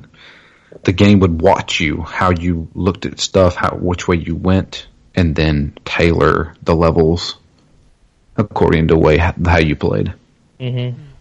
the 0.85 0.93
game 0.93 1.21
would 1.21 1.41
watch 1.41 1.81
you 1.81 2.03
how 2.03 2.31
you 2.31 2.69
looked 2.75 3.07
at 3.07 3.21
stuff, 3.21 3.57
how 3.57 3.77
which 3.77 4.09
way 4.09 4.17
you 4.17 4.35
went, 4.35 4.87
and 5.15 5.35
then 5.35 5.77
tailor 5.85 6.55
the 6.63 6.75
levels 6.75 7.37
according 8.37 8.89
to 8.89 8.97
way 8.97 9.19
how 9.19 9.59
you 9.59 9.77
played. 9.77 10.13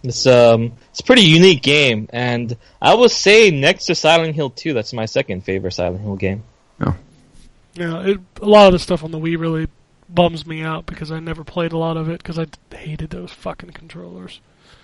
It's 0.03 0.25
um 0.27 0.73
it's 0.91 0.99
a 0.99 1.03
pretty 1.03 1.23
unique 1.23 1.61
game, 1.61 2.07
and 2.11 2.55
I 2.81 2.93
would 2.93 3.11
say 3.11 3.51
next 3.51 3.85
to 3.85 3.95
Silent 3.95 4.35
Hill 4.35 4.51
2, 4.51 4.73
that's 4.73 4.93
my 4.93 5.05
second 5.05 5.43
favorite 5.43 5.73
Silent 5.73 6.01
Hill 6.01 6.15
game. 6.15 6.43
Yeah, 7.75 8.01
it, 8.03 8.19
a 8.41 8.45
lot 8.45 8.67
of 8.67 8.73
the 8.73 8.79
stuff 8.79 9.03
on 9.03 9.11
the 9.11 9.19
Wii 9.19 9.39
really 9.39 9.67
bums 10.09 10.45
me 10.45 10.63
out 10.63 10.85
because 10.85 11.11
I 11.11 11.19
never 11.19 11.43
played 11.43 11.73
a 11.73 11.77
lot 11.77 11.97
of 11.97 12.09
it 12.09 12.19
because 12.19 12.39
I 12.39 12.47
hated 12.75 13.09
those 13.09 13.31
fucking 13.31 13.71
controllers. 13.71 14.39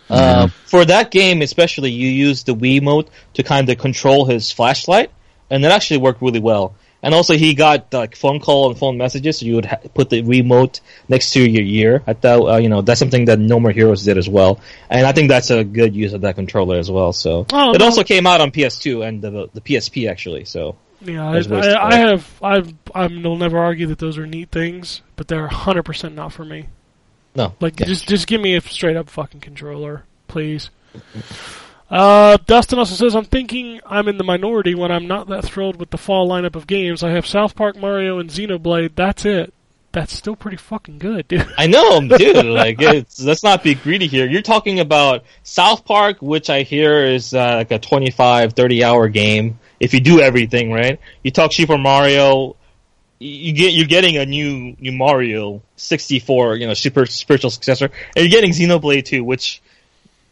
Uh, 0.09 0.47
for 0.47 0.85
that 0.85 1.11
game, 1.11 1.41
especially, 1.41 1.91
you 1.91 2.07
use 2.07 2.43
the 2.43 2.53
Wiimote 2.55 3.07
to 3.35 3.43
kind 3.43 3.69
of 3.69 3.77
control 3.77 4.25
his 4.25 4.51
flashlight, 4.51 5.11
and 5.49 5.63
it 5.65 5.71
actually 5.71 5.97
worked 5.97 6.21
really 6.21 6.39
well. 6.39 6.75
And 7.01 7.13
also, 7.13 7.33
he 7.35 7.53
got 7.53 7.91
like 7.93 8.15
phone 8.15 8.39
call 8.39 8.69
and 8.69 8.77
phone 8.79 8.97
messages, 8.97 9.39
so 9.39 9.45
you 9.45 9.55
would 9.55 9.65
ha- 9.65 9.79
put 9.93 10.09
the 10.09 10.21
remote 10.21 10.79
next 11.09 11.31
to 11.33 11.41
your 11.41 11.63
ear. 11.63 12.01
I 12.07 12.13
thought, 12.13 12.47
uh, 12.49 12.57
you 12.57 12.69
know, 12.69 12.81
that's 12.81 12.99
something 12.99 13.25
that 13.25 13.39
No 13.39 13.59
More 13.59 13.71
Heroes 13.71 14.05
did 14.05 14.17
as 14.17 14.29
well, 14.29 14.61
and 14.89 15.05
I 15.05 15.11
think 15.11 15.27
that's 15.29 15.49
a 15.51 15.65
good 15.65 15.95
use 15.95 16.13
of 16.13 16.21
that 16.21 16.35
controller 16.35 16.77
as 16.77 16.89
well. 16.89 17.11
So 17.11 17.45
Oh, 17.51 17.73
it 17.73 17.79
no. 17.79 17.85
also 17.85 18.03
came 18.05 18.25
out 18.25 18.39
on 18.39 18.51
PS2 18.51 19.05
and 19.05 19.21
the 19.21 19.49
the 19.53 19.59
PSP 19.61 20.09
actually. 20.09 20.45
So 20.45 20.77
Yeah, 21.01 21.27
I, 21.27 21.33
There's 21.33 21.49
ways 21.49 21.65
to 21.65 21.71
I, 21.77 21.89
I 21.89 21.95
have 21.97 22.39
I've. 22.41 22.73
I 22.95 23.07
will 23.07 23.35
never 23.35 23.57
argue 23.59 23.87
that 23.87 23.99
those 23.99 24.17
are 24.17 24.25
neat 24.25 24.49
things, 24.51 25.01
but 25.17 25.27
they're 25.27 25.47
hundred 25.49 25.83
percent 25.83 26.15
not 26.15 26.31
for 26.31 26.45
me. 26.45 26.67
No, 27.35 27.53
Like, 27.59 27.79
Yeah. 27.79 27.85
just 27.87 28.07
just 28.07 28.27
give 28.27 28.41
me 28.41 28.55
a 28.55 28.61
straight 28.61 28.95
up 28.97 29.09
fucking 29.09 29.39
controller, 29.41 30.03
please. 30.27 30.69
Uh, 31.89 32.37
Dustin 32.47 32.79
also 32.79 32.95
says, 32.95 33.15
I'm 33.15 33.25
thinking 33.25 33.79
I'm 33.85 34.07
in 34.07 34.17
the 34.17 34.23
minority 34.23 34.73
when 34.73 34.91
I'm 34.91 35.07
not 35.07 35.27
that 35.27 35.43
thrilled 35.45 35.75
with 35.75 35.91
the 35.91 35.97
fall 35.97 36.27
lineup 36.27 36.55
of 36.55 36.65
games. 36.65 37.03
I 37.03 37.11
have 37.11 37.27
South 37.27 37.55
Park, 37.55 37.75
Mario, 37.77 38.17
and 38.19 38.29
Xenoblade. 38.29 38.91
That's 38.95 39.25
it. 39.25 39.53
That's 39.91 40.11
still 40.11 40.35
pretty 40.35 40.57
fucking 40.57 40.97
good, 40.97 41.27
dude. 41.27 41.47
I 41.55 41.67
know, 41.67 41.99
dude. 42.17 42.45
Like, 42.47 42.81
it's, 42.81 43.21
let's 43.21 43.43
not 43.43 43.61
be 43.61 43.75
greedy 43.75 44.07
here. 44.07 44.27
You're 44.27 44.41
talking 44.41 44.79
about 44.79 45.23
South 45.43 45.85
Park, 45.85 46.17
which 46.19 46.49
I 46.49 46.63
hear 46.63 47.05
is 47.05 47.35
uh, 47.35 47.57
like 47.57 47.69
a 47.69 47.77
25, 47.77 48.53
30 48.53 48.83
hour 48.83 49.07
game. 49.07 49.59
If 49.79 49.93
you 49.93 49.99
do 49.99 50.19
everything 50.19 50.71
right, 50.71 50.99
you 51.21 51.29
talk 51.29 51.53
Super 51.53 51.77
Mario, 51.77 52.55
you 53.23 53.53
get 53.53 53.73
you're 53.73 53.87
getting 53.87 54.17
a 54.17 54.25
new 54.25 54.75
new 54.79 54.91
Mario 54.91 55.61
64, 55.77 56.57
you 56.57 56.67
know, 56.67 56.73
super 56.73 57.05
spiritual 57.05 57.49
successor, 57.49 57.89
and 58.15 58.25
you're 58.25 58.29
getting 58.29 58.51
Xenoblade 58.51 59.05
2, 59.05 59.23
which 59.23 59.61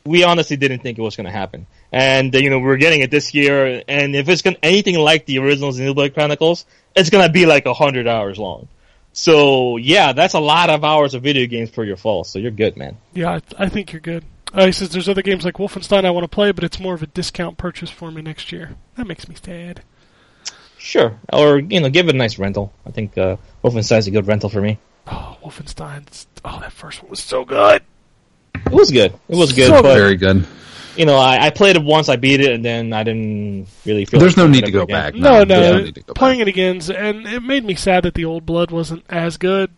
we 0.06 0.24
honestly 0.24 0.58
didn't 0.58 0.80
think 0.80 0.98
it 0.98 1.02
was 1.02 1.16
going 1.16 1.26
to 1.26 1.32
happen. 1.32 1.68
And 1.92 2.36
uh, 2.36 2.40
you 2.40 2.50
know, 2.50 2.60
we're 2.60 2.78
getting 2.78 3.02
it 3.02 3.12
this 3.12 3.34
year, 3.34 3.84
and 3.88 4.16
if 4.16 4.30
it's 4.30 4.42
going 4.42 4.58
anything 4.62 4.98
like 4.98 5.26
the 5.26 5.40
original 5.40 5.72
Xenoblade 5.72 6.14
Chronicles, 6.14 6.66
it's 6.96 7.10
going 7.10 7.26
to 7.26 7.32
be 7.32 7.46
like 7.46 7.66
a 7.66 7.74
hundred 7.74 8.08
hours 8.08 8.38
long. 8.38 8.68
So 9.14 9.78
yeah, 9.78 10.14
that's 10.14 10.34
a 10.34 10.40
lot 10.40 10.70
of 10.70 10.84
hours 10.84 11.14
of 11.14 11.24
video 11.24 11.48
games 11.48 11.70
for 11.70 11.84
your 11.84 11.98
fall. 11.98 12.24
So 12.24 12.40
you're 12.40 12.52
good, 12.52 12.78
man. 12.78 12.98
Yeah, 13.14 13.40
I, 13.58 13.66
I 13.66 13.70
think 13.70 13.92
you're 13.92 14.02
good. 14.02 14.24
Uh, 14.54 14.66
he 14.66 14.72
says 14.72 14.90
there's 14.90 15.08
other 15.08 15.22
games 15.22 15.46
like 15.46 15.56
Wolfenstein 15.56 16.06
I 16.06 16.12
want 16.12 16.26
to 16.26 16.30
play, 16.30 16.52
but 16.52 16.64
it's 16.64 16.80
more 16.80 16.94
of 16.94 17.04
a 17.04 17.08
discount 17.08 17.58
purchase 17.58 17.90
for 17.90 18.12
me 18.12 18.22
next 18.22 18.52
year. 18.52 18.76
That 18.98 19.08
makes 19.08 19.28
me 19.30 19.36
sad. 19.42 19.82
Sure, 20.84 21.16
or 21.32 21.60
you 21.60 21.80
know, 21.80 21.90
give 21.90 22.10
it 22.10 22.16
a 22.16 22.18
nice 22.18 22.40
rental. 22.40 22.74
I 22.88 22.92
think 22.92 23.16
uh, 23.18 23.38
Wolfenstein's 23.64 24.08
a 24.08 24.12
good 24.12 24.26
rental 24.28 24.50
for 24.50 24.62
me. 24.62 24.80
Oh, 25.08 25.38
Wolfenstein. 25.44 26.26
Oh, 26.44 26.60
that 26.60 26.72
first 26.72 27.04
one 27.04 27.10
was 27.12 27.20
so 27.20 27.46
good. 27.46 27.84
It 28.56 28.72
was 28.72 28.92
good. 28.92 29.14
It 29.30 29.36
was 29.36 29.54
good, 29.54 29.68
So 29.68 29.82
but 29.84 29.94
Very 29.96 30.16
good. 30.16 30.46
you 30.98 31.06
know, 31.06 31.16
I, 31.18 31.46
I 31.46 31.50
played 31.52 31.76
it 31.76 31.84
once, 31.84 32.10
I 32.10 32.16
beat 32.16 32.40
it, 32.42 32.52
and 32.52 32.66
then 32.66 32.94
I 32.94 33.04
didn't 33.04 33.68
really 33.86 34.06
feel. 34.06 34.20
There's 34.20 34.36
like 34.38 34.46
no 34.46 34.52
need 34.52 34.66
to 34.66 34.72
go 34.72 34.82
again. 34.84 34.96
back. 34.96 35.14
No, 35.16 35.44
no. 35.44 35.46
there's 35.46 35.76
no 35.78 35.84
need 35.84 35.96
to 35.96 36.02
go 36.02 36.14
playing 36.14 36.40
back. 36.40 36.48
it 36.48 36.50
again, 36.50 36.82
and 36.96 37.28
it 37.28 37.42
made 37.44 37.64
me 37.64 37.76
sad 37.76 38.04
that 38.04 38.16
the 38.16 38.26
old 38.26 38.46
blood 38.46 38.72
wasn't 38.72 39.04
as 39.10 39.38
good. 39.38 39.72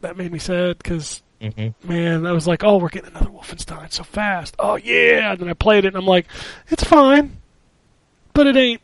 That 0.00 0.16
made 0.16 0.32
me 0.32 0.40
sad 0.40 0.78
because, 0.78 1.22
Mhm. 1.40 1.74
man, 1.84 2.26
I 2.26 2.32
was 2.32 2.48
like, 2.48 2.64
oh, 2.64 2.78
we're 2.78 2.88
getting 2.88 3.10
another 3.10 3.30
Wolfenstein 3.30 3.92
so 3.92 4.02
fast. 4.02 4.56
Oh, 4.58 4.74
yeah. 4.74 5.30
And 5.32 5.40
then 5.40 5.48
I 5.48 5.54
played 5.54 5.84
it, 5.84 5.88
and 5.88 5.96
I'm 5.96 6.06
like, 6.06 6.26
it's 6.68 6.82
fine, 6.84 7.36
but 8.32 8.48
it 8.48 8.56
ain't. 8.56 8.80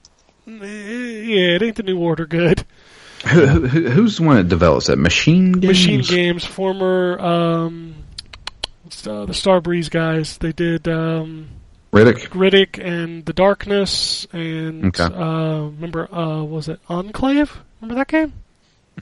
Eh, 0.62 1.22
Yeah, 1.22 1.56
it 1.56 1.62
ain't 1.62 1.76
the 1.76 1.82
new 1.82 1.98
order 1.98 2.26
good. 2.26 2.64
Who, 3.26 3.46
who, 3.66 3.88
who's 3.90 4.16
the 4.18 4.22
one 4.22 4.36
that 4.36 4.48
develops 4.48 4.86
that? 4.86 4.96
Machine 4.96 5.52
Games. 5.52 5.66
Machine 5.66 6.00
Games, 6.02 6.44
former 6.44 7.18
um, 7.20 7.94
what's 8.84 9.02
the, 9.02 9.26
Starbreeze 9.26 9.90
guys, 9.90 10.38
they 10.38 10.52
did 10.52 10.86
um, 10.86 11.48
Riddick. 11.92 12.28
Riddick 12.28 12.78
and 12.84 13.24
The 13.26 13.32
Darkness, 13.32 14.26
and 14.32 14.84
Okay. 14.86 15.02
uh, 15.02 15.62
remember, 15.62 16.12
uh, 16.14 16.44
was 16.44 16.68
it 16.68 16.78
Enclave? 16.88 17.58
Remember 17.80 17.96
that 17.98 18.08
game? 18.08 18.32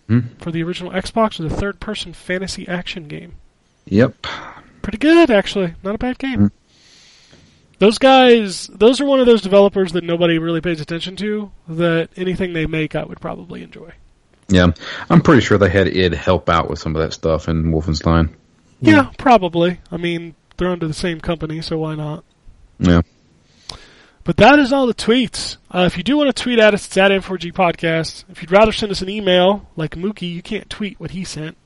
Mhm. 0.08 0.24
For 0.40 0.50
the 0.50 0.62
original 0.62 0.92
Xbox, 0.92 1.38
it 1.38 1.44
was 1.44 1.52
a 1.52 1.56
third-person 1.56 2.12
fantasy 2.14 2.66
action 2.68 3.08
game. 3.08 3.32
Yep. 3.86 4.26
Pretty 4.82 4.98
good, 4.98 5.30
actually. 5.30 5.74
Not 5.82 5.94
a 5.94 5.98
bad 5.98 6.18
game. 6.18 6.50
Those 7.78 7.98
guys, 7.98 8.68
those 8.68 9.00
are 9.00 9.04
one 9.04 9.20
of 9.20 9.26
those 9.26 9.42
developers 9.42 9.92
that 9.92 10.04
nobody 10.04 10.38
really 10.38 10.60
pays 10.60 10.80
attention 10.80 11.16
to. 11.16 11.50
That 11.68 12.08
anything 12.16 12.52
they 12.52 12.66
make, 12.66 12.94
I 12.94 13.04
would 13.04 13.20
probably 13.20 13.62
enjoy. 13.62 13.92
Yeah, 14.48 14.68
I'm 15.10 15.20
pretty 15.20 15.42
sure 15.42 15.58
they 15.58 15.68
had 15.68 15.88
id 15.88 16.14
help 16.14 16.48
out 16.48 16.70
with 16.70 16.78
some 16.78 16.94
of 16.94 17.02
that 17.02 17.12
stuff 17.12 17.48
in 17.48 17.64
Wolfenstein. 17.64 18.34
Yeah, 18.80 19.10
probably. 19.18 19.80
I 19.90 19.96
mean, 19.96 20.34
they're 20.56 20.70
under 20.70 20.86
the 20.86 20.94
same 20.94 21.20
company, 21.20 21.60
so 21.60 21.78
why 21.78 21.94
not? 21.94 22.24
Yeah. 22.78 23.02
But 24.24 24.38
that 24.38 24.58
is 24.58 24.72
all 24.72 24.86
the 24.86 24.94
tweets. 24.94 25.56
Uh, 25.70 25.84
if 25.86 25.96
you 25.96 26.02
do 26.02 26.16
want 26.16 26.34
to 26.34 26.42
tweet 26.42 26.58
at 26.58 26.74
us, 26.74 26.86
it's 26.86 26.96
at 26.96 27.10
M4G 27.10 27.52
Podcast. 27.52 28.24
If 28.28 28.42
you'd 28.42 28.50
rather 28.50 28.72
send 28.72 28.90
us 28.90 29.00
an 29.00 29.08
email, 29.08 29.68
like 29.76 29.92
Mookie, 29.92 30.32
you 30.32 30.42
can't 30.42 30.68
tweet 30.68 30.98
what 30.98 31.12
he 31.12 31.24
sent. 31.24 31.56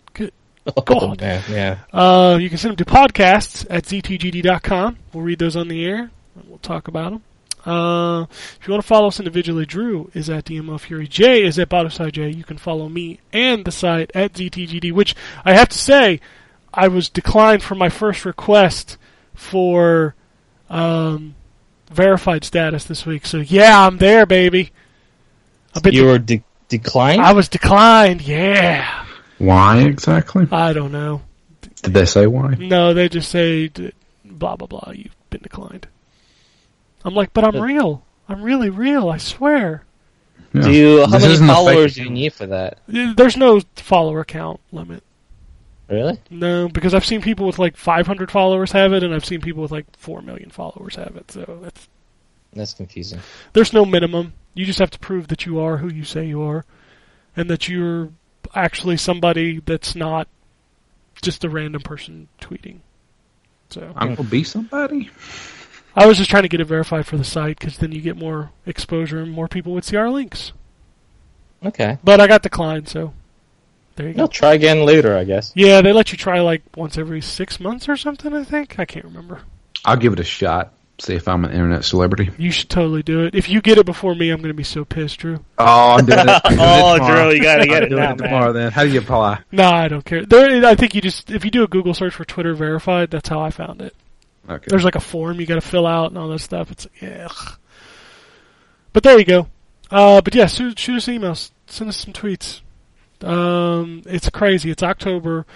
Oh 0.77 0.83
God. 0.83 1.21
man, 1.21 1.43
yeah. 1.49 1.79
Uh, 1.93 2.37
you 2.41 2.49
can 2.49 2.59
send 2.59 2.77
them 2.77 2.85
to 2.85 2.91
podcasts 2.93 3.67
at 3.71 3.85
ztgd.com. 3.85 4.99
We'll 5.13 5.25
read 5.25 5.39
those 5.39 5.57
on 5.57 5.69
the 5.69 5.85
air, 5.85 6.11
and 6.37 6.49
we'll 6.49 6.59
talk 6.59 6.87
about 6.87 7.13
them. 7.13 7.23
Uh, 7.65 8.23
if 8.31 8.61
you 8.67 8.73
want 8.73 8.83
to 8.83 8.87
follow 8.87 9.09
us 9.09 9.19
individually, 9.19 9.67
Drew 9.67 10.11
is 10.15 10.31
at 10.31 10.45
DMO 10.47 10.79
Fury. 10.81 11.07
Jay 11.09 11.43
is 11.45 11.59
at 11.59 11.69
Bottomside 11.69 12.13
J. 12.13 12.31
You 12.31 12.45
can 12.45 12.57
follow 12.59 12.89
me 12.89 13.21
and 13.33 13.65
the 13.65 13.73
site 13.73 14.11
at 14.15 14.35
ZTGD, 14.35 14.93
which 14.93 15.15
I 15.45 15.53
have 15.55 15.69
to 15.71 15.79
say, 15.79 16.21
I 16.73 16.89
was 16.89 17.09
declined 17.09 17.63
for 17.63 17.75
my 17.75 17.89
first 17.89 18.25
request 18.25 18.97
for 19.35 20.15
um, 20.71 21.35
verified 21.91 22.45
status 22.45 22.85
this 22.85 23.05
week. 23.05 23.27
So 23.27 23.39
yeah, 23.39 23.87
I'm 23.87 23.99
there, 23.99 24.25
baby. 24.25 24.71
You 25.85 26.05
were 26.07 26.19
de- 26.19 26.43
declined. 26.69 27.21
I 27.21 27.33
was 27.33 27.49
declined. 27.49 28.23
Yeah, 28.23 29.00
Why 29.41 29.79
exactly? 29.81 30.47
I 30.53 30.73
don't 30.73 30.93
know. 30.93 31.23
Did 31.83 31.95
they 31.95 32.05
say 32.05 32.27
why? 32.27 32.55
No, 32.59 32.93
they 32.95 33.09
just 33.09 33.31
say 33.31 33.71
blah 34.25 34.57
blah 34.57 34.67
blah. 34.67 34.93
You've 34.95 35.17
been 35.31 35.41
declined. 35.43 35.89
I'm 37.05 37.15
like, 37.15 37.33
but 37.33 37.45
I'm 37.45 37.61
real. 37.61 38.05
I'm 38.29 38.43
really 38.43 38.69
real. 38.69 39.09
I 39.09 39.17
swear. 39.17 39.85
Yeah. 40.53 40.61
Do 40.63 40.73
you? 40.73 41.01
How 41.01 41.07
This 41.07 41.23
many 41.23 41.33
isn't 41.35 41.47
a 41.47 41.49
fake 41.49 41.57
followers 41.57 41.95
do 41.95 42.03
you 42.05 42.11
need 42.11 42.35
for 42.35 42.47
that? 42.47 42.79
There's 42.87 43.37
no 43.37 43.61
follower 43.77 44.25
count 44.25 44.61
limit. 44.73 45.03
Really? 45.89 46.21
No, 46.31 46.69
because 46.69 46.93
I've 46.95 47.05
seen 47.07 47.21
people 47.23 47.47
with 47.47 47.59
like 47.59 47.77
500 47.77 48.31
followers 48.31 48.71
have 48.73 48.93
it, 48.93 49.03
and 49.03 49.13
I've 49.15 49.25
seen 49.25 49.41
people 49.41 49.63
with 49.63 49.73
like 49.73 49.87
4 49.97 50.23
million 50.23 50.51
followers 50.51 50.95
have 50.97 51.17
it. 51.17 51.31
So 51.33 51.59
that's 51.63 51.89
That's 52.53 52.75
confusing. 52.75 53.21
there's 53.55 53.73
no 53.73 53.85
minimum. 53.85 54.35
You 54.55 54.67
just 54.67 54.79
have 54.81 54.91
to 54.91 54.99
prove 55.01 55.29
that 55.29 55.47
you 55.47 55.59
are 55.61 55.79
who 55.79 55.89
you 55.89 56.05
say 56.05 56.27
you 56.27 56.43
are, 56.43 56.65
and 57.37 57.49
that 57.51 57.69
you're 57.69 58.11
actually 58.55 58.97
somebody 58.97 59.61
that's 59.61 59.95
not 59.95 60.29
just 61.23 61.45
a 61.45 61.49
random 61.49 61.83
person 61.83 62.29
tweeting. 62.41 62.79
So 63.71 63.93
I'm 63.95 64.15
gonna 64.15 64.29
be 64.29 64.45
somebody. 64.45 65.11
I 65.95 66.07
was 66.07 66.19
just 66.19 66.31
trying 66.31 66.45
to 66.45 66.49
get 66.49 66.61
it 66.61 66.65
verified 66.65 67.07
for 67.07 67.17
the 67.17 67.25
site 67.25 67.59
because 67.59 67.79
then 67.79 67.93
you 67.93 68.01
get 68.01 68.17
more 68.17 68.51
exposure 68.67 69.19
and 69.19 69.33
more 69.33 69.49
people 69.49 69.73
would 69.75 69.85
see 69.85 69.97
our 69.97 70.11
links. 70.11 70.53
Okay. 71.65 71.99
But 72.03 72.21
I 72.21 72.27
got 72.27 72.43
declined, 72.43 72.89
so 72.89 73.13
there 73.97 74.09
you 74.09 74.15
go. 74.15 74.23
You'll 74.23 74.29
try 74.29 74.55
again 74.55 74.85
later, 74.85 75.17
I 75.17 75.25
guess. 75.25 75.53
Yeah, 75.55 75.83
they 75.83 75.93
let 75.93 76.13
you 76.13 76.19
try 76.19 76.41
like 76.41 76.63
once 76.77 76.97
every 76.97 77.21
six 77.21 77.61
months 77.61 77.89
or 77.89 77.97
something. 77.97 78.33
I 78.33 78.45
think 78.45 78.79
I 78.79 78.85
can't 78.85 79.05
remember. 79.05 79.43
I'll 79.85 79.97
give 79.97 80.13
it 80.13 80.21
a 80.21 80.25
shot. 80.25 80.73
See 81.01 81.15
if 81.15 81.27
I'm 81.27 81.45
an 81.47 81.51
internet 81.53 81.85
celebrity. 81.85 82.31
You 82.37 82.51
should 82.51 82.69
totally 82.69 83.03
do 83.03 83.25
it. 83.25 83.35
If 83.35 83.49
you 83.49 83.61
get 83.63 83.79
it 83.79 83.87
before 83.87 84.15
me, 84.15 84.29
I'm 84.31 84.39
going 84.39 84.49
to 84.51 84.55
be 84.55 84.63
so 84.65 84.85
pissed, 84.85 85.19
Drew. 85.19 85.43
Oh, 85.59 85.97
I'm 85.97 86.05
doing 86.05 86.19
it. 86.21 86.29
I'm 86.45 86.57
doing 86.57 86.61
Oh, 86.61 86.97
tomorrow. 86.99 87.15
Drew, 87.25 87.33
you 87.37 87.43
gotta 87.43 87.67
get 87.67 87.77
I'm 87.79 87.83
it 87.85 87.89
doing 87.89 88.03
now, 88.03 88.13
it 88.13 88.17
tomorrow. 88.19 88.53
Then 88.53 88.71
how 88.73 88.83
do 88.85 88.91
you 88.91 88.99
apply? 89.01 89.41
Nah, 89.51 89.75
I 89.75 89.89
don't 89.89 90.05
care. 90.05 90.25
There, 90.27 90.65
I 90.67 90.75
think 90.75 90.95
you 90.95 91.01
just 91.01 91.31
if 91.31 91.45
you 91.45 91.51
do 91.51 91.63
a 91.63 91.69
Google 91.69 91.95
search 91.95 92.15
for 92.15 92.25
Twitter 92.25 92.55
verified, 92.55 93.11
that's 93.11 93.29
how 93.29 93.41
I 93.41 93.51
found 93.51 93.81
it. 93.83 93.95
Okay. 94.49 94.67
There's 94.69 94.85
like 94.85 94.95
a 94.95 95.01
form 95.01 95.41
you 95.41 95.47
got 95.47 95.55
to 95.57 95.61
fill 95.61 95.87
out 95.87 96.11
and 96.11 96.19
all 96.19 96.29
that 96.29 96.41
stuff. 96.41 96.71
It's 96.71 96.87
yeah. 97.01 97.29
But 98.93 99.03
there 99.03 99.19
you 99.19 99.25
go. 99.25 99.47
Uh, 99.91 100.21
but 100.21 100.35
yeah, 100.35 100.47
shoot, 100.47 100.79
shoot 100.79 100.97
us 100.97 101.07
emails. 101.07 101.51
Send 101.67 101.89
us 101.89 101.97
some 101.97 102.13
tweets. 102.13 102.61
Um, 103.23 104.03
it's 104.07 104.29
crazy. 104.31 104.71
It's 104.71 104.83
October. 104.83 105.47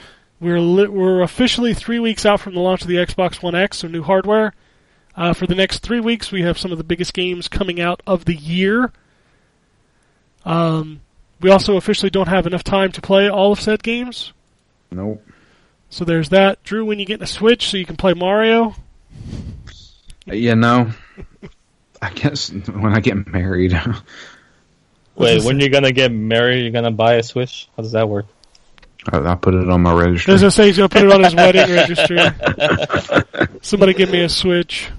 We're 0.40 0.60
li- 0.60 0.88
we're 0.88 1.22
officially 1.22 1.74
three 1.74 1.98
weeks 1.98 2.26
out 2.26 2.40
from 2.40 2.54
the 2.54 2.60
launch 2.60 2.82
of 2.82 2.88
the 2.88 2.96
Xbox 2.96 3.42
One 3.42 3.54
X, 3.54 3.78
so 3.78 3.88
new 3.88 4.02
hardware. 4.02 4.52
Uh, 5.16 5.32
for 5.32 5.46
the 5.46 5.54
next 5.54 5.78
three 5.78 6.00
weeks, 6.00 6.32
we 6.32 6.42
have 6.42 6.58
some 6.58 6.72
of 6.72 6.78
the 6.78 6.84
biggest 6.84 7.14
games 7.14 7.46
coming 7.48 7.80
out 7.80 8.02
of 8.06 8.24
the 8.24 8.34
year. 8.34 8.92
Um, 10.44 11.00
we 11.40 11.50
also 11.50 11.76
officially 11.76 12.10
don't 12.10 12.28
have 12.28 12.46
enough 12.46 12.64
time 12.64 12.90
to 12.92 13.00
play 13.00 13.28
all 13.28 13.52
of 13.52 13.60
said 13.60 13.82
games. 13.82 14.32
Nope. 14.90 15.24
So 15.90 16.04
there's 16.04 16.30
that. 16.30 16.62
Drew, 16.64 16.84
when 16.84 16.98
you 16.98 17.06
get 17.06 17.22
a 17.22 17.26
Switch, 17.26 17.68
so 17.68 17.76
you 17.76 17.86
can 17.86 17.96
play 17.96 18.14
Mario. 18.14 18.74
Yeah, 20.26 20.54
no. 20.54 20.90
I 22.02 22.10
guess 22.10 22.50
when 22.50 22.92
I 22.92 23.00
get 23.00 23.26
married. 23.28 23.72
Wait, 25.16 25.44
when 25.44 25.60
you're 25.60 25.68
gonna 25.68 25.92
get 25.92 26.10
married, 26.10 26.62
you're 26.62 26.72
gonna 26.72 26.90
buy 26.90 27.14
a 27.14 27.22
Switch? 27.22 27.68
How 27.76 27.82
does 27.82 27.92
that 27.92 28.08
work? 28.08 28.26
I, 29.12 29.18
I 29.18 29.34
put 29.36 29.54
it 29.54 29.70
on 29.70 29.82
my 29.82 29.94
registry. 29.94 30.34
As 30.34 30.42
I 30.42 30.48
say, 30.48 30.66
he's 30.66 30.76
gonna 30.76 30.88
put 30.88 31.04
it 31.04 31.12
on 31.12 31.22
his 31.22 31.34
wedding 31.34 31.70
registry. 31.74 32.18
Somebody 33.62 33.94
give 33.94 34.10
me 34.10 34.22
a 34.22 34.28
Switch. 34.28 34.90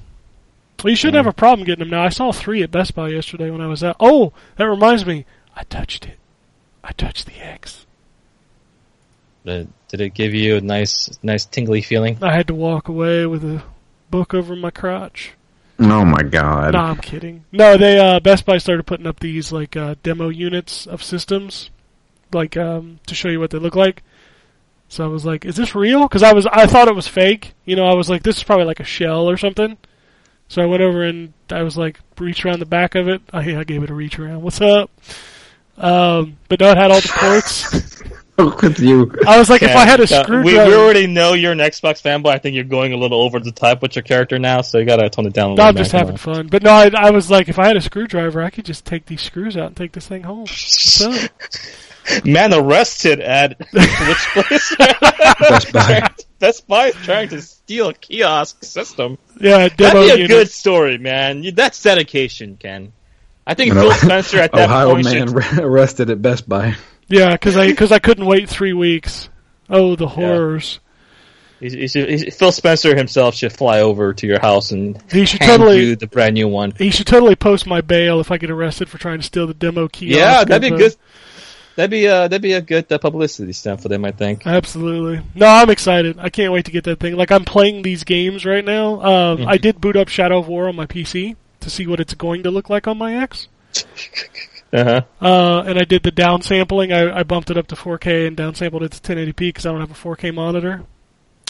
Well, 0.83 0.91
you 0.91 0.95
shouldn't 0.95 1.17
have 1.17 1.27
a 1.27 1.33
problem 1.33 1.65
getting 1.65 1.79
them 1.79 1.89
now. 1.89 2.03
I 2.03 2.09
saw 2.09 2.31
three 2.31 2.61
at 2.61 2.71
Best 2.71 2.93
Buy 2.93 3.09
yesterday 3.09 3.49
when 3.49 3.61
I 3.61 3.67
was 3.67 3.83
out. 3.83 3.95
Oh, 3.99 4.33
that 4.57 4.67
reminds 4.67 5.05
me. 5.05 5.25
I 5.55 5.63
touched 5.63 6.05
it. 6.05 6.17
I 6.83 6.91
touched 6.91 7.25
the 7.25 7.39
X. 7.39 7.85
Did 9.45 9.67
did 9.87 10.01
it 10.01 10.13
give 10.13 10.33
you 10.33 10.57
a 10.57 10.61
nice, 10.61 11.09
nice 11.23 11.45
tingly 11.45 11.81
feeling? 11.81 12.17
I 12.21 12.35
had 12.35 12.47
to 12.47 12.55
walk 12.55 12.87
away 12.87 13.25
with 13.25 13.43
a 13.43 13.63
book 14.09 14.33
over 14.33 14.55
my 14.55 14.71
crotch. 14.71 15.33
Oh 15.79 16.05
my 16.05 16.23
god! 16.23 16.73
No, 16.73 16.79
I'm 16.79 16.97
kidding. 16.97 17.43
No, 17.51 17.77
they 17.77 17.99
uh, 17.99 18.19
Best 18.19 18.45
Buy 18.45 18.57
started 18.57 18.85
putting 18.85 19.07
up 19.07 19.19
these 19.19 19.51
like 19.51 19.75
uh, 19.75 19.95
demo 20.03 20.29
units 20.29 20.87
of 20.87 21.03
systems, 21.03 21.69
like 22.31 22.55
um, 22.55 22.99
to 23.07 23.15
show 23.15 23.27
you 23.27 23.39
what 23.39 23.49
they 23.49 23.57
look 23.57 23.75
like. 23.75 24.01
So 24.87 25.03
I 25.03 25.07
was 25.07 25.25
like, 25.25 25.43
"Is 25.45 25.55
this 25.55 25.75
real?" 25.75 26.03
Because 26.03 26.23
I 26.23 26.33
was 26.33 26.45
I 26.45 26.65
thought 26.65 26.87
it 26.87 26.95
was 26.95 27.07
fake. 27.07 27.53
You 27.65 27.75
know, 27.75 27.85
I 27.85 27.93
was 27.93 28.09
like, 28.09 28.23
"This 28.23 28.37
is 28.37 28.43
probably 28.43 28.65
like 28.65 28.79
a 28.79 28.85
shell 28.85 29.29
or 29.29 29.37
something." 29.37 29.77
So 30.47 30.61
I 30.61 30.65
went 30.65 30.81
over 30.83 31.03
and 31.03 31.33
I 31.49 31.63
was 31.63 31.77
like, 31.77 31.99
reach 32.19 32.45
around 32.45 32.59
the 32.59 32.65
back 32.65 32.95
of 32.95 33.07
it. 33.07 33.21
I, 33.33 33.57
I 33.57 33.63
gave 33.63 33.83
it 33.83 33.89
a 33.89 33.93
reach 33.93 34.19
around. 34.19 34.41
What's 34.41 34.61
up? 34.61 34.89
Um, 35.77 36.37
but 36.47 36.59
no, 36.59 36.71
it 36.71 36.77
had 36.77 36.91
all 36.91 37.01
the 37.01 37.09
ports. 37.13 38.01
with 38.37 38.79
you. 38.79 39.11
I 39.25 39.39
was 39.39 39.49
like, 39.49 39.63
if 39.63 39.75
I 39.75 39.85
had 39.85 39.99
a 39.99 40.03
Uh, 40.03 40.07
we, 40.07 40.23
screwdriver, 40.23 40.69
we 40.69 40.75
already 40.75 41.07
know 41.07 41.33
you're 41.33 41.53
an 41.53 41.59
Xbox 41.59 42.01
fanboy. 42.01 42.29
I 42.29 42.37
think 42.37 42.53
you're 42.55 42.63
going 42.65 42.93
a 42.93 42.97
little 42.97 43.21
over 43.21 43.39
the 43.39 43.51
top 43.51 43.81
with 43.81 43.95
your 43.95 44.03
character 44.03 44.37
now, 44.37 44.61
so 44.61 44.77
you 44.77 44.85
gotta 44.85 45.09
tone 45.09 45.25
it 45.25 45.33
down 45.33 45.51
a 45.51 45.55
No, 45.55 45.63
little 45.63 45.65
I'm 45.69 45.75
just 45.77 45.91
bit. 45.93 45.97
having 45.99 46.17
fun. 46.17 46.47
But 46.47 46.61
no, 46.63 46.71
I, 46.71 46.91
I 46.95 47.11
was 47.11 47.31
like, 47.31 47.47
if 47.49 47.57
I 47.59 47.67
had 47.67 47.77
a 47.77 47.81
screwdriver, 47.81 48.41
I 48.41 48.49
could 48.49 48.65
just 48.65 48.85
take 48.85 49.05
these 49.05 49.21
screws 49.21 49.55
out 49.57 49.67
and 49.67 49.75
take 49.77 49.93
this 49.93 50.07
thing 50.07 50.23
home. 50.23 50.41
What's? 50.41 51.01
Man 52.25 52.53
arrested 52.53 53.19
at 53.19 53.57
which 53.71 54.27
place? 54.33 54.75
Best 54.77 55.71
Buy. 55.73 56.07
Best 56.45 56.67
Buy 56.67 56.87
is 56.89 56.95
trying 56.97 57.29
to 57.29 57.41
steal 57.41 57.89
a 57.89 57.93
kiosk 57.95 58.63
system. 58.63 59.17
Yeah, 59.41 59.67
That'd 59.69 59.77
be 59.93 60.09
a 60.09 60.15
unit. 60.15 60.27
good 60.29 60.49
story, 60.51 60.99
man. 60.99 61.43
You- 61.43 61.51
That's 61.51 61.81
dedication, 61.81 62.57
Ken. 62.59 62.91
I 63.47 63.55
think 63.55 63.73
Phil 63.73 63.91
Spencer 63.93 64.37
at 64.39 64.51
that 64.51 64.69
Ohio 64.69 64.91
point 64.93 65.05
man 65.05 65.27
should, 65.27 65.59
arrested 65.59 66.09
at 66.11 66.21
Best 66.21 66.47
Buy. 66.47 66.75
Yeah, 67.07 67.31
because 67.31 67.57
I 67.57 67.67
because 67.67 67.91
I 67.91 67.97
couldn't 67.99 68.25
wait 68.27 68.47
three 68.49 68.73
weeks. 68.73 69.29
Oh, 69.69 69.95
the 69.95 70.07
horrors! 70.07 70.79
he- 71.59 71.69
he 71.69 71.87
should- 71.87 72.09
he- 72.09 72.29
Phil 72.29 72.51
Spencer 72.51 72.95
himself 72.95 73.33
should 73.33 73.51
fly 73.53 73.81
over 73.81 74.13
to 74.13 74.27
your 74.27 74.39
house 74.39 74.69
and 74.71 75.01
He 75.11 75.25
should 75.25 75.41
hand 75.41 75.61
totally 75.61 75.79
you 75.83 75.95
the 75.95 76.05
brand 76.07 76.35
new 76.35 76.47
one. 76.47 76.73
he 76.77 76.91
should 76.91 77.07
totally 77.07 77.35
post 77.35 77.65
my 77.65 77.81
bail 77.81 78.19
if 78.19 78.29
I 78.29 78.37
get 78.37 78.51
arrested 78.51 78.87
for 78.89 78.99
trying 78.99 79.17
to 79.17 79.23
steal 79.23 79.47
the 79.47 79.53
demo 79.55 79.87
key. 79.87 80.07
Yeah, 80.15 80.43
that'd 80.43 80.61
be 80.61 80.67
of, 80.67 80.73
uh, 80.73 80.77
good. 80.77 80.95
That'd 81.75 81.91
be 81.91 82.07
uh, 82.07 82.27
that'd 82.29 82.41
be 82.41 82.53
a 82.53 82.61
good 82.61 82.89
uh, 82.91 82.97
publicity 82.97 83.51
stunt 83.51 83.81
for 83.81 83.89
them, 83.89 84.05
I 84.05 84.11
think. 84.11 84.47
Absolutely. 84.47 85.21
No, 85.35 85.45
I'm 85.45 85.69
excited. 85.69 86.17
I 86.19 86.29
can't 86.29 86.53
wait 86.53 86.65
to 86.65 86.71
get 86.71 86.85
that 86.85 86.99
thing. 87.01 87.15
Like 87.17 87.31
I'm 87.31 87.43
playing 87.43 87.81
these 87.81 88.03
games 88.05 88.45
right 88.45 88.63
now. 88.63 89.01
Um, 89.01 89.37
Mm-hmm. 89.39 89.49
I 89.49 89.57
did 89.57 89.81
boot 89.81 89.97
up 89.97 90.07
Shadow 90.07 90.39
of 90.39 90.47
War 90.47 90.69
on 90.69 90.75
my 90.75 90.85
PC 90.85 91.35
to 91.59 91.69
see 91.69 91.85
what 91.87 91.99
it's 91.99 92.13
going 92.13 92.43
to 92.43 92.51
look 92.51 92.69
like 92.69 92.87
on 92.87 92.97
my 92.97 93.15
X. 93.15 93.47
Uh-huh. 94.73 95.01
Uh, 95.21 95.63
and 95.65 95.79
I 95.79 95.85
did 95.85 96.03
the 96.03 96.11
downsampling. 96.11 96.93
I, 96.93 97.19
I 97.19 97.23
bumped 97.23 97.49
it 97.49 97.55
up 97.57 97.67
to 97.67 97.75
4K 97.75 98.27
and 98.27 98.35
downsampled 98.35 98.81
it 98.81 98.91
to 98.91 99.15
1080p 99.15 99.37
because 99.37 99.65
I 99.65 99.71
don't 99.71 99.79
have 99.79 99.91
a 99.91 99.93
4K 99.93 100.33
monitor. 100.33 100.83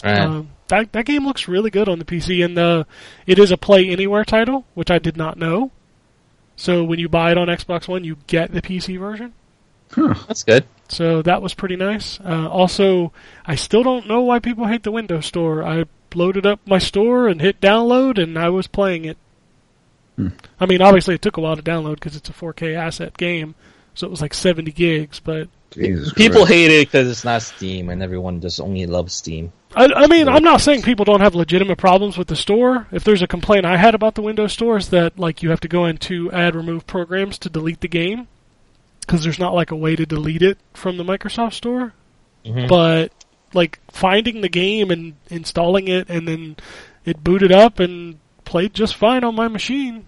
Um, 0.04 0.50
that 0.68 0.92
that 0.92 1.06
game 1.06 1.24
looks 1.26 1.48
really 1.48 1.70
good 1.70 1.88
on 1.88 1.98
the 1.98 2.04
PC, 2.04 2.44
and 2.44 2.56
uh, 2.56 2.84
it 3.26 3.40
is 3.40 3.50
a 3.50 3.56
Play 3.56 3.88
Anywhere 3.88 4.24
title, 4.24 4.64
which 4.74 4.92
I 4.92 4.98
did 5.00 5.16
not 5.16 5.38
know. 5.38 5.72
So 6.54 6.84
when 6.84 7.00
you 7.00 7.08
buy 7.08 7.32
it 7.32 7.38
on 7.38 7.48
Xbox 7.48 7.88
One, 7.88 8.04
you 8.04 8.18
get 8.28 8.52
the 8.52 8.62
PC 8.62 8.96
version. 8.96 9.32
That's 9.94 10.42
good. 10.42 10.64
So 10.88 11.22
that 11.22 11.42
was 11.42 11.54
pretty 11.54 11.76
nice. 11.76 12.20
Uh, 12.20 12.48
also, 12.48 13.12
I 13.44 13.54
still 13.54 13.82
don't 13.82 14.06
know 14.06 14.22
why 14.22 14.38
people 14.38 14.66
hate 14.66 14.82
the 14.82 14.92
Windows 14.92 15.26
Store. 15.26 15.62
I 15.62 15.84
loaded 16.14 16.46
up 16.46 16.60
my 16.66 16.78
store 16.78 17.28
and 17.28 17.40
hit 17.40 17.60
download, 17.60 18.22
and 18.22 18.38
I 18.38 18.48
was 18.50 18.66
playing 18.66 19.04
it. 19.04 19.18
I 20.58 20.64
mean, 20.64 20.80
obviously 20.80 21.14
it 21.14 21.20
took 21.20 21.36
a 21.36 21.42
while 21.42 21.56
to 21.56 21.62
download 21.62 21.94
because 21.96 22.16
it's 22.16 22.30
a 22.30 22.32
4K 22.32 22.74
asset 22.74 23.18
game, 23.18 23.54
so 23.94 24.06
it 24.06 24.10
was 24.10 24.22
like 24.22 24.32
70 24.32 24.72
gigs. 24.72 25.20
But 25.20 25.48
Jesus 25.72 26.14
People 26.14 26.46
Christ. 26.46 26.52
hate 26.52 26.70
it 26.70 26.86
because 26.86 27.10
it's 27.10 27.24
not 27.24 27.42
Steam, 27.42 27.90
and 27.90 28.02
everyone 28.02 28.40
just 28.40 28.58
only 28.58 28.86
loves 28.86 29.12
Steam. 29.12 29.52
I, 29.74 29.84
I 29.94 30.06
mean, 30.06 30.26
I'm 30.26 30.42
not 30.42 30.62
saying 30.62 30.82
people 30.82 31.04
don't 31.04 31.20
have 31.20 31.34
legitimate 31.34 31.76
problems 31.76 32.16
with 32.16 32.28
the 32.28 32.36
store. 32.36 32.86
If 32.92 33.04
there's 33.04 33.20
a 33.20 33.26
complaint 33.26 33.66
I 33.66 33.76
had 33.76 33.94
about 33.94 34.14
the 34.14 34.22
Windows 34.22 34.54
Store 34.54 34.78
is 34.78 34.88
that 34.88 35.18
like 35.18 35.42
you 35.42 35.50
have 35.50 35.60
to 35.60 35.68
go 35.68 35.84
into 35.84 36.32
add 36.32 36.54
remove 36.54 36.86
programs 36.86 37.38
to 37.40 37.50
delete 37.50 37.80
the 37.80 37.88
game 37.88 38.26
because 39.06 39.22
there's 39.22 39.38
not 39.38 39.54
like 39.54 39.70
a 39.70 39.76
way 39.76 39.94
to 39.96 40.04
delete 40.06 40.42
it 40.42 40.58
from 40.74 40.96
the 40.96 41.04
Microsoft 41.04 41.54
Store. 41.54 41.92
Mhm. 42.44 42.68
But 42.68 43.12
like 43.54 43.78
finding 43.90 44.40
the 44.40 44.48
game 44.48 44.90
and 44.90 45.14
installing 45.30 45.88
it 45.88 46.08
and 46.08 46.26
then 46.26 46.56
it 47.04 47.22
booted 47.22 47.52
up 47.52 47.78
and 47.80 48.18
played 48.44 48.74
just 48.74 48.96
fine 48.96 49.24
on 49.24 49.34
my 49.34 49.48
machine. 49.48 50.06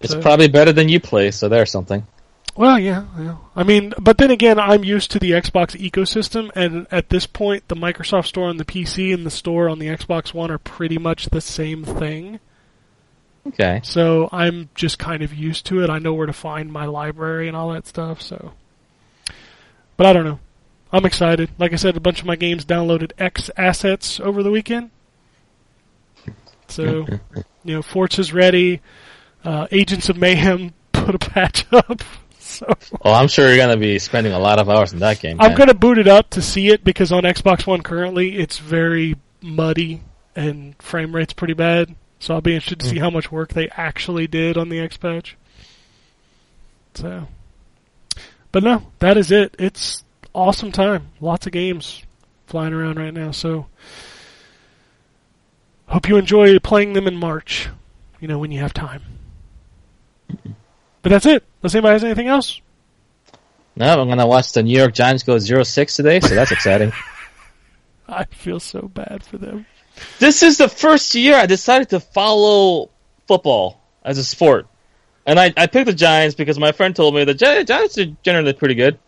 It's 0.00 0.12
So- 0.12 0.20
probably 0.20 0.48
better 0.48 0.72
than 0.72 0.88
you 0.88 1.00
play, 1.00 1.30
so 1.30 1.48
there's 1.48 1.70
something. 1.70 2.06
Well, 2.56 2.78
yeah, 2.78 3.04
yeah. 3.18 3.36
I 3.54 3.62
mean, 3.62 3.94
but 3.98 4.18
then 4.18 4.30
again, 4.30 4.58
I'm 4.58 4.82
used 4.84 5.10
to 5.12 5.18
the 5.20 5.30
Xbox 5.30 5.78
ecosystem, 5.80 6.50
and 6.56 6.86
at 6.90 7.08
this 7.08 7.26
point, 7.26 7.68
the 7.68 7.76
Microsoft 7.76 8.26
Store 8.26 8.48
on 8.48 8.56
the 8.56 8.64
PC 8.64 9.12
and 9.14 9.24
the 9.24 9.30
store 9.30 9.68
on 9.68 9.78
the 9.78 9.86
Xbox 9.86 10.34
One 10.34 10.50
are 10.50 10.58
pretty 10.58 10.98
much 10.98 11.26
the 11.26 11.40
same 11.40 11.84
thing. 11.84 12.40
Okay. 13.46 13.80
So 13.84 14.28
I'm 14.32 14.68
just 14.74 14.98
kind 14.98 15.22
of 15.22 15.34
used 15.34 15.66
to 15.66 15.82
it. 15.82 15.90
I 15.90 15.98
know 15.98 16.12
where 16.14 16.26
to 16.26 16.32
find 16.32 16.70
my 16.72 16.86
library 16.86 17.48
and 17.48 17.56
all 17.56 17.72
that 17.72 17.86
stuff. 17.86 18.20
So, 18.20 18.52
but 19.96 20.06
I 20.06 20.12
don't 20.12 20.24
know. 20.24 20.38
I'm 20.92 21.06
excited. 21.06 21.50
Like 21.58 21.72
I 21.72 21.76
said, 21.76 21.96
a 21.96 22.00
bunch 22.00 22.20
of 22.20 22.26
my 22.26 22.36
games 22.36 22.64
downloaded 22.64 23.12
X 23.18 23.50
assets 23.56 24.18
over 24.20 24.42
the 24.42 24.50
weekend. 24.50 24.90
So, 26.68 27.06
you 27.64 27.74
know, 27.76 27.82
Forza's 27.82 28.32
ready. 28.32 28.80
Uh, 29.44 29.66
Agents 29.70 30.08
of 30.08 30.16
Mayhem 30.16 30.74
put 30.92 31.14
a 31.14 31.18
patch 31.18 31.66
up. 31.72 32.02
So 32.42 32.66
Oh, 33.02 33.12
I'm 33.12 33.28
sure 33.28 33.46
you're 33.46 33.58
gonna 33.58 33.76
be 33.76 33.98
spending 34.00 34.32
a 34.32 34.38
lot 34.38 34.58
of 34.58 34.68
hours 34.68 34.92
in 34.92 34.98
that 34.98 35.20
game. 35.20 35.36
I'm 35.40 35.54
gonna 35.54 35.72
boot 35.72 35.98
it 35.98 36.08
up 36.08 36.30
to 36.30 36.42
see 36.42 36.68
it 36.68 36.82
because 36.82 37.12
on 37.12 37.22
Xbox 37.22 37.64
One 37.64 37.80
currently 37.80 38.36
it's 38.36 38.58
very 38.58 39.14
muddy 39.40 40.02
and 40.34 40.74
frame 40.82 41.14
rate's 41.14 41.32
pretty 41.32 41.54
bad. 41.54 41.94
So 42.20 42.34
I'll 42.34 42.42
be 42.42 42.54
interested 42.54 42.80
to 42.80 42.86
see 42.86 42.96
hmm. 42.96 43.02
how 43.02 43.10
much 43.10 43.32
work 43.32 43.54
they 43.54 43.68
actually 43.70 44.26
did 44.26 44.56
on 44.56 44.68
the 44.68 44.78
X 44.78 44.96
patch. 44.96 45.36
So, 46.94 47.26
but 48.52 48.62
no, 48.62 48.84
that 48.98 49.16
is 49.16 49.32
it. 49.32 49.56
It's 49.58 50.04
awesome 50.34 50.70
time. 50.70 51.08
Lots 51.20 51.46
of 51.46 51.52
games 51.52 52.02
flying 52.46 52.74
around 52.74 52.98
right 52.98 53.14
now. 53.14 53.30
So 53.30 53.66
hope 55.86 56.08
you 56.08 56.16
enjoy 56.18 56.58
playing 56.58 56.92
them 56.92 57.06
in 57.06 57.16
March. 57.16 57.68
You 58.20 58.28
know 58.28 58.38
when 58.38 58.52
you 58.52 58.60
have 58.60 58.74
time. 58.74 59.02
But 61.02 61.08
that's 61.08 61.26
it. 61.26 61.42
Unless 61.62 61.74
anybody 61.74 61.92
has 61.94 62.04
anything 62.04 62.28
else. 62.28 62.60
No, 63.76 63.98
I'm 63.98 64.08
gonna 64.08 64.26
watch 64.26 64.52
the 64.52 64.62
New 64.62 64.76
York 64.76 64.92
Giants 64.92 65.22
go 65.22 65.36
0-6 65.36 65.96
today, 65.96 66.20
so 66.20 66.34
that's 66.34 66.52
exciting. 66.52 66.92
I 68.08 68.24
feel 68.24 68.60
so 68.60 68.82
bad 68.82 69.22
for 69.22 69.38
them. 69.38 69.64
This 70.18 70.42
is 70.42 70.58
the 70.58 70.68
first 70.68 71.14
year 71.14 71.34
I 71.36 71.46
decided 71.46 71.90
to 71.90 72.00
follow 72.00 72.90
football 73.26 73.80
as 74.04 74.18
a 74.18 74.24
sport. 74.24 74.66
And 75.26 75.38
I, 75.38 75.52
I 75.56 75.66
picked 75.66 75.86
the 75.86 75.92
Giants 75.92 76.34
because 76.34 76.58
my 76.58 76.72
friend 76.72 76.94
told 76.96 77.14
me 77.14 77.24
the 77.24 77.34
Gi- 77.34 77.64
Giants 77.64 77.98
are 77.98 78.06
generally 78.22 78.52
pretty 78.52 78.74
good. 78.74 78.98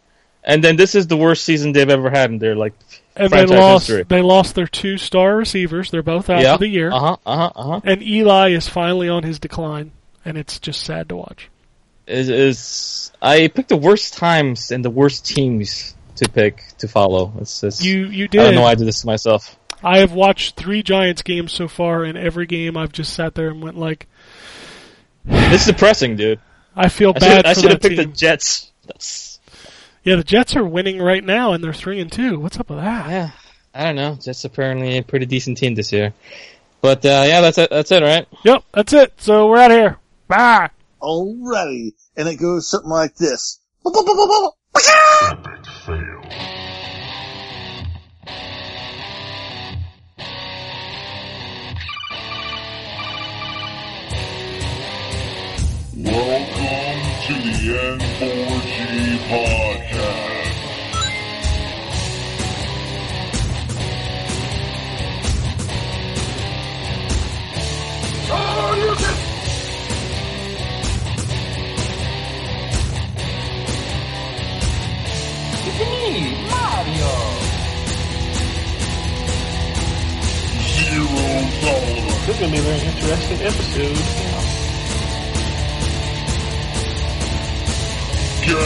And 0.45 0.63
then 0.63 0.77
this 0.77 0.95
is 0.95 1.07
the 1.07 1.17
worst 1.17 1.45
season 1.45 1.73
they've 1.73 1.89
ever 1.89 2.11
had 2.11 2.31
in 2.31 2.39
their 2.39 2.57
like 2.57 2.75
And 3.15 3.31
they 3.31 3.47
lost. 3.47 3.87
history. 3.87 4.05
They 4.05 4.23
lost 4.23 4.55
their 4.55 4.67
two 4.67 4.99
star 4.99 5.37
receivers. 5.37 5.91
They're 5.91 6.03
both 6.03 6.29
out 6.29 6.43
yeah. 6.43 6.55
for 6.55 6.61
the 6.61 6.69
year. 6.69 6.91
Uh 6.91 6.99
huh. 6.99 7.17
Uh 7.25 7.37
huh. 7.37 7.51
Uh 7.55 7.63
huh. 7.63 7.81
And 7.85 8.03
Eli 8.03 8.51
is 8.51 8.69
finally 8.69 9.09
on 9.09 9.23
his 9.23 9.39
decline, 9.39 9.93
and 10.25 10.37
it's 10.37 10.59
just 10.59 10.83
sad 10.83 11.09
to 11.11 11.17
watch. 11.17 11.49
Is 12.09 12.29
is 12.29 13.13
I 13.23 13.47
picked 13.47 13.69
the 13.69 13.77
worst 13.77 14.15
times 14.15 14.73
and 14.73 14.85
the 14.85 14.91
worst 14.91 15.27
teams 15.27 15.95
to 16.17 16.29
pick 16.29 16.65
to 16.79 16.89
follow. 16.89 17.33
It's, 17.41 17.63
it's 17.63 17.85
You 17.85 18.07
you 18.07 18.25
I 18.25 18.37
don't 18.37 18.55
know 18.57 18.63
why 18.63 18.73
I 18.73 18.75
did 18.75 18.89
this 18.89 19.03
to 19.03 19.07
myself. 19.07 19.57
I 19.83 19.99
have 19.99 20.13
watched 20.13 20.57
three 20.57 20.83
Giants 20.83 21.23
games 21.23 21.53
so 21.53 21.69
far, 21.69 22.05
and 22.05 22.17
every 22.17 22.47
game 22.47 22.77
I've 22.77 22.93
just 22.93 23.13
sat 23.13 23.35
there 23.35 23.49
and 23.49 23.63
went 23.63 23.79
like, 23.79 24.07
"This 25.25 25.63
is 25.63 25.75
depressing, 25.75 26.17
dude." 26.17 26.41
I 26.75 26.89
feel 26.89 27.13
I 27.17 27.19
bad. 27.19 27.37
Should, 27.37 27.47
I 27.47 27.53
should 27.55 27.71
have 27.71 27.81
picked 27.81 27.97
the 27.97 28.07
Jets. 28.07 28.73
That's... 28.87 29.41
Yeah, 30.05 30.17
the 30.17 30.25
Jets 30.25 30.57
are 30.57 30.65
winning 30.65 30.99
right 30.99 31.23
now, 31.23 31.53
and 31.53 31.63
they're 31.63 31.73
three 31.73 32.01
and 32.01 32.11
two. 32.11 32.39
What's 32.39 32.59
up 32.59 32.71
with 32.71 32.79
that? 32.79 33.11
Yeah, 33.11 33.31
I 33.75 33.85
don't 33.85 33.97
know. 33.97 34.19
Jets 34.21 34.45
apparently 34.45 34.99
a 34.99 35.03
pretty 35.03 35.27
decent 35.27 35.59
team 35.59 35.75
this 35.75 35.93
year. 35.93 36.13
But 36.81 37.05
uh, 37.05 37.25
yeah, 37.27 37.41
that's 37.41 37.59
it. 37.59 37.71
That's 37.71 37.93
it, 37.93 38.03
right? 38.03 38.27
Yep, 38.45 38.65
that's 38.75 38.93
it. 38.93 39.13
So 39.19 39.49
we're 39.49 39.59
out 39.59 39.71
of 39.71 39.77
here. 39.77 39.99
Bye. 40.27 40.71
Alrighty, 41.01 41.93
and 42.17 42.29
it 42.29 42.37
goes 42.37 42.69
something 42.69 42.91
like 42.91 43.15
this. 43.17 43.61
Epic 43.85 45.67
fail. 45.87 46.52
TN4G 57.41 59.19
Podcast. 59.29 60.53
Oh, 68.35 68.75
you 68.77 68.95
can- 68.97 70.23
It's 75.65 75.79
me, 75.79 76.35
Mario. 76.51 77.13
Zero 80.75 81.27
dollars. 81.63 82.27
This 82.27 82.35
is 82.35 82.41
gonna 82.41 82.53
be 82.53 82.59
a 82.59 82.63
very 82.63 82.81
interesting 82.81 83.41
episode. 83.43 84.42
Greetings, 88.43 88.59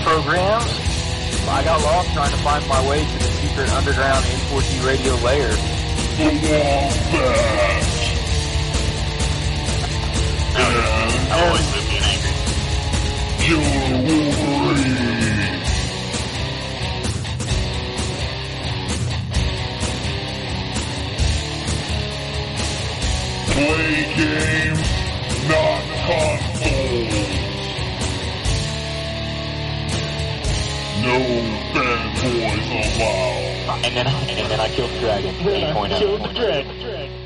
programs. 0.00 0.68
I 1.48 1.62
got 1.64 1.80
lost 1.82 2.12
trying 2.12 2.30
to 2.30 2.36
find 2.38 2.66
my 2.68 2.86
way 2.86 3.00
to 3.00 3.18
the 3.18 3.24
secret 3.24 3.72
underground 3.72 4.22
N4G 4.26 4.84
radio 4.86 5.14
lair. 5.24 5.48
The 5.48 5.56
Wombat. 6.20 6.92
And 10.52 11.32
I 11.32 11.34
always 11.46 11.66
live 11.72 11.88
being 11.88 12.04
angry. 12.12 12.36
Killer 13.40 14.04
Wolverine. 14.04 15.64
Play 23.50 24.14
games, 24.16 24.86
not 25.50 25.82
consoles. 26.06 27.28
No 31.02 31.16
fanboys 31.72 32.68
allowed. 32.70 33.84
And 33.84 33.96
then, 33.96 34.06
and 34.06 34.50
then 34.50 34.60
I 34.60 34.68
killed 34.68 34.90
the 34.92 34.98
dragon. 35.00 35.34
Then 35.44 35.76
I 35.76 35.98
killed 35.98 36.22
the 36.22 36.32
dragon. 36.32 37.19